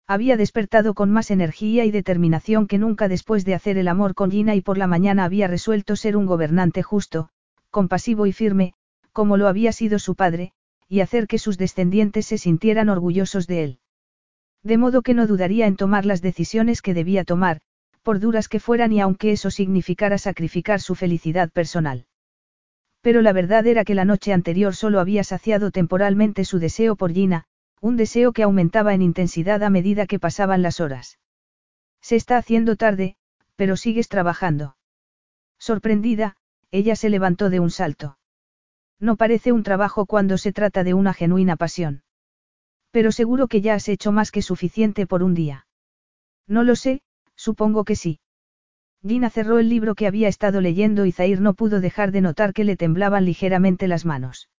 Había 0.07 0.37
despertado 0.37 0.95
con 0.95 1.11
más 1.11 1.31
energía 1.31 1.85
y 1.85 1.91
determinación 1.91 2.67
que 2.67 2.79
nunca 2.79 3.09
después 3.09 3.45
de 3.45 3.55
hacer 3.55 3.79
el 3.79 3.89
amor 3.89 4.15
con 4.15 4.31
Gina 4.31 4.55
y 4.55 4.61
por 4.61 4.77
la 4.77 4.87
mañana 4.87 5.25
había 5.25 5.47
resuelto 5.47 5.97
ser 5.97 6.17
un 6.17 6.27
gobernante 6.27 6.83
justo, 6.83 7.29
compasivo 7.71 8.27
y 8.27 8.33
firme, 8.33 8.75
como 9.13 9.37
lo 9.37 9.49
había 9.49 9.73
sido 9.73 9.99
su 9.99 10.15
padre, 10.15 10.53
y 10.89 11.01
hacer 11.01 11.27
que 11.27 11.39
sus 11.39 11.57
descendientes 11.57 12.27
se 12.27 12.39
sintieran 12.39 12.89
orgullosos 12.89 13.47
de 13.47 13.65
él. 13.65 13.79
De 14.63 14.77
modo 14.77 15.03
que 15.03 15.15
no 15.15 15.27
dudaría 15.27 15.67
en 15.67 15.77
tomar 15.77 16.05
las 16.05 16.21
decisiones 16.21 16.83
que 16.83 16.95
debía 16.95 17.25
tomar, 17.25 17.61
por 18.03 18.21
duras 18.21 18.49
que 18.49 18.61
fueran 18.61 18.93
y 18.93 19.01
aunque 19.01 19.33
eso 19.33 19.51
significara 19.51 20.19
sacrificar 20.19 20.81
su 20.81 20.95
felicidad 20.95 21.51
personal. 21.51 22.07
Pero 23.01 23.23
la 23.23 23.33
verdad 23.33 23.67
era 23.67 23.85
que 23.85 23.95
la 23.95 24.05
noche 24.05 24.33
anterior 24.33 24.75
solo 24.75 25.01
había 25.01 25.25
saciado 25.25 25.71
temporalmente 25.71 26.45
su 26.45 26.59
deseo 26.59 26.95
por 26.97 27.13
Gina, 27.13 27.47
un 27.83 27.97
deseo 27.97 28.33
que 28.33 28.45
aumentaba 28.45 28.95
en 28.95 29.03
intensidad 29.03 29.65
a 29.65 29.69
medida 29.69 30.07
que 30.07 30.21
pasaban 30.21 30.63
las 30.63 30.79
horas. 30.79 31.19
Se 32.01 32.15
está 32.15 32.37
haciendo 32.37 32.77
tarde, 32.77 33.17
pero 33.57 33.77
sigues 33.77 34.09
trabajando. 34.09 34.77
Sorprendida, 35.59 36.37
ella 36.71 36.95
se 36.95 37.11
levantó 37.11 37.51
de 37.51 37.59
un 37.59 37.71
salto. 37.71 38.19
No 39.01 39.17
parece 39.17 39.51
un 39.51 39.65
trabajo 39.65 40.07
cuando 40.07 40.39
se 40.39 40.53
trata 40.53 40.85
de 40.85 40.95
una 40.95 41.13
genuina 41.13 41.57
pasión. 41.57 42.05
Pero 42.93 43.11
seguro 43.11 43.49
que 43.49 43.61
ya 43.61 43.75
has 43.75 43.89
hecho 43.89 44.13
más 44.13 44.31
que 44.31 44.43
suficiente 44.43 45.05
por 45.05 45.25
un 45.25 45.35
día. 45.35 45.67
No 46.47 46.63
lo 46.63 46.77
sé, 46.77 47.03
supongo 47.35 47.85
que 47.85 47.97
sí. 47.97 48.21
Gina 49.05 49.29
cerró 49.29 49.59
el 49.59 49.69
libro 49.69 49.97
que 49.97 50.07
había 50.07 50.29
estado 50.29 50.61
leyendo 50.61 51.05
y 51.05 51.11
Zair 51.11 51.41
no 51.41 51.55
pudo 51.55 51.81
dejar 51.81 52.13
de 52.13 52.21
notar 52.21 52.53
que 52.53 52.63
le 52.63 52.77
temblaban 52.77 53.25
ligeramente 53.25 53.89
las 53.89 54.05
manos. 54.05 54.51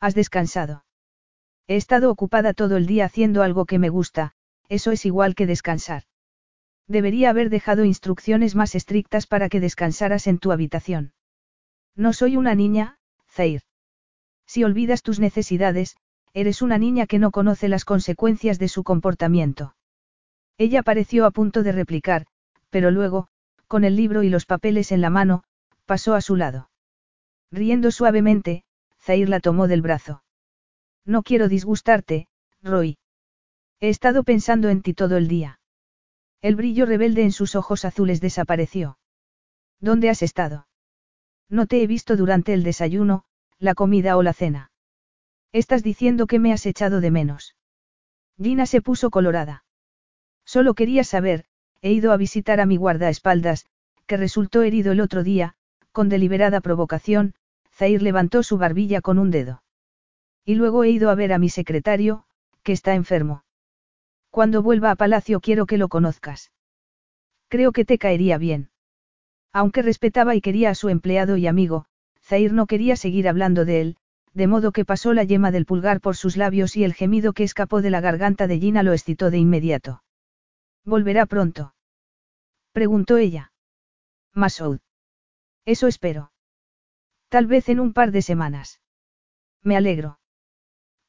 ¿Has 0.00 0.14
descansado? 0.14 0.84
He 1.66 1.76
estado 1.76 2.10
ocupada 2.10 2.54
todo 2.54 2.76
el 2.76 2.86
día 2.86 3.04
haciendo 3.04 3.42
algo 3.42 3.66
que 3.66 3.78
me 3.78 3.88
gusta, 3.88 4.32
eso 4.68 4.90
es 4.90 5.06
igual 5.06 5.34
que 5.34 5.46
descansar. 5.46 6.04
Debería 6.88 7.30
haber 7.30 7.50
dejado 7.50 7.84
instrucciones 7.84 8.54
más 8.54 8.74
estrictas 8.74 9.26
para 9.26 9.48
que 9.48 9.60
descansaras 9.60 10.26
en 10.26 10.38
tu 10.38 10.52
habitación. 10.52 11.12
No 11.94 12.12
soy 12.12 12.36
una 12.36 12.54
niña, 12.54 12.98
Zair. 13.30 13.62
Si 14.46 14.64
olvidas 14.64 15.02
tus 15.02 15.20
necesidades, 15.20 15.96
eres 16.34 16.62
una 16.62 16.78
niña 16.78 17.06
que 17.06 17.18
no 17.18 17.30
conoce 17.30 17.68
las 17.68 17.84
consecuencias 17.84 18.58
de 18.58 18.68
su 18.68 18.82
comportamiento. 18.82 19.76
Ella 20.58 20.82
pareció 20.82 21.26
a 21.26 21.30
punto 21.30 21.62
de 21.62 21.72
replicar, 21.72 22.26
pero 22.70 22.90
luego, 22.90 23.28
con 23.68 23.84
el 23.84 23.96
libro 23.96 24.22
y 24.22 24.28
los 24.28 24.46
papeles 24.46 24.92
en 24.92 25.00
la 25.00 25.10
mano, 25.10 25.44
pasó 25.86 26.14
a 26.14 26.20
su 26.20 26.36
lado. 26.36 26.70
Riendo 27.50 27.90
suavemente, 27.90 28.64
Zair 28.98 29.28
la 29.28 29.40
tomó 29.40 29.68
del 29.68 29.82
brazo. 29.82 30.22
No 31.04 31.22
quiero 31.22 31.48
disgustarte, 31.48 32.28
Roy. 32.62 32.98
He 33.80 33.88
estado 33.88 34.22
pensando 34.22 34.68
en 34.68 34.82
ti 34.82 34.94
todo 34.94 35.16
el 35.16 35.28
día. 35.28 35.58
El 36.40 36.56
brillo 36.56 36.86
rebelde 36.86 37.22
en 37.22 37.32
sus 37.32 37.54
ojos 37.54 37.84
azules 37.84 38.20
desapareció. 38.20 38.98
¿Dónde 39.80 40.10
has 40.10 40.22
estado? 40.22 40.68
No 41.48 41.66
te 41.66 41.82
he 41.82 41.86
visto 41.86 42.16
durante 42.16 42.54
el 42.54 42.62
desayuno, 42.62 43.24
la 43.58 43.74
comida 43.74 44.16
o 44.16 44.22
la 44.22 44.32
cena. 44.32 44.70
Estás 45.52 45.82
diciendo 45.82 46.26
que 46.26 46.38
me 46.38 46.52
has 46.52 46.64
echado 46.66 47.00
de 47.00 47.10
menos. 47.10 47.56
Gina 48.40 48.66
se 48.66 48.80
puso 48.80 49.10
colorada. 49.10 49.64
Solo 50.44 50.74
quería 50.74 51.04
saber, 51.04 51.44
he 51.80 51.92
ido 51.92 52.12
a 52.12 52.16
visitar 52.16 52.60
a 52.60 52.66
mi 52.66 52.76
guardaespaldas, 52.76 53.66
que 54.06 54.16
resultó 54.16 54.62
herido 54.62 54.92
el 54.92 55.00
otro 55.00 55.22
día, 55.22 55.54
con 55.92 56.08
deliberada 56.08 56.60
provocación, 56.60 57.34
Zair 57.72 58.02
levantó 58.02 58.42
su 58.42 58.56
barbilla 58.56 59.00
con 59.00 59.18
un 59.18 59.30
dedo. 59.30 59.62
Y 60.44 60.54
luego 60.56 60.84
he 60.84 60.90
ido 60.90 61.10
a 61.10 61.14
ver 61.14 61.32
a 61.32 61.38
mi 61.38 61.48
secretario, 61.48 62.24
que 62.62 62.72
está 62.72 62.94
enfermo. 62.94 63.44
Cuando 64.30 64.62
vuelva 64.62 64.90
a 64.90 64.96
Palacio 64.96 65.40
quiero 65.40 65.66
que 65.66 65.78
lo 65.78 65.88
conozcas. 65.88 66.52
Creo 67.48 67.72
que 67.72 67.84
te 67.84 67.98
caería 67.98 68.38
bien. 68.38 68.70
Aunque 69.52 69.82
respetaba 69.82 70.34
y 70.34 70.40
quería 70.40 70.70
a 70.70 70.74
su 70.74 70.88
empleado 70.88 71.36
y 71.36 71.46
amigo, 71.46 71.84
Zair 72.22 72.52
no 72.52 72.66
quería 72.66 72.96
seguir 72.96 73.28
hablando 73.28 73.64
de 73.64 73.80
él, 73.80 73.96
de 74.32 74.46
modo 74.46 74.72
que 74.72 74.86
pasó 74.86 75.12
la 75.12 75.24
yema 75.24 75.50
del 75.50 75.66
pulgar 75.66 76.00
por 76.00 76.16
sus 76.16 76.36
labios 76.36 76.76
y 76.76 76.84
el 76.84 76.94
gemido 76.94 77.34
que 77.34 77.44
escapó 77.44 77.82
de 77.82 77.90
la 77.90 78.00
garganta 78.00 78.46
de 78.46 78.58
Gina 78.58 78.82
lo 78.82 78.92
excitó 78.92 79.30
de 79.30 79.38
inmediato. 79.38 80.02
¿Volverá 80.84 81.26
pronto? 81.26 81.74
preguntó 82.72 83.18
ella. 83.18 83.52
Masoud. 84.32 84.80
Eso 85.66 85.86
espero. 85.86 86.32
Tal 87.28 87.46
vez 87.46 87.68
en 87.68 87.80
un 87.80 87.92
par 87.92 88.10
de 88.10 88.22
semanas. 88.22 88.80
Me 89.62 89.76
alegro. 89.76 90.18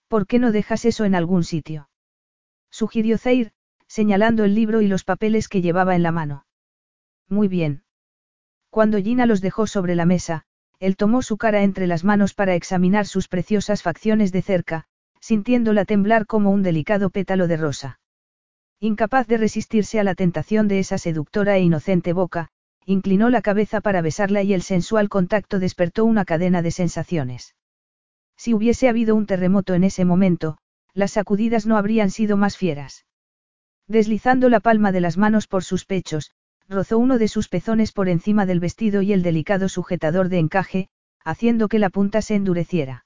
¿Por 0.08 0.28
qué 0.28 0.40
no 0.40 0.52
dejas 0.52 0.86
eso 0.86 1.06
en 1.06 1.16
algún 1.16 1.44
sitio? 1.44 1.90
Sugirió 2.70 3.18
Zair, 3.18 3.52
señalando 3.88 4.44
el 4.44 4.56
libro 4.56 4.82
y 4.82 4.88
los 4.88 5.04
papeles 5.04 5.48
que 5.48 5.62
llevaba 5.62 5.96
en 5.96 6.04
la 6.04 6.12
mano. 6.12 6.46
Muy 7.30 7.48
bien. 7.48 7.84
Cuando 8.70 8.98
Gina 8.98 9.26
los 9.26 9.42
dejó 9.42 9.68
sobre 9.68 9.96
la 9.96 10.06
mesa, 10.06 10.46
él 10.80 10.98
tomó 10.98 11.22
su 11.22 11.38
cara 11.38 11.64
entre 11.64 11.88
las 11.88 12.04
manos 12.04 12.34
para 12.34 12.56
examinar 12.56 13.06
sus 13.06 13.28
preciosas 13.28 13.84
facciones 13.84 14.32
de 14.32 14.42
cerca, 14.42 14.86
sintiéndola 15.20 15.86
temblar 15.86 16.26
como 16.26 16.52
un 16.52 16.64
delicado 16.64 17.10
pétalo 17.10 17.48
de 17.48 17.58
rosa. 17.58 18.00
Incapaz 18.80 19.28
de 19.28 19.38
resistirse 19.38 20.00
a 20.00 20.04
la 20.04 20.16
tentación 20.16 20.68
de 20.68 20.80
esa 20.80 20.98
seductora 20.98 21.56
e 21.56 21.62
inocente 21.62 22.12
boca, 22.12 22.50
inclinó 22.86 23.30
la 23.30 23.42
cabeza 23.42 23.80
para 23.80 24.02
besarla 24.02 24.44
y 24.44 24.54
el 24.54 24.62
sensual 24.62 25.08
contacto 25.08 25.60
despertó 25.60 26.04
una 26.04 26.26
cadena 26.26 26.62
de 26.62 26.72
sensaciones. 26.72 27.56
Si 28.38 28.54
hubiese 28.54 28.90
habido 28.90 29.16
un 29.16 29.26
terremoto 29.26 29.74
en 29.74 29.84
ese 29.84 30.06
momento, 30.06 30.58
las 30.94 31.12
sacudidas 31.12 31.66
no 31.66 31.78
habrían 31.78 32.12
sido 32.12 32.38
más 32.38 32.58
fieras. 32.58 33.06
Deslizando 33.88 34.50
la 34.50 34.60
palma 34.60 34.92
de 34.92 35.02
las 35.02 35.18
manos 35.18 35.48
por 35.48 35.64
sus 35.64 35.86
pechos, 35.86 36.32
rozó 36.70 36.98
uno 36.98 37.18
de 37.18 37.28
sus 37.28 37.50
pezones 37.50 37.92
por 37.92 38.10
encima 38.10 38.46
del 38.46 38.60
vestido 38.60 39.02
y 39.02 39.14
el 39.14 39.24
delicado 39.24 39.70
sujetador 39.70 40.30
de 40.30 40.40
encaje, 40.40 40.90
haciendo 41.24 41.68
que 41.68 41.80
la 41.80 41.90
punta 41.90 42.22
se 42.22 42.36
endureciera. 42.36 43.06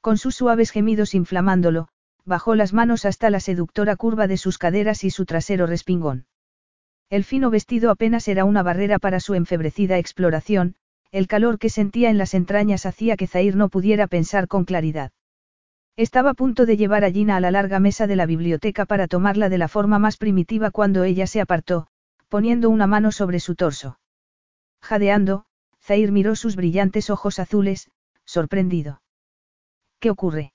Con 0.00 0.18
sus 0.18 0.34
suaves 0.34 0.70
gemidos 0.70 1.14
inflamándolo, 1.14 1.88
bajó 2.24 2.54
las 2.54 2.72
manos 2.72 3.04
hasta 3.04 3.30
la 3.30 3.40
seductora 3.40 3.96
curva 3.96 4.26
de 4.26 4.36
sus 4.36 4.58
caderas 4.58 5.04
y 5.04 5.10
su 5.10 5.24
trasero 5.24 5.66
respingón. 5.66 6.26
El 7.10 7.24
fino 7.24 7.50
vestido 7.50 7.90
apenas 7.90 8.28
era 8.28 8.44
una 8.44 8.62
barrera 8.62 8.98
para 8.98 9.20
su 9.20 9.34
enfebrecida 9.34 9.98
exploración, 9.98 10.76
el 11.14 11.28
calor 11.28 11.60
que 11.60 11.70
sentía 11.70 12.10
en 12.10 12.18
las 12.18 12.34
entrañas 12.34 12.86
hacía 12.86 13.16
que 13.16 13.28
Zair 13.28 13.54
no 13.54 13.68
pudiera 13.68 14.08
pensar 14.08 14.48
con 14.48 14.64
claridad. 14.64 15.12
Estaba 15.96 16.30
a 16.30 16.34
punto 16.34 16.66
de 16.66 16.76
llevar 16.76 17.04
a 17.04 17.10
Gina 17.12 17.36
a 17.36 17.40
la 17.40 17.52
larga 17.52 17.78
mesa 17.78 18.08
de 18.08 18.16
la 18.16 18.26
biblioteca 18.26 18.84
para 18.84 19.06
tomarla 19.06 19.48
de 19.48 19.58
la 19.58 19.68
forma 19.68 20.00
más 20.00 20.16
primitiva 20.16 20.72
cuando 20.72 21.04
ella 21.04 21.28
se 21.28 21.40
apartó, 21.40 21.86
poniendo 22.28 22.68
una 22.68 22.88
mano 22.88 23.12
sobre 23.12 23.38
su 23.38 23.54
torso. 23.54 24.00
Jadeando, 24.82 25.44
Zair 25.80 26.10
miró 26.10 26.34
sus 26.34 26.56
brillantes 26.56 27.10
ojos 27.10 27.38
azules, 27.38 27.92
sorprendido. 28.24 29.00
¿Qué 30.00 30.10
ocurre? 30.10 30.52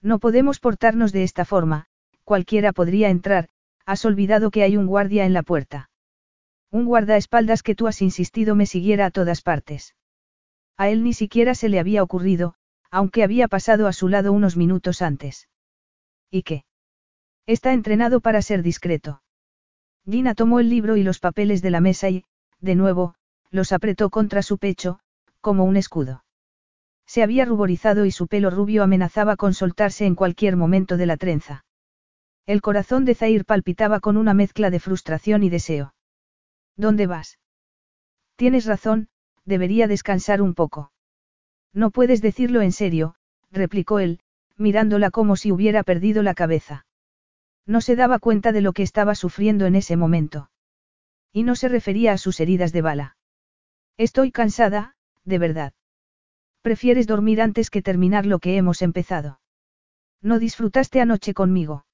No 0.00 0.20
podemos 0.20 0.60
portarnos 0.60 1.10
de 1.10 1.24
esta 1.24 1.44
forma, 1.44 1.86
cualquiera 2.22 2.70
podría 2.70 3.10
entrar, 3.10 3.48
has 3.84 4.04
olvidado 4.04 4.52
que 4.52 4.62
hay 4.62 4.76
un 4.76 4.86
guardia 4.86 5.24
en 5.24 5.32
la 5.32 5.42
puerta. 5.42 5.90
Un 6.72 6.86
guardaespaldas 6.86 7.62
que 7.62 7.74
tú 7.74 7.86
has 7.86 8.00
insistido 8.00 8.54
me 8.54 8.64
siguiera 8.64 9.04
a 9.04 9.10
todas 9.10 9.42
partes. 9.42 9.94
A 10.78 10.88
él 10.88 11.04
ni 11.04 11.12
siquiera 11.12 11.54
se 11.54 11.68
le 11.68 11.78
había 11.78 12.02
ocurrido, 12.02 12.54
aunque 12.90 13.22
había 13.22 13.46
pasado 13.46 13.86
a 13.86 13.92
su 13.92 14.08
lado 14.08 14.32
unos 14.32 14.56
minutos 14.56 15.02
antes. 15.02 15.50
¿Y 16.30 16.44
qué? 16.44 16.64
Está 17.46 17.74
entrenado 17.74 18.20
para 18.22 18.40
ser 18.40 18.62
discreto. 18.62 19.22
Gina 20.08 20.34
tomó 20.34 20.60
el 20.60 20.70
libro 20.70 20.96
y 20.96 21.02
los 21.02 21.18
papeles 21.18 21.60
de 21.60 21.70
la 21.70 21.82
mesa 21.82 22.08
y, 22.08 22.24
de 22.60 22.74
nuevo, 22.74 23.16
los 23.50 23.72
apretó 23.72 24.08
contra 24.08 24.40
su 24.42 24.56
pecho, 24.56 24.98
como 25.42 25.64
un 25.64 25.76
escudo. 25.76 26.24
Se 27.06 27.22
había 27.22 27.44
ruborizado 27.44 28.06
y 28.06 28.10
su 28.12 28.28
pelo 28.28 28.48
rubio 28.48 28.82
amenazaba 28.82 29.36
con 29.36 29.52
soltarse 29.52 30.06
en 30.06 30.14
cualquier 30.14 30.56
momento 30.56 30.96
de 30.96 31.04
la 31.04 31.18
trenza. 31.18 31.66
El 32.46 32.62
corazón 32.62 33.04
de 33.04 33.14
Zair 33.14 33.44
palpitaba 33.44 34.00
con 34.00 34.16
una 34.16 34.32
mezcla 34.32 34.70
de 34.70 34.80
frustración 34.80 35.42
y 35.42 35.50
deseo. 35.50 35.92
¿Dónde 36.76 37.06
vas? 37.06 37.38
Tienes 38.36 38.66
razón, 38.66 39.08
debería 39.44 39.86
descansar 39.86 40.42
un 40.42 40.54
poco. 40.54 40.92
No 41.72 41.90
puedes 41.90 42.22
decirlo 42.22 42.60
en 42.62 42.72
serio, 42.72 43.14
replicó 43.50 43.98
él, 43.98 44.20
mirándola 44.56 45.10
como 45.10 45.36
si 45.36 45.52
hubiera 45.52 45.82
perdido 45.82 46.22
la 46.22 46.34
cabeza. 46.34 46.86
No 47.66 47.80
se 47.80 47.96
daba 47.96 48.18
cuenta 48.18 48.52
de 48.52 48.60
lo 48.60 48.72
que 48.72 48.82
estaba 48.82 49.14
sufriendo 49.14 49.66
en 49.66 49.74
ese 49.74 49.96
momento. 49.96 50.50
Y 51.32 51.44
no 51.44 51.54
se 51.54 51.68
refería 51.68 52.12
a 52.12 52.18
sus 52.18 52.40
heridas 52.40 52.72
de 52.72 52.82
bala. 52.82 53.16
Estoy 53.96 54.32
cansada, 54.32 54.96
de 55.24 55.38
verdad. 55.38 55.72
Prefieres 56.62 57.06
dormir 57.06 57.40
antes 57.40 57.70
que 57.70 57.82
terminar 57.82 58.26
lo 58.26 58.38
que 58.38 58.56
hemos 58.56 58.82
empezado. 58.82 59.40
¿No 60.20 60.38
disfrutaste 60.38 61.00
anoche 61.00 61.34
conmigo? 61.34 61.86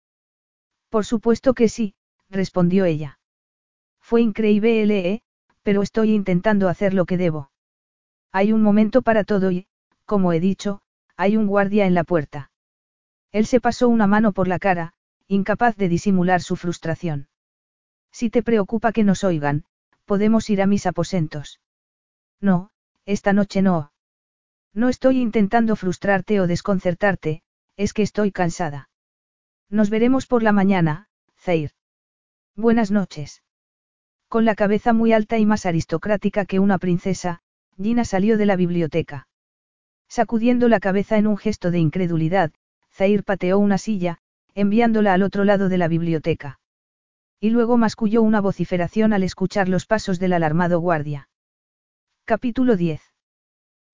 Por 0.90 1.05
supuesto 1.05 1.55
que 1.55 1.68
sí, 1.68 1.94
respondió 2.28 2.84
ella. 2.84 3.17
Fue 4.08 4.22
increíble, 4.22 5.10
¿eh? 5.10 5.22
pero 5.62 5.82
estoy 5.82 6.14
intentando 6.14 6.70
hacer 6.70 6.94
lo 6.94 7.04
que 7.04 7.18
debo. 7.18 7.50
Hay 8.32 8.54
un 8.54 8.62
momento 8.62 9.02
para 9.02 9.22
todo 9.22 9.50
y, 9.50 9.66
como 10.06 10.32
he 10.32 10.40
dicho, 10.40 10.80
hay 11.18 11.36
un 11.36 11.46
guardia 11.46 11.84
en 11.84 11.92
la 11.92 12.04
puerta. 12.04 12.50
Él 13.32 13.44
se 13.44 13.60
pasó 13.60 13.86
una 13.86 14.06
mano 14.06 14.32
por 14.32 14.48
la 14.48 14.58
cara, 14.58 14.94
incapaz 15.26 15.76
de 15.76 15.90
disimular 15.90 16.40
su 16.40 16.56
frustración. 16.56 17.28
Si 18.10 18.30
te 18.30 18.42
preocupa 18.42 18.92
que 18.92 19.04
nos 19.04 19.24
oigan, 19.24 19.66
podemos 20.06 20.48
ir 20.48 20.62
a 20.62 20.66
mis 20.66 20.86
aposentos. 20.86 21.60
No, 22.40 22.70
esta 23.04 23.34
noche 23.34 23.60
no. 23.60 23.92
No 24.72 24.88
estoy 24.88 25.20
intentando 25.20 25.76
frustrarte 25.76 26.40
o 26.40 26.46
desconcertarte, 26.46 27.42
es 27.76 27.92
que 27.92 28.04
estoy 28.04 28.32
cansada. 28.32 28.88
Nos 29.68 29.90
veremos 29.90 30.26
por 30.26 30.42
la 30.42 30.52
mañana, 30.52 31.10
Zair. 31.36 31.72
Buenas 32.56 32.90
noches. 32.90 33.42
Con 34.28 34.44
la 34.44 34.55
cabeza 34.55 34.92
muy 34.92 35.15
alta 35.15 35.39
y 35.39 35.47
más 35.47 35.65
aristocrática 35.65 36.44
que 36.44 36.58
una 36.58 36.76
princesa, 36.76 37.40
Gina 37.81 38.05
salió 38.05 38.36
de 38.36 38.44
la 38.44 38.57
biblioteca. 38.57 39.26
Sacudiendo 40.07 40.68
la 40.68 40.81
cabeza 40.81 41.16
en 41.16 41.26
un 41.26 41.39
gesto 41.39 41.70
de 41.70 41.78
incredulidad, 41.78 42.52
Zair 42.92 43.24
pateó 43.24 43.58
una 43.58 43.78
silla, 43.78 44.18
enviándola 44.55 45.15
al 45.15 45.23
otro 45.23 45.44
lado 45.44 45.70
de 45.70 45.78
la 45.78 45.89
biblioteca. 45.89 46.60
Y 47.40 47.50
luego 47.50 47.78
masculló 47.78 48.20
una 48.23 48.40
vociferación 48.40 49.15
al 49.15 49.23
escuchar 49.23 49.68
los 49.68 49.86
pasos 49.86 50.18
del 50.18 50.34
alarmado 50.34 50.81
guardia. 50.81 51.28
Capítulo 52.26 52.76
10. 52.76 53.00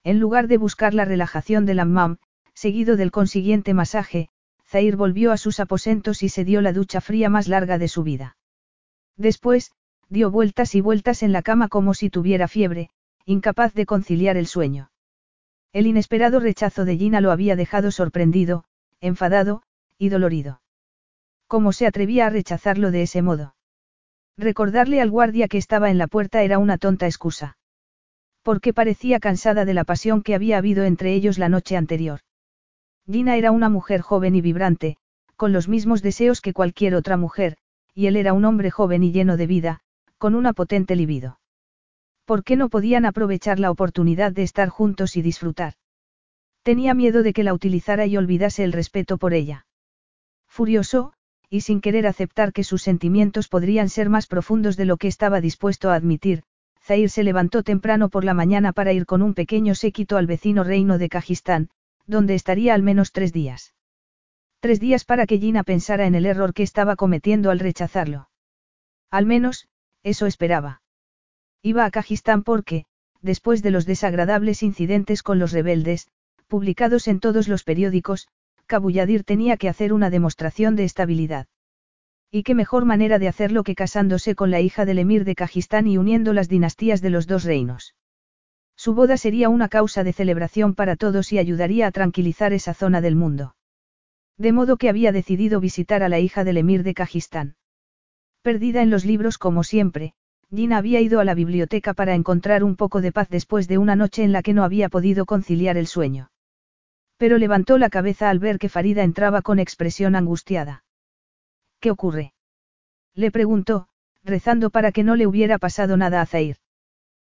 En 0.02 0.18
lugar 0.18 0.48
de 0.48 0.58
buscar 0.58 0.94
la 0.94 1.04
relajación 1.04 1.64
del 1.64 1.78
hammam, 1.78 2.16
seguido 2.54 2.96
del 2.96 3.12
consiguiente 3.12 3.72
masaje, 3.72 4.30
Zair 4.66 4.96
volvió 4.96 5.30
a 5.30 5.36
sus 5.36 5.60
aposentos 5.60 6.24
y 6.24 6.28
se 6.28 6.44
dio 6.44 6.60
la 6.60 6.72
ducha 6.72 7.00
fría 7.00 7.28
más 7.28 7.46
larga 7.46 7.78
de 7.78 7.86
su 7.86 8.02
vida. 8.02 8.36
Después, 9.16 9.70
dio 10.08 10.30
vueltas 10.30 10.74
y 10.74 10.80
vueltas 10.80 11.22
en 11.22 11.32
la 11.32 11.42
cama 11.42 11.68
como 11.68 11.94
si 11.94 12.10
tuviera 12.10 12.48
fiebre, 12.48 12.90
incapaz 13.24 13.74
de 13.74 13.86
conciliar 13.86 14.36
el 14.36 14.46
sueño. 14.46 14.90
El 15.72 15.86
inesperado 15.86 16.40
rechazo 16.40 16.84
de 16.84 16.96
Gina 16.96 17.20
lo 17.20 17.30
había 17.30 17.56
dejado 17.56 17.90
sorprendido, 17.90 18.64
enfadado, 19.00 19.62
y 19.98 20.08
dolorido. 20.08 20.60
¿Cómo 21.46 21.72
se 21.72 21.86
atrevía 21.86 22.26
a 22.26 22.30
rechazarlo 22.30 22.90
de 22.90 23.02
ese 23.02 23.22
modo? 23.22 23.54
Recordarle 24.36 25.00
al 25.00 25.10
guardia 25.10 25.48
que 25.48 25.58
estaba 25.58 25.90
en 25.90 25.98
la 25.98 26.06
puerta 26.06 26.42
era 26.42 26.58
una 26.58 26.78
tonta 26.78 27.06
excusa 27.06 27.56
porque 28.44 28.74
parecía 28.74 29.20
cansada 29.20 29.64
de 29.64 29.72
la 29.72 29.84
pasión 29.84 30.22
que 30.22 30.34
había 30.34 30.58
habido 30.58 30.84
entre 30.84 31.14
ellos 31.14 31.38
la 31.38 31.48
noche 31.48 31.78
anterior. 31.78 32.20
Gina 33.10 33.36
era 33.36 33.50
una 33.50 33.70
mujer 33.70 34.02
joven 34.02 34.36
y 34.36 34.42
vibrante, 34.42 34.98
con 35.36 35.52
los 35.52 35.66
mismos 35.66 36.02
deseos 36.02 36.42
que 36.42 36.52
cualquier 36.52 36.94
otra 36.94 37.16
mujer, 37.16 37.56
y 37.94 38.06
él 38.06 38.16
era 38.16 38.34
un 38.34 38.44
hombre 38.44 38.70
joven 38.70 39.02
y 39.02 39.12
lleno 39.12 39.38
de 39.38 39.46
vida, 39.46 39.80
con 40.24 40.34
una 40.34 40.54
potente 40.54 40.96
libido. 40.96 41.38
¿Por 42.24 42.44
qué 42.44 42.56
no 42.56 42.70
podían 42.70 43.04
aprovechar 43.04 43.58
la 43.60 43.70
oportunidad 43.70 44.32
de 44.32 44.42
estar 44.42 44.70
juntos 44.70 45.18
y 45.18 45.20
disfrutar? 45.20 45.74
Tenía 46.62 46.94
miedo 46.94 47.22
de 47.22 47.34
que 47.34 47.44
la 47.44 47.52
utilizara 47.52 48.06
y 48.06 48.16
olvidase 48.16 48.64
el 48.64 48.72
respeto 48.72 49.18
por 49.18 49.34
ella. 49.34 49.66
Furioso, 50.48 51.12
y 51.50 51.60
sin 51.60 51.82
querer 51.82 52.06
aceptar 52.06 52.54
que 52.54 52.64
sus 52.64 52.80
sentimientos 52.80 53.48
podrían 53.48 53.90
ser 53.90 54.08
más 54.08 54.26
profundos 54.26 54.78
de 54.78 54.86
lo 54.86 54.96
que 54.96 55.08
estaba 55.08 55.42
dispuesto 55.42 55.90
a 55.90 55.94
admitir, 55.94 56.42
Zair 56.82 57.10
se 57.10 57.22
levantó 57.22 57.62
temprano 57.62 58.08
por 58.08 58.24
la 58.24 58.32
mañana 58.32 58.72
para 58.72 58.94
ir 58.94 59.04
con 59.04 59.20
un 59.20 59.34
pequeño 59.34 59.74
séquito 59.74 60.16
al 60.16 60.26
vecino 60.26 60.64
reino 60.64 60.96
de 60.96 61.10
Kajistán, 61.10 61.68
donde 62.06 62.34
estaría 62.34 62.72
al 62.72 62.82
menos 62.82 63.12
tres 63.12 63.34
días. 63.34 63.74
Tres 64.60 64.80
días 64.80 65.04
para 65.04 65.26
que 65.26 65.38
Gina 65.38 65.64
pensara 65.64 66.06
en 66.06 66.14
el 66.14 66.24
error 66.24 66.54
que 66.54 66.62
estaba 66.62 66.96
cometiendo 66.96 67.50
al 67.50 67.58
rechazarlo. 67.58 68.30
Al 69.10 69.26
menos, 69.26 69.68
eso 70.04 70.26
esperaba. 70.26 70.82
Iba 71.62 71.84
a 71.84 71.90
Kajistán 71.90 72.44
porque, 72.44 72.84
después 73.22 73.62
de 73.62 73.72
los 73.72 73.86
desagradables 73.86 74.62
incidentes 74.62 75.22
con 75.22 75.38
los 75.38 75.50
rebeldes, 75.50 76.08
publicados 76.46 77.08
en 77.08 77.18
todos 77.18 77.48
los 77.48 77.64
periódicos, 77.64 78.28
Kabuyadir 78.66 79.24
tenía 79.24 79.56
que 79.56 79.68
hacer 79.68 79.92
una 79.92 80.10
demostración 80.10 80.76
de 80.76 80.84
estabilidad. 80.84 81.46
Y 82.30 82.42
qué 82.42 82.54
mejor 82.54 82.84
manera 82.84 83.18
de 83.18 83.28
hacerlo 83.28 83.64
que 83.64 83.74
casándose 83.74 84.34
con 84.34 84.50
la 84.50 84.60
hija 84.60 84.84
del 84.84 84.98
emir 84.98 85.24
de 85.24 85.34
Kajistán 85.34 85.86
y 85.86 85.98
uniendo 85.98 86.32
las 86.32 86.48
dinastías 86.48 87.00
de 87.00 87.10
los 87.10 87.26
dos 87.26 87.44
reinos. 87.44 87.94
Su 88.76 88.94
boda 88.94 89.16
sería 89.16 89.48
una 89.48 89.68
causa 89.68 90.04
de 90.04 90.12
celebración 90.12 90.74
para 90.74 90.96
todos 90.96 91.32
y 91.32 91.38
ayudaría 91.38 91.86
a 91.86 91.92
tranquilizar 91.92 92.52
esa 92.52 92.74
zona 92.74 93.00
del 93.00 93.16
mundo. 93.16 93.54
De 94.36 94.52
modo 94.52 94.76
que 94.76 94.88
había 94.88 95.12
decidido 95.12 95.60
visitar 95.60 96.02
a 96.02 96.08
la 96.08 96.18
hija 96.18 96.42
del 96.44 96.56
emir 96.56 96.82
de 96.82 96.94
Kajistán. 96.94 97.54
Perdida 98.44 98.82
en 98.82 98.90
los 98.90 99.06
libros 99.06 99.38
como 99.38 99.64
siempre, 99.64 100.12
Gina 100.54 100.76
había 100.76 101.00
ido 101.00 101.18
a 101.18 101.24
la 101.24 101.32
biblioteca 101.32 101.94
para 101.94 102.14
encontrar 102.14 102.62
un 102.62 102.76
poco 102.76 103.00
de 103.00 103.10
paz 103.10 103.30
después 103.30 103.68
de 103.68 103.78
una 103.78 103.96
noche 103.96 104.22
en 104.22 104.32
la 104.32 104.42
que 104.42 104.52
no 104.52 104.64
había 104.64 104.90
podido 104.90 105.24
conciliar 105.24 105.78
el 105.78 105.86
sueño. 105.86 106.30
Pero 107.16 107.38
levantó 107.38 107.78
la 107.78 107.88
cabeza 107.88 108.28
al 108.28 108.40
ver 108.40 108.58
que 108.58 108.68
Farida 108.68 109.02
entraba 109.02 109.40
con 109.40 109.58
expresión 109.58 110.14
angustiada. 110.14 110.84
¿Qué 111.80 111.90
ocurre? 111.90 112.34
Le 113.14 113.30
preguntó, 113.30 113.88
rezando 114.22 114.68
para 114.68 114.92
que 114.92 115.04
no 115.04 115.16
le 115.16 115.26
hubiera 115.26 115.56
pasado 115.56 115.96
nada 115.96 116.20
a 116.20 116.26
Zair. 116.26 116.58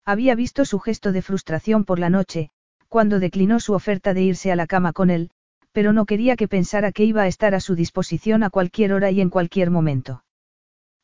Había 0.05 0.35
visto 0.35 0.67
su 0.67 0.79
gesto 0.79 1.13
de 1.13 1.23
frustración 1.23 1.87
por 1.87 1.99
la 1.99 2.11
noche, 2.11 2.51
cuando 2.89 3.19
declinó 3.19 3.61
su 3.61 3.73
oferta 3.73 4.13
de 4.13 4.25
irse 4.25 4.53
a 4.53 4.57
la 4.57 4.67
cama 4.67 4.93
con 4.93 5.09
él, 5.09 5.31
pero 5.73 5.95
no 5.95 6.05
quería 6.05 6.37
que 6.37 6.49
pensara 6.49 6.93
que 6.93 7.05
iba 7.05 7.23
a 7.23 7.29
estar 7.29 7.55
a 7.55 7.61
su 7.61 7.75
disposición 7.75 8.43
a 8.43 8.51
cualquier 8.51 8.93
hora 8.93 9.11
y 9.11 9.23
en 9.23 9.31
cualquier 9.31 9.71
momento. 9.71 10.23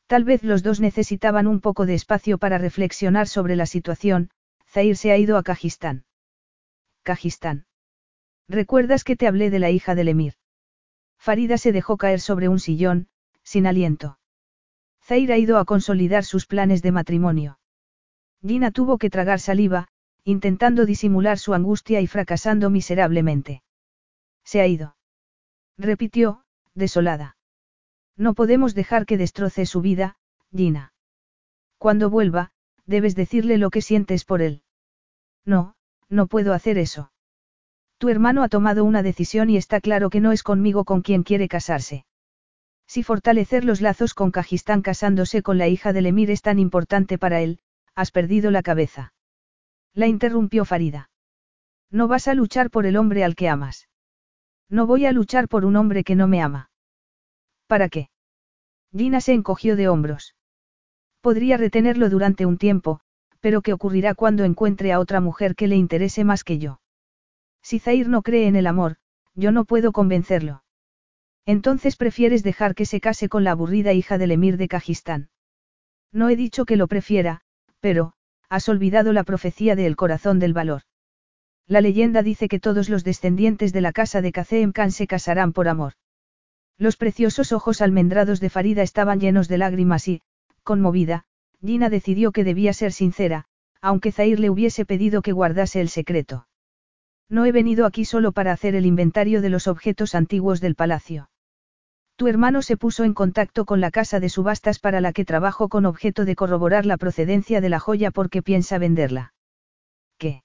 Tal 0.07 0.23
vez 0.23 0.43
los 0.43 0.61
dos 0.61 0.79
necesitaban 0.79 1.47
un 1.47 1.61
poco 1.61 1.85
de 1.85 1.95
espacio 1.95 2.37
para 2.37 2.57
reflexionar 2.57 3.27
sobre 3.27 3.55
la 3.55 3.65
situación, 3.65 4.29
Zair 4.67 4.97
se 4.97 5.11
ha 5.11 5.17
ido 5.17 5.37
a 5.37 5.43
Kajistán. 5.43 6.05
Kajistán. 7.03 7.65
¿Recuerdas 8.47 9.03
que 9.03 9.15
te 9.15 9.27
hablé 9.27 9.49
de 9.49 9.59
la 9.59 9.71
hija 9.71 9.95
del 9.95 10.09
emir? 10.09 10.33
Farida 11.17 11.57
se 11.57 11.71
dejó 11.71 11.97
caer 11.97 12.19
sobre 12.19 12.49
un 12.49 12.59
sillón, 12.59 13.07
sin 13.43 13.65
aliento. 13.65 14.19
Zair 15.03 15.31
ha 15.31 15.37
ido 15.37 15.57
a 15.57 15.65
consolidar 15.65 16.23
sus 16.23 16.45
planes 16.45 16.81
de 16.81 16.91
matrimonio. 16.91 17.59
Gina 18.45 18.71
tuvo 18.71 18.97
que 18.99 19.09
tragar 19.09 19.39
saliva, 19.39 19.87
intentando 20.23 20.85
disimular 20.85 21.39
su 21.39 21.53
angustia 21.53 22.01
y 22.01 22.07
fracasando 22.07 22.69
miserablemente. 22.69 23.63
Se 24.43 24.61
ha 24.61 24.67
ido. 24.67 24.97
Repitió, 25.77 26.43
desolada. 26.75 27.34
No 28.17 28.33
podemos 28.33 28.75
dejar 28.75 29.05
que 29.05 29.17
destroce 29.17 29.65
su 29.65 29.81
vida, 29.81 30.17
Gina. 30.55 30.93
Cuando 31.77 32.09
vuelva, 32.09 32.51
debes 32.85 33.15
decirle 33.15 33.57
lo 33.57 33.69
que 33.69 33.81
sientes 33.81 34.23
por 34.23 34.41
él. 34.41 34.63
No, 35.45 35.75
no 36.09 36.27
puedo 36.27 36.53
hacer 36.53 36.77
eso. 36.77 37.11
Tu 37.97 38.09
hermano 38.09 38.43
ha 38.43 38.49
tomado 38.49 38.83
una 38.83 39.03
decisión 39.03 39.49
y 39.49 39.57
está 39.57 39.81
claro 39.81 40.09
que 40.09 40.19
no 40.19 40.31
es 40.31 40.43
conmigo 40.43 40.85
con 40.85 41.01
quien 41.01 41.23
quiere 41.23 41.47
casarse. 41.47 42.05
Si 42.87 43.03
fortalecer 43.03 43.65
los 43.65 43.81
lazos 43.81 44.13
con 44.13 44.31
Kajistán 44.31 44.81
casándose 44.81 45.41
con 45.41 45.57
la 45.57 45.67
hija 45.67 45.93
del 45.93 46.05
emir 46.05 46.29
es 46.29 46.41
tan 46.41 46.59
importante 46.59 47.17
para 47.17 47.41
él, 47.41 47.59
has 47.95 48.11
perdido 48.11 48.51
la 48.51 48.61
cabeza. 48.61 49.13
La 49.93 50.07
interrumpió 50.07 50.65
Farida. 50.65 51.09
No 51.89 52.07
vas 52.07 52.27
a 52.27 52.33
luchar 52.33 52.69
por 52.69 52.85
el 52.85 52.97
hombre 52.97 53.23
al 53.23 53.35
que 53.35 53.49
amas. 53.49 53.87
No 54.69 54.85
voy 54.85 55.05
a 55.05 55.11
luchar 55.11 55.47
por 55.47 55.65
un 55.65 55.75
hombre 55.75 56.03
que 56.03 56.15
no 56.15 56.27
me 56.27 56.41
ama. 56.41 56.69
¿Para 57.67 57.89
qué? 57.89 58.09
Gina 58.95 59.21
se 59.21 59.33
encogió 59.33 59.75
de 59.75 59.87
hombros. 59.87 60.35
Podría 61.21 61.57
retenerlo 61.57 62.09
durante 62.09 62.45
un 62.45 62.57
tiempo, 62.57 63.01
pero 63.39 63.61
¿qué 63.61 63.73
ocurrirá 63.73 64.15
cuando 64.15 64.43
encuentre 64.43 64.91
a 64.91 64.99
otra 64.99 65.21
mujer 65.21 65.55
que 65.55 65.67
le 65.67 65.75
interese 65.75 66.23
más 66.23 66.43
que 66.43 66.59
yo? 66.59 66.79
Si 67.61 67.79
Zair 67.79 68.07
no 68.07 68.21
cree 68.21 68.47
en 68.47 68.55
el 68.55 68.67
amor, 68.67 68.97
yo 69.33 69.51
no 69.51 69.65
puedo 69.65 69.91
convencerlo. 69.91 70.63
Entonces 71.45 71.95
prefieres 71.95 72.43
dejar 72.43 72.75
que 72.75 72.85
se 72.85 73.01
case 73.01 73.29
con 73.29 73.43
la 73.43 73.51
aburrida 73.51 73.93
hija 73.93 74.17
del 74.17 74.31
emir 74.31 74.57
de 74.57 74.67
Kajistán. 74.67 75.29
No 76.11 76.29
he 76.29 76.35
dicho 76.35 76.65
que 76.65 76.75
lo 76.75 76.87
prefiera, 76.87 77.41
pero, 77.79 78.13
has 78.49 78.69
olvidado 78.69 79.13
la 79.13 79.23
profecía 79.23 79.75
del 79.75 79.95
corazón 79.95 80.39
del 80.39 80.53
valor. 80.53 80.83
La 81.67 81.81
leyenda 81.81 82.21
dice 82.21 82.47
que 82.47 82.59
todos 82.59 82.89
los 82.89 83.03
descendientes 83.03 83.73
de 83.73 83.81
la 83.81 83.91
casa 83.91 84.21
de 84.21 84.31
Kazeem 84.31 84.71
Khan 84.71 84.91
se 84.91 85.07
casarán 85.07 85.51
por 85.51 85.67
amor. 85.67 85.93
Los 86.77 86.97
preciosos 86.97 87.53
ojos 87.53 87.81
almendrados 87.81 88.39
de 88.39 88.49
Farida 88.49 88.81
estaban 88.81 89.19
llenos 89.19 89.47
de 89.47 89.57
lágrimas 89.57 90.07
y, 90.07 90.21
conmovida, 90.63 91.25
Gina 91.61 91.89
decidió 91.89 92.31
que 92.31 92.43
debía 92.43 92.73
ser 92.73 92.91
sincera, 92.91 93.45
aunque 93.81 94.11
Zair 94.11 94.39
le 94.39 94.49
hubiese 94.49 94.85
pedido 94.85 95.21
que 95.21 95.31
guardase 95.31 95.79
el 95.79 95.89
secreto. 95.89 96.47
No 97.29 97.45
he 97.45 97.51
venido 97.51 97.85
aquí 97.85 98.05
solo 98.05 98.33
para 98.33 98.51
hacer 98.51 98.75
el 98.75 98.85
inventario 98.85 99.41
de 99.41 99.49
los 99.49 99.67
objetos 99.67 100.15
antiguos 100.15 100.61
del 100.61 100.75
palacio. 100.75 101.29
Tu 102.17 102.27
hermano 102.27 102.61
se 102.61 102.77
puso 102.77 103.03
en 103.03 103.13
contacto 103.13 103.65
con 103.65 103.81
la 103.81 103.91
casa 103.91 104.19
de 104.19 104.29
subastas 104.29 104.79
para 104.79 105.01
la 105.01 105.11
que 105.11 105.25
trabajo 105.25 105.69
con 105.69 105.85
objeto 105.85 106.23
de 106.23 106.35
corroborar 106.35 106.85
la 106.85 106.97
procedencia 106.97 107.61
de 107.61 107.69
la 107.69 107.79
joya 107.79 108.11
porque 108.11 108.41
piensa 108.41 108.77
venderla. 108.77 109.33
¿Qué? 110.17 110.43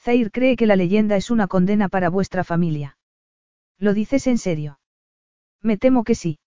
Zair 0.00 0.30
cree 0.30 0.56
que 0.56 0.66
la 0.66 0.76
leyenda 0.76 1.16
es 1.16 1.30
una 1.30 1.46
condena 1.46 1.88
para 1.88 2.08
vuestra 2.10 2.44
familia. 2.44 2.96
¿Lo 3.78 3.92
dices 3.92 4.26
en 4.26 4.38
serio? 4.38 4.77
Me 5.62 5.76
temo 5.76 6.04
que 6.04 6.14
sí. 6.14 6.38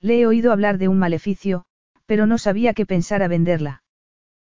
Le 0.00 0.20
he 0.20 0.26
oído 0.26 0.52
hablar 0.52 0.78
de 0.78 0.88
un 0.88 0.98
maleficio, 0.98 1.64
pero 2.06 2.26
no 2.26 2.38
sabía 2.38 2.74
qué 2.74 2.86
pensar 2.86 3.22
a 3.22 3.28
venderla. 3.28 3.82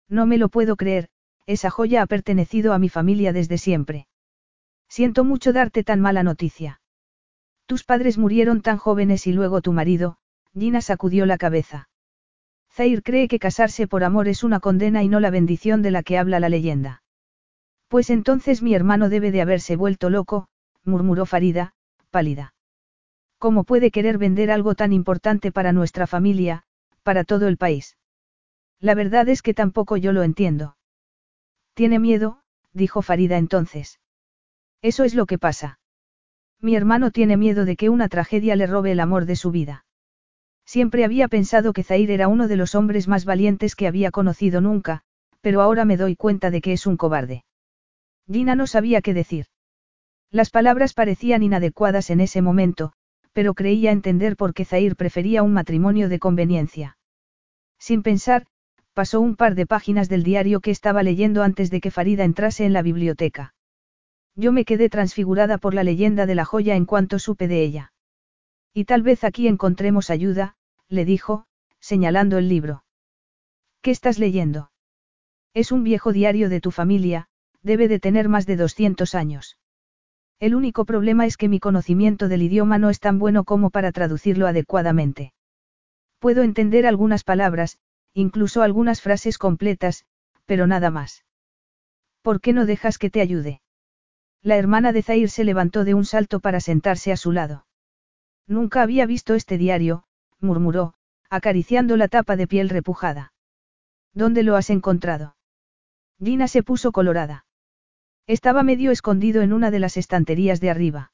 No 0.09 0.25
me 0.25 0.37
lo 0.37 0.49
puedo 0.49 0.75
creer, 0.75 1.09
esa 1.45 1.69
joya 1.69 2.01
ha 2.01 2.05
pertenecido 2.05 2.73
a 2.73 2.79
mi 2.79 2.89
familia 2.89 3.33
desde 3.33 3.57
siempre. 3.57 4.07
Siento 4.87 5.23
mucho 5.23 5.53
darte 5.53 5.83
tan 5.83 5.99
mala 5.99 6.23
noticia. 6.23 6.81
Tus 7.65 7.83
padres 7.83 8.17
murieron 8.17 8.61
tan 8.61 8.77
jóvenes 8.77 9.27
y 9.27 9.33
luego 9.33 9.61
tu 9.61 9.73
marido, 9.73 10.17
Gina 10.53 10.81
sacudió 10.81 11.25
la 11.25 11.37
cabeza. 11.37 11.89
Zair 12.71 13.03
cree 13.03 13.27
que 13.27 13.39
casarse 13.39 13.87
por 13.87 14.03
amor 14.03 14.27
es 14.27 14.43
una 14.43 14.59
condena 14.59 15.03
y 15.03 15.09
no 15.09 15.19
la 15.19 15.29
bendición 15.29 15.81
de 15.81 15.91
la 15.91 16.03
que 16.03 16.17
habla 16.17 16.39
la 16.39 16.49
leyenda. 16.49 17.03
Pues 17.87 18.09
entonces 18.09 18.61
mi 18.61 18.73
hermano 18.73 19.09
debe 19.09 19.31
de 19.31 19.41
haberse 19.41 19.75
vuelto 19.75 20.09
loco, 20.09 20.47
murmuró 20.83 21.25
Farida, 21.25 21.73
pálida. 22.09 22.52
¿Cómo 23.43 23.65
puede 23.65 23.91
querer 23.91 24.17
vender 24.17 24.51
algo 24.51 24.73
tan 24.73 24.93
importante 24.93 25.51
para 25.51 25.73
nuestra 25.73 26.07
familia, 26.07 26.63
para 27.03 27.25
todo 27.25 27.49
el 27.49 27.57
país? 27.57 27.97
La 28.79 28.95
verdad 28.95 29.27
es 29.27 29.41
que 29.41 29.53
tampoco 29.53 29.97
yo 29.97 30.13
lo 30.13 30.23
entiendo. 30.23 30.77
Tiene 31.73 31.99
miedo, 31.99 32.39
dijo 32.71 33.01
Farida 33.01 33.37
entonces. 33.37 33.99
Eso 34.81 35.03
es 35.03 35.13
lo 35.13 35.25
que 35.25 35.39
pasa. 35.39 35.81
Mi 36.61 36.77
hermano 36.77 37.11
tiene 37.11 37.35
miedo 37.35 37.65
de 37.65 37.75
que 37.75 37.89
una 37.89 38.07
tragedia 38.07 38.55
le 38.55 38.65
robe 38.65 38.93
el 38.93 39.01
amor 39.01 39.25
de 39.25 39.35
su 39.35 39.51
vida. 39.51 39.83
Siempre 40.63 41.03
había 41.03 41.27
pensado 41.27 41.73
que 41.73 41.83
Zair 41.83 42.11
era 42.11 42.29
uno 42.29 42.47
de 42.47 42.55
los 42.55 42.75
hombres 42.75 43.09
más 43.09 43.25
valientes 43.25 43.75
que 43.75 43.87
había 43.87 44.09
conocido 44.09 44.61
nunca, 44.61 45.01
pero 45.41 45.61
ahora 45.61 45.83
me 45.83 45.97
doy 45.97 46.15
cuenta 46.15 46.49
de 46.49 46.61
que 46.61 46.71
es 46.71 46.87
un 46.87 46.95
cobarde. 46.95 47.43
Gina 48.25 48.55
no 48.55 48.67
sabía 48.67 49.01
qué 49.01 49.13
decir. 49.13 49.47
Las 50.31 50.49
palabras 50.49 50.93
parecían 50.93 51.43
inadecuadas 51.43 52.09
en 52.09 52.21
ese 52.21 52.41
momento, 52.41 52.93
pero 53.33 53.53
creía 53.53 53.91
entender 53.91 54.37
por 54.37 54.53
qué 54.53 54.63
Zair 54.63 54.95
prefería 54.95 55.43
un 55.43 55.53
matrimonio 55.53 56.07
de 56.07 56.19
conveniencia. 56.19 56.97
Sin 57.79 58.03
pensar, 58.03 58.45
pasó 58.93 59.19
un 59.19 59.35
par 59.35 59.55
de 59.55 59.65
páginas 59.65 60.07
del 60.07 60.23
diario 60.23 60.61
que 60.61 60.71
estaba 60.71 61.03
leyendo 61.03 61.43
antes 61.43 61.69
de 61.71 61.81
que 61.81 61.91
Farida 61.91 62.23
entrase 62.23 62.65
en 62.65 62.73
la 62.73 62.83
biblioteca. 62.83 63.55
Yo 64.35 64.51
me 64.51 64.65
quedé 64.65 64.89
transfigurada 64.89 65.57
por 65.57 65.73
la 65.73 65.83
leyenda 65.83 66.25
de 66.25 66.35
la 66.35 66.45
joya 66.45 66.75
en 66.75 66.85
cuanto 66.85 67.19
supe 67.19 67.47
de 67.47 67.63
ella. 67.63 67.93
Y 68.73 68.85
tal 68.85 69.03
vez 69.03 69.23
aquí 69.23 69.47
encontremos 69.47 70.09
ayuda, 70.09 70.55
le 70.87 71.05
dijo, 71.05 71.45
señalando 71.79 72.37
el 72.37 72.49
libro. 72.49 72.83
¿Qué 73.81 73.91
estás 73.91 74.17
leyendo? 74.17 74.71
Es 75.53 75.71
un 75.71 75.83
viejo 75.83 76.13
diario 76.13 76.49
de 76.49 76.61
tu 76.61 76.71
familia, 76.71 77.27
debe 77.61 77.87
de 77.87 77.99
tener 77.99 78.29
más 78.29 78.45
de 78.45 78.55
200 78.55 79.13
años. 79.13 79.57
El 80.43 80.55
único 80.55 80.83
problema 80.83 81.25
es 81.25 81.37
que 81.37 81.47
mi 81.47 81.61
conocimiento 81.61 82.27
del 82.27 82.41
idioma 82.41 82.77
no 82.77 82.89
es 82.89 82.99
tan 82.99 83.17
bueno 83.17 83.45
como 83.45 83.69
para 83.69 83.93
traducirlo 83.93 84.45
adecuadamente. 84.45 85.31
Puedo 86.19 86.43
entender 86.43 86.85
algunas 86.85 87.23
palabras, 87.23 87.77
incluso 88.13 88.61
algunas 88.61 88.99
frases 89.01 89.37
completas, 89.37 90.03
pero 90.45 90.67
nada 90.67 90.91
más. 90.91 91.23
¿Por 92.21 92.41
qué 92.41 92.51
no 92.51 92.65
dejas 92.65 92.97
que 92.97 93.09
te 93.09 93.21
ayude? 93.21 93.61
La 94.41 94.57
hermana 94.57 94.91
de 94.91 95.01
Zair 95.01 95.29
se 95.29 95.45
levantó 95.45 95.85
de 95.85 95.93
un 95.93 96.03
salto 96.03 96.41
para 96.41 96.59
sentarse 96.59 97.13
a 97.13 97.15
su 97.15 97.31
lado. 97.31 97.65
Nunca 98.45 98.81
había 98.81 99.05
visto 99.05 99.35
este 99.35 99.57
diario, 99.57 100.03
murmuró, 100.41 100.95
acariciando 101.29 101.95
la 101.95 102.09
tapa 102.09 102.35
de 102.35 102.47
piel 102.47 102.67
repujada. 102.67 103.31
¿Dónde 104.13 104.43
lo 104.43 104.57
has 104.57 104.69
encontrado? 104.69 105.37
Gina 106.21 106.49
se 106.49 106.63
puso 106.63 106.91
colorada. 106.91 107.45
Estaba 108.27 108.63
medio 108.63 108.91
escondido 108.91 109.41
en 109.41 109.51
una 109.51 109.69
de 109.69 109.79
las 109.79 109.97
estanterías 109.97 110.61
de 110.61 110.69
arriba. 110.69 111.11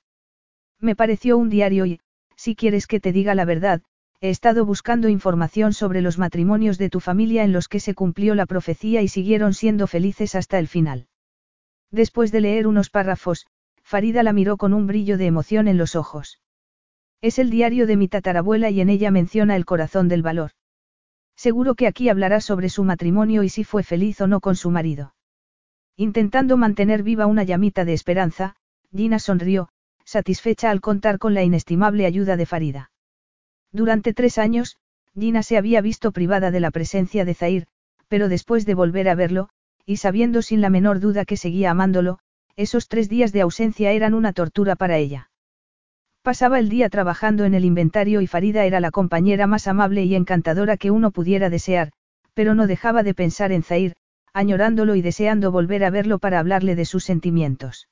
Me 0.79 0.95
pareció 0.95 1.38
un 1.38 1.49
diario 1.49 1.85
y, 1.85 1.99
si 2.35 2.55
quieres 2.55 2.85
que 2.85 2.99
te 2.99 3.11
diga 3.11 3.33
la 3.33 3.45
verdad, 3.45 3.81
he 4.21 4.29
estado 4.29 4.65
buscando 4.65 5.09
información 5.09 5.73
sobre 5.73 6.01
los 6.01 6.19
matrimonios 6.19 6.77
de 6.77 6.89
tu 6.89 6.99
familia 6.99 7.43
en 7.43 7.51
los 7.51 7.67
que 7.67 7.79
se 7.79 7.95
cumplió 7.95 8.35
la 8.35 8.45
profecía 8.45 9.01
y 9.01 9.07
siguieron 9.07 9.53
siendo 9.53 9.88
felices 9.88 10.35
hasta 10.35 10.59
el 10.59 10.67
final. 10.67 11.07
Después 11.89 12.31
de 12.31 12.41
leer 12.41 12.67
unos 12.67 12.89
párrafos, 12.89 13.47
Farida 13.81 14.21
la 14.21 14.33
miró 14.33 14.57
con 14.57 14.73
un 14.73 14.85
brillo 14.85 15.17
de 15.17 15.25
emoción 15.25 15.67
en 15.67 15.77
los 15.77 15.95
ojos. 15.95 16.39
Es 17.21 17.39
el 17.39 17.49
diario 17.49 17.88
de 17.88 17.97
mi 17.97 18.07
tatarabuela 18.07 18.69
y 18.69 18.81
en 18.81 18.89
ella 18.89 19.09
menciona 19.09 19.55
el 19.55 19.65
corazón 19.65 20.09
del 20.09 20.21
valor. 20.21 20.51
Seguro 21.35 21.73
que 21.73 21.88
aquí 21.88 22.07
hablará 22.09 22.39
sobre 22.39 22.69
su 22.69 22.83
matrimonio 22.83 23.41
y 23.41 23.49
si 23.49 23.63
fue 23.63 23.81
feliz 23.81 24.21
o 24.21 24.27
no 24.27 24.41
con 24.41 24.55
su 24.55 24.69
marido. 24.69 25.15
Intentando 26.00 26.56
mantener 26.56 27.03
viva 27.03 27.26
una 27.26 27.44
llamita 27.44 27.84
de 27.84 27.92
esperanza, 27.92 28.56
Gina 28.95 29.19
sonrió, 29.19 29.68
satisfecha 30.06 30.72
al 30.72 30.80
contar 30.80 31.19
con 31.19 31.34
la 31.34 31.44
inestimable 31.44 32.06
ayuda 32.06 32.38
de 32.38 32.45
Farida. 32.45 32.92
Durante 33.74 34.14
tres 34.14 34.38
años, 34.38 34.78
Gina 35.14 35.44
se 35.44 35.58
había 35.58 35.82
visto 35.82 36.14
privada 36.14 36.52
de 36.52 36.61
la 36.61 36.72
presencia 36.72 37.26
de 37.26 37.34
Zair, 37.34 37.68
pero 38.08 38.30
después 38.30 38.66
de 38.66 38.76
volver 38.76 39.10
a 39.10 39.16
verlo, 39.16 39.50
y 39.86 39.98
sabiendo 39.98 40.42
sin 40.42 40.61
la 40.61 40.69
menor 40.69 41.02
duda 41.02 41.26
que 41.26 41.36
seguía 41.36 41.72
amándolo, 41.72 42.19
esos 42.56 42.88
tres 42.88 43.10
días 43.10 43.34
de 43.34 43.42
ausencia 43.42 43.92
eran 43.92 44.14
una 44.14 44.32
tortura 44.32 44.78
para 44.78 44.95
ella. 44.95 45.30
Pasaba 46.22 46.60
el 46.60 46.69
día 46.69 46.88
trabajando 46.88 47.44
en 47.44 47.56
el 47.56 47.66
inventario 47.66 48.22
y 48.22 48.28
Farida 48.28 48.64
era 48.64 48.80
la 48.80 48.92
compañera 48.92 49.48
más 49.48 49.68
amable 49.68 50.06
y 50.06 50.16
encantadora 50.16 50.78
que 50.78 50.92
uno 50.92 51.11
pudiera 51.11 51.50
desear, 51.50 51.92
pero 52.34 52.56
no 52.56 52.68
dejaba 52.68 53.03
de 53.03 53.14
pensar 53.14 53.52
en 53.52 53.64
Zair, 53.64 53.98
añorándolo 54.33 54.95
y 54.95 55.01
deseando 55.01 55.51
volver 55.51 55.83
a 55.83 55.90
verlo 55.90 56.19
para 56.19 56.40
hablarle 56.40 56.75
de 56.75 56.85
sus 56.85 57.03
sentimientos. 57.03 57.88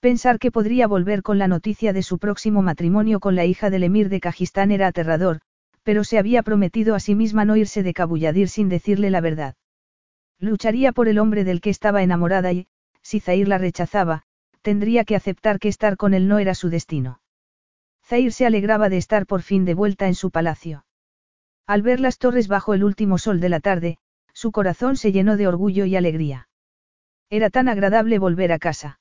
Pensar 0.00 0.38
que 0.38 0.50
podría 0.50 0.86
volver 0.86 1.22
con 1.22 1.38
la 1.38 1.48
noticia 1.48 1.92
de 1.92 2.02
su 2.02 2.18
próximo 2.18 2.60
matrimonio 2.60 3.20
con 3.20 3.34
la 3.34 3.46
hija 3.46 3.70
del 3.70 3.84
emir 3.84 4.08
de 4.08 4.20
Kajistán 4.20 4.70
era 4.70 4.86
aterrador, 4.86 5.40
pero 5.82 6.04
se 6.04 6.18
había 6.18 6.42
prometido 6.42 6.94
a 6.94 7.00
sí 7.00 7.14
misma 7.14 7.44
no 7.44 7.56
irse 7.56 7.82
de 7.82 7.94
Cabulladir 7.94 8.48
sin 8.48 8.68
decirle 8.68 9.10
la 9.10 9.20
verdad. 9.20 9.54
Lucharía 10.38 10.92
por 10.92 11.08
el 11.08 11.18
hombre 11.18 11.44
del 11.44 11.60
que 11.60 11.70
estaba 11.70 12.02
enamorada 12.02 12.52
y, 12.52 12.66
si 13.02 13.20
Zair 13.20 13.48
la 13.48 13.58
rechazaba, 13.58 14.24
tendría 14.62 15.04
que 15.04 15.16
aceptar 15.16 15.58
que 15.58 15.68
estar 15.68 15.96
con 15.96 16.14
él 16.14 16.26
no 16.28 16.38
era 16.38 16.54
su 16.54 16.70
destino. 16.70 17.20
Zair 18.04 18.32
se 18.32 18.46
alegraba 18.46 18.88
de 18.88 18.96
estar 18.96 19.26
por 19.26 19.42
fin 19.42 19.64
de 19.64 19.74
vuelta 19.74 20.06
en 20.06 20.14
su 20.14 20.30
palacio. 20.30 20.84
Al 21.66 21.82
ver 21.82 22.00
las 22.00 22.18
torres 22.18 22.48
bajo 22.48 22.74
el 22.74 22.84
último 22.84 23.16
sol 23.16 23.40
de 23.40 23.48
la 23.48 23.60
tarde, 23.60 23.96
su 24.34 24.52
corazón 24.52 24.96
se 24.96 25.12
llenó 25.12 25.36
de 25.36 25.46
orgullo 25.46 25.86
y 25.86 25.96
alegría. 25.96 26.48
Era 27.30 27.48
tan 27.48 27.68
agradable 27.68 28.18
volver 28.18 28.52
a 28.52 28.58
casa. 28.58 29.00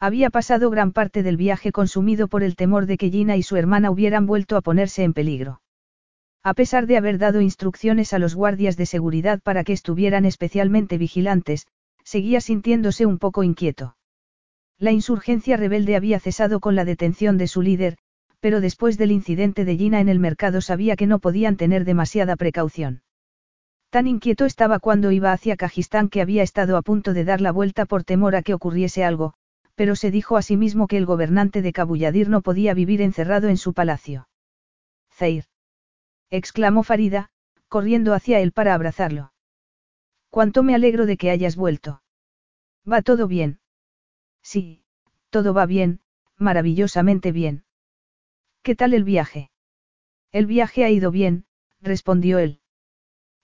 Había 0.00 0.30
pasado 0.30 0.70
gran 0.70 0.92
parte 0.92 1.22
del 1.22 1.36
viaje 1.36 1.72
consumido 1.72 2.28
por 2.28 2.42
el 2.42 2.56
temor 2.56 2.86
de 2.86 2.96
que 2.96 3.10
Gina 3.10 3.36
y 3.36 3.42
su 3.42 3.56
hermana 3.56 3.90
hubieran 3.90 4.26
vuelto 4.26 4.56
a 4.56 4.62
ponerse 4.62 5.02
en 5.02 5.12
peligro. 5.12 5.60
A 6.42 6.54
pesar 6.54 6.86
de 6.86 6.96
haber 6.96 7.18
dado 7.18 7.40
instrucciones 7.40 8.12
a 8.12 8.18
los 8.18 8.34
guardias 8.34 8.76
de 8.76 8.86
seguridad 8.86 9.40
para 9.42 9.64
que 9.64 9.72
estuvieran 9.72 10.24
especialmente 10.24 10.98
vigilantes, 10.98 11.66
seguía 12.04 12.40
sintiéndose 12.40 13.06
un 13.06 13.18
poco 13.18 13.42
inquieto. 13.42 13.96
La 14.78 14.92
insurgencia 14.92 15.56
rebelde 15.56 15.96
había 15.96 16.20
cesado 16.20 16.60
con 16.60 16.74
la 16.74 16.84
detención 16.84 17.38
de 17.38 17.48
su 17.48 17.62
líder, 17.62 17.96
pero 18.40 18.60
después 18.60 18.98
del 18.98 19.10
incidente 19.10 19.64
de 19.64 19.76
Gina 19.76 20.00
en 20.00 20.10
el 20.10 20.18
mercado 20.18 20.60
sabía 20.60 20.96
que 20.96 21.06
no 21.06 21.18
podían 21.18 21.56
tener 21.56 21.86
demasiada 21.86 22.36
precaución. 22.36 23.00
Tan 23.94 24.08
inquieto 24.08 24.44
estaba 24.44 24.80
cuando 24.80 25.12
iba 25.12 25.30
hacia 25.30 25.56
Kajistán 25.56 26.08
que 26.08 26.20
había 26.20 26.42
estado 26.42 26.76
a 26.76 26.82
punto 26.82 27.14
de 27.14 27.22
dar 27.22 27.40
la 27.40 27.52
vuelta 27.52 27.86
por 27.86 28.02
temor 28.02 28.34
a 28.34 28.42
que 28.42 28.52
ocurriese 28.52 29.04
algo, 29.04 29.34
pero 29.76 29.94
se 29.94 30.10
dijo 30.10 30.36
a 30.36 30.42
sí 30.42 30.56
mismo 30.56 30.88
que 30.88 30.96
el 30.96 31.06
gobernante 31.06 31.62
de 31.62 31.72
Kabuyadir 31.72 32.28
no 32.28 32.40
podía 32.42 32.74
vivir 32.74 33.00
encerrado 33.00 33.46
en 33.46 33.56
su 33.56 33.72
palacio. 33.72 34.28
Zair. 35.12 35.44
exclamó 36.28 36.82
Farida, 36.82 37.30
corriendo 37.68 38.14
hacia 38.14 38.40
él 38.40 38.50
para 38.50 38.74
abrazarlo. 38.74 39.32
Cuánto 40.28 40.64
me 40.64 40.74
alegro 40.74 41.06
de 41.06 41.16
que 41.16 41.30
hayas 41.30 41.54
vuelto. 41.54 42.02
¿Va 42.90 43.00
todo 43.00 43.28
bien? 43.28 43.60
Sí, 44.42 44.82
todo 45.30 45.54
va 45.54 45.66
bien, 45.66 46.00
maravillosamente 46.36 47.30
bien. 47.30 47.62
¿Qué 48.64 48.74
tal 48.74 48.92
el 48.92 49.04
viaje? 49.04 49.52
El 50.32 50.46
viaje 50.46 50.82
ha 50.82 50.90
ido 50.90 51.12
bien, 51.12 51.44
respondió 51.80 52.40
él. 52.40 52.58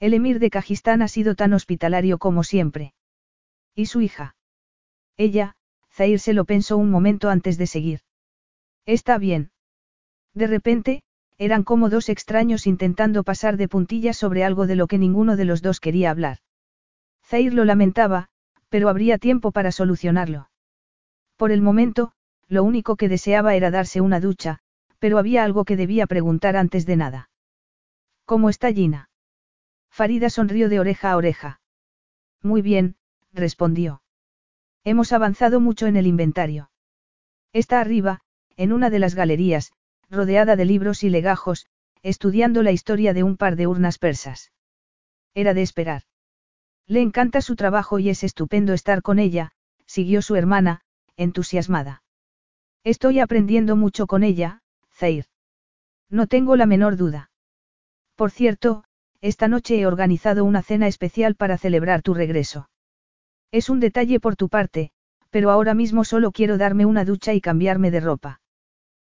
El 0.00 0.14
emir 0.14 0.38
de 0.38 0.48
Kajistán 0.48 1.02
ha 1.02 1.08
sido 1.08 1.34
tan 1.34 1.52
hospitalario 1.52 2.16
como 2.16 2.42
siempre. 2.42 2.94
¿Y 3.74 3.86
su 3.86 4.00
hija? 4.00 4.34
Ella, 5.18 5.56
Zair 5.92 6.18
se 6.18 6.32
lo 6.32 6.46
pensó 6.46 6.78
un 6.78 6.90
momento 6.90 7.28
antes 7.28 7.58
de 7.58 7.66
seguir. 7.66 8.00
Está 8.86 9.18
bien. 9.18 9.50
De 10.32 10.46
repente, 10.46 11.02
eran 11.36 11.64
como 11.64 11.90
dos 11.90 12.08
extraños 12.08 12.66
intentando 12.66 13.24
pasar 13.24 13.58
de 13.58 13.68
puntillas 13.68 14.16
sobre 14.16 14.42
algo 14.42 14.66
de 14.66 14.76
lo 14.76 14.86
que 14.86 14.96
ninguno 14.96 15.36
de 15.36 15.44
los 15.44 15.60
dos 15.60 15.80
quería 15.80 16.10
hablar. 16.10 16.38
Zair 17.22 17.52
lo 17.52 17.66
lamentaba, 17.66 18.28
pero 18.70 18.88
habría 18.88 19.18
tiempo 19.18 19.52
para 19.52 19.70
solucionarlo. 19.70 20.50
Por 21.36 21.52
el 21.52 21.60
momento, 21.60 22.12
lo 22.48 22.64
único 22.64 22.96
que 22.96 23.10
deseaba 23.10 23.54
era 23.54 23.70
darse 23.70 24.00
una 24.00 24.18
ducha, 24.18 24.60
pero 24.98 25.18
había 25.18 25.44
algo 25.44 25.66
que 25.66 25.76
debía 25.76 26.06
preguntar 26.06 26.56
antes 26.56 26.86
de 26.86 26.96
nada. 26.96 27.30
¿Cómo 28.24 28.48
está 28.48 28.72
Gina? 28.72 29.09
Farida 30.00 30.30
sonrió 30.30 30.70
de 30.70 30.80
oreja 30.80 31.12
a 31.12 31.16
oreja. 31.18 31.60
Muy 32.42 32.62
bien, 32.62 32.96
respondió. 33.34 34.00
Hemos 34.82 35.12
avanzado 35.12 35.60
mucho 35.60 35.86
en 35.86 35.96
el 35.96 36.06
inventario. 36.06 36.70
Está 37.52 37.82
arriba, 37.82 38.22
en 38.56 38.72
una 38.72 38.88
de 38.88 38.98
las 38.98 39.14
galerías, 39.14 39.72
rodeada 40.08 40.56
de 40.56 40.64
libros 40.64 41.04
y 41.04 41.10
legajos, 41.10 41.66
estudiando 42.00 42.62
la 42.62 42.72
historia 42.72 43.12
de 43.12 43.24
un 43.24 43.36
par 43.36 43.56
de 43.56 43.66
urnas 43.66 43.98
persas. 43.98 44.52
Era 45.34 45.52
de 45.52 45.60
esperar. 45.60 46.04
Le 46.86 47.02
encanta 47.02 47.42
su 47.42 47.54
trabajo 47.54 47.98
y 47.98 48.08
es 48.08 48.24
estupendo 48.24 48.72
estar 48.72 49.02
con 49.02 49.18
ella, 49.18 49.52
siguió 49.84 50.22
su 50.22 50.34
hermana, 50.34 50.80
entusiasmada. 51.18 52.02
Estoy 52.84 53.20
aprendiendo 53.20 53.76
mucho 53.76 54.06
con 54.06 54.22
ella, 54.22 54.62
Zair. 54.94 55.26
No 56.08 56.26
tengo 56.26 56.56
la 56.56 56.64
menor 56.64 56.96
duda. 56.96 57.30
Por 58.16 58.30
cierto, 58.30 58.84
esta 59.20 59.48
noche 59.48 59.78
he 59.78 59.86
organizado 59.86 60.44
una 60.44 60.62
cena 60.62 60.86
especial 60.86 61.34
para 61.34 61.58
celebrar 61.58 62.02
tu 62.02 62.14
regreso. 62.14 62.70
Es 63.52 63.68
un 63.68 63.80
detalle 63.80 64.20
por 64.20 64.36
tu 64.36 64.48
parte, 64.48 64.92
pero 65.30 65.50
ahora 65.50 65.74
mismo 65.74 66.04
solo 66.04 66.32
quiero 66.32 66.58
darme 66.58 66.86
una 66.86 67.04
ducha 67.04 67.34
y 67.34 67.40
cambiarme 67.40 67.90
de 67.90 68.00
ropa. 68.00 68.40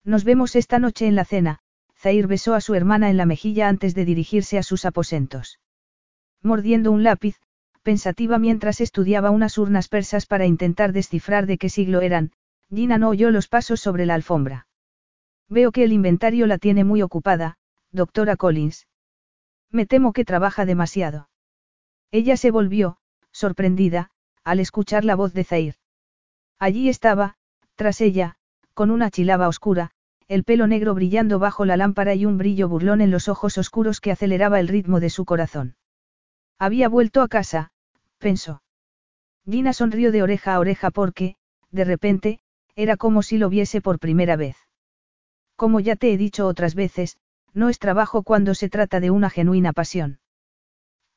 Nos 0.04 0.24
vemos 0.24 0.56
esta 0.56 0.80
noche 0.80 1.08
en 1.08 1.16
la 1.16 1.26
cena, 1.26 1.60
Zair 1.98 2.28
besó 2.28 2.54
a 2.54 2.62
su 2.62 2.76
hermana 2.76 3.10
en 3.10 3.18
la 3.18 3.26
mejilla 3.26 3.70
antes 3.70 3.96
de 3.96 4.04
dirigirse 4.04 4.58
a 4.58 4.64
sus 4.64 4.86
aposentos. 4.86 5.60
Mordiendo 6.42 6.92
un 6.92 7.04
lápiz, 7.04 7.38
pensativa 7.82 8.38
mientras 8.40 8.82
estudiaba 8.82 9.32
unas 9.32 9.58
urnas 9.58 9.88
persas 9.88 10.26
para 10.26 10.46
intentar 10.46 10.92
descifrar 10.92 11.46
de 11.46 11.58
qué 11.58 11.70
siglo 11.70 12.02
eran, 12.02 12.32
Gina 12.70 12.98
no 12.98 13.10
oyó 13.10 13.32
los 13.32 13.48
pasos 13.48 13.80
sobre 13.80 14.06
la 14.06 14.16
alfombra. 14.16 14.68
Veo 15.48 15.72
que 15.72 15.84
el 15.84 15.94
inventario 15.94 16.48
la 16.48 16.58
tiene 16.58 16.84
muy 16.84 17.02
ocupada, 17.02 17.58
doctora 17.92 18.36
Collins. 18.36 18.88
Me 19.74 19.88
temo 19.88 20.14
que 20.14 20.24
trabaja 20.24 20.66
demasiado. 20.66 21.30
Ella 22.12 22.38
se 22.38 22.52
volvió, 22.52 22.98
sorprendida, 23.32 24.12
al 24.44 24.60
escuchar 24.60 25.04
la 25.04 25.16
voz 25.16 25.34
de 25.34 25.44
Zair. 25.44 25.76
Allí 26.60 26.90
estaba, 26.90 27.36
tras 27.76 28.00
ella, 28.00 28.36
con 28.76 28.92
una 28.92 29.10
chilaba 29.10 29.48
oscura, 29.48 29.90
el 30.28 30.44
pelo 30.44 30.68
negro 30.68 30.94
brillando 30.94 31.40
bajo 31.40 31.66
la 31.66 31.76
lámpara 31.76 32.14
y 32.14 32.26
un 32.28 32.38
brillo 32.38 32.70
burlón 32.70 33.02
en 33.02 33.10
los 33.10 33.28
ojos 33.28 33.58
oscuros 33.58 34.00
que 34.00 34.12
aceleraba 34.12 34.60
el 34.60 34.68
ritmo 34.68 35.00
de 35.00 35.10
su 35.10 35.26
corazón. 35.26 35.76
Había 36.60 36.88
vuelto 36.88 37.24
a 37.24 37.28
casa, 37.28 37.72
pensó. 38.20 38.62
Gina 39.50 39.74
sonrió 39.74 40.12
de 40.12 40.22
oreja 40.22 40.54
a 40.54 40.60
oreja 40.60 40.92
porque, 40.92 41.36
de 41.72 41.84
repente, 41.84 42.40
era 42.76 42.96
como 42.96 43.24
si 43.24 43.40
lo 43.40 43.50
viese 43.50 43.82
por 43.82 43.98
primera 43.98 44.36
vez. 44.36 44.56
Como 45.56 45.80
ya 45.80 45.96
te 45.96 46.14
he 46.14 46.18
dicho 46.18 46.46
otras 46.46 46.76
veces, 46.76 47.18
no 47.54 47.70
es 47.70 47.80
trabajo 47.80 48.24
cuando 48.24 48.56
se 48.56 48.70
trata 48.70 49.00
de 49.00 49.12
una 49.12 49.30
genuina 49.30 49.74
pasión. 49.74 50.20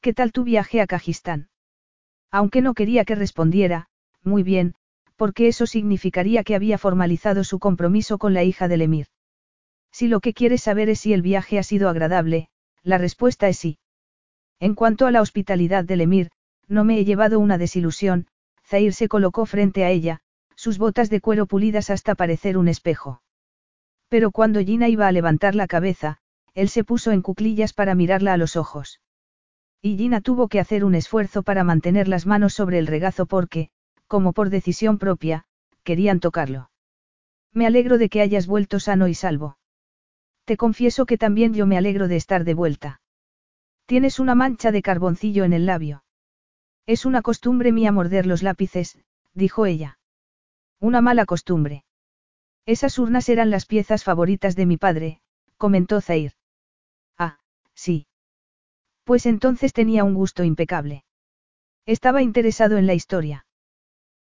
¿Qué 0.01 0.13
tal 0.13 0.33
tu 0.33 0.45
viaje 0.45 0.81
a 0.81 0.87
Kajistán? 0.87 1.49
Aunque 2.31 2.61
no 2.61 2.75
quería 2.75 3.05
que 3.05 3.15
respondiera, 3.15 3.89
muy 4.23 4.43
bien, 4.43 4.75
porque 5.17 5.49
eso 5.49 5.67
significaría 5.67 6.45
que 6.45 6.55
había 6.55 6.79
formalizado 6.79 7.45
su 7.45 7.59
compromiso 7.59 8.19
con 8.19 8.35
la 8.35 8.45
hija 8.45 8.69
del 8.69 8.83
emir. 8.83 9.07
Si 9.91 10.09
lo 10.09 10.21
que 10.21 10.35
quieres 10.35 10.63
saber 10.63 10.91
es 10.91 11.01
si 11.01 11.13
el 11.15 11.23
viaje 11.23 11.59
ha 11.59 11.63
sido 11.63 11.89
agradable, 11.89 12.49
la 12.83 12.99
respuesta 12.99 13.49
es 13.49 13.57
sí. 13.57 13.79
En 14.61 14.75
cuanto 14.75 15.07
a 15.07 15.11
la 15.11 15.23
hospitalidad 15.23 15.85
del 15.85 16.03
emir, 16.03 16.31
no 16.69 16.85
me 16.85 16.99
he 16.99 17.05
llevado 17.05 17.39
una 17.39 17.59
desilusión, 17.59 18.27
Zair 18.67 18.93
se 18.93 19.09
colocó 19.09 19.47
frente 19.47 19.85
a 19.85 19.91
ella, 19.91 20.21
sus 20.55 20.79
botas 20.79 21.09
de 21.09 21.21
cuero 21.21 21.47
pulidas 21.47 21.91
hasta 21.91 22.15
parecer 22.15 22.59
un 22.59 22.69
espejo. 22.69 23.23
Pero 24.09 24.31
cuando 24.31 24.61
Gina 24.61 24.89
iba 24.89 25.07
a 25.07 25.13
levantar 25.13 25.55
la 25.55 25.67
cabeza, 25.67 26.19
él 26.57 26.71
se 26.71 26.85
puso 26.85 27.13
en 27.13 27.21
cuclillas 27.21 27.75
para 27.75 27.95
mirarla 27.95 28.33
a 28.33 28.39
los 28.39 28.57
ojos. 28.57 29.03
Y 29.83 29.99
Gina 29.99 30.23
tuvo 30.23 30.49
que 30.49 30.59
hacer 30.59 30.85
un 30.85 30.95
esfuerzo 30.95 31.43
para 31.43 31.65
mantener 31.65 32.09
las 32.09 32.25
manos 32.25 32.55
sobre 32.55 32.79
el 32.79 32.87
regazo 32.87 33.27
porque, 33.27 33.69
como 34.07 34.33
por 34.33 34.49
decisión 34.49 34.97
propia, 34.97 35.45
querían 35.85 36.19
tocarlo. 36.19 36.71
Me 37.53 37.67
alegro 37.67 37.99
de 37.99 38.09
que 38.09 38.23
hayas 38.23 38.47
vuelto 38.47 38.81
sano 38.81 39.07
y 39.07 39.13
salvo. 39.13 39.59
Te 40.47 40.57
confieso 40.57 41.05
que 41.05 41.19
también 41.19 41.53
yo 41.53 41.67
me 41.67 41.77
alegro 41.77 42.09
de 42.09 42.17
estar 42.17 42.45
de 42.45 42.55
vuelta. 42.55 43.03
Tienes 43.85 44.19
una 44.19 44.35
mancha 44.35 44.73
de 44.73 44.81
carboncillo 44.81 45.45
en 45.45 45.53
el 45.53 45.67
labio. 45.67 46.05
Es 46.87 47.05
una 47.05 47.21
costumbre 47.21 47.71
mía 47.71 47.93
morder 47.93 48.27
los 48.27 48.43
lápices, 48.43 48.99
dijo 49.35 49.67
ella. 49.67 49.99
Una 50.81 51.03
mala 51.03 51.27
costumbre. 51.27 51.85
Esas 52.65 52.99
urnas 52.99 53.29
eran 53.29 53.51
las 53.51 53.67
piezas 53.67 54.05
favoritas 54.05 54.57
de 54.57 54.65
mi 54.65 54.79
padre, 54.79 55.21
comentó 55.59 56.01
Zair. 56.01 56.33
Sí. 57.77 58.09
Pues 59.05 59.27
entonces 59.27 59.73
tenía 59.73 60.03
un 60.03 60.15
gusto 60.15 60.43
impecable. 60.43 61.05
Estaba 61.85 62.23
interesado 62.23 62.79
en 62.79 62.89
la 62.89 62.95
historia. 62.95 63.47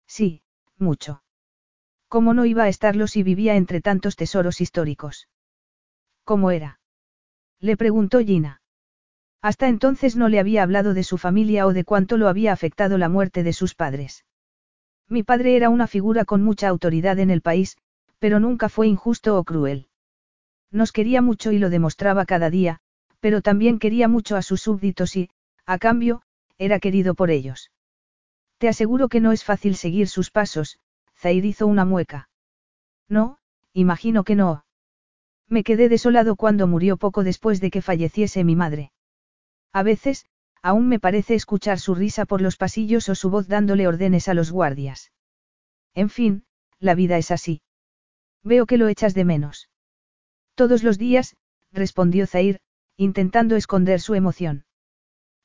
Sí, 0.06 0.42
mucho. 0.78 1.24
¿Cómo 2.08 2.34
no 2.34 2.44
iba 2.44 2.62
a 2.64 2.68
estarlo 2.68 3.08
si 3.08 3.24
vivía 3.24 3.56
entre 3.56 3.80
tantos 3.80 4.14
tesoros 4.14 4.60
históricos? 4.60 5.28
¿Cómo 6.22 6.52
era? 6.52 6.78
Le 7.58 7.76
preguntó 7.76 8.20
Gina. 8.20 8.60
Hasta 9.42 9.68
entonces 9.68 10.14
no 10.16 10.28
le 10.28 10.38
había 10.38 10.62
hablado 10.62 10.94
de 10.94 11.02
su 11.02 11.18
familia 11.18 11.66
o 11.66 11.72
de 11.72 11.84
cuánto 11.84 12.16
lo 12.16 12.28
había 12.28 12.52
afectado 12.52 12.98
la 12.98 13.08
muerte 13.08 13.42
de 13.42 13.52
sus 13.52 13.74
padres. 13.74 14.24
Mi 15.08 15.22
padre 15.22 15.56
era 15.56 15.68
una 15.68 15.86
figura 15.86 16.24
con 16.24 16.42
mucha 16.42 16.68
autoridad 16.68 17.18
en 17.18 17.30
el 17.30 17.42
país, 17.42 17.76
pero 18.18 18.40
nunca 18.40 18.68
fue 18.68 18.86
injusto 18.86 19.38
o 19.38 19.44
cruel. 19.44 19.88
Nos 20.70 20.92
quería 20.92 21.22
mucho 21.22 21.52
y 21.52 21.58
lo 21.58 21.70
demostraba 21.70 22.26
cada 22.26 22.50
día, 22.50 22.80
pero 23.20 23.42
también 23.42 23.78
quería 23.78 24.08
mucho 24.08 24.36
a 24.36 24.42
sus 24.42 24.62
súbditos 24.62 25.16
y, 25.16 25.30
a 25.64 25.78
cambio, 25.78 26.22
era 26.58 26.78
querido 26.78 27.14
por 27.14 27.30
ellos. 27.30 27.70
Te 28.58 28.68
aseguro 28.68 29.08
que 29.08 29.20
no 29.20 29.32
es 29.32 29.44
fácil 29.44 29.76
seguir 29.76 30.08
sus 30.08 30.30
pasos, 30.30 30.78
Zair 31.16 31.44
hizo 31.44 31.66
una 31.66 31.84
mueca. 31.84 32.28
No, 33.08 33.38
imagino 33.72 34.24
que 34.24 34.34
no. 34.34 34.64
Me 35.48 35.62
quedé 35.62 35.88
desolado 35.88 36.36
cuando 36.36 36.66
murió 36.66 36.96
poco 36.96 37.22
después 37.22 37.60
de 37.60 37.70
que 37.70 37.82
falleciese 37.82 38.44
mi 38.44 38.56
madre. 38.56 38.92
A 39.72 39.82
veces, 39.82 40.26
aún 40.62 40.88
me 40.88 40.98
parece 40.98 41.34
escuchar 41.34 41.78
su 41.78 41.94
risa 41.94 42.24
por 42.24 42.40
los 42.40 42.56
pasillos 42.56 43.08
o 43.08 43.14
su 43.14 43.30
voz 43.30 43.46
dándole 43.46 43.86
órdenes 43.86 44.28
a 44.28 44.34
los 44.34 44.50
guardias. 44.50 45.12
En 45.94 46.10
fin, 46.10 46.44
la 46.80 46.94
vida 46.94 47.18
es 47.18 47.30
así. 47.30 47.62
Veo 48.42 48.66
que 48.66 48.78
lo 48.78 48.88
echas 48.88 49.14
de 49.14 49.24
menos. 49.24 49.68
Todos 50.54 50.82
los 50.82 50.98
días, 50.98 51.36
respondió 51.72 52.26
Zair, 52.26 52.60
intentando 52.97 53.57
esconder 53.57 54.00
su 54.00 54.15
emoción. 54.15 54.65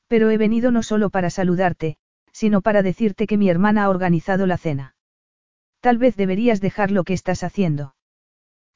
Pero 0.08 0.30
he 0.30 0.38
venido 0.38 0.72
no 0.72 0.84
solo 0.84 1.10
para 1.10 1.30
saludarte, 1.30 1.98
sino 2.32 2.62
para 2.62 2.82
decirte 2.82 3.28
que 3.28 3.38
mi 3.38 3.50
hermana 3.50 3.86
ha 3.86 3.90
organizado 3.90 4.46
la 4.48 4.58
cena. 4.58 4.96
Tal 5.80 5.98
vez 5.98 6.16
deberías 6.16 6.62
dejar 6.62 6.92
lo 6.92 7.04
que 7.04 7.14
estás 7.14 7.44
haciendo. 7.44 7.96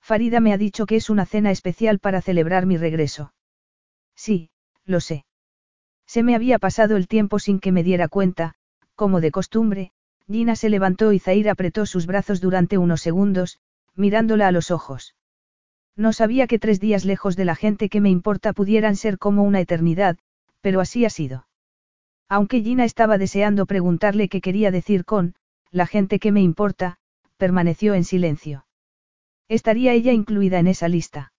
Farida 0.01 0.39
me 0.39 0.53
ha 0.53 0.57
dicho 0.57 0.85
que 0.85 0.97
es 0.97 1.09
una 1.09 1.25
cena 1.25 1.51
especial 1.51 1.99
para 1.99 2.21
celebrar 2.21 2.65
mi 2.65 2.77
regreso. 2.77 3.33
Sí, 4.15 4.49
lo 4.85 4.99
sé. 4.99 5.25
Se 6.05 6.23
me 6.23 6.35
había 6.35 6.59
pasado 6.59 6.95
el 6.95 7.07
tiempo 7.07 7.39
sin 7.39 7.59
que 7.59 7.71
me 7.71 7.83
diera 7.83 8.07
cuenta, 8.07 8.55
como 8.95 9.21
de 9.21 9.31
costumbre, 9.31 9.91
Gina 10.27 10.55
se 10.55 10.69
levantó 10.69 11.11
y 11.11 11.19
Zair 11.19 11.49
apretó 11.49 11.85
sus 11.85 12.07
brazos 12.07 12.41
durante 12.41 12.77
unos 12.77 13.01
segundos, 13.01 13.59
mirándola 13.95 14.47
a 14.47 14.51
los 14.51 14.71
ojos. 14.71 15.15
No 15.95 16.11
sabía 16.11 16.47
que 16.47 16.59
tres 16.59 16.79
días 16.79 17.05
lejos 17.05 17.35
de 17.35 17.45
la 17.45 17.55
gente 17.55 17.89
que 17.89 18.01
me 18.01 18.09
importa 18.09 18.53
pudieran 18.53 18.95
ser 18.95 19.17
como 19.17 19.43
una 19.43 19.61
eternidad, 19.61 20.17
pero 20.61 20.81
así 20.81 21.05
ha 21.05 21.09
sido. 21.09 21.47
Aunque 22.27 22.61
Gina 22.61 22.85
estaba 22.85 23.17
deseando 23.17 23.65
preguntarle 23.65 24.27
qué 24.27 24.41
quería 24.41 24.71
decir 24.71 25.05
con, 25.05 25.35
la 25.71 25.85
gente 25.87 26.19
que 26.19 26.31
me 26.31 26.41
importa, 26.41 26.97
permaneció 27.37 27.93
en 27.93 28.03
silencio. 28.03 28.65
¿Estaría 29.47 29.93
ella 29.93 30.11
incluida 30.11 30.59
en 30.59 30.67
esa 30.67 30.87
lista? 30.87 31.33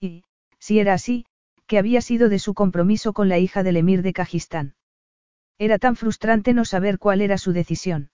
Y, 0.00 0.24
Si 0.58 0.78
era 0.78 0.94
así, 0.94 1.24
que 1.66 1.78
había 1.78 2.02
sido 2.02 2.28
de 2.28 2.38
su 2.38 2.54
compromiso 2.54 3.12
con 3.12 3.28
la 3.28 3.38
hija 3.38 3.62
del 3.62 3.78
emir 3.78 4.02
de 4.02 4.12
Kajistán. 4.12 4.74
Era 5.58 5.78
tan 5.78 5.96
frustrante 5.96 6.52
no 6.52 6.64
saber 6.64 6.98
cuál 6.98 7.20
era 7.20 7.38
su 7.38 7.52
decisión. 7.52 8.10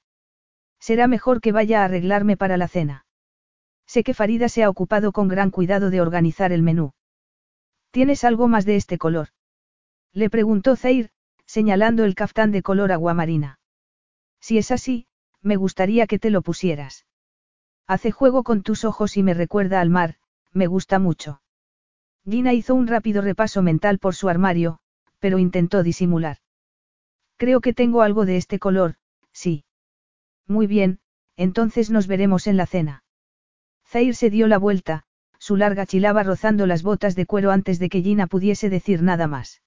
Será 0.79 1.09
mejor 1.09 1.41
que 1.41 1.53
vaya 1.53 1.83
a 1.83 1.87
arreglarme 1.87 2.37
para 2.37 2.57
la 2.57 2.69
cena. 2.69 3.05
Sé 3.89 4.05
que 4.05 4.13
Farida 4.13 4.51
se 4.51 4.63
ha 4.63 4.69
ocupado 4.69 5.13
con 5.13 5.29
gran 5.29 5.51
cuidado 5.51 5.89
de 5.89 6.03
organizar 6.03 6.53
el 6.53 6.63
menú. 6.63 6.93
¿Tienes 7.91 8.23
algo 8.23 8.47
más 8.47 8.67
de 8.67 8.77
este 8.77 8.99
color? 8.99 9.29
Le 10.13 10.29
preguntó 10.29 10.77
Zair, 10.77 11.11
señalando 11.47 12.05
el 12.05 12.15
caftán 12.15 12.53
de 12.53 12.63
color 12.63 12.93
aguamarina. 12.93 13.59
Si 14.41 14.59
es 14.59 14.71
así, 14.71 15.07
me 15.41 15.57
gustaría 15.57 16.07
que 16.07 16.19
te 16.19 16.29
lo 16.29 16.43
pusieras. 16.43 17.07
Hace 17.87 18.11
juego 18.11 18.43
con 18.43 18.63
tus 18.63 18.85
ojos 18.85 19.17
y 19.17 19.23
me 19.23 19.33
recuerda 19.33 19.81
al 19.81 19.89
mar, 19.89 20.17
me 20.53 20.67
gusta 20.67 20.99
mucho. 20.99 21.41
Gina 22.29 22.53
hizo 22.53 22.75
un 22.75 22.89
rápido 22.89 23.23
repaso 23.23 23.63
mental 23.63 23.99
por 23.99 24.15
su 24.15 24.29
armario, 24.29 24.81
pero 25.19 25.39
intentó 25.39 25.83
disimular. 25.83 26.37
Creo 27.39 27.63
que 27.63 27.73
tengo 27.73 28.03
algo 28.03 28.27
de 28.27 28.37
este 28.37 28.59
color, 28.59 28.97
sí. 29.33 29.65
Muy 30.47 30.67
bien, 30.67 31.01
entonces 31.37 31.89
nos 31.89 32.07
veremos 32.07 32.47
en 32.47 32.59
la 32.59 32.67
cena. 32.67 33.03
Zair 33.89 34.15
se 34.15 34.29
dio 34.29 34.49
la 34.49 34.59
vuelta, 34.59 35.05
su 35.39 35.57
larga 35.57 35.87
chilaba 35.87 36.23
rozando 36.23 36.67
las 36.67 36.83
botas 36.83 37.17
de 37.17 37.25
cuero 37.25 37.51
antes 37.51 37.79
de 37.79 37.89
que 37.89 38.03
Gina 38.03 38.27
pudiese 38.27 38.69
decir 38.69 39.03
nada 39.03 39.27
más. 39.27 39.63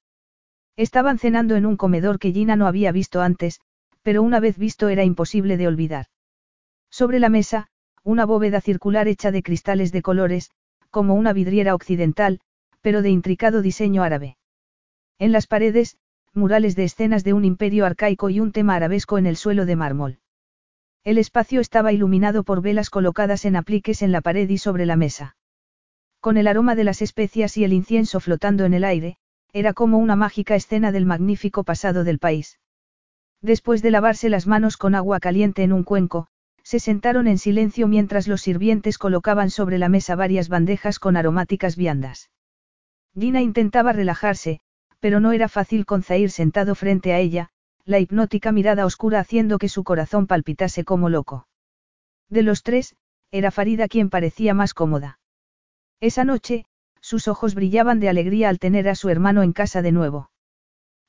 Estaban 0.77 1.17
cenando 1.17 1.55
en 1.55 1.65
un 1.65 1.75
comedor 1.75 2.19
que 2.19 2.31
Gina 2.31 2.55
no 2.55 2.67
había 2.67 2.91
visto 2.91 3.21
antes, 3.21 3.59
pero 4.03 4.21
una 4.21 4.39
vez 4.39 4.59
visto 4.59 4.89
era 4.89 5.03
imposible 5.03 5.57
de 5.57 5.67
olvidar. 5.67 6.05
Sobre 6.91 7.19
la 7.19 7.29
mesa, 7.29 7.67
una 8.03 8.25
bóveda 8.25 8.61
circular 8.61 9.07
hecha 9.07 9.31
de 9.31 9.41
cristales 9.41 9.91
de 9.91 10.03
colores, 10.03 10.51
como 10.91 11.15
una 11.15 11.33
vidriera 11.33 11.73
occidental, 11.73 12.41
pero 12.81 13.01
de 13.01 13.09
intricado 13.09 13.61
diseño 13.61 14.03
árabe. 14.03 14.37
En 15.17 15.31
las 15.31 15.47
paredes, 15.47 15.97
murales 16.33 16.75
de 16.75 16.83
escenas 16.83 17.23
de 17.23 17.33
un 17.33 17.43
imperio 17.43 17.85
arcaico 17.85 18.29
y 18.29 18.39
un 18.39 18.51
tema 18.51 18.75
arabesco 18.75 19.17
en 19.17 19.25
el 19.25 19.35
suelo 19.35 19.65
de 19.65 19.75
mármol. 19.75 20.19
El 21.03 21.17
espacio 21.17 21.61
estaba 21.61 21.91
iluminado 21.91 22.43
por 22.43 22.61
velas 22.61 22.91
colocadas 22.91 23.45
en 23.45 23.55
apliques 23.55 24.03
en 24.03 24.11
la 24.11 24.21
pared 24.21 24.47
y 24.47 24.59
sobre 24.59 24.85
la 24.85 24.95
mesa. 24.95 25.35
Con 26.19 26.37
el 26.37 26.47
aroma 26.47 26.75
de 26.75 26.83
las 26.83 27.01
especias 27.01 27.57
y 27.57 27.63
el 27.63 27.73
incienso 27.73 28.19
flotando 28.19 28.65
en 28.65 28.75
el 28.75 28.83
aire, 28.83 29.17
era 29.51 29.73
como 29.73 29.97
una 29.97 30.15
mágica 30.15 30.55
escena 30.55 30.91
del 30.91 31.07
magnífico 31.07 31.63
pasado 31.63 32.03
del 32.03 32.19
país. 32.19 32.59
Después 33.41 33.81
de 33.81 33.89
lavarse 33.89 34.29
las 34.29 34.45
manos 34.45 34.77
con 34.77 34.93
agua 34.93 35.19
caliente 35.19 35.63
en 35.63 35.73
un 35.73 35.83
cuenco, 35.83 36.27
se 36.61 36.79
sentaron 36.79 37.27
en 37.27 37.39
silencio 37.39 37.87
mientras 37.87 38.27
los 38.27 38.41
sirvientes 38.41 38.99
colocaban 38.99 39.49
sobre 39.49 39.79
la 39.79 39.89
mesa 39.89 40.15
varias 40.15 40.47
bandejas 40.49 40.99
con 40.99 41.17
aromáticas 41.17 41.75
viandas. 41.75 42.29
Gina 43.17 43.41
intentaba 43.41 43.91
relajarse, 43.91 44.59
pero 44.99 45.19
no 45.19 45.31
era 45.31 45.49
fácil 45.49 45.87
con 45.87 46.03
Zair 46.03 46.29
sentado 46.29 46.75
frente 46.75 47.11
a 47.11 47.19
ella, 47.19 47.49
la 47.85 47.99
hipnótica 47.99 48.51
mirada 48.51 48.85
oscura 48.85 49.19
haciendo 49.19 49.57
que 49.57 49.69
su 49.69 49.83
corazón 49.83 50.27
palpitase 50.27 50.83
como 50.83 51.09
loco. 51.09 51.47
De 52.29 52.43
los 52.43 52.63
tres, 52.63 52.95
era 53.31 53.51
Farida 53.51 53.87
quien 53.87 54.09
parecía 54.09 54.53
más 54.53 54.73
cómoda. 54.73 55.19
Esa 55.99 56.23
noche, 56.23 56.65
sus 56.99 57.27
ojos 57.27 57.55
brillaban 57.55 57.99
de 57.99 58.09
alegría 58.09 58.49
al 58.49 58.59
tener 58.59 58.87
a 58.87 58.95
su 58.95 59.09
hermano 59.09 59.43
en 59.43 59.53
casa 59.53 59.81
de 59.81 59.91
nuevo. 59.91 60.31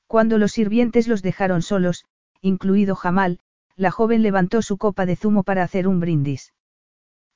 Cuando 0.07 0.39
los 0.39 0.52
sirvientes 0.52 1.09
los 1.09 1.23
dejaron 1.23 1.62
solos, 1.62 2.05
incluido 2.41 2.94
Jamal, 2.94 3.41
la 3.76 3.91
joven 3.91 4.23
levantó 4.23 4.62
su 4.62 4.76
copa 4.76 5.07
de 5.07 5.17
zumo 5.17 5.42
para 5.42 5.62
hacer 5.62 5.89
un 5.89 6.01
brindis. 6.01 6.52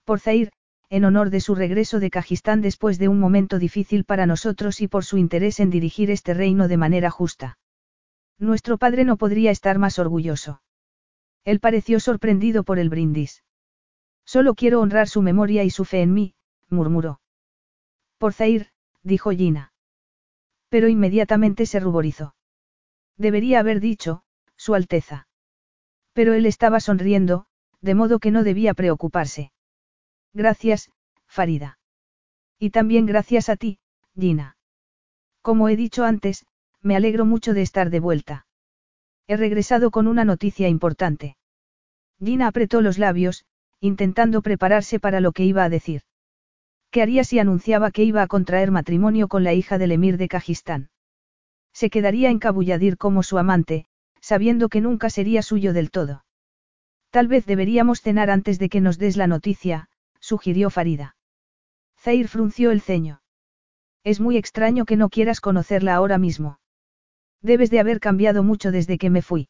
Por 0.05 0.21
Zair, 0.21 0.53
en 0.89 1.05
honor 1.05 1.31
de 1.31 1.41
su 1.41 1.55
regreso 1.55 1.99
de 1.99 2.11
Kajistán 2.11 2.61
después 2.61 2.99
de 2.99 3.09
un 3.09 3.19
momento 3.19 3.59
difícil 3.59 4.05
para 4.05 4.27
nosotros 4.27 4.81
y 4.81 4.89
por 4.89 5.05
su 5.05 5.19
interés 5.19 5.59
en 5.59 5.71
dirigir 5.71 6.11
este 6.11 6.35
reino 6.35 6.69
de 6.69 6.77
manera 6.77 7.11
justa. 7.11 7.59
Nuestro 8.39 8.77
padre 8.77 9.05
no 9.05 9.17
podría 9.17 9.51
estar 9.51 9.79
más 9.79 9.99
orgulloso. 9.99 10.63
Él 11.45 11.61
pareció 11.61 12.01
sorprendido 12.01 12.65
por 12.65 12.79
el 12.79 12.91
brindis. 12.91 13.45
Solo 14.25 14.55
quiero 14.55 14.81
honrar 14.81 15.09
su 15.09 15.23
memoria 15.23 15.63
y 15.65 15.71
su 15.71 15.85
fe 15.85 16.03
en 16.03 16.13
mí, 16.13 16.35
murmuró. 16.69 17.21
Por 18.19 18.33
Zair, 18.33 18.71
dijo 19.03 19.31
Gina. 19.31 19.73
Pero 20.69 20.89
inmediatamente 20.89 21.65
se 21.65 21.81
ruborizó. 21.81 22.35
Debería 23.17 23.61
haber 23.61 23.81
dicho, 23.81 24.23
Su 24.57 24.75
Alteza. 24.75 25.29
Pero 26.13 26.35
él 26.35 26.47
estaba 26.47 26.81
sonriendo, 26.81 27.47
de 27.81 27.95
modo 27.95 28.19
que 28.19 28.31
no 28.31 28.43
debía 28.43 28.75
preocuparse. 28.75 29.53
Gracias, 30.33 30.91
Farida. 31.27 31.79
Y 32.59 32.71
también 32.71 33.07
gracias 33.07 33.49
a 33.49 33.57
ti, 33.57 33.79
Gina. 34.19 34.57
Como 35.41 35.69
he 35.69 35.77
dicho 35.77 36.05
antes, 36.05 36.47
me 36.87 36.95
alegro 36.95 37.25
mucho 37.25 37.53
de 37.53 37.63
estar 37.63 37.91
de 37.91 37.99
vuelta. 37.99 38.47
He 39.27 39.37
regresado 39.37 39.91
con 39.91 40.07
una 40.07 40.25
noticia 40.25 40.69
importante. 40.69 41.37
Gina 42.23 42.47
apretó 42.47 42.81
los 42.81 42.97
labios, 42.97 43.45
intentando 43.81 44.41
prepararse 44.41 45.01
para 45.01 45.21
lo 45.21 45.33
que 45.33 45.45
iba 45.45 45.65
a 45.65 45.69
decir. 45.69 46.03
¿Qué 46.93 47.03
haría 47.03 47.25
si 47.25 47.41
anunciaba 47.41 47.91
que 47.91 48.05
iba 48.05 48.23
a 48.23 48.29
contraer 48.29 48.71
matrimonio 48.71 49.27
con 49.27 49.43
la 49.43 49.53
hija 49.53 49.79
del 49.79 49.91
emir 49.91 50.17
de 50.17 50.29
Kajistán? 50.29 50.91
Se 51.73 51.91
quedaría 51.91 52.31
en 52.31 52.39
Kabuyadir 52.39 52.97
como 52.99 53.25
su 53.25 53.37
amante, 53.37 53.87
sabiendo 54.21 54.69
que 54.69 54.81
nunca 54.81 55.11
sería 55.11 55.43
suyo 55.43 55.73
del 55.73 55.91
todo. 55.91 56.25
Tal 57.11 57.27
vez 57.27 57.47
deberíamos 57.47 58.01
cenar 58.01 58.31
antes 58.31 58.61
de 58.61 58.69
que 58.69 58.81
nos 58.81 58.97
des 58.97 59.17
la 59.17 59.27
noticia, 59.27 59.89
sugirió 60.21 60.71
Farida. 60.71 61.17
Zair 61.99 62.29
frunció 62.29 62.71
el 62.71 62.81
ceño. 62.81 63.23
Es 64.05 64.21
muy 64.21 64.37
extraño 64.37 64.85
que 64.85 64.97
no 64.97 65.09
quieras 65.09 65.41
conocerla 65.41 65.97
ahora 65.97 66.17
mismo. 66.17 66.61
Debes 67.43 67.71
de 67.71 67.81
haber 67.81 68.01
cambiado 68.01 68.43
mucho 68.43 68.71
desde 68.71 68.99
que 68.99 69.11
me 69.11 69.23
fui. 69.23 69.49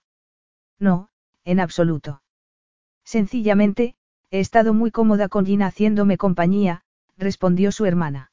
No, 0.78 1.08
en 1.44 1.60
absoluto. 1.60 2.22
Sencillamente, 3.04 3.94
he 4.30 4.40
estado 4.40 4.74
muy 4.74 4.90
cómoda 4.90 5.28
con 5.28 5.46
Gina 5.46 5.66
haciéndome 5.66 6.18
compañía, 6.18 6.82
respondió 7.16 7.72
su 7.72 7.86
hermana. 7.86 8.32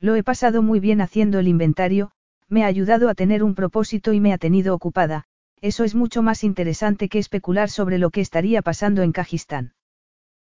Lo 0.00 0.16
he 0.16 0.22
pasado 0.22 0.62
muy 0.62 0.80
bien 0.80 1.00
haciendo 1.00 1.38
el 1.38 1.48
inventario, 1.48 2.10
me 2.48 2.64
ha 2.64 2.66
ayudado 2.66 3.08
a 3.08 3.14
tener 3.14 3.42
un 3.42 3.54
propósito 3.54 4.12
y 4.12 4.20
me 4.20 4.32
ha 4.32 4.38
tenido 4.38 4.74
ocupada, 4.74 5.24
eso 5.60 5.84
es 5.84 5.94
mucho 5.94 6.22
más 6.22 6.44
interesante 6.44 7.08
que 7.08 7.18
especular 7.18 7.70
sobre 7.70 7.98
lo 7.98 8.10
que 8.10 8.20
estaría 8.20 8.60
pasando 8.60 9.02
en 9.02 9.12
Kajistán. 9.12 9.72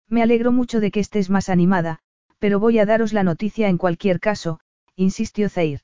Me 0.09 0.21
alegro 0.21 0.51
mucho 0.51 0.79
de 0.79 0.91
que 0.91 0.99
estés 0.99 1.29
más 1.29 1.47
animada, 1.47 1.99
pero 2.39 2.59
voy 2.59 2.79
a 2.79 2.85
daros 2.85 3.13
la 3.13 3.23
noticia 3.23 3.69
en 3.69 3.77
cualquier 3.77 4.19
caso, 4.19 4.59
insistió 4.95 5.49
Zair. 5.49 5.81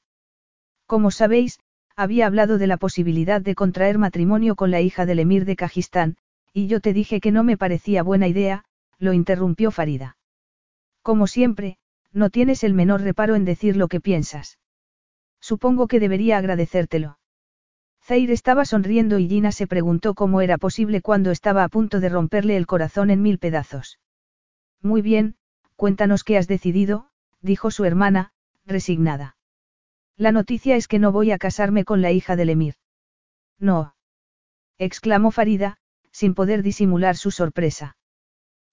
Como 0.86 1.12
sabéis, 1.12 1.60
había 1.96 2.26
hablado 2.28 2.58
de 2.58 2.68
la 2.68 2.78
posibilidad 2.78 3.42
de 3.42 3.56
contraer 3.56 3.98
matrimonio 3.98 4.56
con 4.56 4.72
la 4.72 4.82
hija 4.82 5.06
del 5.06 5.20
emir 5.20 5.46
de 5.46 5.56
Kajistán, 5.56 6.18
y 6.54 6.68
yo 6.68 6.80
te 6.80 6.94
dije 6.94 7.20
que 7.20 7.32
no 7.32 7.44
me 7.44 7.58
parecía 7.58 8.04
buena 8.04 8.28
idea, 8.28 8.66
lo 9.00 9.14
interrumpió 9.14 9.72
Farida. 9.72 10.18
Como 11.02 11.28
siempre, 11.28 11.78
no 12.14 12.30
tienes 12.30 12.64
el 12.64 12.74
menor 12.74 13.02
reparo 13.02 13.36
en 13.36 13.46
decir 13.46 13.78
lo 13.78 13.88
que 13.88 14.02
piensas. 14.02 14.60
Supongo 15.40 15.88
que 15.88 16.00
debería 16.00 16.38
agradecértelo. 16.38 17.18
Zair 18.04 18.32
estaba 18.32 18.66
sonriendo 18.66 19.20
y 19.20 19.28
Gina 19.28 19.52
se 19.52 19.68
preguntó 19.68 20.14
cómo 20.14 20.42
era 20.42 20.58
posible 20.58 21.02
cuando 21.02 21.32
estaba 21.32 21.64
a 21.64 21.70
punto 21.70 22.00
de 22.00 22.10
romperle 22.10 22.58
el 22.58 22.68
corazón 22.68 23.10
en 23.10 23.22
mil 23.22 23.38
pedazos. 23.38 24.00
Muy 24.82 25.02
bien, 25.02 25.36
cuéntanos 25.76 26.24
qué 26.24 26.38
has 26.38 26.48
decidido, 26.48 27.08
dijo 27.42 27.72
su 27.72 27.86
hermana, 27.86 28.34
resignada. 28.66 29.36
La 30.18 30.32
noticia 30.32 30.76
es 30.76 30.88
que 30.88 31.00
no 31.00 31.12
voy 31.12 31.32
a 31.32 31.38
casarme 31.38 31.86
con 31.86 32.02
la 32.02 32.12
hija 32.12 32.36
del 32.36 32.50
emir. 32.50 32.76
No. 33.60 33.96
exclamó 34.78 35.32
Farida, 35.32 35.78
sin 36.12 36.34
poder 36.34 36.64
disimular 36.64 37.16
su 37.16 37.32
sorpresa. 37.32 37.96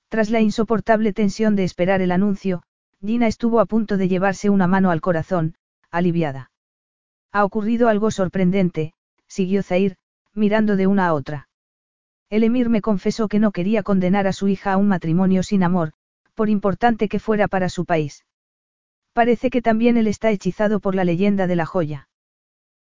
Tras 0.09 0.31
la 0.31 0.41
insoportable 0.41 1.13
tensión 1.13 1.57
de 1.57 1.65
esperar 1.65 2.01
el 2.01 2.13
anuncio, 2.13 2.63
Gina 3.01 3.27
estuvo 3.27 3.61
a 3.61 3.67
punto 3.67 3.97
de 3.97 4.09
llevarse 4.09 4.51
una 4.51 4.67
mano 4.67 4.91
al 4.91 5.01
corazón, 5.01 5.55
aliviada. 5.91 6.51
Ha 7.33 7.45
ocurrido 7.45 7.89
algo 7.89 8.11
sorprendente, 8.11 8.95
siguió 9.27 9.63
Zair, 9.63 9.97
mirando 10.35 10.77
de 10.77 10.87
una 10.87 11.07
a 11.07 11.15
otra. 11.15 11.49
El 12.31 12.43
emir 12.43 12.69
me 12.69 12.81
confesó 12.81 13.29
que 13.29 13.39
no 13.39 13.53
quería 13.53 13.83
condenar 13.83 14.27
a 14.27 14.33
su 14.33 14.49
hija 14.49 14.73
a 14.73 14.77
un 14.77 14.89
matrimonio 14.89 15.43
sin 15.43 15.63
amor, 15.63 15.93
por 16.35 16.49
importante 16.49 17.09
que 17.09 17.19
fuera 17.19 17.49
para 17.49 17.69
su 17.69 17.85
país. 17.85 18.25
Parece 19.19 19.51
que 19.51 19.63
también 19.63 19.97
él 19.97 20.07
está 20.07 20.31
hechizado 20.31 20.79
por 20.79 20.95
la 20.95 21.03
leyenda 21.03 21.49
de 21.49 21.57
la 21.57 21.67
joya. 21.67 22.09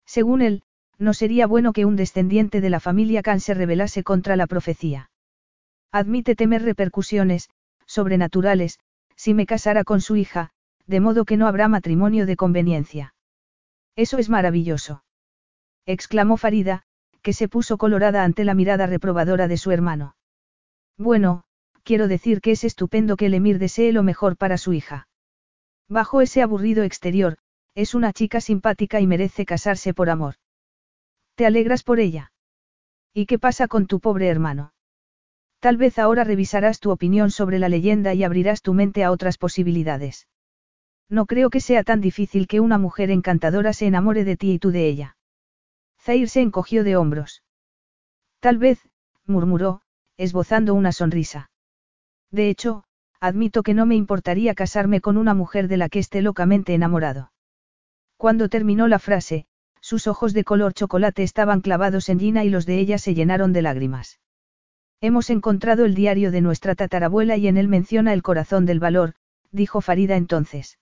Según 0.04 0.42
él, 0.42 0.64
no 0.98 1.14
sería 1.14 1.46
bueno 1.46 1.72
que 1.72 1.84
un 1.84 1.94
descendiente 1.94 2.60
de 2.60 2.70
la 2.70 2.80
familia 2.80 3.22
Khan 3.22 3.38
se 3.38 3.54
rebelase 3.54 4.02
contra 4.02 4.34
la 4.34 4.48
profecía. 4.48 5.12
Admite 5.92 6.34
temer 6.34 6.62
repercusiones, 6.62 7.50
sobrenaturales, 7.86 8.80
si 9.14 9.32
me 9.32 9.46
casara 9.46 9.84
con 9.84 10.00
su 10.00 10.16
hija, 10.16 10.50
de 10.88 10.98
modo 10.98 11.24
que 11.24 11.36
no 11.36 11.46
habrá 11.46 11.68
matrimonio 11.68 12.26
de 12.26 12.34
conveniencia. 12.34 13.14
Eso 13.94 14.18
es 14.18 14.28
maravilloso. 14.28 15.04
exclamó 15.86 16.36
Farida, 16.36 16.82
que 17.22 17.32
se 17.32 17.46
puso 17.46 17.78
colorada 17.78 18.24
ante 18.24 18.42
la 18.42 18.54
mirada 18.54 18.88
reprobadora 18.88 19.46
de 19.46 19.56
su 19.56 19.70
hermano. 19.70 20.16
Bueno, 20.98 21.44
quiero 21.84 22.08
decir 22.08 22.40
que 22.40 22.50
es 22.50 22.64
estupendo 22.64 23.16
que 23.16 23.26
el 23.26 23.34
emir 23.34 23.60
desee 23.60 23.92
lo 23.92 24.02
mejor 24.02 24.36
para 24.36 24.58
su 24.58 24.72
hija. 24.72 25.06
Bajo 25.88 26.20
ese 26.20 26.42
aburrido 26.42 26.82
exterior, 26.82 27.36
Es 27.76 27.94
una 27.94 28.12
chica 28.12 28.40
simpática 28.40 29.00
y 29.00 29.06
merece 29.06 29.44
casarse 29.44 29.94
por 29.94 30.08
amor. 30.08 30.36
¿Te 31.34 31.44
alegras 31.44 31.82
por 31.82 31.98
ella? 31.98 32.32
¿Y 33.12 33.26
qué 33.26 33.38
pasa 33.38 33.66
con 33.66 33.86
tu 33.86 33.98
pobre 33.98 34.28
hermano? 34.28 34.72
Tal 35.58 35.76
vez 35.76 35.98
ahora 35.98 36.22
revisarás 36.22 36.78
tu 36.78 36.90
opinión 36.90 37.30
sobre 37.32 37.58
la 37.58 37.68
leyenda 37.68 38.14
y 38.14 38.22
abrirás 38.22 38.62
tu 38.62 38.74
mente 38.74 39.02
a 39.02 39.10
otras 39.10 39.38
posibilidades. 39.38 40.28
No 41.08 41.26
creo 41.26 41.50
que 41.50 41.60
sea 41.60 41.82
tan 41.82 42.00
difícil 42.00 42.46
que 42.46 42.60
una 42.60 42.78
mujer 42.78 43.10
encantadora 43.10 43.72
se 43.72 43.86
enamore 43.86 44.24
de 44.24 44.36
ti 44.36 44.52
y 44.52 44.58
tú 44.58 44.70
de 44.70 44.86
ella. 44.86 45.16
Zair 46.00 46.28
se 46.28 46.42
encogió 46.42 46.84
de 46.84 46.96
hombros. 46.96 47.42
Tal 48.40 48.58
vez, 48.58 48.78
murmuró, 49.26 49.80
esbozando 50.16 50.74
una 50.74 50.92
sonrisa. 50.92 51.50
De 52.30 52.50
hecho, 52.50 52.84
admito 53.20 53.62
que 53.62 53.74
no 53.74 53.86
me 53.86 53.94
importaría 53.94 54.54
casarme 54.54 55.00
con 55.00 55.16
una 55.16 55.34
mujer 55.34 55.68
de 55.68 55.76
la 55.76 55.88
que 55.88 55.98
esté 55.98 56.22
locamente 56.22 56.74
enamorado. 56.74 57.32
Cuando 58.16 58.48
terminó 58.48 58.88
la 58.88 58.98
frase, 58.98 59.46
sus 59.80 60.06
ojos 60.06 60.32
de 60.32 60.44
color 60.44 60.72
chocolate 60.72 61.22
estaban 61.22 61.60
clavados 61.60 62.08
en 62.08 62.18
Gina 62.18 62.44
y 62.44 62.50
los 62.50 62.64
de 62.64 62.78
ella 62.78 62.98
se 62.98 63.14
llenaron 63.14 63.52
de 63.52 63.62
lágrimas. 63.62 64.18
Hemos 65.00 65.28
encontrado 65.28 65.84
el 65.84 65.94
diario 65.94 66.30
de 66.30 66.40
nuestra 66.40 66.74
tatarabuela 66.74 67.36
y 67.36 67.48
en 67.48 67.58
él 67.58 67.68
menciona 67.68 68.14
el 68.14 68.22
corazón 68.22 68.64
del 68.64 68.80
valor, 68.80 69.14
dijo 69.50 69.80
Farida 69.80 70.16
entonces. 70.16 70.78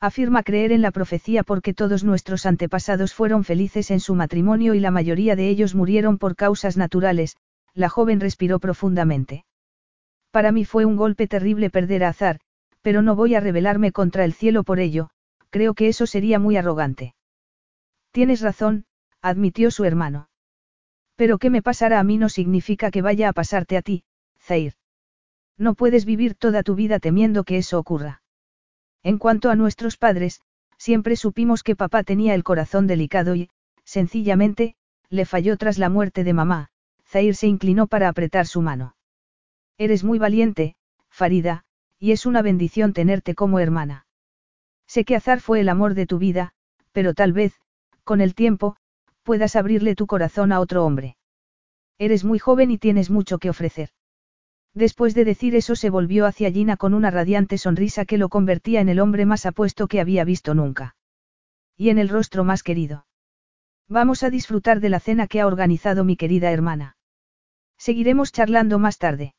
Afirma 0.00 0.42
creer 0.42 0.72
en 0.72 0.82
la 0.82 0.90
profecía 0.90 1.42
porque 1.42 1.74
todos 1.74 2.04
nuestros 2.04 2.46
antepasados 2.46 3.14
fueron 3.14 3.44
felices 3.44 3.90
en 3.90 4.00
su 4.00 4.14
matrimonio 4.14 4.74
y 4.74 4.80
la 4.80 4.90
mayoría 4.90 5.36
de 5.36 5.48
ellos 5.48 5.74
murieron 5.74 6.18
por 6.18 6.36
causas 6.36 6.76
naturales, 6.76 7.36
la 7.74 7.88
joven 7.88 8.20
respiró 8.20 8.58
profundamente. 8.58 9.44
Para 10.34 10.50
mí 10.50 10.64
fue 10.64 10.84
un 10.84 10.96
golpe 10.96 11.28
terrible 11.28 11.70
perder 11.70 12.02
a 12.02 12.08
Azar, 12.08 12.40
pero 12.82 13.02
no 13.02 13.14
voy 13.14 13.36
a 13.36 13.40
rebelarme 13.40 13.92
contra 13.92 14.24
el 14.24 14.32
cielo 14.32 14.64
por 14.64 14.80
ello, 14.80 15.10
creo 15.50 15.74
que 15.74 15.86
eso 15.86 16.08
sería 16.08 16.40
muy 16.40 16.56
arrogante. 16.56 17.14
Tienes 18.10 18.40
razón, 18.40 18.84
admitió 19.22 19.70
su 19.70 19.84
hermano. 19.84 20.28
Pero 21.14 21.38
que 21.38 21.50
me 21.50 21.62
pasara 21.62 22.00
a 22.00 22.02
mí 22.02 22.18
no 22.18 22.28
significa 22.28 22.90
que 22.90 23.00
vaya 23.00 23.28
a 23.28 23.32
pasarte 23.32 23.76
a 23.76 23.82
ti, 23.82 24.02
Zair. 24.40 24.74
No 25.56 25.74
puedes 25.74 26.04
vivir 26.04 26.34
toda 26.34 26.64
tu 26.64 26.74
vida 26.74 26.98
temiendo 26.98 27.44
que 27.44 27.58
eso 27.58 27.78
ocurra. 27.78 28.20
En 29.04 29.18
cuanto 29.18 29.50
a 29.50 29.54
nuestros 29.54 29.96
padres, 29.96 30.40
siempre 30.78 31.14
supimos 31.14 31.62
que 31.62 31.76
papá 31.76 32.02
tenía 32.02 32.34
el 32.34 32.42
corazón 32.42 32.88
delicado 32.88 33.36
y, 33.36 33.50
sencillamente, 33.84 34.74
le 35.10 35.26
falló 35.26 35.56
tras 35.58 35.78
la 35.78 35.90
muerte 35.90 36.24
de 36.24 36.32
mamá, 36.32 36.70
Zair 37.06 37.36
se 37.36 37.46
inclinó 37.46 37.86
para 37.86 38.08
apretar 38.08 38.48
su 38.48 38.62
mano. 38.62 38.96
Eres 39.78 40.04
muy 40.04 40.18
valiente, 40.18 40.76
Farida, 41.10 41.64
y 41.98 42.12
es 42.12 42.26
una 42.26 42.42
bendición 42.42 42.92
tenerte 42.92 43.34
como 43.34 43.58
hermana. 43.58 44.06
Sé 44.86 45.04
que 45.04 45.16
Azar 45.16 45.40
fue 45.40 45.60
el 45.60 45.68
amor 45.68 45.94
de 45.94 46.06
tu 46.06 46.18
vida, 46.18 46.52
pero 46.92 47.14
tal 47.14 47.32
vez, 47.32 47.54
con 48.04 48.20
el 48.20 48.34
tiempo, 48.34 48.76
puedas 49.22 49.56
abrirle 49.56 49.94
tu 49.94 50.06
corazón 50.06 50.52
a 50.52 50.60
otro 50.60 50.84
hombre. 50.84 51.16
Eres 51.98 52.24
muy 52.24 52.38
joven 52.38 52.70
y 52.70 52.78
tienes 52.78 53.10
mucho 53.10 53.38
que 53.38 53.50
ofrecer. 53.50 53.90
Después 54.74 55.14
de 55.14 55.24
decir 55.24 55.54
eso 55.54 55.76
se 55.76 55.90
volvió 55.90 56.26
hacia 56.26 56.50
Gina 56.50 56.76
con 56.76 56.94
una 56.94 57.10
radiante 57.10 57.58
sonrisa 57.58 58.04
que 58.04 58.18
lo 58.18 58.28
convertía 58.28 58.80
en 58.80 58.88
el 58.88 59.00
hombre 59.00 59.24
más 59.24 59.46
apuesto 59.46 59.86
que 59.86 60.00
había 60.00 60.24
visto 60.24 60.54
nunca. 60.54 60.96
Y 61.76 61.90
en 61.90 61.98
el 61.98 62.08
rostro 62.08 62.44
más 62.44 62.62
querido. 62.62 63.06
Vamos 63.88 64.22
a 64.22 64.30
disfrutar 64.30 64.80
de 64.80 64.88
la 64.88 65.00
cena 65.00 65.26
que 65.26 65.40
ha 65.40 65.46
organizado 65.46 66.04
mi 66.04 66.16
querida 66.16 66.50
hermana. 66.50 66.96
Seguiremos 67.78 68.32
charlando 68.32 68.78
más 68.78 68.98
tarde. 68.98 69.34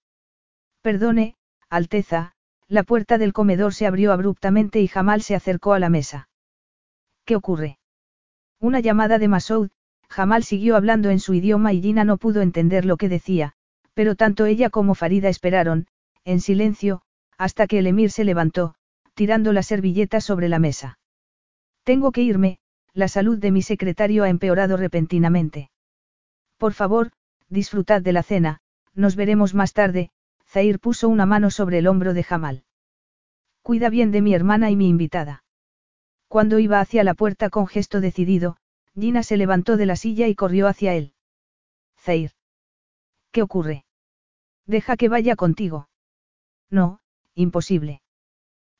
Perdone, 0.85 1.33
Alteza, 1.67 2.33
la 2.67 2.83
puerta 2.83 3.17
del 3.17 3.33
comedor 3.33 3.73
se 3.73 3.87
abrió 3.87 4.11
abruptamente 4.11 4.81
y 4.81 4.87
Jamal 4.87 5.23
se 5.23 5.33
acercó 5.33 5.73
a 5.73 5.79
la 5.79 5.89
mesa. 5.89 6.29
¿Qué 7.25 7.35
ocurre? 7.35 7.79
Una 8.59 8.81
llamada 8.81 9.17
de 9.17 9.27
Masoud, 9.27 9.71
Jamal 10.09 10.43
siguió 10.43 10.75
hablando 10.75 11.09
en 11.09 11.19
su 11.19 11.33
idioma 11.33 11.73
y 11.73 11.81
Gina 11.81 12.03
no 12.03 12.17
pudo 12.17 12.43
entender 12.43 12.85
lo 12.85 12.97
que 12.97 13.09
decía, 13.09 13.53
pero 13.95 14.13
tanto 14.13 14.45
ella 14.45 14.69
como 14.69 14.93
Farida 14.93 15.27
esperaron, 15.27 15.87
en 16.23 16.39
silencio, 16.39 17.01
hasta 17.35 17.65
que 17.65 17.79
el 17.79 17.87
emir 17.87 18.11
se 18.11 18.23
levantó, 18.23 18.75
tirando 19.15 19.53
la 19.53 19.63
servilleta 19.63 20.21
sobre 20.21 20.49
la 20.49 20.59
mesa. 20.59 20.99
Tengo 21.83 22.11
que 22.11 22.21
irme, 22.21 22.59
la 22.93 23.07
salud 23.07 23.39
de 23.39 23.49
mi 23.49 23.63
secretario 23.63 24.23
ha 24.23 24.29
empeorado 24.29 24.77
repentinamente. 24.77 25.71
Por 26.59 26.73
favor, 26.73 27.09
disfrutad 27.49 28.03
de 28.03 28.13
la 28.13 28.21
cena, 28.21 28.61
nos 28.93 29.15
veremos 29.15 29.55
más 29.55 29.73
tarde, 29.73 30.11
Zair 30.55 30.79
puso 30.79 31.09
una 31.09 31.25
mano 31.25 31.51
sobre 31.51 31.79
el 31.79 31.87
hombro 31.87 32.13
de 32.13 32.23
Jamal. 32.23 32.63
Cuida 33.61 33.89
bien 33.89 34.11
de 34.11 34.21
mi 34.21 34.33
hermana 34.33 34.71
y 34.71 34.77
mi 34.77 34.87
invitada. 34.87 35.43
Cuando 36.29 36.59
iba 36.59 36.79
hacia 36.79 37.03
la 37.03 37.13
puerta 37.13 37.49
con 37.49 37.67
gesto 37.67 37.99
decidido, 37.99 38.55
Gina 38.97 39.21
se 39.21 39.35
levantó 39.35 39.75
de 39.75 39.85
la 39.85 39.97
silla 39.97 40.29
y 40.29 40.35
corrió 40.35 40.69
hacia 40.69 40.93
él. 40.93 41.11
Zair. 41.99 42.31
¿Qué 43.33 43.41
ocurre? 43.41 43.83
Deja 44.65 44.95
que 44.95 45.09
vaya 45.09 45.35
contigo. 45.35 45.89
No, 46.69 47.01
imposible. 47.33 48.01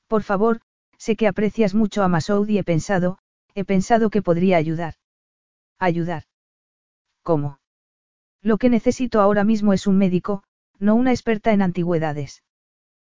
Por 0.08 0.24
favor, 0.24 0.62
sé 0.98 1.18
que 1.18 1.28
aprecias 1.28 1.76
mucho 1.76 2.04
a 2.04 2.08
Masoud 2.08 2.48
y 2.48 2.58
he 2.58 2.64
pensado, 2.64 3.18
he 3.54 3.66
pensado 3.66 4.10
que 4.10 4.22
podría 4.22 4.56
ayudar. 4.56 4.94
Ayudar. 5.78 6.24
¿Cómo? 7.22 7.60
Lo 8.42 8.58
que 8.58 8.70
necesito 8.70 9.20
ahora 9.20 9.44
mismo 9.44 9.74
es 9.74 9.88
un 9.88 9.98
médico, 9.98 10.45
no 10.80 10.96
una 10.96 11.12
experta 11.12 11.52
en 11.54 11.62
antigüedades. 11.62 12.44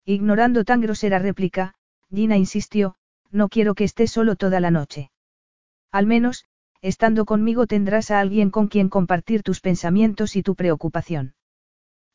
Ignorando 0.06 0.64
tan 0.64 0.82
grosera 0.82 1.20
réplica, 1.20 1.76
Gina 2.14 2.38
insistió, 2.38 2.96
no 3.32 3.50
quiero 3.50 3.76
que 3.76 3.84
estés 3.84 4.12
solo 4.12 4.36
toda 4.36 4.60
la 4.60 4.72
noche. 4.72 5.12
Al 5.92 6.06
menos, 6.06 6.46
estando 6.82 7.26
conmigo 7.26 7.68
tendrás 7.68 8.12
a 8.12 8.20
alguien 8.20 8.52
con 8.52 8.68
quien 8.68 8.90
compartir 8.90 9.44
tus 9.44 9.62
pensamientos 9.62 10.36
y 10.36 10.44
tu 10.44 10.56
preocupación. 10.56 11.34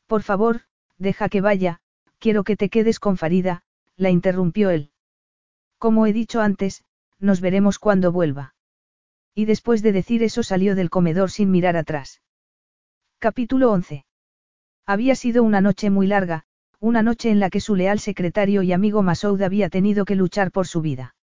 Por 0.07 0.23
favor, 0.23 0.63
deja 0.99 1.29
que 1.29 1.41
vaya, 1.41 1.81
quiero 2.19 2.45
que 2.45 2.57
te 2.57 2.69
quedes 2.69 3.01
con 3.01 3.17
Farida, 3.17 3.63
la 3.97 4.11
interrumpió 4.11 4.71
él. 4.71 4.91
Como 5.79 6.07
he 6.07 6.13
dicho 6.13 6.41
antes, 6.41 6.85
nos 7.19 7.41
veremos 7.41 7.79
cuando 7.79 8.13
vuelva. 8.13 8.55
Y 9.35 9.45
después 9.45 9.83
de 9.83 9.93
decir 9.93 10.23
eso 10.23 10.43
salió 10.43 10.75
del 10.75 10.91
comedor 10.91 11.31
sin 11.31 11.51
mirar 11.51 11.77
atrás. 11.77 12.21
Capítulo 13.19 13.71
11. 13.73 14.05
Había 14.91 15.15
sido 15.15 15.45
una 15.45 15.61
noche 15.61 15.89
muy 15.89 16.09
larga, 16.09 16.47
una 16.81 17.01
noche 17.01 17.31
en 17.31 17.39
la 17.39 17.49
que 17.49 17.61
su 17.61 17.77
leal 17.77 18.01
secretario 18.01 18.65
y 18.65 18.73
amigo 18.73 19.05
Masoud 19.05 19.41
había 19.41 19.69
tenido 19.69 20.05
que 20.05 20.17
luchar 20.17 20.51
por 20.51 20.67
su 20.67 20.81
vida. 20.81 21.15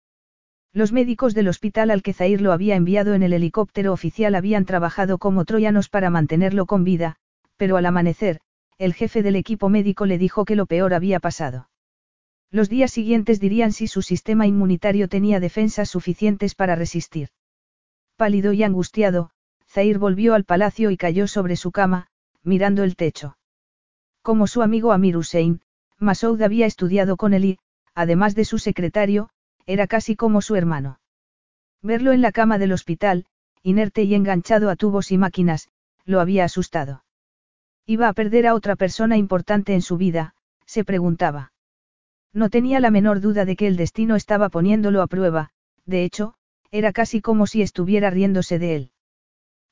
Los 0.71 0.93
médicos 0.93 1.33
del 1.33 1.49
hospital 1.49 1.91
al 1.91 2.01
que 2.01 2.13
Zair 2.13 2.39
lo 2.39 2.53
había 2.53 2.77
enviado 2.77 3.13
en 3.13 3.23
el 3.23 3.33
helicóptero 3.33 3.91
oficial 3.91 4.35
habían 4.35 4.63
trabajado 4.63 5.17
como 5.17 5.43
troyanos 5.43 5.89
para 5.89 6.09
mantenerlo 6.09 6.65
con 6.65 6.85
vida, 6.85 7.17
pero 7.57 7.75
al 7.75 7.85
amanecer, 7.85 8.39
el 8.77 8.93
jefe 8.93 9.21
del 9.21 9.35
equipo 9.35 9.67
médico 9.67 10.05
le 10.05 10.17
dijo 10.17 10.45
que 10.45 10.55
lo 10.55 10.65
peor 10.65 10.93
había 10.93 11.19
pasado. 11.19 11.69
Los 12.49 12.69
días 12.69 12.91
siguientes 12.91 13.41
dirían 13.41 13.73
si 13.73 13.87
su 13.87 14.01
sistema 14.01 14.47
inmunitario 14.47 15.09
tenía 15.09 15.41
defensas 15.41 15.89
suficientes 15.89 16.55
para 16.55 16.77
resistir. 16.77 17.31
Pálido 18.15 18.53
y 18.53 18.63
angustiado, 18.63 19.31
Zair 19.67 19.99
volvió 19.99 20.35
al 20.35 20.45
palacio 20.45 20.89
y 20.89 20.95
cayó 20.95 21.27
sobre 21.27 21.57
su 21.57 21.73
cama, 21.73 22.07
mirando 22.43 22.85
el 22.85 22.95
techo. 22.95 23.36
Como 24.27 24.45
su 24.45 24.61
amigo 24.61 24.91
Amir 24.91 25.15
Hussein, 25.15 25.61
Masoud 25.99 26.41
había 26.41 26.65
estudiado 26.65 27.15
con 27.15 27.33
él 27.33 27.45
y, 27.45 27.59
además 27.95 28.35
de 28.35 28.43
su 28.43 28.59
secretario, 28.59 29.29
era 29.65 29.87
casi 29.87 30.17
como 30.17 30.41
su 30.41 30.57
hermano. 30.57 30.99
Verlo 31.81 32.11
en 32.11 32.21
la 32.21 32.33
cama 32.33 32.57
del 32.57 32.73
hospital, 32.73 33.25
inerte 33.63 34.03
y 34.03 34.15
enganchado 34.15 34.69
a 34.69 34.75
tubos 34.75 35.13
y 35.13 35.17
máquinas, 35.17 35.69
lo 36.03 36.19
había 36.19 36.43
asustado. 36.43 37.05
Iba 37.85 38.09
a 38.09 38.13
perder 38.13 38.47
a 38.47 38.53
otra 38.53 38.75
persona 38.75 39.15
importante 39.15 39.73
en 39.73 39.81
su 39.81 39.95
vida, 39.95 40.35
se 40.65 40.83
preguntaba. 40.83 41.53
No 42.33 42.49
tenía 42.49 42.81
la 42.81 42.91
menor 42.91 43.21
duda 43.21 43.45
de 43.45 43.55
que 43.55 43.67
el 43.67 43.77
destino 43.77 44.17
estaba 44.17 44.49
poniéndolo 44.49 45.01
a 45.01 45.07
prueba, 45.07 45.51
de 45.85 46.03
hecho, 46.03 46.33
era 46.69 46.91
casi 46.91 47.21
como 47.21 47.47
si 47.47 47.61
estuviera 47.61 48.09
riéndose 48.09 48.59
de 48.59 48.75
él. 48.75 48.91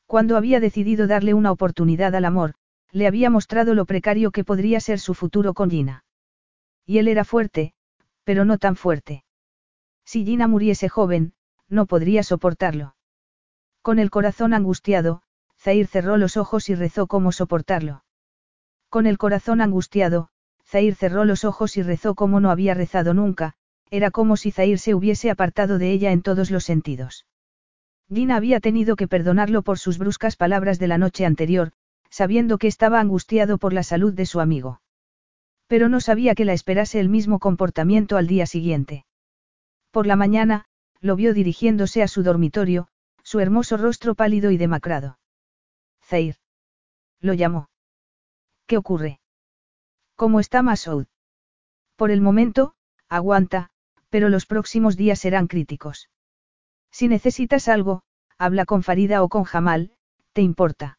Cuando 0.05 0.37
había 0.37 0.61
decidido 0.61 1.07
darle 1.07 1.33
una 1.33 1.51
oportunidad 1.51 2.15
al 2.15 2.23
amor, 2.23 2.55
le 2.95 3.07
había 3.07 3.29
mostrado 3.29 3.75
lo 3.75 3.83
precario 3.83 4.31
que 4.31 4.45
podría 4.45 4.79
ser 4.79 5.01
su 5.01 5.13
futuro 5.13 5.53
con 5.53 5.69
Gina. 5.69 6.05
Y 6.85 6.99
él 6.99 7.09
era 7.09 7.25
fuerte, 7.25 7.73
pero 8.23 8.45
no 8.45 8.57
tan 8.57 8.77
fuerte. 8.77 9.25
Si 10.05 10.23
Gina 10.23 10.47
muriese 10.47 10.87
joven, 10.87 11.33
no 11.67 11.87
podría 11.87 12.23
soportarlo. 12.23 12.95
Con 13.81 13.99
el 13.99 14.09
corazón 14.09 14.53
angustiado, 14.53 15.23
Zair 15.59 15.87
cerró 15.87 16.15
los 16.15 16.37
ojos 16.37 16.69
y 16.69 16.75
rezó 16.75 17.05
cómo 17.07 17.33
soportarlo. 17.33 18.05
Con 18.87 19.07
el 19.07 19.17
corazón 19.17 19.59
angustiado, 19.59 20.29
Zair 20.65 20.95
cerró 20.95 21.25
los 21.25 21.43
ojos 21.43 21.75
y 21.75 21.83
rezó 21.83 22.15
como 22.15 22.39
no 22.39 22.49
había 22.49 22.75
rezado 22.75 23.13
nunca, 23.13 23.55
era 23.89 24.09
como 24.09 24.37
si 24.37 24.51
Zair 24.51 24.79
se 24.79 24.95
hubiese 24.95 25.29
apartado 25.29 25.79
de 25.79 25.91
ella 25.91 26.13
en 26.13 26.21
todos 26.21 26.49
los 26.49 26.63
sentidos. 26.63 27.25
Gina 28.07 28.37
había 28.37 28.61
tenido 28.61 28.95
que 28.95 29.09
perdonarlo 29.09 29.63
por 29.63 29.79
sus 29.79 29.97
bruscas 29.97 30.37
palabras 30.37 30.79
de 30.79 30.87
la 30.87 30.97
noche 30.97 31.25
anterior, 31.25 31.73
sabiendo 32.15 32.57
que 32.57 32.67
estaba 32.67 33.01
angustiado 33.01 33.57
por 33.57 33.73
la 33.73 33.83
salud 33.83 34.13
de 34.13 34.25
su 34.25 34.39
amigo. 34.39 34.79
Pero 35.67 35.89
no 35.89 35.99
sabía 35.99 36.33
que 36.33 36.45
la 36.45 36.53
esperase 36.53 37.01
el 37.01 37.09
mismo 37.09 37.39
comportamiento 37.39 38.15
al 38.15 38.25
día 38.25 38.45
siguiente. 38.45 39.05
Por 39.91 40.07
la 40.07 40.15
mañana, 40.15 40.63
lo 41.01 41.17
vio 41.17 41.33
dirigiéndose 41.33 42.03
a 42.03 42.07
su 42.07 42.23
dormitorio, 42.23 42.87
su 43.21 43.41
hermoso 43.41 43.75
rostro 43.75 44.15
pálido 44.15 44.49
y 44.51 44.55
demacrado. 44.55 45.19
Zair. 46.05 46.37
Lo 47.19 47.33
llamó. 47.33 47.67
¿Qué 48.65 48.77
ocurre? 48.77 49.19
¿Cómo 50.15 50.39
está 50.39 50.61
Masoud? 50.61 51.07
Por 51.97 52.11
el 52.11 52.21
momento, 52.21 52.75
aguanta, 53.09 53.71
pero 54.09 54.29
los 54.29 54.45
próximos 54.45 54.95
días 54.95 55.19
serán 55.19 55.47
críticos. 55.47 56.09
Si 56.91 57.09
necesitas 57.09 57.67
algo, 57.67 58.03
habla 58.37 58.63
con 58.63 58.83
Farida 58.83 59.21
o 59.21 59.27
con 59.27 59.43
Jamal, 59.43 59.91
¿te 60.31 60.41
importa? 60.41 60.97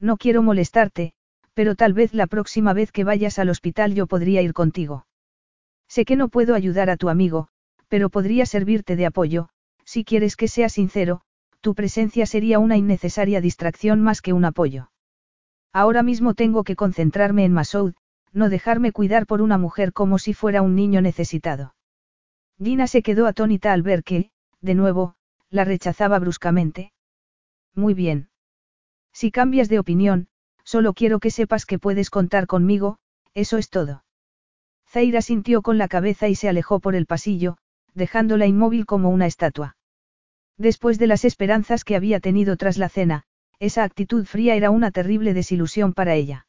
No 0.00 0.16
quiero 0.16 0.42
molestarte, 0.42 1.12
pero 1.54 1.74
tal 1.74 1.94
vez 1.94 2.12
la 2.12 2.26
próxima 2.26 2.72
vez 2.72 2.92
que 2.92 3.04
vayas 3.04 3.38
al 3.38 3.48
hospital 3.48 3.94
yo 3.94 4.06
podría 4.06 4.42
ir 4.42 4.52
contigo. 4.52 5.06
Sé 5.88 6.04
que 6.04 6.16
no 6.16 6.28
puedo 6.28 6.54
ayudar 6.54 6.90
a 6.90 6.96
tu 6.96 7.08
amigo, 7.08 7.48
pero 7.88 8.10
podría 8.10 8.46
servirte 8.46 8.96
de 8.96 9.06
apoyo, 9.06 9.48
si 9.84 10.04
quieres 10.04 10.36
que 10.36 10.48
sea 10.48 10.68
sincero, 10.68 11.22
tu 11.60 11.74
presencia 11.74 12.26
sería 12.26 12.58
una 12.58 12.76
innecesaria 12.76 13.40
distracción 13.40 14.00
más 14.02 14.20
que 14.20 14.32
un 14.32 14.44
apoyo. 14.44 14.90
Ahora 15.72 16.02
mismo 16.02 16.34
tengo 16.34 16.64
que 16.64 16.76
concentrarme 16.76 17.44
en 17.44 17.52
Masoud, 17.52 17.94
no 18.32 18.48
dejarme 18.48 18.92
cuidar 18.92 19.26
por 19.26 19.40
una 19.40 19.58
mujer 19.58 19.92
como 19.92 20.18
si 20.18 20.34
fuera 20.34 20.62
un 20.62 20.74
niño 20.74 21.00
necesitado. 21.00 21.74
Gina 22.62 22.86
se 22.86 23.02
quedó 23.02 23.26
atónita 23.26 23.72
al 23.72 23.82
ver 23.82 24.02
que, 24.02 24.30
de 24.60 24.74
nuevo, 24.74 25.14
la 25.50 25.64
rechazaba 25.64 26.18
bruscamente. 26.18 26.92
Muy 27.74 27.94
bien. 27.94 28.28
Si 29.18 29.30
cambias 29.30 29.70
de 29.70 29.78
opinión, 29.78 30.28
solo 30.62 30.92
quiero 30.92 31.20
que 31.20 31.30
sepas 31.30 31.64
que 31.64 31.78
puedes 31.78 32.10
contar 32.10 32.46
conmigo, 32.46 32.98
eso 33.32 33.56
es 33.56 33.70
todo. 33.70 34.04
Zaira 34.90 35.22
sintió 35.22 35.62
con 35.62 35.78
la 35.78 35.88
cabeza 35.88 36.28
y 36.28 36.34
se 36.34 36.50
alejó 36.50 36.80
por 36.80 36.94
el 36.94 37.06
pasillo, 37.06 37.56
dejándola 37.94 38.44
inmóvil 38.44 38.84
como 38.84 39.08
una 39.08 39.24
estatua. 39.24 39.78
Después 40.58 40.98
de 40.98 41.06
las 41.06 41.24
esperanzas 41.24 41.82
que 41.82 41.96
había 41.96 42.20
tenido 42.20 42.58
tras 42.58 42.76
la 42.76 42.90
cena, 42.90 43.22
esa 43.58 43.84
actitud 43.84 44.26
fría 44.26 44.54
era 44.54 44.70
una 44.70 44.90
terrible 44.90 45.32
desilusión 45.32 45.94
para 45.94 46.14
ella. 46.14 46.46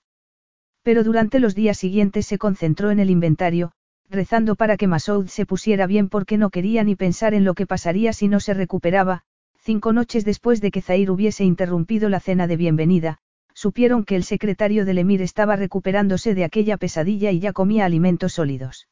Pero 0.83 1.05
durante 1.05 1.39
los 1.39 1.55
días 1.55 1.77
siguientes 1.77 2.27
se 2.27 2.37
concentró 2.37 2.91
en 2.91 2.99
el 2.99 3.09
inventario, 3.09 3.71
rezando 4.09 4.57
para 4.57 4.75
que 4.75 4.87
Masoud 4.87 5.27
se 5.27 5.45
pusiera 5.45 5.87
bien 5.87 6.09
porque 6.09 6.37
no 6.37 6.49
quería 6.49 6.83
ni 6.83 6.97
pensar 6.97 7.33
en 7.33 7.45
lo 7.45 7.53
que 7.53 7.65
pasaría 7.65 8.11
si 8.11 8.27
no 8.27 8.41
se 8.41 8.53
recuperaba. 8.53 9.23
Cinco 9.67 9.91
noches 9.91 10.23
después 10.23 10.61
de 10.61 10.71
que 10.71 10.81
Zair 10.81 11.11
hubiese 11.11 11.43
interrumpido 11.43 12.07
la 12.07 12.21
cena 12.21 12.47
de 12.47 12.55
bienvenida, 12.55 13.17
supieron 13.53 14.05
que 14.05 14.15
el 14.15 14.23
secretario 14.23 14.85
del 14.85 14.97
emir 14.97 15.21
estaba 15.21 15.57
recuperándose 15.57 16.35
de 16.35 16.45
aquella 16.45 16.77
pesadilla 16.77 17.31
y 17.31 17.41
ya 17.41 17.51
comía 17.51 17.83
alimentos 17.83 18.31
sólidos. 18.31 18.87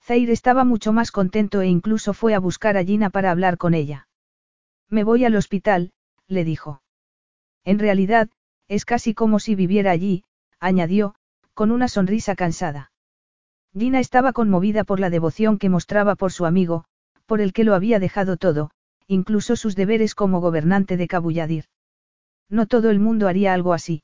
Zair 0.00 0.30
estaba 0.30 0.62
mucho 0.62 0.92
más 0.92 1.10
contento 1.10 1.62
e 1.62 1.66
incluso 1.66 2.14
fue 2.14 2.34
a 2.34 2.38
buscar 2.38 2.76
a 2.76 2.84
Gina 2.84 3.10
para 3.10 3.32
hablar 3.32 3.58
con 3.58 3.74
ella. 3.74 4.06
Me 4.88 5.02
voy 5.02 5.24
al 5.24 5.34
hospital, 5.34 5.90
le 6.28 6.44
dijo. 6.44 6.80
En 7.64 7.80
realidad, 7.80 8.28
es 8.68 8.84
casi 8.84 9.14
como 9.14 9.40
si 9.40 9.56
viviera 9.56 9.90
allí, 9.90 10.22
añadió, 10.60 11.16
con 11.54 11.72
una 11.72 11.88
sonrisa 11.88 12.36
cansada. 12.36 12.92
Gina 13.76 13.98
estaba 13.98 14.32
conmovida 14.32 14.84
por 14.84 15.00
la 15.00 15.10
devoción 15.10 15.58
que 15.58 15.68
mostraba 15.68 16.14
por 16.14 16.30
su 16.30 16.46
amigo, 16.46 16.84
por 17.26 17.40
el 17.40 17.52
que 17.52 17.64
lo 17.64 17.74
había 17.74 17.98
dejado 17.98 18.36
todo, 18.36 18.70
incluso 19.08 19.56
sus 19.56 19.74
deberes 19.74 20.14
como 20.14 20.40
gobernante 20.40 20.96
de 20.96 21.08
Kabuyadir. 21.08 21.64
No 22.48 22.66
todo 22.66 22.90
el 22.90 23.00
mundo 23.00 23.26
haría 23.26 23.54
algo 23.54 23.72
así. 23.72 24.02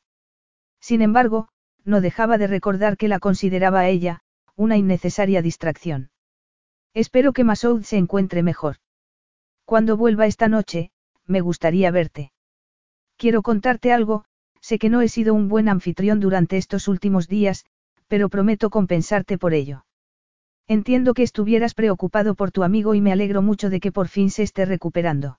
Sin 0.81 1.03
embargo, 1.03 1.49
no 1.85 2.01
dejaba 2.01 2.39
de 2.39 2.47
recordar 2.47 2.97
que 2.97 3.09
la 3.09 3.19
consideraba 3.19 3.81
a 3.81 3.89
ella, 3.89 4.23
una 4.57 4.77
innecesaria 4.77 5.43
distracción. 5.43 6.11
Espero 6.95 7.33
que 7.33 7.45
Masoud 7.45 7.83
se 7.83 7.99
encuentre 7.99 8.43
mejor. 8.43 8.77
Cuando 9.65 9.97
vuelva 9.97 10.27
esta 10.27 10.49
noche, 10.49 10.91
me 11.27 11.41
gustaría 11.41 11.91
verte. 11.91 12.33
Quiero 13.17 13.43
contarte 13.43 13.93
algo, 13.93 14.25
sé 14.61 14.79
que 14.79 14.89
no 14.89 15.03
he 15.03 15.09
sido 15.09 15.35
un 15.35 15.49
buen 15.49 15.69
anfitrión 15.69 16.21
durante 16.21 16.57
estos 16.57 16.89
últimos 16.89 17.29
días, 17.29 17.67
pero 18.09 18.29
prometo 18.29 18.71
compensarte 18.71 19.39
por 19.39 19.55
ello. 19.55 19.85
Entiendo 20.67 21.13
que 21.13 21.23
estuvieras 21.23 21.75
preocupado 21.75 22.35
por 22.35 22.51
tu 22.51 22.63
amigo 22.63 22.95
y 22.95 23.01
me 23.01 23.13
alegro 23.13 23.43
mucho 23.43 23.69
de 23.69 23.81
que 23.81 23.93
por 23.93 24.09
fin 24.09 24.31
se 24.31 24.43
esté 24.43 24.65
recuperando. 24.65 25.39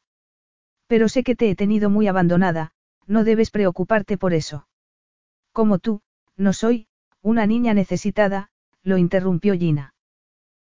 Pero 0.87 1.09
sé 1.09 1.23
que 1.23 1.35
te 1.35 1.49
he 1.49 1.55
tenido 1.55 1.89
muy 1.89 2.07
abandonada, 2.07 2.73
no 3.07 3.23
debes 3.23 3.49
preocuparte 3.49 4.17
por 4.17 4.33
eso. 4.33 4.67
Como 5.51 5.79
tú, 5.79 6.01
no 6.37 6.53
soy, 6.53 6.87
una 7.21 7.47
niña 7.47 7.73
necesitada, 7.73 8.49
lo 8.83 8.97
interrumpió 8.97 9.55
Gina. 9.55 9.95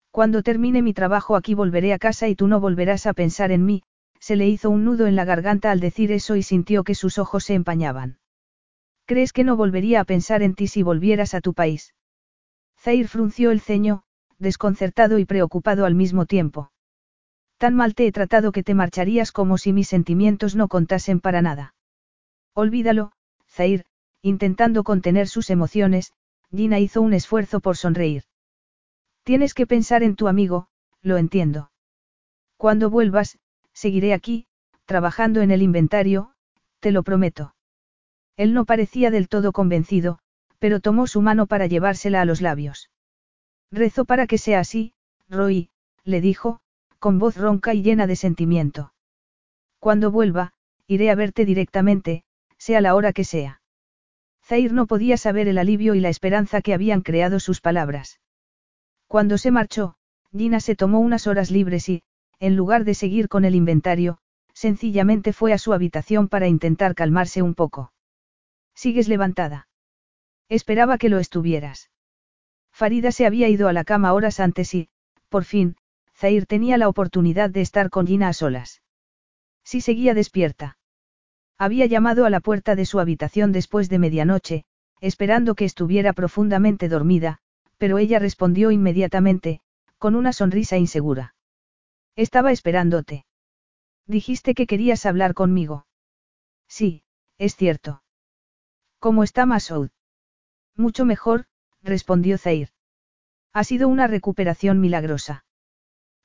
Cuando 0.10 0.42
termine 0.42 0.82
mi 0.82 0.94
trabajo 0.94 1.36
aquí 1.36 1.54
volveré 1.54 1.94
a 1.94 2.00
casa 2.00 2.28
y 2.28 2.36
tú 2.36 2.48
no 2.48 2.60
volverás 2.60 3.06
a 3.06 3.14
pensar 3.14 3.52
en 3.52 3.64
mí, 3.64 3.84
se 4.20 4.36
le 4.36 4.48
hizo 4.48 4.72
un 4.72 4.84
nudo 4.84 5.06
en 5.06 5.16
la 5.16 5.26
garganta 5.26 5.70
al 5.70 5.80
decir 5.80 6.12
eso 6.12 6.36
y 6.36 6.42
sintió 6.42 6.84
que 6.84 6.96
sus 6.96 7.20
ojos 7.20 7.44
se 7.44 7.54
empañaban. 7.54 8.18
¿Crees 9.06 9.34
que 9.34 9.44
no 9.44 9.56
volvería 9.56 10.02
a 10.02 10.06
pensar 10.06 10.42
en 10.42 10.56
ti 10.56 10.66
si 10.66 10.82
volvieras 10.82 11.36
a 11.36 11.42
tu 11.42 11.54
país? 11.54 11.94
Zair 12.80 13.08
frunció 13.08 13.52
el 13.52 13.62
ceño, 13.62 14.04
desconcertado 14.40 15.20
y 15.20 15.26
preocupado 15.26 15.86
al 15.86 15.96
mismo 15.96 16.26
tiempo. 16.26 16.72
Tan 17.58 17.76
mal 17.76 17.96
te 17.96 18.06
he 18.06 18.12
tratado 18.12 18.52
que 18.52 18.64
te 18.64 18.76
marcharías 18.76 19.32
como 19.32 19.58
si 19.58 19.74
mis 19.74 19.88
sentimientos 19.88 20.56
no 20.56 20.68
contasen 20.68 21.20
para 21.20 21.42
nada. 21.42 21.74
Olvídalo, 22.54 23.12
Zair, 23.50 23.86
intentando 24.22 24.84
contener 24.84 25.28
sus 25.28 25.50
emociones, 25.50 26.14
Gina 26.52 26.80
hizo 26.80 27.02
un 27.02 27.14
esfuerzo 27.14 27.60
por 27.60 27.78
sonreír. 27.78 28.24
Tienes 29.24 29.54
que 29.54 29.68
pensar 29.68 30.04
en 30.04 30.16
tu 30.16 30.28
amigo, 30.28 30.68
lo 31.02 31.18
entiendo. 31.18 31.72
Cuando 32.58 32.90
vuelvas, 32.90 33.40
seguiré 33.74 34.14
aquí, 34.14 34.48
trabajando 34.86 35.42
en 35.42 35.52
el 35.52 35.62
inventario, 35.62 36.32
te 36.80 36.92
lo 36.92 37.04
prometo. 37.04 37.56
Él 38.38 38.54
no 38.54 38.66
parecía 38.66 39.12
del 39.12 39.30
todo 39.30 39.52
convencido, 39.52 40.20
pero 40.60 40.80
tomó 40.80 41.08
su 41.08 41.22
mano 41.22 41.48
para 41.48 41.68
llevársela 41.68 42.22
a 42.22 42.26
los 42.26 42.42
labios. 42.42 42.90
Rezo 43.72 44.06
para 44.06 44.28
que 44.28 44.38
sea 44.38 44.60
así, 44.60 44.94
Roy, 45.30 45.70
le 46.04 46.22
dijo, 46.22 46.62
con 47.00 47.20
voz 47.20 47.36
ronca 47.36 47.74
y 47.74 47.84
llena 47.84 48.08
de 48.08 48.16
sentimiento. 48.16 48.94
Cuando 49.80 50.10
vuelva, 50.12 50.54
iré 50.88 51.10
a 51.12 51.16
verte 51.16 51.46
directamente, 51.46 52.24
sea 52.58 52.82
la 52.82 52.96
hora 52.96 53.14
que 53.14 53.24
sea. 53.24 53.62
Zair 54.44 54.72
no 54.72 54.88
podía 54.88 55.18
saber 55.18 55.48
el 55.48 55.58
alivio 55.58 55.94
y 55.96 56.00
la 56.00 56.10
esperanza 56.10 56.62
que 56.62 56.74
habían 56.74 57.02
creado 57.02 57.40
sus 57.40 57.60
palabras. 57.60 58.22
Cuando 59.06 59.38
se 59.38 59.52
marchó, 59.52 59.96
Gina 60.32 60.60
se 60.60 60.76
tomó 60.76 61.00
unas 61.00 61.28
horas 61.28 61.52
libres 61.52 61.90
y, 61.90 62.04
en 62.40 62.56
lugar 62.56 62.86
de 62.86 62.94
seguir 62.94 63.28
con 63.28 63.46
el 63.46 63.56
inventario, 63.56 64.20
sencillamente 64.54 65.34
fue 65.34 65.54
a 65.54 65.58
su 65.58 65.74
habitación 65.74 66.30
para 66.30 66.48
intentar 66.48 66.96
calmarse 66.96 67.42
un 67.42 67.56
poco. 67.56 67.92
¿Sigues 68.74 69.08
levantada? 69.08 69.68
Esperaba 70.50 70.98
que 70.98 71.10
lo 71.10 71.20
estuvieras. 71.20 71.90
Farida 72.78 73.12
se 73.12 73.26
había 73.26 73.50
ido 73.50 73.68
a 73.68 73.74
la 73.74 73.84
cama 73.84 74.14
horas 74.14 74.40
antes 74.40 74.76
y, 74.76 74.90
por 75.30 75.46
fin, 75.46 75.78
Zair 76.14 76.46
tenía 76.46 76.78
la 76.78 76.88
oportunidad 76.88 77.50
de 77.50 77.62
estar 77.62 77.90
con 77.90 78.06
Gina 78.06 78.28
a 78.28 78.34
solas. 78.34 78.84
Sí 79.64 79.82
seguía 79.82 80.14
despierta. 80.14 80.78
Había 81.58 81.88
llamado 81.88 82.24
a 82.24 82.30
la 82.30 82.40
puerta 82.40 82.76
de 82.76 82.86
su 82.86 83.00
habitación 83.00 83.52
después 83.52 83.90
de 83.90 83.98
medianoche, 83.98 84.66
esperando 85.02 85.56
que 85.56 85.66
estuviera 85.66 86.14
profundamente 86.14 86.88
dormida, 86.88 87.40
pero 87.80 87.98
ella 87.98 88.20
respondió 88.20 88.70
inmediatamente, 88.70 89.60
con 89.98 90.14
una 90.14 90.32
sonrisa 90.32 90.78
insegura. 90.78 91.34
Estaba 92.16 92.52
esperándote. 92.52 93.26
Dijiste 94.06 94.54
que 94.54 94.68
querías 94.68 95.08
hablar 95.08 95.34
conmigo. 95.34 95.88
Sí, 96.68 97.02
es 97.40 97.56
cierto. 97.56 98.04
¿Cómo 99.00 99.24
está 99.24 99.48
Masoud? 99.48 99.90
Mucho 100.76 101.06
mejor, 101.06 101.48
respondió 101.88 102.38
Zair. 102.38 102.70
Ha 103.54 103.64
sido 103.64 103.88
una 103.88 104.06
recuperación 104.08 104.80
milagrosa. 104.80 105.46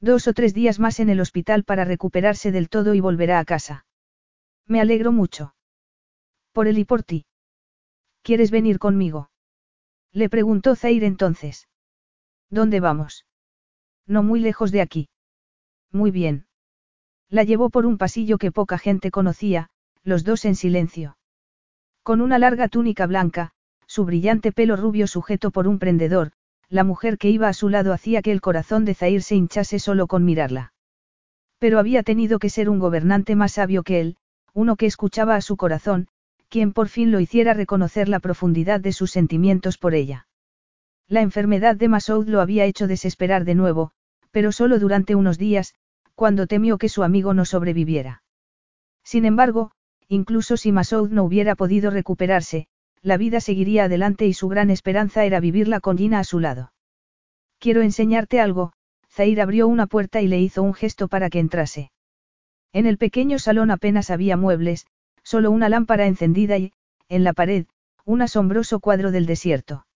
Dos 0.01 0.29
o 0.29 0.35
tres 0.35 0.53
días 0.53 0.79
más 0.79 1.01
en 1.01 1.09
el 1.09 1.21
hospital 1.21 1.65
para 1.65 1.85
recuperarse 1.85 2.53
del 2.53 2.69
todo 2.69 2.93
y 2.95 3.01
volverá 3.01 3.39
a 3.39 3.45
casa. 3.45 3.87
Me 4.67 4.81
alegro 4.81 5.13
mucho. 5.13 5.55
Por 6.53 6.67
él 6.67 6.79
y 6.79 6.85
por 6.85 7.03
ti. 7.03 7.25
¿Quieres 8.23 8.51
venir 8.51 8.79
conmigo? 8.79 9.31
Le 10.13 10.29
preguntó 10.29 10.77
Zair 10.77 11.05
entonces. 11.05 11.69
¿Dónde 12.51 12.81
vamos? 12.81 13.27
No 14.07 14.23
muy 14.23 14.41
lejos 14.41 14.73
de 14.73 14.83
aquí. 14.83 15.09
Muy 15.91 16.11
bien. 16.11 16.47
La 17.29 17.45
llevó 17.45 17.71
por 17.71 17.87
un 17.87 17.97
pasillo 17.97 18.37
que 18.37 18.53
poca 18.53 18.77
gente 18.77 19.11
conocía, 19.11 19.71
los 20.03 20.25
dos 20.25 20.45
en 20.45 20.55
silencio. 20.55 21.17
Con 22.03 22.21
una 22.21 22.39
larga 22.39 22.69
túnica 22.69 23.07
blanca, 23.07 23.53
su 23.93 24.07
brillante 24.07 24.53
pelo 24.53 24.75
rubio 24.77 25.07
sujeto 25.07 25.51
por 25.51 25.69
un 25.69 25.79
prendedor, 25.79 26.33
la 26.71 26.83
mujer 26.83 27.19
que 27.19 27.29
iba 27.29 27.49
a 27.49 27.53
su 27.53 27.69
lado 27.69 27.93
hacía 27.93 28.23
que 28.23 28.33
el 28.33 28.41
corazón 28.41 28.87
de 28.87 28.95
Zair 28.95 29.23
se 29.23 29.35
hinchase 29.35 29.79
solo 29.79 30.07
con 30.07 30.25
mirarla. 30.25 30.73
Pero 31.59 31.79
había 31.79 32.03
tenido 32.03 32.39
que 32.39 32.49
ser 32.49 32.71
un 32.71 32.79
gobernante 32.79 33.37
más 33.37 33.53
sabio 33.53 33.83
que 33.83 34.01
él, 34.01 34.17
uno 34.55 34.77
que 34.77 34.87
escuchaba 34.87 35.37
a 35.37 35.43
su 35.43 35.59
corazón, 35.59 36.09
quien 36.49 36.73
por 36.73 36.89
fin 36.89 37.13
lo 37.13 37.21
hiciera 37.21 37.53
reconocer 37.53 38.09
la 38.09 38.19
profundidad 38.19 38.81
de 38.81 38.95
sus 38.95 39.11
sentimientos 39.11 39.77
por 39.77 39.95
ella. 39.95 40.27
La 41.07 41.21
enfermedad 41.21 41.77
de 41.77 41.89
Masoud 41.89 42.27
lo 42.29 42.41
había 42.41 42.65
hecho 42.65 42.87
desesperar 42.87 43.45
de 43.45 43.57
nuevo, 43.57 43.91
pero 44.31 44.53
solo 44.53 44.79
durante 44.79 45.15
unos 45.15 45.37
días, 45.37 45.75
cuando 46.15 46.47
temió 46.47 46.79
que 46.79 46.89
su 46.89 47.03
amigo 47.03 47.35
no 47.35 47.45
sobreviviera. 47.45 48.23
Sin 49.05 49.27
embargo, 49.27 49.73
incluso 50.09 50.57
si 50.57 50.73
Masoud 50.73 51.11
no 51.11 51.25
hubiera 51.25 51.57
podido 51.57 51.91
recuperarse, 51.91 52.69
la 53.03 53.17
vida 53.17 53.41
seguiría 53.41 53.85
adelante 53.85 54.27
y 54.27 54.33
su 54.33 54.49
gran 54.49 54.71
esperanza 54.71 55.25
era 55.25 55.41
vivirla 55.41 55.81
con 55.81 55.99
Gina 55.99 56.21
a 56.21 56.25
su 56.25 56.39
lado. 56.39 56.73
Quiero 57.59 57.83
enseñarte 57.83 58.41
algo, 58.41 58.73
Zair 59.11 59.41
abrió 59.41 59.69
una 59.69 59.87
puerta 59.87 60.21
y 60.21 60.29
le 60.29 60.41
hizo 60.41 60.63
un 60.63 60.73
gesto 60.73 61.09
para 61.09 61.29
que 61.29 61.41
entrase. 61.41 61.91
En 62.73 62.87
el 62.87 62.99
pequeño 62.99 63.39
salón 63.39 63.71
apenas 63.71 64.11
había 64.11 64.37
muebles, 64.37 64.87
solo 65.23 65.51
una 65.51 65.69
lámpara 65.69 66.07
encendida 66.07 66.57
y, 66.59 66.73
en 67.09 67.25
la 67.25 67.33
pared, 67.33 67.67
un 68.05 68.23
asombroso 68.23 68.81
cuadro 68.81 69.11
del 69.11 69.27
desierto. 69.27 69.87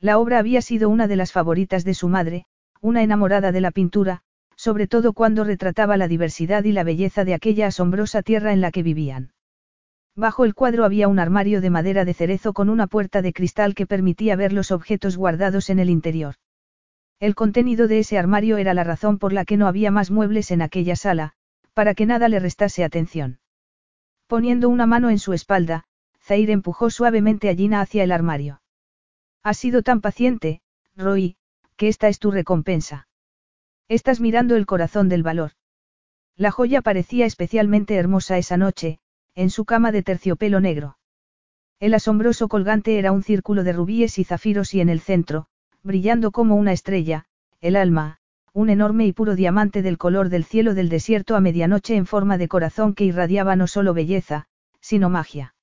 La 0.00 0.18
obra 0.18 0.38
había 0.38 0.60
sido 0.60 0.88
una 0.90 1.06
de 1.06 1.16
las 1.16 1.32
favoritas 1.32 1.84
de 1.84 1.94
su 1.94 2.08
madre, 2.08 2.46
una 2.80 3.02
enamorada 3.02 3.52
de 3.52 3.60
la 3.60 3.70
pintura, 3.70 4.22
sobre 4.56 4.86
todo 4.86 5.12
cuando 5.12 5.44
retrataba 5.44 5.96
la 5.96 6.08
diversidad 6.08 6.64
y 6.64 6.72
la 6.72 6.84
belleza 6.84 7.24
de 7.24 7.34
aquella 7.34 7.68
asombrosa 7.68 8.22
tierra 8.22 8.52
en 8.52 8.60
la 8.60 8.70
que 8.70 8.82
vivían. 8.82 9.33
Bajo 10.16 10.44
el 10.44 10.54
cuadro 10.54 10.84
había 10.84 11.08
un 11.08 11.18
armario 11.18 11.60
de 11.60 11.70
madera 11.70 12.04
de 12.04 12.14
cerezo 12.14 12.52
con 12.52 12.68
una 12.68 12.86
puerta 12.86 13.20
de 13.20 13.32
cristal 13.32 13.74
que 13.74 13.86
permitía 13.86 14.36
ver 14.36 14.52
los 14.52 14.70
objetos 14.70 15.16
guardados 15.16 15.70
en 15.70 15.80
el 15.80 15.90
interior. 15.90 16.36
El 17.18 17.34
contenido 17.34 17.88
de 17.88 17.98
ese 17.98 18.16
armario 18.16 18.56
era 18.56 18.74
la 18.74 18.84
razón 18.84 19.18
por 19.18 19.32
la 19.32 19.44
que 19.44 19.56
no 19.56 19.66
había 19.66 19.90
más 19.90 20.10
muebles 20.10 20.50
en 20.50 20.62
aquella 20.62 20.94
sala, 20.94 21.32
para 21.72 21.94
que 21.94 22.06
nada 22.06 22.28
le 22.28 22.38
restase 22.38 22.84
atención. 22.84 23.40
Poniendo 24.28 24.68
una 24.68 24.86
mano 24.86 25.10
en 25.10 25.18
su 25.18 25.32
espalda, 25.32 25.84
Zair 26.22 26.50
empujó 26.50 26.90
suavemente 26.90 27.50
a 27.50 27.54
Gina 27.54 27.80
hacia 27.80 28.04
el 28.04 28.12
armario. 28.12 28.62
Has 29.42 29.58
sido 29.58 29.82
tan 29.82 30.00
paciente, 30.00 30.62
Roy, 30.96 31.36
que 31.76 31.88
esta 31.88 32.08
es 32.08 32.18
tu 32.18 32.30
recompensa. 32.30 33.08
Estás 33.88 34.20
mirando 34.20 34.56
el 34.56 34.64
corazón 34.64 35.08
del 35.08 35.22
valor. 35.22 35.52
La 36.36 36.50
joya 36.50 36.82
parecía 36.82 37.26
especialmente 37.26 37.96
hermosa 37.96 38.38
esa 38.38 38.56
noche, 38.56 39.00
en 39.34 39.50
su 39.50 39.64
cama 39.64 39.92
de 39.92 40.02
terciopelo 40.02 40.60
negro. 40.60 40.98
El 41.80 41.94
asombroso 41.94 42.48
colgante 42.48 42.98
era 42.98 43.12
un 43.12 43.22
círculo 43.22 43.64
de 43.64 43.72
rubíes 43.72 44.18
y 44.18 44.24
zafiros 44.24 44.74
y 44.74 44.80
en 44.80 44.88
el 44.88 45.00
centro, 45.00 45.46
brillando 45.82 46.30
como 46.30 46.56
una 46.56 46.72
estrella, 46.72 47.26
el 47.60 47.76
alma, 47.76 48.18
un 48.52 48.70
enorme 48.70 49.06
y 49.06 49.12
puro 49.12 49.34
diamante 49.34 49.82
del 49.82 49.98
color 49.98 50.28
del 50.28 50.44
cielo 50.44 50.74
del 50.74 50.88
desierto 50.88 51.34
a 51.34 51.40
medianoche 51.40 51.96
en 51.96 52.06
forma 52.06 52.38
de 52.38 52.48
corazón 52.48 52.94
que 52.94 53.04
irradiaba 53.04 53.56
no 53.56 53.66
solo 53.66 53.92
belleza, 53.94 54.46
sino 54.80 55.10
magia. 55.10 55.54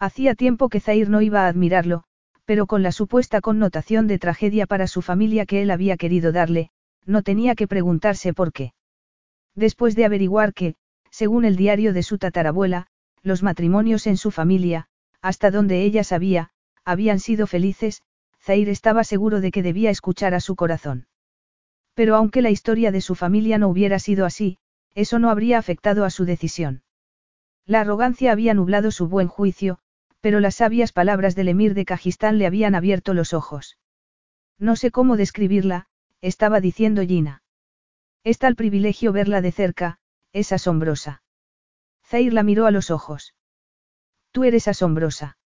Hacía 0.00 0.34
tiempo 0.34 0.68
que 0.68 0.80
Zair 0.80 1.08
no 1.08 1.22
iba 1.22 1.44
a 1.44 1.48
admirarlo, 1.48 2.04
pero 2.44 2.66
con 2.66 2.82
la 2.82 2.92
supuesta 2.92 3.40
connotación 3.40 4.06
de 4.06 4.18
tragedia 4.18 4.66
para 4.66 4.86
su 4.86 5.02
familia 5.02 5.46
que 5.46 5.62
él 5.62 5.70
había 5.70 5.96
querido 5.96 6.32
darle, 6.32 6.70
no 7.06 7.22
tenía 7.22 7.54
que 7.54 7.68
preguntarse 7.68 8.32
por 8.34 8.52
qué. 8.52 8.72
Después 9.54 9.94
de 9.94 10.04
averiguar 10.04 10.54
que, 10.54 10.74
según 11.10 11.44
el 11.44 11.56
diario 11.56 11.92
de 11.92 12.02
su 12.02 12.18
tatarabuela, 12.18 12.86
los 13.22 13.42
matrimonios 13.42 14.06
en 14.06 14.16
su 14.16 14.30
familia, 14.30 14.88
hasta 15.20 15.50
donde 15.50 15.82
ella 15.82 16.04
sabía, 16.04 16.50
habían 16.84 17.20
sido 17.20 17.46
felices, 17.46 18.02
Zair 18.40 18.68
estaba 18.68 19.04
seguro 19.04 19.40
de 19.40 19.50
que 19.50 19.62
debía 19.62 19.90
escuchar 19.90 20.34
a 20.34 20.40
su 20.40 20.56
corazón. 20.56 21.06
Pero 21.94 22.14
aunque 22.14 22.42
la 22.42 22.50
historia 22.50 22.92
de 22.92 23.00
su 23.00 23.14
familia 23.14 23.58
no 23.58 23.68
hubiera 23.68 23.98
sido 23.98 24.24
así, 24.24 24.58
eso 24.94 25.18
no 25.18 25.30
habría 25.30 25.58
afectado 25.58 26.04
a 26.04 26.10
su 26.10 26.24
decisión. 26.24 26.82
La 27.66 27.80
arrogancia 27.80 28.32
había 28.32 28.54
nublado 28.54 28.90
su 28.90 29.08
buen 29.08 29.28
juicio, 29.28 29.78
pero 30.20 30.40
las 30.40 30.56
sabias 30.56 30.92
palabras 30.92 31.34
del 31.34 31.48
emir 31.48 31.74
de 31.74 31.84
Kajistán 31.84 32.38
le 32.38 32.46
habían 32.46 32.74
abierto 32.74 33.14
los 33.14 33.34
ojos. 33.34 33.78
No 34.58 34.76
sé 34.76 34.90
cómo 34.90 35.16
describirla, 35.16 35.86
estaba 36.20 36.60
diciendo 36.60 37.02
Gina. 37.02 37.42
Es 38.24 38.38
tal 38.38 38.56
privilegio 38.56 39.12
verla 39.12 39.40
de 39.40 39.52
cerca, 39.52 39.98
es 40.32 40.52
asombrosa. 40.52 41.22
Zair 42.04 42.32
la 42.32 42.42
miró 42.42 42.66
a 42.66 42.70
los 42.70 42.90
ojos. 42.90 43.34
Tú 44.32 44.44
eres 44.44 44.68
asombrosa. 44.68 45.38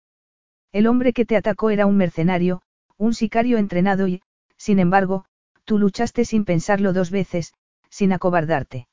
El 0.72 0.86
hombre 0.86 1.12
que 1.12 1.24
te 1.24 1.36
atacó 1.36 1.70
era 1.70 1.86
un 1.86 1.96
mercenario, 1.96 2.62
un 2.96 3.14
sicario 3.14 3.58
entrenado 3.58 4.08
y, 4.08 4.22
sin 4.56 4.78
embargo, 4.78 5.24
tú 5.64 5.78
luchaste 5.78 6.24
sin 6.24 6.44
pensarlo 6.44 6.92
dos 6.92 7.10
veces, 7.10 7.54
sin 7.90 8.12
acobardarte. 8.12 8.88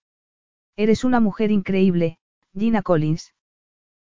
Eres 0.75 1.03
una 1.03 1.19
mujer 1.19 1.51
increíble, 1.51 2.19
Gina 2.53 2.81
Collins. 2.81 3.33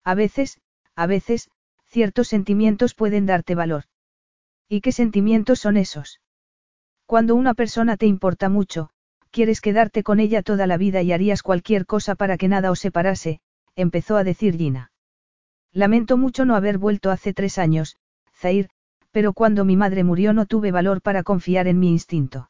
A 0.04 0.16
veces, 0.16 0.60
a 0.96 1.08
veces, 1.08 1.50
ciertos 1.86 2.28
sentimientos 2.28 2.94
pueden 2.94 3.26
darte 3.26 3.56
valor. 3.56 3.86
¿Y 4.70 4.82
qué 4.82 4.92
sentimientos 4.92 5.60
son 5.60 5.78
esos? 5.78 6.22
Cuando 7.06 7.36
una 7.36 7.54
persona 7.54 7.98
te 7.98 8.06
importa 8.06 8.50
mucho, 8.50 8.90
quieres 9.38 9.62
quedarte 9.62 10.02
con 10.02 10.20
ella 10.20 10.42
toda 10.42 10.66
la 10.66 10.78
vida 10.78 11.04
y 11.04 11.12
harías 11.12 11.44
cualquier 11.44 11.86
cosa 11.86 12.16
para 12.16 12.38
que 12.38 12.48
nada 12.48 12.72
os 12.72 12.80
separase, 12.80 13.40
empezó 13.76 14.18
a 14.18 14.24
decir 14.24 14.58
Gina. 14.58 14.92
Lamento 15.72 16.18
mucho 16.18 16.44
no 16.44 16.56
haber 16.56 16.80
vuelto 16.80 17.12
hace 17.12 17.36
tres 17.36 17.60
años, 17.60 17.98
Zair, 18.36 18.72
pero 19.12 19.34
cuando 19.34 19.64
mi 19.64 19.78
madre 19.78 20.04
murió 20.04 20.34
no 20.34 20.48
tuve 20.48 20.72
valor 20.72 21.04
para 21.04 21.22
confiar 21.22 21.68
en 21.68 21.78
mi 21.78 21.90
instinto. 21.90 22.50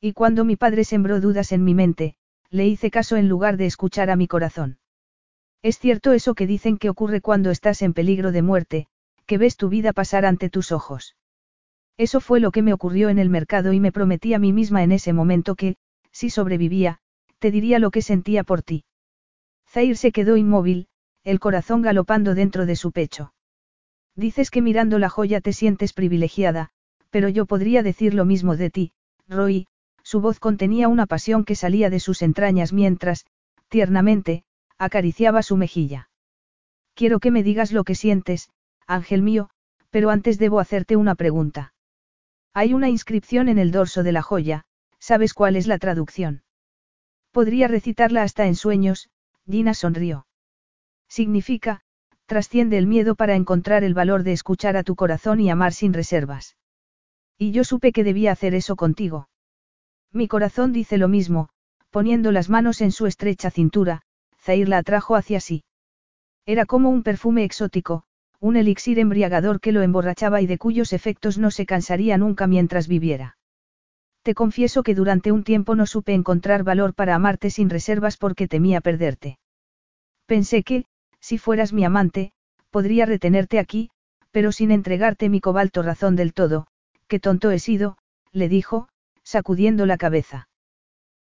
Y 0.00 0.12
cuando 0.12 0.44
mi 0.44 0.54
padre 0.54 0.84
sembró 0.84 1.20
dudas 1.20 1.50
en 1.50 1.64
mi 1.64 1.74
mente, 1.74 2.14
le 2.50 2.68
hice 2.68 2.92
caso 2.92 3.16
en 3.16 3.28
lugar 3.28 3.56
de 3.56 3.66
escuchar 3.66 4.08
a 4.08 4.14
mi 4.14 4.28
corazón. 4.28 4.78
Es 5.60 5.80
cierto 5.80 6.12
eso 6.12 6.36
que 6.36 6.46
dicen 6.46 6.78
que 6.78 6.88
ocurre 6.88 7.20
cuando 7.20 7.50
estás 7.50 7.82
en 7.82 7.94
peligro 7.94 8.30
de 8.30 8.42
muerte, 8.42 8.86
que 9.26 9.38
ves 9.38 9.56
tu 9.56 9.68
vida 9.68 9.92
pasar 9.92 10.24
ante 10.24 10.50
tus 10.50 10.70
ojos. 10.70 11.16
Eso 11.96 12.20
fue 12.20 12.38
lo 12.38 12.52
que 12.52 12.62
me 12.62 12.72
ocurrió 12.72 13.08
en 13.08 13.18
el 13.18 13.28
mercado 13.28 13.72
y 13.72 13.80
me 13.80 13.90
prometí 13.90 14.34
a 14.34 14.38
mí 14.38 14.52
misma 14.52 14.84
en 14.84 14.92
ese 14.92 15.12
momento 15.12 15.56
que, 15.56 15.76
si 16.16 16.30
sobrevivía, 16.30 16.98
te 17.40 17.50
diría 17.50 17.78
lo 17.78 17.90
que 17.90 18.00
sentía 18.00 18.42
por 18.42 18.62
ti. 18.62 18.84
Zair 19.68 19.98
se 19.98 20.12
quedó 20.12 20.38
inmóvil, 20.38 20.88
el 21.24 21.40
corazón 21.40 21.82
galopando 21.82 22.34
dentro 22.34 22.64
de 22.64 22.74
su 22.74 22.90
pecho. 22.90 23.34
Dices 24.14 24.50
que 24.50 24.62
mirando 24.62 24.98
la 24.98 25.10
joya 25.10 25.42
te 25.42 25.52
sientes 25.52 25.92
privilegiada, 25.92 26.70
pero 27.10 27.28
yo 27.28 27.44
podría 27.44 27.82
decir 27.82 28.14
lo 28.14 28.24
mismo 28.24 28.56
de 28.56 28.70
ti, 28.70 28.92
Roy, 29.28 29.66
su 30.02 30.22
voz 30.22 30.40
contenía 30.40 30.88
una 30.88 31.04
pasión 31.04 31.44
que 31.44 31.54
salía 31.54 31.90
de 31.90 32.00
sus 32.00 32.22
entrañas 32.22 32.72
mientras, 32.72 33.26
tiernamente, 33.68 34.44
acariciaba 34.78 35.42
su 35.42 35.58
mejilla. 35.58 36.08
Quiero 36.94 37.20
que 37.20 37.30
me 37.30 37.42
digas 37.42 37.72
lo 37.72 37.84
que 37.84 37.94
sientes, 37.94 38.48
ángel 38.86 39.20
mío, 39.20 39.50
pero 39.90 40.08
antes 40.08 40.38
debo 40.38 40.60
hacerte 40.60 40.96
una 40.96 41.14
pregunta. 41.14 41.74
Hay 42.54 42.72
una 42.72 42.88
inscripción 42.88 43.50
en 43.50 43.58
el 43.58 43.70
dorso 43.70 44.02
de 44.02 44.12
la 44.12 44.22
joya, 44.22 44.65
¿sabes 44.98 45.34
cuál 45.34 45.56
es 45.56 45.66
la 45.66 45.78
traducción? 45.78 46.42
Podría 47.32 47.68
recitarla 47.68 48.22
hasta 48.22 48.46
en 48.46 48.54
sueños, 48.54 49.10
Gina 49.48 49.74
sonrió. 49.74 50.26
Significa, 51.08 51.82
trasciende 52.26 52.78
el 52.78 52.86
miedo 52.86 53.14
para 53.14 53.36
encontrar 53.36 53.84
el 53.84 53.94
valor 53.94 54.22
de 54.22 54.32
escuchar 54.32 54.76
a 54.76 54.82
tu 54.82 54.96
corazón 54.96 55.40
y 55.40 55.50
amar 55.50 55.72
sin 55.72 55.92
reservas. 55.92 56.56
Y 57.38 57.52
yo 57.52 57.64
supe 57.64 57.92
que 57.92 58.04
debía 58.04 58.32
hacer 58.32 58.54
eso 58.54 58.76
contigo. 58.76 59.28
Mi 60.12 60.26
corazón 60.28 60.72
dice 60.72 60.96
lo 60.98 61.08
mismo, 61.08 61.50
poniendo 61.90 62.32
las 62.32 62.48
manos 62.48 62.80
en 62.80 62.90
su 62.90 63.06
estrecha 63.06 63.50
cintura, 63.50 64.02
Zair 64.40 64.68
la 64.68 64.78
atrajo 64.78 65.14
hacia 65.16 65.40
sí. 65.40 65.64
Era 66.46 66.66
como 66.66 66.90
un 66.90 67.02
perfume 67.02 67.44
exótico, 67.44 68.04
un 68.40 68.56
elixir 68.56 68.98
embriagador 68.98 69.60
que 69.60 69.72
lo 69.72 69.82
emborrachaba 69.82 70.40
y 70.40 70.46
de 70.46 70.58
cuyos 70.58 70.92
efectos 70.92 71.38
no 71.38 71.50
se 71.50 71.66
cansaría 71.66 72.16
nunca 72.18 72.46
mientras 72.46 72.88
viviera. 72.88 73.35
Te 74.26 74.34
confieso 74.34 74.82
que 74.82 74.96
durante 74.96 75.30
un 75.30 75.44
tiempo 75.44 75.76
no 75.76 75.86
supe 75.86 76.12
encontrar 76.12 76.64
valor 76.64 76.94
para 76.94 77.14
amarte 77.14 77.48
sin 77.48 77.70
reservas 77.70 78.16
porque 78.16 78.48
temía 78.48 78.80
perderte. 78.80 79.38
Pensé 80.26 80.64
que, 80.64 80.84
si 81.20 81.38
fueras 81.38 81.72
mi 81.72 81.84
amante, 81.84 82.32
podría 82.72 83.06
retenerte 83.06 83.60
aquí, 83.60 83.88
pero 84.32 84.50
sin 84.50 84.72
entregarte 84.72 85.28
mi 85.28 85.40
cobalto 85.40 85.80
razón 85.80 86.16
del 86.16 86.34
todo, 86.34 86.66
qué 87.06 87.20
tonto 87.20 87.52
he 87.52 87.60
sido, 87.60 87.98
le 88.32 88.48
dijo, 88.48 88.88
sacudiendo 89.22 89.86
la 89.86 89.96
cabeza. 89.96 90.48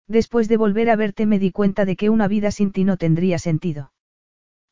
Después 0.09 0.49
de 0.49 0.57
volver 0.57 0.89
a 0.89 0.97
verte 0.97 1.27
me 1.27 1.39
di 1.39 1.51
cuenta 1.51 1.85
de 1.85 1.97
que 1.97 2.09
una 2.09 2.27
vida 2.27 2.53
sin 2.53 2.73
ti 2.73 2.85
no 2.85 2.97
tendría 2.97 3.39
sentido. 3.39 3.93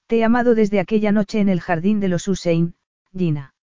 Te 0.07 0.21
he 0.21 0.25
amado 0.25 0.55
desde 0.55 0.81
aquella 0.81 1.13
noche 1.13 1.41
en 1.41 1.51
el 1.51 1.61
jardín 1.61 2.01
de 2.01 2.09
los 2.09 2.27
Hussein, 2.29 2.77
Gina. 3.15 3.55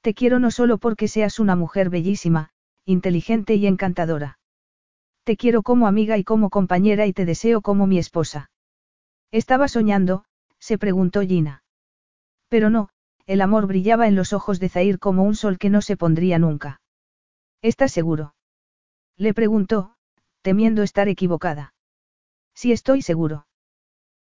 Te 0.00 0.14
quiero 0.14 0.40
no 0.40 0.50
solo 0.50 0.78
porque 0.78 1.06
seas 1.06 1.38
una 1.38 1.54
mujer 1.54 1.90
bellísima, 1.90 2.50
inteligente 2.86 3.54
y 3.54 3.66
encantadora. 3.66 4.38
Te 5.24 5.36
quiero 5.36 5.62
como 5.62 5.86
amiga 5.86 6.18
y 6.18 6.24
como 6.24 6.50
compañera 6.50 7.06
y 7.06 7.12
te 7.12 7.24
deseo 7.24 7.62
como 7.62 7.86
mi 7.86 7.98
esposa. 7.98 8.50
¿Estaba 9.30 9.68
soñando? 9.68 10.24
se 10.58 10.78
preguntó 10.78 11.22
Gina. 11.22 11.62
Pero 12.48 12.70
no, 12.70 12.90
el 13.26 13.40
amor 13.40 13.66
brillaba 13.66 14.06
en 14.06 14.16
los 14.16 14.32
ojos 14.32 14.60
de 14.60 14.68
Zair 14.68 14.98
como 14.98 15.24
un 15.24 15.34
sol 15.34 15.58
que 15.58 15.70
no 15.70 15.80
se 15.80 15.96
pondría 15.96 16.38
nunca. 16.38 16.80
¿Estás 17.62 17.92
seguro? 17.92 18.34
Le 19.16 19.32
preguntó, 19.32 19.94
temiendo 20.42 20.82
estar 20.82 21.08
equivocada. 21.08 21.74
Sí 22.54 22.72
estoy 22.72 23.00
seguro. 23.02 23.46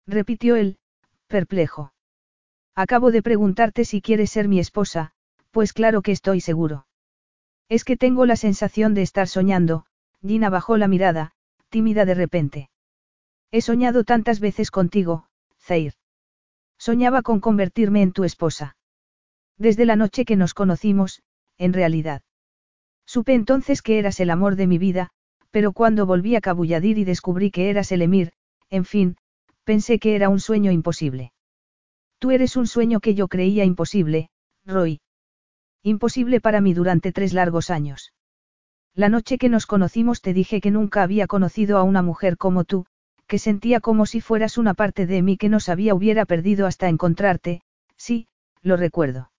Repitió 0.06 0.56
él, 0.56 0.78
perplejo. 1.26 1.92
Acabo 2.74 3.10
de 3.10 3.22
preguntarte 3.22 3.84
si 3.84 4.00
quieres 4.00 4.30
ser 4.30 4.48
mi 4.48 4.58
esposa, 4.58 5.12
pues 5.50 5.72
claro 5.72 6.02
que 6.02 6.12
estoy 6.12 6.40
seguro. 6.40 6.86
Es 7.72 7.84
que 7.84 7.96
tengo 7.96 8.26
la 8.26 8.36
sensación 8.36 8.92
de 8.92 9.00
estar 9.00 9.28
soñando, 9.28 9.86
Gina 10.20 10.50
bajó 10.50 10.76
la 10.76 10.88
mirada, 10.88 11.32
tímida 11.70 12.04
de 12.04 12.12
repente. 12.12 12.68
He 13.50 13.62
soñado 13.62 14.04
tantas 14.04 14.40
veces 14.40 14.70
contigo, 14.70 15.26
Zair. 15.58 15.94
Soñaba 16.76 17.22
con 17.22 17.40
convertirme 17.40 18.02
en 18.02 18.12
tu 18.12 18.24
esposa. 18.24 18.76
Desde 19.56 19.86
la 19.86 19.96
noche 19.96 20.26
que 20.26 20.36
nos 20.36 20.52
conocimos, 20.52 21.22
en 21.56 21.72
realidad. 21.72 22.20
Supe 23.06 23.32
entonces 23.32 23.80
que 23.80 23.98
eras 23.98 24.20
el 24.20 24.28
amor 24.28 24.56
de 24.56 24.66
mi 24.66 24.76
vida, 24.76 25.08
pero 25.50 25.72
cuando 25.72 26.04
volví 26.04 26.36
a 26.36 26.42
Cabulladir 26.42 26.98
y 26.98 27.04
descubrí 27.04 27.50
que 27.50 27.70
eras 27.70 27.90
el 27.90 28.02
emir, 28.02 28.34
en 28.68 28.84
fin, 28.84 29.16
pensé 29.64 29.98
que 29.98 30.14
era 30.14 30.28
un 30.28 30.40
sueño 30.40 30.72
imposible. 30.72 31.32
Tú 32.18 32.32
eres 32.32 32.54
un 32.58 32.66
sueño 32.66 33.00
que 33.00 33.14
yo 33.14 33.28
creía 33.28 33.64
imposible, 33.64 34.28
Roy. 34.66 35.00
Imposible 35.82 36.40
para 36.40 36.60
mí 36.60 36.74
durante 36.74 37.10
tres 37.12 37.32
largos 37.32 37.70
años. 37.70 38.12
La 38.94 39.08
noche 39.08 39.38
que 39.38 39.48
nos 39.48 39.66
conocimos 39.66 40.20
te 40.20 40.32
dije 40.32 40.60
que 40.60 40.70
nunca 40.70 41.02
había 41.02 41.26
conocido 41.26 41.78
a 41.78 41.82
una 41.82 42.02
mujer 42.02 42.36
como 42.36 42.64
tú, 42.64 42.86
que 43.26 43.38
sentía 43.38 43.80
como 43.80 44.06
si 44.06 44.20
fueras 44.20 44.58
una 44.58 44.74
parte 44.74 45.06
de 45.06 45.22
mí 45.22 45.36
que 45.36 45.48
no 45.48 45.58
sabía 45.58 45.94
hubiera 45.94 46.24
perdido 46.26 46.66
hasta 46.66 46.88
encontrarte, 46.88 47.62
sí, 47.96 48.28
lo 48.60 48.76
recuerdo. 48.76 49.32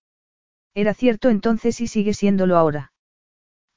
Era 0.74 0.94
cierto 0.94 1.30
entonces 1.30 1.80
y 1.80 1.88
sigue 1.88 2.14
siéndolo 2.14 2.58
ahora. 2.58 2.92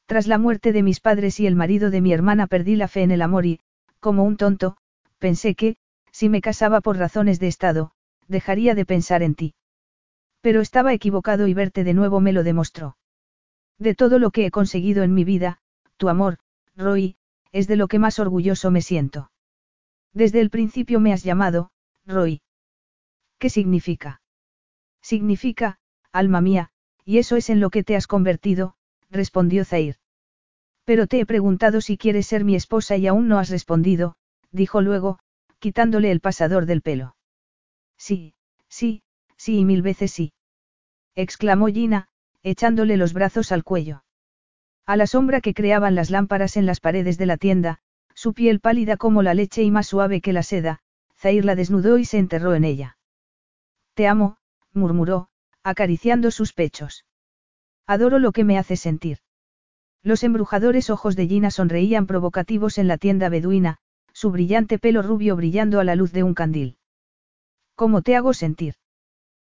Tras 0.06 0.26
la 0.26 0.38
muerte 0.38 0.72
de 0.72 0.82
mis 0.82 1.00
padres 1.00 1.38
y 1.40 1.46
el 1.46 1.54
marido 1.54 1.90
de 1.90 2.00
mi 2.00 2.12
hermana 2.12 2.46
perdí 2.46 2.74
la 2.76 2.88
fe 2.88 3.02
en 3.02 3.10
el 3.10 3.22
amor 3.22 3.44
y, 3.46 3.60
como 4.00 4.24
un 4.24 4.36
tonto, 4.36 4.76
pensé 5.18 5.54
que, 5.54 5.76
si 6.10 6.28
me 6.28 6.40
casaba 6.40 6.80
por 6.80 6.96
razones 6.96 7.38
de 7.38 7.48
Estado, 7.48 7.92
dejaría 8.26 8.74
de 8.74 8.86
pensar 8.86 9.22
en 9.22 9.34
ti. 9.34 9.54
Pero 10.46 10.60
estaba 10.60 10.92
equivocado 10.92 11.48
y 11.48 11.54
verte 11.54 11.82
de 11.82 11.92
nuevo 11.92 12.20
me 12.20 12.32
lo 12.32 12.44
demostró. 12.44 12.96
De 13.80 13.96
todo 13.96 14.20
lo 14.20 14.30
que 14.30 14.46
he 14.46 14.52
conseguido 14.52 15.02
en 15.02 15.12
mi 15.12 15.24
vida, 15.24 15.58
tu 15.96 16.08
amor, 16.08 16.38
Roy, 16.76 17.16
es 17.50 17.66
de 17.66 17.74
lo 17.74 17.88
que 17.88 17.98
más 17.98 18.20
orgulloso 18.20 18.70
me 18.70 18.80
siento. 18.80 19.32
Desde 20.12 20.40
el 20.40 20.50
principio 20.50 21.00
me 21.00 21.12
has 21.12 21.24
llamado, 21.24 21.72
Roy. 22.06 22.42
¿Qué 23.40 23.50
significa? 23.50 24.20
Significa, 25.02 25.80
alma 26.12 26.40
mía, 26.40 26.70
y 27.04 27.18
eso 27.18 27.34
es 27.34 27.50
en 27.50 27.58
lo 27.58 27.70
que 27.70 27.82
te 27.82 27.96
has 27.96 28.06
convertido, 28.06 28.76
respondió 29.10 29.64
Zair. 29.64 29.96
Pero 30.84 31.08
te 31.08 31.18
he 31.18 31.26
preguntado 31.26 31.80
si 31.80 31.98
quieres 31.98 32.28
ser 32.28 32.44
mi 32.44 32.54
esposa 32.54 32.96
y 32.96 33.08
aún 33.08 33.26
no 33.26 33.40
has 33.40 33.48
respondido, 33.48 34.14
dijo 34.52 34.80
luego, 34.80 35.18
quitándole 35.58 36.12
el 36.12 36.20
pasador 36.20 36.66
del 36.66 36.82
pelo. 36.82 37.16
Sí, 37.96 38.34
sí, 38.68 39.02
sí 39.36 39.58
y 39.58 39.64
mil 39.64 39.82
veces 39.82 40.12
sí. 40.12 40.32
exclamó 41.14 41.66
Gina, 41.66 42.08
echándole 42.42 42.96
los 42.96 43.12
brazos 43.12 43.52
al 43.52 43.64
cuello. 43.64 44.04
A 44.86 44.96
la 44.96 45.06
sombra 45.06 45.40
que 45.40 45.54
creaban 45.54 45.94
las 45.94 46.10
lámparas 46.10 46.56
en 46.56 46.66
las 46.66 46.80
paredes 46.80 47.18
de 47.18 47.26
la 47.26 47.36
tienda, 47.36 47.80
su 48.14 48.34
piel 48.34 48.60
pálida 48.60 48.96
como 48.96 49.22
la 49.22 49.34
leche 49.34 49.62
y 49.62 49.70
más 49.70 49.88
suave 49.88 50.20
que 50.20 50.32
la 50.32 50.42
seda, 50.42 50.80
Zair 51.18 51.44
la 51.44 51.54
desnudó 51.54 51.98
y 51.98 52.04
se 52.04 52.18
enterró 52.18 52.54
en 52.54 52.64
ella. 52.64 52.98
Te 53.94 54.06
amo, 54.06 54.36
murmuró, 54.72 55.28
acariciando 55.62 56.30
sus 56.30 56.52
pechos. 56.52 57.04
Adoro 57.86 58.18
lo 58.18 58.32
que 58.32 58.44
me 58.44 58.58
hace 58.58 58.76
sentir. 58.76 59.18
Los 60.02 60.22
embrujadores 60.22 60.88
ojos 60.90 61.16
de 61.16 61.26
Gina 61.26 61.50
sonreían 61.50 62.06
provocativos 62.06 62.78
en 62.78 62.86
la 62.86 62.96
tienda 62.96 63.28
beduina, 63.28 63.78
su 64.12 64.30
brillante 64.30 64.78
pelo 64.78 65.02
rubio 65.02 65.34
brillando 65.34 65.80
a 65.80 65.84
la 65.84 65.96
luz 65.96 66.12
de 66.12 66.22
un 66.22 66.34
candil. 66.34 66.78
¿Cómo 67.74 68.02
te 68.02 68.16
hago 68.16 68.32
sentir? 68.32 68.76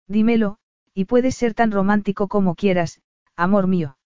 Dímelo, 0.07 0.59
y 0.93 1.07
puedes 1.07 1.35
ser 1.35 1.55
tan 1.55 1.71
romántico 1.71 2.29
como 2.29 2.55
quieras, 2.55 3.01
amor 3.37 3.67
mío. 3.67 3.97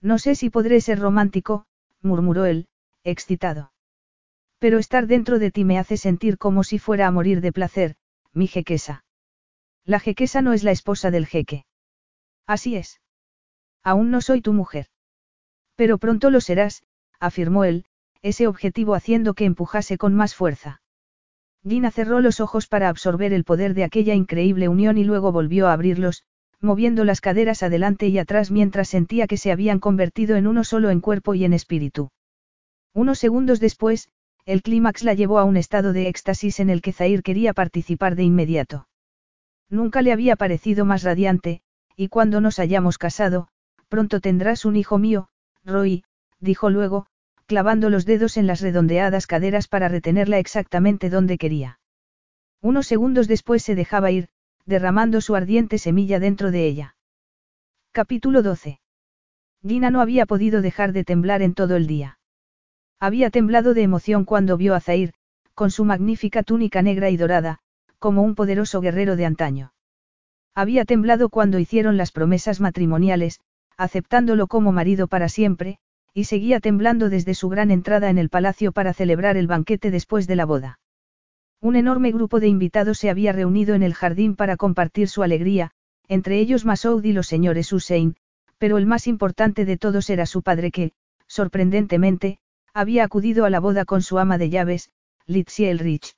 No 0.00 0.18
sé 0.18 0.34
si 0.34 0.50
podré 0.50 0.80
ser 0.80 0.98
romántico, 0.98 1.66
murmuró 2.00 2.44
él, 2.46 2.68
excitado. 3.04 3.72
Pero 4.58 4.78
estar 4.78 5.06
dentro 5.06 5.38
de 5.38 5.50
ti 5.50 5.64
me 5.64 5.78
hace 5.78 5.96
sentir 5.96 6.38
como 6.38 6.64
si 6.64 6.78
fuera 6.78 7.06
a 7.06 7.10
morir 7.10 7.40
de 7.40 7.52
placer, 7.52 7.96
mi 8.32 8.46
jequesa. 8.46 9.04
La 9.84 10.00
jequesa 10.00 10.42
no 10.42 10.52
es 10.52 10.64
la 10.64 10.70
esposa 10.70 11.10
del 11.10 11.26
jeque. 11.26 11.66
Así 12.46 12.76
es. 12.76 13.00
Aún 13.82 14.10
no 14.10 14.20
soy 14.20 14.40
tu 14.40 14.52
mujer. 14.52 14.86
Pero 15.76 15.98
pronto 15.98 16.30
lo 16.30 16.40
serás, 16.40 16.82
afirmó 17.20 17.64
él, 17.64 17.84
ese 18.22 18.46
objetivo 18.46 18.94
haciendo 18.94 19.34
que 19.34 19.44
empujase 19.44 19.98
con 19.98 20.14
más 20.14 20.34
fuerza. 20.34 20.80
Gina 21.68 21.90
cerró 21.90 22.20
los 22.20 22.40
ojos 22.40 22.68
para 22.68 22.88
absorber 22.88 23.32
el 23.32 23.42
poder 23.42 23.74
de 23.74 23.82
aquella 23.82 24.14
increíble 24.14 24.68
unión 24.68 24.98
y 24.98 25.04
luego 25.04 25.32
volvió 25.32 25.66
a 25.66 25.72
abrirlos, 25.72 26.22
moviendo 26.60 27.04
las 27.04 27.20
caderas 27.20 27.62
adelante 27.64 28.06
y 28.06 28.18
atrás 28.18 28.52
mientras 28.52 28.88
sentía 28.88 29.26
que 29.26 29.36
se 29.36 29.50
habían 29.50 29.80
convertido 29.80 30.36
en 30.36 30.46
uno 30.46 30.62
solo 30.62 30.90
en 30.90 31.00
cuerpo 31.00 31.34
y 31.34 31.44
en 31.44 31.52
espíritu. 31.52 32.10
Unos 32.94 33.18
segundos 33.18 33.58
después, 33.58 34.08
el 34.44 34.62
clímax 34.62 35.02
la 35.02 35.14
llevó 35.14 35.40
a 35.40 35.44
un 35.44 35.56
estado 35.56 35.92
de 35.92 36.08
éxtasis 36.08 36.60
en 36.60 36.70
el 36.70 36.82
que 36.82 36.92
Zair 36.92 37.24
quería 37.24 37.52
participar 37.52 38.14
de 38.14 38.22
inmediato. 38.22 38.86
Nunca 39.68 40.02
le 40.02 40.12
había 40.12 40.36
parecido 40.36 40.84
más 40.84 41.02
radiante, 41.02 41.62
y 41.96 42.08
cuando 42.08 42.40
nos 42.40 42.60
hayamos 42.60 42.96
casado, 42.96 43.48
pronto 43.88 44.20
tendrás 44.20 44.64
un 44.64 44.76
hijo 44.76 44.98
mío, 44.98 45.30
Roy, 45.64 46.04
dijo 46.38 46.70
luego, 46.70 47.08
clavando 47.46 47.90
los 47.90 48.04
dedos 48.04 48.36
en 48.36 48.46
las 48.46 48.60
redondeadas 48.60 49.26
caderas 49.26 49.68
para 49.68 49.88
retenerla 49.88 50.38
exactamente 50.38 51.10
donde 51.10 51.38
quería. 51.38 51.78
Unos 52.60 52.86
segundos 52.86 53.28
después 53.28 53.62
se 53.62 53.74
dejaba 53.74 54.10
ir, 54.10 54.28
derramando 54.64 55.20
su 55.20 55.36
ardiente 55.36 55.78
semilla 55.78 56.18
dentro 56.18 56.50
de 56.50 56.66
ella. 56.66 56.96
Capítulo 57.92 58.42
12. 58.42 58.80
Gina 59.62 59.90
no 59.90 60.00
había 60.00 60.26
podido 60.26 60.60
dejar 60.60 60.92
de 60.92 61.04
temblar 61.04 61.42
en 61.42 61.54
todo 61.54 61.76
el 61.76 61.86
día. 61.86 62.18
Había 62.98 63.30
temblado 63.30 63.74
de 63.74 63.82
emoción 63.82 64.24
cuando 64.24 64.56
vio 64.56 64.74
a 64.74 64.80
Zair, 64.80 65.12
con 65.54 65.70
su 65.70 65.84
magnífica 65.84 66.42
túnica 66.42 66.82
negra 66.82 67.10
y 67.10 67.16
dorada, 67.16 67.60
como 67.98 68.22
un 68.22 68.34
poderoso 68.34 68.80
guerrero 68.80 69.16
de 69.16 69.24
antaño. 69.24 69.72
Había 70.54 70.84
temblado 70.84 71.28
cuando 71.28 71.58
hicieron 71.58 71.96
las 71.96 72.12
promesas 72.12 72.60
matrimoniales, 72.60 73.40
aceptándolo 73.76 74.46
como 74.46 74.72
marido 74.72 75.06
para 75.06 75.28
siempre, 75.28 75.78
y 76.16 76.24
seguía 76.24 76.60
temblando 76.60 77.10
desde 77.10 77.34
su 77.34 77.50
gran 77.50 77.70
entrada 77.70 78.08
en 78.08 78.16
el 78.16 78.30
palacio 78.30 78.72
para 78.72 78.94
celebrar 78.94 79.36
el 79.36 79.46
banquete 79.46 79.90
después 79.90 80.26
de 80.26 80.34
la 80.34 80.46
boda. 80.46 80.80
Un 81.60 81.76
enorme 81.76 82.10
grupo 82.10 82.40
de 82.40 82.48
invitados 82.48 82.96
se 82.96 83.10
había 83.10 83.32
reunido 83.32 83.74
en 83.74 83.82
el 83.82 83.92
jardín 83.92 84.34
para 84.34 84.56
compartir 84.56 85.10
su 85.10 85.22
alegría, 85.22 85.72
entre 86.08 86.38
ellos 86.38 86.64
Masoud 86.64 87.04
y 87.04 87.12
los 87.12 87.26
señores 87.26 87.70
Hussein, 87.70 88.16
pero 88.56 88.78
el 88.78 88.86
más 88.86 89.06
importante 89.08 89.66
de 89.66 89.76
todos 89.76 90.08
era 90.08 90.24
su 90.24 90.40
padre 90.40 90.70
que, 90.70 90.92
sorprendentemente, 91.26 92.38
había 92.72 93.04
acudido 93.04 93.44
a 93.44 93.50
la 93.50 93.60
boda 93.60 93.84
con 93.84 94.00
su 94.00 94.18
ama 94.18 94.38
de 94.38 94.48
llaves, 94.48 94.88
Litzie 95.26 95.70
Elrich. 95.70 96.16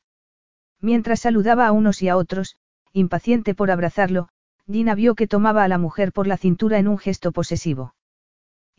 Mientras 0.80 1.18
saludaba 1.18 1.66
a 1.66 1.72
unos 1.72 2.02
y 2.02 2.08
a 2.08 2.16
otros, 2.16 2.54
impaciente 2.92 3.52
por 3.52 3.72
abrazarlo, 3.72 4.28
Gina 4.70 4.94
vio 4.94 5.16
que 5.16 5.26
tomaba 5.26 5.64
a 5.64 5.68
la 5.68 5.78
mujer 5.78 6.12
por 6.12 6.28
la 6.28 6.36
cintura 6.36 6.78
en 6.78 6.86
un 6.86 6.98
gesto 6.98 7.32
posesivo. 7.32 7.94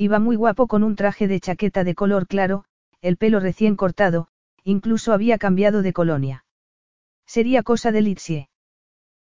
Iba 0.01 0.17
muy 0.19 0.37
guapo 0.37 0.67
con 0.67 0.83
un 0.83 0.95
traje 0.95 1.27
de 1.27 1.41
chaqueta 1.41 1.83
de 1.83 1.93
color 1.93 2.25
claro, 2.25 2.63
el 3.01 3.17
pelo 3.17 3.41
recién 3.41 3.75
cortado, 3.75 4.29
incluso 4.63 5.11
había 5.11 5.37
cambiado 5.37 5.81
de 5.81 5.91
colonia. 5.91 6.45
Sería 7.25 7.63
cosa 7.63 7.91
de 7.91 8.01
Litzie. 8.01 8.49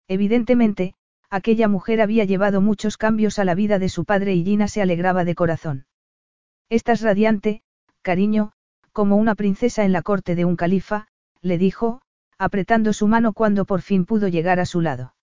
Evidentemente, 0.06 0.94
aquella 1.30 1.66
mujer 1.66 2.02
había 2.02 2.26
llevado 2.26 2.60
muchos 2.60 2.98
cambios 2.98 3.38
a 3.38 3.46
la 3.46 3.54
vida 3.54 3.78
de 3.78 3.88
su 3.88 4.04
padre 4.04 4.34
y 4.34 4.44
Gina 4.44 4.68
se 4.68 4.82
alegraba 4.82 5.24
de 5.24 5.34
corazón. 5.34 5.86
Estás 6.68 7.00
radiante, 7.00 7.62
cariño, 8.02 8.52
como 8.92 9.16
una 9.16 9.34
princesa 9.34 9.82
en 9.86 9.92
la 9.92 10.02
corte 10.02 10.34
de 10.34 10.44
un 10.44 10.56
califa, 10.56 11.08
le 11.40 11.56
dijo, 11.56 12.02
apretando 12.36 12.92
su 12.92 13.08
mano 13.08 13.32
cuando 13.32 13.64
por 13.64 13.80
fin 13.80 14.04
pudo 14.04 14.28
llegar 14.28 14.60
a 14.60 14.66
su 14.66 14.82
lado. 14.82 15.14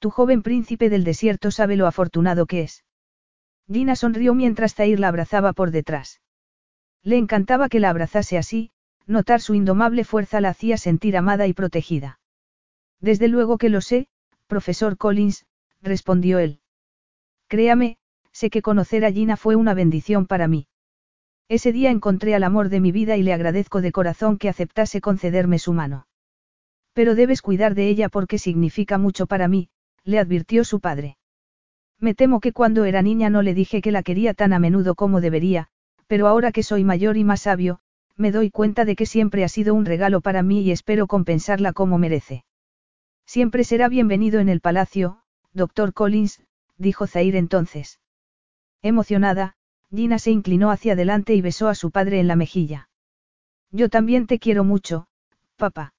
Tu 0.00 0.10
joven 0.10 0.42
príncipe 0.42 0.90
del 0.90 1.04
desierto 1.04 1.52
sabe 1.52 1.76
lo 1.76 1.86
afortunado 1.86 2.46
que 2.46 2.62
es. 2.62 2.82
Gina 3.70 3.96
sonrió 3.96 4.34
mientras 4.34 4.74
Zair 4.74 5.00
la 5.00 5.08
abrazaba 5.08 5.52
por 5.52 5.70
detrás. 5.70 6.20
Le 7.02 7.16
encantaba 7.16 7.68
que 7.68 7.80
la 7.80 7.90
abrazase 7.90 8.38
así, 8.38 8.70
notar 9.06 9.40
su 9.40 9.54
indomable 9.54 10.04
fuerza 10.04 10.40
la 10.40 10.50
hacía 10.50 10.76
sentir 10.76 11.16
amada 11.16 11.46
y 11.46 11.52
protegida. 11.52 12.18
Desde 13.00 13.28
luego 13.28 13.58
que 13.58 13.68
lo 13.68 13.80
sé, 13.80 14.08
profesor 14.46 14.96
Collins, 14.96 15.46
respondió 15.82 16.38
él. 16.38 16.60
Créame, 17.48 17.98
sé 18.32 18.50
que 18.50 18.62
conocer 18.62 19.04
a 19.04 19.12
Gina 19.12 19.36
fue 19.36 19.56
una 19.56 19.74
bendición 19.74 20.26
para 20.26 20.48
mí. 20.48 20.66
Ese 21.48 21.72
día 21.72 21.90
encontré 21.90 22.34
al 22.34 22.44
amor 22.44 22.70
de 22.70 22.80
mi 22.80 22.90
vida 22.90 23.16
y 23.16 23.22
le 23.22 23.34
agradezco 23.34 23.80
de 23.82 23.92
corazón 23.92 24.38
que 24.38 24.48
aceptase 24.48 25.00
concederme 25.00 25.58
su 25.58 25.72
mano. 25.72 26.06
Pero 26.94 27.14
debes 27.14 27.42
cuidar 27.42 27.74
de 27.74 27.88
ella 27.88 28.08
porque 28.08 28.38
significa 28.38 28.98
mucho 28.98 29.26
para 29.26 29.48
mí, 29.48 29.68
le 30.04 30.18
advirtió 30.18 30.64
su 30.64 30.80
padre. 30.80 31.18
Me 32.04 32.14
temo 32.14 32.40
que 32.40 32.52
cuando 32.52 32.84
era 32.84 33.00
niña 33.00 33.30
no 33.30 33.40
le 33.40 33.54
dije 33.54 33.80
que 33.80 33.90
la 33.90 34.02
quería 34.02 34.34
tan 34.34 34.52
a 34.52 34.58
menudo 34.58 34.94
como 34.94 35.22
debería, 35.22 35.68
pero 36.06 36.26
ahora 36.26 36.52
que 36.52 36.62
soy 36.62 36.84
mayor 36.84 37.16
y 37.16 37.24
más 37.24 37.40
sabio, 37.40 37.80
me 38.14 38.30
doy 38.30 38.50
cuenta 38.50 38.84
de 38.84 38.94
que 38.94 39.06
siempre 39.06 39.42
ha 39.42 39.48
sido 39.48 39.72
un 39.72 39.86
regalo 39.86 40.20
para 40.20 40.42
mí 40.42 40.60
y 40.60 40.70
espero 40.70 41.06
compensarla 41.06 41.72
como 41.72 41.96
merece. 41.96 42.44
Siempre 43.24 43.64
será 43.64 43.88
bienvenido 43.88 44.38
en 44.40 44.50
el 44.50 44.60
palacio, 44.60 45.22
doctor 45.54 45.94
Collins, 45.94 46.42
dijo 46.76 47.06
Zair 47.06 47.36
entonces. 47.36 48.00
Emocionada, 48.82 49.54
Gina 49.90 50.18
se 50.18 50.30
inclinó 50.30 50.70
hacia 50.70 50.92
adelante 50.92 51.34
y 51.34 51.40
besó 51.40 51.68
a 51.68 51.74
su 51.74 51.90
padre 51.90 52.20
en 52.20 52.28
la 52.28 52.36
mejilla. 52.36 52.90
Yo 53.70 53.88
también 53.88 54.26
te 54.26 54.38
quiero 54.38 54.62
mucho, 54.62 55.06
papá. 55.56 55.94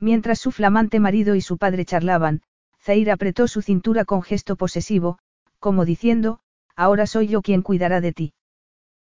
Mientras 0.00 0.38
su 0.38 0.52
flamante 0.52 1.00
marido 1.00 1.34
y 1.34 1.42
su 1.42 1.58
padre 1.58 1.84
charlaban, 1.84 2.40
Zair 2.88 3.10
apretó 3.10 3.48
su 3.48 3.60
cintura 3.60 4.06
con 4.06 4.22
gesto 4.22 4.56
posesivo, 4.56 5.18
como 5.58 5.84
diciendo, 5.84 6.38
ahora 6.74 7.06
soy 7.06 7.28
yo 7.28 7.42
quien 7.42 7.60
cuidará 7.60 8.00
de 8.00 8.14
ti. 8.14 8.32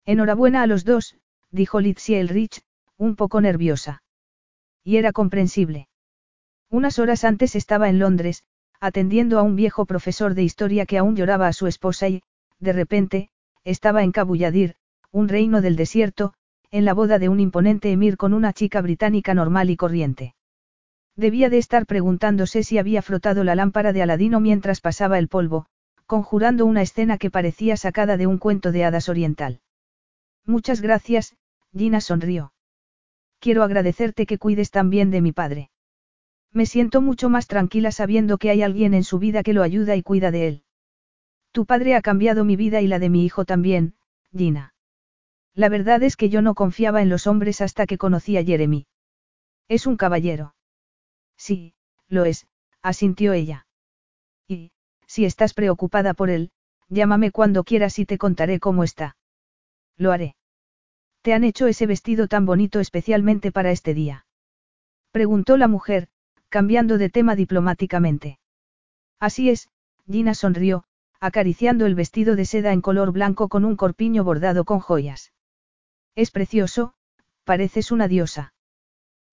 Enhorabuena 0.05 0.63
a 0.63 0.67
los 0.67 0.85
dos, 0.85 1.17
dijo 1.53 1.79
Litsia 1.79 2.19
Elrich, 2.19 2.63
un 2.97 3.15
poco 3.15 3.41
nerviosa. 3.41 4.03
Y 4.83 4.97
era 4.97 5.13
comprensible. 5.13 5.87
Unas 6.69 6.99
horas 6.99 7.23
antes 7.23 7.55
estaba 7.55 7.89
en 7.89 8.01
Londres, 8.01 8.43
atendiendo 8.81 9.39
a 9.39 9.43
un 9.43 9.55
viejo 9.55 9.87
profesor 9.87 10.35
de 10.35 10.43
historia 10.43 10.85
que 10.85 10.99
aún 10.99 11.15
lloraba 11.15 11.47
a 11.47 11.53
su 11.53 11.69
esposa 11.69 12.09
y, 12.09 12.23
de 12.59 12.73
repente, 12.73 13.31
estaba 13.63 14.03
en 14.03 14.11
Cabulladir, 14.11 14.75
un 15.13 15.29
reino 15.29 15.61
del 15.61 15.77
desierto, 15.77 16.35
en 16.73 16.85
la 16.85 16.95
boda 16.95 17.21
de 17.21 17.29
un 17.29 17.39
imponente 17.39 17.93
emir 17.93 18.17
con 18.17 18.35
una 18.35 18.53
chica 18.53 18.81
británica 18.81 19.35
normal 19.35 19.71
y 19.71 19.77
corriente. 19.77 20.35
Debía 21.19 21.51
de 21.51 21.59
estar 21.59 21.85
preguntándose 21.85 22.63
si 22.63 22.79
había 22.79 23.03
frotado 23.03 23.43
la 23.43 23.57
lámpara 23.57 23.93
de 23.93 24.03
Aladino 24.03 24.39
mientras 24.39 24.81
pasaba 24.81 25.19
el 25.19 25.27
polvo, 25.27 25.67
conjurando 26.07 26.65
una 26.65 26.81
escena 26.81 27.19
que 27.19 27.29
parecía 27.29 27.77
sacada 27.77 28.17
de 28.17 28.29
un 28.29 28.39
cuento 28.39 28.71
de 28.71 28.85
hadas 28.85 29.09
oriental. 29.09 29.61
Muchas 30.47 30.81
gracias, 30.81 31.35
Gina 31.77 32.01
sonrió. 32.01 32.53
Quiero 33.41 33.65
agradecerte 33.65 34.27
que 34.27 34.39
cuides 34.39 34.71
tan 34.71 34.91
bien 34.91 35.11
de 35.11 35.21
mi 35.21 35.33
padre. 35.33 35.71
Me 36.53 36.67
siento 36.67 37.03
mucho 37.03 37.29
más 37.29 37.49
tranquila 37.49 37.91
sabiendo 37.91 38.39
que 38.39 38.51
hay 38.51 38.63
alguien 38.63 38.95
en 38.95 39.03
su 39.03 39.19
vida 39.19 39.43
que 39.43 39.55
lo 39.55 39.65
ayuda 39.65 39.97
y 39.97 40.05
cuida 40.05 40.31
de 40.31 40.47
él. 40.47 40.63
Tu 41.51 41.67
padre 41.67 41.97
ha 41.97 42.01
cambiado 42.01 42.45
mi 42.45 42.55
vida 42.55 42.81
y 42.81 42.87
la 42.87 43.01
de 43.01 43.09
mi 43.09 43.25
hijo 43.25 43.45
también, 43.45 43.95
Gina. 44.33 44.73
La 45.53 45.69
verdad 45.69 46.01
es 46.05 46.15
que 46.17 46.29
yo 46.29 46.43
no 46.43 46.55
confiaba 46.55 47.03
en 47.03 47.09
los 47.09 47.27
hombres 47.27 47.61
hasta 47.61 47.87
que 47.87 47.99
conocí 47.99 48.37
a 48.37 48.45
Jeremy. 48.45 48.87
Es 49.67 49.89
un 49.89 49.97
caballero. 49.97 50.55
Sí, 51.39 51.73
lo 52.09 52.25
es, 52.25 52.47
asintió 52.83 53.33
ella. 53.33 53.67
Y, 54.47 54.73
si 55.07 55.25
estás 55.25 55.55
preocupada 55.55 56.13
por 56.13 56.29
él, 56.29 56.51
llámame 56.89 57.31
cuando 57.31 57.65
quieras 57.65 57.99
y 57.99 58.05
te 58.05 58.19
contaré 58.19 58.61
cómo 58.61 58.85
está. 58.85 59.17
Lo 59.97 60.13
haré. 60.13 60.37
¿Te 61.23 61.33
han 61.33 61.45
hecho 61.45 61.67
ese 61.67 61.87
vestido 61.87 62.29
tan 62.29 62.45
bonito 62.45 62.81
especialmente 62.81 63.53
para 63.53 63.71
este 63.71 63.95
día? 63.95 64.27
Preguntó 65.13 65.57
la 65.57 65.69
mujer, 65.69 66.09
cambiando 66.49 66.99
de 66.99 67.11
tema 67.11 67.37
diplomáticamente. 67.37 68.39
Así 69.19 69.51
es, 69.51 69.69
Gina 70.07 70.35
sonrió, 70.35 70.85
acariciando 71.21 71.87
el 71.87 71.95
vestido 71.95 72.37
de 72.37 72.45
seda 72.45 72.73
en 72.73 72.81
color 72.81 73.13
blanco 73.13 73.49
con 73.49 73.65
un 73.65 73.77
corpiño 73.77 74.25
bordado 74.25 74.65
con 74.65 74.81
joyas. 74.81 75.33
Es 76.15 76.31
precioso, 76.31 76.95
pareces 77.45 77.91
una 77.91 78.09
diosa. 78.09 78.55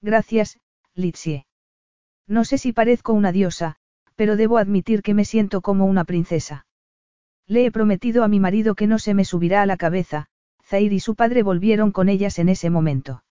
Gracias, 0.02 0.60
Litsie. 0.94 1.46
No 2.28 2.44
sé 2.46 2.58
si 2.58 2.74
parezco 2.74 3.14
una 3.14 3.32
diosa, 3.32 3.78
pero 4.16 4.36
debo 4.36 4.58
admitir 4.58 5.02
que 5.02 5.14
me 5.14 5.26
siento 5.26 5.62
como 5.62 5.86
una 5.86 6.06
princesa. 6.06 6.66
Le 7.48 7.66
he 7.66 7.72
prometido 7.72 8.24
a 8.24 8.28
mi 8.28 8.40
marido 8.40 8.76
que 8.76 8.88
no 8.88 8.98
se 8.98 9.14
me 9.14 9.26
subirá 9.26 9.62
a 9.62 9.66
la 9.66 9.78
cabeza, 9.78 10.28
Zair 10.64 10.94
y 10.94 11.00
su 11.00 11.16
padre 11.16 11.44
volvieron 11.44 11.92
con 11.92 12.10
ellas 12.10 12.40
en 12.40 12.50
ese 12.50 12.70
momento. 12.70 13.24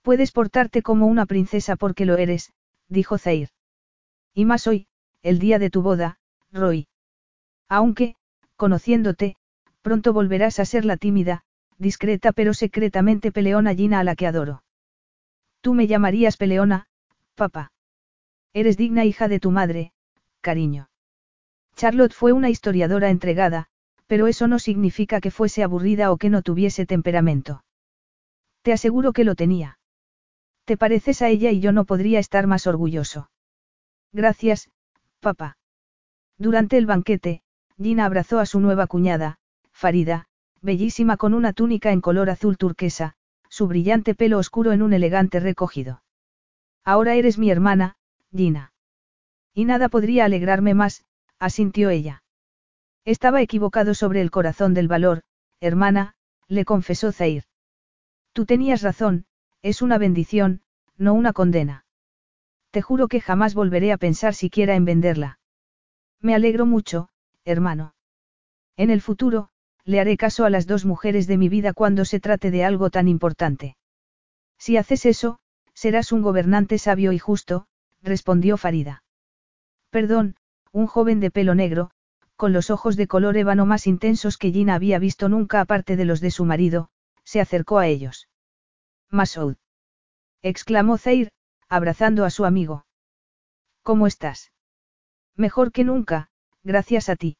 Puedes 0.00 0.32
portarte 0.32 0.82
como 0.82 1.06
una 1.06 1.26
princesa 1.26 1.76
porque 1.76 2.06
lo 2.06 2.16
eres, 2.16 2.52
dijo 2.88 3.18
Zair. 3.18 3.50
Y 4.32 4.44
más 4.44 4.66
hoy, 4.66 4.86
el 5.22 5.38
día 5.38 5.58
de 5.58 5.68
tu 5.68 5.82
boda, 5.82 6.18
Roy. 6.52 6.88
Aunque, 7.68 8.16
conociéndote, 8.56 9.36
pronto 9.82 10.12
volverás 10.12 10.60
a 10.60 10.64
ser 10.64 10.84
la 10.84 10.96
tímida, 10.96 11.42
discreta 11.78 12.32
pero 12.32 12.54
secretamente 12.54 13.32
peleona 13.32 13.74
Gina 13.74 14.00
a 14.00 14.04
la 14.04 14.16
que 14.16 14.26
adoro. 14.26 14.62
Tú 15.60 15.74
me 15.74 15.86
llamarías 15.86 16.36
peleona, 16.36 16.86
papá. 17.34 17.72
Eres 18.56 18.78
digna 18.78 19.04
hija 19.04 19.28
de 19.28 19.38
tu 19.38 19.50
madre, 19.50 19.92
cariño. 20.40 20.88
Charlotte 21.74 22.14
fue 22.14 22.32
una 22.32 22.48
historiadora 22.48 23.10
entregada, 23.10 23.66
pero 24.06 24.28
eso 24.28 24.48
no 24.48 24.58
significa 24.58 25.20
que 25.20 25.30
fuese 25.30 25.62
aburrida 25.62 26.10
o 26.10 26.16
que 26.16 26.30
no 26.30 26.40
tuviese 26.40 26.86
temperamento. 26.86 27.64
Te 28.62 28.72
aseguro 28.72 29.12
que 29.12 29.24
lo 29.24 29.34
tenía. 29.34 29.78
Te 30.64 30.78
pareces 30.78 31.20
a 31.20 31.28
ella 31.28 31.50
y 31.50 31.60
yo 31.60 31.72
no 31.72 31.84
podría 31.84 32.18
estar 32.18 32.46
más 32.46 32.66
orgulloso. 32.66 33.28
Gracias, 34.10 34.70
papá. 35.20 35.58
Durante 36.38 36.78
el 36.78 36.86
banquete, 36.86 37.42
Gina 37.76 38.06
abrazó 38.06 38.38
a 38.38 38.46
su 38.46 38.58
nueva 38.58 38.86
cuñada, 38.86 39.36
Farida, 39.70 40.28
bellísima 40.62 41.18
con 41.18 41.34
una 41.34 41.52
túnica 41.52 41.92
en 41.92 42.00
color 42.00 42.30
azul 42.30 42.56
turquesa, 42.56 43.16
su 43.50 43.68
brillante 43.68 44.14
pelo 44.14 44.38
oscuro 44.38 44.72
en 44.72 44.80
un 44.80 44.94
elegante 44.94 45.40
recogido. 45.40 46.02
Ahora 46.86 47.16
eres 47.16 47.36
mi 47.36 47.50
hermana, 47.50 47.95
Gina. 48.34 48.72
Y 49.54 49.64
nada 49.64 49.88
podría 49.88 50.24
alegrarme 50.24 50.74
más, 50.74 51.04
asintió 51.38 51.90
ella. 51.90 52.22
Estaba 53.04 53.40
equivocado 53.40 53.94
sobre 53.94 54.20
el 54.20 54.30
corazón 54.30 54.74
del 54.74 54.88
valor, 54.88 55.22
hermana, 55.60 56.14
le 56.48 56.64
confesó 56.64 57.12
Zair. 57.12 57.44
Tú 58.32 58.46
tenías 58.46 58.82
razón, 58.82 59.26
es 59.62 59.82
una 59.82 59.98
bendición, 59.98 60.62
no 60.96 61.14
una 61.14 61.32
condena. 61.32 61.84
Te 62.70 62.82
juro 62.82 63.08
que 63.08 63.20
jamás 63.20 63.54
volveré 63.54 63.92
a 63.92 63.96
pensar 63.96 64.34
siquiera 64.34 64.74
en 64.74 64.84
venderla. 64.84 65.38
Me 66.20 66.34
alegro 66.34 66.66
mucho, 66.66 67.08
hermano. 67.44 67.94
En 68.76 68.90
el 68.90 69.00
futuro, 69.00 69.48
le 69.84 70.00
haré 70.00 70.16
caso 70.16 70.44
a 70.44 70.50
las 70.50 70.66
dos 70.66 70.84
mujeres 70.84 71.26
de 71.26 71.38
mi 71.38 71.48
vida 71.48 71.72
cuando 71.72 72.04
se 72.04 72.20
trate 72.20 72.50
de 72.50 72.64
algo 72.64 72.90
tan 72.90 73.08
importante. 73.08 73.76
Si 74.58 74.76
haces 74.76 75.06
eso, 75.06 75.38
serás 75.74 76.12
un 76.12 76.22
gobernante 76.22 76.78
sabio 76.78 77.12
y 77.12 77.18
justo, 77.18 77.66
respondió 78.06 78.56
Farida. 78.56 79.02
Perdón, 79.90 80.36
un 80.72 80.86
joven 80.86 81.20
de 81.20 81.30
pelo 81.30 81.54
negro, 81.54 81.90
con 82.36 82.52
los 82.52 82.70
ojos 82.70 82.96
de 82.96 83.06
color 83.06 83.36
ébano 83.36 83.66
más 83.66 83.86
intensos 83.86 84.38
que 84.38 84.52
Gina 84.52 84.74
había 84.74 84.98
visto 84.98 85.28
nunca 85.28 85.60
aparte 85.60 85.96
de 85.96 86.04
los 86.04 86.20
de 86.20 86.30
su 86.30 86.44
marido, 86.44 86.88
se 87.24 87.40
acercó 87.40 87.78
a 87.78 87.86
ellos. 87.86 88.28
Masoud. 89.10 89.56
exclamó 90.42 90.98
Zair, 90.98 91.32
abrazando 91.68 92.24
a 92.24 92.30
su 92.30 92.44
amigo. 92.44 92.86
¿Cómo 93.82 94.06
estás? 94.06 94.52
Mejor 95.34 95.72
que 95.72 95.84
nunca, 95.84 96.28
gracias 96.62 97.08
a 97.08 97.16
ti. 97.16 97.36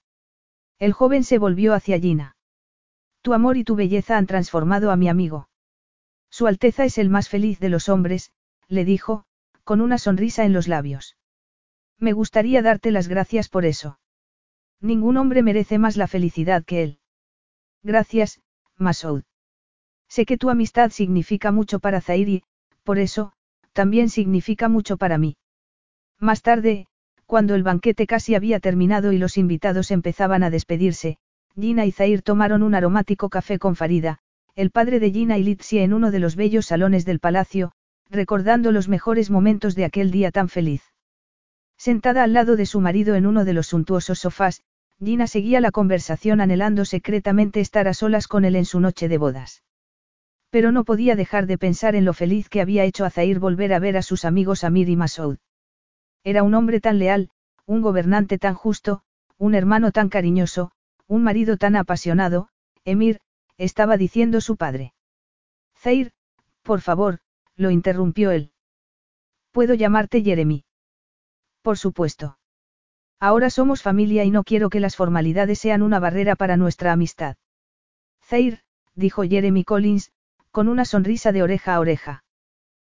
El 0.78 0.92
joven 0.92 1.24
se 1.24 1.38
volvió 1.38 1.74
hacia 1.74 1.98
Gina. 1.98 2.36
Tu 3.22 3.32
amor 3.32 3.56
y 3.56 3.64
tu 3.64 3.76
belleza 3.76 4.16
han 4.16 4.26
transformado 4.26 4.90
a 4.90 4.96
mi 4.96 5.08
amigo. 5.08 5.48
Su 6.30 6.46
Alteza 6.46 6.84
es 6.84 6.98
el 6.98 7.10
más 7.10 7.28
feliz 7.28 7.60
de 7.60 7.68
los 7.68 7.88
hombres, 7.88 8.32
le 8.68 8.84
dijo, 8.84 9.24
con 9.66 9.80
una 9.80 9.98
sonrisa 9.98 10.44
en 10.44 10.52
los 10.52 10.68
labios. 10.68 11.16
Me 11.98 12.12
gustaría 12.12 12.62
darte 12.62 12.92
las 12.92 13.08
gracias 13.08 13.48
por 13.48 13.64
eso. 13.64 13.98
Ningún 14.80 15.16
hombre 15.16 15.42
merece 15.42 15.78
más 15.78 15.96
la 15.96 16.06
felicidad 16.06 16.64
que 16.64 16.84
él. 16.84 16.98
Gracias, 17.82 18.40
Masoud. 18.76 19.24
Sé 20.08 20.24
que 20.24 20.38
tu 20.38 20.50
amistad 20.50 20.90
significa 20.90 21.50
mucho 21.50 21.80
para 21.80 22.00
Zair 22.00 22.28
y, 22.28 22.44
por 22.84 23.00
eso, 23.00 23.32
también 23.72 24.08
significa 24.08 24.68
mucho 24.68 24.98
para 24.98 25.18
mí. 25.18 25.36
Más 26.20 26.42
tarde, 26.42 26.86
cuando 27.26 27.56
el 27.56 27.64
banquete 27.64 28.06
casi 28.06 28.36
había 28.36 28.60
terminado 28.60 29.10
y 29.10 29.18
los 29.18 29.36
invitados 29.36 29.90
empezaban 29.90 30.44
a 30.44 30.50
despedirse, 30.50 31.18
Gina 31.56 31.86
y 31.86 31.90
Zair 31.90 32.22
tomaron 32.22 32.62
un 32.62 32.76
aromático 32.76 33.30
café 33.30 33.58
con 33.58 33.74
Farida, 33.74 34.20
el 34.54 34.70
padre 34.70 35.00
de 35.00 35.10
Gina 35.10 35.38
y 35.38 35.42
Litsia 35.42 35.82
en 35.82 35.92
uno 35.92 36.12
de 36.12 36.20
los 36.20 36.36
bellos 36.36 36.66
salones 36.66 37.04
del 37.04 37.18
palacio, 37.18 37.72
recordando 38.10 38.72
los 38.72 38.88
mejores 38.88 39.30
momentos 39.30 39.74
de 39.74 39.84
aquel 39.84 40.10
día 40.10 40.30
tan 40.30 40.48
feliz. 40.48 40.82
Sentada 41.76 42.22
al 42.22 42.32
lado 42.32 42.56
de 42.56 42.66
su 42.66 42.80
marido 42.80 43.14
en 43.14 43.26
uno 43.26 43.44
de 43.44 43.52
los 43.52 43.68
suntuosos 43.68 44.20
sofás, 44.20 44.62
Gina 44.98 45.26
seguía 45.26 45.60
la 45.60 45.72
conversación 45.72 46.40
anhelando 46.40 46.84
secretamente 46.84 47.60
estar 47.60 47.86
a 47.86 47.94
solas 47.94 48.28
con 48.28 48.44
él 48.44 48.56
en 48.56 48.64
su 48.64 48.80
noche 48.80 49.08
de 49.08 49.18
bodas. 49.18 49.62
Pero 50.48 50.72
no 50.72 50.84
podía 50.84 51.16
dejar 51.16 51.46
de 51.46 51.58
pensar 51.58 51.94
en 51.94 52.06
lo 52.06 52.14
feliz 52.14 52.48
que 52.48 52.62
había 52.62 52.84
hecho 52.84 53.04
a 53.04 53.10
Zair 53.10 53.38
volver 53.38 53.74
a 53.74 53.78
ver 53.78 53.96
a 53.96 54.02
sus 54.02 54.24
amigos 54.24 54.64
Amir 54.64 54.88
y 54.88 54.96
Masoud. 54.96 55.36
Era 56.24 56.42
un 56.42 56.54
hombre 56.54 56.80
tan 56.80 56.98
leal, 56.98 57.30
un 57.66 57.82
gobernante 57.82 58.38
tan 58.38 58.54
justo, 58.54 59.02
un 59.36 59.54
hermano 59.54 59.92
tan 59.92 60.08
cariñoso, 60.08 60.72
un 61.06 61.22
marido 61.22 61.58
tan 61.58 61.76
apasionado, 61.76 62.48
Emir, 62.84 63.20
estaba 63.58 63.96
diciendo 63.96 64.40
su 64.40 64.56
padre. 64.56 64.94
Zair, 65.76 66.12
por 66.62 66.80
favor, 66.80 67.18
lo 67.56 67.70
interrumpió 67.70 68.30
él. 68.30 68.52
¿Puedo 69.50 69.74
llamarte 69.74 70.22
Jeremy? 70.22 70.64
Por 71.62 71.78
supuesto. 71.78 72.38
Ahora 73.18 73.48
somos 73.48 73.82
familia 73.82 74.24
y 74.24 74.30
no 74.30 74.44
quiero 74.44 74.68
que 74.68 74.80
las 74.80 74.96
formalidades 74.96 75.58
sean 75.58 75.82
una 75.82 75.98
barrera 75.98 76.36
para 76.36 76.56
nuestra 76.56 76.92
amistad. 76.92 77.36
Zair, 78.22 78.60
dijo 78.94 79.22
Jeremy 79.22 79.64
Collins, 79.64 80.12
con 80.50 80.68
una 80.68 80.84
sonrisa 80.84 81.32
de 81.32 81.42
oreja 81.42 81.74
a 81.74 81.80
oreja. 81.80 82.24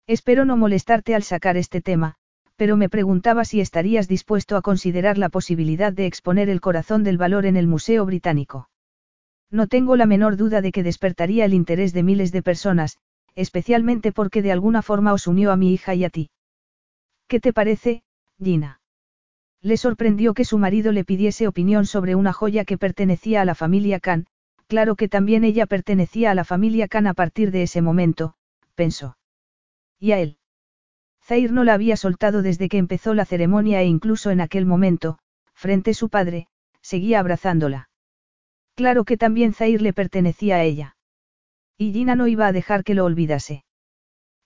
Espero 0.06 0.44
no 0.44 0.56
molestarte 0.56 1.14
al 1.14 1.22
sacar 1.22 1.56
este 1.56 1.80
tema, 1.80 2.16
pero 2.56 2.76
me 2.76 2.88
preguntaba 2.88 3.44
si 3.44 3.60
estarías 3.60 4.08
dispuesto 4.08 4.56
a 4.56 4.62
considerar 4.62 5.18
la 5.18 5.28
posibilidad 5.28 5.92
de 5.92 6.06
exponer 6.06 6.50
el 6.50 6.60
corazón 6.60 7.04
del 7.04 7.18
valor 7.18 7.46
en 7.46 7.56
el 7.56 7.68
Museo 7.68 8.04
Británico. 8.04 8.68
No 9.50 9.66
tengo 9.68 9.96
la 9.96 10.06
menor 10.06 10.36
duda 10.36 10.60
de 10.60 10.72
que 10.72 10.82
despertaría 10.82 11.44
el 11.44 11.54
interés 11.54 11.92
de 11.92 12.02
miles 12.02 12.32
de 12.32 12.42
personas, 12.42 12.98
especialmente 13.38 14.10
porque 14.10 14.42
de 14.42 14.50
alguna 14.50 14.82
forma 14.82 15.12
os 15.12 15.28
unió 15.28 15.52
a 15.52 15.56
mi 15.56 15.72
hija 15.72 15.94
y 15.94 16.04
a 16.04 16.10
ti. 16.10 16.30
¿Qué 17.28 17.38
te 17.38 17.52
parece, 17.52 18.02
Gina? 18.42 18.80
Le 19.62 19.76
sorprendió 19.76 20.34
que 20.34 20.44
su 20.44 20.58
marido 20.58 20.90
le 20.90 21.04
pidiese 21.04 21.46
opinión 21.46 21.86
sobre 21.86 22.16
una 22.16 22.32
joya 22.32 22.64
que 22.64 22.78
pertenecía 22.78 23.40
a 23.40 23.44
la 23.44 23.54
familia 23.54 24.00
Khan, 24.00 24.26
claro 24.66 24.96
que 24.96 25.08
también 25.08 25.44
ella 25.44 25.66
pertenecía 25.66 26.32
a 26.32 26.34
la 26.34 26.42
familia 26.44 26.88
Khan 26.88 27.06
a 27.06 27.14
partir 27.14 27.52
de 27.52 27.62
ese 27.62 27.80
momento, 27.80 28.34
pensó. 28.74 29.16
¿Y 30.00 30.10
a 30.12 30.18
él? 30.18 30.38
Zair 31.22 31.52
no 31.52 31.62
la 31.62 31.74
había 31.74 31.96
soltado 31.96 32.42
desde 32.42 32.68
que 32.68 32.78
empezó 32.78 33.14
la 33.14 33.24
ceremonia 33.24 33.82
e 33.82 33.86
incluso 33.86 34.30
en 34.30 34.40
aquel 34.40 34.66
momento, 34.66 35.20
frente 35.54 35.92
a 35.92 35.94
su 35.94 36.08
padre, 36.08 36.48
seguía 36.82 37.20
abrazándola. 37.20 37.88
Claro 38.74 39.04
que 39.04 39.16
también 39.16 39.52
Zair 39.52 39.80
le 39.80 39.92
pertenecía 39.92 40.56
a 40.56 40.64
ella. 40.64 40.96
Y 41.78 41.92
Gina 41.92 42.16
no 42.16 42.26
iba 42.26 42.48
a 42.48 42.52
dejar 42.52 42.82
que 42.82 42.94
lo 42.94 43.04
olvidase. 43.04 43.64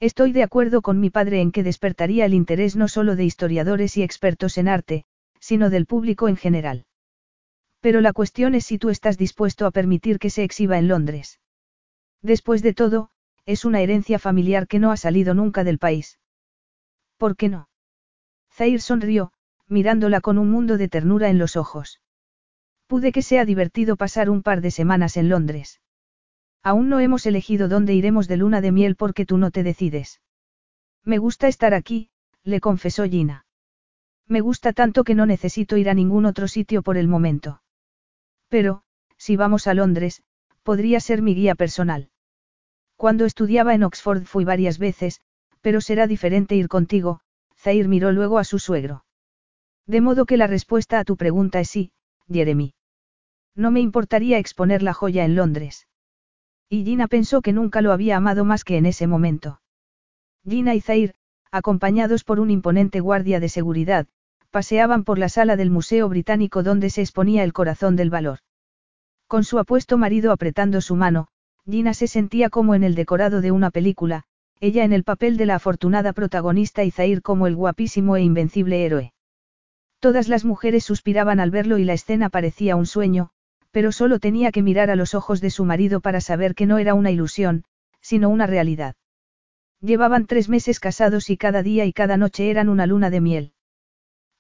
Estoy 0.01 0.33
de 0.33 0.43
acuerdo 0.43 0.83
con 0.83 1.01
mi 1.01 1.09
padre 1.09 1.41
en 1.41 1.51
que 1.51 1.63
despertaría 1.63 2.27
el 2.27 2.35
interés 2.35 2.77
no 2.77 2.89
solo 2.89 3.17
de 3.17 3.25
historiadores 3.25 3.97
y 3.97 4.03
expertos 4.03 4.59
en 4.59 4.69
arte, 4.69 5.07
sino 5.41 5.71
del 5.71 5.87
público 5.87 6.29
en 6.29 6.37
general. 6.37 6.85
Pero 7.81 8.01
la 8.01 8.13
cuestión 8.13 8.55
es 8.55 8.67
si 8.67 8.79
tú 8.79 8.91
estás 8.91 9.17
dispuesto 9.17 9.67
a 9.67 9.71
permitir 9.71 10.19
que 10.19 10.31
se 10.31 10.45
exhiba 10.45 10.79
en 10.79 10.89
Londres. 10.89 11.41
Después 12.21 12.63
de 12.63 12.75
todo, 12.75 13.11
es 13.47 13.65
una 13.65 13.81
herencia 13.81 14.19
familiar 14.19 14.69
que 14.69 14.79
no 14.79 14.93
ha 14.93 14.97
salido 14.97 15.35
nunca 15.35 15.65
del 15.65 15.79
país. 15.79 16.21
¿Por 17.17 17.37
qué 17.37 17.49
no? 17.49 17.69
Zair 18.53 18.81
sonrió, 18.81 19.33
mirándola 19.69 20.21
con 20.21 20.39
un 20.39 20.51
mundo 20.51 20.79
de 20.79 20.89
ternura 20.89 21.31
en 21.31 21.39
los 21.39 21.57
ojos. 21.57 22.01
Pude 22.87 23.11
que 23.11 23.23
sea 23.23 23.45
divertido 23.45 23.97
pasar 23.97 24.29
un 24.31 24.43
par 24.43 24.61
de 24.61 24.71
semanas 24.71 25.17
en 25.17 25.29
Londres. 25.29 25.82
Aún 26.63 26.89
no 26.89 27.01
hemos 27.01 27.27
elegido 27.27 27.69
dónde 27.69 27.95
iremos 27.95 28.29
de 28.29 28.37
luna 28.37 28.61
de 28.61 28.73
miel 28.73 28.97
porque 28.97 29.27
tú 29.27 29.37
no 29.37 29.51
te 29.51 29.63
decides. 29.63 30.21
Me 31.05 31.19
gusta 31.19 31.49
estar 31.49 31.75
aquí, 31.75 32.11
le 32.45 32.61
confesó 32.61 33.05
Gina. 33.05 33.47
Me 34.29 34.41
gusta 34.41 34.73
tanto 34.73 35.03
que 35.03 35.15
no 35.15 35.27
necesito 35.27 35.77
ir 35.77 35.91
a 35.91 35.95
ningún 35.95 36.25
otro 36.25 36.47
sitio 36.47 36.83
por 36.83 36.97
el 36.97 37.09
momento. 37.09 37.63
Pero, 38.49 38.83
si 39.17 39.37
vamos 39.37 39.67
a 39.67 39.75
Londres, 39.75 40.23
podría 40.63 41.01
ser 41.01 41.23
mi 41.23 41.35
guía 41.35 41.55
personal. 41.55 42.11
Cuando 42.97 43.25
estudiaba 43.25 43.75
en 43.75 43.83
Oxford 43.83 44.25
fui 44.25 44.45
varias 44.45 44.79
veces, 44.79 45.21
pero 45.61 45.81
será 45.81 46.07
diferente 46.07 46.55
ir 46.55 46.69
contigo, 46.69 47.21
Zair 47.57 47.89
miró 47.89 48.13
luego 48.13 48.39
a 48.39 48.45
su 48.45 48.61
suegro. 48.61 49.05
De 49.87 50.01
modo 50.01 50.27
que 50.27 50.37
la 50.37 50.47
respuesta 50.47 51.01
a 51.01 51.05
tu 51.05 51.17
pregunta 51.17 51.59
es 51.59 51.69
sí, 51.69 51.93
Jeremy. 52.29 52.75
No 53.57 53.71
me 53.73 53.81
importaría 53.81 54.39
exponer 54.39 54.83
la 54.83 54.95
joya 54.95 55.25
en 55.25 55.35
Londres. 55.35 55.89
Y 56.73 56.85
Gina 56.85 57.07
pensó 57.07 57.43
que 57.43 57.53
nunca 57.53 57.83
lo 57.83 57.93
había 57.93 58.17
amado 58.17 58.47
más 58.47 58.65
que 58.65 58.79
en 58.79 58.87
ese 58.87 59.07
momento. 59.07 59.61
Gina 60.49 60.75
y 60.75 60.81
Zair, 60.81 61.13
acompañados 61.51 62.25
por 62.25 62.41
un 62.41 62.51
imponente 62.51 63.01
guardia 63.01 63.41
de 63.41 63.51
seguridad, 63.51 64.07
paseaban 64.51 65.05
por 65.05 65.19
la 65.19 65.29
sala 65.29 65.57
del 65.57 65.69
Museo 65.69 66.09
Británico 66.09 66.63
donde 66.63 66.89
se 66.89 67.03
exponía 67.03 67.45
el 67.45 67.53
corazón 67.53 67.95
del 67.95 68.09
valor. 68.09 68.39
Con 69.27 69.45
su 69.45 69.59
apuesto 69.59 69.99
marido 69.99 70.33
apretando 70.33 70.81
su 70.81 70.97
mano, 70.97 71.29
Gina 71.69 71.93
se 71.93 72.07
sentía 72.07 72.49
como 72.49 72.75
en 72.75 72.85
el 72.85 72.95
decorado 72.95 73.43
de 73.43 73.51
una 73.51 73.71
película, 73.71 74.25
ella 74.59 74.85
en 74.85 74.95
el 74.95 75.05
papel 75.05 75.37
de 75.37 75.45
la 75.45 75.57
afortunada 75.57 76.15
protagonista 76.15 76.85
y 76.85 76.91
Zair 76.91 77.21
como 77.21 77.47
el 77.47 77.55
guapísimo 77.55 78.17
e 78.17 78.23
invencible 78.23 78.87
héroe. 78.87 79.13
Todas 80.01 80.27
las 80.27 80.47
mujeres 80.47 80.85
suspiraban 80.85 81.39
al 81.39 81.51
verlo 81.51 81.77
y 81.77 81.85
la 81.85 81.93
escena 81.93 82.31
parecía 82.31 82.77
un 82.77 82.87
sueño, 82.87 83.33
pero 83.73 83.91
solo 83.91 84.21
tenía 84.21 84.53
que 84.53 84.63
mirar 84.63 84.91
a 84.91 84.97
los 84.97 85.15
ojos 85.15 85.41
de 85.41 85.51
su 85.51 85.65
marido 85.65 86.01
para 86.01 86.21
saber 86.21 86.55
que 86.55 86.67
no 86.67 86.79
era 86.79 86.95
una 86.95 87.11
ilusión, 87.11 87.65
sino 88.01 88.29
una 88.29 88.47
realidad. 88.47 88.95
Llevaban 89.81 90.27
tres 90.27 90.49
meses 90.49 90.79
casados 90.79 91.31
y 91.31 91.37
cada 91.37 91.63
día 91.63 91.85
y 91.87 91.93
cada 91.93 92.17
noche 92.17 92.51
eran 92.51 92.69
una 92.69 92.87
luna 92.87 93.11
de 93.11 93.21
miel. 93.21 93.53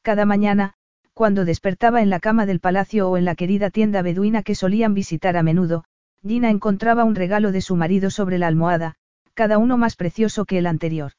Cada 0.02 0.24
mañana, 0.26 0.74
cuando 1.14 1.44
despertaba 1.44 2.02
en 2.02 2.10
la 2.10 2.20
cama 2.20 2.46
del 2.46 2.60
palacio 2.60 3.10
o 3.10 3.16
en 3.16 3.24
la 3.24 3.34
querida 3.34 3.70
tienda 3.70 4.02
beduina 4.02 4.42
que 4.42 4.54
solían 4.54 4.94
visitar 4.94 5.36
a 5.36 5.42
menudo, 5.42 5.84
Gina 6.24 6.50
encontraba 6.50 7.04
un 7.04 7.16
regalo 7.16 7.50
de 7.50 7.60
su 7.60 7.74
marido 7.74 8.10
sobre 8.10 8.38
la 8.38 8.46
almohada, 8.46 8.94
cada 9.34 9.58
uno 9.58 9.76
más 9.76 9.96
precioso 9.96 10.44
que 10.44 10.58
el 10.58 10.66
anterior. 10.66 11.12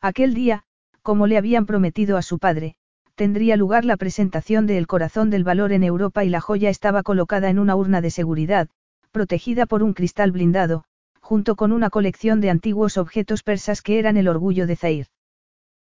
Aquel 0.00 0.34
día, 0.34 0.64
como 1.02 1.26
le 1.26 1.36
habían 1.36 1.66
prometido 1.66 2.16
a 2.16 2.22
su 2.22 2.38
padre, 2.38 2.76
tendría 3.16 3.56
lugar 3.56 3.86
la 3.86 3.96
presentación 3.96 4.66
de 4.66 4.76
El 4.76 4.86
Corazón 4.86 5.30
del 5.30 5.42
Valor 5.42 5.72
en 5.72 5.82
Europa 5.82 6.22
y 6.24 6.28
la 6.28 6.40
joya 6.40 6.68
estaba 6.68 7.02
colocada 7.02 7.48
en 7.48 7.58
una 7.58 7.74
urna 7.74 8.02
de 8.02 8.10
seguridad, 8.10 8.68
protegida 9.10 9.64
por 9.64 9.82
un 9.82 9.94
cristal 9.94 10.32
blindado, 10.32 10.84
junto 11.20 11.56
con 11.56 11.72
una 11.72 11.88
colección 11.88 12.42
de 12.42 12.50
antiguos 12.50 12.98
objetos 12.98 13.42
persas 13.42 13.80
que 13.80 13.98
eran 13.98 14.18
el 14.18 14.28
orgullo 14.28 14.66
de 14.66 14.76
Zair. 14.76 15.06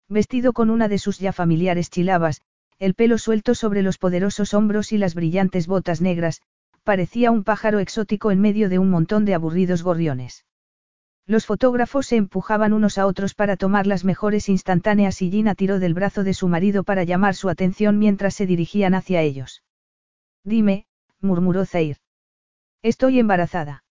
Vestido 0.08 0.54
con 0.54 0.70
una 0.70 0.88
de 0.88 1.00
sus 1.00 1.18
ya 1.18 1.34
familiares 1.34 1.90
chilabas, 1.90 2.42
el 2.78 2.94
pelo 2.94 3.18
suelto 3.18 3.56
sobre 3.56 3.82
los 3.82 3.98
poderosos 3.98 4.54
hombros 4.54 4.92
y 4.92 5.00
las 5.00 5.16
brillantes 5.16 5.66
botas 5.66 6.02
negras, 6.02 6.42
parecía 6.84 7.32
un 7.32 7.44
pájaro 7.44 7.80
exótico 7.80 8.30
en 8.30 8.42
medio 8.42 8.70
de 8.70 8.78
un 8.78 8.92
montón 8.92 9.26
de 9.26 9.34
aburridos 9.34 9.82
gorriones. 9.82 10.46
Los 11.26 11.46
fotógrafos 11.46 12.08
se 12.08 12.18
empujaban 12.18 12.74
unos 12.74 12.98
a 12.98 13.08
otros 13.08 13.34
para 13.34 13.56
tomar 13.56 13.88
las 13.88 14.04
mejores 14.04 14.50
instantáneas 14.50 15.22
y 15.22 15.32
Gina 15.32 15.56
tiró 15.56 15.80
del 15.80 15.94
brazo 15.94 16.24
de 16.24 16.34
su 16.34 16.50
marido 16.50 16.84
para 16.84 17.06
llamar 17.06 17.36
su 17.36 17.48
atención 17.50 17.98
mientras 17.98 18.34
se 18.34 18.46
dirigían 18.46 18.94
hacia 18.94 19.22
ellos. 19.22 19.64
Dime, 20.44 20.86
murmuró 21.22 21.66
Zair. 21.66 21.98
Estoy 22.82 23.20
embarazada. 23.20 23.86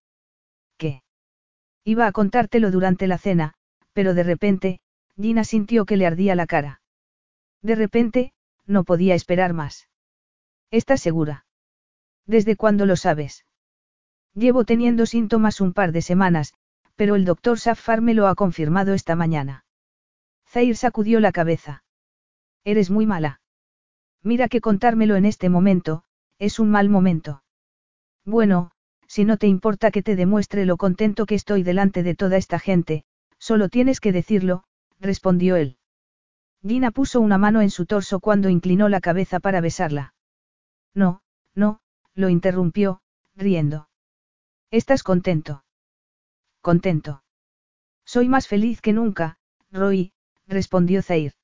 ¿Qué? 0.77 1.02
Iba 1.85 2.07
a 2.07 2.12
contártelo 2.12 2.70
durante 2.70 3.07
la 3.07 3.17
cena, 3.17 3.55
pero 3.94 4.12
de 4.12 4.23
repente, 4.23 4.81
Gina 5.17 5.44
sintió 5.44 5.86
que 5.86 5.97
le 5.97 6.07
ardía 6.07 6.35
la 6.35 6.47
cara. 6.47 6.83
De 7.62 7.75
repente, 7.75 8.35
no 8.67 8.85
podía 8.85 9.15
esperar 9.15 9.55
más. 9.55 9.89
¿Estás 10.70 11.01
segura? 11.01 11.47
¿Desde 12.27 12.57
cuándo 12.57 12.85
lo 12.85 12.97
sabes? 12.97 13.47
Llevo 14.35 14.65
teniendo 14.65 15.07
síntomas 15.07 15.61
un 15.61 15.73
par 15.73 15.93
de 15.93 16.02
semanas, 16.02 16.55
pero 17.03 17.17
el 17.17 17.25
doctor 17.25 17.59
Safar 17.59 18.01
me 18.01 18.15
lo 18.15 18.29
ha 18.29 18.37
confirmado 18.37 18.95
esta 18.95 19.17
mañana. 19.17 19.65
Zair 20.47 20.77
sacudió 20.77 21.19
la 21.19 21.33
cabeza. 21.33 21.83
Eres 22.63 22.93
muy 22.93 23.07
mala. 23.07 23.41
Mira 24.23 24.47
que 24.47 24.61
contármelo 24.61 25.17
en 25.17 25.25
este 25.25 25.49
momento, 25.49 26.05
es 26.39 26.61
un 26.61 26.71
mal 26.71 26.89
momento. 26.89 27.43
Bueno, 28.25 28.71
si 29.09 29.25
no 29.25 29.37
te 29.37 29.49
importa 29.49 29.91
que 29.91 30.05
te 30.05 30.15
demuestre 30.15 30.65
lo 30.65 30.77
contento 30.77 31.27
que 31.27 31.35
estoy 31.35 31.65
delante 31.65 32.05
de 32.05 32.15
toda 32.15 32.37
esta 32.37 32.61
gente, 32.61 33.03
solo 33.37 33.69
tienes 33.69 33.99
que 33.99 34.13
decirlo, 34.13 34.63
respondió 35.01 35.57
él. 35.57 35.79
Gina 36.65 36.93
puso 36.93 37.21
una 37.21 37.37
mano 37.37 37.63
en 37.63 37.71
su 37.71 37.85
torso 37.85 38.21
cuando 38.21 38.49
inclinó 38.49 38.89
la 38.89 39.01
cabeza 39.01 39.41
para 39.41 39.61
besarla. 39.61 40.15
No, 40.95 41.21
no, 41.57 41.81
lo 42.15 42.29
interrumpió, 42.29 43.01
riendo. 43.35 43.89
¿Estás 44.71 45.03
contento? 45.03 45.65
Contento. 46.63 47.23
Soy 48.07 48.29
más 48.29 48.49
feliz 48.49 48.81
que 48.81 48.93
nunca, 48.95 49.37
Roy, 49.71 50.13
respondió 50.47 51.03
Zair. 51.03 51.35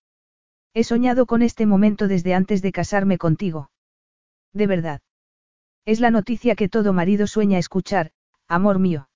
He 0.72 0.84
soñado 0.84 1.26
con 1.26 1.42
este 1.42 1.66
momento 1.66 2.08
desde 2.08 2.34
antes 2.34 2.62
de 2.62 2.72
casarme 2.72 3.18
contigo. 3.18 3.70
De 4.52 4.66
verdad. 4.66 5.02
Es 5.84 6.00
la 6.00 6.10
noticia 6.10 6.54
que 6.54 6.68
todo 6.68 6.92
marido 6.92 7.26
sueña 7.26 7.58
escuchar, 7.58 8.12
amor 8.46 8.78
mío. 8.78 9.08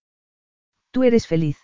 Tú 0.91 1.05
eres 1.05 1.27
feliz. 1.27 1.59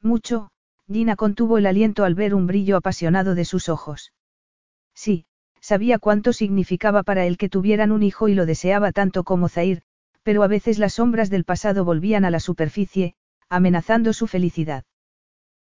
Mucho, 0.00 0.50
Gina 0.86 1.16
contuvo 1.16 1.58
el 1.58 1.66
aliento 1.66 2.04
al 2.04 2.14
ver 2.14 2.34
un 2.34 2.46
brillo 2.46 2.76
apasionado 2.76 3.34
de 3.34 3.44
sus 3.44 3.68
ojos. 3.68 4.12
Sí, 4.94 5.26
sabía 5.60 5.98
cuánto 5.98 6.32
significaba 6.32 7.02
para 7.02 7.26
él 7.26 7.36
que 7.36 7.48
tuvieran 7.48 7.92
un 7.92 8.02
hijo 8.02 8.28
y 8.28 8.34
lo 8.34 8.46
deseaba 8.46 8.92
tanto 8.92 9.24
como 9.24 9.48
Zair, 9.48 9.82
pero 10.22 10.42
a 10.42 10.48
veces 10.48 10.78
las 10.78 10.94
sombras 10.94 11.30
del 11.30 11.44
pasado 11.44 11.84
volvían 11.84 12.24
a 12.24 12.30
la 12.30 12.40
superficie, 12.40 13.14
amenazando 13.50 14.12
su 14.12 14.26
felicidad. 14.26 14.84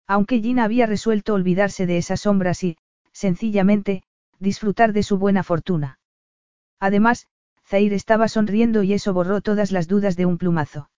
Aunque 0.07 0.39
Gina 0.39 0.63
había 0.63 0.85
resuelto 0.85 1.33
olvidarse 1.33 1.85
de 1.85 1.97
esas 1.97 2.21
sombras 2.21 2.63
y, 2.63 2.77
sencillamente, 3.11 4.03
disfrutar 4.39 4.93
de 4.93 5.03
su 5.03 5.17
buena 5.17 5.43
fortuna. 5.43 5.99
Además, 6.79 7.27
Zair 7.65 7.93
estaba 7.93 8.27
sonriendo 8.27 8.83
y 8.83 8.93
eso 8.93 9.13
borró 9.13 9.41
todas 9.41 9.71
las 9.71 9.87
dudas 9.87 10.15
de 10.15 10.25
un 10.25 10.37
plumazo. 10.37 10.89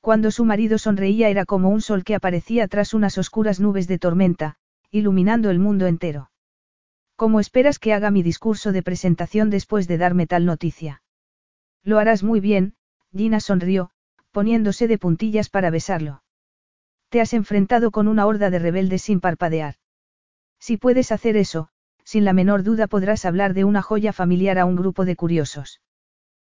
Cuando 0.00 0.30
su 0.30 0.44
marido 0.44 0.78
sonreía 0.78 1.28
era 1.28 1.44
como 1.44 1.68
un 1.68 1.80
sol 1.80 2.04
que 2.04 2.14
aparecía 2.14 2.68
tras 2.68 2.94
unas 2.94 3.18
oscuras 3.18 3.60
nubes 3.60 3.86
de 3.88 3.98
tormenta, 3.98 4.56
iluminando 4.90 5.50
el 5.50 5.58
mundo 5.58 5.86
entero. 5.86 6.30
¿Cómo 7.16 7.40
esperas 7.40 7.78
que 7.78 7.92
haga 7.92 8.10
mi 8.10 8.22
discurso 8.22 8.72
de 8.72 8.82
presentación 8.82 9.50
después 9.50 9.88
de 9.88 9.98
darme 9.98 10.26
tal 10.26 10.46
noticia? 10.46 11.02
Lo 11.82 11.98
harás 11.98 12.22
muy 12.22 12.40
bien, 12.40 12.74
Gina 13.12 13.40
sonrió, 13.40 13.90
poniéndose 14.38 14.86
de 14.86 14.98
puntillas 14.98 15.48
para 15.50 15.68
besarlo. 15.68 16.22
Te 17.08 17.20
has 17.20 17.32
enfrentado 17.32 17.90
con 17.90 18.06
una 18.06 18.24
horda 18.24 18.50
de 18.50 18.60
rebeldes 18.60 19.02
sin 19.02 19.18
parpadear. 19.18 19.74
Si 20.60 20.76
puedes 20.76 21.10
hacer 21.10 21.36
eso, 21.36 21.70
sin 22.04 22.24
la 22.24 22.32
menor 22.32 22.62
duda 22.62 22.86
podrás 22.86 23.24
hablar 23.24 23.52
de 23.52 23.64
una 23.64 23.82
joya 23.82 24.12
familiar 24.12 24.60
a 24.60 24.64
un 24.64 24.76
grupo 24.76 25.04
de 25.04 25.16
curiosos. 25.16 25.80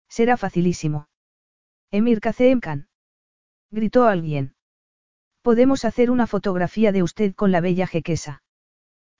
Será 0.08 0.38
facilísimo. 0.38 1.08
Emir 1.90 2.22
Khan. 2.22 2.88
Gritó 3.70 4.06
alguien. 4.06 4.54
Podemos 5.42 5.84
hacer 5.84 6.10
una 6.10 6.26
fotografía 6.26 6.90
de 6.90 7.02
usted 7.02 7.34
con 7.34 7.52
la 7.52 7.60
bella 7.60 7.86
jequesa. 7.86 8.42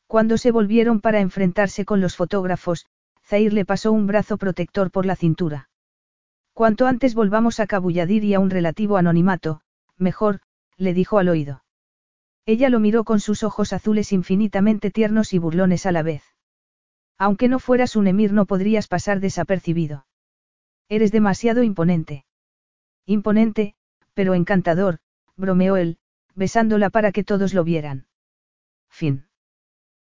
Cuando 0.07 0.39
se 0.39 0.53
volvieron 0.53 1.03
para 1.03 1.21
enfrentarse 1.21 1.85
con 1.85 2.01
los 2.01 2.17
fotógrafos, 2.17 2.87
Zair 3.27 3.53
le 3.53 3.67
pasó 3.67 3.93
un 3.93 4.07
brazo 4.07 4.39
protector 4.39 4.91
por 4.91 5.05
la 5.05 5.17
cintura. 5.17 5.69
Cuanto 6.55 6.87
antes 6.87 7.15
volvamos 7.15 7.59
a 7.59 7.67
Cabulladir 7.67 8.25
y 8.25 8.33
a 8.33 8.41
un 8.41 8.49
relativo 8.49 8.97
anonimato, 8.97 9.61
mejor, 9.99 10.41
le 10.77 10.95
dijo 10.95 11.19
al 11.19 11.29
oído. 11.29 11.65
Ella 12.47 12.69
lo 12.69 12.79
miró 12.79 13.03
con 13.05 13.19
sus 13.19 13.43
ojos 13.43 13.73
azules 13.73 14.13
infinitamente 14.13 14.93
tiernos 14.93 15.33
y 15.33 15.39
burlones 15.39 15.85
a 15.85 15.93
la 15.93 16.03
vez. 16.03 16.23
Aunque 17.19 17.49
no 17.49 17.59
fueras 17.59 17.97
un 17.97 18.07
emir 18.07 18.33
no 18.33 18.47
podrías 18.47 18.87
pasar 18.87 19.19
desapercibido. 19.19 20.07
Eres 20.89 21.11
demasiado 21.11 21.63
imponente. 21.65 22.25
Imponente, 23.05 23.75
pero 24.15 24.35
encantador, 24.35 24.99
bromeó 25.37 25.77
él, 25.77 25.99
besándola 26.35 26.89
para 26.89 27.11
que 27.11 27.25
todos 27.25 27.53
lo 27.53 27.65
vieran. 27.65 28.07
Fin. 28.91 29.27